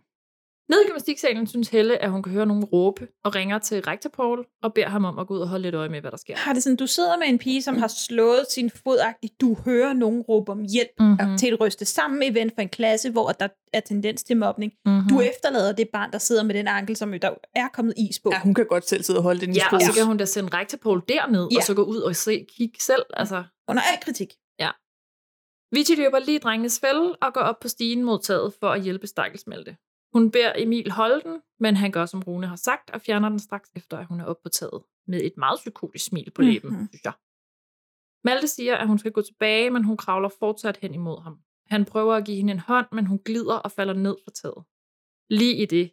Nede 0.72 0.84
i 0.84 0.88
gymnastiksalen 0.88 1.48
synes 1.48 1.70
Helle, 1.70 1.98
at 1.98 2.12
hun 2.12 2.24
kan 2.24 2.32
høre 2.34 2.46
nogen 2.46 2.64
råbe, 2.64 3.08
og 3.24 3.36
ringer 3.36 3.60
til 3.60 3.82
rektor 3.82 4.10
Paul 4.10 4.46
og 4.64 4.74
beder 4.74 4.90
ham 4.90 5.06
om 5.06 5.20
at 5.20 5.28
gå 5.28 5.34
ud 5.34 5.40
og 5.40 5.48
holde 5.48 5.62
lidt 5.64 5.76
øje 5.76 5.90
med, 5.90 6.02
hvad 6.02 6.12
der 6.12 6.18
sker. 6.18 6.36
har 6.38 6.54
det 6.54 6.64
sådan, 6.64 6.76
du 6.76 6.88
sidder 6.88 7.18
med 7.18 7.28
en 7.28 7.38
pige, 7.40 7.62
som 7.62 7.78
har 7.78 7.88
slået 7.88 8.46
sin 8.50 8.70
fodagtigt, 8.84 9.42
du 9.42 9.58
hører 9.66 9.94
nogen 9.94 10.22
råbe 10.22 10.52
om 10.52 10.60
hjælp 10.74 10.90
Mm-hmm. 11.00 11.38
til 11.38 11.54
et 11.54 11.62
ryste 11.62 11.86
sammen 11.86 12.24
event 12.24 12.54
for 12.56 12.62
en 12.62 12.70
klasse, 12.70 13.12
hvor 13.12 13.30
der 13.30 13.48
er 13.74 13.80
tendens 13.80 14.24
til 14.24 14.38
mobning. 14.38 14.72
Mm-hmm. 14.86 15.10
Du 15.10 15.22
efterlader 15.22 15.72
det 15.72 15.90
barn, 15.94 16.12
der 16.12 16.18
sidder 16.18 16.44
med 16.44 16.56
den 16.56 16.68
ankel, 16.68 16.96
som 16.96 17.14
jo 17.14 17.20
der 17.22 17.32
er 17.56 17.68
kommet 17.74 17.94
is 17.98 18.20
på. 18.20 18.30
Ja, 18.34 18.40
hun 18.40 18.54
kan 18.54 18.66
godt 18.66 18.90
selv 18.90 19.04
sidde 19.04 19.20
og 19.20 19.24
holde 19.24 19.42
den 19.42 19.50
i 19.50 19.54
Ja, 19.58 19.76
og 19.76 19.82
så 19.82 19.94
kan 19.94 20.06
hun 20.06 20.18
da 20.18 20.26
sende 20.26 20.58
rektor 20.58 20.78
Paul 20.78 21.02
derned, 21.10 21.48
Ja. 21.52 21.58
og 21.58 21.64
så 21.64 21.74
gå 21.74 21.84
ud 21.84 21.98
og 22.02 22.16
se, 22.16 22.46
kigge 22.58 22.78
selv. 22.82 23.04
Altså, 23.14 23.44
Under 23.70 23.82
al 23.94 24.00
kritik. 24.02 24.34
Vici 25.76 25.96
løber 25.96 26.20
lige 26.20 26.40
drengenes 26.40 26.80
fælde 26.80 27.16
og 27.22 27.34
går 27.34 27.42
op 27.42 27.60
på 27.60 27.68
stigen 27.68 28.04
mod 28.04 28.20
taget 28.20 28.54
for 28.60 28.70
at 28.70 28.82
hjælpe 28.82 29.08
stakkels 29.08 29.48
Malte. 29.48 29.76
Hun 30.14 30.32
beder 30.32 30.54
Emil 30.56 30.92
holde 30.92 31.22
den, 31.22 31.42
men 31.60 31.76
han 31.76 31.92
gør, 31.92 32.06
som 32.06 32.24
Rune 32.24 32.48
har 32.48 32.56
sagt, 32.56 32.90
og 32.90 33.02
fjerner 33.02 33.30
den 33.30 33.40
straks 33.40 33.72
efter, 33.76 33.98
at 33.98 34.06
hun 34.06 34.20
er 34.20 34.26
oppe 34.26 34.42
på 34.44 34.50
taget. 34.50 34.84
Med 35.08 35.22
et 35.24 35.34
meget 35.38 35.60
psykotisk 35.60 36.06
smil 36.06 36.32
på 36.32 36.42
læben, 36.42 36.70
Mhm. 36.70 36.74
mm-hmm. 36.74 36.88
synes 36.90 37.04
jeg. 37.04 37.14
Malte 38.24 38.48
siger, 38.48 38.76
at 38.78 38.88
hun 38.88 39.00
skal 39.00 39.12
gå 39.12 39.22
tilbage, 39.22 39.70
men 39.70 39.84
hun 39.84 39.98
kravler 39.98 40.30
fortsat 40.40 40.78
hen 40.78 40.94
imod 40.94 41.22
ham. 41.24 41.40
Han 41.68 41.86
prøver 41.86 42.14
at 42.16 42.26
give 42.26 42.38
hende 42.38 42.54
en 42.54 42.60
hånd, 42.60 42.88
men 42.92 43.06
hun 43.06 43.20
glider 43.26 43.56
og 43.56 43.72
falder 43.72 43.94
ned 43.94 44.16
fra 44.26 44.32
taget. 44.32 44.64
Lige 45.30 45.56
i 45.56 45.66
det, 45.66 45.92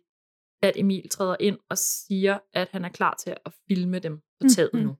at 0.62 0.72
Emil 0.76 1.08
træder 1.08 1.36
ind 1.40 1.58
og 1.70 1.78
siger, 1.78 2.38
at 2.52 2.68
han 2.70 2.84
er 2.84 2.88
klar 2.88 3.14
til 3.14 3.36
at 3.46 3.52
filme 3.68 3.98
dem 3.98 4.20
på 4.40 4.46
taget 4.48 4.70
Mhm. 4.74 4.82
nu. 4.82 4.96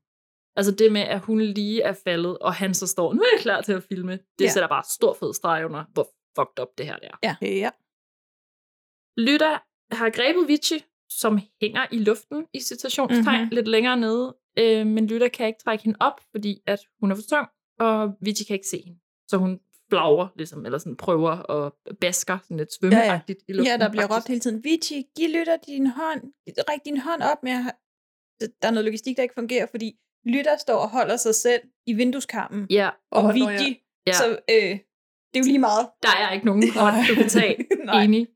Altså 0.56 0.72
det 0.72 0.92
med, 0.92 1.00
at 1.00 1.20
hun 1.20 1.40
lige 1.40 1.82
er 1.82 1.92
faldet, 1.92 2.38
og 2.38 2.54
han 2.54 2.74
så 2.74 2.86
står, 2.86 3.12
nu 3.14 3.20
er 3.22 3.26
jeg 3.36 3.40
klar 3.42 3.60
til 3.60 3.72
at 3.72 3.82
filme, 3.82 4.12
det 4.12 4.20
Ja. 4.40 4.44
ja. 4.44 4.50
sætter 4.52 4.68
bare 4.68 4.82
stor 4.90 5.14
fed 5.20 5.34
streg 5.34 5.64
under, 5.64 5.84
hvor 5.92 6.08
fucked 6.38 6.62
up 6.62 6.68
det 6.78 6.86
her 6.86 6.96
det 6.96 7.08
er. 7.08 7.16
Ja. 7.22 7.36
Ja. 7.42 7.70
Lytta 9.18 9.52
har 9.92 10.10
grebet 10.10 10.48
Vici, 10.48 10.84
som 11.10 11.40
hænger 11.62 11.86
i 11.92 11.98
luften 11.98 12.46
i 12.54 12.60
citationstegn 12.60 13.24
Mhm. 13.24 13.34
mm-hmm. 13.34 13.54
lidt 13.54 13.68
længere 13.68 13.96
nede, 13.96 14.36
øh, 14.58 14.86
men 14.86 15.06
Lytta 15.06 15.28
kan 15.28 15.46
ikke 15.46 15.58
trække 15.64 15.84
hende 15.84 15.96
op, 16.00 16.20
fordi 16.30 16.52
at 16.66 16.78
hun 17.00 17.10
er 17.10 17.14
for 17.14 17.22
tung, 17.30 17.48
og 17.80 17.98
Vici 18.20 18.44
kan 18.44 18.54
ikke 18.54 18.68
se 18.68 18.82
hende. 18.86 19.00
Så 19.30 19.36
hun 19.36 19.60
flagrer, 19.90 20.28
ligesom, 20.36 20.64
eller 20.64 20.78
sådan 20.78 20.96
prøver 20.96 21.50
at 21.50 21.72
basker 22.00 22.38
sådan 22.42 22.56
lidt 22.56 22.68
svømmeagtigt 22.80 23.38
i 23.48 23.52
luften. 23.52 23.66
Ja, 23.66 23.76
der 23.84 23.90
bliver 23.90 24.02
faktisk. 24.06 24.16
råbt 24.16 24.28
hele 24.28 24.40
tiden, 24.40 24.64
Vici, 24.64 25.04
giv 25.16 25.28
lytter 25.28 25.56
din 25.66 25.86
hånd, 25.86 26.20
ræk 26.68 26.78
din 26.84 26.96
hånd 27.00 27.22
op 27.22 27.42
med. 27.42 27.52
Der 28.62 28.68
er 28.68 28.70
noget 28.70 28.84
logistik, 28.84 29.16
der 29.16 29.22
ikke 29.22 29.34
fungerer, 29.34 29.66
fordi 29.70 29.92
lytter 30.26 30.56
står 30.56 30.74
og 30.76 30.88
holder 30.90 31.16
sig 31.16 31.34
selv 31.34 31.60
i 31.86 31.92
vindueskarmen, 31.92 32.66
Ja, 32.70 32.90
og 33.10 33.34
Vici, 33.34 33.82
ja. 34.06 34.12
så 34.12 34.24
øh, 34.50 34.56
det 35.32 35.34
er 35.34 35.38
jo 35.38 35.44
lige 35.44 35.58
meget. 35.58 35.88
der 36.02 36.08
er 36.08 36.32
ikke 36.32 36.46
nogen 36.46 36.70
hånd, 36.70 36.94
du 37.08 37.14
kan 37.14 37.28
tage. 37.28 37.56
Enig. 38.04 38.26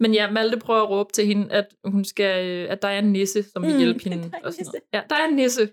Men 0.00 0.14
ja, 0.14 0.30
Malte 0.30 0.56
prøver 0.58 0.82
at 0.82 0.90
råbe 0.90 1.12
til 1.12 1.26
hende, 1.26 1.52
at, 1.52 1.66
hun 1.84 2.04
skal, 2.04 2.46
øh, 2.48 2.70
at 2.72 2.82
der 2.82 2.88
er 2.88 2.98
en 2.98 3.12
nisse, 3.12 3.42
som 3.42 3.62
vil 3.62 3.72
Mm, 3.72 3.78
hjælpe 3.78 3.98
der 4.04 4.10
hende. 4.10 4.30
er 4.32 4.38
en 4.38 4.44
Og 4.44 4.52
sådan 4.52 4.66
noget. 4.66 4.82
Ja, 4.92 5.02
der 5.10 5.16
er 5.16 5.28
en 5.28 5.36
nisse. 5.36 5.70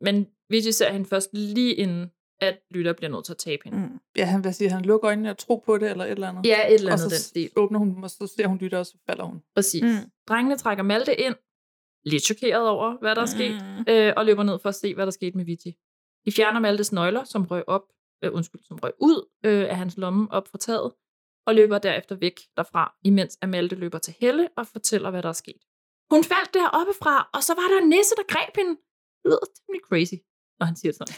Men 0.00 0.26
Vici 0.50 0.72
ser 0.72 0.92
hende 0.92 1.06
først 1.06 1.30
lige 1.32 1.74
inden, 1.74 2.10
at 2.40 2.58
Lytter 2.70 2.92
bliver 2.92 3.10
nødt 3.10 3.24
til 3.24 3.32
at 3.32 3.36
tabe 3.38 3.62
hende. 3.64 3.78
Mm. 3.78 3.98
Ja, 4.16 4.24
han, 4.24 4.40
hvad 4.40 4.52
siger 4.52 4.70
han? 4.70 4.82
Lukker 4.84 5.08
øjnene 5.08 5.30
og 5.30 5.38
tro 5.38 5.56
på 5.66 5.78
det, 5.78 5.90
eller 5.90 6.04
et 6.04 6.10
eller 6.10 6.28
andet. 6.28 6.46
Ja, 6.46 6.68
et 6.68 6.74
eller 6.74 6.92
og 6.92 6.92
andet 6.92 7.10
så 7.12 7.16
den 7.16 7.18
stil. 7.22 7.50
åbner 7.56 7.78
hun 7.78 8.04
og 8.04 8.10
så 8.10 8.32
ser 8.36 8.46
hun 8.46 8.58
lytter, 8.58 8.78
og 8.78 8.86
så 8.86 8.96
falder 9.06 9.24
hun. 9.24 9.42
Præcis. 9.54 9.82
Mm. 9.82 9.88
Mm. 9.88 10.10
Drengene 10.28 10.56
trækker 10.56 10.84
Malte 10.84 11.20
ind, 11.20 11.34
lidt 12.04 12.22
chokeret 12.22 12.68
over, 12.68 12.98
hvad 13.00 13.14
der 13.14 13.22
er 13.22 13.26
sket, 13.26 13.54
Mm. 13.78 13.92
øh, 13.92 14.12
og 14.16 14.26
løber 14.26 14.42
ned 14.42 14.58
for 14.58 14.68
at 14.68 14.74
se, 14.74 14.94
hvad 14.94 15.06
der 15.06 15.12
skete 15.12 15.36
med 15.36 15.44
Vici. 15.44 15.72
De 16.26 16.32
fjerner 16.32 16.60
Maltes 16.60 16.92
nøgler, 16.92 17.24
som 17.24 17.44
røg 17.44 17.64
op, 17.68 17.82
øh, 18.24 18.34
undskyld, 18.34 18.60
som 18.62 18.78
røg 18.82 18.92
ud 19.00 19.28
øh, 19.44 19.68
af 19.70 19.76
hans 19.76 19.96
lomme 19.96 20.28
op 20.32 20.48
fra 20.48 20.58
taget, 20.58 20.92
og 21.48 21.54
løber 21.54 21.78
derefter 21.78 22.14
væk 22.14 22.36
derfra, 22.56 22.82
imens 23.04 23.38
at 23.42 23.48
Malte 23.48 23.76
løber 23.76 23.98
til 23.98 24.14
Helle 24.20 24.48
og 24.56 24.66
fortæller, 24.66 25.10
hvad 25.10 25.22
der 25.22 25.28
er 25.28 25.32
sket. 25.44 25.62
Hun 26.10 26.24
faldt 26.24 26.54
deroppe 26.54 26.92
fra, 27.02 27.14
og 27.34 27.42
så 27.42 27.52
var 27.60 27.66
der 27.72 27.78
en 27.82 27.88
nisse, 27.88 28.14
der 28.16 28.22
greb 28.34 28.56
hende. 28.56 28.70
Det 29.22 29.24
lyder 29.24 29.44
temmelig 29.56 29.82
crazy, 29.88 30.14
når 30.58 30.64
han 30.66 30.76
siger 30.76 30.92
sådan. 30.92 31.14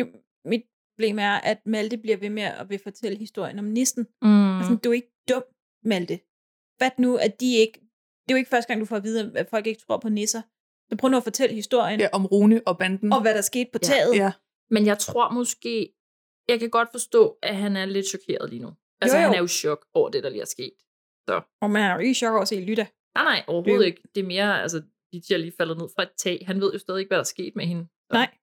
Jo, 0.00 0.06
mit 0.44 0.62
problem 0.92 1.18
er, 1.18 1.34
at 1.50 1.58
Malte 1.66 1.96
bliver 1.98 2.16
ved 2.16 2.30
med 2.30 2.42
at 2.42 2.68
vil 2.68 2.78
fortælle 2.78 3.18
historien 3.18 3.58
om 3.58 3.64
nissen. 3.64 4.06
Mm. 4.22 4.56
Altså, 4.58 4.74
du 4.84 4.88
er 4.90 4.94
ikke 4.94 5.12
dum, 5.28 5.44
Malte. 5.84 6.16
Hvad 6.78 6.90
nu, 6.98 7.16
at 7.16 7.40
de 7.40 7.56
ikke... 7.56 7.78
Det 8.24 8.32
er 8.32 8.36
jo 8.36 8.38
ikke 8.42 8.50
første 8.50 8.68
gang, 8.68 8.80
du 8.80 8.86
får 8.86 8.96
at 8.96 9.04
vide, 9.04 9.38
at 9.38 9.48
folk 9.50 9.66
ikke 9.66 9.80
tror 9.80 9.98
på 9.98 10.08
nisser. 10.08 10.42
Så 10.90 10.96
prøv 10.98 11.10
nu 11.10 11.16
at 11.16 11.22
fortælle 11.22 11.54
historien, 11.54 12.00
Ja, 12.00 12.08
om 12.12 12.26
Rune 12.26 12.62
og 12.66 12.78
banden. 12.78 13.12
og 13.12 13.20
hvad 13.22 13.34
der 13.34 13.40
skete 13.40 13.70
på 13.72 13.78
Ja, 13.82 13.86
taget. 13.86 14.14
ja. 14.16 14.32
Men 14.70 14.86
jeg 14.86 14.98
tror 14.98 15.30
måske, 15.32 15.92
jeg 16.48 16.60
kan 16.60 16.70
godt 16.70 16.88
forstå, 16.90 17.38
at 17.42 17.56
han 17.56 17.76
er 17.76 17.84
lidt 17.84 18.06
chokeret 18.06 18.50
lige 18.50 18.62
nu. 18.62 18.72
Altså, 19.00 19.16
Jo, 19.16 19.20
jo. 19.22 19.26
han 19.26 19.34
er 19.34 19.38
jo 19.38 19.44
i 19.44 19.48
chok 19.48 19.86
over 19.94 20.08
det, 20.10 20.22
der 20.22 20.28
lige 20.30 20.40
er 20.40 20.46
sket. 20.46 20.72
Så. 21.28 21.40
Og 21.62 21.70
man 21.70 21.82
er 21.82 21.92
jo 21.94 21.98
ikke 21.98 22.10
i 22.10 22.14
chok 22.14 22.32
over 22.32 22.42
at 22.42 22.48
se 22.48 22.60
Lytta. 22.60 22.86
Nej, 23.14 23.24
nej, 23.24 23.44
overhovedet 23.46 23.80
Det 23.80 23.86
ikke. 23.86 24.02
Det 24.14 24.20
er 24.20 24.26
mere, 24.26 24.62
altså, 24.62 24.82
de 25.12 25.34
er 25.34 25.36
lige 25.36 25.52
faldet 25.58 25.78
ned 25.78 25.88
fra 25.96 26.02
et 26.02 26.12
tag. 26.18 26.42
Han 26.46 26.60
ved 26.60 26.72
jo 26.72 26.78
stadig 26.78 26.98
ikke, 27.00 27.08
hvad 27.08 27.18
der 27.18 27.22
er 27.22 27.34
sket 27.36 27.56
med 27.56 27.66
hende. 27.66 27.86
Så. 28.10 28.12
Nej. 28.12 28.34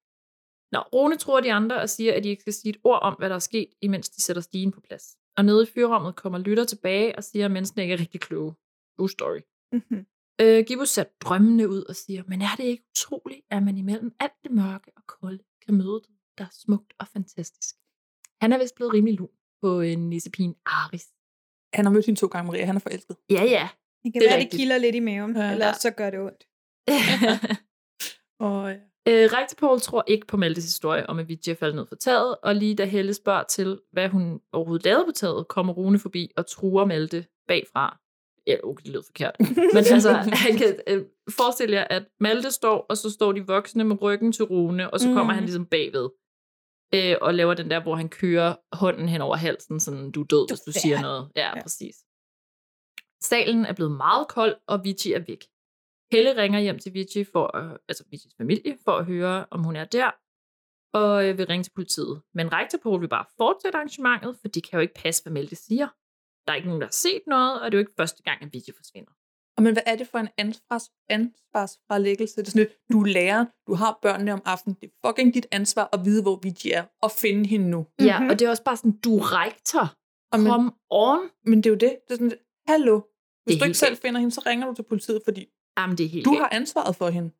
Nå, 0.71 0.79
Rune 0.79 1.17
tror 1.17 1.41
de 1.41 1.53
andre 1.53 1.81
og 1.81 1.89
siger, 1.89 2.13
at 2.13 2.23
de 2.23 2.29
ikke 2.29 2.41
skal 2.41 2.53
sige 2.53 2.69
et 2.69 2.79
ord 2.83 2.99
om, 3.01 3.15
hvad 3.19 3.29
der 3.29 3.35
er 3.35 3.39
sket, 3.39 3.69
imens 3.81 4.09
de 4.09 4.21
sætter 4.21 4.41
stigen 4.41 4.71
på 4.71 4.81
plads. 4.81 5.17
Og 5.37 5.45
nede 5.45 5.63
i 5.63 5.65
fyrrummet 5.65 6.15
kommer 6.15 6.39
Lytter 6.39 6.63
tilbage 6.63 7.15
og 7.15 7.23
siger, 7.23 7.45
at 7.45 7.51
menneskene 7.51 7.83
ikke 7.83 7.93
er 7.93 7.99
rigtig 7.99 8.21
kloge. 8.21 8.53
True 8.97 9.09
story. 9.09 9.39
Mhm. 9.71 10.05
Øh, 10.41 10.65
Gibbus 10.67 10.89
ser 10.89 11.03
drømmende 11.21 11.69
ud 11.69 11.83
og 11.83 11.95
siger, 11.95 12.23
men 12.27 12.41
er 12.41 12.55
det 12.57 12.63
ikke 12.63 12.83
utroligt, 12.91 13.41
at 13.51 13.63
man 13.63 13.77
imellem 13.77 14.15
alt 14.19 14.33
det 14.43 14.51
mørke 14.51 14.91
og 14.97 15.03
kolde 15.07 15.43
kan 15.65 15.73
møde 15.77 16.01
det, 16.07 16.15
der 16.37 16.43
er 16.43 16.53
smukt 16.65 16.93
og 16.99 17.07
fantastisk. 17.07 17.75
Han 18.43 18.51
er 18.53 18.57
vist 18.57 18.75
blevet 18.75 18.93
rimelig 18.93 19.17
lun 19.19 19.29
på 19.63 19.81
en 19.81 20.09
nissepigen 20.09 20.55
Aris. 20.65 21.05
Han 21.73 21.85
har 21.85 21.91
mødt 21.91 22.05
hende 22.05 22.19
to 22.19 22.27
gange, 22.27 22.47
Maria. 22.47 22.65
Han 22.65 22.75
er 22.75 22.79
forelsket. 22.79 23.15
Ja, 23.29 23.43
ja. 23.43 23.69
Det 24.03 24.13
kan 24.13 24.21
Det 24.21 24.29
være, 24.29 24.39
det 24.39 24.51
kilder 24.51 24.77
lidt 24.77 24.95
i 24.95 24.99
maven, 24.99 25.35
Ja. 25.35 25.51
ellers 25.51 25.77
så 25.77 25.91
gør 25.91 26.09
det 26.09 26.19
ondt. 26.19 26.43
Og, 28.39 28.69
ja. 28.71 28.75
Øh, 29.07 29.29
Rigtipol 29.33 29.79
tror 29.79 30.03
ikke 30.07 30.27
på 30.27 30.37
Maltes 30.37 30.63
historie 30.63 31.09
om, 31.09 31.19
at 31.19 31.27
Vici 31.27 31.51
er 31.51 31.55
faldet 31.55 31.75
ned 31.75 31.85
fra 31.85 31.95
taget, 31.95 32.35
og 32.43 32.55
lige 32.55 32.75
da 32.75 32.85
Helle 32.85 33.13
spørger 33.13 33.43
til, 33.43 33.79
hvad 33.91 34.09
hun 34.09 34.39
overhovedet 34.53 34.85
lavede 34.85 35.05
på 35.05 35.11
taget, 35.11 35.47
kommer 35.47 35.73
Rune 35.73 35.99
forbi 35.99 36.31
og 36.37 36.45
truer 36.47 36.85
Malte 36.85 37.25
bagfra. 37.47 37.99
Ja, 38.47 38.55
okay, 38.63 38.83
det 38.83 38.91
lød 38.93 39.03
forkert. 39.05 39.35
Men 39.73 39.83
altså, 39.91 40.11
han 40.13 40.57
kan 40.57 40.75
øh, 40.87 41.05
forestille 41.29 41.75
jer, 41.75 41.87
at 41.89 42.03
Malte 42.19 42.51
står, 42.51 42.85
og 42.89 42.97
så 42.97 43.09
står 43.11 43.31
de 43.31 43.47
voksne 43.47 43.83
med 43.83 44.01
ryggen 44.01 44.31
til 44.31 44.45
Rune, 44.45 44.89
og 44.93 44.99
så 44.99 45.07
kommer 45.07 45.23
Mhm. 45.23 45.33
han 45.33 45.43
ligesom 45.43 45.65
bagved. 45.65 46.09
Øh, 46.93 47.15
og 47.21 47.33
laver 47.33 47.53
den 47.53 47.69
der, 47.69 47.79
hvor 47.83 47.95
han 47.95 48.09
kører 48.09 48.55
hånden 48.75 49.09
hen 49.09 49.21
over 49.21 49.35
halsen, 49.35 49.79
sådan, 49.79 50.11
du 50.11 50.21
er 50.21 50.25
død, 50.25 50.49
hvis 50.49 50.59
du 50.59 50.69
er 50.69 50.79
siger 50.79 50.95
færdig." 50.95 51.01
noget. 51.09 51.31
Ja, 51.35 51.47
Ja. 51.55 51.61
præcis. 51.61 51.95
Salen 53.21 53.65
er 53.65 53.73
blevet 53.73 53.91
meget 53.91 54.27
kold, 54.27 54.55
og 54.67 54.83
Vici 54.83 55.13
er 55.13 55.19
væk. 55.19 55.43
Helle 56.11 56.41
ringer 56.41 56.59
hjem 56.59 56.79
til 56.79 56.93
Vici, 56.93 57.23
for, 57.23 57.47
at- 57.57 57.77
altså 57.87 58.03
Vicis 58.11 58.33
familie, 58.37 58.77
for 58.85 58.91
at 58.91 59.05
høre, 59.05 59.45
om 59.51 59.63
hun 59.63 59.75
er 59.75 59.85
der, 59.85 60.11
og 60.93 61.29
øh, 61.29 61.37
vil 61.37 61.47
ringe 61.47 61.63
til 61.63 61.71
politiet. 61.75 62.21
Men 62.33 62.53
Rektorpol 62.53 63.01
vil 63.01 63.07
bare 63.07 63.25
fortsætte 63.37 63.75
arrangementet, 63.77 64.37
for 64.41 64.47
det 64.47 64.63
kan 64.69 64.77
jo 64.77 64.81
ikke 64.81 64.93
passe, 64.93 65.23
hvad 65.23 65.33
Melte 65.33 65.55
siger. 65.55 65.87
Der 66.47 66.51
er 66.51 66.55
ikke 66.55 66.67
nogen, 66.67 66.81
der 66.81 66.87
har 66.87 66.91
set 66.91 67.21
noget, 67.27 67.61
og 67.61 67.71
det 67.71 67.77
er 67.77 67.79
jo 67.79 67.85
ikke 67.87 67.97
første 67.97 68.23
gang, 68.23 68.41
at 68.43 68.49
Vici 68.53 68.71
forsvinder. 68.77 69.11
Og 69.57 69.63
men 69.63 69.73
hvad 69.73 69.83
er 69.85 69.95
det 69.95 70.07
for 70.07 70.17
en 70.17 70.27
ansvars, 70.37 70.89
ansvarsfralæggelse? 71.09 72.35
Det 72.35 72.47
er 72.47 72.51
sådan 72.51 72.59
lidt, 72.59 72.73
du 72.91 73.01
er 73.01 73.05
lærer, 73.07 73.45
du 73.67 73.73
har 73.73 73.99
børnene 74.01 74.33
om 74.33 74.41
aftenen. 74.45 74.77
Det 74.81 74.89
er 74.89 75.07
fucking 75.09 75.33
dit 75.33 75.47
ansvar 75.51 75.89
at 75.93 76.05
vide, 76.05 76.21
hvor 76.21 76.39
Vici 76.43 76.71
er, 76.71 76.83
og 77.01 77.11
finde 77.11 77.49
hende 77.49 77.69
nu. 77.69 77.77
Mm-hmm. 77.79 78.05
Ja, 78.05 78.29
og 78.29 78.39
det 78.39 78.45
er 78.45 78.49
også 78.49 78.63
bare 78.63 78.77
sådan, 78.77 78.91
du 78.91 79.17
er 79.17 79.41
rektor. 79.45 79.95
Og 80.31 80.39
men, 80.39 80.47
Come 80.51 80.71
on. 80.89 81.19
men 81.45 81.57
det 81.57 81.65
er 81.65 81.69
jo 81.69 81.75
det. 81.75 81.95
Det 82.07 82.13
er 82.13 82.15
sådan 82.15 82.33
hallo. 82.67 83.01
Hvis 83.45 83.55
er 83.55 83.59
du 83.59 83.65
ikke 83.65 83.77
selv 83.77 83.97
finder 83.97 84.19
hende, 84.19 84.33
så 84.35 84.41
ringer 84.45 84.67
du 84.67 84.73
til 84.73 84.83
politiet, 84.83 85.21
fordi 85.25 85.45
Jamen, 85.77 85.97
det 85.97 86.05
er 86.05 86.09
helt 86.09 86.25
du 86.25 86.31
galt. 86.31 86.41
har 86.41 86.49
ansvaret 86.51 86.95
for 86.95 87.09
hende. 87.09 87.31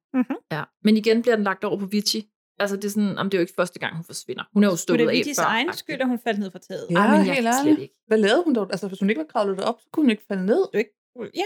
Ja. 0.51 0.63
Men 0.83 0.97
igen 0.97 1.21
bliver 1.21 1.35
den 1.35 1.43
lagt 1.43 1.63
over 1.63 1.77
på 1.79 1.85
Vici. 1.85 2.29
Altså, 2.59 2.75
det 2.75 2.85
er 2.85 2.89
sådan, 2.89 3.17
om 3.17 3.29
det 3.29 3.37
er 3.37 3.39
jo 3.39 3.41
ikke 3.41 3.53
første 3.55 3.79
gang, 3.79 3.95
hun 3.95 4.03
forsvinder. 4.03 4.43
Hun 4.53 4.63
er 4.63 4.67
jo 4.67 4.71
Nu 4.71 4.73
er 4.73 4.77
stukket 4.77 5.07
det 5.07 5.11
af 5.13 5.17
Vitis 5.17 5.39
før. 5.39 5.45
egen 5.45 5.73
skyld, 5.73 6.01
at 6.01 6.07
hun 6.07 6.19
faldt 6.19 6.39
ned 6.39 6.51
fra 6.51 6.59
taget. 6.59 6.87
Ja, 6.89 6.95
Ej, 6.95 7.17
men 7.17 7.27
jeg 7.27 7.35
helt 7.35 7.47
slet 7.63 7.79
ikke. 7.79 7.95
Hvad 8.07 8.17
lavede 8.17 8.43
hun 8.43 8.55
dog? 8.55 8.67
Altså, 8.71 8.87
hvis 8.87 8.99
hun 8.99 9.09
ikke 9.09 9.19
var 9.19 9.25
kravlet 9.25 9.61
op, 9.63 9.79
så 9.81 9.87
kunne 9.93 10.03
hun 10.03 10.09
ikke 10.09 10.23
falde 10.27 10.45
ned. 10.45 10.67
Du 10.73 10.77
ikke, 10.77 10.91
ja, 11.35 11.43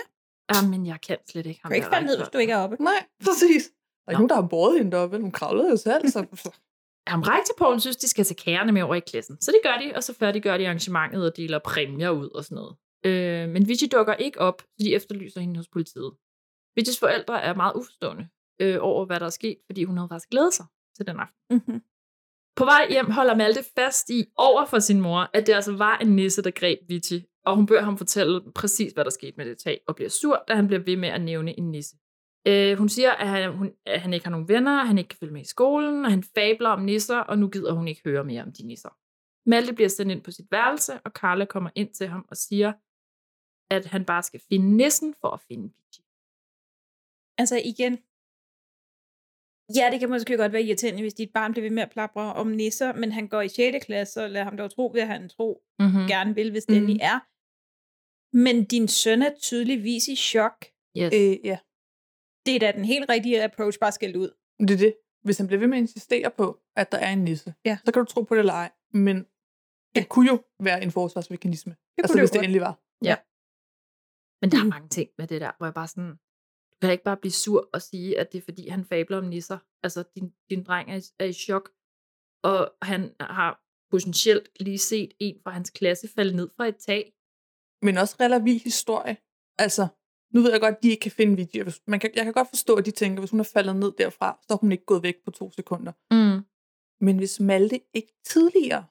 Ja, 0.54 0.68
men 0.70 0.86
jeg 0.86 1.02
kan 1.02 1.18
slet 1.30 1.46
ikke. 1.46 1.60
du 1.64 1.68
kan 1.68 1.76
ikke 1.76 1.88
falde 1.94 2.08
ned, 2.08 2.18
hvis 2.18 2.30
du 2.34 2.38
ikke 2.38 2.54
er 2.54 2.58
oppe. 2.58 2.76
Nej, 2.80 3.06
præcis. 3.26 3.64
Der 3.66 4.08
er 4.08 4.12
ikke 4.12 4.20
nogen, 4.20 4.30
der 4.30 4.36
har 4.36 4.48
båret 4.48 4.78
hende 4.78 4.92
deroppe. 4.92 5.20
Hun 5.20 5.32
kravlede 5.32 5.70
jo 5.70 5.78
selv. 5.78 6.08
Så... 6.08 6.26
Jamen, 7.10 7.28
rektorpolen 7.28 7.80
synes, 7.80 7.98
de 7.98 8.08
skal 8.08 8.26
tage 8.26 8.36
kærerne 8.36 8.72
med 8.72 8.82
over 8.82 8.96
i 8.96 9.00
klassen. 9.00 9.42
Så 9.42 9.52
det 9.52 9.60
gør 9.64 9.78
de, 9.82 9.96
og 9.96 10.04
så 10.04 10.14
færdiggør 10.14 10.58
de 10.58 10.66
arrangementet 10.66 11.26
og 11.26 11.38
deler 11.38 11.60
præmier 11.60 12.10
ud 12.10 12.30
og 12.30 12.44
sådan 12.44 12.56
noget. 12.56 12.76
Øh, 13.06 13.50
men 13.50 13.68
Vici 13.68 13.88
dukker 13.88 14.14
ikke 14.14 14.42
op, 14.42 14.62
så 14.62 14.84
de 14.84 14.96
efterlyser 14.96 15.42
hende 15.42 15.58
hos 15.58 15.68
politiet. 15.68 16.12
Vicis 16.76 17.00
forældre 17.00 17.42
er 17.42 17.56
meget 17.56 17.74
uforstående 17.76 18.28
øh, 18.62 18.78
over, 18.82 19.06
hvad 19.06 19.20
der 19.20 19.26
er 19.26 19.30
sket, 19.30 19.58
fordi 19.66 19.84
hun 19.84 19.98
havde 19.98 20.10
faktisk 20.10 20.30
glædet 20.30 20.54
sig 20.54 20.66
til 20.98 21.08
den 21.08 21.20
aften. 21.20 21.38
Mm-hmm. 21.50 21.82
På 22.56 22.66
vej 22.66 22.88
hjem 22.90 23.12
holder 23.12 23.36
Malte 23.36 23.64
fast 23.76 24.10
i 24.10 24.26
over 24.36 24.66
for 24.66 24.80
sin 24.80 25.02
mor, 25.02 25.30
at 25.34 25.48
det 25.48 25.54
altså 25.54 25.78
var 25.78 25.98
en 25.98 26.16
nisse, 26.16 26.42
der 26.42 26.52
greb 26.52 26.80
Vici, 26.88 27.26
og 27.48 27.56
hun 27.56 27.66
bør 27.66 27.82
ham 27.82 27.98
fortælle 27.98 28.52
præcis, 28.56 28.94
hvad 28.94 29.04
der 29.06 29.10
skete 29.12 29.34
med 29.38 29.46
det 29.46 29.58
tag, 29.58 29.82
og 29.88 29.96
bliver 29.96 30.10
sur, 30.10 30.44
da 30.48 30.54
han 30.56 30.68
bliver 30.68 30.80
ved 30.84 30.98
med 30.98 31.10
at 31.10 31.22
nævne 31.22 31.58
en 31.60 31.72
nisse. 31.72 31.96
Øh, 32.48 32.78
hun 32.78 32.90
siger, 32.90 33.12
at 33.12 33.28
han, 33.28 33.54
hun, 33.58 33.72
at 33.86 34.02
han 34.02 34.14
ikke 34.14 34.26
har 34.26 34.32
nogen 34.32 34.48
venner, 34.48 34.84
han 34.84 34.98
ikke 34.98 35.08
kan 35.08 35.18
følge 35.20 35.34
med 35.34 35.42
i 35.42 35.48
skolen, 35.48 36.06
og 36.06 36.12
han 36.12 36.24
fabler 36.24 36.70
om 36.70 36.82
nisser, 36.82 37.18
og 37.18 37.38
nu 37.40 37.48
gider 37.50 37.72
hun 37.74 37.88
ikke 37.88 38.02
høre 38.06 38.24
mere 38.24 38.42
om 38.44 38.52
de 38.52 38.64
nisser. 38.68 38.90
Malte 39.50 39.74
bliver 39.74 39.90
sendt 39.90 40.12
ind 40.12 40.22
på 40.24 40.32
sit 40.32 40.52
værelse, 40.52 40.94
og 41.06 41.12
Carla 41.12 41.46
kommer 41.46 41.70
ind 41.76 41.90
til 41.94 42.08
ham 42.08 42.26
og 42.30 42.38
siger, 42.38 42.74
at 43.76 43.86
han 43.86 44.06
bare 44.06 44.24
skal 44.24 44.42
finde 44.50 44.78
nissen 44.78 45.16
for 45.22 45.28
at 45.28 45.42
finde 45.48 45.64
Vici. 45.64 46.02
Altså 47.38 47.62
igen, 47.66 47.94
ja, 49.78 49.90
det 49.92 50.00
kan 50.00 50.10
måske 50.10 50.38
godt 50.38 50.52
være 50.54 50.64
irriterende, 50.64 51.02
hvis 51.02 51.14
dit 51.14 51.32
barn 51.34 51.52
bliver 51.52 51.64
ved 51.66 51.72
med 51.76 51.84
at 51.84 51.90
plapre 51.90 52.34
om 52.34 52.48
nisser, 52.48 52.94
men 52.94 53.12
han 53.12 53.28
går 53.28 53.42
i 53.42 53.48
6. 53.50 53.86
klasse, 53.86 54.14
så 54.14 54.28
lad 54.28 54.44
ham 54.44 54.58
dog 54.58 54.72
tro, 54.76 54.92
hvad 54.92 55.06
han 55.06 55.30
tro 55.30 55.64
Mm-hmm. 55.80 56.08
gerne 56.08 56.36
vil, 56.36 56.52
hvis 56.52 56.66
det 56.66 56.76
Mhm. 56.76 56.84
endelig 56.84 57.02
er. 57.02 57.20
Men 58.46 58.66
din 58.66 58.88
søn 58.88 59.22
er 59.22 59.34
tydeligvis 59.42 60.08
i 60.08 60.16
chok. 60.16 60.66
Yes. 60.98 61.14
Øh, 61.18 61.36
ja, 61.50 61.58
Det 62.46 62.56
er 62.56 62.60
da 62.60 62.72
den 62.72 62.86
helt 62.86 63.10
rigtige 63.10 63.44
approach, 63.44 63.80
bare 63.80 63.92
skældt 63.92 64.16
ud. 64.16 64.30
det 64.60 64.72
er 64.72 64.78
det. 64.78 64.94
Hvis 65.24 65.38
han 65.38 65.48
bliver 65.48 65.60
ved 65.60 65.68
med 65.68 65.78
at 65.78 65.82
insistere 65.82 66.32
på, 66.32 66.62
at 66.76 66.92
der 66.92 66.98
er 66.98 67.14
en 67.14 67.24
nisse, 67.24 67.54
Ja. 67.66 67.78
så 67.86 67.92
kan 67.92 68.00
du 68.06 68.12
tro 68.14 68.22
på 68.24 68.36
det 68.36 68.40
eller 68.40 68.54
ej. 68.54 68.72
Men 68.94 69.18
det 69.96 70.10
kunne 70.10 70.28
jo 70.28 70.44
være 70.60 70.84
en 70.84 70.92
forsvarsmekanisme. 70.92 71.72
Det 71.74 71.80
altså, 72.04 72.14
kunne 72.14 72.22
det 72.22 72.30
hvis 72.30 72.36
jo 72.36 72.40
det 72.40 72.44
endelig 72.46 72.62
var. 72.62 72.76
Ja. 73.10 73.16
Men 74.42 74.52
der 74.52 74.58
er 74.60 74.70
mange 74.76 74.90
ting 74.90 75.10
med 75.18 75.28
det 75.28 75.42
der, 75.42 75.52
hvor 75.58 75.66
jeg 75.66 75.74
bare 75.74 75.88
sådan, 75.88 76.12
du 76.72 76.78
kan 76.82 76.92
ikke 76.92 77.04
bare 77.04 77.18
blive 77.18 77.32
sur 77.32 77.70
og 77.74 77.82
sige, 77.82 78.20
at 78.20 78.32
det 78.32 78.38
er 78.38 78.42
fordi, 78.42 78.68
han 78.68 78.86
fabler 78.86 79.18
om 79.18 79.24
nisser. 79.24 79.58
Altså, 79.84 80.04
din, 80.16 80.34
din 80.50 80.64
dreng 80.64 80.92
er, 80.92 80.98
i- 80.98 81.14
er 81.20 81.26
i 81.26 81.34
chok, 81.34 81.70
og 82.44 82.74
han 82.82 83.16
har 83.20 83.62
potentielt 83.92 84.50
lige 84.60 84.78
set 84.78 85.12
en 85.20 85.40
fra 85.44 85.52
hans 85.52 85.70
klasse 85.70 86.08
falde 86.16 86.36
ned 86.36 86.50
fra 86.58 86.66
et 86.68 86.78
tag. 86.78 87.14
Men 87.82 87.98
også 87.98 88.16
relativt 88.20 88.64
historie. 88.64 89.18
Altså, 89.60 89.88
nu 90.34 90.42
ved 90.42 90.52
jeg 90.52 90.60
godt, 90.60 90.76
at 90.76 90.84
de 90.84 90.90
ikke 90.90 91.02
kan 91.02 91.12
finde 91.12 91.36
videoer. 91.36 91.72
Man 91.88 92.00
kan, 92.00 92.10
jeg 92.16 92.24
kan 92.24 92.34
godt 92.34 92.50
forstå, 92.50 92.76
at 92.76 92.86
de 92.86 92.92
tænker, 92.92 93.20
hvis 93.20 93.32
hun 93.32 93.40
er 93.40 93.44
faldet 93.54 93.76
ned 93.76 93.92
derfra, 93.98 94.40
så 94.48 94.54
er 94.54 94.58
hun 94.58 94.72
ikke 94.72 94.86
gået 94.86 95.04
væk 95.04 95.16
på 95.26 95.32
to 95.32 95.52
sekunder. 95.52 95.92
Mm. 96.12 96.44
Men 97.02 97.18
hvis 97.18 97.40
Malte 97.40 97.80
ikke 97.94 98.14
tidligere 98.26 98.86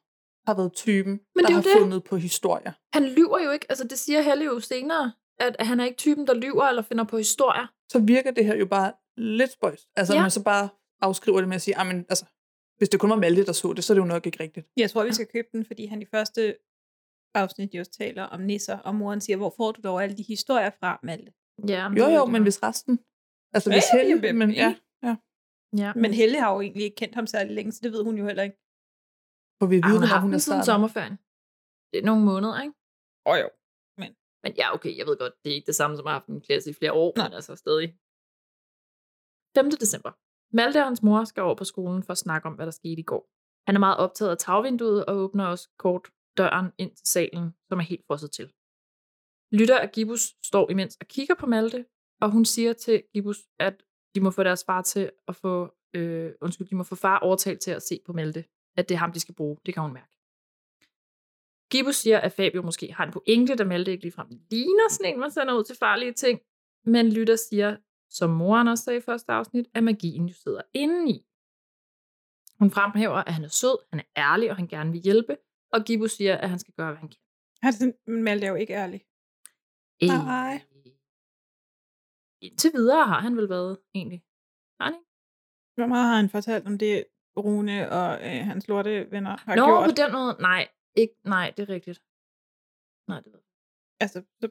har 0.47 0.55
været 0.55 0.73
typen, 0.73 1.13
Men 1.13 1.21
der 1.45 1.47
det 1.47 1.55
har 1.55 1.63
det. 1.63 1.73
fundet 1.79 2.05
på 2.05 2.17
historier, 2.17 2.73
Han 2.93 3.05
lyver 3.09 3.39
jo 3.45 3.51
ikke. 3.51 3.67
Altså, 3.69 3.85
det 3.85 3.99
siger 3.99 4.23
Helle 4.23 4.45
jo 4.45 4.61
senere, 4.61 5.13
at 5.41 5.57
han 5.67 5.81
er 5.81 5.85
ikke 5.85 5.97
typen, 5.97 6.27
der 6.27 6.35
lyver 6.35 6.65
eller 6.65 6.83
finder 6.83 7.05
på 7.05 7.17
historier. 7.19 7.67
så 7.93 7.99
virker 7.99 8.31
det 8.31 8.45
her 8.45 8.57
jo 8.57 8.67
bare 8.67 8.93
lidt 9.17 9.53
spøjst. 9.53 9.89
Altså, 9.97 10.13
Ja. 10.13 10.19
ja. 10.19 10.23
man 10.23 10.31
så 10.31 10.43
bare 10.43 10.69
afskriver 11.03 11.39
det 11.39 11.49
med 11.49 11.55
at 11.57 11.63
sige, 11.63 11.85
men 11.85 12.07
altså, 12.09 12.25
hvis 12.79 12.89
det 12.89 13.01
kun 13.01 13.11
var 13.11 13.17
Malte, 13.17 13.47
der 13.47 13.53
så 13.53 13.73
det, 13.73 13.85
så 13.85 13.93
er 13.93 13.95
det 13.95 14.01
jo 14.01 14.07
nok 14.07 14.27
ikke 14.27 14.41
rigtigt. 14.43 14.67
Jeg 14.77 14.91
tror, 14.91 15.05
vi 15.05 15.13
skal 15.13 15.27
købe 15.27 15.49
den, 15.53 15.65
fordi 15.65 15.87
han 15.87 16.03
i 16.03 16.05
første 16.05 16.57
afsnit 17.37 17.75
just 17.75 17.93
taler 17.93 18.23
om 18.23 18.41
nisser, 18.41 18.79
og 18.79 18.95
moren 18.95 19.21
siger, 19.21 19.37
hvor 19.37 19.55
får 19.57 19.73
du 19.73 19.81
dog 19.81 20.03
alle 20.03 20.17
de 20.17 20.23
historier 20.23 20.71
fra, 20.81 21.01
Malte? 21.03 21.33
Ja, 21.69 21.83
Jo, 22.01 22.07
jo, 22.17 22.25
men 22.25 22.43
hvis 22.43 22.63
resten... 22.63 22.99
Altså, 23.55 23.71
hvis 23.71 23.85
Ja, 23.93 23.99
Helle... 23.99 24.33
Men, 24.33 24.51
ja, 24.51 24.77
ja. 25.03 25.17
ja. 25.83 25.93
Men 25.95 26.15
Helle 26.15 26.41
har 26.41 26.55
jo 26.55 26.61
egentlig 26.61 26.85
ikke 26.85 26.97
kendt 26.97 27.15
ham 27.15 27.27
særlig 27.27 27.55
længe, 27.55 27.73
så 27.73 27.81
det 27.83 27.93
ved 27.93 28.03
hun 28.05 28.19
jo 28.19 28.25
heller 28.27 28.43
ikke. 28.43 28.57
For 29.59 29.67
vi 29.67 29.77
ved, 29.77 29.93
hun 29.99 30.03
har 30.03 30.21
hun 30.21 30.31
er 30.31 30.35
den 30.35 30.41
siden 30.41 30.65
sommerferien. 30.65 31.17
Det 31.91 31.99
er 32.03 32.07
nogle 32.11 32.25
måneder, 32.25 32.61
ikke? 32.65 32.75
Åh 33.27 33.33
oh, 33.33 33.39
jo. 33.45 33.49
Men 34.47 34.53
ja, 34.61 34.67
okay, 34.75 34.93
jeg 34.99 35.07
ved 35.07 35.17
godt, 35.23 35.35
det 35.43 35.51
er 35.51 35.55
ikke 35.55 35.71
det 35.73 35.81
samme, 35.81 35.97
som 35.97 36.07
at 36.07 36.13
have 36.13 36.21
haft 36.21 36.29
en 36.29 36.41
klasse 36.41 36.71
i 36.71 36.79
flere 36.81 36.93
år, 36.93 37.13
Nej. 37.17 37.29
men 37.29 37.35
altså 37.39 37.53
stadig. 37.65 37.89
5. 39.57 39.71
december. 39.85 40.13
Malte 40.59 40.79
og 40.83 40.89
hans 40.91 41.03
mor 41.03 41.25
skal 41.25 41.43
over 41.43 41.55
på 41.55 41.65
skolen 41.73 42.03
for 42.03 42.13
at 42.13 42.19
snakke 42.27 42.45
om, 42.49 42.55
hvad 42.55 42.67
der 42.67 42.77
skete 42.81 43.01
i 43.05 43.09
går. 43.13 43.23
Han 43.67 43.75
er 43.77 43.83
meget 43.87 43.99
optaget 44.05 44.31
af 44.31 44.39
tagvinduet 44.39 45.07
og 45.07 45.17
åbner 45.17 45.47
også 45.47 45.69
kort 45.85 46.05
døren 46.37 46.73
ind 46.79 46.97
til 46.97 47.07
salen, 47.09 47.51
som 47.69 47.79
er 47.79 47.83
helt 47.83 48.07
frosset 48.07 48.33
til. 48.33 48.53
Lytter 49.53 49.79
af 49.79 49.93
Gibus 49.93 50.35
står 50.45 50.71
imens 50.71 50.97
og 51.01 51.07
kigger 51.07 51.35
på 51.35 51.47
Malte, 51.47 51.87
og 52.21 52.31
hun 52.31 52.45
siger 52.45 52.73
til 52.73 53.03
Gibus, 53.13 53.39
at 53.59 53.83
de 54.15 54.21
må 54.21 54.31
få 54.31 54.43
deres 54.43 54.65
far 54.65 54.83
til 54.83 55.11
at 55.29 55.37
få, 55.37 55.75
øh, 55.95 56.33
undskyld, 56.41 56.67
de 56.69 56.75
må 56.75 56.83
få 56.83 56.95
far 56.95 57.19
overtalt 57.19 57.61
til 57.61 57.71
at 57.71 57.83
se 57.83 58.01
på 58.07 58.13
Malte, 58.13 58.45
at 58.77 58.89
det 58.89 58.95
er 58.95 58.99
ham, 58.99 59.13
de 59.13 59.21
skal 59.21 59.35
bruge. 59.35 59.57
Det 59.67 59.75
kan 59.75 59.83
hun 59.83 59.93
mærke. 59.93 60.17
Gibus 61.71 61.97
siger, 61.97 62.19
at 62.19 62.33
Fabio 62.33 62.63
måske 62.63 62.93
har 62.93 63.07
en 63.07 63.13
pointe, 63.13 63.55
da 63.55 63.65
Malte 63.65 63.91
ikke 63.91 64.05
ligefrem 64.05 64.27
ligner 64.51 64.89
sådan 64.91 65.13
en, 65.13 65.21
man 65.21 65.31
sender 65.31 65.55
ud 65.55 65.65
til 65.65 65.77
farlige 65.77 66.13
ting. 66.13 66.41
Men 66.85 67.13
Lytter 67.13 67.37
siger, 67.37 67.77
som 68.11 68.31
moren 68.31 68.69
også 68.69 68.85
sagde 68.85 68.99
i 68.99 69.03
første 69.03 69.33
afsnit, 69.33 69.67
at 69.75 69.85
magien 69.85 70.27
jo 70.27 70.35
sidder 70.35 70.63
indeni. 70.73 71.27
Hun 72.59 72.71
fremhæver, 72.71 73.15
at 73.15 73.33
han 73.33 73.45
er 73.45 73.49
sød, 73.49 73.79
han 73.91 74.01
er 74.01 74.05
ærlig, 74.17 74.51
og 74.51 74.57
han 74.57 74.67
gerne 74.67 74.93
vil 74.93 75.01
hjælpe. 75.01 75.37
Og 75.75 75.81
Gibus 75.87 76.13
siger, 76.13 76.37
at 76.37 76.51
han 76.51 76.59
skal 76.59 76.75
gøre, 76.75 76.91
hvad 76.91 77.01
han 77.05 77.09
kan. 77.09 77.21
Altså, 77.63 77.93
men 78.07 78.23
Malte 78.23 78.47
er 78.47 78.51
jo 78.51 78.57
ikke 78.57 78.73
ærlig. 78.73 79.01
Øh, 80.03 80.09
Nej. 80.09 80.55
Indtil 82.47 82.73
videre 82.75 83.07
har 83.07 83.21
han 83.21 83.37
vel 83.37 83.49
været, 83.49 83.79
egentlig. 83.95 84.21
Har 84.81 84.85
han 84.85 84.95
ikke? 84.95 85.07
Hvor 85.75 85.87
meget 85.87 86.07
har 86.11 86.17
han 86.17 86.29
fortalt 86.29 86.67
om 86.67 86.79
det, 86.79 87.05
Rune 87.45 87.91
og 87.99 88.09
øh, 88.27 88.41
hans 88.51 88.69
lorte 88.69 89.11
venner 89.11 89.37
har 89.37 89.57
Nå, 89.57 89.67
gjort? 89.67 89.89
på 89.91 89.95
den 90.03 90.13
måde. 90.13 90.33
Nej, 90.41 90.69
ikke, 90.97 91.15
nej, 91.25 91.47
det 91.57 91.63
er 91.63 91.69
rigtigt. 91.77 91.99
Nej, 93.09 93.21
det 93.21 93.33
ved 93.33 93.41
jeg. 93.41 93.53
Altså, 94.01 94.19
så, 94.41 94.47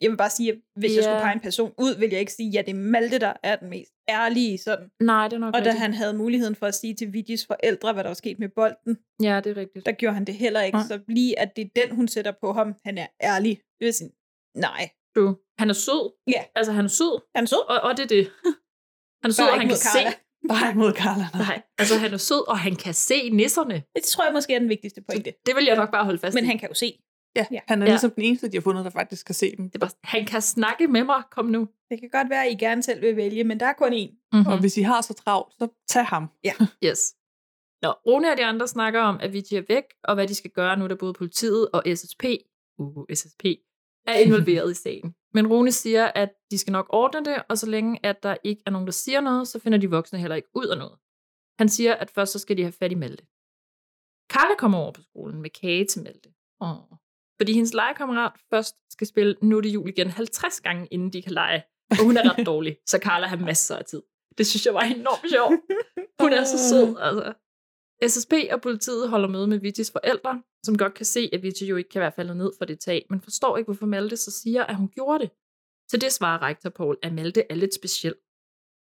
jeg 0.00 0.10
vil 0.10 0.16
bare 0.16 0.30
sige, 0.30 0.52
at 0.52 0.58
hvis 0.76 0.88
yeah. 0.90 0.96
jeg 0.96 1.04
skulle 1.04 1.16
Ja. 1.16 1.22
pege 1.22 1.34
en 1.34 1.40
person 1.40 1.72
ud, 1.78 1.98
vil 1.98 2.10
jeg 2.10 2.20
ikke 2.20 2.32
sige, 2.32 2.48
at 2.48 2.54
ja, 2.54 2.62
det 2.62 2.70
er 2.70 2.74
Malte, 2.90 3.18
der 3.18 3.32
er 3.42 3.56
den 3.56 3.70
mest 3.70 3.90
ærlige 4.08 4.58
sådan. 4.58 4.88
Nej, 5.00 5.28
det 5.28 5.36
er 5.36 5.40
nok 5.40 5.46
Og 5.46 5.52
da 5.52 5.58
rigtigt. 5.58 5.78
han 5.80 5.94
havde 5.94 6.14
muligheden 6.14 6.54
for 6.54 6.66
at 6.66 6.74
sige 6.74 6.94
til 6.94 7.12
Vigis 7.12 7.46
forældre, 7.46 7.92
hvad 7.92 8.04
der 8.04 8.10
var 8.10 8.14
sket 8.14 8.38
med 8.38 8.48
bolden, 8.48 8.98
Ja, 9.22 9.40
det 9.44 9.50
er 9.50 9.56
rigtigt. 9.56 9.86
der 9.86 9.92
gjorde 9.92 10.14
han 10.14 10.24
det 10.24 10.34
heller 10.34 10.62
ikke. 10.62 10.78
Nej. 10.78 10.86
Så 10.86 11.00
lige 11.08 11.38
at 11.38 11.56
det 11.56 11.62
er 11.76 11.86
den, 11.86 11.96
hun 11.96 12.08
sætter 12.08 12.32
på 12.40 12.52
ham, 12.52 12.74
han 12.84 12.98
er 12.98 13.06
ærlig. 13.22 13.56
Det 13.78 13.84
vil 13.84 13.94
sige, 13.94 14.10
nej. 14.56 14.90
Du, 15.16 15.36
han 15.58 15.70
er 15.70 15.74
sød. 15.74 16.12
Ja. 16.26 16.42
Altså, 16.54 16.72
han 16.72 16.84
er 16.84 16.88
sød. 16.88 17.20
Han 17.34 17.44
er 17.44 17.48
sød. 17.48 17.68
Og, 17.68 17.80
og 17.80 17.96
det 17.96 18.02
er 18.02 18.06
det. 18.08 18.30
Han 19.22 19.30
er 19.30 19.34
sød, 19.34 19.44
Bare 19.44 19.52
og 19.52 19.60
han 19.60 19.68
kan 19.68 19.68
mod 19.68 19.76
se. 19.76 19.88
Carla. 19.98 20.12
Bare 20.48 20.68
ikke 20.68 20.78
mod 20.78 20.92
Carla. 20.92 21.24
nej. 21.34 21.42
Nej, 21.46 21.62
altså 21.78 21.94
han 21.98 22.12
er 22.12 22.16
sød, 22.16 22.48
og 22.48 22.58
han 22.58 22.76
kan 22.76 22.94
se 22.94 23.30
nisserne. 23.30 23.82
Det 23.96 24.02
tror 24.02 24.24
jeg 24.24 24.32
måske 24.32 24.54
er 24.54 24.58
den 24.58 24.68
vigtigste 24.68 25.00
pointe. 25.08 25.32
Det 25.46 25.56
vil 25.56 25.64
jeg 25.64 25.76
nok 25.76 25.90
bare 25.92 26.04
holde 26.04 26.18
fast 26.18 26.34
Men 26.34 26.44
i. 26.44 26.46
han 26.46 26.58
kan 26.58 26.68
jo 26.68 26.74
se. 26.74 26.98
Ja, 27.36 27.46
Ja. 27.50 27.60
han 27.68 27.82
er 27.82 27.86
Ja. 27.86 27.92
ligesom 27.92 28.10
den 28.10 28.22
eneste, 28.24 28.48
de 28.48 28.56
har 28.56 28.62
fundet, 28.62 28.84
der 28.84 28.90
faktisk 28.90 29.26
kan 29.26 29.34
se 29.34 29.56
dem. 29.56 29.70
Det 29.70 29.80
bare, 29.80 29.90
han 30.04 30.26
kan 30.26 30.42
snakke 30.42 30.86
med 30.88 31.04
mig. 31.04 31.22
Kom 31.30 31.46
nu. 31.46 31.68
Det 31.90 32.00
kan 32.00 32.10
godt 32.10 32.30
være, 32.30 32.46
at 32.46 32.52
I 32.52 32.56
gerne 32.56 32.82
selv 32.82 33.00
vil 33.02 33.16
vælge, 33.16 33.44
men 33.44 33.60
der 33.60 33.66
er 33.66 33.72
kun 33.72 33.92
én. 33.92 34.28
Mm-hmm. 34.32 34.46
Og 34.46 34.60
hvis 34.60 34.76
I 34.76 34.82
har 34.82 35.00
så 35.00 35.14
travlt, 35.14 35.54
så 35.58 35.68
tag 35.88 36.04
ham. 36.04 36.26
Yes. 36.86 37.14
Nå, 37.82 37.90
Rune 38.06 38.30
og 38.32 38.36
de 38.38 38.44
andre 38.44 38.68
snakker 38.68 39.00
om, 39.00 39.20
at 39.20 39.32
Vigi 39.32 39.56
er 39.56 39.62
væk, 39.68 39.82
og 40.04 40.14
hvad 40.14 40.28
de 40.28 40.34
skal 40.34 40.50
gøre 40.50 40.76
nu, 40.76 40.86
da 40.88 40.94
både 40.94 41.12
politiet 41.12 41.68
og 41.72 41.82
SSP, 41.94 42.24
uh, 42.78 43.04
SSP 43.14 43.44
er 44.06 44.14
involveret 44.26 44.70
i 44.70 44.74
sagen. 44.74 45.14
Men 45.34 45.46
Rune 45.46 45.72
siger, 45.72 46.06
at 46.14 46.30
de 46.50 46.58
skal 46.58 46.72
nok 46.72 46.86
ordne 46.90 47.24
det, 47.24 47.42
og 47.48 47.58
så 47.58 47.66
længe 47.66 48.06
at 48.06 48.22
der 48.22 48.36
ikke 48.44 48.62
er 48.66 48.70
nogen, 48.70 48.86
der 48.86 48.92
siger 48.92 49.20
noget, 49.20 49.48
så 49.48 49.58
finder 49.58 49.78
de 49.78 49.90
voksne 49.90 50.18
heller 50.18 50.36
ikke 50.36 50.48
ud 50.54 50.66
af 50.66 50.78
noget. 50.78 50.98
Han 51.58 51.68
siger, 51.68 51.94
at 51.94 52.10
først 52.10 52.32
så 52.32 52.38
skal 52.38 52.56
de 52.56 52.62
have 52.62 52.72
fat 52.72 52.92
i 52.92 52.94
Malte. 52.94 53.24
Karla 54.30 54.54
kommer 54.58 54.78
over 54.78 54.92
på 54.92 55.02
skolen 55.02 55.42
med 55.42 55.50
kage 55.50 55.84
til 55.84 56.02
Malte. 56.02 56.28
Oh. 56.60 56.76
Fordi 57.40 57.52
hendes 57.52 57.74
legekammerat 57.74 58.32
først 58.50 58.76
skal 58.90 59.06
spille 59.06 59.36
Nu 59.42 59.56
er 59.56 59.60
det 59.60 59.68
jul 59.68 59.88
igen 59.88 60.10
50 60.10 60.60
gange, 60.60 60.86
inden 60.90 61.12
de 61.12 61.22
kan 61.22 61.32
lege. 61.32 61.62
Og 61.90 62.04
hun 62.04 62.16
er 62.16 62.30
ret 62.30 62.46
dårlig, 62.46 62.76
så 62.86 62.98
Karla 62.98 63.26
har 63.26 63.36
masser 63.36 63.76
af 63.76 63.84
tid. 63.84 64.02
Det 64.38 64.46
synes 64.46 64.66
jeg 64.66 64.74
var 64.74 64.80
enormt 64.80 65.30
sjovt. 65.30 65.54
Hun 66.20 66.32
er 66.32 66.44
så 66.44 66.58
sød, 66.68 66.96
altså. 67.00 67.32
SSP 68.08 68.32
og 68.52 68.60
politiet 68.60 69.08
holder 69.08 69.28
møde 69.28 69.46
med 69.46 69.58
Vitis 69.58 69.90
forældre, 69.90 70.42
som 70.66 70.78
godt 70.78 70.94
kan 70.94 71.06
se, 71.06 71.30
at 71.32 71.42
Vitti 71.42 71.66
jo 71.66 71.76
ikke 71.76 71.90
kan 71.90 72.00
være 72.00 72.12
faldet 72.12 72.36
ned 72.36 72.52
for 72.58 72.64
det 72.64 72.80
tag, 72.80 73.06
men 73.10 73.20
forstår 73.20 73.56
ikke, 73.56 73.66
hvorfor 73.66 73.86
Malte 73.86 74.16
så 74.16 74.30
siger, 74.30 74.64
at 74.64 74.76
hun 74.76 74.88
gjorde 74.88 75.18
det. 75.18 75.30
Til 75.90 76.00
det 76.00 76.12
svarer 76.12 76.42
rektor 76.42 76.70
Paul, 76.70 76.98
at 77.02 77.12
Malte 77.12 77.42
er 77.50 77.54
lidt 77.54 77.74
speciel. 77.74 78.14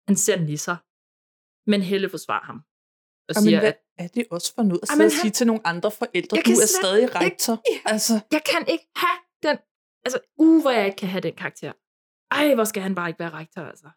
Han 0.07 0.15
ser 0.15 0.39
nisser. 0.39 0.77
Men 1.69 1.81
Helle 1.81 2.09
forsvarer 2.09 2.45
ham. 2.45 2.59
Og 3.29 3.33
Jamen, 3.35 3.43
siger, 3.43 3.59
hvad 3.59 3.69
at 3.69 3.79
er 4.03 4.07
det 4.07 4.25
også 4.31 4.53
for 4.55 4.63
noget 4.63 4.81
at 4.83 4.89
Jamen, 4.89 5.01
han- 5.01 5.11
sige 5.21 5.31
til 5.31 5.47
nogle 5.47 5.67
andre 5.67 5.91
forældre, 5.91 6.35
du 6.45 6.51
er 6.51 6.55
slet 6.55 6.69
stadig 6.81 7.15
rektor? 7.21 7.55
Altså, 7.93 8.13
jeg 8.31 8.43
kan 8.51 8.61
ikke 8.73 8.87
have 9.03 9.19
den... 9.45 9.57
Altså, 10.05 10.19
uh, 10.37 10.61
hvor 10.61 10.71
jeg 10.71 10.85
ikke 10.85 10.97
kan 10.97 11.09
have 11.09 11.21
den 11.21 11.35
karakter. 11.35 11.73
Ej, 12.31 12.55
hvor 12.55 12.63
skal 12.63 12.81
han 12.83 12.95
bare 12.95 13.09
ikke 13.09 13.19
være 13.19 13.33
rektor, 13.41 13.61
altså. 13.61 13.89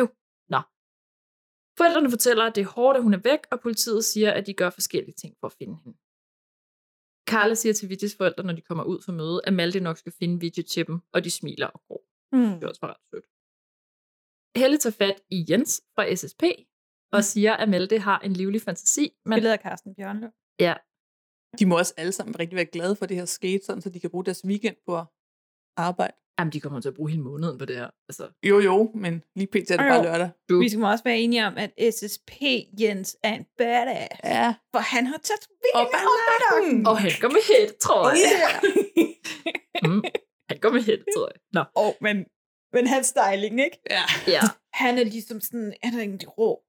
Øv. 0.00 0.08
Nå. 0.54 0.60
Forældrene 1.78 2.10
fortæller, 2.10 2.44
at 2.44 2.54
det 2.56 2.60
er 2.62 2.66
hårdt, 2.78 2.96
at 2.96 3.02
hun 3.02 3.14
er 3.14 3.22
væk, 3.30 3.40
og 3.52 3.60
politiet 3.60 4.04
siger, 4.04 4.30
at 4.32 4.46
de 4.46 4.54
gør 4.54 4.70
forskellige 4.70 5.14
ting 5.22 5.32
for 5.40 5.46
at 5.46 5.52
finde 5.58 5.76
hende. 5.84 5.98
Carla 7.30 7.54
siger 7.54 7.72
til 7.72 7.88
Vigis 7.88 8.16
forældre, 8.16 8.42
når 8.44 8.52
de 8.52 8.60
kommer 8.60 8.84
ud 8.84 9.02
for 9.04 9.12
møde, 9.12 9.40
at 9.44 9.52
Malte 9.52 9.80
nok 9.80 9.96
skal 9.98 10.12
finde 10.18 10.40
Vigil 10.40 10.64
til 10.64 10.86
dem, 10.86 11.00
og 11.12 11.24
de 11.24 11.30
smiler 11.30 11.66
og 11.66 11.80
går. 11.88 12.02
Mm. 12.32 12.54
Det 12.54 12.64
er 12.64 12.68
også 12.68 12.80
bare 12.80 12.94
ret 12.96 13.06
sødt. 13.10 13.26
Helle 14.60 14.78
tager 14.78 14.96
fat 15.02 15.18
i 15.30 15.46
Jens 15.50 15.82
fra 15.94 16.14
SSP, 16.14 16.42
og 17.12 17.24
siger, 17.24 17.52
at 17.56 17.68
Malte 17.68 17.98
har 17.98 18.18
en 18.18 18.32
livlig 18.32 18.62
fantasi. 18.62 19.12
Men 19.26 19.36
Billedet 19.36 19.52
af 19.56 19.62
Carsten 19.62 19.94
Bjørnlund. 19.94 20.32
ja, 20.60 20.74
de 21.58 21.66
må 21.66 21.78
også 21.78 21.94
alle 21.96 22.12
sammen 22.12 22.38
rigtig 22.40 22.56
være 22.56 22.64
glade 22.64 22.96
for 22.96 23.06
det 23.06 23.16
her 23.16 23.24
skete, 23.24 23.64
sådan, 23.66 23.82
så 23.82 23.90
de 23.90 24.00
kan 24.00 24.10
bruge 24.10 24.24
deres 24.24 24.44
weekend 24.44 24.76
på 24.86 24.98
at 24.98 25.04
arbejde. 25.76 26.14
jamen, 26.38 26.52
de 26.52 26.60
kommer 26.60 26.80
til 26.80 26.88
at 26.88 26.94
bruge 26.94 27.10
hele 27.10 27.22
måneden 27.22 27.58
på 27.58 27.64
det 27.64 27.76
her. 27.76 27.90
Altså, 28.08 28.28
Jo, 28.42 28.58
jo, 28.60 28.90
men 28.94 29.22
lige 29.36 29.46
pt. 29.46 29.56
er 29.56 29.60
det 29.60 29.72
Jo, 29.72 29.76
bare 29.78 30.02
lørdag. 30.02 30.30
du, 30.48 30.58
Vi 30.60 30.68
skal 30.68 30.84
også 30.84 31.04
være 31.04 31.18
enige 31.18 31.46
om, 31.46 31.54
at 31.56 31.94
SSP 31.94 32.30
Jens 32.80 33.16
er 33.22 33.34
en 33.34 33.46
badass. 33.58 34.14
Ja. 34.24 34.54
For 34.72 34.78
han 34.78 35.06
har 35.06 35.18
tatoveret 35.18 35.74
Og 35.74 35.84
med 35.92 36.00
balladen. 36.28 36.86
og 36.86 36.98
han 36.98 37.10
går 37.20 37.28
med 37.28 37.42
hæt, 37.48 37.74
tror 37.76 38.10
jeg. 38.10 38.18
Yeah. 38.38 39.08
Mm, 39.84 40.02
han 40.50 40.58
går 40.60 40.70
med 40.72 40.82
hæt, 40.82 41.02
tror 41.16 41.28
jeg. 41.32 41.40
Nå. 41.52 41.62
oh, 41.74 41.92
men, 42.00 42.16
men 42.72 42.86
hans 42.86 43.06
styling, 43.06 43.60
ikke? 43.60 43.78
ja. 43.90 44.02
Ja. 44.26 44.40
Han 44.72 44.98
er 44.98 45.04
ligesom 45.04 45.40
sådan, 45.40 45.72
han 45.82 45.94
er 45.94 45.98
egentlig 46.00 46.38
rå. 46.38 46.62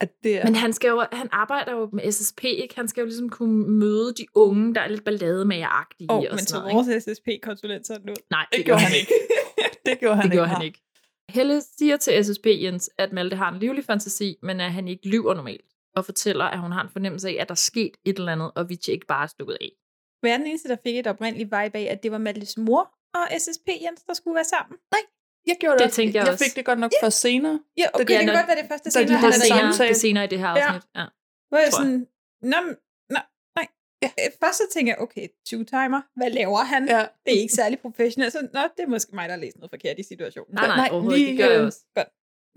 At 0.00 0.10
det 0.24 0.38
er... 0.38 0.44
Men 0.44 0.54
han, 0.54 0.72
skal 0.72 0.88
jo, 0.88 1.04
han 1.12 1.28
arbejder 1.32 1.72
jo 1.72 1.90
med 1.92 2.12
SSP, 2.12 2.44
ikke? 2.44 2.74
Han 2.76 2.88
skal 2.88 3.00
jo 3.00 3.04
ligesom 3.06 3.28
kunne 3.28 3.68
møde 3.68 4.14
de 4.14 4.26
unge, 4.34 4.74
der 4.74 4.80
er 4.80 4.88
lidt 4.88 5.04
ballademageragtige 5.04 6.10
Oh, 6.10 6.16
og 6.16 6.22
men 6.22 6.38
sådan 6.38 6.46
så 6.46 6.56
noget. 6.58 6.70
Ikke? 6.70 6.76
vores 6.76 7.18
SSP-konsulent 7.18 7.86
sådan 7.86 8.10
ud. 8.10 8.16
Nej, 8.30 8.46
det 8.52 8.64
gjorde 8.64 8.80
han 8.80 8.96
ikke. 9.00 9.12
det 9.86 9.98
gjorde 10.00 10.16
han 10.16 10.22
Det 10.24 10.26
ikke. 10.28 10.36
gjorde 10.36 10.48
han 10.48 10.62
ikke. 10.62 10.82
Helle 11.30 11.62
siger 11.78 11.96
til 11.96 12.24
SSP 12.24 12.46
Jens, 12.46 12.90
at 12.98 13.12
Malte 13.12 13.36
har 13.36 13.52
en 13.52 13.58
livlig 13.58 13.84
fantasi, 13.84 14.36
men 14.42 14.60
at 14.60 14.72
han 14.72 14.88
ikke 14.88 15.08
lyver 15.08 15.34
normalt, 15.34 15.64
og 15.96 16.04
fortæller, 16.04 16.44
at 16.44 16.60
hun 16.60 16.72
har 16.72 16.82
en 16.82 16.88
fornemmelse 16.90 17.28
af, 17.28 17.36
at 17.40 17.48
der 17.48 17.52
er 17.54 17.64
sket 17.72 17.90
et 18.04 18.18
eller 18.18 18.32
andet, 18.32 18.50
og 18.56 18.68
Vici 18.68 18.92
ikke 18.92 19.06
bare 19.06 19.22
er 19.22 19.26
stukket 19.26 19.56
af. 19.60 19.70
Hvad 20.20 20.30
er 20.30 20.36
den 20.36 20.46
eneste, 20.46 20.68
der 20.68 20.76
fik 20.82 20.96
et 20.98 21.06
oprindeligt 21.06 21.46
vibe 21.46 21.78
af, 21.78 21.88
at 21.90 22.02
det 22.02 22.12
var 22.12 22.18
Maltes 22.18 22.58
mor 22.58 22.90
og 23.14 23.24
SSP 23.38 23.68
Jens, 23.84 24.02
der 24.02 24.14
skulle 24.14 24.34
være 24.34 24.44
sammen? 24.44 24.78
Nej. 24.92 25.00
Jeg 25.46 25.56
gjorde 25.60 25.72
det, 25.74 25.78
Det 25.80 25.86
også. 25.86 25.96
tænkte 25.96 26.16
jeg 26.18 26.24
jeg 26.26 26.32
også. 26.32 26.44
fik 26.44 26.56
det 26.56 26.64
godt 26.64 26.78
nok 26.78 26.92
først 27.02 27.20
senere. 27.20 27.60
Ja, 27.76 27.86
okay, 27.94 27.98
Det- 28.02 28.08
det, 28.08 28.14
ja, 28.14 28.18
kan 28.24 28.34
godt 28.34 28.48
være 28.48 28.56
det 28.62 28.68
første 28.72 28.90
scene, 28.90 29.04
Det 29.08 29.12
er 29.12 29.28
er 29.28 29.30
senere, 29.32 29.72
det 29.72 29.90
er 29.90 29.94
senere 29.94 30.24
i 30.24 30.28
det 30.28 30.38
her 30.38 30.48
Ja. 30.48 30.66
afsnit. 30.66 30.82
Ja. 30.96 31.04
Hvor 31.48 31.58
jeg 31.58 31.72
sådan, 31.72 31.98
nå, 32.52 32.58
nå, 33.14 33.20
nej. 33.58 33.66
Ja. 34.02 34.10
Først 34.42 34.58
så 34.58 34.64
tænker 34.74 34.92
jeg, 34.92 35.00
okay, 35.06 35.26
two-timer, 35.48 36.00
hvad 36.18 36.30
laver 36.30 36.58
han? 36.72 36.82
Ja. 36.88 37.02
Det 37.26 37.32
er 37.36 37.40
ikke 37.44 37.54
særlig 37.54 37.78
professionelt. 37.78 38.32
Så, 38.32 38.40
nå, 38.56 38.60
det 38.76 38.82
er 38.82 38.90
måske 38.96 39.14
mig, 39.14 39.28
der 39.28 39.34
har 39.34 39.40
læst 39.40 39.56
noget 39.56 39.70
forkert 39.70 39.98
i 39.98 40.02
situationen. 40.02 40.54
Nej, 40.54 40.66
nej, 40.66 40.76
Nej, 40.76 40.88
overhovedet, 40.92 41.18
lige, 41.20 41.30
det 41.30 41.38
gør 41.38 41.50
jeg 41.50 41.60
øh, 41.60 41.66
også. 41.66 41.80
godt. 41.94 42.08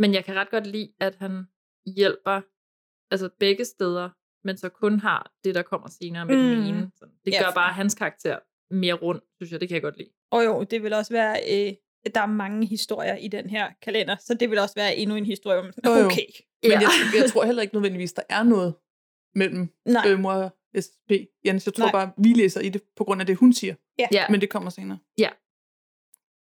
Men 0.02 0.14
jeg 0.14 0.26
kan 0.26 0.36
ret 0.36 0.50
godt 0.50 0.68
lide, 0.68 0.92
at 1.00 1.16
han 1.16 1.34
hjælper 1.98 2.42
altså 3.14 3.30
begge 3.40 3.66
steder, 3.66 4.10
men 4.48 4.58
så 4.58 4.70
kun 4.70 5.00
har 5.00 5.32
det, 5.44 5.56
der 5.56 5.62
kommer 5.62 5.90
senere 6.02 6.26
med 6.26 6.36
mm. 6.36 6.44
den 6.44 6.64
ene. 6.76 6.92
Det 7.26 7.32
Ja. 7.34 7.44
gør 7.44 7.52
bare 7.52 7.74
hans 7.74 7.96
karakter 7.96 8.40
mere 8.72 8.94
rund, 8.94 9.22
synes 9.38 9.52
jeg. 9.52 9.60
Det 9.62 9.68
kan 9.70 9.76
jeg 9.76 9.82
godt 9.82 9.98
lide. 9.98 10.10
Og 10.32 10.46
jo, 10.46 10.64
det 10.64 10.84
vil 10.84 10.94
også 10.94 11.14
være, 11.14 11.36
øh, 11.54 11.74
der 12.16 12.22
er 12.22 12.26
mange 12.26 12.68
historier 12.68 13.16
i 13.16 13.28
den 13.28 13.50
her 13.50 13.70
kalender, 13.82 14.16
så 14.20 14.34
det 14.34 14.50
vil 14.50 14.60
også 14.60 14.76
være 14.76 14.96
endnu 14.96 15.16
en 15.16 15.26
historie 15.26 15.60
om, 15.60 15.66
Jo, 15.66 15.72
sådan, 15.72 16.00
jo. 16.00 16.06
okay, 16.06 16.26
Men 16.64 16.72
Ja. 16.72 16.80
jeg, 16.80 16.90
jeg 17.22 17.30
tror 17.32 17.46
heller 17.46 17.62
ikke 17.62 17.76
nødvendigvis, 17.76 18.14
der 18.14 18.22
er 18.30 18.44
noget 18.44 18.76
mellem 19.36 19.70
nej, 19.86 20.04
øh, 20.08 20.20
mor 20.20 20.32
og 20.34 20.52
SP. 20.86 21.12
Jens, 21.46 21.66
jeg 21.66 21.74
tror 21.74 21.86
Nej. 21.86 21.92
bare, 21.92 22.12
vi 22.18 22.30
læser 22.34 22.62
i 22.62 22.70
det 22.70 22.82
på 22.96 23.04
grund 23.04 23.22
af 23.22 23.28
det, 23.28 23.38
hun 23.38 23.54
siger. 23.54 23.76
Ja. 24.12 24.26
Men 24.30 24.42
det 24.42 24.50
kommer 24.50 24.70
senere. 24.70 25.00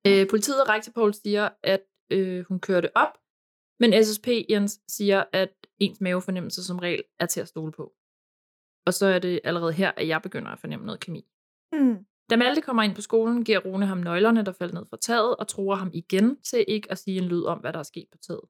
Øh, 0.07 0.29
politiet 0.31 0.63
og 0.63 0.69
Rektorpol 0.69 1.15
siger, 1.15 1.49
at 1.63 1.81
øh, 2.13 2.45
hun 2.45 2.61
kørte 2.61 2.97
op, 2.97 3.19
men 3.81 4.05
SSP 4.05 4.29
Jens 4.51 4.81
siger, 4.89 5.25
at 5.33 5.51
ens 5.81 6.01
mavefornemmelse 6.01 6.65
som 6.65 6.79
regel 6.79 7.03
er 7.21 7.27
til 7.27 7.41
at 7.41 7.49
stole 7.49 7.73
på. 7.73 7.93
Og 8.87 8.95
så 8.95 9.07
er 9.07 9.19
det 9.19 9.41
allerede 9.45 9.73
her, 9.73 9.93
at 9.97 10.09
jeg 10.09 10.23
begynder 10.23 10.51
at 10.51 10.59
fornemme 10.59 10.87
noget 10.87 11.01
kemi. 11.01 11.25
mm. 11.73 11.97
Da 12.31 12.37
Malte 12.37 12.61
kommer 12.63 12.83
ind 12.83 12.95
på 12.95 13.01
skolen, 13.01 13.45
giver 13.45 13.59
Rune 13.59 13.87
ham 13.87 13.99
nøglerne, 13.99 14.45
der 14.45 14.53
faldt 14.53 14.75
ned 14.75 14.87
fra 14.91 14.97
taget, 14.97 15.37
og 15.37 15.49
tror 15.49 15.75
ham 15.75 15.91
igen 15.95 16.43
til 16.43 16.65
ikke 16.69 16.91
at 16.93 16.99
sige 16.99 17.19
en 17.19 17.25
lyd 17.25 17.45
om, 17.45 17.59
hvad 17.59 17.73
der 17.73 17.79
er 17.79 17.83
sket 17.83 18.07
på 18.13 18.19
taget. 18.19 18.41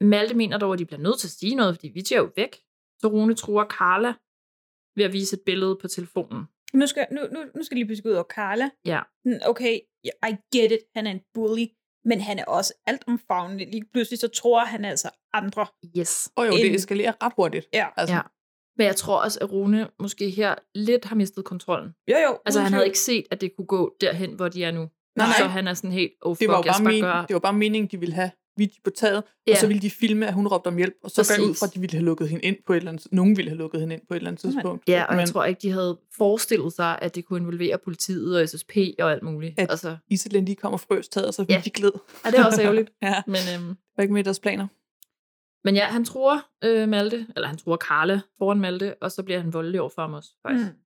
Malte 0.00 0.34
mener 0.34 0.58
dog, 0.58 0.72
at 0.72 0.78
de 0.78 0.84
bliver 0.86 1.00
nødt 1.00 1.18
til 1.18 1.26
at 1.26 1.30
sige 1.30 1.54
noget, 1.54 1.74
fordi 1.74 1.88
Vijay 1.88 2.12
er 2.18 2.22
jo 2.24 2.30
væk. 2.36 2.56
Så 3.00 3.08
Rune 3.08 3.34
tror 3.34 3.64
Carla 3.64 4.14
ved 4.96 5.04
at 5.04 5.12
vise 5.12 5.36
et 5.36 5.42
billede 5.46 5.76
på 5.80 5.88
telefonen. 5.88 6.44
nu, 6.74 6.86
skal, 6.86 7.06
nu, 7.10 7.20
nu, 7.32 7.38
nu 7.56 7.62
skal 7.62 7.74
jeg 7.74 7.78
lige 7.78 7.86
pludselig 7.86 8.10
ud 8.10 8.16
over 8.16 8.24
Carla. 8.24 8.70
Ja. 8.84 9.00
Okay, 9.46 9.74
I 10.04 10.32
get 10.56 10.72
it, 10.72 10.78
han 10.96 11.06
er 11.06 11.10
en 11.10 11.20
bully, 11.34 11.66
men 12.04 12.20
han 12.20 12.38
er 12.38 12.44
også 12.44 12.74
alt 12.86 13.02
omfavnende. 13.06 13.64
Lige 13.70 13.84
pludselig 13.92 14.18
så 14.18 14.28
tror 14.28 14.64
han 14.64 14.84
altså 14.84 15.10
andre. 15.32 15.66
Yes. 15.98 16.30
Og 16.36 16.46
jo, 16.46 16.52
det 16.52 16.66
En- 16.66 16.74
eskalerer 16.74 17.12
ret 17.22 17.32
hurtigt. 17.36 17.68
Ja. 17.74 17.86
Altså, 17.96 18.14
Ja. 18.14 18.22
Men 18.78 18.86
jeg 18.86 18.96
tror 18.96 19.16
også, 19.22 19.38
at 19.42 19.52
Rune 19.52 19.88
måske 20.00 20.30
her 20.30 20.54
lidt 20.74 21.04
har 21.04 21.16
mistet 21.16 21.44
kontrollen. 21.44 21.90
Jo, 22.10 22.16
jo. 22.28 22.38
Altså, 22.46 22.60
han 22.60 22.72
havde 22.72 22.86
ikke 22.86 22.98
set, 22.98 23.24
at 23.30 23.40
det 23.40 23.56
kunne 23.56 23.66
gå 23.66 23.94
derhen, 24.00 24.32
hvor 24.32 24.48
de 24.48 24.64
er 24.64 24.70
nu. 24.70 24.88
Nej, 25.16 25.26
Så 25.38 25.42
nej. 25.44 25.48
han 25.48 25.68
er 25.68 25.74
sådan 25.74 25.92
helt, 25.92 26.12
oh 26.22 26.36
fuck, 26.36 26.40
det, 26.40 26.48
var 26.48 26.54
jo 26.54 26.62
jeg 26.64 26.64
bare 26.64 26.74
skal 26.74 26.84
bare 26.84 26.92
men, 26.92 27.02
gøre... 27.02 27.24
det 27.28 27.34
var 27.34 27.40
bare 27.40 27.52
meningen, 27.52 27.88
de 27.92 28.00
ville 28.00 28.14
have 28.14 28.30
video 28.56 28.80
på 28.84 28.90
taget, 28.90 29.22
Ja. 29.46 29.52
og 29.52 29.58
så 29.58 29.66
ville 29.66 29.82
de 29.82 29.90
filme, 29.90 30.26
at 30.26 30.34
hun 30.34 30.46
råbte 30.48 30.68
om 30.68 30.76
hjælp, 30.76 30.94
og 31.04 31.10
så 31.10 31.22
går 31.28 31.34
jeg 31.34 31.42
ud 31.42 31.48
Præcis. 31.48 31.58
fra, 31.60 31.66
at 31.66 31.74
de 31.74 31.80
ville 31.80 31.92
have 31.96 32.04
lukket 32.04 32.28
hende 32.28 32.44
ind 32.44 32.56
på 32.66 32.72
et 32.72 32.76
eller 32.76 32.90
andet, 32.90 33.06
nogen 33.12 33.36
ville 33.36 33.50
have 33.50 33.58
lukket 33.58 33.80
hende 33.80 33.94
ind 33.94 34.02
på 34.08 34.14
et 34.14 34.16
eller 34.16 34.30
andet 34.30 34.40
tidspunkt. 34.40 34.88
Ja, 34.88 35.04
og 35.04 35.12
Men 35.14 35.20
jeg 35.20 35.28
tror 35.28 35.44
ikke, 35.44 35.58
de 35.62 35.70
havde 35.70 35.98
forestillet 36.16 36.72
sig, 36.72 36.98
at 37.02 37.14
det 37.14 37.24
kunne 37.24 37.38
involvere 37.40 37.78
politiet 37.84 38.40
og 38.40 38.48
SSP 38.48 38.76
og 38.98 39.12
alt 39.12 39.22
muligt. 39.22 39.54
At- 39.58 39.70
Altså, 39.70 39.96
Iselin 40.10 40.44
lige 40.44 40.56
kom 40.56 40.72
og 40.72 40.80
frøs 40.80 41.08
taget, 41.08 41.26
og 41.28 41.34
så 41.34 41.42
ville 41.42 41.54
Ja. 41.54 41.60
de 41.64 41.70
gled. 41.70 41.92
er 42.24 42.30
det 42.30 42.46
også 42.46 42.62
ærgerligt. 42.62 42.90
ja, 43.02 43.22
Men, 43.26 43.36
øhm, 43.54 43.68
det 43.68 43.76
var 43.96 44.02
ikke 44.02 44.14
med 44.14 44.20
i 44.20 44.24
deres 44.24 44.40
planer. 44.40 44.66
Men 45.68 45.76
ja, 45.76 45.86
han 45.86 46.04
tror 46.04 46.34
øh, 46.64 46.88
Malte, 46.88 47.26
eller 47.36 47.48
han 47.48 47.58
tror 47.58 47.76
Karla 47.76 48.20
foran 48.38 48.60
Malte, 48.60 48.96
og 49.02 49.12
så 49.12 49.22
bliver 49.22 49.40
han 49.40 49.52
voldelig 49.52 49.80
over 49.80 49.90
for 49.90 50.02
ham 50.02 50.14
også, 50.14 50.30
faktisk. 50.42 50.72
Mm. 50.72 50.78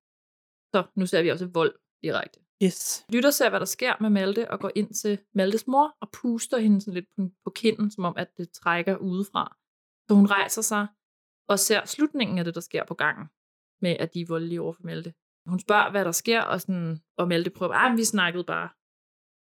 Så 0.74 0.82
nu 0.94 1.06
ser 1.06 1.22
vi 1.22 1.28
også 1.28 1.46
vold 1.46 1.74
direkte. 2.02 2.40
Yes. 2.64 3.06
Lytter 3.12 3.30
ser, 3.30 3.50
hvad 3.50 3.60
der 3.60 3.66
sker 3.66 3.94
med 4.00 4.10
Malte, 4.10 4.50
og 4.50 4.60
går 4.60 4.70
ind 4.74 4.94
til 4.94 5.18
Maltes 5.34 5.66
mor 5.66 5.96
og 6.00 6.10
puster 6.10 6.58
hende 6.58 6.80
sådan 6.80 6.94
lidt 6.94 7.06
på, 7.16 7.28
på 7.44 7.50
kinden, 7.50 7.90
som 7.90 8.04
om, 8.04 8.14
at 8.16 8.36
det 8.36 8.50
trækker 8.50 8.96
udefra. 8.96 9.56
Så 10.08 10.14
hun 10.14 10.26
rejser 10.26 10.62
sig 10.62 10.86
og 11.48 11.58
ser 11.58 11.84
slutningen 11.84 12.38
af 12.38 12.44
det, 12.44 12.54
der 12.54 12.60
sker 12.60 12.84
på 12.84 12.94
gangen, 12.94 13.26
med 13.80 13.96
at 14.00 14.14
de 14.14 14.20
er 14.20 14.26
voldelige 14.28 14.60
over 14.60 14.72
for 14.72 14.82
Malte. 14.82 15.14
Hun 15.46 15.60
spørger, 15.60 15.90
hvad 15.90 16.04
der 16.04 16.12
sker, 16.12 16.42
og, 16.42 16.60
sådan, 16.60 17.02
og 17.16 17.28
Malte 17.28 17.50
prøver, 17.50 17.74
ah, 17.74 17.96
vi 17.96 18.04
snakkede 18.04 18.44
bare. 18.44 18.68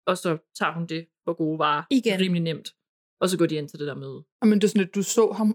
Og 0.05 0.17
så 0.17 0.37
tager 0.59 0.73
hun 0.73 0.85
det 0.85 1.07
for 1.25 1.33
gode 1.33 1.59
varer. 1.59 1.83
Igen. 1.89 2.19
Rimelig 2.19 2.43
nemt. 2.43 2.76
Og 3.21 3.29
så 3.29 3.37
går 3.37 3.45
de 3.45 3.55
ind 3.55 3.69
til 3.69 3.79
det 3.79 3.87
der 3.87 3.95
møde. 3.95 4.23
Men 4.41 4.53
det 4.53 4.63
er 4.63 4.67
sådan, 4.67 4.87
at 4.87 4.95
du 4.95 5.03
så 5.03 5.31
ham, 5.31 5.47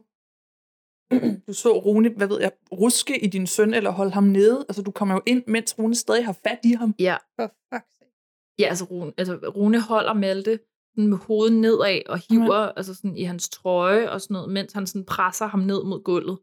du 1.49 1.53
så 1.53 1.73
Rune, 1.79 2.09
hvad 2.17 2.29
ved 2.29 2.41
jeg, 2.41 2.53
ruske 2.73 3.25
i 3.25 3.27
din 3.27 3.47
søn, 3.47 3.75
eller 3.75 3.91
holde 3.91 4.11
ham 4.13 4.25
nede. 4.25 4.65
Altså, 4.69 4.83
du 4.83 4.91
kommer 4.91 5.15
jo 5.15 5.23
ind, 5.27 5.43
mens 5.47 5.79
Rune 5.79 5.95
stadig 5.95 6.25
har 6.25 6.39
fat 6.47 6.59
i 6.65 6.73
ham. 6.73 6.95
Ja, 6.99 7.17
For 7.41 7.47
fuck's 7.47 7.99
sake. 7.99 8.13
Ja, 8.59 8.67
altså 8.69 8.85
Rune, 8.85 9.13
altså 9.17 9.35
Rune 9.57 9.81
holder 9.81 10.13
Malte 10.13 10.59
sådan 10.95 11.11
med 11.11 11.19
hovedet 11.19 11.57
nedad 11.57 12.01
og 12.09 12.19
hiver 12.31 12.57
altså 12.57 12.95
sådan 12.95 13.17
i 13.17 13.23
hans 13.23 13.49
trøje 13.49 14.11
og 14.11 14.21
sådan 14.21 14.35
noget, 14.35 14.51
mens 14.53 14.73
han 14.73 14.87
sådan 14.87 15.05
presser 15.05 15.47
ham 15.47 15.61
ned 15.61 15.85
mod 15.85 16.03
gulvet. 16.03 16.39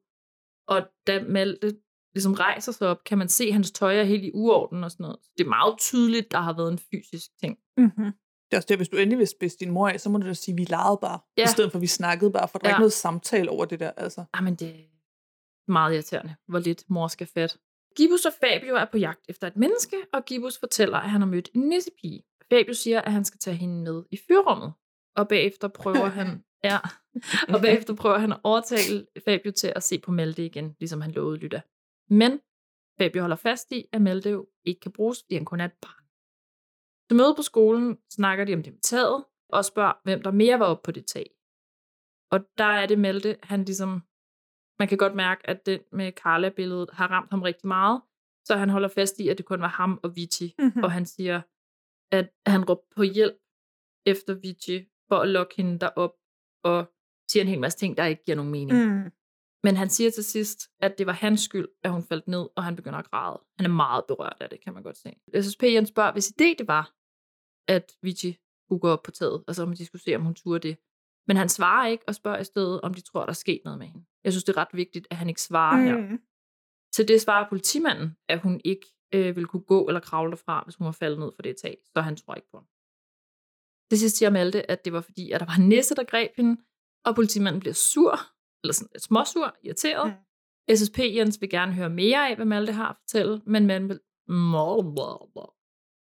Og 0.67 0.81
da 1.07 1.23
Malte 1.23 1.77
ligesom 2.13 2.33
rejser 2.33 2.71
sig 2.71 2.87
op, 2.87 3.03
kan 3.03 3.17
man 3.17 3.29
se, 3.29 3.43
at 3.43 3.53
hans 3.53 3.71
tøj 3.71 3.99
er 3.99 4.03
helt 4.03 4.23
i 4.23 4.31
uorden 4.33 4.83
og 4.83 4.91
sådan 4.91 5.03
noget. 5.03 5.17
Så 5.23 5.31
det 5.37 5.43
er 5.43 5.49
meget 5.49 5.79
tydeligt, 5.79 6.31
der 6.31 6.39
har 6.39 6.53
været 6.53 6.71
en 6.71 6.79
fysisk 6.91 7.31
ting. 7.41 7.57
Mm-hmm. 7.77 8.11
Det 8.51 8.53
er 8.53 8.57
også 8.57 8.67
det, 8.67 8.77
hvis 8.77 8.89
du 8.89 8.97
endelig 8.97 9.17
vil 9.17 9.27
spidse 9.27 9.57
din 9.59 9.71
mor 9.71 9.89
af, 9.89 9.99
så 9.99 10.09
må 10.09 10.17
du 10.17 10.27
da 10.27 10.33
sige, 10.33 10.53
at 10.53 10.57
vi 10.57 10.63
legede 10.63 10.97
bare. 11.01 11.19
Ja. 11.37 11.43
I 11.43 11.47
stedet 11.47 11.71
for, 11.71 11.77
at 11.77 11.81
vi 11.81 11.87
snakkede 11.87 12.31
bare, 12.31 12.47
for 12.47 12.59
der 12.59 12.65
er 12.65 12.69
Ja. 12.69 12.75
ikke 12.75 12.81
noget 12.81 12.93
samtale 12.93 13.49
over 13.49 13.65
det 13.65 13.79
der. 13.79 13.91
Altså. 13.97 14.25
Jamen, 14.35 14.55
det 14.55 14.67
er 14.69 14.83
meget 15.71 15.93
irriterende, 15.93 16.35
hvor 16.47 16.59
lidt 16.59 16.83
mor 16.89 17.07
skal 17.07 17.27
fat. 17.27 17.57
Gibus 17.97 18.25
og 18.25 18.33
Fabio 18.43 18.75
er 18.75 18.85
på 18.91 18.97
jagt 18.97 19.19
efter 19.29 19.47
et 19.47 19.57
menneske, 19.57 19.95
og 20.13 20.25
Gibus 20.25 20.57
fortæller, 20.59 20.97
at 20.97 21.09
han 21.09 21.21
har 21.21 21.27
mødt 21.27 21.49
en 21.55 21.61
nissepige. 21.61 22.23
Fabio 22.51 22.73
siger, 22.73 23.01
at 23.01 23.11
han 23.11 23.25
skal 23.25 23.39
tage 23.39 23.55
hende 23.57 23.83
med 23.83 24.03
i 24.11 24.19
fyrrummet, 24.27 24.73
og 25.15 25.27
bagefter 25.27 25.67
prøver 25.67 26.05
han, 26.19 26.43
ja, 26.63 26.77
og 27.49 27.61
bagefter 27.61 27.95
prøver 27.95 28.17
han 28.17 28.31
at 28.33 28.39
overtale 28.43 29.07
Fabio 29.25 29.51
til 29.51 29.73
at 29.75 29.83
se 29.83 29.99
på 29.99 30.11
Malte 30.11 30.45
igen, 30.45 30.75
ligesom 30.79 31.01
han 31.01 31.11
lovede 31.11 31.37
Lytta. 31.37 31.61
Men 32.09 32.39
Fabio 32.97 33.21
holder 33.21 33.35
fast 33.35 33.71
i, 33.71 33.85
at 33.93 34.01
Malte 34.01 34.29
jo 34.29 34.47
ikke 34.65 34.79
kan 34.81 34.91
bruges, 34.91 35.21
fordi 35.23 35.35
han 35.35 35.45
kun 35.45 35.59
er 35.61 35.65
et 35.65 35.71
barn. 35.81 36.03
Til 37.09 37.17
møde 37.17 37.35
på 37.35 37.41
skolen 37.41 37.97
snakker 38.09 38.45
de 38.45 38.53
om 38.53 38.63
det 38.63 38.73
med 38.73 38.81
taget, 38.81 39.25
og 39.49 39.65
spørger, 39.65 39.93
hvem 40.03 40.21
der 40.21 40.31
mere 40.31 40.59
var 40.59 40.65
oppe 40.65 40.81
på 40.85 40.91
det 40.91 41.05
tag. 41.05 41.29
Og 42.31 42.39
der 42.57 42.63
er 42.81 42.85
det 42.85 42.99
Malte, 42.99 43.37
han 43.43 43.63
ligesom, 43.65 44.03
man 44.79 44.87
kan 44.87 44.97
godt 44.97 45.15
mærke, 45.15 45.49
at 45.49 45.65
den 45.65 45.79
med 45.91 46.11
Carla-billedet 46.11 46.89
har 46.93 47.07
ramt 47.07 47.31
ham 47.31 47.41
rigtig 47.41 47.67
meget, 47.67 48.01
så 48.45 48.55
han 48.55 48.69
holder 48.69 48.87
fast 48.87 49.19
i, 49.19 49.27
at 49.29 49.37
det 49.37 49.45
kun 49.45 49.61
var 49.61 49.67
ham 49.67 49.99
og 50.03 50.15
Vici, 50.15 50.55
Mhm. 50.59 50.83
og 50.83 50.91
han 50.91 51.05
siger, 51.05 51.41
at 52.11 52.29
han 52.47 52.69
råbte 52.69 52.87
på 52.95 53.03
hjælp 53.03 53.37
efter 54.05 54.33
Vici, 54.33 54.85
for 55.07 55.15
at 55.15 55.27
lokke 55.29 55.53
hende 55.57 55.79
derop, 55.79 56.13
og 56.63 56.85
siger 57.31 57.43
en 57.43 57.49
hel 57.49 57.59
masse 57.59 57.77
ting, 57.79 57.97
der 57.97 58.05
ikke 58.05 58.23
giver 58.23 58.35
nogen 58.35 58.51
mening. 58.51 58.85
Mm. 58.93 59.11
Men 59.63 59.75
han 59.75 59.89
siger 59.89 60.11
til 60.11 60.23
sidst, 60.23 60.59
at 60.79 60.97
det 60.97 61.05
var 61.07 61.13
hans 61.13 61.41
skyld, 61.41 61.67
at 61.83 61.91
hun 61.91 62.03
faldt 62.03 62.27
ned, 62.27 62.47
og 62.55 62.63
han 62.63 62.75
begynder 62.75 62.99
at 62.99 63.11
græde. 63.11 63.41
Han 63.57 63.65
er 63.65 63.69
meget 63.75 64.03
berørt 64.07 64.37
af 64.41 64.49
det, 64.49 64.61
kan 64.63 64.73
man 64.73 64.83
godt 64.83 64.97
se. 64.97 65.15
SSP 65.41 65.63
Jens 65.63 65.89
spørger, 65.89 66.11
hvis 66.11 66.27
idé 66.27 66.45
det 66.57 66.67
var, 66.67 66.95
at 67.69 67.97
Vici 68.01 68.37
skulle 68.65 68.79
gå 68.79 68.89
op 68.89 69.03
på 69.03 69.11
taget, 69.11 69.43
altså 69.47 69.63
om 69.63 69.73
de 69.73 69.85
skulle 69.85 70.01
se, 70.01 70.15
om 70.15 70.21
hun 70.21 70.35
turde 70.35 70.67
det. 70.67 70.77
Men 71.27 71.37
han 71.37 71.49
svarer 71.49 71.87
ikke, 71.87 72.03
og 72.07 72.15
spørger 72.15 72.39
i 72.39 72.43
stedet, 72.43 72.81
om 72.81 72.93
de 72.93 73.01
tror, 73.01 73.21
der 73.21 73.29
er 73.29 73.33
sket 73.33 73.61
noget 73.63 73.79
med 73.79 73.87
hende. 73.87 74.05
Jeg 74.23 74.33
synes, 74.33 74.43
det 74.43 74.55
er 74.55 74.61
ret 74.61 74.73
vigtigt, 74.73 75.07
at 75.09 75.17
han 75.17 75.29
ikke 75.29 75.41
svarer 75.41 75.77
mm. 75.77 75.83
her. 75.83 76.17
Til 76.93 77.07
det 77.07 77.21
svarer 77.21 77.49
politimanden, 77.49 78.17
at 78.29 78.39
hun 78.41 78.61
ikke 78.65 78.87
øh, 79.13 79.35
ville 79.35 79.47
kunne 79.47 79.63
gå 79.73 79.87
eller 79.87 79.99
kravle 79.99 80.31
derfra, 80.31 80.63
hvis 80.63 80.75
hun 80.75 80.85
var 80.85 80.91
faldet 80.91 81.19
ned 81.19 81.31
for 81.35 81.41
det 81.41 81.55
tag, 81.63 81.77
så 81.93 82.01
han 82.01 82.15
tror 82.15 82.35
ikke 82.35 82.47
på 82.51 82.57
hende. 82.57 82.71
Til 83.89 83.99
sidst 83.99 84.17
siger 84.17 84.29
Malte, 84.29 84.71
at 84.71 84.85
det 84.85 84.93
var 84.93 85.01
fordi, 85.01 85.31
at 85.31 85.39
der 85.39 85.45
var 85.45 85.55
en 85.59 85.71
der 85.71 86.03
greb 86.03 86.31
hende, 86.35 86.61
og 87.05 87.15
politimanden 87.15 87.59
bliver 87.59 87.73
sur, 87.73 88.19
eller 88.63 88.73
sådan 88.73 88.89
lidt 88.93 89.03
småsur, 89.03 89.55
irriteret. 89.63 90.07
Mm. 90.07 90.75
SSP 90.75 90.99
Jens 90.99 91.41
vil 91.41 91.49
gerne 91.49 91.73
høre 91.73 91.89
mere 91.89 92.29
af, 92.29 92.35
hvad 92.35 92.45
Malte 92.45 92.73
har 92.73 92.89
at 92.89 92.95
fortælle, 92.99 93.41
men 93.45 93.65
Malte, 93.65 93.99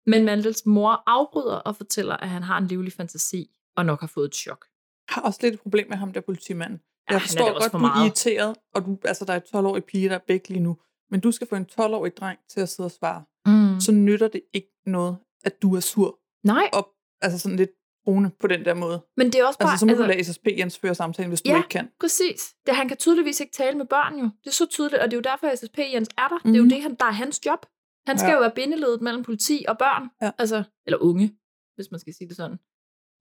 men 0.07 0.25
Maltes 0.25 0.65
mor 0.65 1.03
afbryder 1.07 1.55
og 1.55 1.75
fortæller, 1.75 2.17
at 2.17 2.29
han 2.29 2.43
har 2.43 2.57
en 2.57 2.67
livlig 2.67 2.93
fantasi, 2.93 3.49
og 3.77 3.85
nok 3.85 3.99
har 3.99 4.07
fået 4.07 4.25
et 4.25 4.35
chok. 4.35 4.65
Jeg 5.09 5.13
har 5.13 5.21
også 5.21 5.39
lidt 5.43 5.53
et 5.53 5.59
problem 5.61 5.89
med 5.89 5.97
ham 5.97 6.13
der 6.13 6.21
politimanden. 6.21 6.77
Ja, 7.09 7.13
Jeg 7.13 7.15
er 7.15 7.19
forstår 7.19 7.59
godt, 7.59 7.71
for 7.71 7.77
du 7.79 7.85
er 7.85 8.01
irriteret, 8.03 8.55
og 8.75 8.85
du, 8.85 8.97
altså, 9.05 9.25
der 9.25 9.33
er 9.33 9.37
et 9.37 9.43
12-årig 9.55 9.83
pige, 9.83 10.09
der 10.09 10.15
er 10.15 10.19
begge 10.27 10.49
lige 10.49 10.59
nu. 10.59 10.77
Men 11.11 11.19
du 11.19 11.31
skal 11.31 11.47
få 11.47 11.55
en 11.55 11.65
12-årig 11.79 12.17
dreng 12.17 12.39
til 12.49 12.59
at 12.61 12.69
sidde 12.69 12.87
og 12.87 12.91
svare. 12.91 13.23
Mm. 13.45 13.79
Så 13.79 13.91
nytter 13.91 14.27
det 14.27 14.41
ikke 14.53 14.71
noget, 14.85 15.17
at 15.43 15.61
du 15.61 15.75
er 15.75 15.79
sur. 15.79 16.19
Nej. 16.43 16.69
Og, 16.73 16.89
altså 17.21 17.39
sådan 17.39 17.57
lidt 17.57 17.69
brune 18.05 18.31
på 18.39 18.47
den 18.47 18.65
der 18.65 18.73
måde. 18.73 19.01
Men 19.17 19.27
det 19.27 19.35
er 19.35 19.45
også 19.45 19.59
bare... 19.59 19.69
Altså, 19.71 19.79
så 19.79 19.85
må 19.85 19.89
altså, 19.89 20.03
du 20.03 20.07
lade 20.07 20.23
SSP 20.23 20.47
Jens 20.57 20.77
føre 20.79 20.95
samtalen, 20.95 21.29
hvis 21.29 21.41
du 21.41 21.49
Ja. 21.49 21.57
ikke 21.57 21.69
kan. 21.69 21.89
Præcis. 21.99 22.41
Det, 22.65 22.75
han 22.75 22.87
kan 22.87 22.97
tydeligvis 22.97 23.39
ikke 23.39 23.53
tale 23.53 23.77
med 23.77 23.85
børn 23.85 24.15
jo. 24.19 24.23
Det 24.23 24.47
er 24.47 24.51
så 24.51 24.65
tydeligt, 24.65 25.01
og 25.01 25.11
det 25.11 25.13
er 25.13 25.17
jo 25.17 25.21
derfor, 25.21 25.47
at 25.47 25.59
SSP 25.59 25.77
Jens 25.93 26.09
er 26.17 26.27
der. 26.27 26.35
Mm. 26.45 26.51
Det 26.51 26.53
er 26.53 26.57
jo 26.57 26.63
Mhm. 26.63 26.69
det, 26.69 26.81
han, 26.81 26.95
der 26.99 27.05
er 27.05 27.11
hans 27.11 27.45
job. 27.45 27.65
Han 28.07 28.17
skal 28.17 28.29
Ja. 28.29 28.33
jo 28.35 28.39
være 28.39 28.55
bindeledet 28.55 29.01
mellem 29.01 29.23
politi 29.23 29.65
og 29.67 29.77
børn. 29.77 30.09
Ja. 30.21 30.31
Altså, 30.37 30.63
eller 30.85 30.97
unge, 31.09 31.37
hvis 31.75 31.91
man 31.91 31.99
skal 31.99 32.13
sige 32.13 32.27
det 32.27 32.35
sådan. 32.35 32.57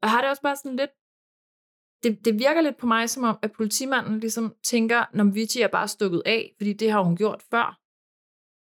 Og 0.02 0.10
har 0.10 0.20
det 0.20 0.30
også 0.30 0.42
bare 0.42 0.56
sådan 0.56 0.76
lidt... 0.76 0.90
Det, 2.02 2.24
det 2.24 2.34
virker 2.38 2.60
lidt 2.60 2.76
på 2.76 2.86
mig, 2.86 3.10
som 3.10 3.24
om, 3.24 3.38
at 3.42 3.52
politimanden 3.52 4.20
ligesom 4.20 4.56
tænker, 4.62 5.04
når 5.16 5.24
Vici 5.24 5.60
er 5.60 5.68
bare 5.68 5.88
stukket 5.88 6.22
af, 6.26 6.54
fordi 6.58 6.72
det 6.72 6.90
har 6.90 7.02
hun 7.02 7.16
gjort 7.16 7.42
før. 7.42 7.80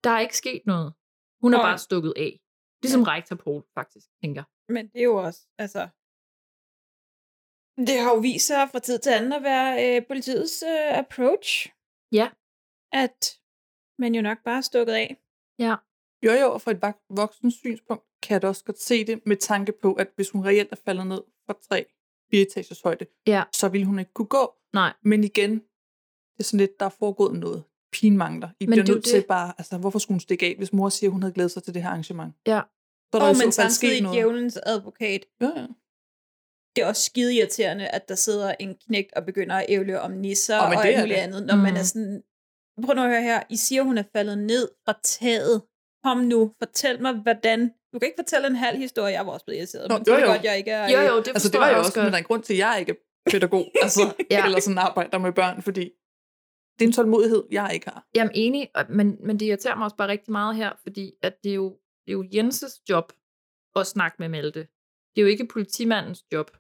Der 0.05 0.11
er 0.11 0.21
ikke 0.21 0.37
sket 0.37 0.63
noget. 0.67 0.95
Hun 1.43 1.55
er 1.55 1.59
Nej. 1.59 1.67
bare 1.69 1.79
stukket 1.79 2.13
af. 2.17 2.41
Ligesom 2.83 3.01
ja. 3.01 3.07
rektor 3.15 3.37
Paul 3.37 3.63
faktisk 3.75 4.07
tænker. 4.23 4.45
Men 4.73 4.89
det 4.93 4.99
er 5.01 5.05
jo 5.05 5.17
også, 5.17 5.41
altså... 5.59 5.89
Det 7.89 7.99
har 8.03 8.11
jo 8.15 8.19
vist 8.21 8.47
sig 8.47 8.69
fra 8.73 8.79
tid 8.79 8.99
til 8.99 9.11
anden 9.11 9.33
at 9.33 9.43
være 9.43 9.71
øh, 9.97 10.07
politiets 10.07 10.63
øh, 10.63 10.99
approach. 10.99 11.69
Ja. 12.13 12.31
At 12.93 13.41
men 13.99 14.15
jo 14.15 14.23
nok 14.23 14.39
bare 14.45 14.63
stukket 14.63 14.93
af. 14.93 15.17
Ja. 15.59 15.75
Jo, 16.27 16.33
jo, 16.33 16.53
og 16.53 16.61
fra 16.63 16.71
et 16.71 16.79
vok- 16.85 17.07
voksens 17.11 17.55
synspunkt 17.55 18.05
kan 18.23 18.33
jeg 18.35 18.43
da 18.43 18.47
også 18.49 18.65
godt 18.65 18.81
se 18.81 19.05
det 19.05 19.21
med 19.27 19.37
tanke 19.37 19.73
på, 19.83 19.93
at 19.93 20.09
hvis 20.17 20.31
hun 20.31 20.45
reelt 20.45 20.69
er 20.73 20.77
faldet 20.85 21.07
ned 21.07 21.23
fra 21.47 21.55
tre, 21.71 21.85
fire 22.31 22.43
etagers 22.43 22.81
højde, 22.81 23.07
Ja. 23.27 23.43
så 23.55 23.69
ville 23.69 23.87
hun 23.87 23.99
ikke 23.99 24.13
kunne 24.13 24.27
gå. 24.27 24.55
Nej. 24.73 24.93
Men 25.03 25.25
igen, 25.25 25.51
det 26.33 26.39
er 26.39 26.45
sådan 26.45 26.59
lidt, 26.61 26.81
der 26.81 26.87
er 26.87 26.91
foregået 26.99 27.41
noget. 27.41 27.65
Pigen 27.93 28.17
mangler. 28.17 28.49
I 28.61 28.67
Men 28.67 28.71
bliver 28.71 28.85
det 28.85 28.91
er 28.93 28.95
nødt 28.95 29.05
til 29.05 29.25
bare, 29.29 29.53
altså 29.59 29.79
hvorfor 29.79 29.99
skulle 29.99 30.15
hun 30.15 30.21
stikke 30.21 30.47
af, 30.47 30.55
hvis 30.57 30.73
mor 30.73 30.89
siger, 30.89 31.11
hun 31.11 31.23
havde 31.23 31.35
glædet 31.35 31.51
sig 31.51 31.63
til 31.63 31.75
det 31.75 31.83
her 31.83 31.89
arrangement? 31.89 32.35
Ja. 32.47 32.61
Så 33.13 33.19
er 33.19 33.19
der 33.19 33.29
Og 33.29 33.37
men 33.45 33.53
samtidig 33.53 34.03
djævelens 34.13 34.59
advokat. 34.67 35.25
Ja, 35.41 35.47
ja. 35.57 35.67
Det 36.77 36.83
er 36.83 36.87
også 36.87 37.03
skide 37.03 37.35
irriterende, 37.35 37.89
at 37.89 38.09
der 38.09 38.15
sidder 38.15 38.55
en 38.61 38.75
knægt 38.87 39.13
og 39.17 39.25
begynder 39.27 39.57
at 39.57 39.67
ævle 39.69 40.01
om 40.01 40.11
nisser 40.11 40.59
og, 40.59 40.67
og 40.67 40.87
alt 40.87 40.99
muligt 40.99 41.17
det. 41.17 41.23
andet, 41.23 41.47
når 41.47 41.57
mm. 41.57 41.63
man 41.63 41.77
er 41.77 41.83
sådan... 41.83 42.23
Prøv 42.85 42.95
nu 42.95 43.03
at 43.03 43.09
høre 43.11 43.23
her. 43.23 43.43
I 43.51 43.57
siger, 43.57 43.83
hun 43.83 43.99
er 43.99 44.03
faldet 44.13 44.39
ned 44.39 44.69
fra 44.85 45.01
taget. 45.05 45.63
Kom 46.05 46.19
nu, 46.19 46.55
fortæl 46.63 47.03
mig, 47.03 47.13
hvordan... 47.15 47.73
Du 47.93 47.99
kan 47.99 48.07
ikke 48.07 48.19
fortælle 48.19 48.47
en 48.47 48.57
halv 48.57 48.79
historie. 48.79 49.13
Jeg 49.13 49.27
var 49.27 49.33
også 49.33 49.45
blevet 49.47 49.59
irriteret, 49.59 49.89
Nå, 49.89 49.95
men 49.99 50.05
det 50.05 50.13
jo, 50.13 50.17
er 50.17 50.27
godt, 50.27 50.45
jeg 50.45 50.59
ikke 50.59 50.71
er... 50.71 50.91
Jo, 50.91 51.15
jo, 51.15 51.19
det 51.19 51.29
Altså, 51.29 51.49
det 51.49 51.61
var 51.61 51.67
jeg 51.67 51.75
jo 51.75 51.79
også 51.79 51.93
men 52.01 52.07
der 52.07 52.13
er 52.13 52.19
en 52.19 52.25
grund 52.25 52.43
til, 52.43 52.53
at 52.53 52.59
jeg 52.59 52.77
ikke 52.81 52.93
er 52.93 53.31
pædagog, 53.31 53.67
altså, 53.83 54.15
Ja. 54.31 54.45
eller 54.45 54.61
sådan 54.61 54.79
arbejder 54.79 55.19
med 55.19 55.33
børn, 55.33 55.63
fordi 55.63 55.91
det 56.79 56.85
er 56.85 56.89
en 56.89 56.93
tålmodighed, 56.93 57.45
jeg 57.51 57.71
ikke 57.75 57.89
har. 57.89 58.07
Jamen 58.15 58.33
enig, 58.35 58.69
men, 58.89 59.17
men 59.27 59.41
det 59.41 59.47
irriterer 59.47 59.75
mig 59.77 59.85
også 59.85 59.97
bare 59.97 60.09
rigtig 60.09 60.33
meget 60.33 60.57
her, 60.57 60.73
fordi 60.83 61.13
at 61.23 61.35
det, 61.45 61.51
er 61.51 61.55
jo, 61.55 61.69
det 62.07 62.09
er 62.09 62.13
jo 62.13 62.25
Jenses 62.35 62.73
job 62.89 63.13
at 63.77 63.87
snakke 63.87 64.17
med 64.19 64.29
Malte. 64.29 64.61
Det 65.15 65.21
er 65.21 65.23
jo 65.23 65.29
ikke 65.29 65.47
politimandens 65.47 66.25
job. 66.33 66.51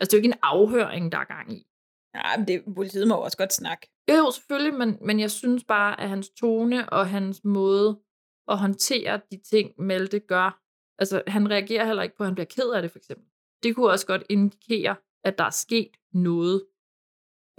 Altså 0.00 0.10
det 0.10 0.12
er 0.12 0.16
jo 0.18 0.22
ikke 0.22 0.34
en 0.34 0.38
afhøring, 0.42 1.12
der 1.12 1.18
er 1.18 1.24
gang 1.24 1.52
i. 1.52 1.66
Ja, 2.14 2.36
men 2.36 2.48
det, 2.48 2.62
politiet 2.74 3.08
må 3.08 3.14
også 3.14 3.36
godt 3.36 3.52
snakke. 3.52 3.90
Jo, 4.10 4.14
jo, 4.14 4.30
selvfølgelig, 4.30 4.74
men, 4.74 4.98
men 5.06 5.20
jeg 5.20 5.30
synes 5.30 5.64
bare, 5.64 6.00
at 6.00 6.08
hans 6.08 6.30
tone 6.40 6.88
og 6.88 7.08
hans 7.08 7.40
måde 7.44 8.00
at 8.48 8.58
håndtere 8.58 9.20
de 9.30 9.40
ting, 9.50 9.72
Malte 9.78 10.18
gør, 10.20 10.60
altså 10.98 11.22
han 11.26 11.50
reagerer 11.50 11.84
heller 11.86 12.02
ikke 12.02 12.16
på, 12.16 12.22
at 12.22 12.26
han 12.26 12.34
bliver 12.34 12.46
ked 12.46 12.70
af 12.70 12.82
det, 12.82 12.90
for 12.90 12.98
eksempel. 12.98 13.26
Det 13.62 13.74
kunne 13.74 13.90
også 13.90 14.06
godt 14.06 14.22
indikere, 14.28 14.96
at 15.24 15.38
der 15.38 15.44
er 15.44 15.50
sket 15.50 15.90
noget. 16.12 16.66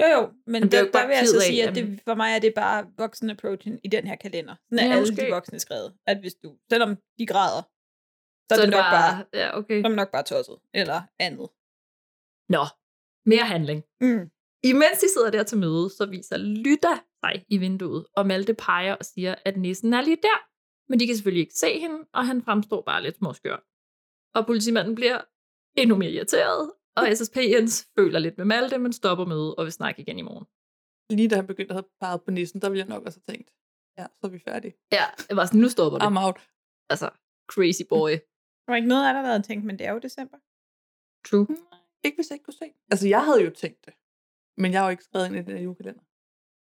Jo, 0.02 0.08
jo, 0.08 0.22
men 0.48 0.70
bliver 0.70 0.92
der, 0.92 1.08
vil 1.08 1.16
jeg 1.16 1.28
så 1.28 1.40
sige, 1.42 1.68
at 1.68 1.76
det, 1.76 2.02
for 2.08 2.16
mig 2.16 2.36
er 2.36 2.40
det 2.40 2.54
bare 2.56 2.92
voksen 2.98 3.30
approachen 3.30 3.80
i 3.84 3.88
den 3.88 4.08
her 4.08 4.16
kalender. 4.16 4.56
Sådan 4.70 4.80
er 4.80 4.84
Ja, 4.86 4.90
alle 4.92 5.02
måske. 5.02 5.26
de 5.26 5.32
voksne 5.32 5.60
skrevet. 5.60 5.94
At 6.08 6.18
hvis 6.20 6.34
du, 6.36 6.58
selvom 6.72 6.96
de 7.20 7.26
græder, 7.26 7.62
så, 7.62 8.56
Så 8.56 8.62
er 8.62 8.66
det 8.66 8.66
det 8.66 8.72
nok 8.72 8.84
bare, 8.84 9.14
bare- 9.14 9.26
ja, 9.34 9.58
okay. 9.58 9.82
så 9.82 9.86
er 9.86 9.90
det 9.90 9.96
nok 9.96 10.12
bare 10.12 10.24
tosset. 10.24 10.58
Eller 10.74 11.02
andet. 11.20 11.50
Nå, 12.50 12.64
mere 13.26 13.46
handling. 13.54 13.84
Mm. 14.02 14.30
Imens 14.64 14.98
de 15.04 15.10
sidder 15.14 15.32
der 15.32 15.44
til 15.44 15.58
møde, 15.58 15.90
så 15.98 16.06
viser 16.10 16.38
Lytta 16.38 16.94
sig 17.26 17.46
i 17.48 17.58
vinduet, 17.58 18.06
og 18.16 18.28
Malte 18.28 18.54
peger 18.54 18.96
og 18.96 19.06
siger, 19.06 19.36
at 19.46 19.58
nissen 19.58 19.94
er 19.94 20.02
lige 20.02 20.18
der. 20.22 20.40
Men 20.90 21.00
de 21.00 21.08
kan 21.08 21.16
selvfølgelig 21.16 21.42
ikke 21.42 21.54
se 21.54 21.80
hende, 21.80 22.08
og 22.14 22.28
han 22.28 22.44
fremstår 22.44 22.82
bare 22.82 23.04
lidt 23.04 23.18
småskør. 23.18 23.58
Og 24.38 24.46
politimanden 24.46 24.96
bliver 24.96 25.22
endnu 25.78 25.96
mere 25.96 26.12
irriteret, 26.12 26.72
og 26.96 27.18
SSP 27.18 27.38
Jens 27.38 27.90
føler 27.98 28.20
lidt 28.20 28.38
med 28.38 28.46
Malte, 28.46 28.78
men 28.78 28.94
stopper 28.94 29.26
mødet 29.26 29.56
og 29.56 29.66
vil 29.66 29.72
snakke 29.72 30.02
igen 30.02 30.20
i 30.20 30.22
morgen. 30.22 30.46
Lige 31.18 31.30
da 31.30 31.36
han 31.36 31.48
begyndte 31.48 31.72
at 31.72 31.76
have 31.76 31.90
peget 32.00 32.24
på 32.24 32.32
nissen, 32.32 32.62
der 32.62 32.70
ville 32.70 32.80
jeg 32.80 32.90
nok 32.90 33.04
også 33.06 33.20
have 33.26 33.34
tænkt, 33.34 33.50
ja, 33.98 34.06
så 34.20 34.28
er 34.28 34.32
vi 34.32 34.40
færdige. 34.40 34.74
Ja, 34.92 35.06
jeg 35.30 35.38
var 35.38 35.46
sådan, 35.46 35.62
nu 35.62 35.70
stopper 35.70 36.00
det. 36.00 36.06
I'm 36.06 36.20
out. 36.26 36.40
Altså, 36.90 37.10
crazy 37.54 37.84
boy. 37.90 38.10
Der 38.64 38.72
var 38.72 38.76
ikke 38.76 38.88
noget, 38.88 39.16
der 39.16 39.22
havde 39.22 39.42
tænkt, 39.42 39.66
men 39.66 39.80
det 39.80 39.88
er 39.88 39.94
jo 39.94 40.00
december. 40.00 40.38
True. 41.28 41.48
Ikke 42.06 42.18
hvis 42.18 42.30
jeg 42.30 42.36
ikke 42.36 42.44
kunne 42.44 42.62
se. 42.64 42.68
Altså, 42.92 43.08
jeg 43.08 43.26
havde 43.26 43.44
jo 43.44 43.50
tænkt 43.50 43.86
det. 43.86 43.94
Men 44.62 44.72
jeg 44.72 44.80
har 44.82 44.88
jo 44.88 44.92
ikke 44.92 45.04
skrevet 45.04 45.26
ind 45.26 45.36
i 45.36 45.40
den 45.40 45.58
her 45.58 45.64
julekalender. 45.64 46.04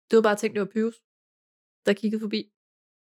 Du 0.09 0.13
havde 0.17 0.23
bare 0.23 0.37
tænkt, 0.37 0.55
det 0.55 0.61
var 0.61 0.73
Pyrus, 0.75 0.99
der 1.87 1.93
kiggede 1.93 2.21
forbi. 2.21 2.53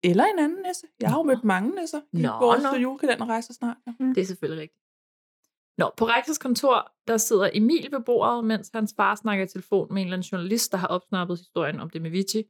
Eller 0.04 0.24
en 0.24 0.38
anden 0.38 0.62
nisse. 0.66 0.86
Jeg 1.00 1.10
har 1.10 1.18
jo 1.18 1.22
mødt 1.22 1.44
mange 1.44 1.80
nisser. 1.80 2.00
De 2.16 2.22
Nå, 2.22 2.28
vores 2.28 2.62
nå. 2.62 2.78
julekalender 2.78 3.26
rejser 3.26 3.54
snart. 3.54 3.76
Ja. 3.86 3.92
Det 4.14 4.18
er 4.18 4.24
selvfølgelig 4.24 4.62
rigtigt. 4.62 4.84
Nå, 5.78 5.90
på 5.96 6.04
rektors 6.04 6.38
kontor, 6.38 6.92
der 7.08 7.16
sidder 7.16 7.50
Emil 7.52 7.88
ved 7.92 8.00
bordet, 8.00 8.44
mens 8.44 8.70
hans 8.74 8.94
far 8.96 9.14
snakker 9.14 9.44
i 9.44 9.48
telefon 9.48 9.86
med 9.90 10.02
en 10.02 10.06
eller 10.06 10.16
anden 10.16 10.28
journalist, 10.32 10.72
der 10.72 10.78
har 10.78 10.88
opsnappet 10.88 11.38
historien 11.38 11.80
om 11.80 11.90
det 11.90 12.02
med 12.02 12.10
Vici. 12.10 12.44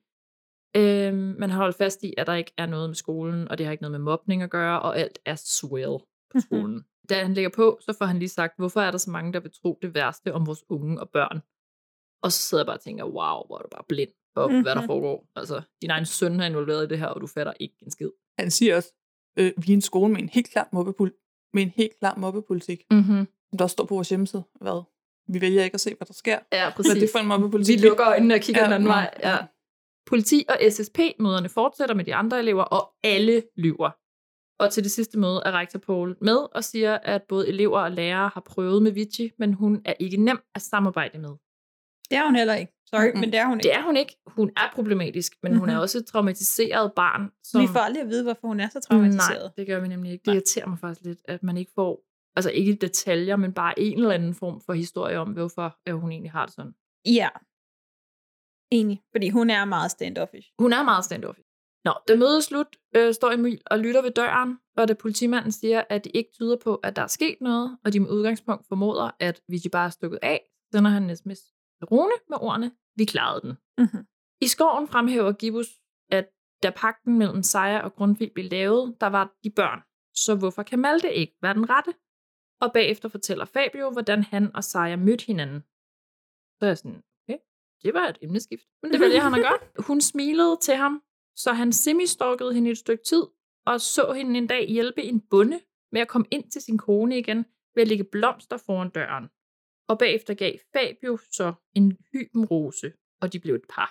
Øhm, 0.77 1.17
men 1.17 1.51
han 1.51 1.59
holder 1.59 1.77
fast 1.77 2.03
i, 2.03 2.15
at 2.19 2.27
der 2.27 2.35
ikke 2.35 2.53
er 2.59 2.67
noget 2.67 2.89
med 2.89 2.95
skolen, 2.95 3.49
og 3.49 3.59
det 3.59 3.67
har 3.67 3.71
ikke 3.73 3.83
noget 3.83 3.93
med 3.93 3.99
mobning 3.99 4.43
at 4.43 4.51
gøre, 4.51 4.83
og 4.83 4.99
alt 4.99 5.19
er 5.25 5.37
swell 5.37 5.99
på 6.33 6.41
skolen. 6.41 6.85
da 7.09 7.23
han 7.23 7.35
lægger 7.35 7.51
på, 7.51 7.79
så 7.81 7.93
får 7.99 8.05
han 8.05 8.19
lige 8.19 8.29
sagt, 8.29 8.55
hvorfor 8.59 8.81
er 8.81 8.91
der 8.91 8.99
så 8.99 9.11
mange, 9.11 9.33
der 9.33 9.41
vil 9.41 9.53
tro 9.63 9.79
det 9.83 9.95
værste 9.95 10.35
om 10.35 10.47
vores 10.47 10.65
unge 10.69 11.01
og 11.01 11.11
børn? 11.11 11.41
Og 12.23 12.33
så 12.33 12.39
sidder 12.39 12.63
jeg 12.63 12.67
bare 12.67 12.77
og 12.77 12.81
tænker, 12.81 13.05
wow, 13.05 13.47
hvor 13.47 13.59
er 13.59 13.63
du 13.63 13.69
bare 13.69 13.85
blind 13.89 14.11
for, 14.39 14.47
mm-hmm. 14.49 14.63
hvad 14.63 14.75
der 14.75 14.81
Mhm. 14.81 14.87
foregår. 14.87 15.27
Altså, 15.37 15.63
din 15.83 15.91
egen 15.91 16.07
søn 16.07 16.41
er 16.41 16.47
involveret 16.47 16.85
i 16.85 16.89
det 16.89 16.99
her, 16.99 17.07
og 17.07 17.21
du 17.21 17.27
fatter 17.27 17.53
ikke 17.61 17.75
en 17.83 17.91
skid. 17.91 18.11
Han 18.39 18.51
siger 18.51 18.77
også, 18.77 18.93
øh, 19.39 19.53
vi 19.57 19.73
er 19.73 19.77
en 19.77 19.81
skole 19.81 20.13
med 20.13 20.23
en 20.23 20.29
helt 20.29 20.51
klar 20.51 20.69
mobbepul- 20.75 21.51
med 21.55 21.63
en 21.63 21.73
helt 21.77 21.99
klar 21.99 22.15
mobbepolitik. 22.17 22.83
Mm-hmm. 22.91 23.27
Som 23.51 23.59
der 23.59 23.67
står 23.67 23.85
på 23.85 23.95
vores 23.95 24.09
hjemmeside. 24.09 24.43
Hvad? 24.61 24.83
Vi 25.33 25.41
vælger 25.41 25.65
ikke 25.65 25.75
at 25.75 25.81
se, 25.81 25.95
hvad 25.95 26.07
der 26.07 26.15
sker. 26.15 26.39
Ja, 26.53 26.71
Hvad 26.77 26.97
er 26.97 27.01
det 27.01 27.09
for 27.13 27.19
en 27.19 27.27
mobbepolitik? 27.27 27.83
Vi 27.83 27.87
lukker 27.89 28.07
øjnene 28.07 28.35
og 28.35 28.41
kigger 28.41 28.61
Ja, 28.61 28.67
den 28.67 28.73
anden 28.75 28.89
vej. 28.89 29.11
Ja. 29.23 29.37
Politi 30.07 30.45
og 30.49 30.57
SSP-møderne 30.73 31.49
fortsætter 31.49 31.95
med 31.95 32.05
de 32.05 32.15
andre 32.15 32.39
elever, 32.39 32.63
og 32.63 32.93
alle 33.05 33.43
lyver. 33.57 33.91
Og 34.61 34.73
til 34.73 34.85
det 34.85 34.91
sidste 34.93 35.19
møde 35.19 35.43
er 35.47 35.53
rektor 35.53 35.79
Paul 35.79 36.17
med 36.21 36.37
og 36.55 36.65
siger, 36.65 36.99
at 37.03 37.23
både 37.29 37.49
elever 37.49 37.81
og 37.81 37.91
lærere 37.93 38.31
har 38.35 38.41
prøvet 38.41 38.83
med 38.83 38.93
Vici, 38.93 39.31
men 39.39 39.55
hun 39.55 39.83
er 39.85 39.95
ikke 40.01 40.17
nem 40.17 40.39
at 40.55 40.63
samarbejde 40.63 41.19
med. 41.19 41.31
Det 42.11 42.17
er 42.19 42.25
hun 42.27 42.37
heller 42.37 42.55
ikke. 42.55 42.73
Sorry, 42.91 43.07
Mm-mm. 43.11 43.21
men 43.21 43.33
det 43.33 43.39
er 43.39 43.47
hun 43.47 43.59
ikke. 43.59 43.69
Det 43.69 43.75
er 43.75 43.83
hun 43.83 43.97
ikke. 43.97 44.17
Hun 44.27 44.51
er 44.57 44.71
problematisk, 44.75 45.33
men 45.43 45.53
mm-hmm. 45.53 45.61
hun 45.61 45.69
er 45.69 45.75
Mhm. 45.75 45.81
også 45.83 45.99
et 45.99 46.07
traumatiseret 46.07 46.93
barn. 46.97 47.31
Som... 47.45 47.63
Vi 47.63 47.67
får 47.67 47.81
aldrig 47.81 48.03
at 48.03 48.09
vide, 48.09 48.23
hvorfor 48.23 48.47
hun 48.49 48.61
er 48.61 48.69
så 48.69 48.81
traumatiseret. 48.81 49.43
Nej, 49.43 49.53
det 49.57 49.67
gør 49.67 49.81
vi 49.81 49.89
nemlig 49.89 50.13
ikke. 50.13 50.23
Det 50.25 50.33
irriterer 50.35 50.67
mig 50.67 50.79
faktisk 50.79 51.05
lidt, 51.05 51.19
at 51.25 51.43
man 51.43 51.57
ikke 51.57 51.73
får, 51.75 52.05
altså 52.37 52.51
ikke 52.51 52.75
detaljer, 52.75 53.37
men 53.37 53.53
bare 53.53 53.79
en 53.79 53.99
eller 53.99 54.11
anden 54.15 54.35
form 54.35 54.61
for 54.67 54.73
historie 54.73 55.19
om, 55.19 55.29
hvorfor 55.33 55.79
hun 56.01 56.13
egentlig 56.13 56.33
har 56.33 56.47
det 56.47 56.55
sådan. 56.55 56.73
Ja. 57.07 57.29
Enig, 58.71 59.03
fordi 59.13 59.29
hun 59.29 59.51
er 59.51 59.65
meget 59.65 59.91
standoffish. 59.91 60.49
Hun 60.59 60.73
er 60.73 60.83
meget 60.83 61.05
standoffish. 61.05 61.49
Nå, 61.85 61.93
da 62.09 62.17
mødet 62.17 62.37
er 62.37 62.41
slut, 62.41 62.77
øh, 62.97 63.15
står 63.15 63.31
Emil 63.31 63.61
og 63.67 63.79
lytter 63.79 64.03
ved 64.03 64.11
døren, 64.11 64.59
og 64.77 64.89
da 64.89 64.95
politimanden 64.95 65.53
siger, 65.53 65.83
at 65.91 66.05
det 66.05 66.13
ikke 66.15 66.31
tyder 66.33 66.57
på, 66.57 66.75
at 66.75 66.97
der 66.97 67.03
er 67.03 67.07
sket 67.07 67.37
noget, 67.41 67.79
og 67.85 67.93
de 67.93 68.01
med 68.01 68.11
udgangspunkt 68.11 68.69
formoder, 68.69 69.11
at 69.21 69.41
Vici 69.49 69.69
bare 69.69 69.87
er 69.87 69.91
stukket 69.91 70.19
af, 70.23 70.41
sender 70.75 70.91
han 70.91 71.03
en 71.11 71.17
sms 71.17 71.39
Rune 71.83 72.13
med 72.29 72.39
ordene, 72.41 72.73
vi 72.97 73.05
klarede 73.05 73.41
den. 73.41 73.57
Mm-hmm. 73.79 74.07
I 74.41 74.47
skoven 74.47 74.89
fremhæver 74.89 75.33
Gibbus, 75.33 75.67
at 76.11 76.29
da 76.63 76.71
pakten 76.71 77.19
mellem 77.19 77.43
Sejer 77.43 77.81
og 77.81 77.95
Grundtvig 77.95 78.33
blev 78.33 78.47
lavet, 78.51 78.97
der 79.01 79.07
var 79.07 79.35
de 79.45 79.51
børn. 79.51 79.81
Så 80.15 80.35
hvorfor 80.35 80.63
kan 80.63 80.79
Malte 80.79 81.15
ikke 81.15 81.37
være 81.43 81.55
den 81.55 81.71
rette? 81.71 81.95
Og 82.61 82.73
bagefter 82.73 83.09
fortæller 83.09 83.45
Fabio, 83.45 83.91
hvordan 83.91 84.23
han 84.23 84.57
og 84.57 84.65
Sejer 84.65 84.97
mødte 84.97 85.25
hinanden. 85.27 85.61
Så 86.59 86.65
er 86.65 86.67
jeg 86.67 86.79
sådan, 86.79 87.03
okay, 87.23 87.39
det 87.83 87.95
var 87.95 88.09
et 88.09 88.19
emneskift. 88.23 88.65
Men 88.83 88.93
det 88.93 89.01
vælger 89.01 89.21
han 89.21 89.35
at 89.35 89.41
gøre. 89.41 89.59
Hun 89.89 90.01
smilede 90.01 90.59
til 90.63 90.75
ham, 90.75 91.03
så 91.37 91.53
han 91.53 91.73
semi-stalkede 91.73 92.53
hende 92.53 92.71
et 92.71 92.79
stykke 92.79 93.05
tid, 93.05 93.23
og 93.67 93.81
så 93.81 94.13
hende 94.13 94.39
en 94.39 94.47
dag 94.47 94.69
hjælpe 94.69 95.03
en 95.03 95.21
bonde 95.21 95.61
med 95.93 96.01
at 96.01 96.09
komme 96.09 96.27
ind 96.31 96.51
til 96.51 96.63
sin 96.63 96.79
kone 96.79 97.19
igen, 97.19 97.45
ved 97.75 97.83
at 97.83 97.89
lægge 97.89 98.05
blomster 98.05 98.57
foran 98.57 98.91
døren. 98.91 99.29
Og 99.89 99.99
bagefter 99.99 100.35
gav 100.35 100.55
Fabio 100.73 101.17
så 101.17 101.55
en 101.75 101.99
hybenrose, 102.13 102.93
og 103.23 103.33
de 103.33 103.41
blev 103.41 103.55
et 103.55 103.69
par. 103.69 103.91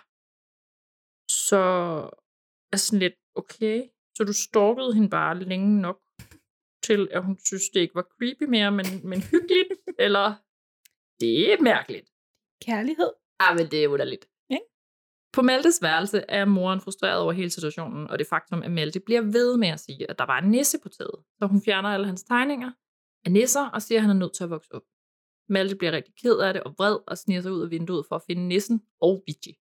Så 1.30 1.62
er 2.74 2.78
sådan 2.78 3.00
lidt, 3.00 3.14
okay, 3.36 3.84
så 4.16 4.24
du 4.24 4.34
stalkede 4.34 4.94
hende 4.94 5.10
bare 5.10 5.40
længe 5.40 5.82
nok, 5.82 6.00
til 6.84 7.08
at 7.12 7.24
hun 7.24 7.38
synes, 7.46 7.70
det 7.74 7.80
ikke 7.80 7.96
var 7.96 8.08
creepy 8.16 8.44
mere, 8.44 8.72
men, 8.72 8.86
men 9.04 9.22
hyggeligt, 9.22 9.72
eller 10.06 10.28
det 11.20 11.54
er 11.54 11.62
mærkeligt. 11.62 12.10
Kærlighed. 12.66 13.12
Ah, 13.40 13.58
men 13.58 13.66
det 13.72 13.84
er 13.84 13.88
underligt. 13.88 14.26
Ja. 14.50 14.58
På 15.34 15.42
Maltes 15.42 15.82
værelse 15.82 16.20
er 16.30 16.46
moren 16.46 16.82
frustreret 16.82 17.20
over 17.22 17.32
hele 17.32 17.50
situationen, 17.50 18.08
og 18.08 18.20
det 18.20 18.28
faktum, 18.28 18.64
at 18.64 18.72
Malte 18.72 19.00
bliver 19.00 19.22
ved 19.22 19.58
med 19.58 19.68
at 19.68 19.80
sige, 19.80 20.10
at 20.10 20.20
der 20.20 20.26
var 20.26 20.40
en 20.40 20.52
nisse 20.52 20.80
på 20.84 20.90
taget. 20.90 21.24
Så 21.40 21.48
hun 21.48 21.62
fjerner 21.66 21.90
alle 21.90 22.06
hans 22.06 22.24
tegninger 22.24 22.72
af 23.26 23.32
nisser 23.32 23.66
og 23.70 23.82
siger, 23.82 24.00
at 24.00 24.02
han 24.02 24.10
er 24.10 24.20
nødt 24.20 24.34
til 24.34 24.44
at 24.44 24.50
vokse 24.50 24.74
op. 24.76 24.84
Malte 25.50 25.76
bliver 25.76 25.92
rigtig 25.92 26.14
ked 26.22 26.38
af 26.40 26.54
det 26.54 26.64
og 26.64 26.74
vred 26.78 26.98
og 27.08 27.18
sniger 27.18 27.42
sig 27.42 27.52
ud 27.52 27.62
af 27.62 27.72
vinduet 27.72 28.06
for 28.10 28.16
at 28.16 28.22
finde 28.28 28.48
nissen 28.48 28.82
og 29.02 29.24
Vici. 29.28 29.54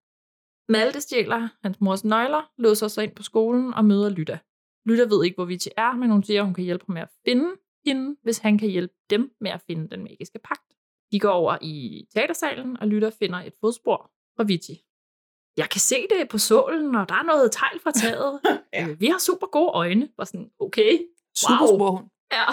Malte 0.69 1.01
stjæler 1.01 1.49
hans 1.63 1.81
mors 1.81 2.05
nøgler, 2.05 2.51
låser 2.59 2.89
sig 2.89 3.05
ind 3.05 3.15
på 3.15 3.23
skolen 3.23 3.75
og 3.75 3.85
møder 3.85 4.09
Lytta. 4.09 4.39
Lytta 4.87 5.05
ved 5.05 5.25
ikke, 5.25 5.35
hvor 5.35 5.45
Vici 5.45 5.71
er, 5.77 5.97
men 5.97 6.11
hun 6.11 6.23
siger, 6.23 6.41
at 6.41 6.47
hun 6.47 6.55
kan 6.55 6.65
hjælpe 6.65 6.85
ham 6.87 6.95
med 6.95 7.03
at 7.03 7.11
finde 7.25 7.51
hende, 7.87 8.17
hvis 8.23 8.39
han 8.39 8.59
kan 8.59 8.69
hjælpe 8.69 8.95
dem 9.11 9.35
med 9.41 9.51
at 9.51 9.63
finde 9.67 9.89
den 9.91 10.03
magiske 10.03 10.39
pagt. 10.45 10.73
De 11.13 11.21
går 11.21 11.31
over 11.31 11.59
i 11.63 12.05
teatersalen, 12.15 12.77
og 12.81 12.89
Lytter 12.89 13.11
finder 13.11 13.39
et 13.39 13.55
fodspor 13.61 14.11
fra 14.37 14.45
Vici. 14.45 14.83
Jeg 15.57 15.71
kan 15.71 15.81
se 15.81 15.97
det 16.11 16.29
på 16.29 16.39
sålen, 16.39 16.95
og 16.95 17.09
der 17.09 17.15
er 17.15 17.23
noget 17.23 17.53
tegl 17.53 17.81
fra 17.81 17.91
taget. 17.91 18.41
ja. 18.75 18.95
Vi 18.99 19.07
har 19.07 19.19
super 19.19 19.47
gode 19.47 19.71
øjne. 19.75 20.09
Var 20.19 20.25
sådan, 20.25 20.51
okay, 20.59 20.93
Superspor 21.37 21.91
hun. 21.91 22.05
Ja. 22.33 22.47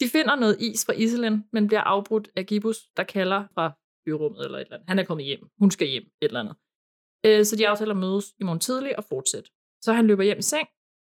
De 0.00 0.08
finder 0.08 0.34
noget 0.36 0.56
is 0.60 0.84
fra 0.86 0.92
Iselin, 0.92 1.44
men 1.52 1.66
bliver 1.66 1.80
afbrudt 1.80 2.28
af 2.36 2.46
Gibbus, 2.46 2.76
der 2.96 3.04
kalder 3.04 3.46
fra 3.54 3.72
byrummet 4.06 4.44
eller 4.44 4.58
et 4.58 4.62
eller 4.62 4.76
andet. 4.76 4.88
Han 4.88 4.98
er 4.98 5.04
kommet 5.04 5.26
hjem. 5.26 5.46
Hun 5.58 5.70
skal 5.70 5.88
hjem. 5.88 6.02
Et 6.02 6.12
eller 6.28 6.40
andet. 6.40 6.56
Øh, 7.26 7.44
så 7.44 7.56
de 7.56 7.68
aftaler 7.68 7.94
at 7.94 8.00
mødes 8.00 8.26
i 8.40 8.44
morgen 8.44 8.60
tidlig 8.60 8.98
og 8.98 9.04
fortsætte. 9.04 9.50
Så 9.84 9.92
han 9.92 10.06
løber 10.06 10.22
hjem 10.22 10.38
i 10.38 10.42
seng, 10.42 10.68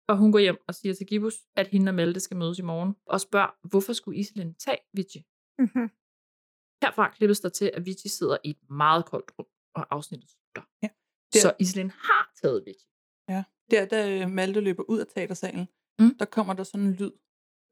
og 0.10 0.18
hun 0.18 0.32
går 0.32 0.40
hjem 0.40 0.58
og 0.68 0.76
siger 0.76 0.94
til 0.94 1.08
Gibbus, 1.08 1.34
at 1.56 1.68
hende 1.68 1.90
og 1.90 1.96
Malte 1.96 2.20
skal 2.20 2.38
mødes 2.38 2.60
i 2.60 2.62
morgen, 2.62 2.96
og 3.06 3.22
spørger, 3.22 3.68
hvorfor 3.70 3.94
skulle 3.94 4.20
Iselin 4.20 4.54
tage 4.56 4.78
Vici? 4.94 5.20
Mhm. 5.60 5.90
Herfra 6.84 7.10
klippes 7.16 7.40
der 7.40 7.50
til, 7.50 7.72
at 7.74 7.86
Vici 7.86 8.10
sidder 8.10 8.38
i 8.44 8.50
et 8.50 8.70
meget 8.70 9.06
koldt 9.06 9.32
rum, 9.40 9.48
og 9.76 9.96
afsnittet 9.96 10.30
slutter. 10.30 10.64
Ja. 10.84 10.90
Så 11.44 11.54
Iselin 11.60 11.90
har 11.92 12.32
taget 12.42 12.64
Vici. 12.66 12.88
Ja. 13.30 13.44
Der, 13.72 13.86
da 13.86 14.28
Malte 14.28 14.60
løber 14.60 14.84
ud 14.84 15.00
af 15.00 15.08
teatersalen, 15.08 15.68
Mm. 16.00 16.18
der 16.20 16.26
kommer 16.26 16.54
der 16.54 16.64
sådan 16.64 16.86
en 16.88 16.94
lyd. 16.94 17.12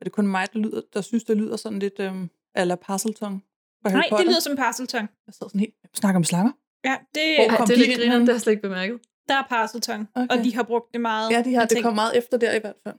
Er 0.02 0.03
det 0.03 0.11
kun 0.11 0.28
mig, 0.28 0.48
der, 0.53 0.60
lyder, 0.60 0.82
der 0.94 1.02
synes, 1.02 1.24
det 1.24 1.38
lyder 1.38 1.56
sådan 1.57 1.80
lidt 1.80 1.99
øhm, 1.99 2.30
ala 2.56 2.76
Parselton? 2.76 3.44
fra 3.82 3.90
Harry 3.90 4.03
Nej, 4.11 4.18
det 4.18 4.28
lyder 4.28 4.40
som 4.40 4.56
Parselton. 4.56 5.02
Jeg 5.28 5.34
sidder 5.34 5.48
sådan 5.48 5.60
helt, 5.60 5.74
snakker 5.94 6.18
om 6.18 6.24
slanger. 6.24 6.52
Ja, 6.86 6.95
det, 7.15 7.22
Hvor 7.38 7.49
Ej, 7.49 7.57
kom 7.57 7.68
det 7.68 7.74
er 7.74 7.78
de 7.78 7.88
lidt 7.88 7.91
ind 7.91 7.99
griner, 7.99 8.18
det 8.20 8.28
har 8.28 8.34
jeg 8.34 8.41
slet 8.41 8.52
ikke 8.53 8.61
bemærket. 8.61 8.99
der 9.30 9.36
er 9.36 9.44
Parselton, 9.49 10.07
okay. 10.15 10.38
Og 10.38 10.44
de 10.44 10.56
har 10.56 10.64
brugt 10.64 10.94
det 10.94 11.02
meget. 11.02 11.32
Ja, 11.32 11.41
de 11.41 11.53
har, 11.53 11.65
det 11.65 11.84
kom 11.84 11.95
meget 11.95 12.18
efter 12.18 12.38
der 12.38 12.53
i 12.56 12.60
hvert 12.60 12.76
fald. 12.84 12.95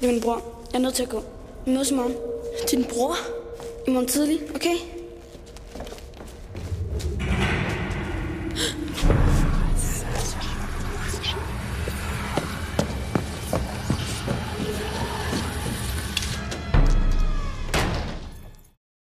Det 0.00 0.08
er 0.08 0.12
min 0.12 0.20
bror. 0.22 0.66
Jeg 0.72 0.78
er 0.78 0.82
nødt 0.82 0.94
til 0.94 1.02
at 1.02 1.08
gå. 1.08 1.22
Vi 1.66 1.70
mødes 1.72 1.90
i 1.90 1.94
morgen. 1.94 2.14
Din 2.70 2.84
bror? 2.84 3.14
I 3.86 3.90
morgen 3.90 4.08
tidlig, 4.08 4.38
okay? 4.54 4.76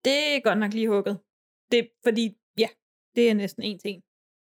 Det 0.08 0.20
er 0.36 0.40
godt 0.48 0.60
nok 0.60 0.74
lige 0.74 0.90
hugget. 0.94 1.16
Det 1.72 1.82
fordi, 2.06 2.26
ja, 2.58 2.70
det 3.16 3.30
er 3.30 3.34
næsten 3.34 3.64
en 3.64 3.80
ting. 3.80 3.98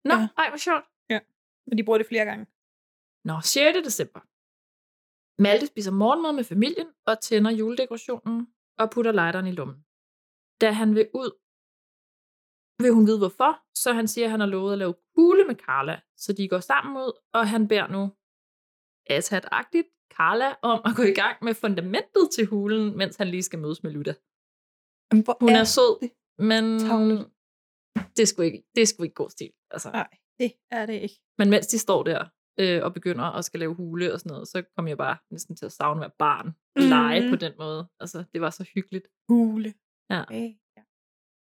Nå, 0.05 0.15
ja. 0.15 0.29
ej, 0.41 0.49
hvor 0.51 0.63
sjovt. 0.69 0.87
Og 1.71 1.79
de 1.79 1.85
bruger 1.85 1.99
det 1.99 2.07
flere 2.07 2.25
gange. 2.25 2.45
Nå, 3.29 3.35
6. 3.41 3.79
december. 3.89 4.21
Malte 5.43 5.67
spiser 5.67 5.93
morgenmad 6.03 6.33
med 6.33 6.45
familien 6.45 6.89
og 7.07 7.21
tænder 7.21 7.51
juledekorationen 7.51 8.39
og 8.79 8.91
putter 8.91 9.13
lighteren 9.13 9.47
i 9.47 9.57
lommen. 9.59 9.79
Da 10.61 10.69
han 10.81 10.95
vil 10.95 11.07
ud, 11.15 11.31
vil 12.83 12.93
hun 12.97 13.07
vide 13.07 13.19
hvorfor, 13.19 13.53
så 13.83 13.93
han 13.93 14.09
siger, 14.09 14.27
at 14.27 14.31
han 14.31 14.41
har 14.41 14.47
lovet 14.47 14.73
at 14.73 14.79
lave 14.79 14.95
kugle 15.15 15.45
med 15.45 15.57
Carla, 15.65 16.01
så 16.17 16.33
de 16.33 16.49
går 16.49 16.61
sammen 16.61 16.97
ud, 16.97 17.13
og 17.33 17.49
han 17.49 17.69
beder 17.69 17.89
nu 17.97 18.03
ashat-agtigt 19.17 19.89
Carla 20.17 20.49
om 20.63 20.81
at 20.85 20.93
gå 20.97 21.03
i 21.03 21.17
gang 21.23 21.45
med 21.45 21.55
fundamentet 21.55 22.25
til 22.35 22.47
hulen, 22.47 22.97
mens 22.99 23.17
han 23.17 23.29
lige 23.29 23.43
skal 23.43 23.59
mødes 23.59 23.83
med 23.83 23.91
Lytta. 23.91 24.15
Jamen, 25.13 25.25
hvor 25.25 25.37
Hun 25.41 25.51
er 25.51 25.65
sød, 25.65 26.01
det 26.01 26.11
men 26.39 26.65
det 28.17 28.23
er 28.23 28.27
sgu 28.27 28.43
ikke, 28.43 28.63
det 28.75 28.83
er 28.83 28.87
sgu 28.87 29.03
ikke 29.03 29.15
god 29.15 29.31
stil. 29.31 29.51
Altså. 29.71 29.91
Nej, 29.91 30.09
det 30.39 30.53
er 30.71 30.87
det 30.87 30.95
ikke. 30.95 31.15
Men 31.39 31.51
mens 31.51 31.67
de 31.67 31.79
står 31.79 32.03
der 32.03 32.25
øh, 32.61 32.85
og 32.85 32.95
begynder 32.95 33.25
at 33.25 33.45
skal 33.45 33.61
lave 33.61 33.75
hule 33.75 34.13
og 34.13 34.21
sådan 34.21 34.31
noget, 34.31 34.49
så 34.49 34.63
kom 34.77 34.89
jeg 34.89 34.99
bare 34.99 35.17
næsten 35.31 35.57
til 35.57 35.67
at 35.67 35.73
savne 35.73 35.99
at 35.99 36.01
være 36.01 36.17
barn. 36.19 36.47
Mm. 36.47 36.83
Lege 36.89 37.31
på 37.31 37.37
den 37.37 37.53
måde. 37.59 37.89
Altså, 38.01 38.25
det 38.33 38.41
var 38.41 38.51
så 38.51 38.65
hyggeligt. 38.75 39.07
Hule. 39.29 39.75
Ja. 40.11 40.23
Okay. 40.23 40.55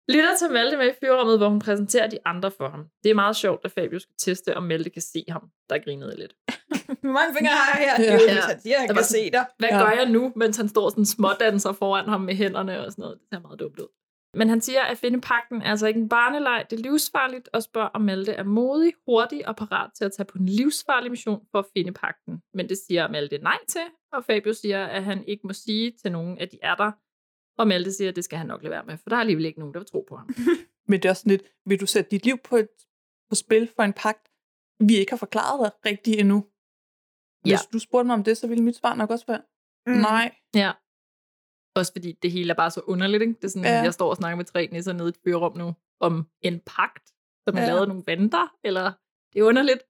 Lytter 0.09 0.35
til 0.39 0.51
Malte 0.51 0.77
med 0.77 0.87
i 0.87 0.93
fyrrummet, 1.01 1.37
hvor 1.37 1.49
hun 1.49 1.59
præsenterer 1.59 2.07
de 2.09 2.17
andre 2.25 2.51
for 2.51 2.69
ham. 2.69 2.85
Det 3.03 3.09
er 3.09 3.15
meget 3.15 3.35
sjovt, 3.35 3.61
at 3.65 3.71
Fabio 3.71 3.99
skal 3.99 4.15
teste, 4.19 4.57
om 4.57 4.63
Malte 4.63 4.89
kan 4.89 5.01
se 5.01 5.25
ham. 5.29 5.49
Der 5.69 5.77
grinede 5.83 6.15
lidt. 6.17 6.33
Hvor 7.03 7.11
mange 7.11 7.35
fingre 7.37 7.51
har 7.53 7.79
jeg 7.79 7.95
her? 7.97 8.03
Ja. 8.03 8.11
Ja. 8.13 8.19
Ja. 8.27 8.35
Jo, 8.35 8.41
han 8.41 8.59
siger, 8.61 8.79
han 8.79 8.87
Der 8.87 8.93
var 8.93 9.01
kan 9.01 9.05
se 9.05 9.31
dig. 9.31 9.45
Hvad 9.59 9.69
Ja. 9.69 9.77
ja. 9.77 9.83
gør 9.83 9.91
jeg 9.91 10.09
nu, 10.09 10.33
mens 10.35 10.57
han 10.57 10.67
står 10.67 10.89
sådan 10.89 11.05
smådanser 11.05 11.71
foran 11.73 12.09
ham 12.09 12.21
med 12.21 12.35
hænderne 12.35 12.85
og 12.85 12.91
sådan 12.91 13.01
noget? 13.01 13.17
Det 13.19 13.27
ser 13.33 13.39
meget 13.39 13.59
dumt 13.59 13.79
ud. 13.79 13.87
Men 14.35 14.49
han 14.49 14.61
siger, 14.61 14.81
at 14.81 14.97
finde 14.97 15.21
pakken 15.21 15.61
er 15.61 15.69
altså 15.69 15.87
ikke 15.87 15.99
en 15.99 16.09
barneleg. 16.09 16.65
Det 16.69 16.79
er 16.79 16.83
livsfarligt 16.83 17.49
og 17.53 17.63
spørger, 17.63 17.87
om 17.87 18.01
Malte 18.01 18.31
er 18.31 18.43
modig, 18.43 18.93
hurtig 19.07 19.47
og 19.47 19.55
parat 19.55 19.89
til 19.97 20.05
at 20.05 20.11
tage 20.11 20.25
på 20.25 20.37
en 20.37 20.45
livsfarlig 20.45 21.11
mission 21.11 21.41
for 21.51 21.59
at 21.59 21.65
finde 21.77 21.91
pakken. 21.91 22.41
Men 22.53 22.69
det 22.69 22.77
siger 22.87 23.07
Malte 23.07 23.37
nej 23.37 23.57
til, 23.67 23.81
og 24.13 24.23
Fabio 24.25 24.53
siger, 24.53 24.85
at 24.85 25.03
han 25.03 25.23
ikke 25.27 25.47
må 25.47 25.53
sige 25.53 25.93
til 26.01 26.11
nogen, 26.11 26.37
at 26.39 26.51
de 26.51 26.57
er 26.63 26.75
der. 26.75 26.91
Og 27.57 27.67
Malte 27.67 27.93
siger, 27.93 28.09
at 28.09 28.15
det 28.15 28.23
skal 28.23 28.37
han 28.37 28.47
nok 28.47 28.63
lade 28.63 28.71
være 28.71 28.85
med, 28.85 28.97
for 28.97 29.09
der 29.09 29.15
er 29.15 29.19
alligevel 29.19 29.45
ikke 29.45 29.59
nogen, 29.59 29.73
der 29.73 29.79
vil 29.79 29.87
tro 29.87 30.05
på 30.09 30.15
ham. 30.15 30.29
Men 30.89 30.99
det 30.99 31.05
er 31.05 31.09
også 31.09 31.21
sådan 31.21 31.29
lidt, 31.31 31.43
vil 31.65 31.79
du 31.79 31.85
sætte 31.85 32.11
dit 32.11 32.25
liv 32.25 32.37
på, 32.43 32.55
et, 32.55 32.67
på 33.29 33.35
spil 33.35 33.69
for 33.75 33.83
en 33.83 33.93
pagt, 33.93 34.31
vi 34.79 34.95
ikke 34.95 35.11
har 35.11 35.17
forklaret 35.17 35.59
dig 35.59 35.71
rigtigt 35.91 36.19
endnu? 36.19 36.45
Hvis 37.41 37.51
Ja. 37.51 37.57
du 37.73 37.79
spurgte 37.79 38.05
mig 38.07 38.13
om 38.13 38.23
det, 38.23 38.37
så 38.37 38.47
ville 38.47 38.63
mit 38.63 38.75
svar 38.75 38.95
nok 38.95 39.09
også 39.09 39.25
være, 39.27 39.41
mm. 39.87 39.93
nej. 40.01 40.35
Ja. 40.55 40.71
Også 41.75 41.91
fordi 41.91 42.11
det 42.11 42.31
hele 42.31 42.49
er 42.51 42.55
bare 42.55 42.71
så 42.71 42.81
underligt, 42.87 43.21
ikke? 43.21 43.33
Det 43.33 43.43
er 43.43 43.47
sådan, 43.47 43.63
Ja. 43.65 43.81
jeg 43.81 43.93
står 43.93 44.09
og 44.09 44.15
snakker 44.15 44.37
med 44.37 44.45
tre 44.45 44.67
nisser 44.71 44.93
nede 44.93 45.07
i 45.07 45.09
et 45.09 45.17
fyrrum 45.23 45.57
nu, 45.57 45.73
om 45.99 46.27
en 46.41 46.59
pagt, 46.65 47.07
som 47.47 47.57
er 47.57 47.61
Ja. 47.61 47.67
lavet 47.67 47.87
nogle 47.87 48.03
venter, 48.05 48.55
eller 48.63 48.91
det 49.33 49.39
er 49.39 49.43
underligt. 49.43 49.83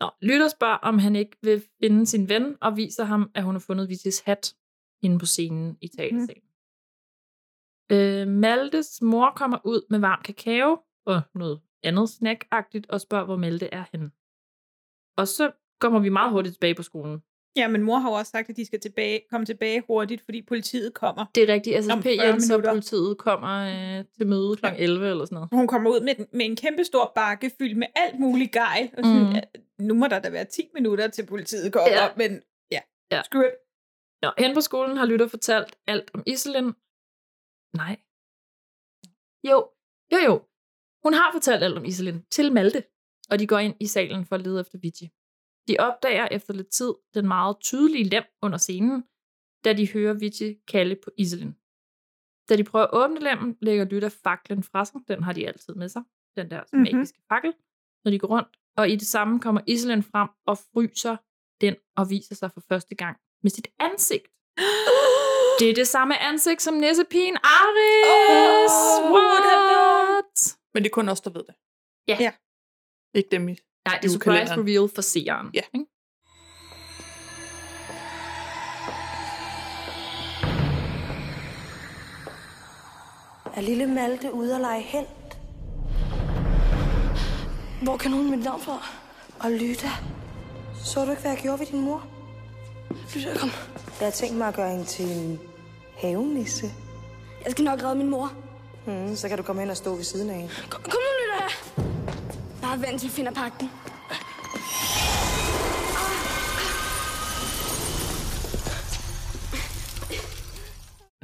Nå, 0.00 0.10
Lytter 0.22 0.48
spørger, 0.48 0.76
om 0.76 0.98
han 0.98 1.16
ikke 1.16 1.36
vil 1.42 1.62
finde 1.80 2.06
sin 2.06 2.28
ven, 2.28 2.56
og 2.60 2.76
viser 2.76 3.04
ham, 3.04 3.30
at 3.34 3.42
hun 3.44 3.54
har 3.54 3.60
fundet 3.60 3.88
Vitis 3.88 4.20
hat 4.20 4.54
inde 5.02 5.18
på 5.18 5.26
scenen 5.26 5.78
i 5.80 5.88
teatersalen. 5.88 6.42
Mm. 6.44 6.51
Øh, 7.92 8.28
Maltes 8.28 9.02
mor 9.02 9.32
kommer 9.36 9.58
ud 9.64 9.86
med 9.90 9.98
varm 9.98 10.22
kakao 10.24 10.78
og 11.06 11.20
noget 11.34 11.60
andet 11.82 12.08
snackagtigt, 12.08 12.90
og 12.90 13.00
spørger, 13.00 13.24
hvor 13.24 13.36
Malte 13.36 13.66
er 13.72 13.84
henne. 13.92 14.10
Og 15.16 15.28
så 15.28 15.50
kommer 15.80 15.98
vi 16.00 16.08
meget 16.08 16.32
hurtigt 16.32 16.54
tilbage 16.54 16.74
på 16.74 16.82
skolen. 16.82 17.22
Ja, 17.56 17.68
men 17.68 17.82
mor 17.82 17.98
har 17.98 18.10
jo 18.10 18.14
også 18.14 18.30
sagt, 18.30 18.50
at 18.50 18.56
de 18.56 18.64
skal 18.66 18.80
tilbage, 18.80 19.20
komme 19.30 19.46
tilbage 19.46 19.82
hurtigt, 19.86 20.22
fordi 20.24 20.42
politiet 20.42 20.94
kommer. 20.94 21.24
Det 21.34 21.50
er 21.50 21.54
rigtigt. 21.54 21.76
Om 21.76 21.82
SSP 22.00 22.02
40 22.04 22.26
Jens 22.26 22.50
og 22.50 22.56
minutter. 22.56 22.70
politiet 22.72 23.18
kommer 23.18 23.48
øh, 23.98 24.04
til 24.18 24.26
møde 24.26 24.56
kl. 24.56 24.66
11 24.76 25.10
eller 25.10 25.24
sådan 25.24 25.34
noget. 25.34 25.48
Hun 25.52 25.66
kommer 25.66 25.90
ud 25.90 26.00
med, 26.00 26.14
med 26.32 26.46
en 26.46 26.56
kæmpe 26.56 26.84
stor 26.84 27.12
bakke 27.14 27.50
fyldt 27.58 27.76
med 27.78 27.86
alt 27.94 28.20
muligt 28.20 28.52
gejl. 28.52 28.90
Og 28.98 29.04
sådan, 29.04 29.22
Mm. 29.22 29.28
mm. 29.78 29.86
Nu 29.86 29.94
må 29.94 30.06
der 30.06 30.18
da 30.18 30.30
være 30.30 30.44
10 30.44 30.62
minutter 30.74 31.08
til 31.08 31.26
politiet 31.26 31.72
kommer, 31.72 31.90
Ja. 31.90 32.04
ja. 32.04 32.10
men 32.16 32.40
ja, 32.70 32.80
Ja. 33.10 33.20
it. 33.20 33.50
Nå, 34.22 34.30
hen 34.38 34.54
på 34.54 34.60
skolen 34.60 34.96
har 34.96 35.06
Lytter 35.06 35.28
fortalt 35.28 35.76
alt 35.86 36.10
om 36.14 36.22
Iselin. 36.26 36.72
Nej. 37.76 37.96
Jo, 39.50 39.56
jo 40.12 40.18
jo. 40.28 40.34
Hun 41.04 41.14
har 41.14 41.32
fortalt 41.32 41.62
alt 41.64 41.78
om 41.78 41.84
Iselin 41.84 42.22
til 42.30 42.52
Malte, 42.52 42.84
og 43.30 43.38
de 43.38 43.46
går 43.46 43.58
ind 43.58 43.74
i 43.80 43.86
salen 43.86 44.26
for 44.26 44.34
at 44.36 44.42
lede 44.42 44.60
efter 44.60 44.78
Vici. 44.78 45.06
De 45.68 45.76
opdager 45.78 46.28
efter 46.30 46.54
lidt 46.54 46.68
tid 46.72 46.94
den 47.14 47.28
meget 47.28 47.56
tydelige 47.60 48.04
lem 48.04 48.24
under 48.42 48.58
scenen, 48.58 49.04
da 49.64 49.72
de 49.72 49.92
hører 49.92 50.14
Vici 50.14 50.54
kalde 50.68 50.96
på 51.04 51.10
Iselin. 51.18 51.52
Da 52.48 52.56
de 52.56 52.64
prøver 52.64 52.86
at 52.86 52.94
åbne 52.94 53.20
lemmen, 53.20 53.56
lægger 53.60 53.84
Lytter 53.84 54.08
faklen 54.08 54.62
fra 54.62 54.84
sig. 54.84 55.00
Den 55.08 55.22
har 55.22 55.32
de 55.32 55.46
altid 55.48 55.74
med 55.74 55.88
sig. 55.88 56.02
Den 56.36 56.50
der 56.50 56.60
Mhm. 56.60 56.68
mm-hmm. 56.72 56.96
magiske 56.96 57.22
fakkel, 57.28 57.52
når 58.04 58.10
de 58.10 58.18
går 58.18 58.28
rundt. 58.28 58.48
Og 58.76 58.90
i 58.90 58.96
det 58.96 59.06
samme 59.06 59.40
kommer 59.40 59.60
Iselin 59.66 60.02
frem 60.02 60.28
og 60.46 60.58
fryser 60.58 61.16
den 61.60 61.76
og 61.96 62.10
viser 62.10 62.34
sig 62.34 62.52
for 62.52 62.60
første 62.68 62.94
gang 62.94 63.16
med 63.42 63.50
sit 63.50 63.68
ansigt. 63.78 64.26
Det 65.58 65.70
er 65.70 65.74
det 65.74 65.88
samme 65.88 66.18
ansigt 66.18 66.62
som 66.62 66.74
nissepigen 66.74 67.36
Aris. 67.44 68.72
Oh? 69.04 69.10
What? 69.12 70.56
Men 70.74 70.82
det 70.82 70.90
er 70.90 70.92
kun 70.92 71.08
os, 71.08 71.20
der 71.20 71.30
ved 71.30 71.42
det. 71.44 71.54
Ja. 72.08 72.16
Ja. 72.20 72.32
Ikke 73.14 73.28
dem 73.30 73.48
i. 73.48 73.56
Nej, 73.86 73.98
det 74.02 74.08
er 74.08 74.12
surprise 74.12 74.28
Julekalenderen. 74.30 74.60
reveal 74.60 74.88
for 74.94 75.02
seeren. 75.02 75.50
Ja. 75.54 75.62
Ikke? 75.74 75.86
Er 83.56 83.60
lille 83.60 83.86
Malte 83.86 84.32
ude 84.32 84.54
at 84.54 84.60
lege 84.60 84.80
helt? 84.82 85.08
Hvor 87.82 87.96
kan 87.96 88.10
nogen 88.10 88.30
mit 88.30 88.44
navn 88.44 88.60
fra? 88.60 88.86
Og 89.40 89.50
Lytta, 89.50 89.88
så 90.84 91.04
du 91.04 91.10
ikke, 91.10 91.22
hvad 91.22 91.30
jeg 91.32 91.40
gjorde 91.42 91.58
ved 91.58 91.66
din 91.66 91.80
mor? 91.80 92.06
Lytter, 93.14 93.38
kom. 93.38 93.50
Jeg 94.02 94.10
har 94.10 94.12
tænkt 94.12 94.36
mig 94.36 94.48
at 94.48 94.54
gøre 94.54 94.70
hende 94.70 94.84
til 94.84 95.04
en 95.04 95.40
havenisse. 95.96 96.66
Jeg 97.44 97.52
skal 97.52 97.64
nok 97.64 97.82
redde 97.82 97.94
min 97.94 98.10
mor. 98.10 98.32
Mm, 98.86 99.16
så 99.16 99.28
kan 99.28 99.36
du 99.38 99.42
komme 99.42 99.62
hen 99.62 99.70
og 99.70 99.76
stå 99.76 99.94
ved 99.94 100.04
siden 100.04 100.30
af 100.30 100.36
hende. 100.36 100.52
Kom, 100.70 100.82
kom 100.82 101.00
nu, 101.06 101.10
Lytter 101.20 101.38
her. 101.42 101.50
Bare 102.62 102.80
vent 102.80 103.00
til 103.00 103.08
vi 103.08 103.14
finder 103.14 103.32
pakken. 103.32 103.68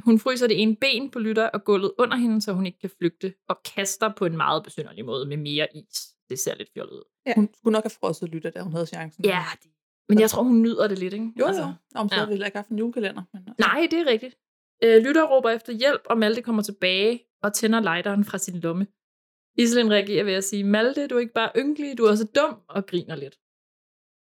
Hun 0.05 0.19
fryser 0.19 0.47
det 0.47 0.61
ene 0.61 0.75
ben 0.75 1.11
på 1.11 1.19
Lytter 1.19 1.47
og 1.47 1.63
gulvet 1.63 1.91
under 1.97 2.17
hende, 2.17 2.41
så 2.41 2.53
hun 2.53 2.65
ikke 2.65 2.79
kan 2.79 2.91
flygte, 2.97 3.33
og 3.49 3.57
kaster 3.75 4.13
på 4.17 4.25
en 4.25 4.37
meget 4.37 4.63
besynderlig 4.63 5.05
måde 5.05 5.27
med 5.27 5.37
mere 5.37 5.67
is. 5.75 5.97
Det 6.29 6.39
ser 6.39 6.55
lidt 6.55 6.69
fjollet 6.73 6.93
ud. 6.93 7.03
Ja. 7.25 7.33
Hun 7.35 7.49
skulle 7.57 7.73
nok 7.73 7.83
have 7.83 7.97
frosset 7.99 8.29
lytter, 8.29 8.49
da 8.49 8.61
hun 8.61 8.73
havde 8.73 8.85
chancen. 8.85 9.25
Ja, 9.25 9.43
det, 9.63 9.69
men 10.09 10.19
jeg 10.19 10.29
tror, 10.29 10.43
hun 10.43 10.61
nyder 10.61 10.87
det 10.87 10.99
lidt, 10.99 11.13
ikke? 11.13 11.31
Jo, 11.39 11.45
altså, 11.45 11.61
jo. 11.61 11.71
Om 11.95 12.09
så 12.09 12.15
ja. 12.15 12.25
ville 12.25 12.39
jeg 12.39 12.47
ikke 12.47 12.57
have 12.57 12.65
en 12.71 12.77
julekalender. 12.79 13.21
Men, 13.33 13.43
altså. 13.47 13.53
Nej, 13.59 13.87
det 13.91 13.99
er 13.99 14.05
rigtigt. 14.05 14.35
Øh, 14.83 15.03
Lytter 15.03 15.23
råber 15.27 15.49
efter 15.49 15.73
hjælp, 15.73 16.01
og 16.05 16.17
Malte 16.17 16.41
kommer 16.41 16.61
tilbage 16.61 17.21
og 17.43 17.53
tænder 17.53 17.79
lighteren 17.79 18.25
fra 18.25 18.37
sin 18.37 18.59
lomme. 18.59 18.87
Iselin 19.57 19.91
reagerer 19.91 20.23
ved 20.23 20.33
at 20.33 20.43
sige, 20.43 20.63
Malte, 20.63 21.07
du 21.07 21.15
er 21.15 21.19
ikke 21.19 21.33
bare 21.33 21.51
ynkelig, 21.57 21.97
du 21.97 22.05
er 22.05 22.09
også 22.09 22.25
dum, 22.35 22.55
og 22.69 22.85
griner 22.85 23.15
lidt. 23.15 23.35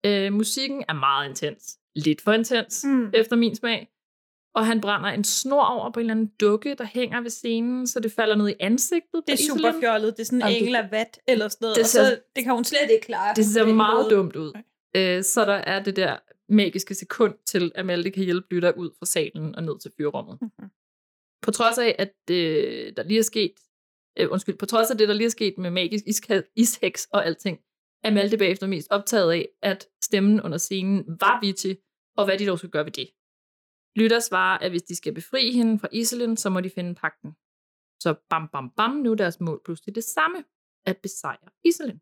Øh, 0.06 0.32
musikken 0.32 0.84
er 0.88 0.92
meget 0.92 1.28
intens. 1.28 1.78
Lidt 1.96 2.20
for 2.22 2.32
intens, 2.32 2.84
Mm. 2.84 3.10
efter 3.14 3.36
min 3.36 3.54
smag. 3.56 3.88
Og 4.54 4.66
han 4.66 4.80
brænder 4.80 5.08
en 5.10 5.24
snor 5.24 5.62
over 5.64 5.90
på 5.90 6.00
en 6.00 6.04
eller 6.04 6.14
anden 6.14 6.32
dukke, 6.40 6.74
der 6.74 6.84
hænger 6.84 7.20
ved 7.20 7.30
scenen, 7.30 7.86
så 7.86 8.00
det 8.00 8.12
falder 8.12 8.34
ned 8.36 8.48
i 8.48 8.54
ansigtet 8.60 9.22
Det 9.26 9.32
er 9.32 9.36
super 9.50 9.72
fjollet. 9.80 10.16
Det 10.16 10.20
er 10.22 10.26
sådan 10.26 10.42
en 10.42 10.56
engel 10.62 10.76
af 10.76 10.90
vat 10.90 11.18
eller 11.28 11.48
sådan 11.48 11.64
noget. 11.64 11.76
Det 11.76 11.86
ser- 11.86 12.00
og 12.00 12.06
så, 12.06 12.20
det 12.36 12.44
kan 12.44 12.54
hun 12.54 12.64
slet 12.64 12.90
ikke 12.90 13.06
klare. 13.06 13.34
Det 13.34 13.44
ser 13.46 13.66
meget 13.74 14.10
dumt 14.10 14.36
ud. 14.36 14.52
Øh, 14.96 15.22
så 15.22 15.44
der 15.44 15.60
er 15.72 15.82
det 15.82 15.96
der 15.96 16.18
magiske 16.48 16.94
sekund 16.94 17.34
til, 17.46 17.72
at 17.74 17.86
Malte 17.86 18.10
kan 18.10 18.24
hjælpe 18.24 18.54
Lytter 18.54 18.72
ud 18.72 18.90
fra 18.98 19.06
salen 19.06 19.54
og 19.54 19.62
ned 19.62 19.78
til 19.78 19.92
fyrrummet. 19.96 20.38
Mhm. 20.40 20.70
På 21.42 21.50
trods 21.50 21.78
af, 21.78 21.96
at 21.98 22.14
øh, 22.30 22.92
der 22.96 23.02
lige 23.02 23.18
er 23.18 23.22
sket, 23.22 23.54
øh, 24.18 24.28
undskyld, 24.30 24.58
på 24.58 24.66
trods 24.66 24.90
af 24.90 24.98
det, 24.98 25.08
der 25.08 25.14
lige 25.14 25.26
er 25.26 25.30
sket 25.30 25.58
med 25.58 25.70
magisk 25.70 26.04
iska- 26.04 26.52
isheks 26.56 27.08
og 27.12 27.26
alting, 27.26 27.58
er 28.04 28.10
Malte 28.10 28.38
bagefter 28.38 28.66
mest 28.66 28.88
optaget 28.90 29.32
af, 29.32 29.48
at 29.62 29.88
stemmen 30.04 30.40
under 30.40 30.58
scenen 30.58 31.04
var 31.20 31.40
Vici, 31.40 31.76
og 32.16 32.24
hvad 32.24 32.38
de 32.38 32.46
dog 32.46 32.58
skal 32.58 32.70
gøre 32.70 32.84
ved 32.84 32.92
det. 32.92 33.08
Lytter 33.96 34.20
svarer, 34.20 34.58
at 34.58 34.70
hvis 34.70 34.82
de 34.82 34.96
skal 34.96 35.14
befri 35.14 35.52
hende 35.52 35.78
fra 35.78 35.88
Iselin, 35.92 36.36
så 36.36 36.50
må 36.50 36.60
de 36.60 36.70
finde 36.70 36.94
pakten. 36.94 37.30
Så 38.02 38.14
bam, 38.30 38.48
bam, 38.52 38.70
bam, 38.76 38.90
nu 38.90 39.10
er 39.10 39.14
deres 39.14 39.40
mål 39.40 39.60
pludselig 39.64 39.94
det 39.94 40.04
samme, 40.04 40.44
at 40.86 40.96
besejre 41.02 41.50
Iselin. 41.64 42.00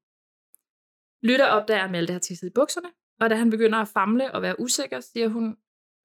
Lytter 1.22 1.46
opdager, 1.46 1.84
at 1.84 1.90
Malte 1.90 2.12
har 2.12 2.20
tisset 2.20 2.46
i 2.46 2.50
bukserne, 2.54 2.88
og 3.20 3.30
da 3.30 3.34
han 3.34 3.50
begynder 3.50 3.78
at 3.78 3.88
famle 3.88 4.34
og 4.34 4.42
være 4.42 4.60
usikker, 4.60 5.00
siger 5.00 5.28
hun, 5.28 5.56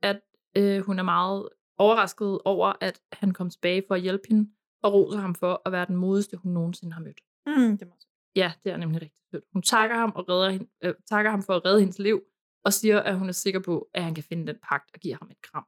at 0.01 0.21
øh, 0.57 0.79
hun 0.79 0.99
er 0.99 1.03
meget 1.03 1.49
overrasket 1.77 2.39
over, 2.45 2.73
at 2.81 3.01
han 3.13 3.31
kom 3.31 3.49
tilbage 3.49 3.83
for 3.87 3.95
at 3.95 4.01
hjælpe 4.01 4.23
hende, 4.29 4.51
og 4.83 4.93
roser 4.93 5.19
ham 5.19 5.35
for 5.35 5.61
at 5.65 5.71
være 5.71 5.85
den 5.85 5.95
modigste, 5.95 6.37
hun 6.37 6.51
nogensinde 6.51 6.93
har 6.93 7.01
mødt. 7.01 7.21
Mm, 7.45 7.77
det 7.77 7.87
må 7.87 7.93
Ja, 8.35 8.53
det 8.63 8.71
er 8.71 8.77
nemlig 8.77 9.01
rigtig 9.01 9.21
sødt. 9.31 9.43
Hun 9.53 9.61
takker 9.61 9.95
ham, 9.95 10.11
og 10.15 10.29
redder 10.29 10.49
hende, 10.49 10.67
øh, 10.83 10.93
takker 11.09 11.31
ham 11.31 11.43
for 11.43 11.53
at 11.53 11.65
redde 11.65 11.79
hendes 11.79 11.99
liv, 11.99 12.21
og 12.65 12.73
siger, 12.73 12.99
at 12.99 13.19
hun 13.19 13.27
er 13.27 13.33
sikker 13.33 13.59
på, 13.59 13.89
at 13.93 14.03
han 14.03 14.15
kan 14.15 14.23
finde 14.23 14.47
den 14.47 14.55
pagt 14.69 14.89
og 14.93 14.99
giver 14.99 15.17
ham 15.21 15.29
et 15.31 15.41
kram. 15.41 15.65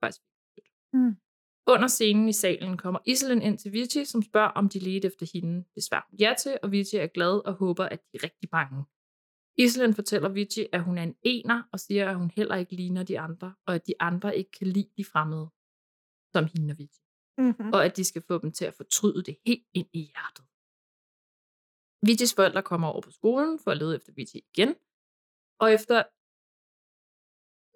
Faktisk 0.00 0.22
sødt. 0.54 0.68
Mm. 0.92 1.16
Under 1.66 1.88
scenen 1.88 2.28
i 2.28 2.32
salen 2.32 2.76
kommer 2.76 3.00
Iselin 3.06 3.42
ind 3.42 3.58
til 3.58 3.72
Vici, 3.72 4.04
som 4.04 4.22
spørger, 4.22 4.48
om 4.48 4.68
de 4.68 4.78
ledte 4.78 5.06
efter 5.06 5.26
hende. 5.32 5.64
Det 5.74 5.84
svarer 5.84 6.02
hun 6.10 6.18
ja 6.18 6.34
til, 6.42 6.58
og 6.62 6.72
Vici 6.72 6.96
er 6.96 7.06
glad 7.06 7.46
og 7.46 7.54
håber, 7.54 7.84
at 7.84 8.00
de 8.12 8.18
er 8.18 8.24
rigtig 8.24 8.50
bange. 8.50 8.84
Iselin 9.58 9.94
fortæller 9.94 10.28
Vici, 10.28 10.66
at 10.72 10.84
hun 10.84 10.98
er 10.98 11.02
en 11.02 11.16
ener, 11.22 11.62
og 11.72 11.80
siger, 11.80 12.10
at 12.10 12.16
hun 12.16 12.30
heller 12.30 12.56
ikke 12.56 12.74
ligner 12.74 13.02
de 13.02 13.20
andre, 13.20 13.54
og 13.66 13.74
at 13.74 13.86
de 13.86 13.94
andre 14.00 14.36
ikke 14.36 14.50
kan 14.50 14.66
lide 14.66 14.90
de 14.96 15.04
fremmede, 15.04 15.48
som 16.32 16.44
hende 16.54 16.72
og 16.72 16.78
Vici. 16.78 17.00
Mm-hmm. 17.38 17.72
Og 17.72 17.84
at 17.84 17.96
de 17.96 18.04
skal 18.04 18.22
få 18.28 18.38
dem 18.38 18.52
til 18.52 18.64
at 18.64 18.74
fortryde 18.74 19.22
det 19.22 19.36
helt 19.46 19.66
ind 19.74 19.88
i 19.92 20.00
hjertet. 20.00 20.44
Vicis 22.06 22.34
forældre 22.34 22.62
kommer 22.62 22.88
over 22.88 23.00
på 23.00 23.10
skolen 23.10 23.58
for 23.58 23.70
at 23.70 23.78
lede 23.78 23.96
efter 23.96 24.12
Vici 24.16 24.38
igen, 24.38 24.74
og 25.60 25.72
efter, 25.72 26.02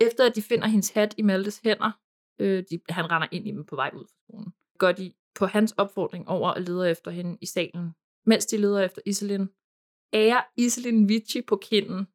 efter 0.07 0.27
at 0.27 0.37
de 0.37 0.43
finder 0.43 0.67
hendes 0.67 0.91
hat 0.91 1.15
i 1.19 1.23
Maltes 1.23 1.59
hænder, 1.65 1.93
øh, 2.39 2.65
de, 2.71 2.81
han 2.89 3.11
render 3.11 3.29
ind 3.33 3.47
i 3.49 3.51
dem 3.51 3.65
på 3.65 3.77
vej 3.77 3.91
ud 3.95 4.05
fra 4.07 4.17
skolen, 4.29 4.53
går 4.79 4.93
de 4.93 5.13
på 5.39 5.47
hans 5.47 5.73
opfordring 5.73 6.29
over 6.29 6.51
og 6.51 6.61
leder 6.61 6.85
efter 6.85 7.11
hende 7.11 7.39
i 7.41 7.47
salen. 7.47 7.91
Mens 8.27 8.47
de 8.47 8.57
leder 8.57 8.81
efter 8.81 9.03
Iselin, 9.07 9.49
ærer 10.15 10.41
Iselin 10.57 11.09
Vici 11.09 11.43
på 11.43 11.57
kinden. 11.57 12.07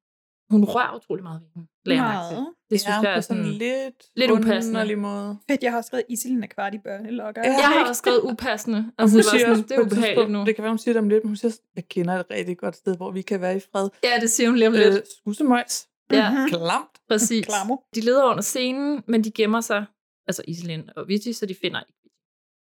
Hun 0.50 0.64
rører 0.64 0.95
utrolig 0.95 1.24
meget 1.24 1.41
ved 1.41 1.50
hende. 1.56 1.68
Meget. 1.86 2.48
Det 2.70 2.80
synes 2.82 2.95
Ja, 2.95 3.00
jeg 3.02 3.12
er 3.12 3.18
på 3.18 3.22
sådan 3.22 3.44
sådan 3.44 3.58
lidt 3.58 3.95
lidt 4.16 4.32
upassende. 4.32 4.95
måde. 4.95 5.38
Fedt, 5.50 5.64
jeg 5.64 5.72
har 5.72 5.78
også 5.78 5.88
skrevet 5.88 6.06
Iselin 6.10 6.44
er 6.44 6.48
kvart 6.48 6.74
i 6.74 6.78
børnelokker. 6.78 7.41
Ja. 7.45 7.50
Jeg 7.52 7.66
har 7.66 7.88
også 7.90 8.00
skrevet 8.00 8.22
upassende. 8.24 8.78
Og 8.98 9.02
Altså, 9.04 9.16
hun 9.16 9.20
det, 9.20 9.26
var 9.26 9.32
siger 9.32 9.40
sådan, 9.40 9.52
også 9.52 9.64
det 9.64 9.78
er 9.78 9.82
ubehageligt 9.82 10.32
nu. 10.32 10.44
Det 10.45 10.56
kan 10.56 10.64
være, 10.64 10.72
hun 10.72 10.78
siger 10.78 10.94
det 10.94 11.02
om 11.02 11.10
lidt, 11.10 11.24
men 11.24 11.30
hun 11.30 11.36
siger, 11.36 11.58
jeg 11.76 11.88
kender 11.88 12.14
et 12.14 12.26
rigtig 12.32 12.58
godt 12.58 12.76
sted, 12.76 12.98
hvor 12.98 13.12
vi 13.12 13.22
kan 13.22 13.41
være 13.41 13.58
i 13.58 13.60
fred. 13.60 13.90
Ja, 14.04 14.20
det 14.22 14.30
siger 14.30 14.50
hun 14.50 14.58
lige 14.58 14.68
om 14.68 14.74
lidt. 14.74 14.94
Øh, 14.95 15.02
Skussemøjs. 15.22 15.88
Ja. 16.12 16.45
Klamt. 16.50 16.90
Præcis. 17.10 17.45
Klamo. 17.45 17.76
De 17.95 18.02
leder 18.02 18.24
under 18.26 18.41
scenen, 18.41 19.04
men 19.08 19.24
de 19.24 19.32
gemmer 19.32 19.62
sig, 19.62 19.86
altså 20.28 20.44
Iselin 20.48 20.90
og 20.95 21.08
Vici, 21.08 21.34
så 21.34 21.45
de 21.45 21.56
finder 21.56 21.80
ikke 21.82 21.94
Vici. 22.04 22.16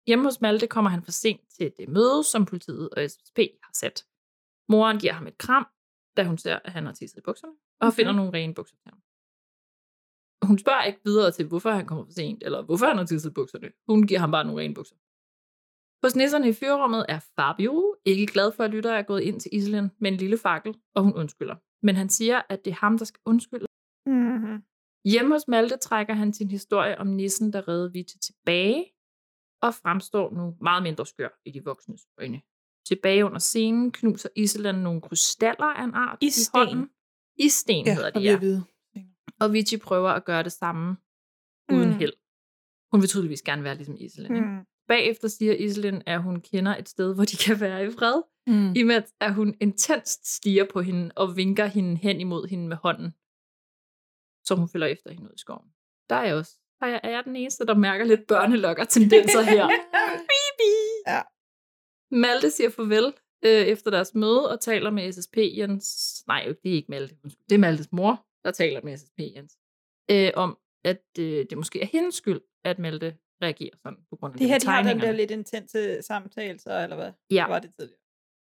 Hjemme 0.07 0.25
hos 0.25 0.41
Malte 0.41 0.67
kommer 0.67 0.91
han 0.91 1.03
for 1.03 1.13
sent 1.13 1.41
til 1.57 1.73
det 1.79 1.89
møde, 1.89 2.25
som 2.25 2.47
politiet 2.47 2.91
og 2.91 3.11
SSP 3.11 3.39
har 3.63 3.73
sat. 3.75 4.07
Moren 4.69 4.99
giver 4.99 5.13
ham 5.13 5.27
et 5.27 5.39
kram, 5.39 5.67
da 6.17 6.25
hun 6.25 6.39
ser, 6.39 6.59
at 6.65 6.73
han 6.73 6.87
har 6.87 6.93
tisset 6.93 7.19
i 7.19 7.21
bukserne, 7.21 7.53
og 7.81 7.87
Mhm. 7.87 7.93
finder 7.95 8.13
nogle 8.13 8.33
rene 8.33 8.55
bukser 8.55 8.77
til 8.77 8.91
ham. 8.91 9.01
Hun 10.49 10.59
spørger 10.59 10.83
ikke 10.85 11.01
videre 11.05 11.31
til, 11.31 11.47
hvorfor 11.47 11.71
han 11.71 11.87
kommer 11.87 12.05
for 12.05 12.13
sent, 12.13 12.43
eller 12.43 12.63
hvorfor 12.63 12.87
han 12.87 12.99
har 12.99 13.07
tisset 13.07 13.31
i 13.31 13.33
bukserne. 13.33 13.73
Hun 13.89 14.07
giver 14.07 14.21
ham 14.21 14.31
bare 14.31 14.45
nogle 14.45 14.61
rene 14.63 14.75
bukser. 14.75 14.97
Hos 16.07 16.17
nisserne 16.17 16.49
i 16.49 16.53
fyrrummet 16.53 17.07
er 17.09 17.19
Fabio 17.37 17.97
ikke 18.05 18.27
glad 18.27 18.53
for, 18.53 18.65
at 18.65 18.71
Lytter 18.71 18.93
er 18.93 19.03
gået 19.03 19.21
ind 19.23 19.41
til 19.41 19.51
Iselin 19.55 19.89
med 19.99 20.13
en 20.13 20.17
lille 20.19 20.39
fakkel, 20.39 20.75
og 20.95 21.03
hun 21.03 21.15
undskylder. 21.15 21.57
Men 21.83 21.97
han 21.97 22.09
siger, 22.09 22.43
at 22.49 22.65
det 22.65 22.71
er 22.71 22.75
ham, 22.75 22.99
der 22.99 23.05
skal 23.05 23.21
undskylde, 23.27 23.67
Mm-hmm. 24.07 24.63
Hjemme 25.05 25.35
hos 25.35 25.49
Malte 25.49 25.77
trækker 25.77 26.15
han 26.15 26.33
sin 26.33 26.51
historie 26.51 26.99
om 26.99 27.07
nissen, 27.07 27.53
der 27.53 27.69
redde 27.69 27.93
Vitte 27.93 28.19
tilbage, 28.19 28.85
og 29.63 29.75
fremstår 29.75 30.35
nu 30.35 30.57
meget 30.61 30.83
mindre 30.83 31.07
skør 31.07 31.41
i 31.45 31.51
de 31.51 31.65
voksnes 31.65 32.01
øjne. 32.19 32.41
Tilbage 32.89 33.25
under 33.25 33.39
scenen 33.39 33.93
knuser 33.93 34.29
Iseland 34.37 34.79
nogle 34.79 35.01
krystaller 35.01 35.67
af 35.67 35.85
en 35.85 35.95
art 35.95 36.19
i 36.23 36.31
hånden. 36.55 36.89
Isten 37.39 37.87
Ja, 37.87 37.95
hedder 37.95 38.11
det, 38.11 38.25
ja. 38.25 38.39
vide. 38.39 38.65
Og 39.41 39.53
Vici 39.53 39.77
prøver 39.77 40.11
at 40.11 40.25
gøre 40.25 40.43
det 40.43 40.53
samme 40.53 40.97
uden 41.73 41.89
Mm. 41.91 41.95
held. 41.99 42.13
Hun 42.93 43.01
vil 43.01 43.09
tydeligvis 43.09 43.43
gerne 43.43 43.65
være 43.65 43.75
ligesom 43.75 43.97
Iselin. 43.99 44.33
Mm. 44.33 44.39
Mm. 44.49 44.65
Bagefter 44.89 45.29
siger 45.29 45.53
Iselin, 45.55 46.03
at 46.07 46.23
hun 46.23 46.41
kender 46.41 46.77
et 46.77 46.89
sted, 46.89 47.15
hvor 47.15 47.25
de 47.25 47.37
kan 47.37 47.61
være 47.61 47.87
i 47.87 47.91
fred, 47.91 48.23
Mm. 48.47 48.73
imens 48.77 49.15
at 49.21 49.35
hun 49.35 49.55
intenst 49.61 50.35
stiger 50.37 50.67
på 50.73 50.81
hende 50.81 51.11
og 51.17 51.37
vinker 51.37 51.67
hende 51.67 51.97
hen 51.97 52.21
imod 52.21 52.49
hende 52.49 52.69
med 52.69 52.77
hånden, 52.77 53.15
så 54.45 54.55
hun 54.55 54.69
følger 54.69 54.87
efter 54.87 55.11
hende 55.11 55.25
ud 55.25 55.35
i 55.35 55.39
skoven. 55.39 55.69
Der 56.11 56.17
er 56.17 56.25
jeg 56.25 56.35
også. 56.35 56.53
Er 56.83 56.87
jeg, 56.87 57.01
er 57.03 57.11
jeg 57.11 57.25
den 57.25 57.37
eneste, 57.37 57.67
der 57.67 57.75
mærker 57.75 58.05
lidt 58.05 58.27
børnelokker-tendenser 58.27 59.43
her. 59.43 59.69
Bibi! 60.31 60.73
Ja. 61.07 61.23
Malte 62.11 62.51
siger 62.51 62.71
farvel 62.71 63.13
øh, 63.45 63.51
efter 63.51 63.91
deres 63.91 64.15
møde 64.15 64.51
og 64.51 64.61
taler 64.61 64.91
med 64.91 65.13
SSP 65.13 65.37
Jens. 65.37 65.87
Nej, 66.27 66.45
det 66.63 66.71
er 66.71 66.75
ikke 66.75 66.91
Malte. 66.91 67.17
Det 67.49 67.55
er 67.55 67.59
Maltes 67.59 67.93
mor, 67.93 68.27
der 68.45 68.51
taler 68.51 68.81
med 68.85 68.97
SSP 68.97 69.21
Jens. 69.37 69.59
Øh, 70.11 70.31
om, 70.35 70.59
at 70.85 71.03
øh, 71.19 71.47
det 71.51 71.59
måske 71.59 71.83
er 71.83 71.87
hendes 71.87 72.15
skyld, 72.15 72.41
at 72.65 72.79
Malte 72.79 73.17
reagerer 73.43 73.77
sådan 73.83 73.99
på 74.11 74.17
grund 74.17 74.35
af 74.35 74.39
Det 74.39 74.49
her, 74.49 74.59
de 74.59 74.67
har 74.67 74.83
den 74.83 75.01
der 75.01 75.13
lidt 75.13 75.31
intense 75.31 76.03
samtale, 76.03 76.59
så, 76.59 76.83
eller 76.83 76.97
hvad? 76.97 77.13
Ja. 77.31 77.47
Var 77.49 77.59
det 77.59 77.71
tidligere? 77.79 77.99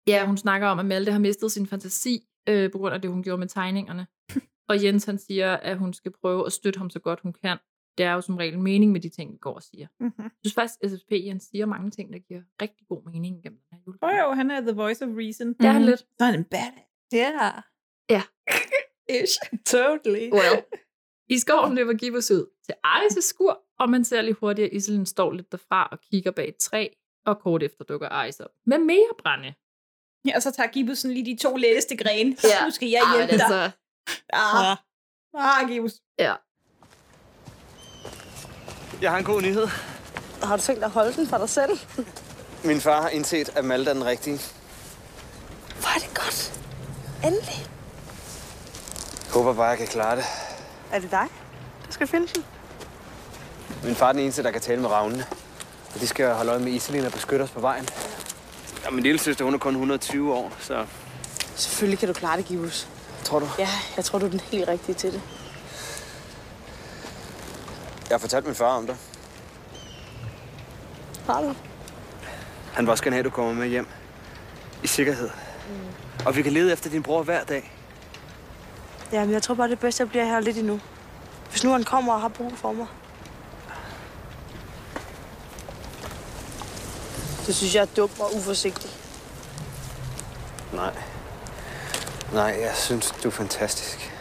Ja, 0.07 0.27
hun 0.27 0.37
snakker 0.37 0.69
om, 0.69 0.79
at 0.79 0.87
Malte 0.87 1.13
har 1.13 1.19
mistet 1.19 1.53
sin 1.53 1.67
fantasi 1.67 2.29
øh, 2.49 2.73
på 2.73 2.79
grund 2.79 2.95
af 2.95 3.03
det, 3.03 3.11
hun 3.11 3.23
gjorde 3.23 3.39
med 3.39 3.49
tegningerne. 3.49 4.07
Og 4.69 4.85
Jens 4.85 5.05
han 5.05 5.19
siger, 5.19 5.57
at 5.57 5.79
hun 5.79 5.93
skal 5.93 6.13
prøve 6.21 6.47
at 6.47 6.53
støtte 6.53 6.79
ham 6.79 6.91
så 6.91 6.99
godt 6.99 7.21
hun 7.21 7.33
kan. 7.33 7.59
Det 7.99 8.07
er 8.07 8.13
jo 8.13 8.21
som 8.21 8.37
regel 8.37 8.59
mening 8.59 8.93
med 8.93 9.01
de 9.01 9.09
ting, 9.09 9.33
vi 9.33 9.39
går 9.39 9.55
og 9.55 9.63
siger. 9.63 9.87
Mm-hmm. 10.01 10.23
Jeg 10.25 10.31
synes 10.45 10.55
faktisk, 10.55 10.79
at 10.83 10.91
SSP 10.91 11.13
Jens 11.13 11.45
siger 11.45 11.67
mange 11.67 11.91
ting, 11.91 12.13
der 12.13 12.19
giver 12.19 12.41
rigtig 12.63 12.87
god 12.89 13.13
mening 13.13 13.43
gennem 13.43 13.59
den 13.59 13.69
her 13.73 13.79
jule. 13.87 13.99
Oh, 14.03 14.11
jo, 14.21 14.33
han 14.33 14.51
er 14.51 14.61
the 14.61 14.73
voice 14.73 15.05
of 15.05 15.11
reason. 15.17 15.49
Det 15.55 15.65
er 15.67 15.71
han 15.73 15.85
lidt. 15.85 15.99
Så 15.99 16.07
er 16.21 16.25
han 16.25 16.35
en 16.39 16.45
bad. 16.45 16.73
Ja. 17.13 17.51
Ja. 18.11 18.23
Ish. 19.23 19.39
Totally. 19.67 20.31
Well. 20.33 20.63
I 21.31 21.39
skoven 21.39 21.75
løber 21.75 21.93
Gibbus 21.93 22.31
ud 22.31 22.47
til 22.65 22.75
Aris' 22.87 23.21
skur, 23.21 23.63
og 23.79 23.91
man 23.91 24.05
ser 24.05 24.23
lige 24.23 24.35
hurtigt, 24.41 24.67
at 24.67 24.73
Iselin 24.77 25.07
står 25.07 25.33
lidt 25.33 25.53
derfra 25.53 25.89
og 25.93 25.99
kigger 26.01 26.31
bag 26.31 26.49
et 26.49 26.57
træ, 26.57 26.89
og 27.27 27.39
kort 27.41 27.63
efter 27.63 27.85
dukker 27.85 28.09
Aris 28.09 28.41
op 28.41 28.51
med 28.67 28.79
mere 28.79 29.13
brænde. 29.19 29.55
Ja, 30.29 30.37
og 30.37 30.43
så 30.43 30.51
tager 30.51 30.95
sådan 30.95 31.15
lige 31.15 31.37
de 31.37 31.43
to 31.43 31.57
letteste 31.57 31.97
grene. 31.97 32.37
Ja. 32.45 32.65
Nu 32.65 32.71
skal 32.71 32.89
jeg 32.89 33.03
Ah, 33.07 33.17
hjælpe 33.17 33.33
dig. 33.35 33.43
altså, 33.43 33.79
Ah, 34.33 34.77
ah 35.35 35.69
Gibbus. 35.69 35.93
ja. 36.19 36.35
Jeg 39.03 39.11
har 39.11 39.19
en 39.19 39.25
god 39.25 39.43
nyhed. 39.43 39.67
Har 40.43 40.57
du 40.57 40.63
tænkt 40.63 40.81
dig 40.81 40.87
at 40.87 40.93
holde 40.93 41.13
den 41.13 41.27
for 41.27 41.39
dig 41.39 41.49
selv? 41.49 41.79
Min 42.65 42.81
far 42.81 43.03
har 43.03 43.09
indset, 43.09 43.49
at 43.57 43.65
Malte 43.65 43.91
er 43.91 43.95
den 43.95 44.05
rigtige. 44.05 44.41
Hvor 45.81 45.89
er 45.97 45.99
det 45.99 46.15
godt. 46.15 46.61
Endelig. 47.25 47.67
Håber 49.33 49.53
bare, 49.55 49.67
jeg 49.67 49.79
kan 49.79 49.87
klare 49.87 50.17
det. 50.17 50.25
Er 50.93 50.99
det 50.99 51.11
dig, 51.11 51.27
der 51.87 51.93
skal 51.93 52.07
finde 52.07 52.27
den? 52.35 52.45
Min 53.85 53.95
far 53.95 54.09
er 54.09 54.13
den 54.13 54.21
eneste, 54.23 54.43
der 54.43 54.51
kan 54.51 54.61
tale 54.61 54.81
med 54.81 54.91
ravnene. 54.91 55.27
Og 55.95 56.01
de 56.01 56.07
skal 56.07 56.35
holde 56.35 56.51
øje 56.51 56.61
med 56.61 56.73
Iselin 56.73 57.05
og 57.05 57.13
beskytte 57.13 57.43
os 57.43 57.51
på 57.51 57.61
vejen. 57.61 57.89
Ja, 58.85 58.91
min 58.91 59.03
lille 59.03 59.19
søster, 59.19 59.45
hun 59.45 59.55
er 59.55 59.59
kun 59.59 59.73
120 59.75 60.35
år, 60.35 60.53
så... 60.61 60.87
Selvfølgelig 61.57 61.99
kan 61.99 62.09
du 62.09 62.15
klare 62.15 62.37
det, 62.37 62.45
Givus. 62.45 62.89
Tror 63.25 63.39
du? 63.39 63.49
Ja, 63.59 63.69
jeg 63.97 64.05
tror, 64.05 64.19
du 64.19 64.27
er 64.27 64.31
den 64.31 64.41
helt 64.41 64.69
rigtige 64.69 64.95
til 64.95 65.13
det. 65.13 65.23
Jeg 68.09 68.15
har 68.15 68.19
fortalt 68.19 68.47
min 68.47 68.55
far 68.55 68.77
om 68.77 68.87
dig. 68.87 68.97
Har 71.27 71.41
du? 71.41 71.55
Han 72.73 72.85
vil 72.87 72.91
også 72.91 73.05
gerne 73.05 73.15
have, 73.15 73.19
at 73.19 73.25
du 73.25 73.31
kommer 73.31 73.53
med 73.53 73.69
hjem. 73.69 73.87
I 74.83 74.87
sikkerhed. 74.87 75.31
Mm. 75.69 76.27
Og 76.27 76.37
vi 76.37 76.43
kan 76.43 76.53
lede 76.53 76.73
efter 76.73 76.91
din 76.91 77.03
bror 77.03 77.23
hver 77.23 77.45
dag. 77.45 77.73
Ja, 79.13 79.25
men 79.25 79.33
jeg 79.33 79.43
tror 79.43 79.55
bare, 79.55 79.69
det 79.69 79.79
bedst, 79.79 79.97
at 79.97 80.05
jeg 80.05 80.09
bliver 80.09 80.25
her 80.25 80.41
lidt 80.41 80.57
endnu. 80.57 80.81
Hvis 81.51 81.65
nu 81.65 81.73
han 81.73 81.85
kommer 81.85 82.13
og 82.15 82.21
har 82.21 82.29
brug 82.29 82.53
for 82.57 82.73
mig. 82.73 82.87
Det 87.47 87.57
synes 87.57 87.75
jeg 87.75 87.83
er 87.83 87.87
dumt 87.97 88.21
og 88.21 88.37
uforsigtigt. 88.37 88.97
Nej. 90.73 90.93
Nej, 92.33 92.57
jeg 92.61 92.75
synes, 92.77 93.11
du 93.23 93.29
er 93.29 93.33
fantastisk. 93.33 94.13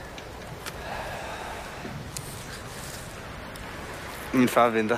Min 4.33 4.47
far 4.49 4.69
venter. 4.69 4.97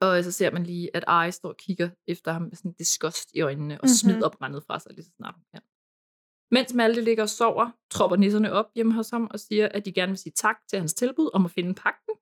Og 0.00 0.24
så 0.24 0.32
ser 0.32 0.50
man 0.50 0.64
lige, 0.64 0.96
at 0.96 1.04
Ari 1.06 1.32
står 1.32 1.48
og 1.48 1.56
kigger 1.56 1.90
efter 2.06 2.32
ham 2.32 2.42
med 2.42 2.56
sådan 2.56 2.72
disgust 2.72 3.30
i 3.34 3.40
øjnene, 3.40 3.74
og 3.80 3.84
Mhm. 3.86 3.94
smider 3.94 4.28
brændet 4.28 4.64
fra 4.66 4.78
sig 4.78 4.92
lige 4.92 5.04
så 5.04 5.10
snart 5.16 5.34
hun 5.34 5.44
kan. 5.52 5.62
Mens 6.54 6.74
Malte 6.74 7.00
ligger 7.00 7.22
og 7.22 7.28
sover, 7.28 7.70
tropper 7.90 8.16
nisserne 8.16 8.52
op 8.52 8.70
hjemme 8.74 8.92
hos 8.94 9.10
ham 9.10 9.28
og 9.30 9.40
siger, 9.40 9.68
at 9.68 9.84
de 9.84 9.92
gerne 9.92 10.10
vil 10.10 10.18
sige 10.18 10.32
tak 10.36 10.56
til 10.68 10.78
hans 10.78 10.94
tilbud 10.94 11.30
om 11.34 11.44
at 11.44 11.50
finde 11.50 11.74
pakken. 11.74 12.14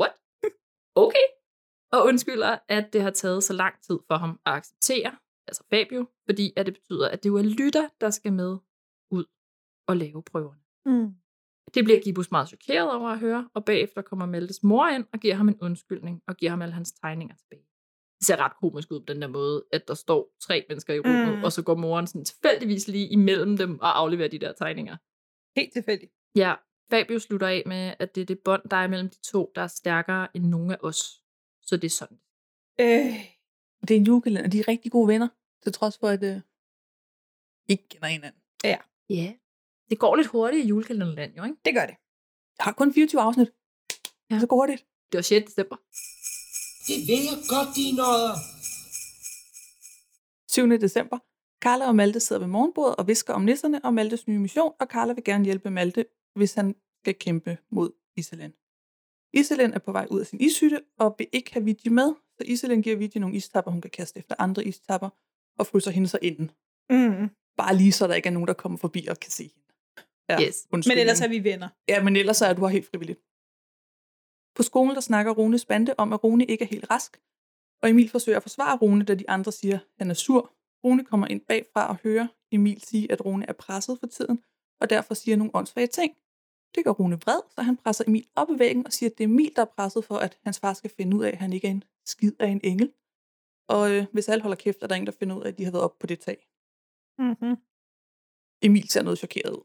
What? 0.00 0.14
Okay. 1.04 1.26
Og 1.92 2.04
undskylder, 2.04 2.58
at 2.68 2.92
det 2.92 3.02
har 3.02 3.10
taget 3.10 3.44
så 3.44 3.52
lang 3.52 3.74
tid 3.82 3.98
for 4.08 4.16
ham 4.16 4.40
at 4.46 4.52
acceptere, 4.52 5.16
altså 5.46 5.64
Fabio, 5.70 6.06
fordi 6.28 6.52
at 6.56 6.66
det 6.66 6.74
betyder, 6.74 7.08
at 7.08 7.22
det 7.22 7.28
jo 7.28 7.36
er 7.36 7.42
Lytter, 7.42 7.88
der 8.00 8.10
skal 8.10 8.32
med 8.32 8.58
ud 9.10 9.24
og 9.88 9.96
lave 9.96 10.22
prøverne. 10.22 10.62
Mm. 10.86 11.14
Det 11.74 11.84
bliver 11.84 12.00
Gibus 12.04 12.30
meget 12.30 12.48
chokeret 12.48 12.92
over 12.92 13.08
at 13.08 13.18
høre, 13.18 13.48
og 13.54 13.64
bagefter 13.64 14.02
kommer 14.02 14.26
Maltes 14.26 14.62
mor 14.62 14.88
ind 14.88 15.06
og 15.12 15.18
giver 15.20 15.34
ham 15.34 15.48
en 15.48 15.58
undskyldning 15.62 16.22
og 16.28 16.36
giver 16.36 16.50
ham 16.50 16.62
alle 16.62 16.74
hans 16.74 16.92
tegninger 16.92 17.36
tilbage. 17.36 17.66
Det 18.18 18.26
ser 18.26 18.36
ret 18.36 18.52
komisk 18.60 18.90
ud 18.90 19.00
på 19.00 19.12
den 19.12 19.22
der 19.22 19.28
måde, 19.28 19.64
at 19.72 19.88
der 19.88 19.94
står 19.94 20.34
tre 20.40 20.64
mennesker 20.68 20.94
i 20.94 20.98
rummet, 21.00 21.38
Mm. 21.38 21.44
og 21.44 21.52
så 21.52 21.62
går 21.62 21.74
moren 21.74 22.06
sådan 22.06 22.24
tilfældigvis 22.24 22.88
lige 22.88 23.08
imellem 23.08 23.56
dem 23.56 23.80
og 23.80 23.98
afleverer 23.98 24.28
de 24.28 24.38
der 24.38 24.52
tegninger. 24.52 24.96
Helt 25.56 25.72
tilfældigt. 25.72 26.12
Ja, 26.36 26.54
Fabio 26.90 27.18
slutter 27.18 27.46
af 27.48 27.62
med, 27.66 27.94
at 27.98 28.14
det 28.14 28.20
er 28.20 28.24
det 28.26 28.38
bånd, 28.44 28.62
der 28.70 28.76
er 28.76 28.86
mellem 28.88 29.08
de 29.08 29.20
to, 29.22 29.52
der 29.54 29.62
er 29.62 29.66
stærkere 29.66 30.36
end 30.36 30.44
nogen 30.46 30.70
af 30.70 30.76
os. 30.80 31.22
Så 31.62 31.76
det 31.76 31.84
er 31.84 31.90
sådan. 31.90 32.18
Øh. 32.80 33.14
Det 33.80 33.90
er 33.90 33.96
en 33.96 34.06
julekalender, 34.06 34.50
de 34.50 34.60
er 34.60 34.68
rigtig 34.68 34.92
gode 34.92 35.08
venner, 35.08 35.28
til 35.62 35.72
trods 35.72 35.98
for, 35.98 36.08
at 36.08 36.22
øh, 36.22 36.40
ikke 37.68 37.88
kender 37.88 38.06
hinanden. 38.08 38.40
Ja. 38.64 38.76
Ja. 39.10 39.32
Det 39.90 39.98
går 39.98 40.16
lidt 40.16 40.26
hurtigt 40.26 40.64
i 40.64 40.68
julekalenderland, 40.68 41.36
jo, 41.36 41.44
ikke? 41.44 41.56
Det 41.64 41.74
gør 41.74 41.86
det. 41.86 41.96
Jeg 42.58 42.64
har 42.64 42.72
kun 42.72 42.94
24 42.94 43.20
afsnit. 43.20 43.48
Ja. 44.30 44.38
Så 44.40 44.46
går 44.46 44.66
det. 44.66 44.78
Det 45.12 45.18
var 45.18 45.22
6. 45.22 45.44
december. 45.46 45.76
Det 46.88 46.98
ved 47.08 47.22
jeg 47.30 47.38
godt, 47.48 47.68
de 47.76 47.84
nødder. 48.00 48.34
7. 50.50 50.80
december. 50.80 51.18
Carla 51.64 51.86
og 51.86 51.96
Malte 51.96 52.20
sidder 52.20 52.40
ved 52.40 52.48
morgenbordet 52.48 52.96
og 52.96 53.06
visker 53.06 53.34
om 53.34 53.42
nisserne 53.42 53.84
og 53.84 53.94
Maltes 53.94 54.28
nye 54.28 54.38
mission, 54.38 54.72
og 54.80 54.86
Carla 54.86 55.12
vil 55.12 55.24
gerne 55.24 55.44
hjælpe 55.44 55.70
Malte, 55.70 56.04
hvis 56.34 56.54
han 56.54 56.74
skal 57.02 57.14
kæmpe 57.14 57.58
mod 57.70 57.90
Iselin. 58.16 58.52
Iselin 59.32 59.72
er 59.72 59.78
på 59.78 59.92
vej 59.92 60.06
ud 60.10 60.20
af 60.20 60.26
sin 60.26 60.40
ishytte 60.40 60.80
og 60.98 61.14
vil 61.18 61.26
ikke 61.32 61.52
have 61.52 61.64
Vigi 61.64 61.88
med, 61.88 62.14
så 62.38 62.44
Iselin 62.46 62.82
giver 62.82 62.96
Vigi 62.96 63.18
nogle 63.18 63.36
istapper, 63.36 63.70
hun 63.70 63.80
kan 63.80 63.90
kaste 63.90 64.18
efter 64.18 64.34
andre 64.38 64.64
istapper, 64.64 65.08
og 65.58 65.66
fryser 65.66 65.90
hende 65.90 66.08
så 66.08 66.18
inden. 66.22 66.50
Mm. 66.90 67.28
Bare 67.56 67.76
lige 67.76 67.92
så 67.92 68.06
der 68.06 68.14
ikke 68.14 68.26
er 68.26 68.32
nogen, 68.32 68.46
der 68.48 68.54
kommer 68.54 68.78
forbi 68.78 69.06
og 69.06 69.20
kan 69.20 69.30
se 69.30 69.42
hende. 69.42 69.62
Ja, 70.28 70.46
Yes. 70.46 70.66
Men 70.72 70.98
ellers 70.98 71.20
er 71.20 71.28
vi 71.28 71.44
venner. 71.44 71.68
Ja, 71.88 72.02
men 72.02 72.16
ellers 72.16 72.42
er 72.42 72.52
du 72.52 72.60
her 72.66 72.68
helt 72.68 72.86
frivilligt. 72.90 73.20
På 74.56 74.62
skolen 74.62 74.94
der 74.94 75.00
snakker 75.00 75.32
Runes 75.32 75.64
bande 75.64 75.94
om, 75.98 76.12
at 76.12 76.24
Rune 76.24 76.44
ikke 76.44 76.64
er 76.64 76.68
helt 76.68 76.90
rask, 76.90 77.20
og 77.82 77.90
Emil 77.90 78.08
forsøger 78.08 78.36
at 78.36 78.42
forsvare 78.42 78.76
Rune, 78.76 79.04
da 79.04 79.14
de 79.14 79.30
andre 79.30 79.52
siger, 79.52 79.74
at 79.74 79.86
han 79.98 80.10
er 80.10 80.14
sur. 80.14 80.52
Rune 80.84 81.04
kommer 81.04 81.26
ind 81.26 81.40
bagfra 81.40 81.88
og 81.88 81.96
hører 81.96 82.26
Emil 82.52 82.80
sige, 82.80 83.12
at 83.12 83.24
Rune 83.24 83.46
er 83.48 83.52
presset 83.52 83.98
for 84.00 84.06
tiden, 84.06 84.44
og 84.80 84.90
derfor 84.90 85.14
siger 85.14 85.36
nogle 85.36 85.54
åndssvage 85.54 85.86
ting. 85.86 86.16
Det 86.74 86.84
gør 86.84 86.90
Rune 86.90 87.16
vred, 87.16 87.40
så 87.54 87.62
han 87.62 87.76
presser 87.76 88.04
Emil 88.06 88.26
op 88.36 88.50
i 88.50 88.58
væggen 88.58 88.86
og 88.86 88.92
siger, 88.92 89.10
at 89.10 89.18
det 89.18 89.24
er 89.24 89.28
Emil, 89.28 89.52
der 89.56 89.62
er 89.62 89.72
presset 89.76 90.04
for, 90.04 90.16
at 90.16 90.38
hans 90.44 90.60
far 90.60 90.72
skal 90.72 90.90
finde 90.90 91.16
ud 91.16 91.24
af, 91.24 91.28
at 91.28 91.38
han 91.38 91.52
ikke 91.52 91.66
er 91.66 91.70
en 91.70 91.84
skid 92.04 92.32
af 92.38 92.48
en 92.48 92.60
engel. 92.64 92.92
Og 93.68 93.90
øh, 93.90 94.06
hvis 94.12 94.28
alle 94.28 94.42
holder 94.42 94.56
kæft, 94.56 94.82
er 94.82 94.86
der 94.86 94.94
ingen, 94.94 95.06
der 95.06 95.12
finder 95.12 95.36
ud 95.36 95.42
af, 95.42 95.48
at 95.48 95.58
de 95.58 95.64
har 95.64 95.72
været 95.72 95.84
oppe 95.84 95.98
på 96.00 96.06
det 96.06 96.20
tag. 96.20 96.48
Mm-hmm. 97.18 97.56
Emil 98.62 98.88
ser 98.88 99.02
noget 99.02 99.18
chokeret 99.18 99.52
ud. 99.52 99.64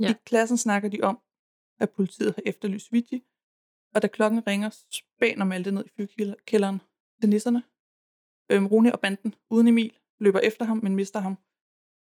Ja. 0.00 0.10
I 0.10 0.14
klassen 0.24 0.58
snakker 0.58 0.88
de 0.88 1.02
om, 1.02 1.20
at 1.80 1.90
politiet 1.90 2.34
har 2.34 2.42
efterlyst 2.46 2.92
Vigi, 2.92 3.22
og 3.94 4.02
da 4.02 4.06
klokken 4.06 4.46
ringer, 4.46 4.70
spænder 4.90 5.44
Malte 5.44 5.70
ned 5.70 5.84
i 5.84 5.88
fyrkælderen 5.96 6.80
til 7.20 7.30
nisserne. 7.30 7.62
Øhm, 8.50 8.66
Rune 8.66 8.92
og 8.92 9.00
banden, 9.00 9.34
uden 9.50 9.68
Emil, 9.68 9.92
løber 10.20 10.40
efter 10.40 10.64
ham, 10.64 10.80
men 10.82 10.94
mister 10.94 11.20
ham. 11.20 11.38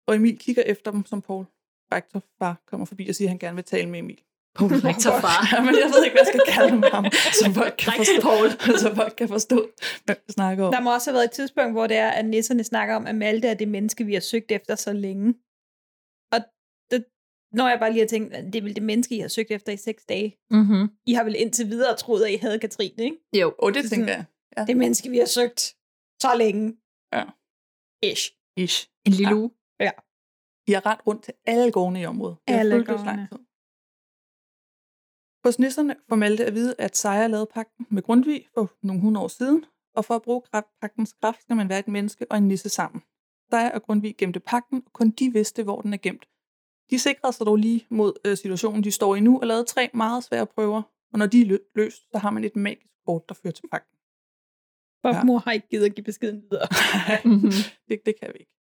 Og 0.07 0.15
Emil 0.15 0.37
kigger 0.37 0.63
efter 0.63 0.91
dem, 0.91 1.05
som 1.05 1.21
Paul 1.21 1.45
rektor 1.91 2.23
far 2.39 2.61
kommer 2.67 2.85
forbi 2.85 3.09
og 3.09 3.15
siger, 3.15 3.27
at 3.27 3.29
han 3.29 3.39
gerne 3.39 3.55
vil 3.55 3.63
tale 3.63 3.89
med 3.89 3.99
Emil. 3.99 4.21
Paul 4.55 4.71
rektor 4.73 5.11
far. 5.19 5.55
ja, 5.55 5.63
men 5.63 5.75
jeg 5.83 5.89
ved 5.93 6.03
ikke, 6.05 6.15
hvad 6.15 6.25
jeg 6.25 6.33
skal 6.33 6.53
kalde 6.53 6.89
ham, 6.89 7.05
så 7.41 7.51
folk 7.53 7.75
kan 7.77 7.93
forstå, 7.97 8.21
Paul. 8.21 8.77
så 8.79 8.95
folk 8.95 9.13
kan 9.17 9.27
forstå, 9.27 9.69
hvad 10.05 10.15
vi 10.27 10.33
snakker 10.33 10.65
om. 10.65 10.73
Der 10.73 10.81
må 10.81 10.93
også 10.93 11.09
have 11.09 11.15
været 11.15 11.25
et 11.25 11.31
tidspunkt, 11.31 11.71
hvor 11.71 11.87
det 11.87 11.97
er, 11.97 12.09
at 12.09 12.25
nisserne 12.25 12.63
snakker 12.63 12.95
om, 12.95 13.07
at 13.07 13.15
Malte 13.15 13.47
er 13.47 13.53
det 13.53 13.67
menneske, 13.67 14.05
vi 14.05 14.13
har 14.13 14.21
søgt 14.21 14.51
efter 14.51 14.75
så 14.75 14.93
længe. 14.93 15.33
Det, 17.49 17.57
når 17.57 17.69
jeg 17.69 17.79
bare 17.79 17.91
lige 17.91 18.01
har 18.01 18.07
tænkt, 18.07 18.33
at 18.33 18.43
det 18.45 18.55
er 18.55 18.61
vel 18.61 18.75
det 18.75 18.83
menneske, 18.83 19.15
I 19.15 19.19
har 19.19 19.27
søgt 19.27 19.51
efter 19.51 19.71
i 19.71 19.77
seks 19.77 20.05
dage. 20.05 20.37
Mm-hmm. 20.51 20.89
I 21.05 21.13
har 21.13 21.23
vel 21.23 21.35
indtil 21.35 21.67
videre 21.67 21.97
troet, 21.97 22.23
at 22.23 22.31
I 22.31 22.35
havde 22.35 22.59
Katrine, 22.59 23.03
ikke? 23.03 23.17
Jo. 23.41 23.55
Og 23.59 23.73
det 23.73 23.83
Så 23.83 23.89
tænker 23.89 24.13
jeg. 24.13 24.25
Ja. 24.57 24.65
Det 24.65 24.77
menneske, 24.77 25.09
vi 25.09 25.17
har 25.17 25.25
søgt 25.25 25.59
så 26.21 26.35
længe. 26.37 26.77
Ja. 27.13 27.23
Ish. 28.03 28.31
Ish. 28.57 28.89
En 29.05 29.11
lille 29.11 29.35
uge. 29.35 29.51
Ja. 29.79 29.91
De 30.67 30.73
har 30.73 30.85
ret 30.85 31.07
rundt 31.07 31.23
til 31.23 31.33
alle 31.45 31.71
gårdene 31.71 32.01
i 32.01 32.05
området. 32.05 32.37
Det 32.47 32.53
Alle 32.53 32.85
gårdene. 32.85 33.29
Hos 35.45 35.59
nisserne 35.59 35.95
får 36.09 36.15
Malte 36.15 36.45
at 36.45 36.53
vide, 36.53 36.75
at 36.77 36.97
Sejer 36.97 37.27
lavede 37.27 37.49
pakken 37.53 37.87
med 37.89 38.01
Grundtvig 38.01 38.47
for 38.53 38.73
nogle 38.83 39.01
hundrede 39.01 39.23
år 39.23 39.27
siden, 39.27 39.65
og 39.95 40.05
for 40.05 40.15
at 40.15 40.21
bruge 40.21 40.41
pakkens 40.81 41.13
kraft 41.21 41.41
skal 41.41 41.55
man 41.55 41.69
være 41.69 41.79
et 41.79 41.87
menneske 41.87 42.31
og 42.31 42.37
en 42.37 42.47
nisse 42.47 42.69
sammen. 42.69 43.01
Sejer 43.49 43.71
og 43.71 43.83
Grundtvig 43.83 44.17
gemte 44.17 44.39
pakken, 44.39 44.83
og 44.85 44.93
kun 44.93 45.09
de 45.09 45.33
vidste, 45.33 45.63
hvor 45.63 45.81
den 45.81 45.93
er 45.93 45.97
gemt. 45.97 46.25
De 46.89 46.99
sikrede 46.99 47.33
sig 47.33 47.45
dog 47.45 47.55
lige 47.57 47.85
mod 47.89 48.13
øh, 48.25 48.37
situationen, 48.37 48.83
de 48.83 48.91
står 48.91 49.15
i 49.15 49.19
nu, 49.19 49.39
og 49.39 49.47
lavede 49.47 49.63
tre 49.65 49.89
meget 49.93 50.23
svære 50.23 50.45
prøver, 50.47 50.81
og 51.13 51.19
når 51.19 51.25
de 51.25 51.41
er 51.41 51.45
lø- 51.45 51.71
løst, 51.75 52.11
så 52.11 52.17
har 52.17 52.29
man 52.31 52.43
et 52.43 52.55
magisk 52.55 52.87
kort, 53.05 53.29
der 53.29 53.35
fører 53.35 53.53
til 53.53 53.63
pakken. 53.71 53.89
For 55.01 55.09
Ja. 55.09 55.15
ja. 55.15 55.23
mor 55.23 55.37
har 55.37 55.51
ikke 55.51 55.67
givet 55.69 55.85
at 55.85 55.95
give 55.95 56.03
beskeden 56.03 56.41
videre. 56.51 56.67
Mm-hmm. 57.25 57.51
det, 57.89 57.99
det 58.05 58.15
kan 58.21 58.29
vi 58.33 58.39
ikke. 58.39 58.51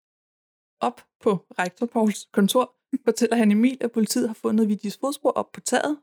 Op 0.81 1.01
på 1.21 1.45
rektor 1.59 1.85
Pauls 1.85 2.25
kontor 2.33 2.75
fortæller 3.05 3.35
han 3.35 3.51
Emil, 3.51 3.77
at 3.81 3.91
politiet 3.91 4.27
har 4.29 4.33
fundet 4.33 4.69
Vigis 4.69 4.97
fodspor 4.97 5.29
op 5.31 5.51
på 5.51 5.59
taget. 5.61 5.99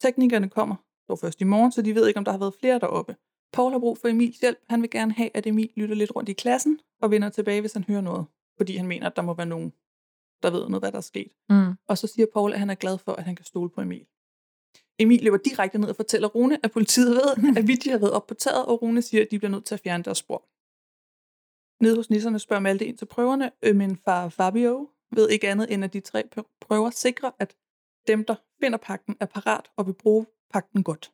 Teknikerne 0.00 0.48
kommer 0.48 0.76
dog 1.08 1.18
først 1.18 1.40
i 1.40 1.44
morgen, 1.44 1.72
så 1.72 1.82
de 1.82 1.94
ved 1.94 2.06
ikke, 2.08 2.18
om 2.18 2.24
der 2.24 2.32
har 2.32 2.38
været 2.38 2.54
flere 2.60 2.78
deroppe. 2.78 3.16
Paul 3.52 3.72
har 3.72 3.78
brug 3.78 3.98
for 3.98 4.08
Emils 4.08 4.38
hjælp. 4.40 4.58
Han 4.68 4.82
vil 4.82 4.90
gerne 4.90 5.12
have, 5.12 5.30
at 5.34 5.46
Emil 5.46 5.70
lytter 5.76 5.94
lidt 5.94 6.16
rundt 6.16 6.28
i 6.28 6.32
klassen 6.32 6.80
og 7.02 7.10
vender 7.10 7.28
tilbage, 7.28 7.60
hvis 7.60 7.72
han 7.72 7.84
hører 7.84 8.00
noget. 8.00 8.26
Fordi 8.56 8.76
han 8.76 8.86
mener, 8.86 9.06
at 9.06 9.16
der 9.16 9.22
må 9.22 9.34
være 9.34 9.46
nogen, 9.46 9.72
der 10.42 10.50
ved 10.50 10.68
noget, 10.68 10.82
hvad 10.82 10.92
der 10.92 10.98
er 10.98 11.02
sket. 11.02 11.32
Mm. 11.48 11.72
Og 11.88 11.98
så 11.98 12.06
siger 12.06 12.26
Paul, 12.32 12.52
at 12.52 12.58
han 12.58 12.70
er 12.70 12.74
glad 12.74 12.98
for, 12.98 13.12
at 13.12 13.24
han 13.24 13.36
kan 13.36 13.44
stole 13.44 13.70
på 13.70 13.80
Emil. 13.80 14.06
Emil 14.98 15.22
løber 15.22 15.36
direkte 15.36 15.78
ned 15.78 15.88
og 15.88 15.96
fortæller 15.96 16.28
Rune, 16.28 16.58
at 16.64 16.70
politiet 16.70 17.10
ved, 17.10 17.28
at 17.58 17.66
Vigi 17.66 17.90
har 17.90 17.98
været 17.98 18.12
op 18.12 18.26
på 18.26 18.34
taget, 18.34 18.66
og 18.66 18.82
Rune 18.82 19.02
siger, 19.02 19.22
at 19.22 19.30
de 19.30 19.38
bliver 19.38 19.50
nødt 19.50 19.64
til 19.64 19.74
at 19.74 19.80
fjerne 19.80 20.04
deres 20.04 20.18
spor. 20.18 20.48
Nede 21.84 21.96
hos 21.96 22.10
nisserne 22.10 22.38
spørger 22.38 22.60
Malte 22.60 22.86
ind 22.86 22.98
til 22.98 23.06
prøverne, 23.06 23.52
øh, 23.62 23.76
men 23.76 23.96
far 23.96 24.28
Fabio 24.28 24.90
ved 25.12 25.28
ikke 25.28 25.48
andet, 25.48 25.72
end 25.72 25.84
at 25.84 25.92
de 25.92 26.00
tre 26.00 26.24
pr- 26.36 26.58
prøver 26.60 26.90
sikrer, 26.90 27.30
at 27.38 27.56
dem, 28.06 28.24
der 28.24 28.34
finder 28.60 28.78
pakken, 28.78 29.16
er 29.20 29.26
parat 29.26 29.70
og 29.76 29.86
vil 29.86 29.94
bruge 29.94 30.26
pakken 30.50 30.82
godt. 30.82 31.12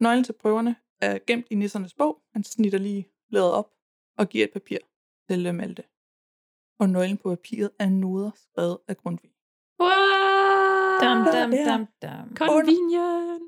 Nøglen 0.00 0.24
til 0.24 0.32
prøverne 0.32 0.76
er 1.00 1.18
gemt 1.26 1.46
i 1.50 1.54
nissernes 1.54 1.94
bog. 1.94 2.22
Han 2.32 2.44
snitter 2.44 2.78
lige 2.78 3.08
lavet 3.30 3.52
op 3.52 3.70
og 4.18 4.28
giver 4.28 4.44
et 4.44 4.52
papir 4.52 4.78
til 5.30 5.46
øh, 5.46 5.54
Malte. 5.54 5.84
Og 6.82 6.90
nøglen 6.90 7.16
på 7.16 7.28
papiret 7.28 7.70
er 7.78 7.88
noder 7.88 8.30
skrevet 8.34 8.78
af 8.88 8.96
Grundtvig. 8.96 9.30
Wow! 9.80 9.88
Dam, 11.00 11.24
dam, 11.24 11.50
dam, 11.50 11.86
dam. 12.02 12.36
Convenient. 12.36 13.42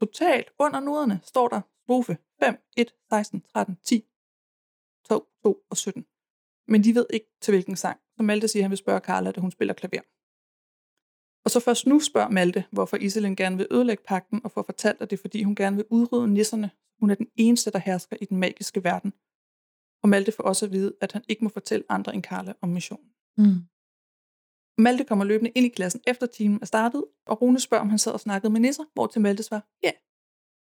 Totalt 0.00 0.48
under 0.58 0.80
noderne 0.80 1.20
står 1.22 1.48
der 1.48 1.60
strofe 1.82 2.18
5, 2.42 2.54
1, 2.76 2.94
16, 3.12 3.42
13, 3.52 3.76
10, 3.84 4.04
2, 5.08 5.26
2 5.44 5.66
og 5.70 5.76
17. 5.76 6.06
Men 6.68 6.84
de 6.84 6.94
ved 6.94 7.06
ikke 7.10 7.26
til 7.40 7.52
hvilken 7.52 7.76
sang, 7.76 8.00
så 8.16 8.22
Malte 8.22 8.48
siger, 8.48 8.60
at 8.60 8.64
han 8.64 8.70
vil 8.70 8.78
spørge 8.78 9.00
Carla, 9.00 9.30
da 9.30 9.40
hun 9.40 9.50
spiller 9.50 9.74
klaver. 9.74 10.02
Og 11.44 11.50
så 11.50 11.60
først 11.60 11.86
nu 11.86 12.00
spørger 12.00 12.30
Malte, 12.30 12.64
hvorfor 12.70 12.96
Iselin 12.96 13.36
gerne 13.36 13.56
vil 13.56 13.66
ødelægge 13.70 14.02
pakken, 14.06 14.40
og 14.44 14.52
får 14.52 14.62
fortalt, 14.62 15.02
at 15.02 15.10
det 15.10 15.16
er 15.16 15.20
fordi, 15.20 15.42
hun 15.42 15.54
gerne 15.54 15.76
vil 15.76 15.86
udrydde 15.90 16.28
nisserne. 16.28 16.70
Hun 17.00 17.10
er 17.10 17.14
den 17.14 17.28
eneste, 17.36 17.70
der 17.70 17.78
hersker 17.78 18.16
i 18.20 18.24
den 18.24 18.38
magiske 18.38 18.84
verden. 18.84 19.12
Og 20.02 20.08
Malte 20.08 20.32
får 20.32 20.42
også 20.44 20.66
at 20.66 20.72
vide, 20.72 20.94
at 21.00 21.12
han 21.12 21.22
ikke 21.28 21.44
må 21.44 21.50
fortælle 21.50 21.84
andre 21.88 22.14
end 22.14 22.22
Carla 22.22 22.52
om 22.60 22.68
missionen. 22.68 23.06
Mm. 23.38 23.54
Malte 24.78 25.04
kommer 25.04 25.24
løbende 25.24 25.50
ind 25.54 25.66
i 25.66 25.68
klassen 25.68 26.00
efter 26.06 26.26
timen 26.26 26.58
er 26.62 26.66
startet, 26.66 27.04
og 27.26 27.42
Rune 27.42 27.60
spørger, 27.60 27.82
om 27.82 27.88
han 27.88 27.98
sad 27.98 28.12
og 28.12 28.20
snakkede 28.20 28.52
med 28.52 28.60
nisser, 28.60 28.84
hvor 28.94 29.06
til 29.06 29.20
Malte 29.20 29.42
svarer, 29.42 29.60
ja, 29.82 29.90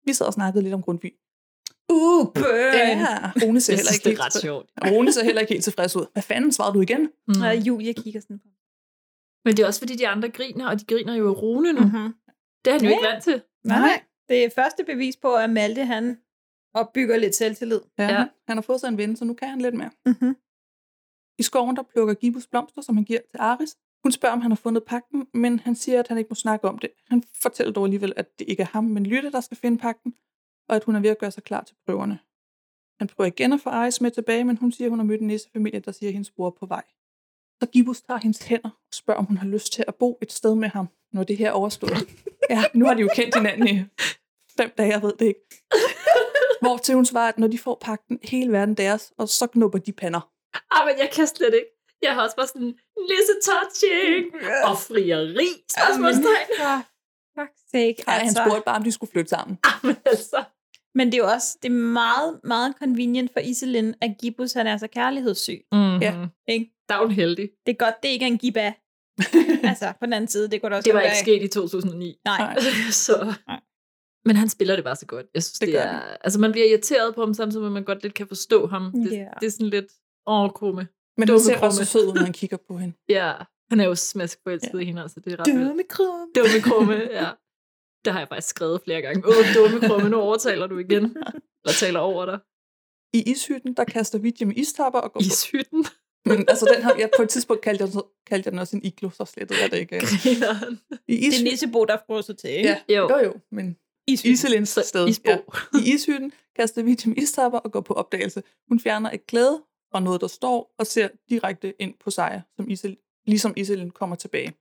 vi 0.07 0.13
sad 0.13 0.27
og 0.27 0.33
snakkede 0.33 0.63
lidt 0.63 0.75
om 0.75 0.83
Grundtvig. 0.83 1.13
Uh, 1.93 2.27
burn! 2.35 2.99
Ja, 2.99 3.33
Rune 3.43 3.61
ser 3.61 3.75
heller 3.77 3.93
ikke 3.93 4.05
det 4.05 4.19
er 4.19 4.25
ret 4.25 4.33
sjovt. 4.33 4.71
Rune 4.93 5.13
ser 5.13 5.25
heller 5.25 5.41
ikke 5.41 5.53
helt 5.53 5.65
tilfreds 5.65 5.97
ud. 5.97 6.07
Hvad 6.13 6.23
fanden 6.23 6.53
svarede 6.53 6.75
du 6.75 6.81
igen? 6.81 7.11
Mm. 7.29 7.41
Og 7.43 7.57
Julie 7.67 7.95
kigger 7.95 8.21
sådan 8.21 8.39
på. 8.39 8.49
Men 9.45 9.57
det 9.57 9.63
er 9.63 9.67
også 9.67 9.81
fordi, 9.81 9.97
de 9.97 10.09
andre 10.09 10.31
griner, 10.31 10.69
og 10.69 10.81
de 10.81 10.85
griner 10.85 11.15
jo 11.15 11.33
Rune 11.33 11.73
nu. 11.73 11.81
Mm-hmm. 11.81 12.15
Det 12.65 12.71
er 12.71 12.73
han 12.73 12.81
jo 12.83 12.89
Ja, 12.89 12.95
ikke 12.95 13.07
ja. 13.07 13.13
vant 13.13 13.25
til. 13.25 13.43
Nej, 13.65 14.03
Det 14.29 14.45
er 14.45 14.51
første 14.51 14.85
bevis 14.85 15.17
på, 15.17 15.35
at 15.35 15.51
Malte 15.51 15.85
han 15.85 16.19
opbygger 16.75 17.17
lidt 17.17 17.35
selvtillid. 17.35 17.81
Ja, 17.99 18.05
ja. 18.05 18.27
Han 18.49 18.57
har 18.57 18.63
fået 18.63 18.81
sig 18.81 18.89
en 18.89 18.99
ven, 18.99 19.17
så 19.17 19.25
nu 19.25 19.35
kan 19.35 19.49
han 19.49 19.61
lidt 19.61 19.75
mere. 19.75 19.91
Mm-hmm. 20.07 20.37
I 21.39 21.43
skoven, 21.43 21.77
der 21.77 21.83
plukker 21.83 22.15
Gibus 22.15 22.47
blomster, 22.47 22.83
som 22.83 22.95
han 22.97 23.05
giver 23.05 23.21
til 23.31 23.39
Aris. 23.39 23.77
Hun 24.03 24.13
spørger, 24.13 24.33
om 24.33 24.41
han 24.41 24.51
har 24.51 24.57
fundet 24.57 24.85
pakken, 24.85 25.27
men 25.35 25.59
han 25.59 25.75
siger, 25.75 26.01
at 26.01 26.09
han 26.09 26.19
ikke 26.19 26.29
må 26.31 26.35
snakke 26.35 26.69
om 26.69 26.79
det. 26.79 26.91
Han 27.09 27.23
fortæller 27.43 27.73
dog 27.73 27.85
alligevel, 27.85 28.13
at 28.17 28.39
det 28.39 28.49
ikke 28.49 28.63
er 28.63 28.67
ham, 28.67 28.85
men 28.85 29.07
Lytte, 29.07 29.31
der 29.31 29.41
skal 29.41 29.57
finde 29.57 29.79
pakken, 29.79 30.15
og 30.69 30.77
at 30.77 30.85
hun 30.85 30.97
er 30.97 31.01
ved 31.01 31.11
at 31.11 31.19
gøre 31.19 31.31
sig 31.31 31.43
klar 31.43 31.63
til 31.63 31.77
prøverne. 31.87 32.19
Han 32.99 33.09
prøver 33.09 33.29
igen 33.29 33.53
at 33.53 33.61
få 33.61 33.71
Aris 33.71 34.01
med 34.01 34.11
tilbage, 34.11 34.45
men 34.45 34.57
hun 34.57 34.73
siger, 34.73 34.89
at 34.89 34.91
hun 34.91 34.99
har 34.99 35.07
mødt 35.07 35.21
en 35.21 35.27
nissefamilie, 35.27 35.81
der 35.81 35.93
siger, 35.93 36.09
at 36.09 36.13
hendes 36.13 36.31
bror 36.31 36.47
er 36.47 36.51
på 36.51 36.67
vej. 36.67 36.83
Så 37.63 37.69
Gibus 37.73 38.03
tager 38.03 38.21
hendes 38.21 38.43
hænder 38.43 38.71
og 38.71 38.95
spørger, 38.95 39.19
om 39.19 39.27
hun 39.27 39.37
har 39.37 39.47
lyst 39.47 39.73
til 39.73 39.85
at 39.89 39.95
bo 39.95 40.19
et 40.23 40.33
sted 40.33 40.55
med 40.55 40.69
ham, 40.69 40.89
når 41.13 41.25
det 41.25 41.37
her 41.37 41.49
er 41.49 41.53
overstået. 41.53 42.09
ja, 42.51 42.65
nu 42.75 42.85
har 42.87 42.95
de 42.95 43.01
jo 43.01 43.09
kendt 43.15 43.35
hinanden 43.35 43.69
i 43.69 43.85
fem 44.57 44.71
dage, 44.79 44.93
jeg 44.93 45.03
ved 45.03 45.13
det 45.19 45.27
ikke. 45.27 45.41
Hvor 46.61 46.77
til 46.77 46.95
hun 46.95 47.05
svarer, 47.05 47.29
at 47.29 47.39
når 47.39 47.47
de 47.47 47.59
får 47.59 47.79
pakken, 47.81 48.19
hele 48.23 48.53
verden 48.53 48.75
deres, 48.75 49.13
og 49.19 49.29
så 49.29 49.47
knupper 49.47 49.79
de 49.79 49.93
pander. 49.93 50.31
Ah, 50.71 50.87
men 50.87 50.99
jeg 50.99 51.11
kan 51.13 51.27
slet 51.27 51.55
ikke. 51.55 51.71
Jeg 52.03 52.15
har 52.15 52.23
også 52.23 52.37
bare 52.37 52.47
sådan 52.47 52.75
lisse 53.11 53.35
touching 53.49 54.27
og 54.65 54.79
frieri. 54.79 55.49
Spørgsmålstegn. 55.77 56.49
Ja, 56.59 56.83
fuck 57.37 57.53
sake. 57.71 58.05
Nej, 58.07 58.19
han 58.19 58.35
spurgte 58.35 58.63
bare, 58.67 58.77
om 58.77 58.85
de 58.85 58.93
skulle 58.93 59.13
flytte 59.13 59.29
sammen. 59.29 59.59
Men 59.83 59.97
altså. 60.07 60.45
Men 60.95 61.07
det 61.07 61.15
er 61.15 61.19
jo 61.19 61.29
også 61.29 61.59
det 61.63 61.69
er 61.69 61.75
meget, 61.75 62.41
meget 62.45 62.75
convenient 62.79 63.33
for 63.33 63.41
Iselin, 63.41 63.95
at 64.01 64.11
Gibus 64.21 64.53
han 64.53 64.67
er 64.67 64.77
så 64.77 64.87
kærlighedssyg. 64.87 65.61
Mm-hmm. 65.73 65.99
Ja. 65.99 66.15
Ikke? 66.49 66.73
Der 66.89 66.95
er 66.95 67.01
hun 67.01 67.11
heldig. 67.11 67.51
Det 67.67 67.73
er 67.73 67.77
godt, 67.77 67.95
det 68.03 68.09
ikke 68.09 68.23
er 68.23 68.27
en 68.27 68.39
giba. 68.39 68.73
altså, 69.71 69.93
på 70.01 70.07
den 70.07 70.13
anden 70.13 70.29
side, 70.29 70.51
det 70.51 70.61
kunne 70.61 70.71
da 70.71 70.77
også 70.77 70.87
Det 70.87 70.95
var 70.95 71.01
ikke 71.01 71.17
sket 71.17 71.43
i 71.43 71.49
2009. 71.49 72.17
Nej. 72.25 72.57
så. 73.07 73.35
Men 74.25 74.37
han 74.37 74.49
spiller 74.49 74.75
det 74.77 74.85
bare 74.85 74.97
så 74.97 75.07
godt. 75.07 75.27
Jeg 75.35 75.43
synes, 75.43 75.59
det, 75.59 75.69
Det 75.69 75.77
er... 75.79 75.87
han. 75.87 76.03
Altså, 76.21 76.41
man 76.41 76.53
bliver 76.53 76.67
irriteret 76.67 77.15
på 77.15 77.21
ham, 77.21 77.35
samtidig 77.35 77.61
med, 77.63 77.69
at 77.69 77.73
man 77.73 77.85
godt 77.85 78.03
lidt 78.03 78.15
kan 78.15 78.27
forstå 78.29 78.67
ham. 78.67 78.93
Det, 78.93 79.13
Ja. 79.13 79.27
det 79.41 79.47
er 79.47 79.51
sådan 79.51 79.67
lidt... 79.67 79.87
Åh, 80.27 80.51
krumme. 80.51 80.89
Men 81.17 81.29
han 81.29 81.41
ser 81.41 81.53
krumme. 81.53 81.67
også 81.67 81.85
sød 81.85 82.09
ud, 82.09 82.15
når 82.15 82.23
han 82.23 82.33
kigger 82.33 82.57
på 82.69 82.77
hende. 82.79 82.97
Ja, 83.09 83.33
han 83.71 83.81
er 83.81 83.85
jo 83.85 83.95
smask 83.95 84.39
forelsket 84.43 84.75
ja. 84.75 84.79
i 84.79 84.85
hende, 84.85 85.03
altså 85.03 85.21
det 85.21 85.33
er 85.33 85.41
ret. 85.41 85.47
Dumme 85.47 85.83
krum. 85.89 86.29
Dumme 86.37 86.61
krumme, 86.63 86.95
ja. 86.95 87.29
Det 88.05 88.13
har 88.13 88.21
jeg 88.21 88.29
faktisk 88.29 88.49
skrevet 88.49 88.81
flere 88.85 89.03
gange. 89.03 89.23
Åh, 89.29 89.55
dumme 89.55 89.89
krumme, 89.89 90.09
nu 90.09 90.17
overtaler 90.17 90.67
du 90.67 90.79
igen. 90.79 91.05
Eller 91.65 91.75
taler 91.79 92.01
over 92.01 92.27
dig. 92.27 92.39
I 93.15 93.31
ishytten, 93.31 93.75
der 93.75 93.85
kaster 93.85 94.19
Vidje 94.19 94.47
med 94.47 94.57
istapper 94.57 94.99
og 95.01 95.13
går 95.13 95.21
Ishytten? 95.21 95.85
Men 96.29 96.45
altså, 96.49 96.73
den 96.75 96.83
har 96.83 96.95
jeg 96.99 97.11
på 97.17 97.23
et 97.23 97.29
tidspunkt 97.29 97.63
kaldte 97.63 97.85
jeg, 97.85 98.03
kaldte 98.27 98.47
jeg 98.47 98.53
den 98.53 98.59
også 98.59 98.77
en 98.77 98.85
iglo, 98.85 99.11
så 99.11 99.25
slet 99.25 99.51
er 99.63 99.69
det 99.69 99.79
ikke. 99.79 99.97
I 99.97 99.99
Det 99.99 100.43
er 100.45 100.69
ishytten, 101.09 101.45
Nissebo, 101.45 101.85
der 101.85 101.97
frosser 102.07 102.35
til, 102.35 102.51
ikke? 102.51 102.77
ja, 102.89 102.95
jo. 102.97 103.09
jo, 103.11 103.19
jo, 103.25 103.35
men 103.53 103.77
Iselins 104.09 104.69
sted. 104.69 105.09
Isbo. 105.09 105.31
Ja. 105.31 105.39
I 105.75 105.95
ishytten 105.95 106.33
kaster 106.57 106.83
Vidje 106.83 107.09
med 107.09 107.17
istapper 107.17 107.59
og 107.59 107.73
går 107.73 107.81
på 107.81 107.95
opdagelse. 107.95 108.43
Hun 108.69 108.81
fjerner 108.81 109.11
et 109.11 109.27
klæde 109.27 109.63
fra 109.93 110.01
noget, 110.01 110.21
der 110.21 110.27
står, 110.27 110.75
og 110.79 110.87
ser 110.87 111.09
direkte 111.31 111.83
ind 111.83 111.95
på 112.01 112.11
Seja, 112.11 112.43
som 112.57 112.71
Isel, 112.71 112.97
ligesom 113.27 113.55
Iselin 113.57 113.91
kommer 113.91 114.17
tilbage. 114.17 114.53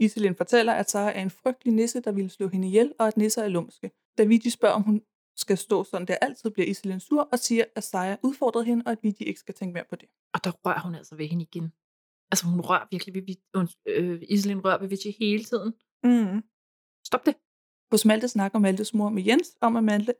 Iselin 0.00 0.34
fortæller, 0.34 0.72
at 0.72 0.90
Seja 0.90 1.10
er 1.10 1.22
en 1.22 1.30
frygtelig 1.30 1.74
nisse, 1.74 2.00
der 2.00 2.12
ville 2.12 2.30
slå 2.30 2.48
hende 2.48 2.68
ihjel, 2.68 2.92
og 2.98 3.06
at 3.08 3.16
nisser 3.16 3.42
er 3.42 3.48
lumske. 3.48 3.90
Da 4.18 4.24
Vidje 4.24 4.50
spørger, 4.50 4.74
om 4.74 4.82
hun 4.82 5.02
skal 5.36 5.58
stå 5.58 5.84
sådan 5.84 6.06
der 6.06 6.16
altid, 6.16 6.50
bliver 6.50 6.66
Iselin 6.66 7.00
sur 7.00 7.28
og 7.32 7.38
siger, 7.38 7.64
at 7.74 7.84
Seja 7.84 8.16
udfordrede 8.22 8.64
hende, 8.64 8.82
og 8.86 8.92
at 8.92 8.98
Vidje 9.02 9.26
ikke 9.26 9.40
skal 9.40 9.54
tænke 9.54 9.72
mere 9.72 9.84
på 9.90 9.96
det. 9.96 10.08
Og 10.34 10.44
der 10.44 10.50
rører 10.50 10.80
hun 10.80 10.94
altså 10.94 11.16
ved 11.16 11.26
hende 11.26 11.42
igen. 11.42 11.72
Altså, 12.30 12.46
hun 12.46 12.60
rører 12.60 12.86
virkelig 12.90 13.14
ved 13.14 13.22
Vid- 13.22 13.50
und- 13.56 13.82
øh, 13.86 14.22
Iselin 14.28 14.64
rører 14.64 14.78
ved 14.78 14.88
Vici 14.88 15.16
hele 15.18 15.44
tiden. 15.44 15.72
Mm. 16.04 16.42
Stop 17.06 17.26
det. 17.26 17.34
Hos 17.94 18.04
Malte 18.04 18.28
snakker 18.28 18.58
Maltes 18.58 18.94
mor 18.94 19.08
med 19.08 19.22
Jens 19.22 19.56
om, 19.60 19.76
at 19.76 19.84
Malte, 19.84 20.14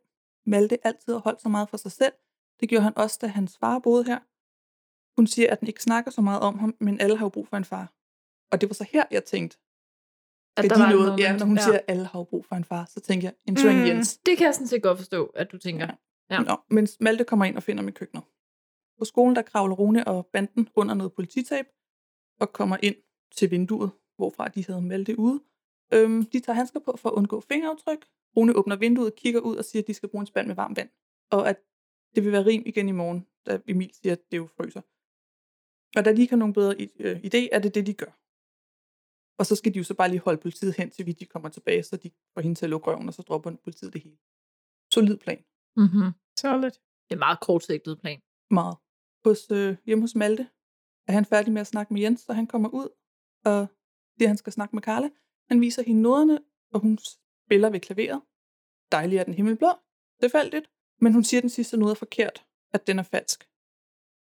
Malte 0.46 0.86
altid 0.86 1.12
har 1.12 1.20
holdt 1.20 1.42
så 1.42 1.48
meget 1.48 1.68
for 1.68 1.76
sig 1.76 1.92
selv. 1.92 2.12
Det 2.60 2.68
gjorde 2.68 2.82
han 2.82 2.98
også, 2.98 3.18
da 3.22 3.26
hans 3.26 3.58
far 3.58 3.78
boede 3.78 4.04
her. 4.04 4.18
Hun 5.16 5.26
siger, 5.26 5.52
at 5.52 5.60
den 5.60 5.68
ikke 5.68 5.82
snakker 5.82 6.10
så 6.10 6.20
meget 6.20 6.40
om 6.40 6.58
ham, 6.58 6.76
men 6.80 7.00
alle 7.00 7.16
har 7.16 7.24
jo 7.24 7.28
brug 7.28 7.48
for 7.48 7.56
en 7.56 7.64
far. 7.64 7.92
Og 8.52 8.60
det 8.60 8.68
var 8.68 8.74
så 8.74 8.86
her, 8.92 9.04
jeg 9.10 9.24
tænkte, 9.24 9.58
At 10.56 10.64
der 10.64 10.76
de 10.76 10.80
var 10.80 10.96
moment, 10.96 11.20
ja, 11.20 11.36
når 11.36 11.46
hun 11.46 11.56
ja. 11.56 11.62
siger, 11.62 11.74
at 11.74 11.84
alle 11.88 12.04
har 12.04 12.24
brug 12.24 12.44
for 12.44 12.56
en 12.56 12.64
far, 12.64 12.84
så 12.84 13.00
tænker 13.00 13.28
jeg, 13.28 13.34
en 13.48 13.78
mm. 13.78 13.86
Jens. 13.86 14.16
Det 14.16 14.38
kan 14.38 14.46
jeg 14.46 14.54
sådan 14.54 14.66
set 14.66 14.82
godt 14.82 14.98
forstå, 14.98 15.26
at 15.26 15.52
du 15.52 15.58
tænker. 15.58 15.88
Ja. 16.30 16.40
Nå, 16.40 16.56
mens 16.70 16.96
Malte 17.00 17.24
kommer 17.24 17.44
ind 17.44 17.56
og 17.56 17.62
finder 17.62 17.82
mig 17.82 17.90
i 17.90 17.94
køkkenet. 17.94 18.24
På 18.98 19.04
skolen, 19.04 19.36
der 19.36 19.42
kravler 19.42 19.74
Rune 19.74 20.08
og 20.08 20.26
banden 20.26 20.68
under 20.76 20.94
noget 20.94 21.12
polititab, 21.12 21.66
og 22.40 22.52
kommer 22.52 22.76
ind 22.82 22.96
til 23.36 23.50
vinduet, 23.50 23.90
hvorfra 24.16 24.48
de 24.48 24.64
havde 24.66 24.82
Malte 24.82 25.18
ude. 25.18 25.40
Øhm, 25.94 26.24
de 26.24 26.40
tager 26.40 26.56
handsker 26.56 26.80
på 26.80 26.96
for 26.96 27.08
at 27.08 27.14
undgå 27.14 27.40
fingeraftryk. 27.40 28.06
Rune 28.36 28.56
åbner 28.56 28.76
vinduet, 28.76 29.16
kigger 29.16 29.40
ud 29.40 29.56
og 29.56 29.64
siger, 29.64 29.82
at 29.82 29.86
de 29.86 29.94
skal 29.94 30.08
bruge 30.08 30.22
en 30.22 30.26
spand 30.26 30.46
med 30.46 30.54
varmt 30.54 30.76
vand. 30.76 30.90
Og 31.30 31.48
at 31.48 31.56
det 32.14 32.24
vil 32.24 32.32
være 32.32 32.44
rim 32.44 32.62
igen 32.66 32.88
i 32.88 32.92
morgen, 32.92 33.26
da 33.46 33.60
Emil 33.68 33.94
siger, 33.94 34.12
at 34.12 34.30
det 34.30 34.36
jo 34.36 34.46
fryser. 34.46 34.80
Og 35.96 36.04
da 36.04 36.12
de 36.12 36.20
ikke 36.20 36.32
har 36.32 36.38
nogen 36.38 36.54
bedre 36.54 36.74
øh, 36.98 37.16
idé, 37.16 37.48
er 37.52 37.58
det 37.58 37.74
det, 37.74 37.86
de 37.86 37.94
gør. 37.94 38.12
Og 39.38 39.46
så 39.46 39.56
skal 39.56 39.74
de 39.74 39.78
jo 39.78 39.84
så 39.84 39.94
bare 39.94 40.08
lige 40.08 40.20
holde 40.20 40.40
politiet 40.40 40.76
hen, 40.76 40.90
til 40.90 41.06
vi 41.06 41.12
de 41.12 41.26
kommer 41.26 41.48
tilbage, 41.48 41.82
så 41.82 41.96
de 41.96 42.10
får 42.34 42.40
hende 42.40 42.54
til 42.54 42.66
at 42.66 42.70
lukke 42.70 42.86
røven, 42.86 43.08
og 43.08 43.14
så 43.14 43.22
dropper 43.22 43.56
politiet 43.64 43.92
det 43.92 44.02
hele. 44.02 44.16
Solid 44.90 45.16
plan. 45.16 45.44
Mm-hmm. 45.76 46.10
Solid. 46.38 46.70
Det 47.08 47.14
er 47.14 47.18
meget 47.18 47.40
kortsigtet 47.40 48.00
plan. 48.00 48.20
Meget. 48.50 48.76
Hos, 49.24 49.50
øh, 49.50 49.76
hjemme 49.86 50.02
hos 50.02 50.14
Malte 50.14 50.48
er 51.08 51.12
han 51.12 51.24
færdig 51.24 51.52
med 51.52 51.60
at 51.60 51.66
snakke 51.66 51.94
med 51.94 52.02
Jens, 52.02 52.20
så 52.20 52.32
han 52.32 52.46
kommer 52.46 52.68
ud 52.68 52.88
og 53.44 53.66
at 54.20 54.28
han 54.28 54.36
skal 54.36 54.52
snakke 54.52 54.76
med 54.76 54.82
Karla. 54.82 55.10
Han 55.48 55.60
viser 55.60 55.82
hende 55.82 56.02
noderne, 56.02 56.38
og 56.72 56.80
hun 56.80 56.98
spiller 56.98 57.70
ved 57.70 57.80
klaveret. 57.80 58.22
Dejlig 58.92 59.18
er 59.18 59.24
den 59.24 59.34
himmelblå. 59.34 59.72
Det 60.20 60.30
faldt 60.30 60.54
lidt. 60.54 60.70
Men 61.00 61.12
hun 61.12 61.24
siger, 61.24 61.38
at 61.38 61.42
den 61.42 61.50
sidste 61.50 61.76
node 61.76 61.90
er 61.90 61.94
forkert, 61.94 62.46
at 62.72 62.86
den 62.86 62.98
er 62.98 63.02
falsk. 63.02 63.48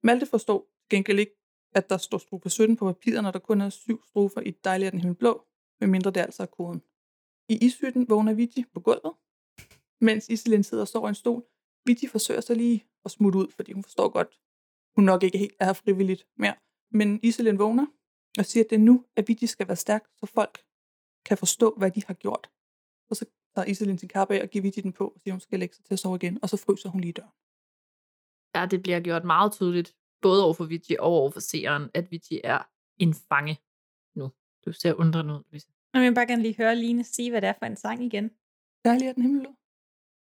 Malte 0.03 0.25
forstår 0.25 0.69
gengæld 0.89 1.19
ikke, 1.19 1.35
at 1.75 1.89
der 1.89 1.97
står 1.97 2.17
strofe 2.17 2.49
17 2.49 2.75
på 2.75 2.93
papiret, 2.93 3.23
når 3.23 3.31
der 3.31 3.39
kun 3.39 3.61
er 3.61 3.69
syv 3.69 4.03
strofer 4.03 4.41
i 4.41 4.51
Dejlig 4.51 4.85
er 4.85 4.89
den 4.89 4.99
himmelblå, 4.99 5.47
medmindre 5.79 6.11
det 6.11 6.21
altså 6.21 6.43
er 6.43 6.47
koden. 6.47 6.81
I 7.49 7.65
ishytten 7.65 8.09
vågner 8.09 8.33
Vigi 8.33 8.65
på 8.73 8.79
gulvet, 8.79 9.13
mens 10.01 10.29
Iselin 10.29 10.63
sidder 10.63 10.83
og 10.83 10.87
står 10.87 11.07
i 11.07 11.09
en 11.09 11.15
stol. 11.15 11.43
Vigi 11.85 12.07
forsøger 12.07 12.41
sig 12.41 12.55
lige 12.55 12.85
at 13.05 13.11
smutte 13.11 13.39
ud, 13.39 13.51
fordi 13.51 13.71
hun 13.71 13.83
forstår 13.83 14.09
godt, 14.09 14.39
hun 14.95 15.05
nok 15.05 15.23
ikke 15.23 15.37
helt 15.37 15.55
er 15.59 15.73
frivilligt 15.73 16.27
mere. 16.37 16.55
Men 16.91 17.19
Iselin 17.23 17.59
vågner 17.59 17.85
og 18.37 18.45
siger, 18.45 18.63
at 18.63 18.69
det 18.69 18.75
er 18.75 18.79
nu, 18.79 19.05
at 19.15 19.27
Vigi 19.27 19.47
skal 19.47 19.67
være 19.67 19.75
stærk, 19.75 20.03
så 20.19 20.25
folk 20.25 20.63
kan 21.25 21.37
forstå, 21.37 21.73
hvad 21.77 21.91
de 21.91 22.03
har 22.07 22.13
gjort. 22.13 22.49
Og 23.09 23.15
så 23.15 23.25
tager 23.55 23.65
Iselin 23.65 23.97
sin 23.97 24.09
kappe 24.09 24.35
af 24.35 24.41
og 24.41 24.49
giver 24.49 24.61
Vigi 24.61 24.81
den 24.81 24.93
på, 24.93 25.07
og 25.07 25.19
siger, 25.21 25.33
hun 25.33 25.39
skal 25.39 25.59
lægge 25.59 25.75
sig 25.75 25.85
til 25.85 25.93
at 25.93 25.99
sove 25.99 26.15
igen, 26.15 26.39
og 26.41 26.49
så 26.49 26.57
fryser 26.57 26.89
hun 26.89 27.01
lige 27.01 27.13
døren. 27.13 27.31
Ja, 28.55 28.65
det 28.65 28.83
bliver 28.83 28.99
gjort 28.99 29.23
meget 29.25 29.51
tydeligt, 29.53 29.95
både 30.21 30.43
over 30.45 30.53
for 30.53 30.65
Vici 30.65 30.95
og 30.99 31.05
over 31.05 31.31
for 31.31 31.39
seeren, 31.39 31.89
at 31.93 32.11
Vici 32.11 32.41
er 32.43 32.59
en 32.97 33.13
fange 33.29 33.61
nu. 34.15 34.31
Du 34.65 34.71
ser 34.71 34.93
undrende 34.93 35.33
ud, 35.33 35.43
Louise. 35.49 35.67
Jeg 35.93 36.01
vil 36.01 36.13
bare 36.15 36.27
gerne 36.27 36.41
lige 36.41 36.57
høre 36.57 36.75
Line 36.75 37.03
sige, 37.03 37.29
hvad 37.29 37.41
det 37.41 37.47
er 37.47 37.53
for 37.59 37.65
en 37.65 37.75
sang 37.75 38.03
igen. 38.05 38.31
Dejlig 38.85 39.07
er 39.07 39.13
den 39.13 39.23
himmelblå. 39.23 39.51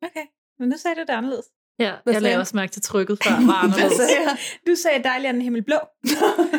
Okay, 0.01 0.25
men 0.59 0.69
nu 0.69 0.77
sagde 0.77 0.95
du 0.95 1.01
det 1.01 1.09
anderledes. 1.09 1.45
Ja, 1.79 1.93
Hvad 2.03 2.13
jeg 2.13 2.21
lagde 2.21 2.37
også 2.37 2.55
mærke 2.55 2.71
til 2.71 2.81
trykket 2.81 3.17
før. 3.23 3.31
Var 3.51 3.53
anderledes. 3.63 3.97
Hvad 3.97 4.07
sagde 4.07 4.21
jeg? 4.29 4.37
Du 4.67 4.75
sagde 4.75 5.03
dejlig 5.03 5.27
er 5.27 5.31
den 5.31 5.41
himmel 5.41 5.63
blå. 5.63 5.79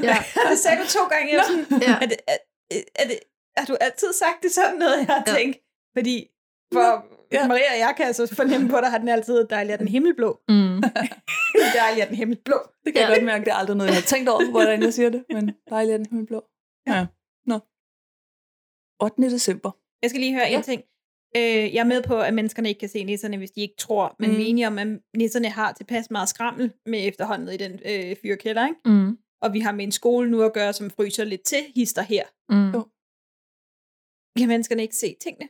ja. 0.08 0.16
det 0.50 0.58
sagde 0.58 0.76
du 0.82 0.86
to 0.96 1.02
gange. 1.12 1.32
Jeg 1.34 1.44
sådan, 1.50 1.82
Ja. 1.82 1.94
er, 2.02 2.06
det, 2.06 2.16
er, 2.28 2.36
er, 3.00 3.06
det, 3.08 3.18
har 3.56 3.66
du 3.66 3.76
altid 3.80 4.12
sagt 4.12 4.42
det 4.42 4.52
sådan 4.52 4.78
noget, 4.78 4.96
jeg 4.96 5.06
har 5.06 5.24
Ja. 5.26 5.34
tænkt? 5.34 5.58
Fordi 5.96 6.28
for 6.72 7.06
ja. 7.32 7.48
Maria 7.48 7.72
og 7.74 7.78
jeg 7.78 7.94
kan 7.96 8.06
altså 8.06 8.34
fornemme 8.34 8.68
på 8.68 8.76
dig, 8.80 8.90
har 8.90 8.98
den 8.98 9.08
altid 9.08 9.44
dejlig 9.44 9.72
er 9.72 9.76
den 9.76 9.88
himmelblå. 9.88 10.40
Mm. 10.48 10.82
dejlig 11.82 12.00
er 12.02 12.06
den 12.06 12.16
himmelblå. 12.16 12.58
Det 12.84 12.94
kan 12.94 13.02
ja. 13.02 13.08
jeg 13.08 13.16
godt 13.16 13.24
mærke, 13.24 13.44
det 13.44 13.50
er 13.50 13.54
aldrig 13.54 13.76
noget, 13.76 13.88
jeg 13.90 13.96
har 13.96 14.02
tænkt 14.02 14.28
over, 14.28 14.50
hvordan 14.50 14.82
jeg 14.82 14.94
siger 14.94 15.10
det, 15.10 15.24
men 15.32 15.54
dejlig 15.70 15.92
er 15.92 15.96
den 15.96 16.06
himmelblå. 16.06 16.44
Ja. 16.86 17.06
Nå. 17.46 17.58
8. 19.02 19.22
december. 19.22 19.70
Jeg 20.02 20.10
skal 20.10 20.20
lige 20.20 20.34
høre 20.34 20.46
ja. 20.50 20.56
en 20.56 20.62
ting. 20.62 20.82
Øh, 21.36 21.74
jeg 21.74 21.80
er 21.80 21.84
med 21.84 22.02
på, 22.02 22.20
at 22.20 22.34
menneskerne 22.34 22.68
ikke 22.68 22.78
kan 22.78 22.88
se 22.88 23.04
nisserne, 23.04 23.36
hvis 23.36 23.50
de 23.50 23.60
ikke 23.60 23.74
tror, 23.78 24.16
men 24.18 24.30
mm. 24.30 24.36
vi 24.36 24.42
er 24.42 24.46
enige 24.46 24.66
om, 24.66 24.78
at 24.78 24.88
nisserne 25.16 25.48
har 25.48 25.72
tilpas 25.72 26.10
meget 26.10 26.28
skrammel 26.28 26.72
med 26.86 27.08
efterhånden 27.08 27.48
i 27.54 27.56
den 27.56 27.80
øh, 27.84 28.16
fyrkælder, 28.22 28.66
ikke? 28.66 28.80
Mm. 28.84 29.18
Og 29.42 29.52
vi 29.52 29.60
har 29.60 29.72
med 29.72 29.84
en 29.84 29.92
skole 29.92 30.30
nu 30.30 30.42
at 30.42 30.52
gøre, 30.52 30.72
som 30.72 30.90
fryser 30.90 31.24
lidt 31.24 31.42
til 31.42 31.58
hister 31.74 32.02
her. 32.02 32.24
Mm. 32.48 32.70
Jo. 32.70 32.86
Kan 34.38 34.48
menneskerne 34.48 34.82
ikke 34.82 34.96
se 34.96 35.16
tingene? 35.20 35.48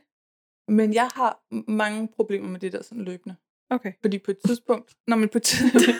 Men 0.67 0.93
jeg 0.93 1.09
har 1.15 1.43
mange 1.71 2.07
problemer 2.15 2.49
med 2.49 2.59
det 2.59 2.73
der 2.73 2.83
sådan 2.83 3.03
løbende. 3.03 3.35
Okay. 3.69 3.93
Fordi 4.01 4.17
på 4.19 4.31
et 4.31 4.37
tidspunkt, 4.45 4.93
når 5.07 5.17
man 5.17 5.29
på, 5.29 5.37
et 5.37 5.53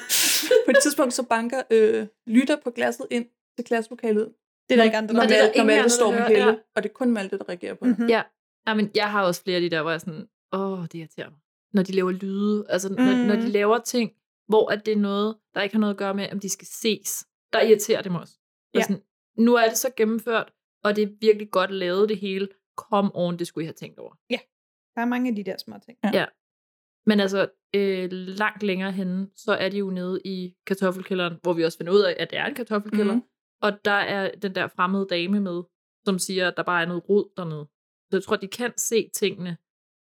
på 0.65 0.71
et 0.71 0.77
tidspunkt 0.83 1.13
så 1.13 1.23
banker 1.23 1.61
øh, 1.71 2.07
lytter 2.27 2.57
på 2.63 2.71
glasset 2.71 3.07
ind 3.11 3.25
til 3.57 3.65
klasselokalet. 3.65 4.33
Det 4.69 4.73
er 4.73 4.77
der 4.77 4.83
ikke 4.83 4.97
andre, 4.97 5.07
der 5.07 5.13
når, 5.13 5.23
er 5.23 5.43
Malte, 5.43 5.57
når 5.57 5.65
Malte 5.65 5.89
står 5.89 6.11
med 6.11 6.19
ja. 6.29 6.55
og 6.75 6.83
det 6.83 6.89
er 6.89 6.93
kun 6.93 7.11
Malte, 7.11 7.37
der 7.37 7.49
reagerer 7.49 7.73
på 7.73 7.85
det. 7.85 7.99
Mhm. 7.99 8.09
Ja. 8.09 8.23
ja, 8.67 8.73
men 8.73 8.91
jeg 8.95 9.11
har 9.11 9.23
også 9.23 9.43
flere 9.43 9.55
af 9.55 9.61
de 9.61 9.69
der, 9.69 9.81
hvor 9.81 9.91
jeg 9.91 9.95
er 9.95 9.99
sådan, 9.99 10.27
åh, 10.53 10.81
det 10.83 10.95
irriterer 10.95 11.29
mig. 11.29 11.39
Når 11.73 11.83
de 11.83 11.91
laver 11.91 12.11
lyde, 12.11 12.65
altså 12.69 12.89
mm. 12.89 12.95
når, 12.95 13.25
når 13.27 13.35
de 13.35 13.41
Mm. 13.45 13.51
laver 13.51 13.77
ting, 13.77 14.11
hvor 14.47 14.71
at 14.71 14.85
det 14.85 14.91
er 14.91 14.97
noget, 14.97 15.35
der 15.55 15.61
ikke 15.61 15.75
har 15.75 15.79
noget 15.79 15.93
at 15.93 15.97
gøre 15.97 16.13
med, 16.13 16.27
om 16.31 16.39
de 16.39 16.49
skal 16.49 16.67
ses, 16.67 17.25
der 17.53 17.61
irriterer 17.61 18.01
det 18.01 18.11
mig 18.11 18.21
også. 18.21 18.33
Ja. 18.73 18.81
Sådan, 18.81 19.01
nu 19.37 19.55
er 19.55 19.67
det 19.67 19.77
så 19.77 19.89
gennemført, 19.97 20.53
og 20.83 20.95
det 20.95 21.01
er 21.03 21.07
virkelig 21.21 21.51
godt 21.51 21.71
lavet 21.71 22.09
det 22.09 22.17
hele. 22.17 22.47
Kom 22.75 23.11
on, 23.13 23.39
det 23.39 23.47
skulle 23.47 23.63
I 23.63 23.67
have 23.67 23.73
tænkt 23.73 23.99
over. 23.99 24.15
Ja. 24.29 24.39
Der 24.95 25.01
er 25.01 25.05
mange 25.05 25.29
af 25.29 25.35
de 25.35 25.43
der 25.43 25.57
små 25.57 25.75
ting. 25.85 25.97
Ja. 26.03 26.11
ja. 26.13 26.25
Men 27.05 27.19
altså, 27.19 27.49
øh, 27.75 28.11
langt 28.11 28.63
længere 28.63 28.91
henne, 28.91 29.29
så 29.35 29.53
er 29.53 29.69
de 29.69 29.77
jo 29.77 29.89
nede 29.89 30.21
i 30.25 30.55
kartoffelkælderen, 30.65 31.39
hvor 31.41 31.53
vi 31.53 31.63
også 31.63 31.77
finder 31.77 31.93
ud 31.93 32.01
af, 32.01 32.15
at 32.19 32.29
det 32.29 32.39
er 32.39 32.45
en 32.45 32.55
kartoffelkælder. 32.55 33.15
Mm. 33.15 33.23
Og 33.61 33.85
der 33.85 33.91
er 33.91 34.31
den 34.35 34.55
der 34.55 34.67
fremmede 34.67 35.07
dame 35.09 35.39
med, 35.39 35.63
som 36.05 36.19
siger, 36.19 36.47
at 36.47 36.57
der 36.57 36.63
bare 36.63 36.81
er 36.81 36.85
noget 36.85 37.09
rod 37.09 37.33
dernede. 37.37 37.67
Så 38.09 38.17
jeg 38.17 38.23
tror, 38.23 38.35
de 38.35 38.47
kan 38.47 38.73
se 38.77 39.09
tingene, 39.13 39.57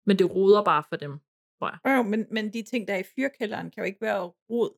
men 0.07 0.19
det 0.19 0.35
roder 0.35 0.65
bare 0.65 0.85
for 0.89 0.97
dem, 0.97 1.19
tror 1.59 1.69
jeg. 1.70 1.97
Jo, 1.97 2.03
men, 2.03 2.27
men 2.31 2.53
de 2.53 2.62
ting, 2.62 2.89
der 2.89 2.95
er 2.95 2.99
i 2.99 3.11
fyrkælderen, 3.16 3.70
kan 3.70 3.83
jo 3.83 3.87
ikke 3.87 4.01
være 4.01 4.23
rod. 4.51 4.70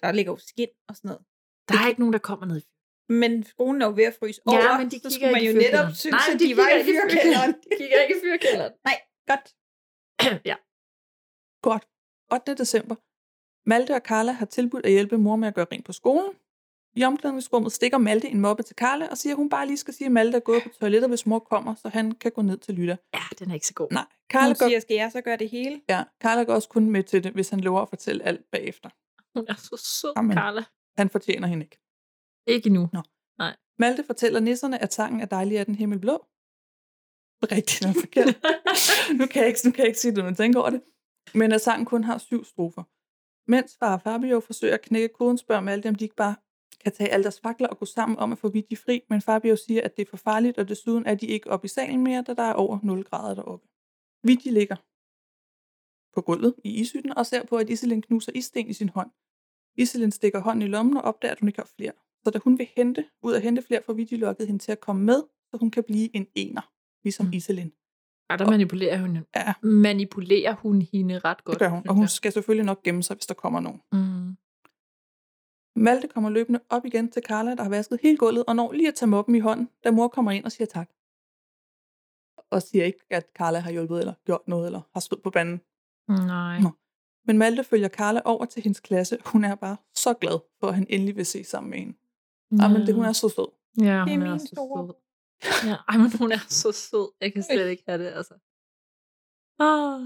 Der 0.00 0.12
ligger 0.12 0.32
jo 0.32 0.36
skin 0.36 0.68
og 0.88 0.96
sådan 0.96 1.08
noget. 1.08 1.24
Der 1.68 1.74
er 1.82 1.88
ikke 1.88 2.00
nogen, 2.00 2.12
der 2.12 2.18
kommer 2.18 2.46
ned 2.46 2.56
i 2.56 2.64
Men 3.12 3.44
skolen 3.44 3.82
er 3.82 3.86
jo 3.86 3.92
ved 3.96 4.04
at 4.04 4.14
fryse 4.18 4.40
Ja, 4.46 4.52
over, 4.52 4.78
men 4.78 4.86
de 4.90 4.96
så 4.96 5.02
kigger 5.02 5.10
skulle 5.10 5.32
man 5.32 5.40
ikke 5.42 5.52
jo 5.54 5.60
netop 5.60 5.88
synes, 5.94 6.12
Nej, 6.12 6.34
at 6.34 6.40
de 6.40 6.48
de, 6.48 6.56
var 6.56 6.68
i 6.80 6.84
fyrkælderen. 6.84 7.52
De 7.52 7.76
kigger 7.80 8.00
ikke 8.02 8.14
i 8.16 8.20
fyrkælderen. 8.26 8.72
Nej, 8.88 8.96
godt. 9.30 9.44
ja. 10.50 10.56
Godt. 11.68 11.84
8. 12.32 12.54
december. 12.54 12.94
Malte 13.68 13.94
og 13.94 14.00
Carla 14.00 14.32
har 14.32 14.46
tilbudt 14.46 14.86
at 14.86 14.92
hjælpe 14.92 15.18
mor 15.18 15.36
med 15.36 15.48
at 15.48 15.54
gøre 15.54 15.66
rent 15.72 15.84
på 15.86 15.92
skolen. 15.92 16.32
I 16.96 17.04
omklædningsrummet 17.04 17.72
stikker 17.72 17.98
Malte 17.98 18.28
en 18.28 18.40
moppe 18.40 18.62
til 18.62 18.76
Carla 18.76 19.08
og 19.08 19.18
siger, 19.18 19.32
at 19.32 19.36
hun 19.36 19.48
bare 19.48 19.66
lige 19.66 19.76
skal 19.76 19.94
sige, 19.94 20.06
at 20.06 20.12
Malte 20.12 20.36
er 20.36 20.40
gået 20.40 20.62
på 20.62 20.68
toilettet, 20.80 21.10
hvis 21.10 21.26
mor 21.26 21.38
kommer, 21.38 21.74
så 21.74 21.88
han 21.88 22.12
kan 22.12 22.30
gå 22.32 22.42
ned 22.42 22.58
til 22.58 22.74
Lytta. 22.74 22.96
Ja, 23.14 23.20
den 23.38 23.50
er 23.50 23.54
ikke 23.54 23.66
så 23.66 23.74
god. 23.74 23.88
Nej. 23.90 24.04
Carla 24.32 24.42
Carla 24.42 24.46
hun 24.46 24.54
går, 24.58 24.68
siger, 24.68 24.80
skal 24.80 24.94
jeg 24.94 25.12
så 25.12 25.20
gøre 25.20 25.36
det 25.36 25.48
hele? 25.50 25.80
ja, 25.88 26.04
Carla 26.22 26.42
går 26.42 26.54
også 26.54 26.68
kun 26.68 26.90
med 26.90 27.02
til 27.02 27.24
det, 27.24 27.32
hvis 27.32 27.48
han 27.50 27.60
lover 27.60 27.80
at 27.80 27.88
fortælle 27.88 28.24
alt 28.24 28.50
bagefter. 28.52 28.88
Hun 29.38 29.46
er 29.48 29.54
så 29.54 29.76
sød, 30.00 30.12
Amen. 30.16 30.36
Carla. 30.36 30.64
Han 30.96 31.10
fortjener 31.10 31.48
hende 31.48 31.64
ikke. 31.64 31.78
Ikke 32.46 32.70
nu. 32.70 32.88
Nå. 32.92 33.02
Nej. 33.38 33.56
Malte 33.78 34.04
fortæller 34.04 34.40
nisserne, 34.40 34.82
at 34.82 34.92
sangen 34.92 35.20
er 35.20 35.26
dejlig 35.26 35.58
af 35.58 35.66
den 35.66 35.74
himmel 35.74 35.98
blå. 35.98 36.26
Rigtigt 37.42 37.80
eller 37.80 38.00
forkert. 38.00 38.26
nu, 39.18 39.26
kan 39.26 39.40
jeg 39.42 39.48
ikke, 39.48 39.60
nu 39.64 39.70
kan 39.70 39.78
jeg 39.78 39.86
ikke 39.86 40.00
sige 40.00 40.10
det, 40.10 40.18
når 40.18 40.24
man 40.24 40.34
tænker 40.34 40.60
over 40.60 40.70
det. 40.70 40.82
Men 41.34 41.52
at 41.52 41.60
sangen 41.60 41.86
kun 41.86 42.04
har 42.04 42.18
syv 42.18 42.44
strofer. 42.44 42.82
Mens 43.50 43.76
far 43.78 43.98
Fabio 43.98 44.40
forsøger 44.40 44.74
at 44.74 44.82
knække 44.82 45.08
koden, 45.08 45.38
spørger 45.38 45.62
Malte, 45.62 45.88
om 45.88 45.94
de 45.94 46.04
ikke 46.04 46.16
bare 46.16 46.34
kan 46.80 46.92
tage 46.92 47.10
alle 47.10 47.22
deres 47.22 47.40
fakler 47.40 47.68
og 47.68 47.78
gå 47.78 47.84
sammen 47.84 48.18
om 48.18 48.32
at 48.32 48.38
få 48.38 48.48
Vigi 48.48 48.76
fri, 48.76 49.00
men 49.10 49.20
Fabio 49.20 49.56
siger, 49.56 49.82
at 49.82 49.96
det 49.96 50.02
er 50.02 50.10
for 50.10 50.16
farligt, 50.16 50.58
og 50.58 50.68
desuden 50.68 51.06
er 51.06 51.14
de 51.14 51.26
ikke 51.26 51.50
oppe 51.50 51.64
i 51.64 51.68
salen 51.68 52.04
mere, 52.04 52.22
da 52.22 52.34
der 52.34 52.42
er 52.42 52.52
over 52.52 52.78
0 52.82 53.04
grader 53.04 53.34
deroppe. 53.34 53.66
Vigi 54.22 54.50
ligger 54.50 54.76
på 56.14 56.20
gulvet 56.20 56.54
i 56.64 56.80
ishytten 56.80 57.16
og 57.18 57.26
ser 57.26 57.44
på, 57.44 57.56
at 57.56 57.70
Iselin 57.70 58.02
knuser 58.02 58.32
issten 58.34 58.68
i 58.68 58.72
sin 58.72 58.88
hånd. 58.88 59.10
Iselin 59.76 60.10
stikker 60.10 60.38
hånden 60.38 60.62
i 60.62 60.66
lommen 60.66 60.96
og 60.96 61.02
opdager, 61.02 61.32
at 61.32 61.40
hun 61.40 61.48
ikke 61.48 61.60
har 61.60 61.70
flere. 61.76 61.92
Så 62.24 62.30
da 62.30 62.38
hun 62.44 62.58
vil 62.58 62.68
hente, 62.76 63.04
ud 63.22 63.32
og 63.32 63.40
hente 63.40 63.62
flere, 63.62 63.80
får 63.86 63.92
Vigi 63.92 64.16
lukket 64.16 64.46
hende 64.46 64.62
til 64.62 64.72
at 64.72 64.80
komme 64.80 65.04
med, 65.04 65.22
så 65.50 65.56
hun 65.60 65.70
kan 65.70 65.84
blive 65.84 66.16
en 66.16 66.26
ener, 66.34 66.72
ligesom 67.04 67.26
mm. 67.26 67.32
Iselin. 67.32 67.72
Ja, 68.30 68.36
der 68.36 68.50
manipulerer 68.50 69.00
hun, 69.00 69.18
ja. 69.36 69.54
manipulerer 69.62 70.54
hun 70.54 70.82
hende 70.82 71.18
ret 71.18 71.44
godt. 71.44 71.54
Det 71.54 71.60
gør 71.60 71.68
hun, 71.68 71.88
og 71.88 71.94
hun 71.94 72.08
skal 72.08 72.32
selvfølgelig 72.32 72.66
nok 72.66 72.82
gemme 72.82 73.02
sig, 73.02 73.16
hvis 73.16 73.26
der 73.26 73.34
kommer 73.34 73.60
nogen. 73.60 73.80
Mm. 73.92 74.36
Malte 75.76 76.08
kommer 76.08 76.30
løbende 76.30 76.60
op 76.68 76.84
igen 76.84 77.10
til 77.10 77.22
Carla, 77.22 77.54
der 77.54 77.62
har 77.62 77.70
vasket 77.70 77.98
hele 78.02 78.16
gulvet, 78.16 78.44
og 78.46 78.56
når 78.56 78.72
lige 78.72 78.88
at 78.88 78.94
tage 78.94 79.08
moppen 79.08 79.34
i 79.34 79.38
hånden, 79.38 79.68
da 79.84 79.90
mor 79.90 80.08
kommer 80.08 80.30
ind 80.30 80.44
og 80.44 80.52
siger 80.52 80.66
tak. 80.66 80.90
Og 82.50 82.62
siger 82.62 82.84
ikke, 82.84 83.04
at 83.10 83.26
Carla 83.34 83.58
har 83.58 83.70
hjulpet 83.70 83.98
eller 83.98 84.14
gjort 84.24 84.48
noget, 84.48 84.66
eller 84.66 84.80
har 84.92 85.00
stået 85.00 85.22
på 85.22 85.30
banden. 85.30 85.60
Nej. 86.08 86.60
Nå. 86.60 86.70
Men 87.26 87.38
Malte 87.38 87.64
følger 87.64 87.88
Carla 87.88 88.20
over 88.24 88.44
til 88.44 88.62
hendes 88.62 88.80
klasse. 88.80 89.18
Hun 89.26 89.44
er 89.44 89.54
bare 89.54 89.76
så 89.94 90.14
glad 90.14 90.38
for, 90.60 90.66
at 90.68 90.74
han 90.74 90.86
endelig 90.90 91.16
vil 91.16 91.26
se 91.26 91.44
sammen 91.44 91.70
med 91.70 91.78
hende. 91.78 91.94
Ja. 92.60 92.68
men 92.68 92.86
det, 92.86 92.94
hun 92.94 93.04
er 93.04 93.12
så 93.12 93.28
sød. 93.28 93.48
Ja, 93.78 93.82
Det 93.84 93.90
er 93.90 94.02
hun 94.18 94.22
er, 94.22 94.30
min 94.30 94.40
så 94.40 94.46
store. 94.46 94.86
sød. 94.88 94.94
Ja, 95.68 95.76
ej, 95.88 95.96
men 95.98 96.12
hun 96.18 96.32
er 96.32 96.44
så 96.48 96.72
sød. 96.72 97.12
Jeg 97.20 97.32
kan 97.32 97.42
slet 97.42 97.68
ikke 97.70 97.82
have 97.88 98.04
det, 98.04 98.12
altså. 98.18 98.34
Ah. 99.58 100.00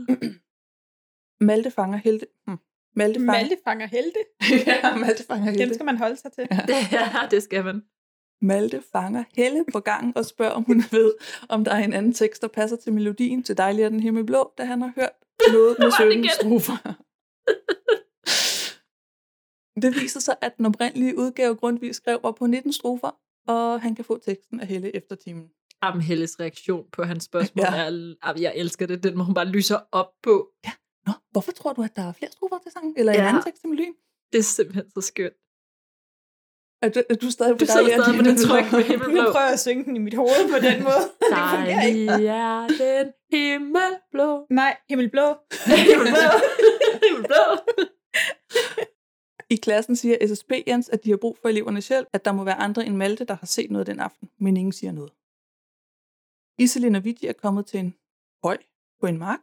Malte 1.48 1.70
fanger 1.70 1.98
Helte. 1.98 2.26
Hm. 2.48 2.56
Malte 2.96 3.20
fanger... 3.20 3.32
Malte 3.32 3.56
fanger 3.64 3.86
helte. 3.86 4.18
ja, 4.66 4.96
Malte 4.96 5.24
fanger 5.26 5.44
Helte. 5.50 5.64
Dem 5.64 5.74
skal 5.74 5.86
man 5.86 5.96
holde 5.98 6.16
sig 6.16 6.32
til. 6.32 6.48
Ja, 6.92 7.08
det 7.30 7.42
skal 7.42 7.64
man. 7.64 7.82
Malte 8.42 8.82
fanger 8.92 9.24
Helle 9.36 9.64
på 9.72 9.80
gangen 9.80 10.16
og 10.16 10.24
spørger, 10.24 10.52
om 10.52 10.62
hun 10.64 10.82
ved, 10.90 11.14
om 11.48 11.64
der 11.64 11.72
er 11.72 11.84
en 11.84 11.92
anden 11.92 12.12
tekst, 12.12 12.42
der 12.42 12.48
passer 12.48 12.76
til 12.76 12.92
melodien 12.92 13.42
til 13.42 13.56
Dejlig 13.56 13.82
er 13.82 13.88
den 13.88 14.00
himmel 14.00 14.24
blå, 14.26 14.52
da 14.58 14.64
han 14.64 14.82
har 14.82 14.92
hørt 14.96 15.10
noget 15.52 15.76
med 15.80 15.90
17 15.90 16.28
strofer. 16.40 16.94
Det 19.82 19.94
viser 20.02 20.20
sig, 20.20 20.34
at 20.40 20.56
den 20.56 20.66
oprindelige 20.66 21.18
udgave 21.18 21.54
Grundtvig 21.56 21.94
skrev 21.94 22.18
var 22.22 22.32
på 22.32 22.46
19 22.46 22.72
strofer, 22.72 23.10
og 23.48 23.80
han 23.80 23.94
kan 23.94 24.04
få 24.04 24.18
teksten 24.18 24.60
af 24.60 24.66
Helle 24.66 24.96
efter 24.96 25.16
timen. 25.16 25.48
Jamen, 25.84 26.02
Helles 26.02 26.40
reaktion 26.40 26.84
på 26.92 27.02
hans 27.04 27.24
spørgsmål 27.24 27.64
Ja. 27.66 27.74
er, 27.86 28.14
jamen, 28.26 28.42
jeg 28.42 28.52
elsker 28.56 28.86
det, 28.86 29.02
den 29.02 29.16
må 29.18 29.24
hun 29.24 29.34
bare 29.34 29.44
lyser 29.48 29.78
op 29.92 30.10
på. 30.22 30.48
Ja. 30.64 30.70
Nå, 31.06 31.12
hvorfor 31.30 31.52
tror 31.52 31.72
du, 31.72 31.82
at 31.82 31.96
der 31.96 32.02
er 32.02 32.12
flere 32.12 32.30
strofer 32.32 32.58
til 32.58 32.72
sangen? 32.72 32.94
Eller 32.96 33.12
en 33.12 33.18
Ja. 33.18 33.28
anden 33.28 33.42
tekst 33.42 33.60
til 33.60 33.68
melodien? 33.70 33.94
Det 34.32 34.38
er 34.38 34.42
simpelthen 34.42 34.90
så 34.90 35.00
skønt. 35.00 35.34
Er 36.82 36.88
du, 36.88 37.02
er 37.10 37.14
du 37.14 37.30
stadig 37.30 37.52
på 37.54 37.58
Du 37.58 37.64
er 37.64 37.82
den 37.82 38.02
stadig 38.02 38.18
på 38.18 38.24
den 38.30 38.36
tryk 38.36 38.72
med 38.72 38.82
himmelblå. 38.90 39.22
Nu 39.22 39.30
prøver 39.32 39.44
jeg 39.44 39.52
at 39.52 39.60
synge 39.60 39.84
den 39.84 39.96
i 39.96 39.98
mit 39.98 40.14
hoved 40.14 40.42
på 40.54 40.58
den 40.66 40.82
måde. 40.82 41.04
Dejlig 41.36 42.06
er 42.08 42.66
den 42.68 43.12
himmelblå. 43.32 44.46
Nej, 44.50 44.76
himmelblå. 44.88 45.26
himmelblå. 45.88 46.30
himmelblå. 47.04 47.42
I 49.50 49.56
klassen 49.56 49.96
siger 49.96 50.34
SSB 50.34 50.52
Jens, 50.66 50.88
at 50.88 51.04
de 51.04 51.10
har 51.10 51.16
brug 51.16 51.38
for 51.38 51.48
elevernes 51.48 51.88
hjælp, 51.88 52.08
at 52.12 52.24
der 52.24 52.32
må 52.32 52.44
være 52.44 52.54
andre 52.54 52.86
end 52.86 52.96
Malte, 52.96 53.24
der 53.24 53.34
har 53.34 53.46
set 53.46 53.70
noget 53.70 53.86
den 53.86 54.00
aften, 54.00 54.30
men 54.38 54.56
ingen 54.56 54.72
siger 54.72 54.92
noget. 54.92 55.12
Iselin 56.58 56.94
og 56.94 57.04
Vidi 57.04 57.26
er 57.26 57.32
kommet 57.32 57.66
til 57.66 57.80
en 57.80 57.94
høj 58.44 58.58
på 59.00 59.06
en 59.06 59.18
mark, 59.18 59.40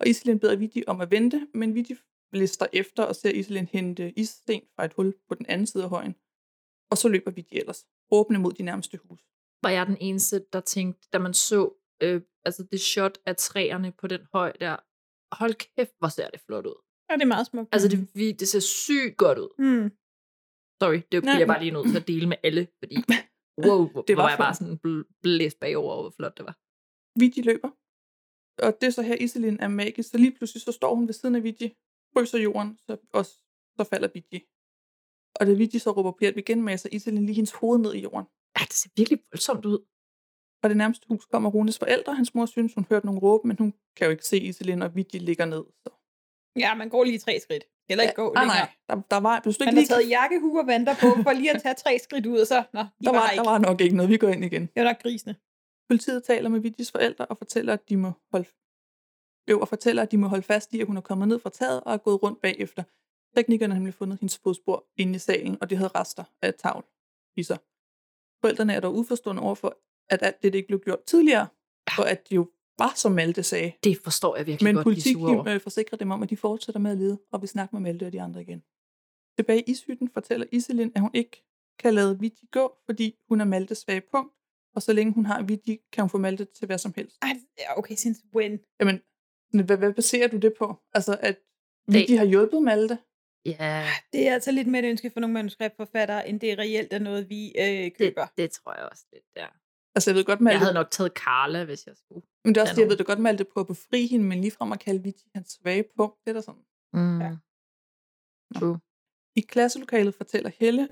og 0.00 0.06
Iselin 0.06 0.38
beder 0.38 0.56
Vidi 0.56 0.84
om 0.86 1.00
at 1.00 1.10
vente, 1.10 1.48
men 1.54 1.74
Vidi 1.74 1.94
lister 2.32 2.66
efter 2.72 3.02
og 3.02 3.16
ser 3.16 3.30
Iselin 3.30 3.66
hente 3.66 4.12
issten 4.18 4.62
fra 4.76 4.84
et 4.84 4.92
hul 4.92 5.14
på 5.28 5.34
den 5.34 5.46
anden 5.46 5.66
side 5.66 5.84
af 5.84 5.90
højen. 5.90 6.14
Og 6.90 6.98
så 6.98 7.08
løber 7.08 7.30
Vidi 7.30 7.58
ellers, 7.58 7.86
åbne 8.10 8.38
mod 8.38 8.52
de 8.52 8.62
nærmeste 8.62 8.98
hus. 8.98 9.20
Var 9.62 9.70
jeg 9.70 9.86
den 9.86 9.96
eneste, 10.00 10.46
der 10.52 10.60
tænkte, 10.60 11.08
da 11.12 11.18
man 11.18 11.34
så 11.34 11.70
øh, 12.02 12.22
altså 12.44 12.62
det 12.62 12.80
shot 12.80 13.18
af 13.26 13.36
træerne 13.36 13.92
på 13.92 14.06
den 14.06 14.20
høj 14.32 14.52
der, 14.52 14.76
hold 15.32 15.54
kæft, 15.54 15.94
hvor 15.98 16.08
ser 16.08 16.30
det 16.30 16.40
flot 16.40 16.66
ud. 16.66 16.85
Ja, 17.10 17.14
det 17.14 17.22
er 17.22 17.26
meget 17.36 17.46
smukt. 17.46 17.68
Altså, 17.74 17.88
det, 17.88 18.08
vi- 18.14 18.32
det 18.32 18.48
ser 18.48 18.60
sygt 18.60 19.16
godt 19.16 19.38
ud. 19.38 19.50
Mm. 19.58 19.88
Sorry, 20.82 21.00
det 21.12 21.22
bliver 21.22 21.38
jeg 21.38 21.46
bare 21.46 21.60
lige 21.64 21.70
nødt 21.76 21.88
til 21.92 21.96
at 22.02 22.08
dele 22.08 22.26
med 22.32 22.36
alle, 22.42 22.62
fordi 22.80 22.96
wow, 23.66 23.80
hvor, 23.92 24.02
Det 24.02 24.16
var 24.16 24.22
var, 24.22 24.28
jeg 24.30 24.38
bare 24.38 24.54
sådan 24.54 24.78
bl- 24.86 25.06
blæst 25.22 25.60
bagover, 25.60 25.92
over, 25.92 26.02
hvor 26.02 26.10
flot 26.18 26.36
det 26.38 26.44
var. 26.46 26.56
Vigi 27.20 27.42
løber, 27.50 27.70
og 28.66 28.70
det 28.80 28.86
er 28.86 28.90
så 28.98 29.02
her, 29.02 29.16
Iselin 29.24 29.60
er 29.60 29.68
magisk, 29.68 30.08
så 30.10 30.18
lige 30.18 30.34
pludselig 30.36 30.62
så 30.62 30.72
står 30.72 30.94
hun 30.94 31.06
ved 31.08 31.14
siden 31.14 31.34
af 31.34 31.42
Vigi, 31.42 31.68
fryser 32.12 32.38
jorden, 32.38 32.78
så, 32.86 32.92
og 33.12 33.24
så 33.76 33.84
falder 33.92 34.08
Vigi. 34.14 34.40
Og 35.40 35.46
da 35.46 35.52
Vigi 35.52 35.78
så 35.78 35.90
råber 35.90 36.10
på 36.12 36.18
igen 36.42 36.62
med, 36.62 36.78
så 36.78 36.88
Iselin 36.92 37.26
lige 37.26 37.34
hendes 37.40 37.52
hoved 37.52 37.78
ned 37.78 37.94
i 37.94 38.00
jorden. 38.00 38.26
Ja, 38.58 38.64
det 38.64 38.72
ser 38.72 38.90
virkelig 38.96 39.18
voldsomt 39.32 39.64
ud. 39.64 39.78
Og 40.62 40.68
det 40.70 40.76
nærmeste 40.76 41.06
hus 41.08 41.24
kommer 41.26 41.50
Runes 41.50 41.78
forældre. 41.78 42.14
Hans 42.14 42.34
mor 42.34 42.46
synes, 42.46 42.74
hun 42.74 42.84
hørte 42.90 43.06
nogle 43.06 43.20
råb, 43.20 43.44
men 43.44 43.56
hun 43.58 43.74
kan 43.96 44.04
jo 44.06 44.10
ikke 44.10 44.26
se 44.26 44.38
Iselin, 44.40 44.82
og 44.82 44.94
Vigi 44.96 45.18
ligger 45.18 45.44
ned. 45.44 45.64
Så. 45.82 45.90
Ja, 46.56 46.74
man 46.74 46.88
går 46.88 47.04
lige 47.04 47.18
tre 47.18 47.40
skridt. 47.40 47.64
Eller 47.88 48.02
ikke 48.02 48.14
gå 48.14 48.32
ah, 48.36 48.42
længere. 48.42 48.56
nej, 48.56 48.68
der, 48.88 49.02
der 49.10 49.16
var, 49.16 49.40
du 49.40 49.52
Man 49.60 49.68
har 49.68 49.74
lige, 49.74 49.86
taget 49.86 50.10
jakkehue 50.10 50.60
og 50.60 50.66
vanter 50.66 50.94
på, 50.94 51.22
for 51.22 51.32
lige 51.32 51.50
at 51.54 51.62
tage 51.62 51.74
tre 51.74 51.98
skridt 51.98 52.26
ud, 52.26 52.38
og 52.38 52.46
så, 52.46 52.64
nå, 52.72 52.80
de 52.80 52.86
der, 53.04 53.12
var, 53.12 53.18
var, 53.18 53.30
ikke. 53.30 53.44
der 53.44 53.50
var 53.50 53.58
nok 53.58 53.80
ikke 53.80 53.96
noget. 53.96 54.10
Vi 54.10 54.16
går 54.16 54.28
ind 54.28 54.44
igen. 54.44 54.62
Det 54.62 54.70
var 54.76 54.84
nok 54.84 55.02
grisene. 55.02 55.36
Politiet 55.88 56.24
taler 56.24 56.48
med 56.48 56.60
Vigis 56.60 56.90
forældre 56.90 57.26
og 57.26 57.38
fortæller, 57.38 57.72
at 57.72 57.88
de 57.88 57.96
må 57.96 58.12
holde 58.32 58.48
jo, 59.50 59.60
og 59.60 59.68
fortæller, 59.68 60.02
at 60.02 60.10
de 60.12 60.18
må 60.18 60.26
holde 60.28 60.42
fast 60.42 60.74
i, 60.74 60.80
at 60.80 60.86
hun 60.86 60.96
er 60.96 61.00
kommet 61.00 61.28
ned 61.28 61.38
fra 61.38 61.50
taget 61.50 61.80
og 61.84 61.92
er 61.92 61.96
gået 61.96 62.22
rundt 62.22 62.40
bagefter. 62.40 62.82
Teknikerne 63.36 63.74
har 63.74 63.78
nemlig 63.78 63.94
fundet 63.94 64.20
hendes 64.20 64.38
fodspor 64.38 64.86
inde 64.96 65.14
i 65.14 65.18
salen, 65.18 65.58
og 65.60 65.70
det 65.70 65.78
havde 65.78 65.90
rester 65.94 66.24
af 66.42 66.54
tavl 66.54 66.84
i 67.36 67.42
sig. 67.42 67.58
Forældrene 68.40 68.74
er 68.74 68.80
dog 68.80 68.94
uforstående 68.94 69.42
overfor, 69.42 69.78
at 70.10 70.22
alt 70.22 70.42
det 70.42 70.54
ikke 70.54 70.66
blev 70.66 70.80
gjort 70.80 71.02
tidligere, 71.02 71.46
og 71.98 72.10
at 72.10 72.28
de 72.28 72.34
jo 72.34 72.50
var, 72.78 72.92
som 72.96 73.12
Malte 73.12 73.42
sagde. 73.42 73.72
Det 73.84 73.98
forstår 74.04 74.36
jeg 74.36 74.46
virkelig 74.46 74.64
Men 74.64 74.74
godt, 74.74 74.84
de 74.84 74.90
politik 74.90 75.12
sure 75.12 75.40
over. 75.40 75.58
forsikrer 75.58 75.98
dem 75.98 76.10
om, 76.10 76.22
at 76.22 76.30
de 76.30 76.36
fortsætter 76.36 76.80
med 76.80 76.90
at 76.90 76.98
lede, 76.98 77.18
og 77.32 77.40
vil 77.40 77.48
snakke 77.48 77.76
med 77.76 77.80
Malte 77.82 78.06
og 78.06 78.12
de 78.12 78.22
andre 78.22 78.40
igen. 78.42 78.62
Tilbage 79.38 79.60
i 79.60 79.70
ishytten 79.70 80.08
fortæller 80.14 80.46
Iselin, 80.52 80.92
at 80.94 81.00
hun 81.00 81.10
ikke 81.14 81.44
kan 81.78 81.94
lade 81.94 82.20
Vigi 82.20 82.46
gå, 82.52 82.76
fordi 82.84 83.14
hun 83.28 83.40
er 83.40 83.44
Maltes 83.44 83.78
svage 83.78 84.02
punkt, 84.10 84.34
og 84.74 84.82
så 84.82 84.92
længe 84.92 85.12
hun 85.12 85.26
har 85.26 85.42
Vigi, 85.42 85.78
kan 85.92 86.02
hun 86.02 86.10
få 86.10 86.18
Malte 86.18 86.44
til 86.44 86.66
hvad 86.66 86.78
som 86.78 86.92
helst. 86.96 87.16
Ej, 87.22 87.36
okay, 87.76 87.94
since 87.94 88.20
when? 88.34 88.60
Jamen, 88.80 89.00
hvad, 89.64 89.76
hvad 89.76 89.92
baserer 89.92 90.28
du 90.28 90.36
det 90.36 90.54
på? 90.58 90.76
Altså, 90.94 91.18
at 91.20 91.36
Vigi 91.88 92.14
har 92.14 92.24
hjulpet 92.24 92.62
Malte? 92.62 92.98
Ja, 93.46 93.86
Det 94.12 94.28
er 94.28 94.34
altså 94.34 94.52
lidt 94.52 94.68
mere 94.68 94.82
et 94.86 94.88
ønske 94.90 95.10
for 95.10 95.20
nogle 95.20 95.34
manuskriptforfattere, 95.34 96.28
end 96.28 96.40
det 96.40 96.58
reelt 96.58 96.92
er 96.92 96.98
noget, 96.98 97.28
vi 97.28 97.48
øh, 97.58 97.90
køber. 97.98 98.26
Det, 98.26 98.36
det 98.36 98.50
tror 98.50 98.74
jeg 98.74 98.88
også 98.90 99.04
lidt, 99.12 99.24
ja. 99.36 99.46
Altså, 99.96 100.10
jeg 100.10 100.16
ved 100.16 100.24
godt, 100.24 100.40
Malte... 100.40 100.54
Jeg 100.54 100.60
havde 100.60 100.74
nok 100.74 100.90
taget 100.90 101.12
Carla, 101.12 101.64
hvis 101.64 101.86
jeg 101.86 101.94
skulle. 101.96 102.26
Men 102.44 102.54
det 102.54 102.60
er 102.60 102.62
også 102.62 102.74
det, 102.74 102.80
jeg 102.80 102.88
ved 102.88 102.96
det 102.96 103.06
godt, 103.06 103.18
Malte 103.18 103.44
prøver 103.44 103.62
at 103.62 103.68
befri 103.68 104.06
hende, 104.06 104.24
men 104.24 104.40
ligefrem 104.40 104.72
at 104.72 104.78
kalde 104.78 105.02
Vigi 105.02 105.30
hans 105.34 105.58
svage 105.62 105.84
punkt, 105.96 106.16
det 106.24 106.30
er 106.30 106.34
der 106.34 106.40
sådan. 106.40 106.62
Mm. 106.92 107.20
Ja. 107.20 107.36
True. 108.58 108.78
I 109.36 109.40
klasselokalet 109.40 110.14
fortæller 110.14 110.50
Helle 110.58 110.88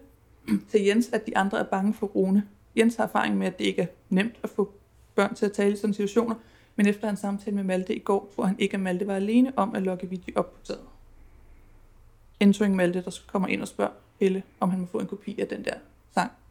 til 0.71 0.85
Jens, 0.85 1.09
at 1.13 1.27
de 1.27 1.37
andre 1.37 1.59
er 1.59 1.65
bange 1.65 1.95
for 1.95 2.07
Rune. 2.07 2.49
Jens 2.77 2.97
har 2.97 3.05
erfaring 3.05 3.39
med, 3.39 3.47
at 3.47 3.59
det 3.59 3.65
ikke 3.65 3.83
er 3.83 3.87
nemt 4.09 4.35
at 4.43 4.51
få 4.51 4.73
børn 5.15 5.35
til 5.35 5.47
at 5.47 5.53
tale 5.53 5.73
i 5.73 5.77
sådan 5.77 5.95
situationer, 5.95 6.35
Men 6.77 6.87
efter 6.87 7.09
en 7.09 7.17
samtale 7.17 7.57
med 7.57 7.65
Malte 7.65 7.95
i 7.95 7.99
går, 7.99 8.33
hvor 8.35 8.45
han 8.45 8.57
ikke 8.59 8.77
og 8.77 8.81
Malte 8.81 9.07
var 9.07 9.17
alene 9.17 9.53
om 9.57 9.75
at 9.75 9.83
logge 9.83 10.09
video 10.11 10.33
op 10.37 10.55
på 10.55 10.61
taget. 10.65 10.85
Entering 12.41 12.77
Malte, 12.77 13.05
der 13.05 13.21
kommer 13.27 13.49
ind 13.49 13.63
og 13.63 13.69
spørger 13.69 13.93
Helle, 14.21 14.43
om 14.61 14.71
han 14.71 14.81
må 14.81 14.87
få 14.87 14.99
en 14.99 15.07
kopi 15.07 15.41
af 15.41 15.49
den 15.49 15.65
der 15.65 15.75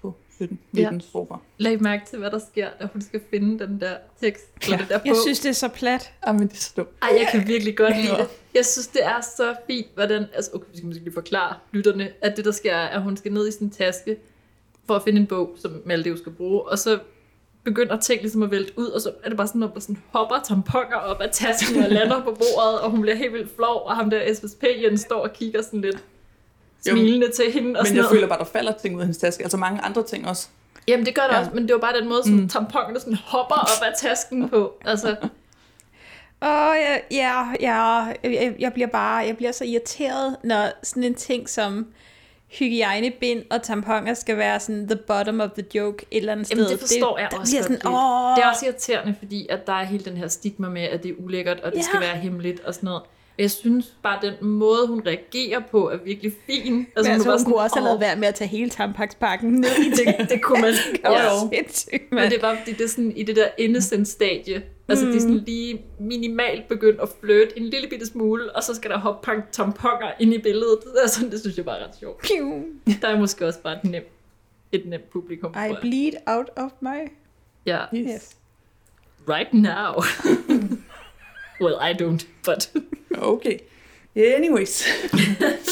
på 0.04 0.14
17 0.38 0.60
19 0.72 1.00
ja. 1.00 1.00
strofer. 1.08 1.38
Læg 1.58 1.82
mærke 1.82 2.06
til, 2.06 2.20
hvad 2.20 2.32
der 2.32 2.40
sker, 2.52 2.70
når 2.80 2.88
hun 2.94 3.02
skal 3.02 3.22
finde 3.30 3.66
den 3.66 3.82
der 3.82 3.96
tekst. 4.22 4.44
Eller 4.64 4.78
den 4.78 4.88
der 4.88 5.00
Jeg 5.06 5.14
bog. 5.14 5.22
synes, 5.24 5.40
det 5.40 5.50
er 5.50 5.54
så 5.54 5.68
plat. 5.68 6.12
Jamen, 6.28 6.48
det 6.48 6.54
er 6.54 6.62
så 6.62 6.74
dumt. 6.78 6.90
Ej, 7.02 7.10
jeg 7.20 7.28
kan 7.32 7.48
virkelig 7.48 7.78
godt 7.78 7.98
lide 7.98 8.18
det. 8.18 8.28
Jeg 8.56 8.66
synes, 8.66 8.88
det 8.88 9.06
er 9.06 9.22
så 9.38 9.56
fint, 9.68 9.88
hvordan... 9.96 10.26
Altså, 10.34 10.52
okay, 10.54 10.66
vi 10.72 10.78
skal 10.78 10.88
måske 10.88 11.04
lige 11.04 11.14
forklare 11.14 11.56
lytterne, 11.72 12.10
at 12.22 12.38
det, 12.38 12.46
der 12.46 12.52
sker, 12.52 12.76
er, 12.76 12.88
at 12.88 13.02
hun 13.02 13.18
skal 13.18 13.34
ned 13.34 13.48
i 13.48 13.52
sin 13.52 13.70
taske 13.70 14.18
for 14.88 14.96
at 14.96 15.04
finde 15.04 15.22
en 15.22 15.28
bog, 15.28 15.56
som 15.62 15.82
Malte 15.86 16.10
jo 16.10 16.18
skal 16.18 16.32
bruge, 16.32 16.62
og 16.62 16.80
så 16.80 17.00
begynder 17.64 18.00
ting 18.00 18.22
ligesom 18.22 18.44
at 18.44 18.52
vælte 18.52 18.74
ud, 18.78 18.86
og 18.88 19.02
så 19.02 19.12
er 19.24 19.30
det 19.30 19.38
bare 19.38 19.48
sådan, 19.48 19.64
at 19.64 19.70
der 19.74 19.80
sådan 19.80 20.02
hopper 20.10 20.36
tamponer 20.48 20.96
op 20.96 21.22
af 21.22 21.30
tasken 21.32 21.84
og 21.84 21.90
lander 21.90 22.24
på 22.24 22.32
bordet, 22.32 22.80
og 22.82 22.92
hun 22.92 23.02
bliver 23.02 23.16
helt 23.16 23.34
vildt 23.34 23.56
flov, 23.56 23.82
og 23.86 23.96
ham 23.96 24.10
der 24.10 24.34
SSP 24.34 24.64
Jens 24.84 25.02
står 25.02 25.20
og 25.20 25.34
kigger 25.34 25.62
sådan 25.62 25.82
lidt 25.82 26.04
smilende 26.88 27.32
til 27.32 27.52
hende. 27.52 27.68
Og 27.68 27.72
Men 27.74 27.76
sådan 27.86 27.96
jeg 27.96 28.02
noget. 28.04 28.16
føler 28.16 28.28
bare, 28.28 28.40
der 28.40 28.46
falder 28.46 28.72
ting 28.82 28.96
ud 28.96 29.00
af 29.02 29.06
hendes 29.06 29.18
taske. 29.18 29.44
Altså 29.44 29.58
mange 29.58 29.82
andre 29.82 30.04
ting 30.04 30.28
også. 30.28 30.48
Jamen, 30.88 31.06
det 31.06 31.16
gør 31.16 31.22
det 31.22 31.34
Ja. 31.34 31.40
også, 31.40 31.52
men 31.54 31.64
det 31.68 31.74
var 31.74 31.80
bare 31.80 32.00
den 32.00 32.10
måde, 32.10 32.24
sådan 32.24 32.40
Mm. 32.40 32.50
tamponerne 32.50 33.00
sådan 33.00 33.14
hopper 33.26 33.56
op 33.56 33.84
af 33.86 33.92
tasken 33.98 34.50
på. 34.50 34.74
Altså, 34.86 35.10
Åh, 36.42 36.76
ja, 36.80 36.98
ja, 37.12 37.44
ja, 37.60 37.74
jeg, 38.24 38.56
jeg 38.60 38.74
bliver 38.74 38.88
bare, 38.88 39.18
jeg 39.18 39.38
bliver 39.38 39.52
så 39.52 39.64
irriteret, 39.66 40.36
når 40.44 40.70
sådan 40.84 41.04
en 41.04 41.16
ting 41.16 41.50
som 41.50 41.88
hygiejnebind 42.60 43.44
og 43.52 43.64
tamponer 43.64 44.14
skal 44.14 44.38
være 44.38 44.60
sådan 44.60 44.88
the 44.88 44.96
bottom 45.08 45.40
of 45.42 45.50
the 45.52 45.66
joke 45.76 46.06
et 46.12 46.18
eller 46.18 46.32
andet 46.32 46.46
sted. 46.48 46.58
Jamen, 46.58 46.72
det 46.72 46.80
forstår 46.80 47.20
jeg 47.20 47.28
der 47.32 47.38
også 47.38 47.58
sådan, 47.62 47.78
det, 47.78 47.86
åh, 47.86 48.36
det 48.36 48.44
er 48.44 48.50
også 48.50 48.66
irriterende, 48.66 49.16
fordi 49.20 49.48
at 49.50 49.68
der 49.68 49.74
er 49.74 49.84
hele 49.84 50.06
den 50.06 50.18
her 50.18 50.28
stigma 50.28 50.70
med, 50.70 50.82
at 50.82 51.04
det 51.04 51.12
er 51.12 51.16
ulækkert, 51.20 51.60
og 51.60 51.72
det 51.72 51.78
Ja. 51.78 51.84
skal 51.84 52.00
være 52.02 52.16
hemmeligt 52.16 52.60
og 52.60 52.74
sådan 52.74 52.88
noget. 52.88 53.04
Men 53.38 53.42
jeg 53.42 53.52
synes 53.52 53.94
bare, 54.04 54.20
den 54.22 54.48
måde, 54.50 54.88
hun 54.88 55.02
reagerer 55.06 55.60
på, 55.72 55.90
er 55.90 55.98
virkelig 55.98 56.34
fin. 56.46 56.88
Altså, 56.96 57.12
altså, 57.12 57.12
er 57.12 57.18
hun 57.18 57.26
bare 57.26 57.40
sådan, 57.40 57.52
kunne 57.52 57.62
også 57.62 57.76
have 57.76 57.84
"Åh, 57.84 57.88
lavet 57.88 58.00
være 58.00 58.16
med 58.16 58.28
at 58.28 58.36
tage 58.36 58.48
hele 58.48 58.70
tampakspakken 58.70 59.52
ned 59.52 59.70
i 59.70 59.90
det, 60.00 60.30
det 60.30 60.42
kunne 60.42 60.62
man. 60.62 60.74
Det 60.74 60.80
sindssygt, 61.54 62.12
Men 62.12 62.24
det 62.24 62.34
er 62.38 62.42
bare, 62.42 62.58
fordi 62.58 62.72
det 62.72 62.82
er 62.84 62.88
sådan 62.88 63.12
i 63.18 63.24
det 63.24 63.36
der 63.36 63.48
innocent-stadie. 63.58 64.64
Altså, 64.88 65.06
det 65.06 65.16
er 65.16 65.20
sådan 65.20 65.36
Mm. 65.36 65.44
lige 65.46 65.82
minimalt 66.00 66.68
begyndt 66.68 67.02
at 67.02 67.10
flytte 67.22 67.58
en 67.60 67.64
lille 67.64 67.88
bitte 67.90 68.06
smule, 68.06 68.56
og 68.56 68.64
så 68.64 68.76
skal 68.76 68.92
der 68.92 68.98
hoppe 69.00 69.32
tamponer 69.52 70.12
ind 70.20 70.34
i 70.34 70.38
billedet. 70.38 70.78
Det, 70.84 71.04
er 71.04 71.08
sådan, 71.08 71.32
det 71.32 71.40
synes 71.40 71.58
jeg 71.58 71.66
bare 71.66 71.80
er 71.80 71.88
ret 71.88 71.96
sjovt. 72.00 72.22
Piu. 72.22 72.64
Der 73.02 73.08
er 73.08 73.20
måske 73.20 73.48
også 73.48 73.60
bare 73.60 73.74
et 73.78 73.84
nemt, 73.84 74.06
et 74.72 74.86
nemt 74.86 75.10
publikum. 75.10 75.52
I 75.70 75.74
bleed 75.82 76.12
out 76.26 76.50
of 76.56 76.72
my... 76.82 77.12
Ja. 77.66 77.80
Yes. 77.96 78.30
Right 79.30 79.54
now. 79.54 79.94
well, 81.62 81.76
I 81.92 81.94
don't, 82.04 82.28
but... 82.46 82.72
Okay. 83.18 83.58
Anyways. 84.16 84.84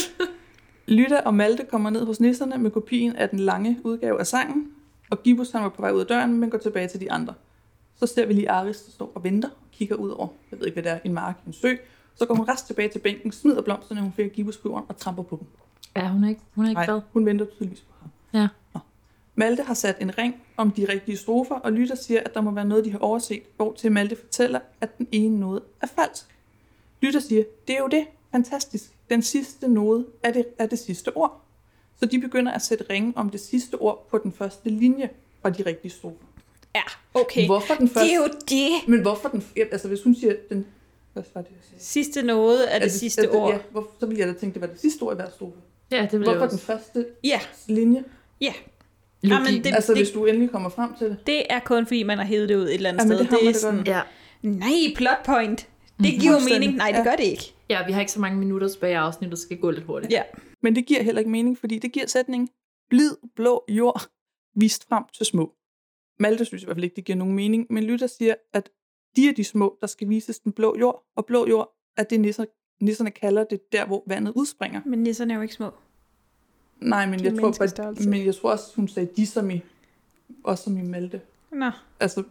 Lytta 0.88 1.20
og 1.26 1.34
Malte 1.34 1.64
kommer 1.66 1.90
ned 1.90 2.06
hos 2.06 2.20
nisserne 2.20 2.58
med 2.58 2.72
kopien 2.72 3.16
af 3.16 3.30
den 3.30 3.40
lange 3.40 3.78
udgave 3.84 4.20
af 4.20 4.28
sangen, 4.28 4.68
og 5.10 5.24
Gibbus 5.24 5.52
han 5.52 5.64
var 5.64 5.70
på 5.70 5.82
vej 5.82 5.92
ud 5.92 6.00
af 6.00 6.06
døren, 6.08 6.38
men 6.40 6.50
går 6.50 6.58
tilbage 6.58 6.88
til 6.88 7.00
de 7.00 7.12
andre. 7.12 7.34
Så 8.00 8.08
ser 8.08 8.26
vi 8.26 8.34
lige 8.34 8.50
Aris, 8.52 8.82
der 8.82 8.92
står 8.92 9.12
og 9.16 9.24
venter 9.24 9.50
og 9.50 9.56
kigger 9.72 9.96
ud 9.96 10.10
over, 10.10 10.28
jeg 10.52 10.60
ved 10.60 10.66
ikke 10.68 10.82
hvad 10.82 10.92
det 10.92 10.92
er, 10.92 11.00
en 11.06 11.14
mark, 11.14 11.36
en 11.48 11.54
sø. 11.54 11.76
Så 12.16 12.26
går 12.26 12.36
hun 12.36 12.50
rest 12.50 12.68
tilbage 12.68 12.90
til 12.90 13.00
bænken, 13.00 13.32
smider 13.32 13.62
blomsterne, 13.62 14.02
hun 14.02 14.12
fik 14.16 14.32
Gibbus 14.34 14.58
på 14.58 14.70
jorden 14.70 14.86
og 14.90 14.98
tramper 14.98 15.24
på 15.24 15.38
dem. 15.40 15.48
Ja, 15.96 16.10
hun 16.10 16.24
er 16.24 16.30
ikke, 16.30 16.42
hun 16.56 16.66
er 16.66 16.70
ikke 16.70 16.80
Nej, 16.80 16.86
glad. 16.86 17.02
hun 17.14 17.26
venter 17.26 17.46
tydeligvis 17.46 17.80
på 17.82 17.94
ham. 18.02 18.10
Ja. 18.42 18.48
Malte 19.36 19.64
har 19.64 19.74
sat 19.74 19.96
en 20.00 20.18
ring 20.18 20.42
om 20.58 20.72
de 20.72 20.86
rigtige 20.90 21.18
strofer, 21.18 21.56
og 21.56 21.72
Lytter 21.72 21.96
siger, 21.96 22.20
at 22.26 22.34
der 22.34 22.42
må 22.42 22.52
være 22.52 22.66
noget, 22.66 22.86
de 22.86 22.92
har 22.92 23.00
overset, 23.00 23.42
hvor 23.56 23.74
til 23.74 23.92
Malte 23.92 24.16
fortæller, 24.16 24.60
at 24.82 24.98
den 24.98 25.08
ene 25.12 25.40
node 25.40 25.62
er 25.82 25.88
falsk. 25.88 26.26
Lytter 27.02 27.20
siger, 27.20 27.44
det 27.68 27.76
er 27.76 27.80
jo 27.80 27.88
det. 27.88 28.06
Fantastisk. 28.32 28.84
Den 29.10 29.22
sidste 29.22 29.68
node 29.68 30.06
er 30.24 30.32
det, 30.32 30.46
er 30.58 30.66
det 30.66 30.80
sidste 30.80 31.18
ord. 31.18 31.42
Så 32.00 32.06
de 32.06 32.20
begynder 32.20 32.52
at 32.52 32.62
sætte 32.62 32.86
ringe 32.90 33.14
om 33.16 33.30
det 33.30 33.40
sidste 33.40 33.76
ord 33.76 34.08
på 34.10 34.18
den 34.18 34.32
første 34.32 34.70
linje 34.70 35.10
fra 35.42 35.50
de 35.50 35.66
rigtige 35.66 35.92
strofer. 35.92 36.26
Ja, 36.76 36.82
okay. 37.14 37.46
Hvorfor 37.46 37.74
den 37.74 37.90
første? 37.90 38.08
Det 38.08 38.14
er 38.14 38.18
jo 38.18 38.28
det. 38.50 38.88
Men 38.88 39.02
hvorfor 39.02 39.30
den... 39.30 39.44
Altså, 39.72 39.88
hvis 39.88 40.04
hun 40.04 40.16
siger, 40.16 40.36
den... 40.50 40.66
Hvad 41.14 41.24
var 41.34 41.42
det, 41.42 41.50
jeg 41.50 41.58
sagde? 41.70 41.84
Sidste 41.84 42.22
noget 42.24 42.76
er 42.76 42.80
det, 42.80 42.92
sidste 42.92 43.22
altså, 43.22 43.38
ord. 43.38 43.54
Ja, 43.54 43.60
hvor, 43.72 43.88
så 44.00 44.06
ville 44.06 44.20
jeg 44.20 44.28
da 44.28 44.34
tænke, 44.34 44.54
det 44.54 44.62
var 44.62 44.68
det 44.68 44.80
sidste 44.80 45.04
ord 45.04 45.14
i 45.14 45.16
hver 45.16 45.30
strofe. 45.30 45.58
Ja, 45.92 46.08
det 46.12 46.20
vil 46.20 46.28
jeg 46.28 46.38
Hvorfor 46.38 46.46
også. 46.46 46.58
den 46.58 46.66
første 46.66 47.06
Ja. 47.24 47.40
linje? 47.68 48.04
Ja. 48.42 48.54
Logik. 49.24 49.48
Jamen, 49.48 49.64
det, 49.64 49.74
altså, 49.76 49.94
det, 49.94 50.02
hvis 50.02 50.10
du 50.12 50.26
endelig 50.26 50.50
kommer 50.52 50.70
frem 50.70 50.96
til 50.98 51.08
det. 51.10 51.18
det 51.28 51.44
er 51.50 51.60
kun 51.60 51.86
fordi, 51.86 52.04
man 52.04 52.18
har 52.18 52.26
hævet 52.26 52.50
det 52.50 52.56
ud 52.56 52.62
et 52.64 52.74
eller 52.74 52.90
andet 52.90 53.02
Jamen, 53.02 53.18
sted. 53.18 53.20
det 53.20 53.28
har 53.30 53.38
man 53.38 53.48
er 53.48 53.52
da 53.54 53.60
sådan. 53.60 53.88
Ja. 53.88 54.02
nej, 54.42 54.96
plot 54.96 55.26
point. 55.26 55.68
Det 56.00 56.12
giver 56.22 56.34
jo 56.34 56.40
mening. 56.54 56.76
Nej, 56.76 56.92
det 56.92 56.98
Ja. 56.98 57.04
gør 57.04 57.16
det 57.16 57.24
ikke. 57.24 57.54
ja, 57.70 57.86
vi 57.86 57.92
har 57.92 58.00
ikke 58.00 58.12
så 58.12 58.20
mange 58.20 58.40
minutter 58.40 58.68
tilbage 58.68 58.92
i 58.92 58.96
afsnittet, 58.96 59.40
så 59.40 59.44
skal 59.44 59.58
gå 59.58 59.70
lidt 59.72 59.84
hurtigt. 59.86 60.14
Ja. 60.14 60.24
Men 60.64 60.76
det 60.76 60.86
giver 60.86 61.04
heller 61.04 61.20
ikke 61.20 61.32
mening, 61.32 61.58
fordi 61.58 61.80
det 61.80 61.92
giver 61.92 62.08
sætningen 62.08 62.50
blid 62.90 63.12
blå 63.36 63.64
jord 63.70 64.02
vist 64.56 64.88
frem 64.90 65.04
til 65.14 65.26
små. 65.26 65.54
Malte 66.20 66.46
synes 66.46 66.64
i 66.64 66.66
hvert 66.66 66.76
fald 66.78 66.84
ikke, 66.84 66.96
det 66.96 67.06
giver 67.06 67.18
nogen 67.18 67.34
mening, 67.36 67.68
men 67.70 67.84
Lytter 67.84 68.08
siger, 68.08 68.36
at 68.54 68.70
de 69.16 69.30
er 69.30 69.34
de 69.34 69.44
små, 69.44 69.78
der 69.82 69.88
skal 69.88 70.10
vises 70.10 70.40
den 70.40 70.52
blå 70.52 70.76
jord, 70.80 71.04
og 71.16 71.26
blå 71.26 71.48
jord 71.50 71.70
er 71.98 72.04
det, 72.04 72.20
nisser, 72.20 72.46
nisserne 72.82 73.12
kalder 73.12 73.44
det 73.44 73.60
der, 73.72 73.86
hvor 73.86 74.04
vandet 74.08 74.34
udspringer. 74.36 74.82
Men 74.86 75.04
nisserne 75.04 75.34
er 75.34 75.36
jo 75.38 75.42
ikke 75.42 75.54
små. 75.54 75.70
Nej, 76.82 77.06
men 77.06 77.24
jeg, 77.24 77.40
tror, 77.40 77.54
bare, 77.60 78.10
men 78.10 78.26
jeg 78.26 78.36
tror 78.36 78.52
også, 78.52 78.76
hun 78.76 78.88
sagde 78.88 79.10
de 79.16 79.28
som 79.28 79.50
i, 79.50 79.62
også 80.44 80.64
som 80.64 80.78
i 80.78 80.82
Malte. 80.82 81.22
Nå, 81.52 81.72
Altså, 82.00 82.24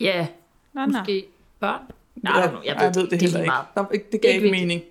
Ja, 0.00 0.28
nå, 0.72 0.80
nå. 0.80 0.86
måske 0.86 1.28
børn. 1.60 1.90
Nej, 2.22 2.32
ja, 2.36 2.40
jeg, 2.42 2.52
ved, 2.52 2.60
jeg 2.64 2.92
ved 2.94 3.06
det, 3.10 3.12
er 3.12 3.20
heller 3.20 3.40
ikke. 3.40 3.50
meget. 3.50 3.66
Der, 3.74 3.84
det 3.88 4.12
Det 4.12 4.22
gav 4.22 4.34
ikke 4.34 4.46
ikke 4.46 4.58
mening. 4.58 4.82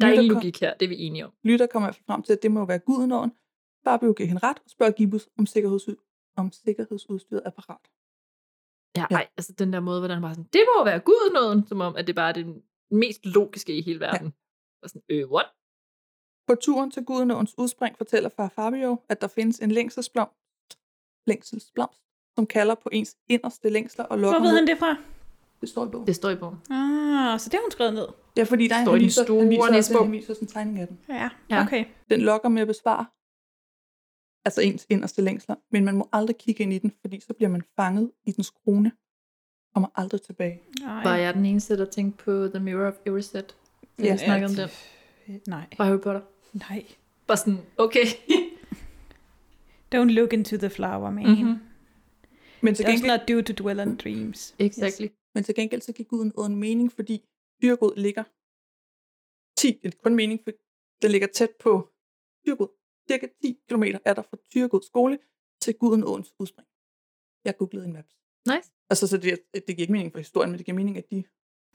Der 0.00 0.06
er 0.06 0.12
ingen 0.12 0.32
logik 0.32 0.60
her, 0.60 0.74
det 0.74 0.84
er 0.86 0.88
vi 0.88 0.98
enige 0.98 1.24
om. 1.26 1.32
Lytter 1.44 1.66
kommer 1.66 1.92
fald 1.92 2.04
frem 2.06 2.22
til, 2.22 2.32
at 2.32 2.42
det 2.42 2.50
må 2.50 2.64
være 2.64 2.78
gudenåen. 2.78 3.32
Fabio 3.84 4.12
giver 4.12 4.26
hende 4.26 4.42
ret 4.46 4.56
og 4.64 4.70
spørger 4.70 4.92
Gibbus, 4.92 5.28
om, 5.38 5.46
sikkerhedsud- 5.46 6.32
om 6.36 6.52
sikkerhedsudstyret 6.52 7.42
er 7.44 7.50
parat. 7.50 7.84
Ja, 8.96 9.06
ej, 9.16 9.26
altså 9.36 9.52
den 9.52 9.72
der 9.72 9.80
måde, 9.80 10.00
hvordan 10.00 10.14
han 10.14 10.22
bare 10.22 10.34
sådan, 10.34 10.48
det 10.52 10.60
må 10.78 10.84
være 10.84 10.98
Gud 11.00 11.30
noget, 11.34 11.64
som 11.68 11.80
om, 11.80 11.96
at 11.96 12.06
det 12.06 12.14
bare 12.14 12.28
er 12.28 12.32
det 12.32 12.62
mest 12.90 13.26
logiske 13.26 13.78
i 13.78 13.82
hele 13.82 14.00
verden. 14.00 14.26
Ja. 14.26 14.32
Og 14.82 14.88
sådan, 14.90 15.02
øh, 15.08 15.30
what? 15.30 15.46
På 16.46 16.54
turen 16.54 16.90
til 16.90 17.04
Gudenåens 17.04 17.54
udspring 17.58 17.96
fortæller 17.96 18.28
far 18.28 18.48
Fabio, 18.48 18.98
at 19.08 19.20
der 19.20 19.28
findes 19.28 19.58
en 19.58 19.70
længselsblomst, 19.72 20.34
længselsblomst 21.26 22.00
som 22.38 22.46
kalder 22.46 22.74
på 22.74 22.88
ens 22.92 23.16
inderste 23.28 23.70
længsler 23.70 24.04
og 24.04 24.18
lokker 24.18 24.38
Hvor 24.40 24.48
ved 24.48 24.56
han 24.56 24.66
det 24.66 24.78
fra? 24.78 24.96
Det 25.60 25.68
står 25.68 25.86
i 25.86 25.88
bogen. 25.88 26.06
Det 26.06 26.16
står 26.16 26.30
i 26.30 26.36
bogen. 26.36 26.56
Ah, 26.70 27.40
så 27.40 27.48
det 27.48 27.54
har 27.54 27.62
hun 27.62 27.70
skrevet 27.70 27.94
ned. 27.94 28.06
Ja, 28.36 28.42
fordi 28.42 28.68
der 28.68 28.74
er 28.76 28.84
Står 28.84 28.92
den 28.92 29.00
viser, 29.02 29.24
store 29.24 29.40
han 29.40 29.48
viser, 29.50 30.02
han 30.02 30.12
viser 30.12 30.34
sådan 30.34 30.48
en 30.48 30.52
tegning 30.52 30.78
af 30.78 30.88
den. 30.88 30.98
Ja, 31.08 31.30
Ja. 31.50 31.62
okay. 31.62 31.84
Den 32.10 32.20
lokker 32.20 32.48
med 32.48 32.62
at 32.62 32.68
besvare 32.68 33.06
altså 34.44 34.60
ens 34.60 34.86
inderste 34.90 35.22
længsler, 35.22 35.54
men 35.70 35.84
man 35.84 35.96
må 35.96 36.08
aldrig 36.12 36.36
kigge 36.36 36.62
ind 36.62 36.72
i 36.72 36.78
den, 36.78 36.92
fordi 37.00 37.20
så 37.20 37.32
bliver 37.32 37.48
man 37.48 37.62
fanget 37.76 38.10
i 38.24 38.32
dens 38.32 38.50
krone 38.50 38.92
og 39.68 39.74
kommer 39.74 39.88
aldrig 39.94 40.22
tilbage. 40.22 40.60
Var 40.82 41.02
Nej. 41.04 41.12
jeg 41.12 41.34
den 41.34 41.46
eneste, 41.46 41.76
der 41.78 41.84
tænkte 41.84 42.24
på 42.24 42.48
The 42.48 42.60
Mirror 42.60 42.86
of 42.88 42.94
Erised? 43.06 43.42
Ja, 43.98 44.04
Jeg 44.04 44.18
snakkede 44.20 44.50
om 44.50 44.54
den 45.26 45.40
Nej. 45.46 45.66
fra 45.76 45.84
Harry 45.84 46.00
Potter. 46.00 46.20
Nej. 46.54 46.86
Bare 47.26 47.38
sådan, 47.38 47.58
okay. 47.78 48.06
Don't 49.94 50.10
look 50.18 50.32
into 50.32 50.56
the 50.56 50.70
flower, 50.70 51.10
man. 51.10 51.26
Mhm. 51.26 51.44
Mm-hmm. 51.44 51.58
Men 52.62 52.74
til 52.74 52.84
gengæld, 52.86 53.06
not 53.12 53.28
do 53.28 53.42
to 53.42 53.62
dwell 53.62 53.80
on 53.80 53.96
dreams. 53.96 54.54
exactly. 54.58 55.08
Men 55.34 55.44
til 55.44 55.54
gengæld 55.54 55.80
så 55.80 55.92
giver 55.92 56.08
guden 56.08 56.32
en 56.50 56.56
mening, 56.56 56.92
fordi 56.92 57.24
Dyrgod 57.62 57.96
ligger 57.96 58.24
10, 59.60 59.80
det 59.82 59.94
er 59.94 59.98
kun 60.02 60.14
mening, 60.14 60.40
for 60.44 60.50
den 61.02 61.10
ligger 61.10 61.28
tæt 61.34 61.50
på 61.60 61.92
Dyrgod. 62.46 62.68
Cirka 63.10 63.26
10 63.42 63.58
km 63.68 63.82
er 64.04 64.14
der 64.14 64.22
fra 64.22 64.36
Dyrgod 64.54 64.82
skole 64.82 65.18
til 65.60 65.74
Guden 65.74 66.04
Åens 66.04 66.34
udspring. 66.38 66.68
Jeg 67.44 67.56
googlede 67.56 67.86
en 67.86 67.92
maps. 67.92 68.14
Nice. 68.46 68.72
Altså, 68.90 69.06
så 69.06 69.16
det, 69.16 69.38
det 69.54 69.66
giver 69.66 69.80
ikke 69.80 69.92
mening 69.92 70.12
for 70.12 70.18
historien, 70.18 70.50
men 70.50 70.58
det 70.58 70.66
giver 70.66 70.76
mening, 70.76 70.96
at 70.98 71.10
de... 71.10 71.24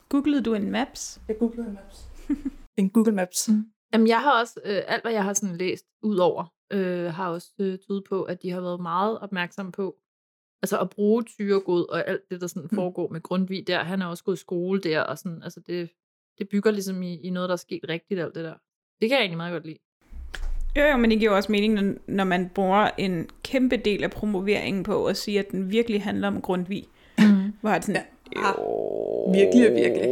Googlede 0.10 0.44
du 0.44 0.54
en 0.54 0.72
maps? 0.72 1.22
Jeg 1.28 1.38
googlede 1.38 1.68
en 1.68 1.74
maps. 1.74 1.98
en 2.80 2.90
Google 2.90 3.16
Maps. 3.16 3.50
Mm. 3.50 3.72
Jamen, 3.94 4.08
jeg 4.08 4.22
har 4.22 4.40
også, 4.42 4.60
øh, 4.66 4.82
alt 4.88 5.04
hvad 5.04 5.12
jeg 5.12 5.24
har 5.24 5.34
sådan 5.34 5.56
læst 5.58 5.86
ud 6.04 6.18
over, 6.18 6.54
øh, 6.74 7.06
har 7.14 7.30
også 7.30 7.48
øh, 7.60 7.78
tydet 7.78 8.04
på, 8.10 8.24
at 8.24 8.42
de 8.42 8.52
har 8.52 8.62
været 8.62 8.82
meget 8.82 9.20
opmærksomme 9.20 9.72
på, 9.72 9.96
altså 10.64 10.80
at 10.80 10.90
bruge 10.90 11.24
tyregod 11.24 11.86
og 11.90 12.08
alt 12.08 12.22
det, 12.30 12.42
der 12.42 12.48
sådan 12.48 12.68
Mm. 12.72 12.76
foregår 12.76 13.10
med 13.12 13.22
Grundtvig 13.22 13.68
der. 13.68 13.84
Han 13.84 14.02
har 14.02 14.10
også 14.10 14.24
gået 14.24 14.36
i 14.36 14.40
skole 14.40 14.82
der, 14.82 15.02
og 15.02 15.18
sådan, 15.18 15.44
altså 15.44 15.60
det, 15.68 15.90
det 16.38 16.50
bygger 16.50 16.72
ligesom 16.72 17.02
i, 17.04 17.16
i 17.16 17.30
noget, 17.30 17.50
der 17.50 17.54
er 17.54 17.58
sket 17.58 17.86
rigtigt, 17.90 18.20
alt 18.20 18.36
det 18.36 18.44
der. 18.44 18.54
Det 19.02 19.10
kan 19.10 19.16
jeg 19.16 19.22
egentlig 19.22 19.38
meget 19.38 19.52
godt 19.54 19.66
lide. 19.66 19.78
Jo, 20.78 20.82
jo, 20.84 20.98
men 20.98 21.10
det 21.12 21.20
giver 21.20 21.32
også 21.32 21.52
mening, 21.52 21.98
når, 22.08 22.24
man 22.24 22.50
bruger 22.50 22.90
en 22.98 23.30
kæmpe 23.44 23.78
del 23.78 24.04
af 24.04 24.12
promoveringen 24.12 24.84
på 24.84 25.06
at 25.06 25.18
sige, 25.18 25.40
at 25.40 25.52
den 25.52 25.72
virkelig 25.72 26.04
handler 26.04 26.28
om 26.28 26.42
Grundtvig. 26.42 26.88
Mm. 27.20 27.54
Hvor 27.62 27.70
er 27.70 27.76
det 27.76 27.84
sådan, 27.86 28.02
Ja. 28.36 28.52
Virkelig 29.34 29.70
og 29.70 29.76
virkelig. 29.76 30.10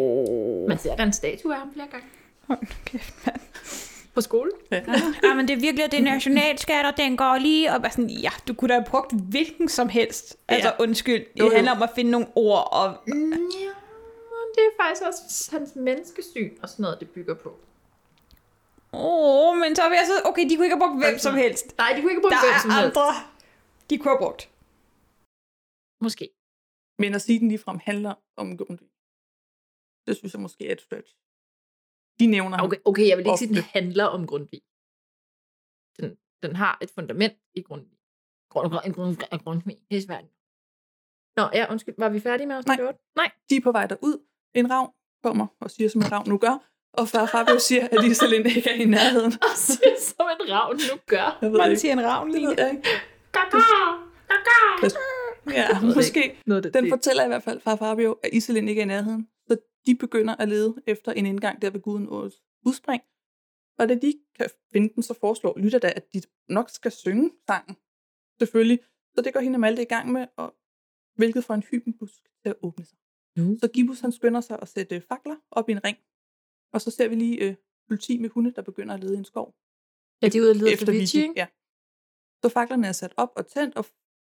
Man 0.68 0.78
ser 0.78 0.96
der 0.96 1.04
en 1.04 1.14
statue 1.14 1.54
af 1.54 1.60
ham 1.60 1.74
flere 1.74 1.88
gange. 1.92 2.08
hold 2.48 2.60
kæft, 2.86 3.14
mand. 3.26 3.40
På 4.18 4.22
skole. 4.22 4.52
Ja. 4.72 4.84
Ja, 5.24 5.34
men 5.34 5.48
det 5.48 5.54
er 5.54 5.60
virkelig, 5.60 5.92
det 5.92 6.00
er 6.00 6.04
nationalskat, 6.04 6.86
og 6.86 6.98
den 6.98 7.18
går 7.18 7.38
lige 7.38 7.74
op. 7.74 7.84
Og 7.84 7.92
sådan, 7.92 8.10
ja, 8.10 8.32
du 8.48 8.54
kunne 8.54 8.70
da 8.70 8.74
have 8.74 8.86
brugt 8.90 9.12
hvilken 9.32 9.70
som 9.70 9.90
helst. 9.90 10.38
Altså, 10.48 10.76
undskyld. 10.80 11.26
Det 11.34 11.40
Jo, 11.40 11.50
handler 11.56 11.72
om 11.76 11.84
at 11.84 11.90
finde 11.96 12.12
nogle 12.12 12.28
ord. 12.36 12.68
Og, 12.72 12.88
ja. 13.08 13.14
det 14.56 14.62
er 14.70 14.74
faktisk 14.82 15.04
også 15.08 15.48
hans 15.52 15.76
menneskesyn 15.76 16.52
og 16.62 16.70
sådan 16.70 16.84
noget, 16.84 17.00
det 17.00 17.10
bygger 17.10 17.34
på. 17.36 17.50
Åh, 18.94 19.50
oh, 19.50 19.58
men 19.58 19.76
så 19.76 19.90
vil 19.90 19.96
jeg 19.96 20.08
så... 20.08 20.30
Okay, 20.30 20.50
de 20.50 20.56
kunne 20.56 20.66
ikke 20.66 20.76
have 20.78 20.88
brugt 20.88 21.06
hvem 21.06 21.20
som 21.20 21.36
helst. 21.36 21.78
Nej, 21.78 21.94
de 21.96 22.02
kunne 22.02 22.12
ikke 22.12 22.22
have 22.22 22.22
brugt 22.22 22.34
Der 22.34 22.48
hvem 22.48 22.56
er 22.56 22.62
som 22.62 22.72
helst. 22.72 22.98
andre, 22.98 23.14
de 23.90 23.98
kunne 23.98 24.12
have 24.12 24.24
brugt. 24.26 24.50
Måske. 26.02 26.30
Men 27.00 27.14
at 27.16 27.22
sige, 27.22 27.40
den 27.40 27.48
ligefrem 27.48 27.80
handler 27.84 28.14
om 28.38 28.58
Grundtvig, 28.58 28.90
det 30.08 30.18
synes 30.18 30.34
jeg 30.34 30.42
måske 30.42 30.68
er 30.68 30.72
et 30.72 30.82
stretch. 30.82 31.14
De 32.20 32.26
nævner 32.28 32.58
ham 32.58 32.66
Okay, 32.66 32.78
okay 32.86 33.08
jeg 33.08 33.18
vil 33.18 33.26
ikke 33.26 33.38
sige, 33.38 33.50
at 33.50 33.56
den 33.56 33.64
handler 33.64 34.06
om 34.06 34.28
Grundtvig. 34.28 34.62
Den, 36.00 36.18
den 36.44 36.56
har 36.56 36.78
et 36.82 36.92
fundament 36.96 37.34
i 37.54 37.62
Grundtvig. 37.62 37.98
Grund, 38.50 38.72
grund, 38.72 38.94
grund, 38.94 39.40
Grundtvig. 39.44 39.78
Det 39.92 39.98
er 39.98 40.02
svært. 40.02 40.26
Nå, 41.38 41.44
ja, 41.54 41.72
undskyld. 41.72 41.96
Var 41.98 42.10
vi 42.10 42.20
færdige 42.20 42.48
med 42.48 42.56
afsnit 42.56 42.80
8? 42.80 43.00
Nej. 43.16 43.32
De 43.50 43.56
er 43.56 43.62
på 43.62 43.72
vej 43.72 43.88
derud. 43.88 44.26
En 44.56 44.72
ravn 44.72 44.92
kommer 45.24 45.48
og 45.60 45.72
siger, 45.72 45.90
som 45.90 46.02
en 46.02 46.12
ravn 46.12 46.30
nu 46.30 46.38
gør. 46.38 46.56
Og 46.94 47.08
far 47.08 47.26
Fabio 47.26 47.60
siger, 47.60 47.88
at 47.92 48.06
Iselin 48.06 48.46
ikke 48.46 48.70
er 48.70 48.74
i 48.76 48.86
nærheden. 48.86 49.34
Og 49.52 49.56
siger, 49.56 49.96
som 50.00 50.26
en 50.40 50.52
ravn 50.54 50.76
nu 50.76 51.00
gør. 51.06 51.38
Jeg 51.42 51.52
ved 51.52 51.58
Man 51.58 51.70
ikke. 51.70 51.80
siger 51.82 51.94
en 51.94 52.04
ravn 52.06 52.32
lige. 52.32 52.48
Det 52.48 52.58
ved 52.58 52.64
jeg 52.66 52.72
ikke. 52.72 52.88
Kaka! 53.34 53.58
Kaka! 54.30 54.90
Ja, 55.52 55.82
måske. 55.96 56.38
Noget, 56.46 56.64
det, 56.64 56.74
Den 56.74 56.84
det. 56.84 56.92
fortæller 56.92 57.24
i 57.24 57.28
hvert 57.28 57.44
fald 57.44 57.60
far 57.60 57.76
Fabio, 57.76 58.18
at 58.24 58.30
Iselin 58.34 58.68
ikke 58.68 58.82
er 58.82 58.86
i 58.86 58.88
nærheden. 58.88 59.28
Så 59.48 59.58
de 59.88 59.96
begynder 59.96 60.36
at 60.36 60.50
lede 60.50 60.76
efter 60.88 61.12
en 61.12 61.26
indgang 61.26 61.62
der 61.62 61.70
ved 61.70 61.82
guden 61.82 62.08
Ås 62.10 62.44
udspring. 62.66 63.02
Og 63.80 63.90
da 63.90 63.96
de 63.96 64.14
kan 64.36 64.50
finde 64.74 64.94
den, 64.96 65.04
så 65.04 65.14
foreslår 65.14 65.60
Lytter 65.60 65.80
da, 65.80 65.94
at 65.96 66.14
de 66.14 66.22
nok 66.50 66.70
skal 66.70 66.92
synge 66.92 67.32
sangen. 67.48 67.76
Selvfølgelig. 68.40 68.80
Så 69.16 69.22
det 69.22 69.34
går 69.34 69.40
hende 69.40 69.56
og 69.56 69.60
Malte 69.60 69.82
i 69.82 69.86
gang 69.86 70.12
med, 70.12 70.28
og 70.36 70.56
hvilket 71.16 71.44
får 71.44 71.54
en 71.54 71.64
hybenbusk 71.72 72.24
til 72.42 72.50
at 72.50 72.56
åbne 72.62 72.86
sig. 72.86 72.98
Mm. 73.38 73.60
Så 73.60 73.68
Gibus 73.68 74.00
han 74.00 74.12
skynder 74.12 74.42
sig 74.42 74.60
at 74.62 74.68
sætte 74.68 75.02
fakler 75.02 75.36
op 75.52 75.70
i 75.70 75.72
en 75.72 75.84
ring. 75.84 75.98
Og 76.74 76.82
så 76.82 76.92
ser 76.92 77.08
vi 77.08 77.16
lige 77.16 77.38
øh, 77.46 77.56
politi 77.88 78.18
med 78.18 78.30
hunde, 78.30 78.52
der 78.52 78.62
begynder 78.62 78.94
at 78.94 79.00
lede 79.00 79.16
i 79.16 79.18
en 79.18 79.26
skov. 79.26 79.56
Ja, 80.22 80.28
de 80.28 80.38
er 80.38 80.42
ude 80.42 80.50
at 80.50 80.56
lede 80.56 80.74
efter 80.74 80.92
Vici, 80.92 81.22
ikke? 81.22 81.34
Ja. 81.38 81.48
Så 82.44 82.50
faklerne 82.50 82.88
er 82.88 82.92
sat 82.92 83.14
op 83.18 83.32
og 83.36 83.48
tændt, 83.48 83.76
og 83.76 83.86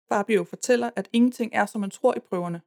Fabio 0.09 0.43
fortæller, 0.43 0.89
at 0.95 1.09
ingenting 1.13 1.53
er, 1.53 1.65
som 1.65 1.81
man 1.81 1.89
tror 1.89 2.15
i 2.17 2.19
prøverne, 2.19 2.61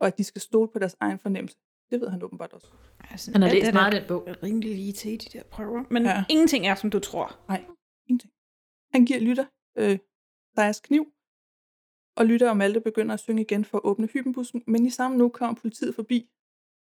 og 0.00 0.06
at 0.06 0.18
de 0.18 0.24
skal 0.24 0.40
stole 0.40 0.68
på 0.68 0.78
deres 0.78 0.96
egen 1.00 1.18
fornemmelse. 1.18 1.58
Det 1.90 2.00
ved 2.00 2.08
han 2.08 2.22
åbenbart 2.22 2.52
også. 2.52 2.66
Altså, 3.10 3.32
Han 3.32 3.42
har 3.42 3.48
læst 3.50 3.68
er 3.68 3.72
meget 3.72 3.92
den 3.92 4.02
bog. 4.08 4.28
Rimelig 4.42 4.74
lige 4.74 4.92
til 4.92 5.10
de 5.20 5.38
der 5.38 5.44
prøver. 5.44 5.84
Men 5.90 6.02
Ja. 6.02 6.24
ingenting 6.28 6.66
er, 6.66 6.74
som 6.74 6.90
du 6.90 6.98
tror. 6.98 7.36
Nej, 7.48 7.64
ingenting. 8.08 8.32
Han 8.92 9.04
giver 9.04 9.20
Lytter 9.20 9.44
øh, 9.78 9.98
deres 10.56 10.80
kniv, 10.80 11.06
og 12.16 12.26
Lytter 12.26 12.50
og 12.50 12.56
Malte 12.56 12.80
begynder 12.80 13.14
at 13.14 13.20
synge 13.20 13.42
igen 13.42 13.64
for 13.64 13.78
at 13.78 13.84
åbne 13.84 14.06
hybenbussen, 14.12 14.62
men 14.66 14.86
i 14.86 14.90
samme 14.90 15.16
nu 15.16 15.28
kommer 15.28 15.54
politiet 15.60 15.94
forbi 15.94 16.28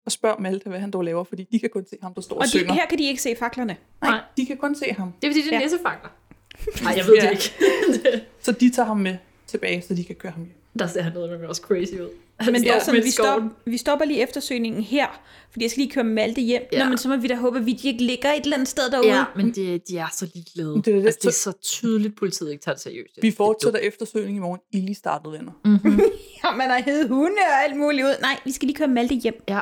og 0.06 0.12
spørger 0.12 0.38
Malte, 0.38 0.68
hvad 0.68 0.80
han 0.80 0.90
dog 0.90 1.04
laver, 1.04 1.24
fordi 1.24 1.44
de 1.44 1.58
kan 1.60 1.70
kun 1.70 1.86
se 1.86 1.96
ham, 2.02 2.14
der 2.14 2.20
står 2.20 2.36
og, 2.36 2.38
Og 2.40 2.44
de, 2.44 2.50
synger. 2.50 2.72
her 2.72 2.86
kan 2.86 2.98
de 2.98 3.04
ikke 3.04 3.22
se 3.22 3.36
faklerne. 3.38 3.76
Nej, 4.02 4.20
de 4.36 4.46
kan 4.46 4.56
kun 4.56 4.74
se 4.74 4.92
ham. 4.92 5.12
Det 5.22 5.28
er 5.28 5.32
fordi, 5.32 5.42
det 5.42 5.52
er 5.52 5.58
Ja. 5.58 5.62
nissefakler. 5.64 6.10
Nej, 6.84 6.94
jeg 6.96 7.06
ved 7.06 7.14
Ja. 7.14 7.22
det 7.22 7.30
ikke. 7.30 8.26
Så 8.40 8.52
de 8.52 8.70
tager 8.70 8.86
ham 8.86 8.96
med 8.96 9.16
tilbage, 9.46 9.82
så 9.82 9.94
de 9.94 10.04
kan 10.04 10.16
køre 10.16 10.32
ham 10.32 10.44
hjem. 10.44 10.54
Der 10.78 10.86
ser 10.86 11.02
han 11.02 11.12
noget 11.12 11.40
med 11.40 11.48
også 11.48 11.62
crazy 11.62 11.92
ud. 11.92 12.08
Men 12.46 12.54
det 12.54 12.70
er 12.70 12.78
sådan, 12.78 13.00
i 13.00 13.04
vi, 13.04 13.10
stop, 13.10 13.42
vi 13.64 13.76
stopper 13.76 14.04
lige 14.04 14.22
eftersøgningen 14.22 14.82
her, 14.82 15.20
fordi 15.50 15.64
jeg 15.64 15.70
skal 15.70 15.80
lige 15.80 15.90
køre 15.92 16.04
Malte 16.04 16.40
hjem. 16.40 16.62
Ja. 16.72 16.78
Ja. 16.78 16.84
Nå, 16.84 16.88
men 16.88 16.98
så 16.98 17.08
må 17.08 17.16
vi 17.16 17.26
da 17.28 17.34
håbe, 17.34 17.58
at 17.58 17.66
vi 17.66 17.78
ikke 17.84 18.04
ligger 18.04 18.32
et 18.32 18.42
eller 18.44 18.56
andet 18.56 18.68
sted 18.68 18.90
derude. 18.90 19.08
Ja, 19.08 19.24
men 19.36 19.50
det, 19.54 19.88
de 19.88 19.98
er 19.98 20.06
så 20.12 20.30
ligeglade. 20.34 20.68
Det 20.76 20.84
Det 20.84 20.94
det. 20.94 21.04
altså, 21.06 21.18
det 21.22 21.28
er 21.28 21.32
så 21.32 21.52
tydeligt, 21.52 22.16
politiet 22.16 22.50
ikke 22.52 22.62
tager 22.64 22.74
det 22.74 22.82
seriøst. 22.82 23.18
Vi 23.22 23.30
fortsætter 23.30 23.80
eftersøgning 23.80 24.36
i 24.36 24.40
morgen. 24.40 24.60
I 24.72 24.80
lige 24.80 24.94
startede, 24.94 25.32
venner. 25.32 25.52
Mm-hmm. 25.64 26.00
ja 26.44 26.50
man 26.56 26.70
har 26.70 26.82
heddet 26.82 27.08
hunde 27.08 27.36
og 27.52 27.64
alt 27.64 27.76
muligt 27.76 28.04
ud. 28.06 28.14
Nej, 28.20 28.38
vi 28.44 28.52
skal 28.52 28.66
lige 28.66 28.76
køre 28.76 28.88
Malte 28.88 29.14
hjem. 29.14 29.42
Ja. 29.48 29.60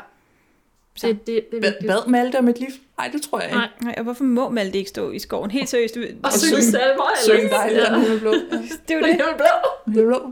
Det, 1.02 1.02
det, 1.02 1.26
det 1.26 1.36
er 1.38 1.42
Bad, 1.50 1.60
vigtigt. 1.70 1.86
bad 1.86 2.06
Malte 2.08 2.38
om 2.38 2.48
et 2.48 2.58
liv? 2.58 2.68
Nej, 2.98 3.08
det 3.12 3.22
tror 3.22 3.38
jeg 3.40 3.48
ikke. 3.48 3.56
Nej. 3.58 3.68
Nej, 3.82 3.94
og 3.98 4.04
hvorfor 4.04 4.24
må 4.24 4.48
Malte 4.48 4.78
ikke 4.78 4.90
stå 4.90 5.10
i 5.10 5.18
skoven? 5.18 5.50
Helt 5.50 5.68
seriøst. 5.68 5.94
Det, 5.94 6.16
Og 6.22 6.32
synge 6.32 6.62
salmer. 6.62 7.04
Syng 7.24 7.38
eller- 7.38 7.50
dejligt, 7.50 7.80
Ja. 7.82 7.98
ja. 8.12 8.18
blå. 8.18 8.30
det 8.32 8.90
er 8.90 8.94
jo 8.94 9.00
det. 9.00 9.06
Himmel 9.06 9.34
blå. 9.36 9.46
Himmel 9.86 10.06
blå. 10.06 10.30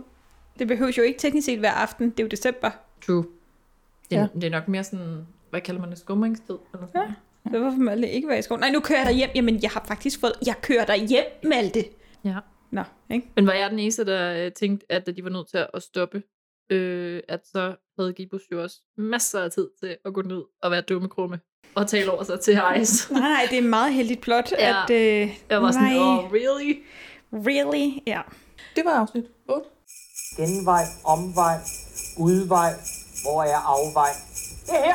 Det 0.58 0.68
behøver 0.68 0.92
jo 0.98 1.02
ikke 1.02 1.18
teknisk 1.18 1.44
set 1.44 1.58
hver 1.58 1.70
aften. 1.72 2.10
Det 2.10 2.20
er 2.20 2.24
jo 2.24 2.28
december. 2.28 2.70
True. 3.06 3.24
Det 4.10 4.16
er, 4.18 4.20
Ja. 4.20 4.26
det 4.34 4.44
er 4.44 4.50
nok 4.50 4.68
mere 4.68 4.84
sådan, 4.84 5.26
hvad 5.50 5.60
kalder 5.60 5.80
man 5.80 5.90
det, 5.90 5.98
skumringstid? 5.98 6.56
Eller 6.74 6.86
sådan. 6.86 7.02
Ja. 7.46 7.50
Så 7.52 7.58
hvorfor 7.58 7.78
Malte 7.78 8.10
ikke 8.10 8.28
være 8.28 8.38
i 8.38 8.42
skoven? 8.42 8.60
Nej, 8.60 8.70
nu 8.70 8.80
kører 8.80 8.98
jeg 8.98 9.06
dig 9.08 9.16
hjem. 9.16 9.30
Jamen, 9.34 9.62
jeg 9.62 9.70
har 9.70 9.84
faktisk 9.88 10.20
fået... 10.20 10.32
Jeg 10.46 10.54
kører 10.62 10.84
dig 10.84 10.96
hjem, 11.06 11.24
Malte. 11.44 11.84
ja. 12.24 12.36
Nå, 12.70 12.82
ikke? 13.10 13.28
Men 13.36 13.46
var 13.46 13.52
jeg 13.52 13.70
den 13.70 13.78
eneste, 13.78 14.04
der 14.06 14.44
øh, 14.46 14.52
tænkte, 14.52 14.92
at 14.92 15.06
de 15.16 15.24
var 15.24 15.30
nødt 15.30 15.48
til 15.48 15.66
at 15.74 15.82
stoppe, 15.82 16.22
øh, 16.70 17.20
at 17.28 17.40
så 17.46 17.74
havde 17.98 18.12
Gibus 18.12 18.42
jo 18.52 18.62
også 18.62 18.76
masser 18.98 19.40
af 19.40 19.50
tid 19.50 19.68
til 19.82 19.96
at 20.04 20.14
gå 20.14 20.22
ned 20.22 20.42
og 20.62 20.70
være 20.70 20.80
dumme 20.80 21.08
krumme 21.08 21.40
og 21.74 21.86
tale 21.86 22.10
over 22.10 22.22
sig 22.22 22.40
til 22.40 22.60
Ice. 22.80 23.12
Nej, 23.12 23.20
nej, 23.28 23.46
det 23.50 23.58
er 23.58 23.62
et 23.62 23.68
meget 23.68 23.94
heldigt 23.94 24.20
plot, 24.20 24.52
Ja. 24.58 24.82
at... 24.84 24.90
Øh, 24.90 25.30
Jeg 25.50 25.62
var 25.62 25.70
sådan, 25.70 25.88
nej, 25.88 25.98
oh, 26.24 26.32
really? 26.32 26.82
really? 27.32 27.90
Ja. 28.06 28.20
Det 28.76 28.84
var 28.84 28.90
afsnit 29.00 29.24
8. 29.48 29.68
Genvej, 30.36 30.84
omvej, 31.04 31.56
udvej. 32.18 32.72
Hvor 33.22 33.42
er 33.42 33.56
afvej? 33.56 34.10
Det 34.66 34.74
er 34.74 34.84
her. 34.84 34.94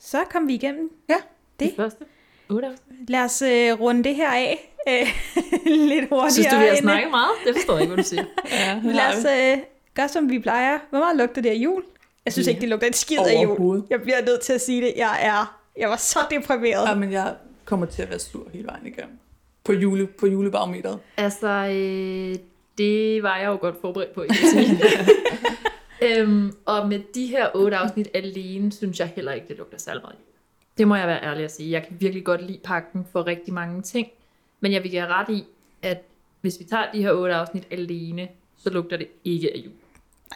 Så 0.00 0.24
kom 0.32 0.48
vi 0.48 0.54
igennem. 0.54 0.90
Ja. 1.08 1.16
Det 1.60 1.72
første. 1.76 2.04
8 2.48 2.68
afsnit. 2.68 3.10
Lad 3.10 3.20
os 3.24 3.42
øh, 3.42 3.80
runde 3.80 4.04
det 4.04 4.14
her 4.16 4.30
af 4.30 4.70
øh, 4.88 5.06
lidt 5.90 6.08
hurtigere. 6.08 6.30
Synes 6.30 6.46
du, 6.46 6.58
vi 6.58 6.64
har 6.64 6.76
snakket 6.76 7.10
meget? 7.10 7.30
Det 7.46 7.54
forstår 7.56 7.72
jeg 7.74 7.82
ikke, 7.82 7.94
hvad 7.94 8.04
du 8.04 8.08
siger. 8.08 8.24
Ja, 8.50 8.80
Lad 8.84 9.18
os 9.18 9.24
øh, 9.24 9.64
gøre, 9.94 10.08
som 10.08 10.30
vi 10.30 10.38
plejer. 10.38 10.78
Hvor 10.90 10.98
meget 10.98 11.16
lugter 11.16 11.42
det 11.42 11.50
af 11.50 11.54
jul? 11.54 11.82
Jeg 12.24 12.32
synes 12.32 12.46
Ja. 12.46 12.50
ikke, 12.50 12.60
det 12.60 12.68
lugter 12.68 12.86
et 12.86 12.96
skid 12.96 13.18
af 13.18 13.42
jul. 13.44 13.82
Jeg 13.90 14.02
bliver 14.02 14.24
nødt 14.24 14.40
til 14.40 14.52
at 14.52 14.60
sige 14.60 14.82
det. 14.82 14.92
Jeg 14.96 15.18
er... 15.22 15.58
Jeg 15.76 15.88
var 15.90 15.96
så 15.96 16.18
deprimeret. 16.30 16.88
Ja, 16.88 16.94
men 16.94 17.12
jeg 17.12 17.34
kommer 17.64 17.86
til 17.86 18.02
at 18.02 18.10
være 18.10 18.18
sur 18.18 18.48
hele 18.52 18.66
vejen 18.66 18.86
igennem. 18.86 19.18
På, 19.64 19.72
jule, 19.72 20.06
på 20.06 20.26
julebarometeret. 20.26 20.98
Altså, 21.16 21.46
øh, 21.48 22.36
det 22.78 23.22
var 23.22 23.36
jeg 23.38 23.46
jo 23.46 23.56
godt 23.60 23.80
forberedt 23.80 24.12
på, 24.12 24.24
sige. 24.50 24.78
øhm, 26.20 26.52
og 26.64 26.88
med 26.88 27.00
de 27.14 27.26
her 27.26 27.48
otte 27.54 27.76
afsnit 27.76 28.08
alene, 28.14 28.72
synes 28.72 29.00
jeg 29.00 29.12
heller 29.16 29.32
ikke, 29.32 29.48
det 29.48 29.56
lugter 29.56 29.78
særlig 29.78 30.02
meget. 30.02 30.16
Det 30.78 30.88
må 30.88 30.96
jeg 30.96 31.06
være 31.06 31.22
ærlig 31.24 31.44
at 31.44 31.52
sige. 31.52 31.70
Jeg 31.70 31.86
kan 31.86 31.96
virkelig 32.00 32.24
godt 32.24 32.46
lide 32.46 32.60
pakken 32.64 33.06
for 33.12 33.26
rigtig 33.26 33.54
mange 33.54 33.82
ting. 33.82 34.08
Men 34.60 34.72
jeg 34.72 34.82
vil 34.82 34.90
give 34.90 35.06
ret 35.06 35.28
i, 35.28 35.44
at 35.82 36.02
hvis 36.40 36.58
vi 36.60 36.64
tager 36.64 36.84
de 36.92 37.02
her 37.02 37.12
otte 37.12 37.34
afsnit 37.34 37.64
alene, 37.70 38.28
så 38.56 38.70
lugter 38.70 38.96
det 38.96 39.06
ikke 39.24 39.50
af 39.54 39.58
jul. 39.58 39.72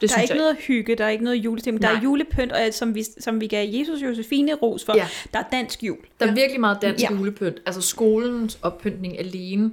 Det 0.00 0.10
der 0.10 0.16
er 0.16 0.22
ikke 0.22 0.34
noget 0.34 0.56
hygge, 0.56 0.94
der 0.94 1.04
er 1.04 1.08
ikke 1.08 1.24
noget 1.24 1.36
julestemning. 1.36 1.82
Der 1.82 1.88
er 1.88 2.00
julepynt, 2.02 2.52
og 2.52 2.58
som 2.70 2.94
vi, 2.94 3.04
som 3.18 3.40
vi 3.40 3.46
gav 3.46 3.68
Jesus 3.72 4.02
Josefine 4.02 4.54
ros 4.54 4.84
for, 4.84 4.96
Ja. 4.96 5.08
der 5.32 5.38
er 5.38 5.44
dansk 5.52 5.82
jul. 5.82 5.98
Der 6.20 6.26
er 6.26 6.34
virkelig 6.34 6.60
meget 6.60 6.78
dansk 6.82 7.04
ja. 7.04 7.10
julepynt. 7.10 7.62
Altså 7.66 7.82
skolens 7.82 8.58
oppyntning 8.62 9.18
alene. 9.18 9.72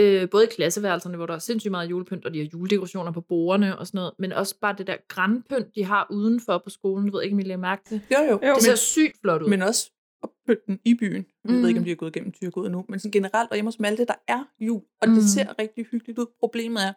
Øh, 0.00 0.30
både 0.30 0.44
i 0.44 0.48
klasseværelserne, 0.56 1.16
hvor 1.16 1.26
der 1.26 1.34
er 1.34 1.38
sindssygt 1.38 1.70
meget 1.70 1.90
julepynt, 1.90 2.24
og 2.26 2.34
de 2.34 2.38
har 2.38 2.46
juledekorationer 2.52 3.12
på 3.12 3.20
bordene 3.20 3.78
og 3.78 3.86
sådan 3.86 3.98
noget, 3.98 4.12
men 4.18 4.32
også 4.32 4.54
bare 4.60 4.74
det 4.78 4.86
der 4.86 4.96
grænpynt, 5.08 5.74
de 5.74 5.84
har 5.84 6.06
udenfor 6.10 6.58
på 6.64 6.70
skolen. 6.70 7.06
Jeg 7.06 7.12
ved 7.12 7.22
ikke, 7.22 7.34
om 7.34 7.38
I 7.40 7.42
lægger 7.42 7.56
mærke 7.56 7.82
til. 7.88 8.00
Jo, 8.12 8.22
jo. 8.30 8.38
Det 8.54 8.62
ser 8.62 8.70
men, 8.70 8.76
sygt 8.76 9.20
flot 9.20 9.42
ud. 9.42 9.48
men 9.48 9.62
også 9.62 9.90
oppynten 10.22 10.80
i 10.84 10.94
byen. 10.94 11.26
Jeg 11.44 11.52
ved 11.52 11.58
Mhm. 11.58 11.68
ikke, 11.68 11.78
om 11.78 11.84
de 11.84 11.90
er 11.90 11.94
gået 11.96 12.16
igennem 12.16 12.32
Tyrkod 12.32 12.68
nu, 12.68 12.84
men 12.88 13.00
sådan 13.00 13.10
generelt, 13.10 13.50
og 13.50 13.56
hjemme 13.56 13.68
hos 13.68 13.78
Malte, 13.80 14.04
der 14.04 14.14
er 14.28 14.44
jul, 14.60 14.82
og 15.00 15.06
det 15.08 15.16
Mhm. 15.16 15.22
ser 15.22 15.58
rigtig 15.58 15.86
hyggeligt 15.90 16.18
ud. 16.18 16.26
Problemet 16.40 16.82
er, 16.84 16.92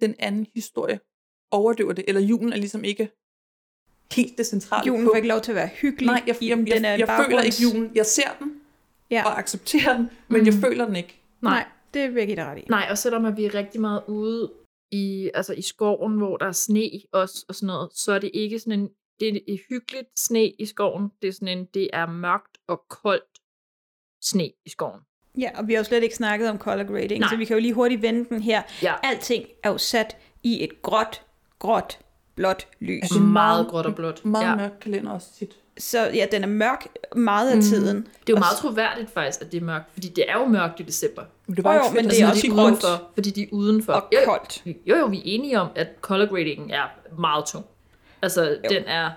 den 0.00 0.14
anden 0.18 0.46
historie 0.54 1.00
overdøver 1.50 1.92
det, 1.92 2.04
eller 2.08 2.20
julen 2.20 2.52
er 2.52 2.56
ligesom 2.56 2.84
ikke 2.84 3.10
helt 4.12 4.38
det 4.38 4.46
centrale 4.46 4.86
Julen 4.86 5.04
får 5.06 5.14
ikke 5.14 5.28
lov 5.28 5.40
til 5.40 5.52
at 5.52 5.56
være 5.56 5.68
hyggelig. 5.68 6.06
Nej, 6.06 6.22
jeg, 6.26 6.36
jeg, 6.42 6.48
jeg, 6.48 6.58
Den 6.76 6.84
er 6.84 6.90
jeg, 6.90 6.98
jeg 6.98 7.24
føler 7.26 7.42
ikke 7.42 7.56
julen. 7.62 7.90
Jeg 7.94 8.06
ser 8.06 8.30
den, 8.38 8.60
Ja. 9.10 9.24
og 9.26 9.38
accepterer 9.38 9.96
den, 9.96 10.10
men 10.28 10.46
jeg 10.46 10.54
føler 10.54 10.86
den 10.86 10.96
ikke. 10.96 11.20
Nej, 11.42 11.66
det 11.94 12.14
vil 12.14 12.20
jeg 12.20 12.26
give 12.26 12.36
dig 12.36 12.46
ret 12.46 12.58
i. 12.58 12.64
Nej, 12.68 12.86
og 12.90 12.98
selvom 12.98 13.24
at 13.24 13.36
vi 13.36 13.44
er 13.44 13.54
rigtig 13.54 13.80
meget 13.80 14.02
ude 14.08 14.52
i, 14.92 15.30
altså 15.34 15.52
i 15.54 15.62
skoven, 15.62 16.16
hvor 16.18 16.36
der 16.36 16.46
er 16.46 16.52
sne 16.52 16.90
også, 17.12 17.44
og 17.48 17.54
sådan 17.54 17.66
noget, 17.66 17.90
så 17.94 18.12
er 18.12 18.18
det 18.18 18.30
ikke 18.34 18.58
sådan 18.58 18.80
en, 18.80 18.88
det 19.20 19.28
er 19.28 19.40
et 19.48 19.60
hyggeligt 19.68 20.08
sne 20.16 20.48
i 20.48 20.66
skoven. 20.66 21.08
Det 21.22 21.28
er 21.28 21.32
sådan 21.32 21.58
en, 21.58 21.64
det 21.74 21.90
er 21.92 22.06
mørkt 22.06 22.58
og 22.68 22.82
koldt 22.88 23.38
sne 24.22 24.44
i 24.44 24.68
skoven. 24.68 25.00
Ja, 25.38 25.50
og 25.58 25.68
vi 25.68 25.72
har 25.72 25.80
jo 25.80 25.84
slet 25.84 26.02
ikke 26.02 26.14
snakket 26.14 26.50
om 26.50 26.58
color 26.58 26.84
grading, 26.84 27.20
Nej. 27.20 27.28
så 27.30 27.36
vi 27.36 27.44
kan 27.44 27.56
jo 27.56 27.60
lige 27.60 27.74
hurtigt 27.74 28.02
vende 28.02 28.28
den 28.28 28.42
her. 28.42 28.62
Ja. 28.82 28.94
Alting 29.02 29.46
er 29.62 29.70
jo 29.70 29.78
sat 29.78 30.16
i 30.42 30.64
et 30.64 30.82
gråt, 30.82 31.22
gråt, 31.58 31.98
blåt 32.34 32.68
lys. 32.80 33.02
Altså, 33.02 33.20
meget 33.20 33.68
gråt 33.68 33.86
og 33.86 33.94
blåt. 33.94 34.24
Meget 34.24 34.44
Ja. 34.44 34.56
mørk 34.56 34.72
kalender 34.80 35.12
også 35.12 35.34
tit. 35.34 35.56
Så 35.78 36.10
ja, 36.14 36.26
den 36.32 36.42
er 36.42 36.46
mørk 36.48 36.86
meget 37.16 37.50
af 37.50 37.56
Mm. 37.56 37.62
tiden. 37.62 37.96
Det 37.96 38.04
er 38.06 38.10
jo 38.28 38.34
Og 38.34 38.40
meget 38.40 38.56
troværdigt 38.56 39.10
faktisk, 39.14 39.40
at 39.40 39.52
det 39.52 39.60
er 39.60 39.64
mørkt, 39.64 39.84
fordi 39.92 40.08
det 40.08 40.24
er 40.28 40.38
jo 40.38 40.44
mørkt 40.44 40.80
i 40.80 40.82
december. 40.82 41.22
Men 41.46 41.56
det 41.56 41.64
Jo, 41.64 41.72
jo, 41.72 41.80
men 41.94 42.04
det 42.04 42.22
er 42.22 42.28
også 42.30 42.42
de 42.46 42.52
udenfor, 42.52 43.02
fordi 43.14 43.30
de 43.30 43.42
er 43.42 43.46
udenfor. 43.52 43.92
og 43.92 44.08
jo, 44.12 44.18
koldt. 44.24 44.62
Jo, 44.86 44.96
jo, 44.96 45.06
vi 45.06 45.16
er 45.18 45.22
enige 45.24 45.60
om, 45.60 45.68
at 45.76 45.88
color 46.00 46.26
gradingen 46.26 46.70
er 46.70 46.82
meget 47.18 47.44
tung. 47.46 47.64
Altså, 48.22 48.42
jo. 48.44 48.56
den 48.70 48.84
er 48.86 49.10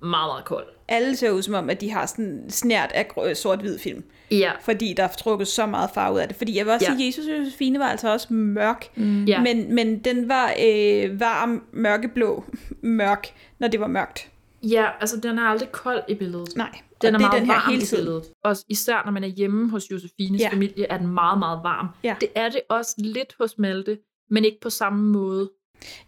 meget, 0.00 0.28
meget 0.28 0.44
kold. 0.44 0.64
Alle 0.88 1.16
ser 1.16 1.30
ud 1.30 1.42
som 1.42 1.54
om, 1.54 1.70
at 1.70 1.80
de 1.80 1.90
har 1.90 2.06
sådan 2.06 2.44
snært 2.48 2.92
af 2.94 3.36
sort-hvid 3.36 3.78
film. 3.78 4.04
Ja. 4.30 4.52
Fordi 4.60 4.92
der 4.96 5.02
er 5.04 5.08
trukket 5.08 5.48
så 5.48 5.66
meget 5.66 5.90
farve 5.94 6.14
ud 6.14 6.20
af 6.20 6.28
det. 6.28 6.36
Fordi 6.36 6.56
jeg 6.58 6.64
vil 6.66 6.72
også 6.72 6.86
Ja. 6.90 6.96
sige, 6.96 7.02
at 7.04 7.06
Jesus 7.06 7.26
og 7.26 7.38
Josefine 7.38 7.78
var 7.78 7.84
altså 7.88 8.12
også 8.12 8.32
mørk. 8.32 8.86
Mm. 8.94 9.24
Ja. 9.24 9.40
Men, 9.40 9.74
men 9.74 9.98
den 9.98 10.28
var 10.28 10.52
øh, 10.66 11.20
varm, 11.20 11.62
mørkeblå, 11.72 12.44
mørk, 12.82 13.26
når 13.58 13.68
det 13.68 13.80
var 13.80 13.86
mørkt. 13.86 14.28
Ja, 14.70 14.86
altså 15.00 15.16
den 15.20 15.38
er 15.38 15.42
aldrig 15.42 15.72
kold 15.72 16.02
i 16.08 16.14
billedet. 16.14 16.56
Nej, 16.56 16.70
Den 17.02 17.14
er 17.14 17.18
det 17.18 17.24
er 17.24 17.28
meget 17.28 17.40
den 17.40 17.46
her 17.46 17.54
varm 17.54 17.70
hele 17.70 17.82
i 17.82 17.86
tiden. 17.86 18.02
billedet. 18.04 18.24
Også 18.44 18.64
især 18.68 19.02
når 19.04 19.12
man 19.12 19.24
er 19.24 19.28
hjemme 19.28 19.70
hos 19.70 19.90
Josefines 19.90 20.40
Ja. 20.40 20.48
familie, 20.48 20.86
er 20.90 20.98
den 20.98 21.06
meget, 21.06 21.38
meget 21.38 21.60
varm. 21.62 21.88
Ja. 22.04 22.16
Det 22.20 22.28
er 22.34 22.48
det 22.48 22.60
også 22.68 22.94
lidt 22.98 23.34
hos 23.40 23.58
Malte, 23.58 23.98
men 24.30 24.44
ikke 24.44 24.60
på 24.60 24.70
samme 24.70 25.12
måde. 25.12 25.50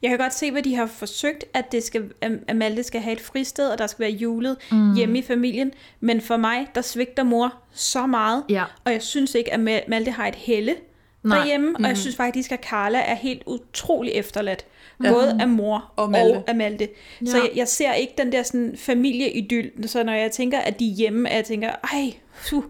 Jeg 0.03 0.11
kan 0.11 0.19
godt 0.19 0.35
se, 0.35 0.51
hvad 0.51 0.63
de 0.63 0.75
har 0.75 0.87
forsøgt, 0.87 1.45
at, 1.55 1.73
det 1.73 1.83
skal, 1.83 2.13
at 2.23 2.57
Malte 2.57 2.83
skal 2.83 3.01
have 3.01 3.13
et 3.13 3.21
fristed, 3.21 3.69
og 3.71 3.79
der 3.79 3.87
skal 3.87 4.03
være 4.03 4.11
julet 4.11 4.57
Mm. 4.73 4.77
mm. 4.79 4.95
hjemme 4.95 5.19
i 5.19 5.23
familien. 5.23 5.73
Men 6.01 6.21
for 6.21 6.37
mig, 6.37 6.67
der 6.75 6.81
svigter 6.81 7.23
mor 7.23 7.55
så 7.73 8.07
meget. 8.07 8.45
Ja. 8.49 8.65
Og 8.85 8.93
jeg 8.93 9.03
synes 9.03 9.35
ikke, 9.35 9.53
at 9.55 9.61
Ma- 9.61 9.89
Malte 9.91 10.11
har 10.11 10.27
et 10.27 10.35
helle 10.35 10.77
Nej. 11.23 11.39
derhjemme. 11.39 11.77
Og 11.77 11.83
jeg 11.83 11.89
Mhm. 11.91 11.97
synes 11.97 12.17
faktisk, 12.17 12.53
at 12.53 12.65
Carla 12.65 12.99
er 12.99 13.15
helt 13.15 13.43
utrolig 13.47 14.13
efterladt. 14.13 14.65
Ja. 15.03 15.09
Ja. 15.09 15.13
Både 15.15 15.37
af 15.41 15.49
mor 15.49 15.93
Og 15.97 16.11
Malte. 16.11 16.37
og 16.37 16.45
af 16.47 16.55
Malte. 16.57 16.89
Ja. 17.21 17.27
Så 17.27 17.37
jeg, 17.37 17.51
jeg 17.57 17.69
ser 17.69 17.93
ikke 17.93 18.13
den 18.19 18.33
der 18.33 18.43
sådan 18.43 18.75
familieidyl. 18.77 19.89
Så 19.89 20.03
når 20.03 20.13
jeg 20.13 20.31
tænker, 20.33 20.59
at 20.59 20.79
de 20.79 20.91
er 20.91 20.95
hjemme, 20.95 21.29
at 21.31 21.37
jeg 21.37 21.45
tænker, 21.45 21.71
ej, 21.93 22.13
uh, 22.53 22.59
uh, 22.59 22.65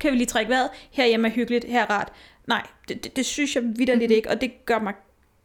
kan 0.00 0.12
vi 0.12 0.16
lige 0.16 0.26
trække 0.26 0.50
vejret? 0.50 0.68
Herhjemme 0.90 1.28
er 1.28 1.32
hyggeligt, 1.32 1.64
her 1.64 1.82
er 1.82 1.90
rart. 1.90 2.08
Nej, 2.46 2.66
det, 2.88 3.04
det, 3.04 3.16
det 3.16 3.26
synes 3.26 3.54
jeg 3.56 3.64
vidderligt 3.76 4.12
ikke, 4.12 4.30
og 4.30 4.40
det 4.40 4.64
gør 4.66 4.78
mig 4.78 4.94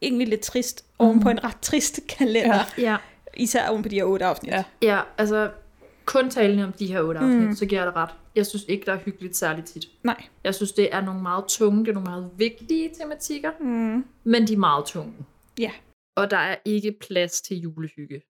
egentlig 0.01 0.27
lidt 0.27 0.41
trist 0.41 0.85
oven 0.99 1.19
på 1.19 1.29
en 1.29 1.43
ret 1.43 1.57
trist 1.61 1.99
kalender. 2.09 2.59
Ja. 2.77 2.91
ja. 2.91 2.97
Især 3.37 3.67
oven 3.69 3.83
på 3.83 3.89
de 3.89 3.95
her 3.95 4.03
otte 4.03 4.25
afsnit. 4.25 4.51
Ja. 4.53 4.63
Ja, 4.81 4.99
altså 5.17 5.49
kun 6.05 6.29
talende 6.29 6.63
om 6.63 6.71
de 6.71 6.85
her 6.87 7.01
otte 7.01 7.19
afsnit, 7.19 7.39
Mm. 7.41 7.45
mm. 7.47 7.55
så 7.55 7.65
giver 7.65 7.81
jeg 7.81 7.87
det 7.87 7.95
ret. 7.95 8.09
Jeg 8.35 8.45
synes 8.45 8.65
ikke, 8.67 8.85
der 8.85 8.93
er 8.93 8.97
hyggeligt 9.05 9.37
særligt 9.37 9.67
tit. 9.67 9.85
Nej. 10.03 10.23
Jeg 10.43 10.55
synes, 10.55 10.71
det 10.71 10.89
er 10.95 11.01
nogle 11.01 11.21
meget 11.21 11.43
tunge, 11.47 11.79
det 11.85 11.89
er 11.89 11.93
nogle 11.93 12.09
meget 12.09 12.29
vigtige 12.37 12.89
tematikker, 13.01 13.51
Mm. 13.59 14.05
men 14.23 14.47
de 14.47 14.53
er 14.53 14.57
meget 14.57 14.85
tunge. 14.85 15.13
Ja. 15.59 15.71
Og 16.15 16.31
der 16.31 16.37
er 16.37 16.57
ikke 16.65 16.97
plads 17.01 17.41
til 17.41 17.57
julehygge 17.57 18.21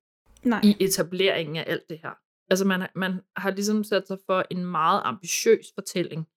Nej. 0.43 0.61
i 0.63 0.75
etableringen 0.79 1.55
af 1.55 1.63
alt 1.67 1.89
det 1.89 1.99
her. 2.03 2.11
Altså 2.49 2.65
man, 2.65 2.87
man 2.95 3.21
har 3.35 3.51
ligesom 3.51 3.83
sat 3.83 4.07
sig 4.07 4.17
for 4.25 4.45
en 4.51 4.65
meget 4.65 5.01
ambitiøs 5.05 5.65
fortælling, 5.75 6.27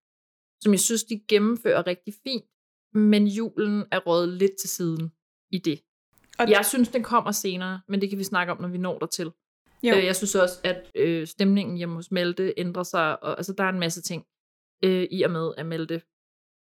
som 0.61 0.73
jeg 0.73 0.81
synes, 0.81 1.05
de 1.05 1.21
gennemfører 1.29 1.87
rigtig 1.87 2.15
fint, 2.25 2.45
men 2.95 3.27
julen 3.27 3.85
er 3.93 3.99
rådet 3.99 4.29
lidt 4.29 4.53
til 4.61 4.71
siden 4.71 5.13
i 5.51 5.59
det. 5.59 5.83
Og 6.39 6.51
jeg 6.51 6.67
synes, 6.67 6.89
den 6.89 7.03
kommer 7.03 7.33
senere, 7.33 7.81
men 7.89 8.01
det 8.01 8.09
kan 8.11 8.19
vi 8.19 8.25
snakke 8.25 8.53
om, 8.53 8.61
når 8.61 8.69
vi 8.69 8.79
når 8.79 8.99
dertil. 8.99 9.33
Jo. 9.83 9.95
Øh, 9.95 10.05
jeg 10.05 10.17
synes 10.17 10.35
også, 10.35 10.61
at 10.65 10.91
øh, 10.95 11.27
stemningen 11.27 11.77
hjemme 11.77 11.95
hos 11.95 12.11
Malte 12.11 12.55
ændrer 12.57 12.83
sig, 12.83 13.23
og 13.23 13.37
altså, 13.37 13.53
der 13.53 13.65
er 13.65 13.69
en 13.69 13.81
masse 13.81 14.03
ting 14.03 14.27
øh, 14.85 15.09
i 15.11 15.23
og 15.23 15.31
med, 15.31 15.53
at 15.57 15.67
Malte 15.67 16.03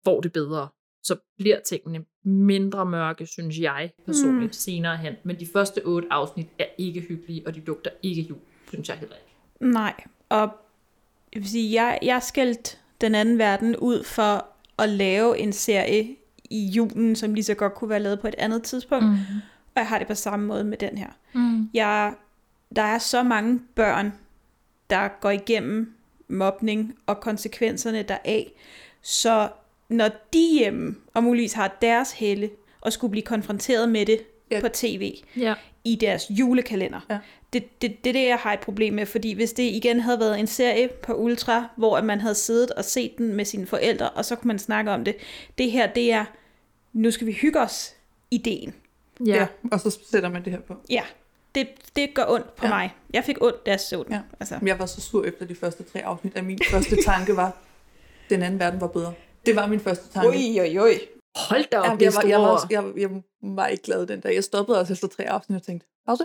får 0.05 0.21
det 0.21 0.33
bedre. 0.33 0.69
Så 1.07 1.17
bliver 1.39 1.61
tingene 1.61 2.05
mindre 2.25 2.87
mørke, 2.87 3.27
synes 3.27 3.59
jeg 3.59 3.91
personligt, 4.07 4.49
Mm. 4.49 4.53
senere 4.53 4.97
hen. 4.97 5.15
Men 5.25 5.41
de 5.41 5.47
første 5.53 5.83
otte 5.85 6.09
afsnit 6.11 6.47
er 6.59 6.65
ikke 6.79 7.01
hyggelige, 7.01 7.43
og 7.47 7.55
de 7.55 7.61
lugter 7.61 7.91
ikke 8.03 8.23
jul, 8.23 8.39
synes 8.69 8.89
jeg 8.89 8.97
heller 8.99 9.17
ikke. 9.17 9.73
Nej, 9.73 9.95
og 10.29 10.49
jeg 11.35 11.43
vil 11.43 11.49
sige, 11.51 11.83
jeg, 11.83 11.99
jeg 12.03 12.23
skældte 12.23 12.77
den 13.01 13.15
anden 13.15 13.39
verden 13.39 13.77
ud 13.77 14.05
for 14.05 14.47
at 14.79 14.89
lave 14.89 15.39
en 15.39 15.53
serie 15.53 16.17
i 16.51 16.67
julen, 16.67 17.17
som 17.17 17.35
lige 17.35 17.45
så 17.45 17.55
godt 17.55 17.75
kunne 17.75 17.91
være 17.91 18.01
lavet 18.01 18.21
på 18.21 18.29
et 18.29 18.35
andet 18.39 18.63
tidspunkt. 18.63 19.05
Mm. 19.05 19.13
Og 19.75 19.81
jeg 19.81 19.87
har 19.89 19.99
det 19.99 20.07
på 20.07 20.15
samme 20.15 20.47
måde 20.47 20.65
med 20.65 20.77
den 20.79 20.99
her. 20.99 21.09
Mm. 21.35 21.71
Jeg, 21.75 22.15
der 22.77 22.83
er 22.83 22.99
så 22.99 23.23
mange 23.23 23.61
børn, 23.75 24.13
der 24.91 25.09
går 25.21 25.31
igennem 25.31 25.95
mobning 26.29 26.95
og 27.07 27.21
konsekvenserne 27.21 28.03
deraf. 28.03 28.53
Så 29.03 29.49
når 29.89 30.09
de 30.33 30.59
hjemme, 30.59 30.97
og 31.15 31.23
muligvis 31.25 31.53
har 31.53 31.77
deres 31.83 32.13
helle, 32.13 32.51
og 32.81 32.93
skulle 32.93 33.11
blive 33.11 33.23
konfronteret 33.25 33.89
med 33.89 34.07
det 34.07 34.21
Ja. 34.51 34.61
på 34.61 34.69
tv, 34.69 35.17
Ja. 35.37 35.55
i 35.85 35.95
deres 36.01 36.27
julekalender. 36.31 37.01
Ja. 37.11 37.19
Det, 37.53 37.83
det, 37.83 38.05
det 38.05 38.11
er 38.11 38.13
det, 38.13 38.27
jeg 38.29 38.37
har 38.37 38.53
et 38.53 38.61
problem 38.61 38.95
med, 38.95 39.07
fordi 39.07 39.33
hvis 39.33 39.53
det 39.53 39.63
igen 39.63 40.01
havde 40.01 40.21
været 40.21 40.41
en 40.41 40.47
serie 40.47 40.89
på 41.03 41.15
Ultra, 41.15 41.69
hvor 41.77 41.97
at 41.97 42.05
man 42.05 42.21
havde 42.21 42.35
siddet 42.35 42.71
og 42.71 42.85
set 42.85 43.19
den 43.19 43.33
med 43.35 43.45
sine 43.45 43.67
forældre, 43.67 44.11
og 44.11 44.25
så 44.25 44.37
kunne 44.37 44.49
man 44.49 44.59
snakke 44.59 44.91
om 44.91 45.05
det. 45.05 45.17
Det 45.59 45.71
her, 45.71 45.87
det 45.93 46.13
er, 46.13 46.25
nu 46.93 47.11
skal 47.11 47.27
vi 47.27 47.33
hygge 47.33 47.61
os, 47.61 47.95
ideen. 48.31 48.75
Ja. 49.27 49.35
ja. 49.35 49.47
Og 49.73 49.81
så 49.81 49.99
sætter 50.11 50.29
man 50.29 50.45
det 50.45 50.53
her 50.53 50.61
på. 50.61 50.75
Ja, 50.91 51.03
det, 51.55 51.69
det 51.97 52.15
gør 52.15 52.25
ondt 52.29 52.57
på 52.57 52.67
ja. 52.67 52.73
mig. 52.73 52.95
Jeg 53.15 53.25
fik 53.25 53.37
ondt, 53.41 53.67
da 53.67 53.71
jeg 53.71 53.81
så 53.81 54.03
den. 54.03 54.13
Ja. 54.13 54.21
Altså. 54.41 54.59
Jeg 54.67 54.79
var 54.79 54.87
så 54.87 55.01
sur 55.01 55.25
efter 55.25 55.45
de 55.47 55.55
første 55.55 55.83
tre 55.83 56.05
afsnit, 56.05 56.37
at 56.37 56.45
min 56.45 56.59
første 56.71 57.03
tanke 57.03 57.37
var, 57.37 57.57
den 58.31 58.43
anden 58.43 58.61
verden 58.61 58.81
var 58.81 58.87
bedre. 58.87 59.13
Det 59.47 59.57
var 59.57 59.67
min 59.67 59.81
første 59.81 60.09
tanke. 60.09 60.29
Ui, 60.29 60.61
ui, 60.61 60.79
ui. 60.79 60.95
Hold 61.49 61.71
da 61.71 61.79
op, 61.79 61.85
er 61.87 62.05
jeg, 62.05 62.13
var, 62.15 62.23
jeg, 62.29 62.41
var, 62.41 62.57
store 62.57 62.69
jeg, 62.71 62.99
jeg, 63.01 63.23
var 63.43 63.67
ikke 63.67 63.83
glad 63.83 64.07
den 64.07 64.21
dag. 64.21 64.35
Jeg 64.35 64.45
stoppede 64.45 64.81
også 64.81 64.93
efter 64.93 65.09
tre 65.09 65.29
afsnit 65.31 65.57
og 65.57 65.63
tænkte, 65.63 65.87
pause. 66.07 66.25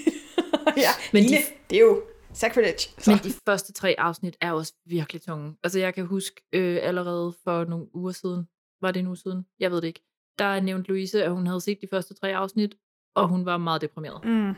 ja, 0.84 0.90
Men 1.12 1.22
Line, 1.22 1.36
de- 1.36 1.42
det 1.70 1.76
er 1.78 1.82
jo 1.82 2.02
sacrilege. 2.32 2.78
Så. 2.98 3.10
Men 3.10 3.18
de 3.18 3.30
første 3.48 3.72
tre 3.72 3.94
afsnit 3.98 4.36
er 4.40 4.52
også 4.52 4.74
virkelig 4.86 5.22
tunge. 5.22 5.56
Altså 5.64 5.78
jeg 5.78 5.94
kan 5.94 6.06
huske 6.06 6.42
øh, 6.52 6.78
allerede 6.82 7.34
for 7.44 7.64
nogle 7.64 7.94
uger 7.94 8.12
siden, 8.12 8.48
var 8.80 8.90
det 8.90 9.00
en 9.00 9.06
uge 9.06 9.16
siden? 9.16 9.46
Jeg 9.60 9.70
ved 9.70 9.80
det 9.80 9.86
ikke. 9.88 10.02
Der 10.38 10.60
nævnte 10.60 10.88
Louise, 10.88 11.24
at 11.24 11.30
hun 11.32 11.46
havde 11.46 11.60
set 11.60 11.78
de 11.82 11.88
første 11.90 12.14
tre 12.14 12.36
afsnit, 12.36 12.76
og 13.14 13.28
hun 13.28 13.46
var 13.46 13.56
meget 13.56 13.80
deprimeret. 13.80 14.24
Mm. 14.24 14.54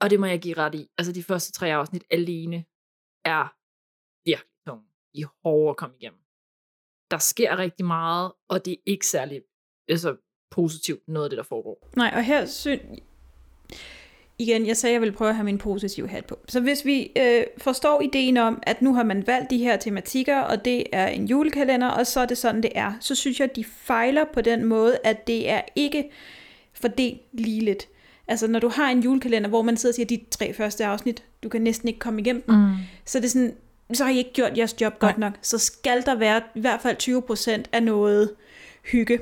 Og 0.00 0.10
det 0.10 0.20
må 0.20 0.26
jeg 0.26 0.40
give 0.40 0.56
ret 0.56 0.74
i. 0.74 0.88
Altså 0.98 1.12
de 1.12 1.22
første 1.22 1.52
tre 1.52 1.74
afsnit 1.74 2.04
alene 2.10 2.64
er 3.24 3.54
virkelig 4.28 4.50
tunge. 4.66 4.84
De 5.14 5.20
er 5.22 5.26
hårde 5.44 5.70
at 5.70 5.76
komme 5.76 5.94
igennem. 6.00 6.20
Der 7.10 7.18
sker 7.18 7.58
rigtig 7.58 7.86
meget, 7.86 8.32
og 8.48 8.64
det 8.64 8.72
er 8.72 8.76
ikke 8.86 9.06
særlig 9.06 9.40
altså, 9.88 10.16
positivt 10.50 11.00
noget 11.08 11.24
af 11.24 11.30
det, 11.30 11.36
der 11.36 11.42
foregår. 11.42 11.88
Nej, 11.96 12.12
og 12.16 12.24
her 12.24 12.46
synes... 12.46 12.80
Igen, 14.38 14.66
jeg 14.66 14.76
sagde, 14.76 14.90
at 14.90 14.94
jeg 14.94 15.00
ville 15.00 15.16
prøve 15.16 15.28
at 15.28 15.36
have 15.36 15.44
min 15.44 15.58
positive 15.58 16.08
hat 16.08 16.24
på. 16.24 16.38
Så 16.48 16.60
hvis 16.60 16.84
vi 16.84 17.12
øh, 17.18 17.44
forstår 17.58 18.00
ideen 18.00 18.36
om, 18.36 18.58
at 18.62 18.82
nu 18.82 18.94
har 18.94 19.04
man 19.04 19.26
valgt 19.26 19.50
de 19.50 19.58
her 19.58 19.76
tematikker, 19.76 20.40
og 20.40 20.64
det 20.64 20.84
er 20.92 21.06
en 21.06 21.26
julekalender, 21.26 21.88
og 21.88 22.06
så 22.06 22.20
er 22.20 22.26
det 22.26 22.38
sådan, 22.38 22.62
det 22.62 22.70
er, 22.74 22.92
så 23.00 23.14
synes 23.14 23.40
jeg, 23.40 23.50
at 23.50 23.56
de 23.56 23.64
fejler 23.64 24.24
på 24.34 24.40
den 24.40 24.64
måde, 24.64 24.98
at 25.04 25.26
det 25.26 25.50
er 25.50 25.60
ikke 25.76 26.10
fordelt 26.72 27.20
ligeligt. 27.32 27.88
Altså, 28.28 28.46
når 28.46 28.58
du 28.58 28.68
har 28.68 28.90
en 28.90 29.00
julekalender, 29.00 29.48
hvor 29.48 29.62
man 29.62 29.76
sidder 29.76 29.92
og 29.92 29.94
siger, 29.94 30.06
de 30.06 30.24
tre 30.30 30.52
første 30.52 30.84
afsnit, 30.84 31.24
du 31.42 31.48
kan 31.48 31.62
næsten 31.62 31.88
ikke 31.88 32.00
komme 32.00 32.20
igennem 32.20 32.44
Mm. 32.48 32.74
så 33.04 33.18
er 33.18 33.22
det 33.22 33.30
sådan, 33.30 33.54
så 33.92 34.04
har 34.04 34.10
I 34.10 34.18
ikke 34.18 34.32
gjort 34.32 34.56
jeres 34.58 34.80
job 34.80 34.98
godt 34.98 35.18
nok. 35.18 35.32
Så 35.42 35.58
skal 35.58 36.02
der 36.06 36.14
være 36.14 36.40
i 36.54 36.60
hvert 36.60 36.80
fald 36.80 36.96
20% 37.62 37.62
af 37.72 37.82
noget 37.82 38.30
hygge. 38.92 39.18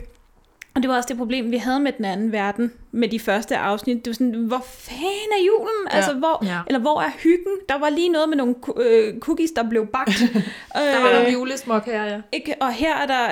Og 0.75 0.83
det 0.83 0.91
var 0.91 0.97
også 0.97 1.09
det 1.09 1.17
problem, 1.17 1.51
vi 1.51 1.57
havde 1.57 1.81
med 1.81 1.93
den 1.93 2.05
anden 2.05 2.33
verden, 2.33 2.73
med 2.93 3.09
de 3.09 3.21
første 3.21 3.57
afsnit. 3.57 4.05
Det 4.05 4.11
var 4.11 4.15
sådan, 4.15 4.35
hvor 4.35 4.65
fanden 4.69 5.31
er 5.41 5.45
julen? 5.47 5.89
Ja. 5.91 5.97
Altså, 5.97 6.15
hvor, 6.15 6.45
Ja. 6.45 6.59
Eller 6.67 6.81
hvor 6.81 7.01
er 7.01 7.11
hyggen? 7.19 7.53
Der 7.69 7.79
var 7.79 7.89
lige 7.89 8.09
noget 8.09 8.29
med 8.29 8.37
nogle 8.37 8.55
øh, 8.77 9.19
cookies, 9.21 9.51
der 9.51 9.69
blev 9.69 9.87
bagt. 9.87 10.09
Der 10.75 11.03
var 11.03 11.13
nogle 11.13 11.33
julesmok 11.33 11.87
her, 11.87 12.05
ja. 12.05 12.21
Ikke? 12.33 12.55
Og 12.61 12.73
her 12.73 12.97
er 12.97 13.07
der, 13.07 13.29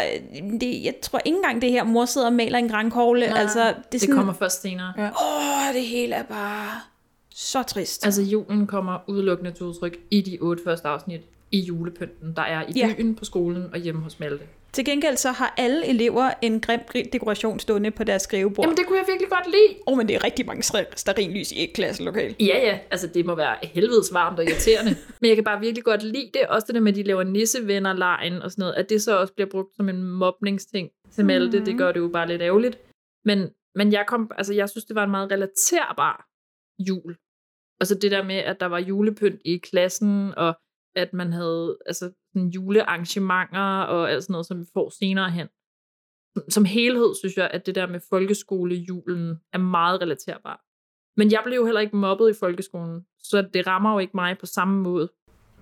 det, 0.61 0.85
jeg 0.85 0.95
tror 1.03 1.21
ikke 1.25 1.37
engang 1.37 1.63
det 1.63 1.71
her, 1.71 1.85
mor 1.85 2.05
sidder 2.05 2.27
og 2.27 2.33
maler 2.33 2.59
en 2.59 2.69
grankogle. 2.69 3.27
Nej, 3.27 3.41
altså, 3.41 3.61
det, 3.61 3.69
er 3.69 3.73
det 3.93 4.01
sådan, 4.01 4.17
kommer 4.17 4.33
først 4.33 4.63
senere. 4.63 4.93
Åh, 4.99 5.75
det 5.75 5.83
hele 5.83 6.15
er 6.15 6.23
bare 6.23 6.81
så 7.39 7.63
trist. 7.63 8.05
Altså 8.07 8.23
julen 8.23 8.67
kommer 8.67 8.99
udelukkende 9.07 9.51
til 9.53 9.67
udtryk 9.67 9.99
i 10.11 10.21
de 10.21 10.39
otte 10.41 10.63
første 10.65 10.89
afsnit 10.89 11.21
i 11.53 11.61
julepynten, 11.61 12.33
der 12.37 12.43
er 12.43 12.63
i 12.69 12.73
Ja. 12.77 12.95
byen, 12.97 13.15
på 13.15 13.25
skolen 13.25 13.65
og 13.73 13.79
hjemme 13.79 14.01
hos 14.01 14.21
Malte. 14.21 14.45
Til 14.73 14.85
gengæld 14.85 15.17
så 15.17 15.31
har 15.31 15.55
alle 15.57 15.87
elever 15.87 16.31
en 16.43 16.61
grim 16.61 16.81
grim 16.89 17.07
dekoration 17.13 17.59
stående 17.59 17.91
på 17.91 18.05
deres 18.05 18.23
skrivebord. 18.23 18.65
Jamen 18.67 18.77
det 18.77 18.87
kunne 18.87 18.99
jeg 18.99 19.05
virkelig 19.09 19.29
godt 19.31 19.47
lide. 19.47 19.79
Åh, 19.87 19.93
oh, 19.93 19.99
men 19.99 20.09
det 20.09 20.17
er 20.17 20.25
rigtig 20.25 20.47
mange 20.47 20.63
sterinlys 20.97 21.53
i 21.53 21.65
et 21.65 21.73
klasselokal. 21.75 22.35
Ja, 22.41 22.45
ja, 22.67 22.79
altså 22.91 23.07
det 23.07 23.27
må 23.27 23.35
være 23.35 23.57
helvedes 23.63 24.13
varmt 24.13 24.39
og 24.39 24.45
irriterende. 24.45 24.97
Men 25.21 25.29
jeg 25.29 25.37
kan 25.37 25.45
bare 25.45 25.61
virkelig 25.61 25.85
godt 25.85 26.03
lide 26.03 26.31
det. 26.35 26.43
Også 26.49 26.65
det 26.67 26.75
der 26.75 26.81
med, 26.81 26.93
at 26.93 26.97
de 26.97 27.03
laver 27.03 27.23
nissevenner-lejen 27.23 28.43
og 28.43 28.51
sådan 28.51 28.63
noget. 28.63 28.75
At 28.75 28.89
det 28.91 29.03
så 29.03 29.19
også 29.21 29.33
bliver 29.35 29.49
brugt 29.51 29.77
som 29.77 29.89
en 29.89 30.03
mobningsting 30.03 30.89
til 31.15 31.25
Malte, 31.25 31.57
Mhm. 31.59 31.65
det 31.67 31.79
gør 31.79 31.93
det 31.93 32.01
jo 32.01 32.09
bare 32.09 32.29
lidt 32.29 32.43
ærgerligt. 32.43 32.79
Men, 33.25 33.49
men 33.75 33.93
jeg, 33.93 34.05
kom, 34.09 34.31
altså, 34.39 34.55
jeg 34.55 34.69
synes, 34.69 34.85
det 34.85 34.95
var 34.97 35.05
en 35.05 35.11
meget 35.11 35.31
relaterbar 35.33 36.27
jul. 36.89 37.17
Altså 37.81 37.95
det 37.95 38.11
der 38.11 38.23
med, 38.25 38.35
at 38.37 38.61
der 38.61 38.67
var 38.67 38.79
julepynt 38.79 39.41
i 39.45 39.57
klassen, 39.59 40.35
og 40.37 40.55
at 40.97 41.13
man 41.13 41.33
havde 41.33 41.79
altså, 41.87 42.11
sådan 42.33 42.49
julearrangementer 42.49 43.81
og 43.83 44.11
alt 44.11 44.23
sådan 44.25 44.33
noget, 44.33 44.47
som 44.47 44.61
vi 44.61 44.65
får 44.75 44.91
senere 44.99 45.31
hen. 45.31 45.47
Som- 46.49 46.65
helhed 46.65 47.15
synes 47.19 47.37
jeg, 47.37 47.51
at 47.53 47.67
det 47.67 47.75
der 47.75 47.87
med 47.87 48.01
folkeskolejulen 48.09 49.37
er 49.53 49.59
meget 49.59 50.01
relaterbar. 50.01 50.61
Men 51.17 51.33
jeg 51.33 51.41
blev 51.45 51.55
jo 51.57 51.65
heller 51.65 51.81
ikke 51.81 51.97
mobbet 51.97 52.31
i 52.31 52.39
folkeskolen, 52.39 53.07
så 53.23 53.49
det 53.55 53.67
rammer 53.67 53.93
jo 53.93 53.99
ikke 53.99 54.13
mig 54.15 54.39
på 54.39 54.47
samme 54.47 54.83
måde, 54.83 55.09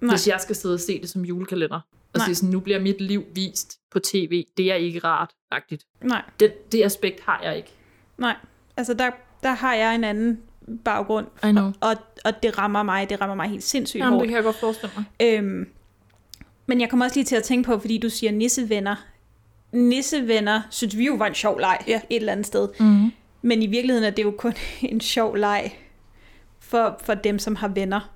Nej. 0.00 0.10
hvis 0.12 0.28
jeg 0.28 0.40
skal 0.40 0.56
sidde 0.56 0.74
og 0.74 0.80
se 0.80 1.00
det 1.00 1.08
som 1.08 1.24
julekalender. 1.24 1.80
Og 2.12 2.18
Nej. 2.18 2.24
sige 2.24 2.34
sådan, 2.34 2.52
nu 2.52 2.60
bliver 2.60 2.80
mit 2.80 3.00
liv 3.00 3.24
vist 3.34 3.80
på 3.90 3.98
tv. 4.00 4.44
Det 4.56 4.70
er 4.72 4.74
ikke 4.74 4.98
rart, 4.98 5.34
faktisk. 5.52 5.86
Nej, 6.02 6.22
Det, 6.40 6.72
det 6.72 6.82
aspekt 6.84 7.20
har 7.20 7.42
jeg 7.42 7.56
ikke. 7.56 7.70
nej. 8.18 8.36
Altså, 8.76 8.94
der, 8.94 9.10
der 9.42 9.50
har 9.52 9.74
jeg 9.74 9.94
en 9.94 10.04
anden 10.04 10.42
baggrund. 10.84 11.26
I 11.44 11.50
know. 11.50 11.72
Og, 11.80 11.96
og 12.24 12.42
det 12.42 12.58
rammer 12.58 12.82
mig, 12.82 13.10
det 13.10 13.20
rammer 13.20 13.34
mig 13.34 13.48
helt 13.50 13.62
sindssygt 13.64 13.98
Jamen, 14.00 14.12
hårdt. 14.12 14.22
det 14.22 14.28
kan 14.28 14.36
jeg 14.36 14.44
godt 14.44 14.56
forestille 14.56 14.92
mig. 14.96 15.04
Øhm, 15.20 15.68
men 16.66 16.80
jeg 16.80 16.90
kommer 16.90 17.04
også 17.06 17.16
lige 17.16 17.24
til 17.24 17.36
at 17.36 17.42
tænke 17.42 17.66
på, 17.66 17.78
fordi 17.78 17.98
du 17.98 18.08
siger 18.08 18.32
nissevenner. 18.32 18.96
Nissevenner 19.72 20.62
synes 20.70 20.96
vi 20.98 21.06
jo 21.06 21.14
var 21.14 21.26
en 21.26 21.34
sjov 21.34 21.58
leg 21.60 21.78
ja. 21.88 22.00
et 22.10 22.16
eller 22.16 22.32
andet 22.32 22.46
sted. 22.46 22.68
Mm-hmm. 22.80 23.12
Men 23.42 23.62
i 23.62 23.66
virkeligheden 23.66 24.04
er 24.06 24.10
det 24.10 24.22
jo 24.22 24.34
kun 24.38 24.52
en 24.82 25.00
sjov 25.00 25.36
leg 25.36 25.78
for, 26.60 26.98
for 27.02 27.14
dem, 27.14 27.38
som 27.38 27.56
har 27.56 27.68
venner. 27.68 28.10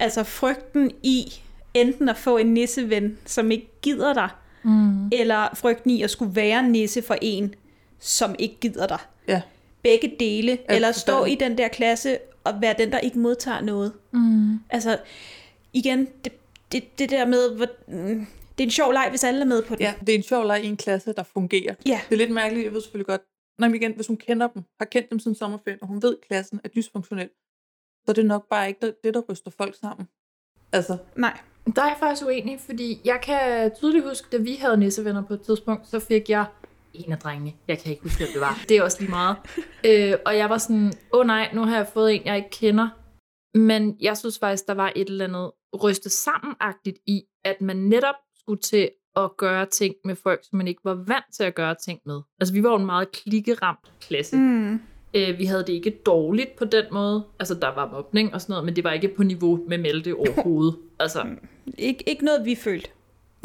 Altså 0.00 0.24
frygten 0.24 0.90
i 1.02 1.32
enten 1.74 2.08
at 2.08 2.16
få 2.16 2.36
en 2.36 2.46
nisseven, 2.54 3.18
som 3.26 3.50
ikke 3.50 3.68
gider 3.82 4.12
dig, 4.14 4.28
Mm. 4.62 5.06
eller 5.12 5.48
frygten 5.54 5.90
i 5.90 6.02
at 6.02 6.10
skulle 6.10 6.36
være 6.36 6.62
nisse 6.68 7.02
for 7.02 7.16
en, 7.22 7.54
som 8.00 8.34
ikke 8.38 8.56
gider 8.60 8.86
dig. 8.86 8.98
Ja. 9.28 9.40
Begge 9.86 10.16
dele. 10.20 10.58
Ja, 10.68 10.74
eller 10.74 10.92
stå 10.92 11.24
i 11.24 11.34
den 11.34 11.58
der 11.58 11.68
klasse 11.68 12.18
og 12.44 12.60
være 12.60 12.74
den, 12.78 12.92
der 12.92 12.98
ikke 12.98 13.18
modtager 13.18 13.60
noget. 13.60 13.92
Mm. 14.12 14.58
Altså, 14.70 14.98
igen, 15.72 16.08
det, 16.24 16.32
det, 16.72 16.98
det 16.98 17.10
der 17.10 17.26
med, 17.26 17.56
hvor, 17.56 17.66
mm, 17.88 18.26
det 18.58 18.64
er 18.64 18.66
en 18.66 18.70
sjov 18.70 18.92
leg, 18.92 19.06
hvis 19.10 19.24
alle 19.24 19.40
er 19.40 19.44
med 19.44 19.62
på 19.62 19.74
den. 19.74 19.82
Ja, 19.82 19.94
det 20.00 20.08
er 20.08 20.16
en 20.16 20.22
sjov 20.22 20.46
leg 20.46 20.64
i 20.64 20.66
en 20.66 20.76
klasse, 20.76 21.12
der 21.12 21.22
fungerer. 21.22 21.74
Ja. 21.86 22.00
Det 22.08 22.14
er 22.14 22.16
lidt 22.16 22.30
mærkeligt, 22.30 22.64
jeg 22.64 22.72
ved 22.72 22.80
selvfølgelig 22.80 23.06
godt. 23.06 23.20
Nå, 23.58 23.66
men 23.66 23.74
igen, 23.74 23.92
hvis 23.94 24.06
hun 24.06 24.16
kender 24.16 24.48
dem, 24.48 24.62
har 24.80 24.84
kendt 24.84 25.10
dem 25.10 25.18
siden 25.18 25.34
sommerferien, 25.34 25.78
og 25.82 25.88
hun 25.88 26.02
ved, 26.02 26.16
at 26.22 26.28
klassen 26.28 26.60
er 26.64 26.68
dysfunktionel, 26.68 27.28
så 28.04 28.12
er 28.12 28.12
det 28.12 28.26
nok 28.26 28.48
bare 28.48 28.68
ikke 28.68 28.94
det, 29.04 29.14
der 29.14 29.20
ryster 29.30 29.50
folk 29.50 29.74
sammen. 29.74 30.08
Altså, 30.72 30.96
Nej. 31.16 31.38
Der 31.76 31.82
er 31.82 31.86
jeg 31.86 31.96
faktisk 31.98 32.26
uenig, 32.26 32.60
fordi 32.60 33.00
jeg 33.04 33.20
kan 33.22 33.70
tydeligt 33.74 34.04
huske, 34.04 34.26
da 34.32 34.36
vi 34.36 34.54
havde 34.54 34.76
nissevenner 34.76 35.22
på 35.22 35.34
et 35.34 35.40
tidspunkt, 35.42 35.88
så 35.88 36.00
fik 36.00 36.30
jeg 36.30 36.44
en 37.04 37.12
af 37.12 37.18
drengene. 37.18 37.52
Jeg 37.68 37.78
kan 37.78 37.90
ikke 37.90 38.02
huske, 38.02 38.18
hvem 38.18 38.28
det 38.32 38.40
var. 38.40 38.64
Det 38.68 38.76
er 38.76 38.82
også 38.82 38.96
lige 39.00 39.10
meget. 39.10 39.36
øh, 39.86 40.14
og 40.26 40.36
jeg 40.36 40.50
var 40.50 40.58
sådan, 40.58 40.92
åh 41.12 41.20
oh, 41.20 41.26
nej, 41.26 41.50
nu 41.54 41.64
har 41.64 41.76
jeg 41.76 41.86
fået 41.94 42.14
en, 42.14 42.22
jeg 42.24 42.36
ikke 42.36 42.50
kender. 42.50 42.88
Men 43.58 43.96
jeg 44.00 44.16
synes 44.16 44.38
faktisk, 44.38 44.66
der 44.66 44.74
var 44.74 44.92
et 44.96 45.08
eller 45.08 45.24
andet 45.24 45.50
rystet 45.82 46.12
sammenagtigt 46.12 46.96
i, 47.06 47.22
at 47.44 47.60
man 47.60 47.76
netop 47.76 48.14
skulle 48.40 48.60
til 48.60 48.90
at 49.16 49.30
gøre 49.36 49.66
ting 49.66 49.94
med 50.04 50.16
folk, 50.16 50.40
som 50.42 50.56
man 50.56 50.68
ikke 50.68 50.80
var 50.84 50.94
vant 50.94 51.24
til 51.36 51.44
at 51.44 51.54
gøre 51.54 51.74
ting 51.84 52.00
med. 52.06 52.20
Altså, 52.40 52.54
vi 52.54 52.62
var 52.62 52.70
jo 52.70 52.76
en 52.76 52.86
meget 52.86 53.12
klikkeramt 53.12 53.92
klasse. 54.00 54.36
Mm. 54.36 54.80
Øh, 55.14 55.38
vi 55.38 55.44
havde 55.44 55.64
det 55.66 55.72
ikke 55.72 55.90
dårligt 56.06 56.56
på 56.56 56.64
den 56.64 56.84
måde. 56.92 57.24
Altså, 57.38 57.54
der 57.54 57.74
var 57.74 57.90
mobning 57.90 58.34
og 58.34 58.40
sådan 58.40 58.52
noget, 58.52 58.64
men 58.64 58.76
det 58.76 58.84
var 58.84 58.92
ikke 58.92 59.08
på 59.08 59.22
niveau 59.22 59.60
med 59.68 59.78
Melte 59.78 60.14
overhovedet. 60.14 60.76
Altså, 61.00 61.26
Ikke, 61.78 62.08
ikke 62.08 62.24
noget, 62.24 62.44
vi 62.44 62.54
følte. 62.54 62.88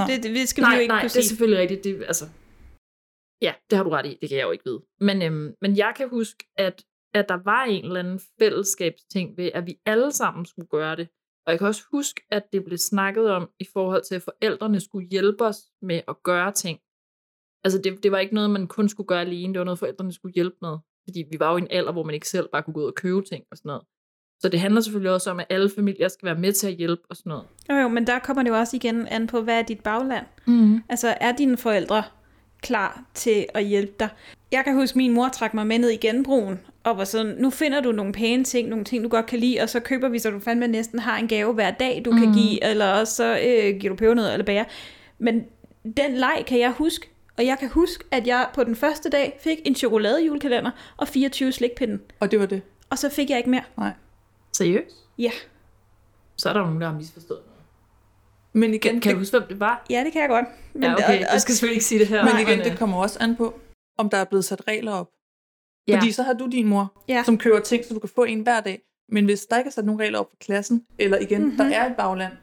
Det, 0.08 0.24
det, 0.24 0.36
det 0.36 0.50
skal 0.50 0.62
nej, 0.62 0.72
vi 0.72 0.76
jo 0.76 0.82
ikke 0.82 0.92
nej, 0.92 1.02
kunne 1.02 1.10
det 1.10 1.18
er 1.18 1.22
sige. 1.22 1.30
selvfølgelig 1.30 1.60
rigtigt. 1.60 1.84
Det, 1.84 2.04
altså, 2.08 2.26
ja, 3.42 3.54
det 3.70 3.78
har 3.78 3.84
du 3.84 3.90
ret 3.90 4.06
i. 4.06 4.18
Det 4.22 4.30
kan 4.30 4.38
jeg 4.38 4.44
jo 4.44 4.52
ikke 4.52 4.66
vide. 4.66 4.82
Men, 5.00 5.22
øhm, 5.22 5.54
men 5.62 5.78
jeg 5.78 5.94
kan 5.96 6.10
huske, 6.10 6.46
at, 6.58 6.86
at 7.14 7.30
der 7.30 7.40
var 7.46 7.64
en 7.64 7.86
eller 7.86 8.00
anden 8.00 8.20
fællesskabsting 8.40 9.38
ved, 9.38 9.50
at 9.54 9.68
vi 9.68 9.76
alle 9.86 10.12
sammen 10.12 10.46
skulle 10.46 10.68
gøre 10.68 10.96
det. 10.96 11.08
Og 11.46 11.52
jeg 11.52 11.60
kan 11.60 11.68
også 11.68 11.84
huske, 11.92 12.22
at 12.32 12.44
det 12.54 12.66
blev 12.66 12.78
snakket 12.78 13.32
om 13.32 13.50
i 13.60 13.66
forhold 13.74 14.04
til, 14.04 14.16
at 14.16 14.22
forældrene 14.22 14.80
skulle 14.80 15.08
hjælpe 15.08 15.44
os 15.46 15.58
med 15.82 16.02
at 16.08 16.24
gøre 16.24 16.52
ting. 16.52 16.80
Altså, 17.64 17.82
det, 17.82 18.04
det 18.04 18.12
var 18.12 18.20
ikke 18.20 18.36
noget, 18.36 18.50
man 18.50 18.68
kun 18.68 18.90
skulle 18.90 19.08
gøre 19.08 19.22
alene. 19.22 19.54
Det 19.54 19.60
var 19.60 19.66
noget, 19.66 19.80
forældrene 19.80 20.14
skulle 20.14 20.34
hjælpe 20.34 20.58
med. 20.62 20.78
Fordi 21.08 21.24
vi 21.32 21.40
var 21.40 21.52
jo 21.52 21.58
i 21.58 21.62
en 21.62 21.68
alder, 21.70 21.92
hvor 21.92 22.04
man 22.04 22.16
ikke 22.16 22.30
selv 22.30 22.50
bare 22.52 22.64
kunne 22.64 22.74
gå 22.74 22.80
ud 22.80 22.86
og 22.86 22.96
købe 22.96 23.22
ting 23.22 23.44
og 23.52 23.58
sådan 23.58 23.70
noget. 23.70 23.84
Så 24.40 24.50
det 24.50 24.60
handler 24.60 24.82
selvfølgelig 24.82 25.12
også 25.12 25.32
om, 25.32 25.40
at 25.40 25.46
alle 25.50 25.70
familier 25.70 26.08
skal 26.08 26.26
være 26.26 26.40
med 26.40 26.54
til 26.54 26.68
at 26.68 26.74
hjælpe 26.74 27.02
og 27.10 27.16
sådan 27.16 27.30
noget. 27.30 27.46
Jo, 27.70 27.76
jo, 27.76 27.88
men 27.88 28.08
der 28.08 28.20
kommer 28.20 28.44
det 28.44 28.50
jo 28.50 28.56
også 28.56 28.76
igen 28.76 29.08
an 29.08 29.28
på, 29.28 29.42
hvad 29.42 29.60
er 29.60 29.62
dit 29.62 29.84
bagland? 29.84 30.26
Mhm. 30.48 30.84
Altså, 30.90 31.18
er 31.22 31.32
dine 31.32 31.58
forældre 31.58 32.04
klar 32.62 33.04
til 33.14 33.46
at 33.54 33.66
hjælpe 33.66 33.94
dig? 34.00 34.10
Jeg 34.52 34.64
kan 34.64 34.76
huske, 34.76 34.94
at 34.94 34.98
min 34.98 35.14
mor 35.14 35.30
trak 35.30 35.54
mig 35.54 35.68
med 35.68 35.80
ned 35.80 35.90
i 35.90 35.98
genbrugen, 35.98 36.60
og 36.84 36.98
var 36.98 37.04
sådan, 37.04 37.36
nu 37.40 37.50
finder 37.50 37.82
du 37.82 37.92
nogle 37.92 38.14
pæne 38.14 38.44
ting, 38.44 38.70
nogle 38.70 38.86
ting, 38.86 39.04
du 39.04 39.10
godt 39.10 39.26
kan 39.26 39.40
lide, 39.40 39.62
og 39.62 39.70
så 39.70 39.80
køber 39.80 40.10
vi, 40.10 40.20
så 40.20 40.30
du 40.30 40.40
fandme 40.40 40.68
næsten 40.68 41.00
har 41.00 41.18
en 41.18 41.28
gave 41.28 41.54
hver 41.54 41.72
dag, 41.72 42.02
du 42.06 42.12
mm. 42.12 42.18
kan 42.18 42.34
give, 42.34 42.64
eller 42.64 42.88
også 42.88 43.16
så 43.16 43.40
øh, 43.40 43.80
giver 43.80 43.94
du 43.94 43.96
pebernødder 43.96 44.34
eller 44.34 44.46
bære. 44.46 44.66
Men 45.20 45.44
den 45.98 46.16
leg 46.16 46.44
kan 46.48 46.60
jeg 46.60 46.72
huske, 46.72 47.10
og 47.38 47.46
jeg 47.46 47.58
kan 47.60 47.70
huske, 47.70 48.04
at 48.12 48.28
jeg 48.28 48.48
på 48.54 48.64
den 48.64 48.76
første 48.76 49.10
dag 49.10 49.40
fik 49.44 49.58
en 49.66 49.76
chokoladejulkalender 49.76 50.72
og 50.98 51.08
24 51.08 51.52
slikpinde. 51.52 52.00
Og 52.20 52.32
det 52.32 52.40
var 52.40 52.46
det? 52.46 52.62
Og 52.90 52.98
så 52.98 53.10
fik 53.10 53.30
jeg 53.30 53.38
ikke 53.38 53.50
mere. 53.50 53.64
Nej. 53.78 53.92
Seriøst? 54.52 54.96
Ja. 55.18 55.32
Så 56.36 56.50
er 56.50 56.54
der 56.54 56.62
nogen, 56.62 56.82
der 56.82 56.88
har 56.88 56.98
misforstået. 56.98 57.40
Men 58.54 58.70
igen, 58.74 58.82
kan, 58.94 59.02
kan 59.02 59.14
du 59.14 59.18
huske, 59.20 59.40
hvem 59.40 59.48
det 59.48 59.60
var? 59.60 59.86
Ja, 59.90 60.04
det 60.04 60.14
kan 60.14 60.22
jeg 60.22 60.30
godt. 60.30 60.46
Men 60.74 60.84
ja, 60.84 60.94
okay. 60.94 61.20
Du 61.34 61.40
skal 61.40 61.54
selvfølgelig 61.56 61.76
ikke 61.76 61.86
sige 61.86 62.00
det 62.00 62.08
her. 62.08 62.26
Men 62.26 62.48
igen, 62.48 62.60
øh, 62.60 62.66
det 62.66 62.80
kommer 62.80 62.98
også 62.98 63.18
an 63.22 63.36
på, 63.36 63.60
om 63.98 64.10
der 64.10 64.18
er 64.18 64.26
blevet 64.26 64.46
sat 64.46 64.68
regler 64.68 64.92
op. 64.92 65.10
Ja. 65.88 65.96
Fordi 65.98 66.12
så 66.12 66.24
har 66.24 66.34
du 66.34 66.48
din 66.48 66.68
mor, 66.68 67.04
Ja. 67.08 67.24
som 67.26 67.38
køber 67.38 67.60
ting, 67.60 67.86
så 67.86 67.94
du 67.94 68.00
kan 68.00 68.10
få 68.10 68.24
en 68.24 68.42
hver 68.42 68.60
dag. 68.62 68.82
Men 69.10 69.26
hvis 69.26 69.46
der 69.46 69.58
ikke 69.58 69.68
er 69.68 69.72
sat 69.72 69.86
nogen 69.86 70.00
regler 70.02 70.20
op 70.20 70.30
for 70.30 70.38
klassen, 70.40 70.86
eller 71.00 71.18
igen, 71.20 71.42
mm-hmm. 71.42 71.58
der 71.58 71.64
Mhm. 71.64 71.74
er 71.74 71.86
et 71.90 71.96
bagland, 71.98 72.34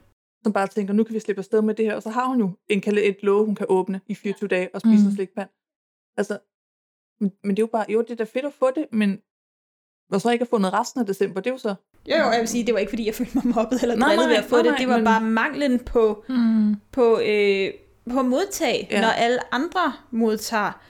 som 0.45 0.53
bare 0.53 0.67
tænker, 0.67 0.95
nu 0.95 1.05
kan 1.05 1.15
vi 1.15 1.21
slippe 1.21 1.41
afsted 1.41 1.63
med 1.63 1.75
det 1.75 1.85
her, 1.85 1.95
og 1.95 2.03
så 2.03 2.11
har 2.11 2.27
hun 2.27 2.39
jo 2.41 2.51
en, 2.69 2.81
kalde- 2.81 3.03
et 3.03 3.23
låge, 3.23 3.45
hun 3.45 3.55
kan 3.55 3.67
åbne 3.69 4.01
i 4.07 4.15
24 4.15 4.49
dage 4.49 4.69
og 4.75 4.81
spise 4.81 5.03
mm. 5.03 5.09
en 5.09 5.15
slikpand. 5.15 5.49
Altså, 6.17 6.39
men, 7.21 7.33
men 7.45 7.51
det 7.57 7.59
er 7.59 7.63
jo 7.63 7.67
bare, 7.73 7.85
jo, 7.89 8.03
det 8.03 8.11
er 8.11 8.15
da 8.17 8.25
fedt 8.25 8.45
at 8.45 8.53
få 8.53 8.71
det, 8.71 8.87
men 8.93 9.21
og 10.13 10.21
så 10.21 10.31
ikke 10.31 10.43
at 10.43 10.49
få 10.49 10.59
noget 10.59 10.75
resten 10.75 11.01
af 11.01 11.07
december, 11.07 11.41
det 11.41 11.51
er 11.51 11.55
jo 11.55 11.59
så... 11.59 11.75
Jo, 12.11 12.17
jo, 12.17 12.31
jeg 12.31 12.41
vil 12.41 12.49
sige, 12.49 12.67
det 12.67 12.75
var 12.75 12.81
ikke 12.81 12.91
fordi, 12.91 13.07
jeg 13.07 13.15
følte 13.15 13.33
mig 13.35 13.47
mobbet 13.47 13.83
eller 13.83 13.97
drillet 13.97 14.19
nej, 14.19 14.29
ved 14.29 14.37
at 14.37 14.45
få 14.45 14.57
nej, 14.63 14.71
det. 14.71 14.79
Det 14.79 14.89
var 14.89 14.97
men- 14.97 15.05
bare 15.05 15.21
manglen 15.21 15.79
på, 15.79 16.25
mm. 16.29 16.75
på, 16.93 17.21
øh, 17.27 17.71
på 18.11 18.23
modtag, 18.23 18.89
Ja. 18.91 19.01
når 19.01 19.09
alle 19.09 19.55
andre 19.55 19.93
modtager. 20.11 20.81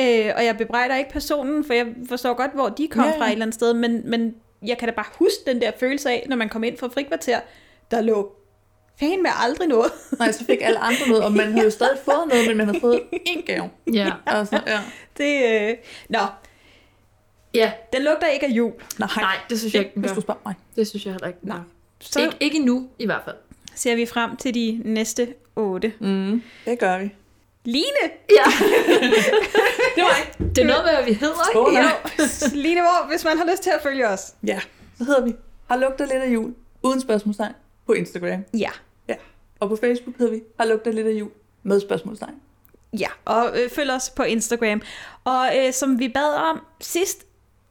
Øh, 0.00 0.32
og 0.36 0.44
jeg 0.44 0.56
bebrejder 0.58 0.96
ikke 0.96 1.10
personen, 1.10 1.64
for 1.64 1.74
jeg 1.74 1.86
forstår 2.08 2.34
godt, 2.34 2.50
hvor 2.54 2.68
de 2.68 2.88
kom 2.88 3.04
ja. 3.04 3.18
fra 3.18 3.26
et 3.26 3.32
eller 3.32 3.44
andet 3.44 3.54
sted, 3.54 3.74
men, 3.74 4.10
men 4.10 4.34
jeg 4.66 4.78
kan 4.78 4.88
da 4.88 4.94
bare 4.94 5.06
huske 5.18 5.38
den 5.46 5.60
der 5.60 5.70
følelse 5.80 6.10
af, 6.10 6.26
når 6.28 6.36
man 6.36 6.48
kom 6.48 6.64
ind 6.64 6.78
fra 6.78 6.88
frikvarter, 6.88 7.40
der 7.90 8.00
lå 8.00 8.32
fan 9.00 9.22
med 9.22 9.30
aldrig 9.42 9.68
noget. 9.68 9.92
Nej, 10.18 10.32
så 10.32 10.44
fik 10.44 10.58
alle 10.62 10.78
andre 10.78 11.08
noget, 11.08 11.24
og 11.24 11.32
man 11.32 11.46
havde 11.52 11.64
jo 11.64 11.70
stadig 11.70 11.98
fået 12.04 12.28
noget, 12.28 12.48
men 12.48 12.56
man 12.56 12.66
havde 12.66 12.80
fået 12.80 13.00
én 13.28 13.44
gave. 13.46 13.70
Ja. 13.92 14.12
Altså, 14.26 14.60
ja. 14.66 14.80
Det, 15.18 15.60
øh, 15.70 15.76
nå. 16.08 16.18
Ja. 17.56 17.72
Den 17.92 18.02
lugter 18.02 18.26
ikke 18.26 18.46
af 18.46 18.50
jul. 18.50 18.72
Nej, 18.98 19.08
Nej, 19.16 19.36
det 19.50 19.58
synes 19.58 19.74
jeg 19.74 19.82
ikke, 19.84 20.00
hvis 20.00 20.10
du 20.12 20.20
spørger 20.20 20.40
mig. 20.46 20.54
Det 20.76 20.88
synes 20.88 21.04
jeg 21.06 21.12
heller 21.12 21.26
ikke, 21.28 21.38
Nej. 21.42 21.58
Så- 22.00 22.20
Ikke, 22.20 22.36
ikke 22.40 22.56
endnu, 22.56 22.88
i 22.98 23.06
hvert 23.06 23.22
fald. 23.24 23.36
Ser 23.74 23.94
vi 23.96 24.06
frem 24.06 24.36
til 24.36 24.54
de 24.54 24.80
næste 24.84 25.34
otte. 25.56 25.92
Mm, 26.00 26.42
det 26.64 26.78
gør 26.78 26.98
vi. 26.98 27.14
Line! 27.64 27.84
Ja. 28.30 28.44
det 29.96 30.02
var 30.02 30.16
ikke. 30.26 30.54
Det 30.54 30.58
er 30.58 30.66
noget 30.66 30.84
med, 30.84 30.94
hvad 30.94 31.04
vi 31.04 31.12
hedder, 31.12 31.34
nej. 31.72 31.92
Jo, 32.54 32.62
Line, 32.62 32.80
hvor, 32.80 33.08
hvis 33.08 33.24
man 33.24 33.38
har 33.38 33.46
lyst 33.50 33.62
til 33.62 33.70
at 33.70 33.82
følge 33.82 34.08
os. 34.08 34.34
Ja, 34.46 34.60
så 34.98 35.04
hedder 35.04 35.24
vi 35.24 35.34
Har 35.68 35.76
lugtet 35.76 36.08
lidt 36.08 36.22
af 36.22 36.28
jul, 36.34 36.54
uden 36.82 37.00
spørgsmålstegn, 37.00 37.52
på 37.86 37.92
Instagram. 37.92 38.44
Ja. 38.58 38.70
Ja. 39.08 39.14
Og 39.60 39.68
på 39.68 39.76
Facebook 39.76 40.16
hedder 40.18 40.32
vi 40.32 40.40
Har 40.60 40.66
lugtet 40.66 40.94
lidt 40.94 41.06
af 41.06 41.12
jul, 41.12 41.30
med 41.62 41.80
spørgsmålstegn. 41.80 42.34
Ja, 42.98 43.08
og 43.24 43.60
øh, 43.60 43.70
følg 43.70 43.90
os 43.90 44.10
på 44.10 44.22
Instagram. 44.22 44.82
Og 45.24 45.48
øh, 45.58 45.72
som 45.72 45.98
vi 45.98 46.08
bad 46.08 46.34
om 46.34 46.60
sidst, 46.80 47.24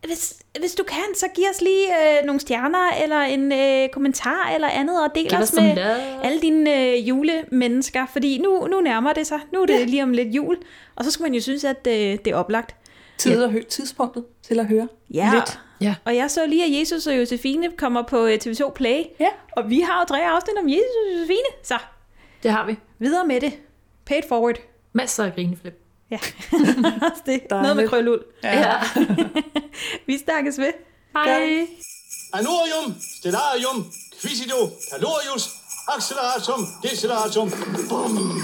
hvis, 0.05 0.33
hvis 0.59 0.75
du 0.75 0.83
kan, 0.83 1.03
så 1.15 1.25
giv 1.35 1.43
os 1.53 1.61
lige 1.61 1.87
øh, 2.19 2.25
nogle 2.25 2.39
stjerner, 2.39 2.89
eller 3.03 3.19
en 3.21 3.51
øh, 3.51 3.89
kommentar, 3.89 4.51
eller 4.55 4.67
andet, 4.67 5.03
og 5.03 5.09
del 5.15 5.29
Giv 5.29 5.39
os 5.39 5.53
med 5.53 5.77
alle 6.23 6.41
dine 6.41 6.73
øh, 6.91 7.09
julemennesker, 7.09 8.05
fordi 8.05 8.37
nu, 8.37 8.67
nu 8.67 8.81
nærmer 8.81 9.13
det 9.13 9.27
sig. 9.27 9.39
Nu 9.53 9.61
er 9.61 9.65
det 9.65 9.79
ja. 9.79 9.85
lige 9.85 10.03
om 10.03 10.11
lidt 10.11 10.27
jul, 10.35 10.57
og 10.95 11.05
så 11.05 11.11
skulle 11.11 11.25
man 11.25 11.33
jo 11.35 11.41
synes, 11.41 11.63
at 11.63 11.87
øh, 11.87 11.93
det 11.93 12.27
er 12.27 12.35
oplagt. 12.35 12.75
Tid 13.17 13.43
at 13.43 13.51
høre, 13.51 13.63
tidspunktet 13.63 14.25
til 14.43 14.59
at 14.59 14.65
høre 14.65 14.87
Ja. 15.13 15.31
lidt. 15.33 15.59
Ja. 15.81 15.95
Og 16.05 16.15
jeg 16.15 16.31
så 16.31 16.45
lige, 16.47 16.63
at 16.65 16.79
Jesus 16.79 17.07
og 17.07 17.17
Josefine 17.17 17.71
kommer 17.77 18.01
på 18.01 18.25
øh, 18.25 18.39
TV2 18.43 18.71
Play, 18.71 19.03
Ja. 19.19 19.27
og 19.51 19.69
vi 19.69 19.79
har 19.79 19.99
jo 20.01 20.05
tre 20.07 20.21
afsnit 20.25 20.57
om 20.63 20.69
Jesus 20.69 20.95
og 21.07 21.13
Josefine, 21.13 21.49
så 21.63 21.75
Det 22.43 22.51
har 22.51 22.65
vi. 22.65 22.75
videre 22.99 23.27
med 23.27 23.41
det. 23.41 23.53
Pay 24.05 24.17
it 24.17 24.25
forward. 24.29 24.55
Masser 24.93 25.23
af 25.25 25.33
grineflip. 25.35 25.84
Ja, 26.11 26.19
det. 27.25 27.41
Noget 27.51 27.75
med 27.75 27.87
krølul. 27.89 28.23
Ja. 28.43 28.73
Vi 30.07 30.17
snakkes 30.17 30.57
ved. 30.59 30.73
Hej. 31.13 31.67
Anorium, 32.33 32.95
stellarium, 33.19 33.91
quisido, 34.21 34.69
calorius, 34.91 35.49
acceleratum, 35.87 36.67
deceleratum. 36.83 37.51
Bum. 37.89 38.41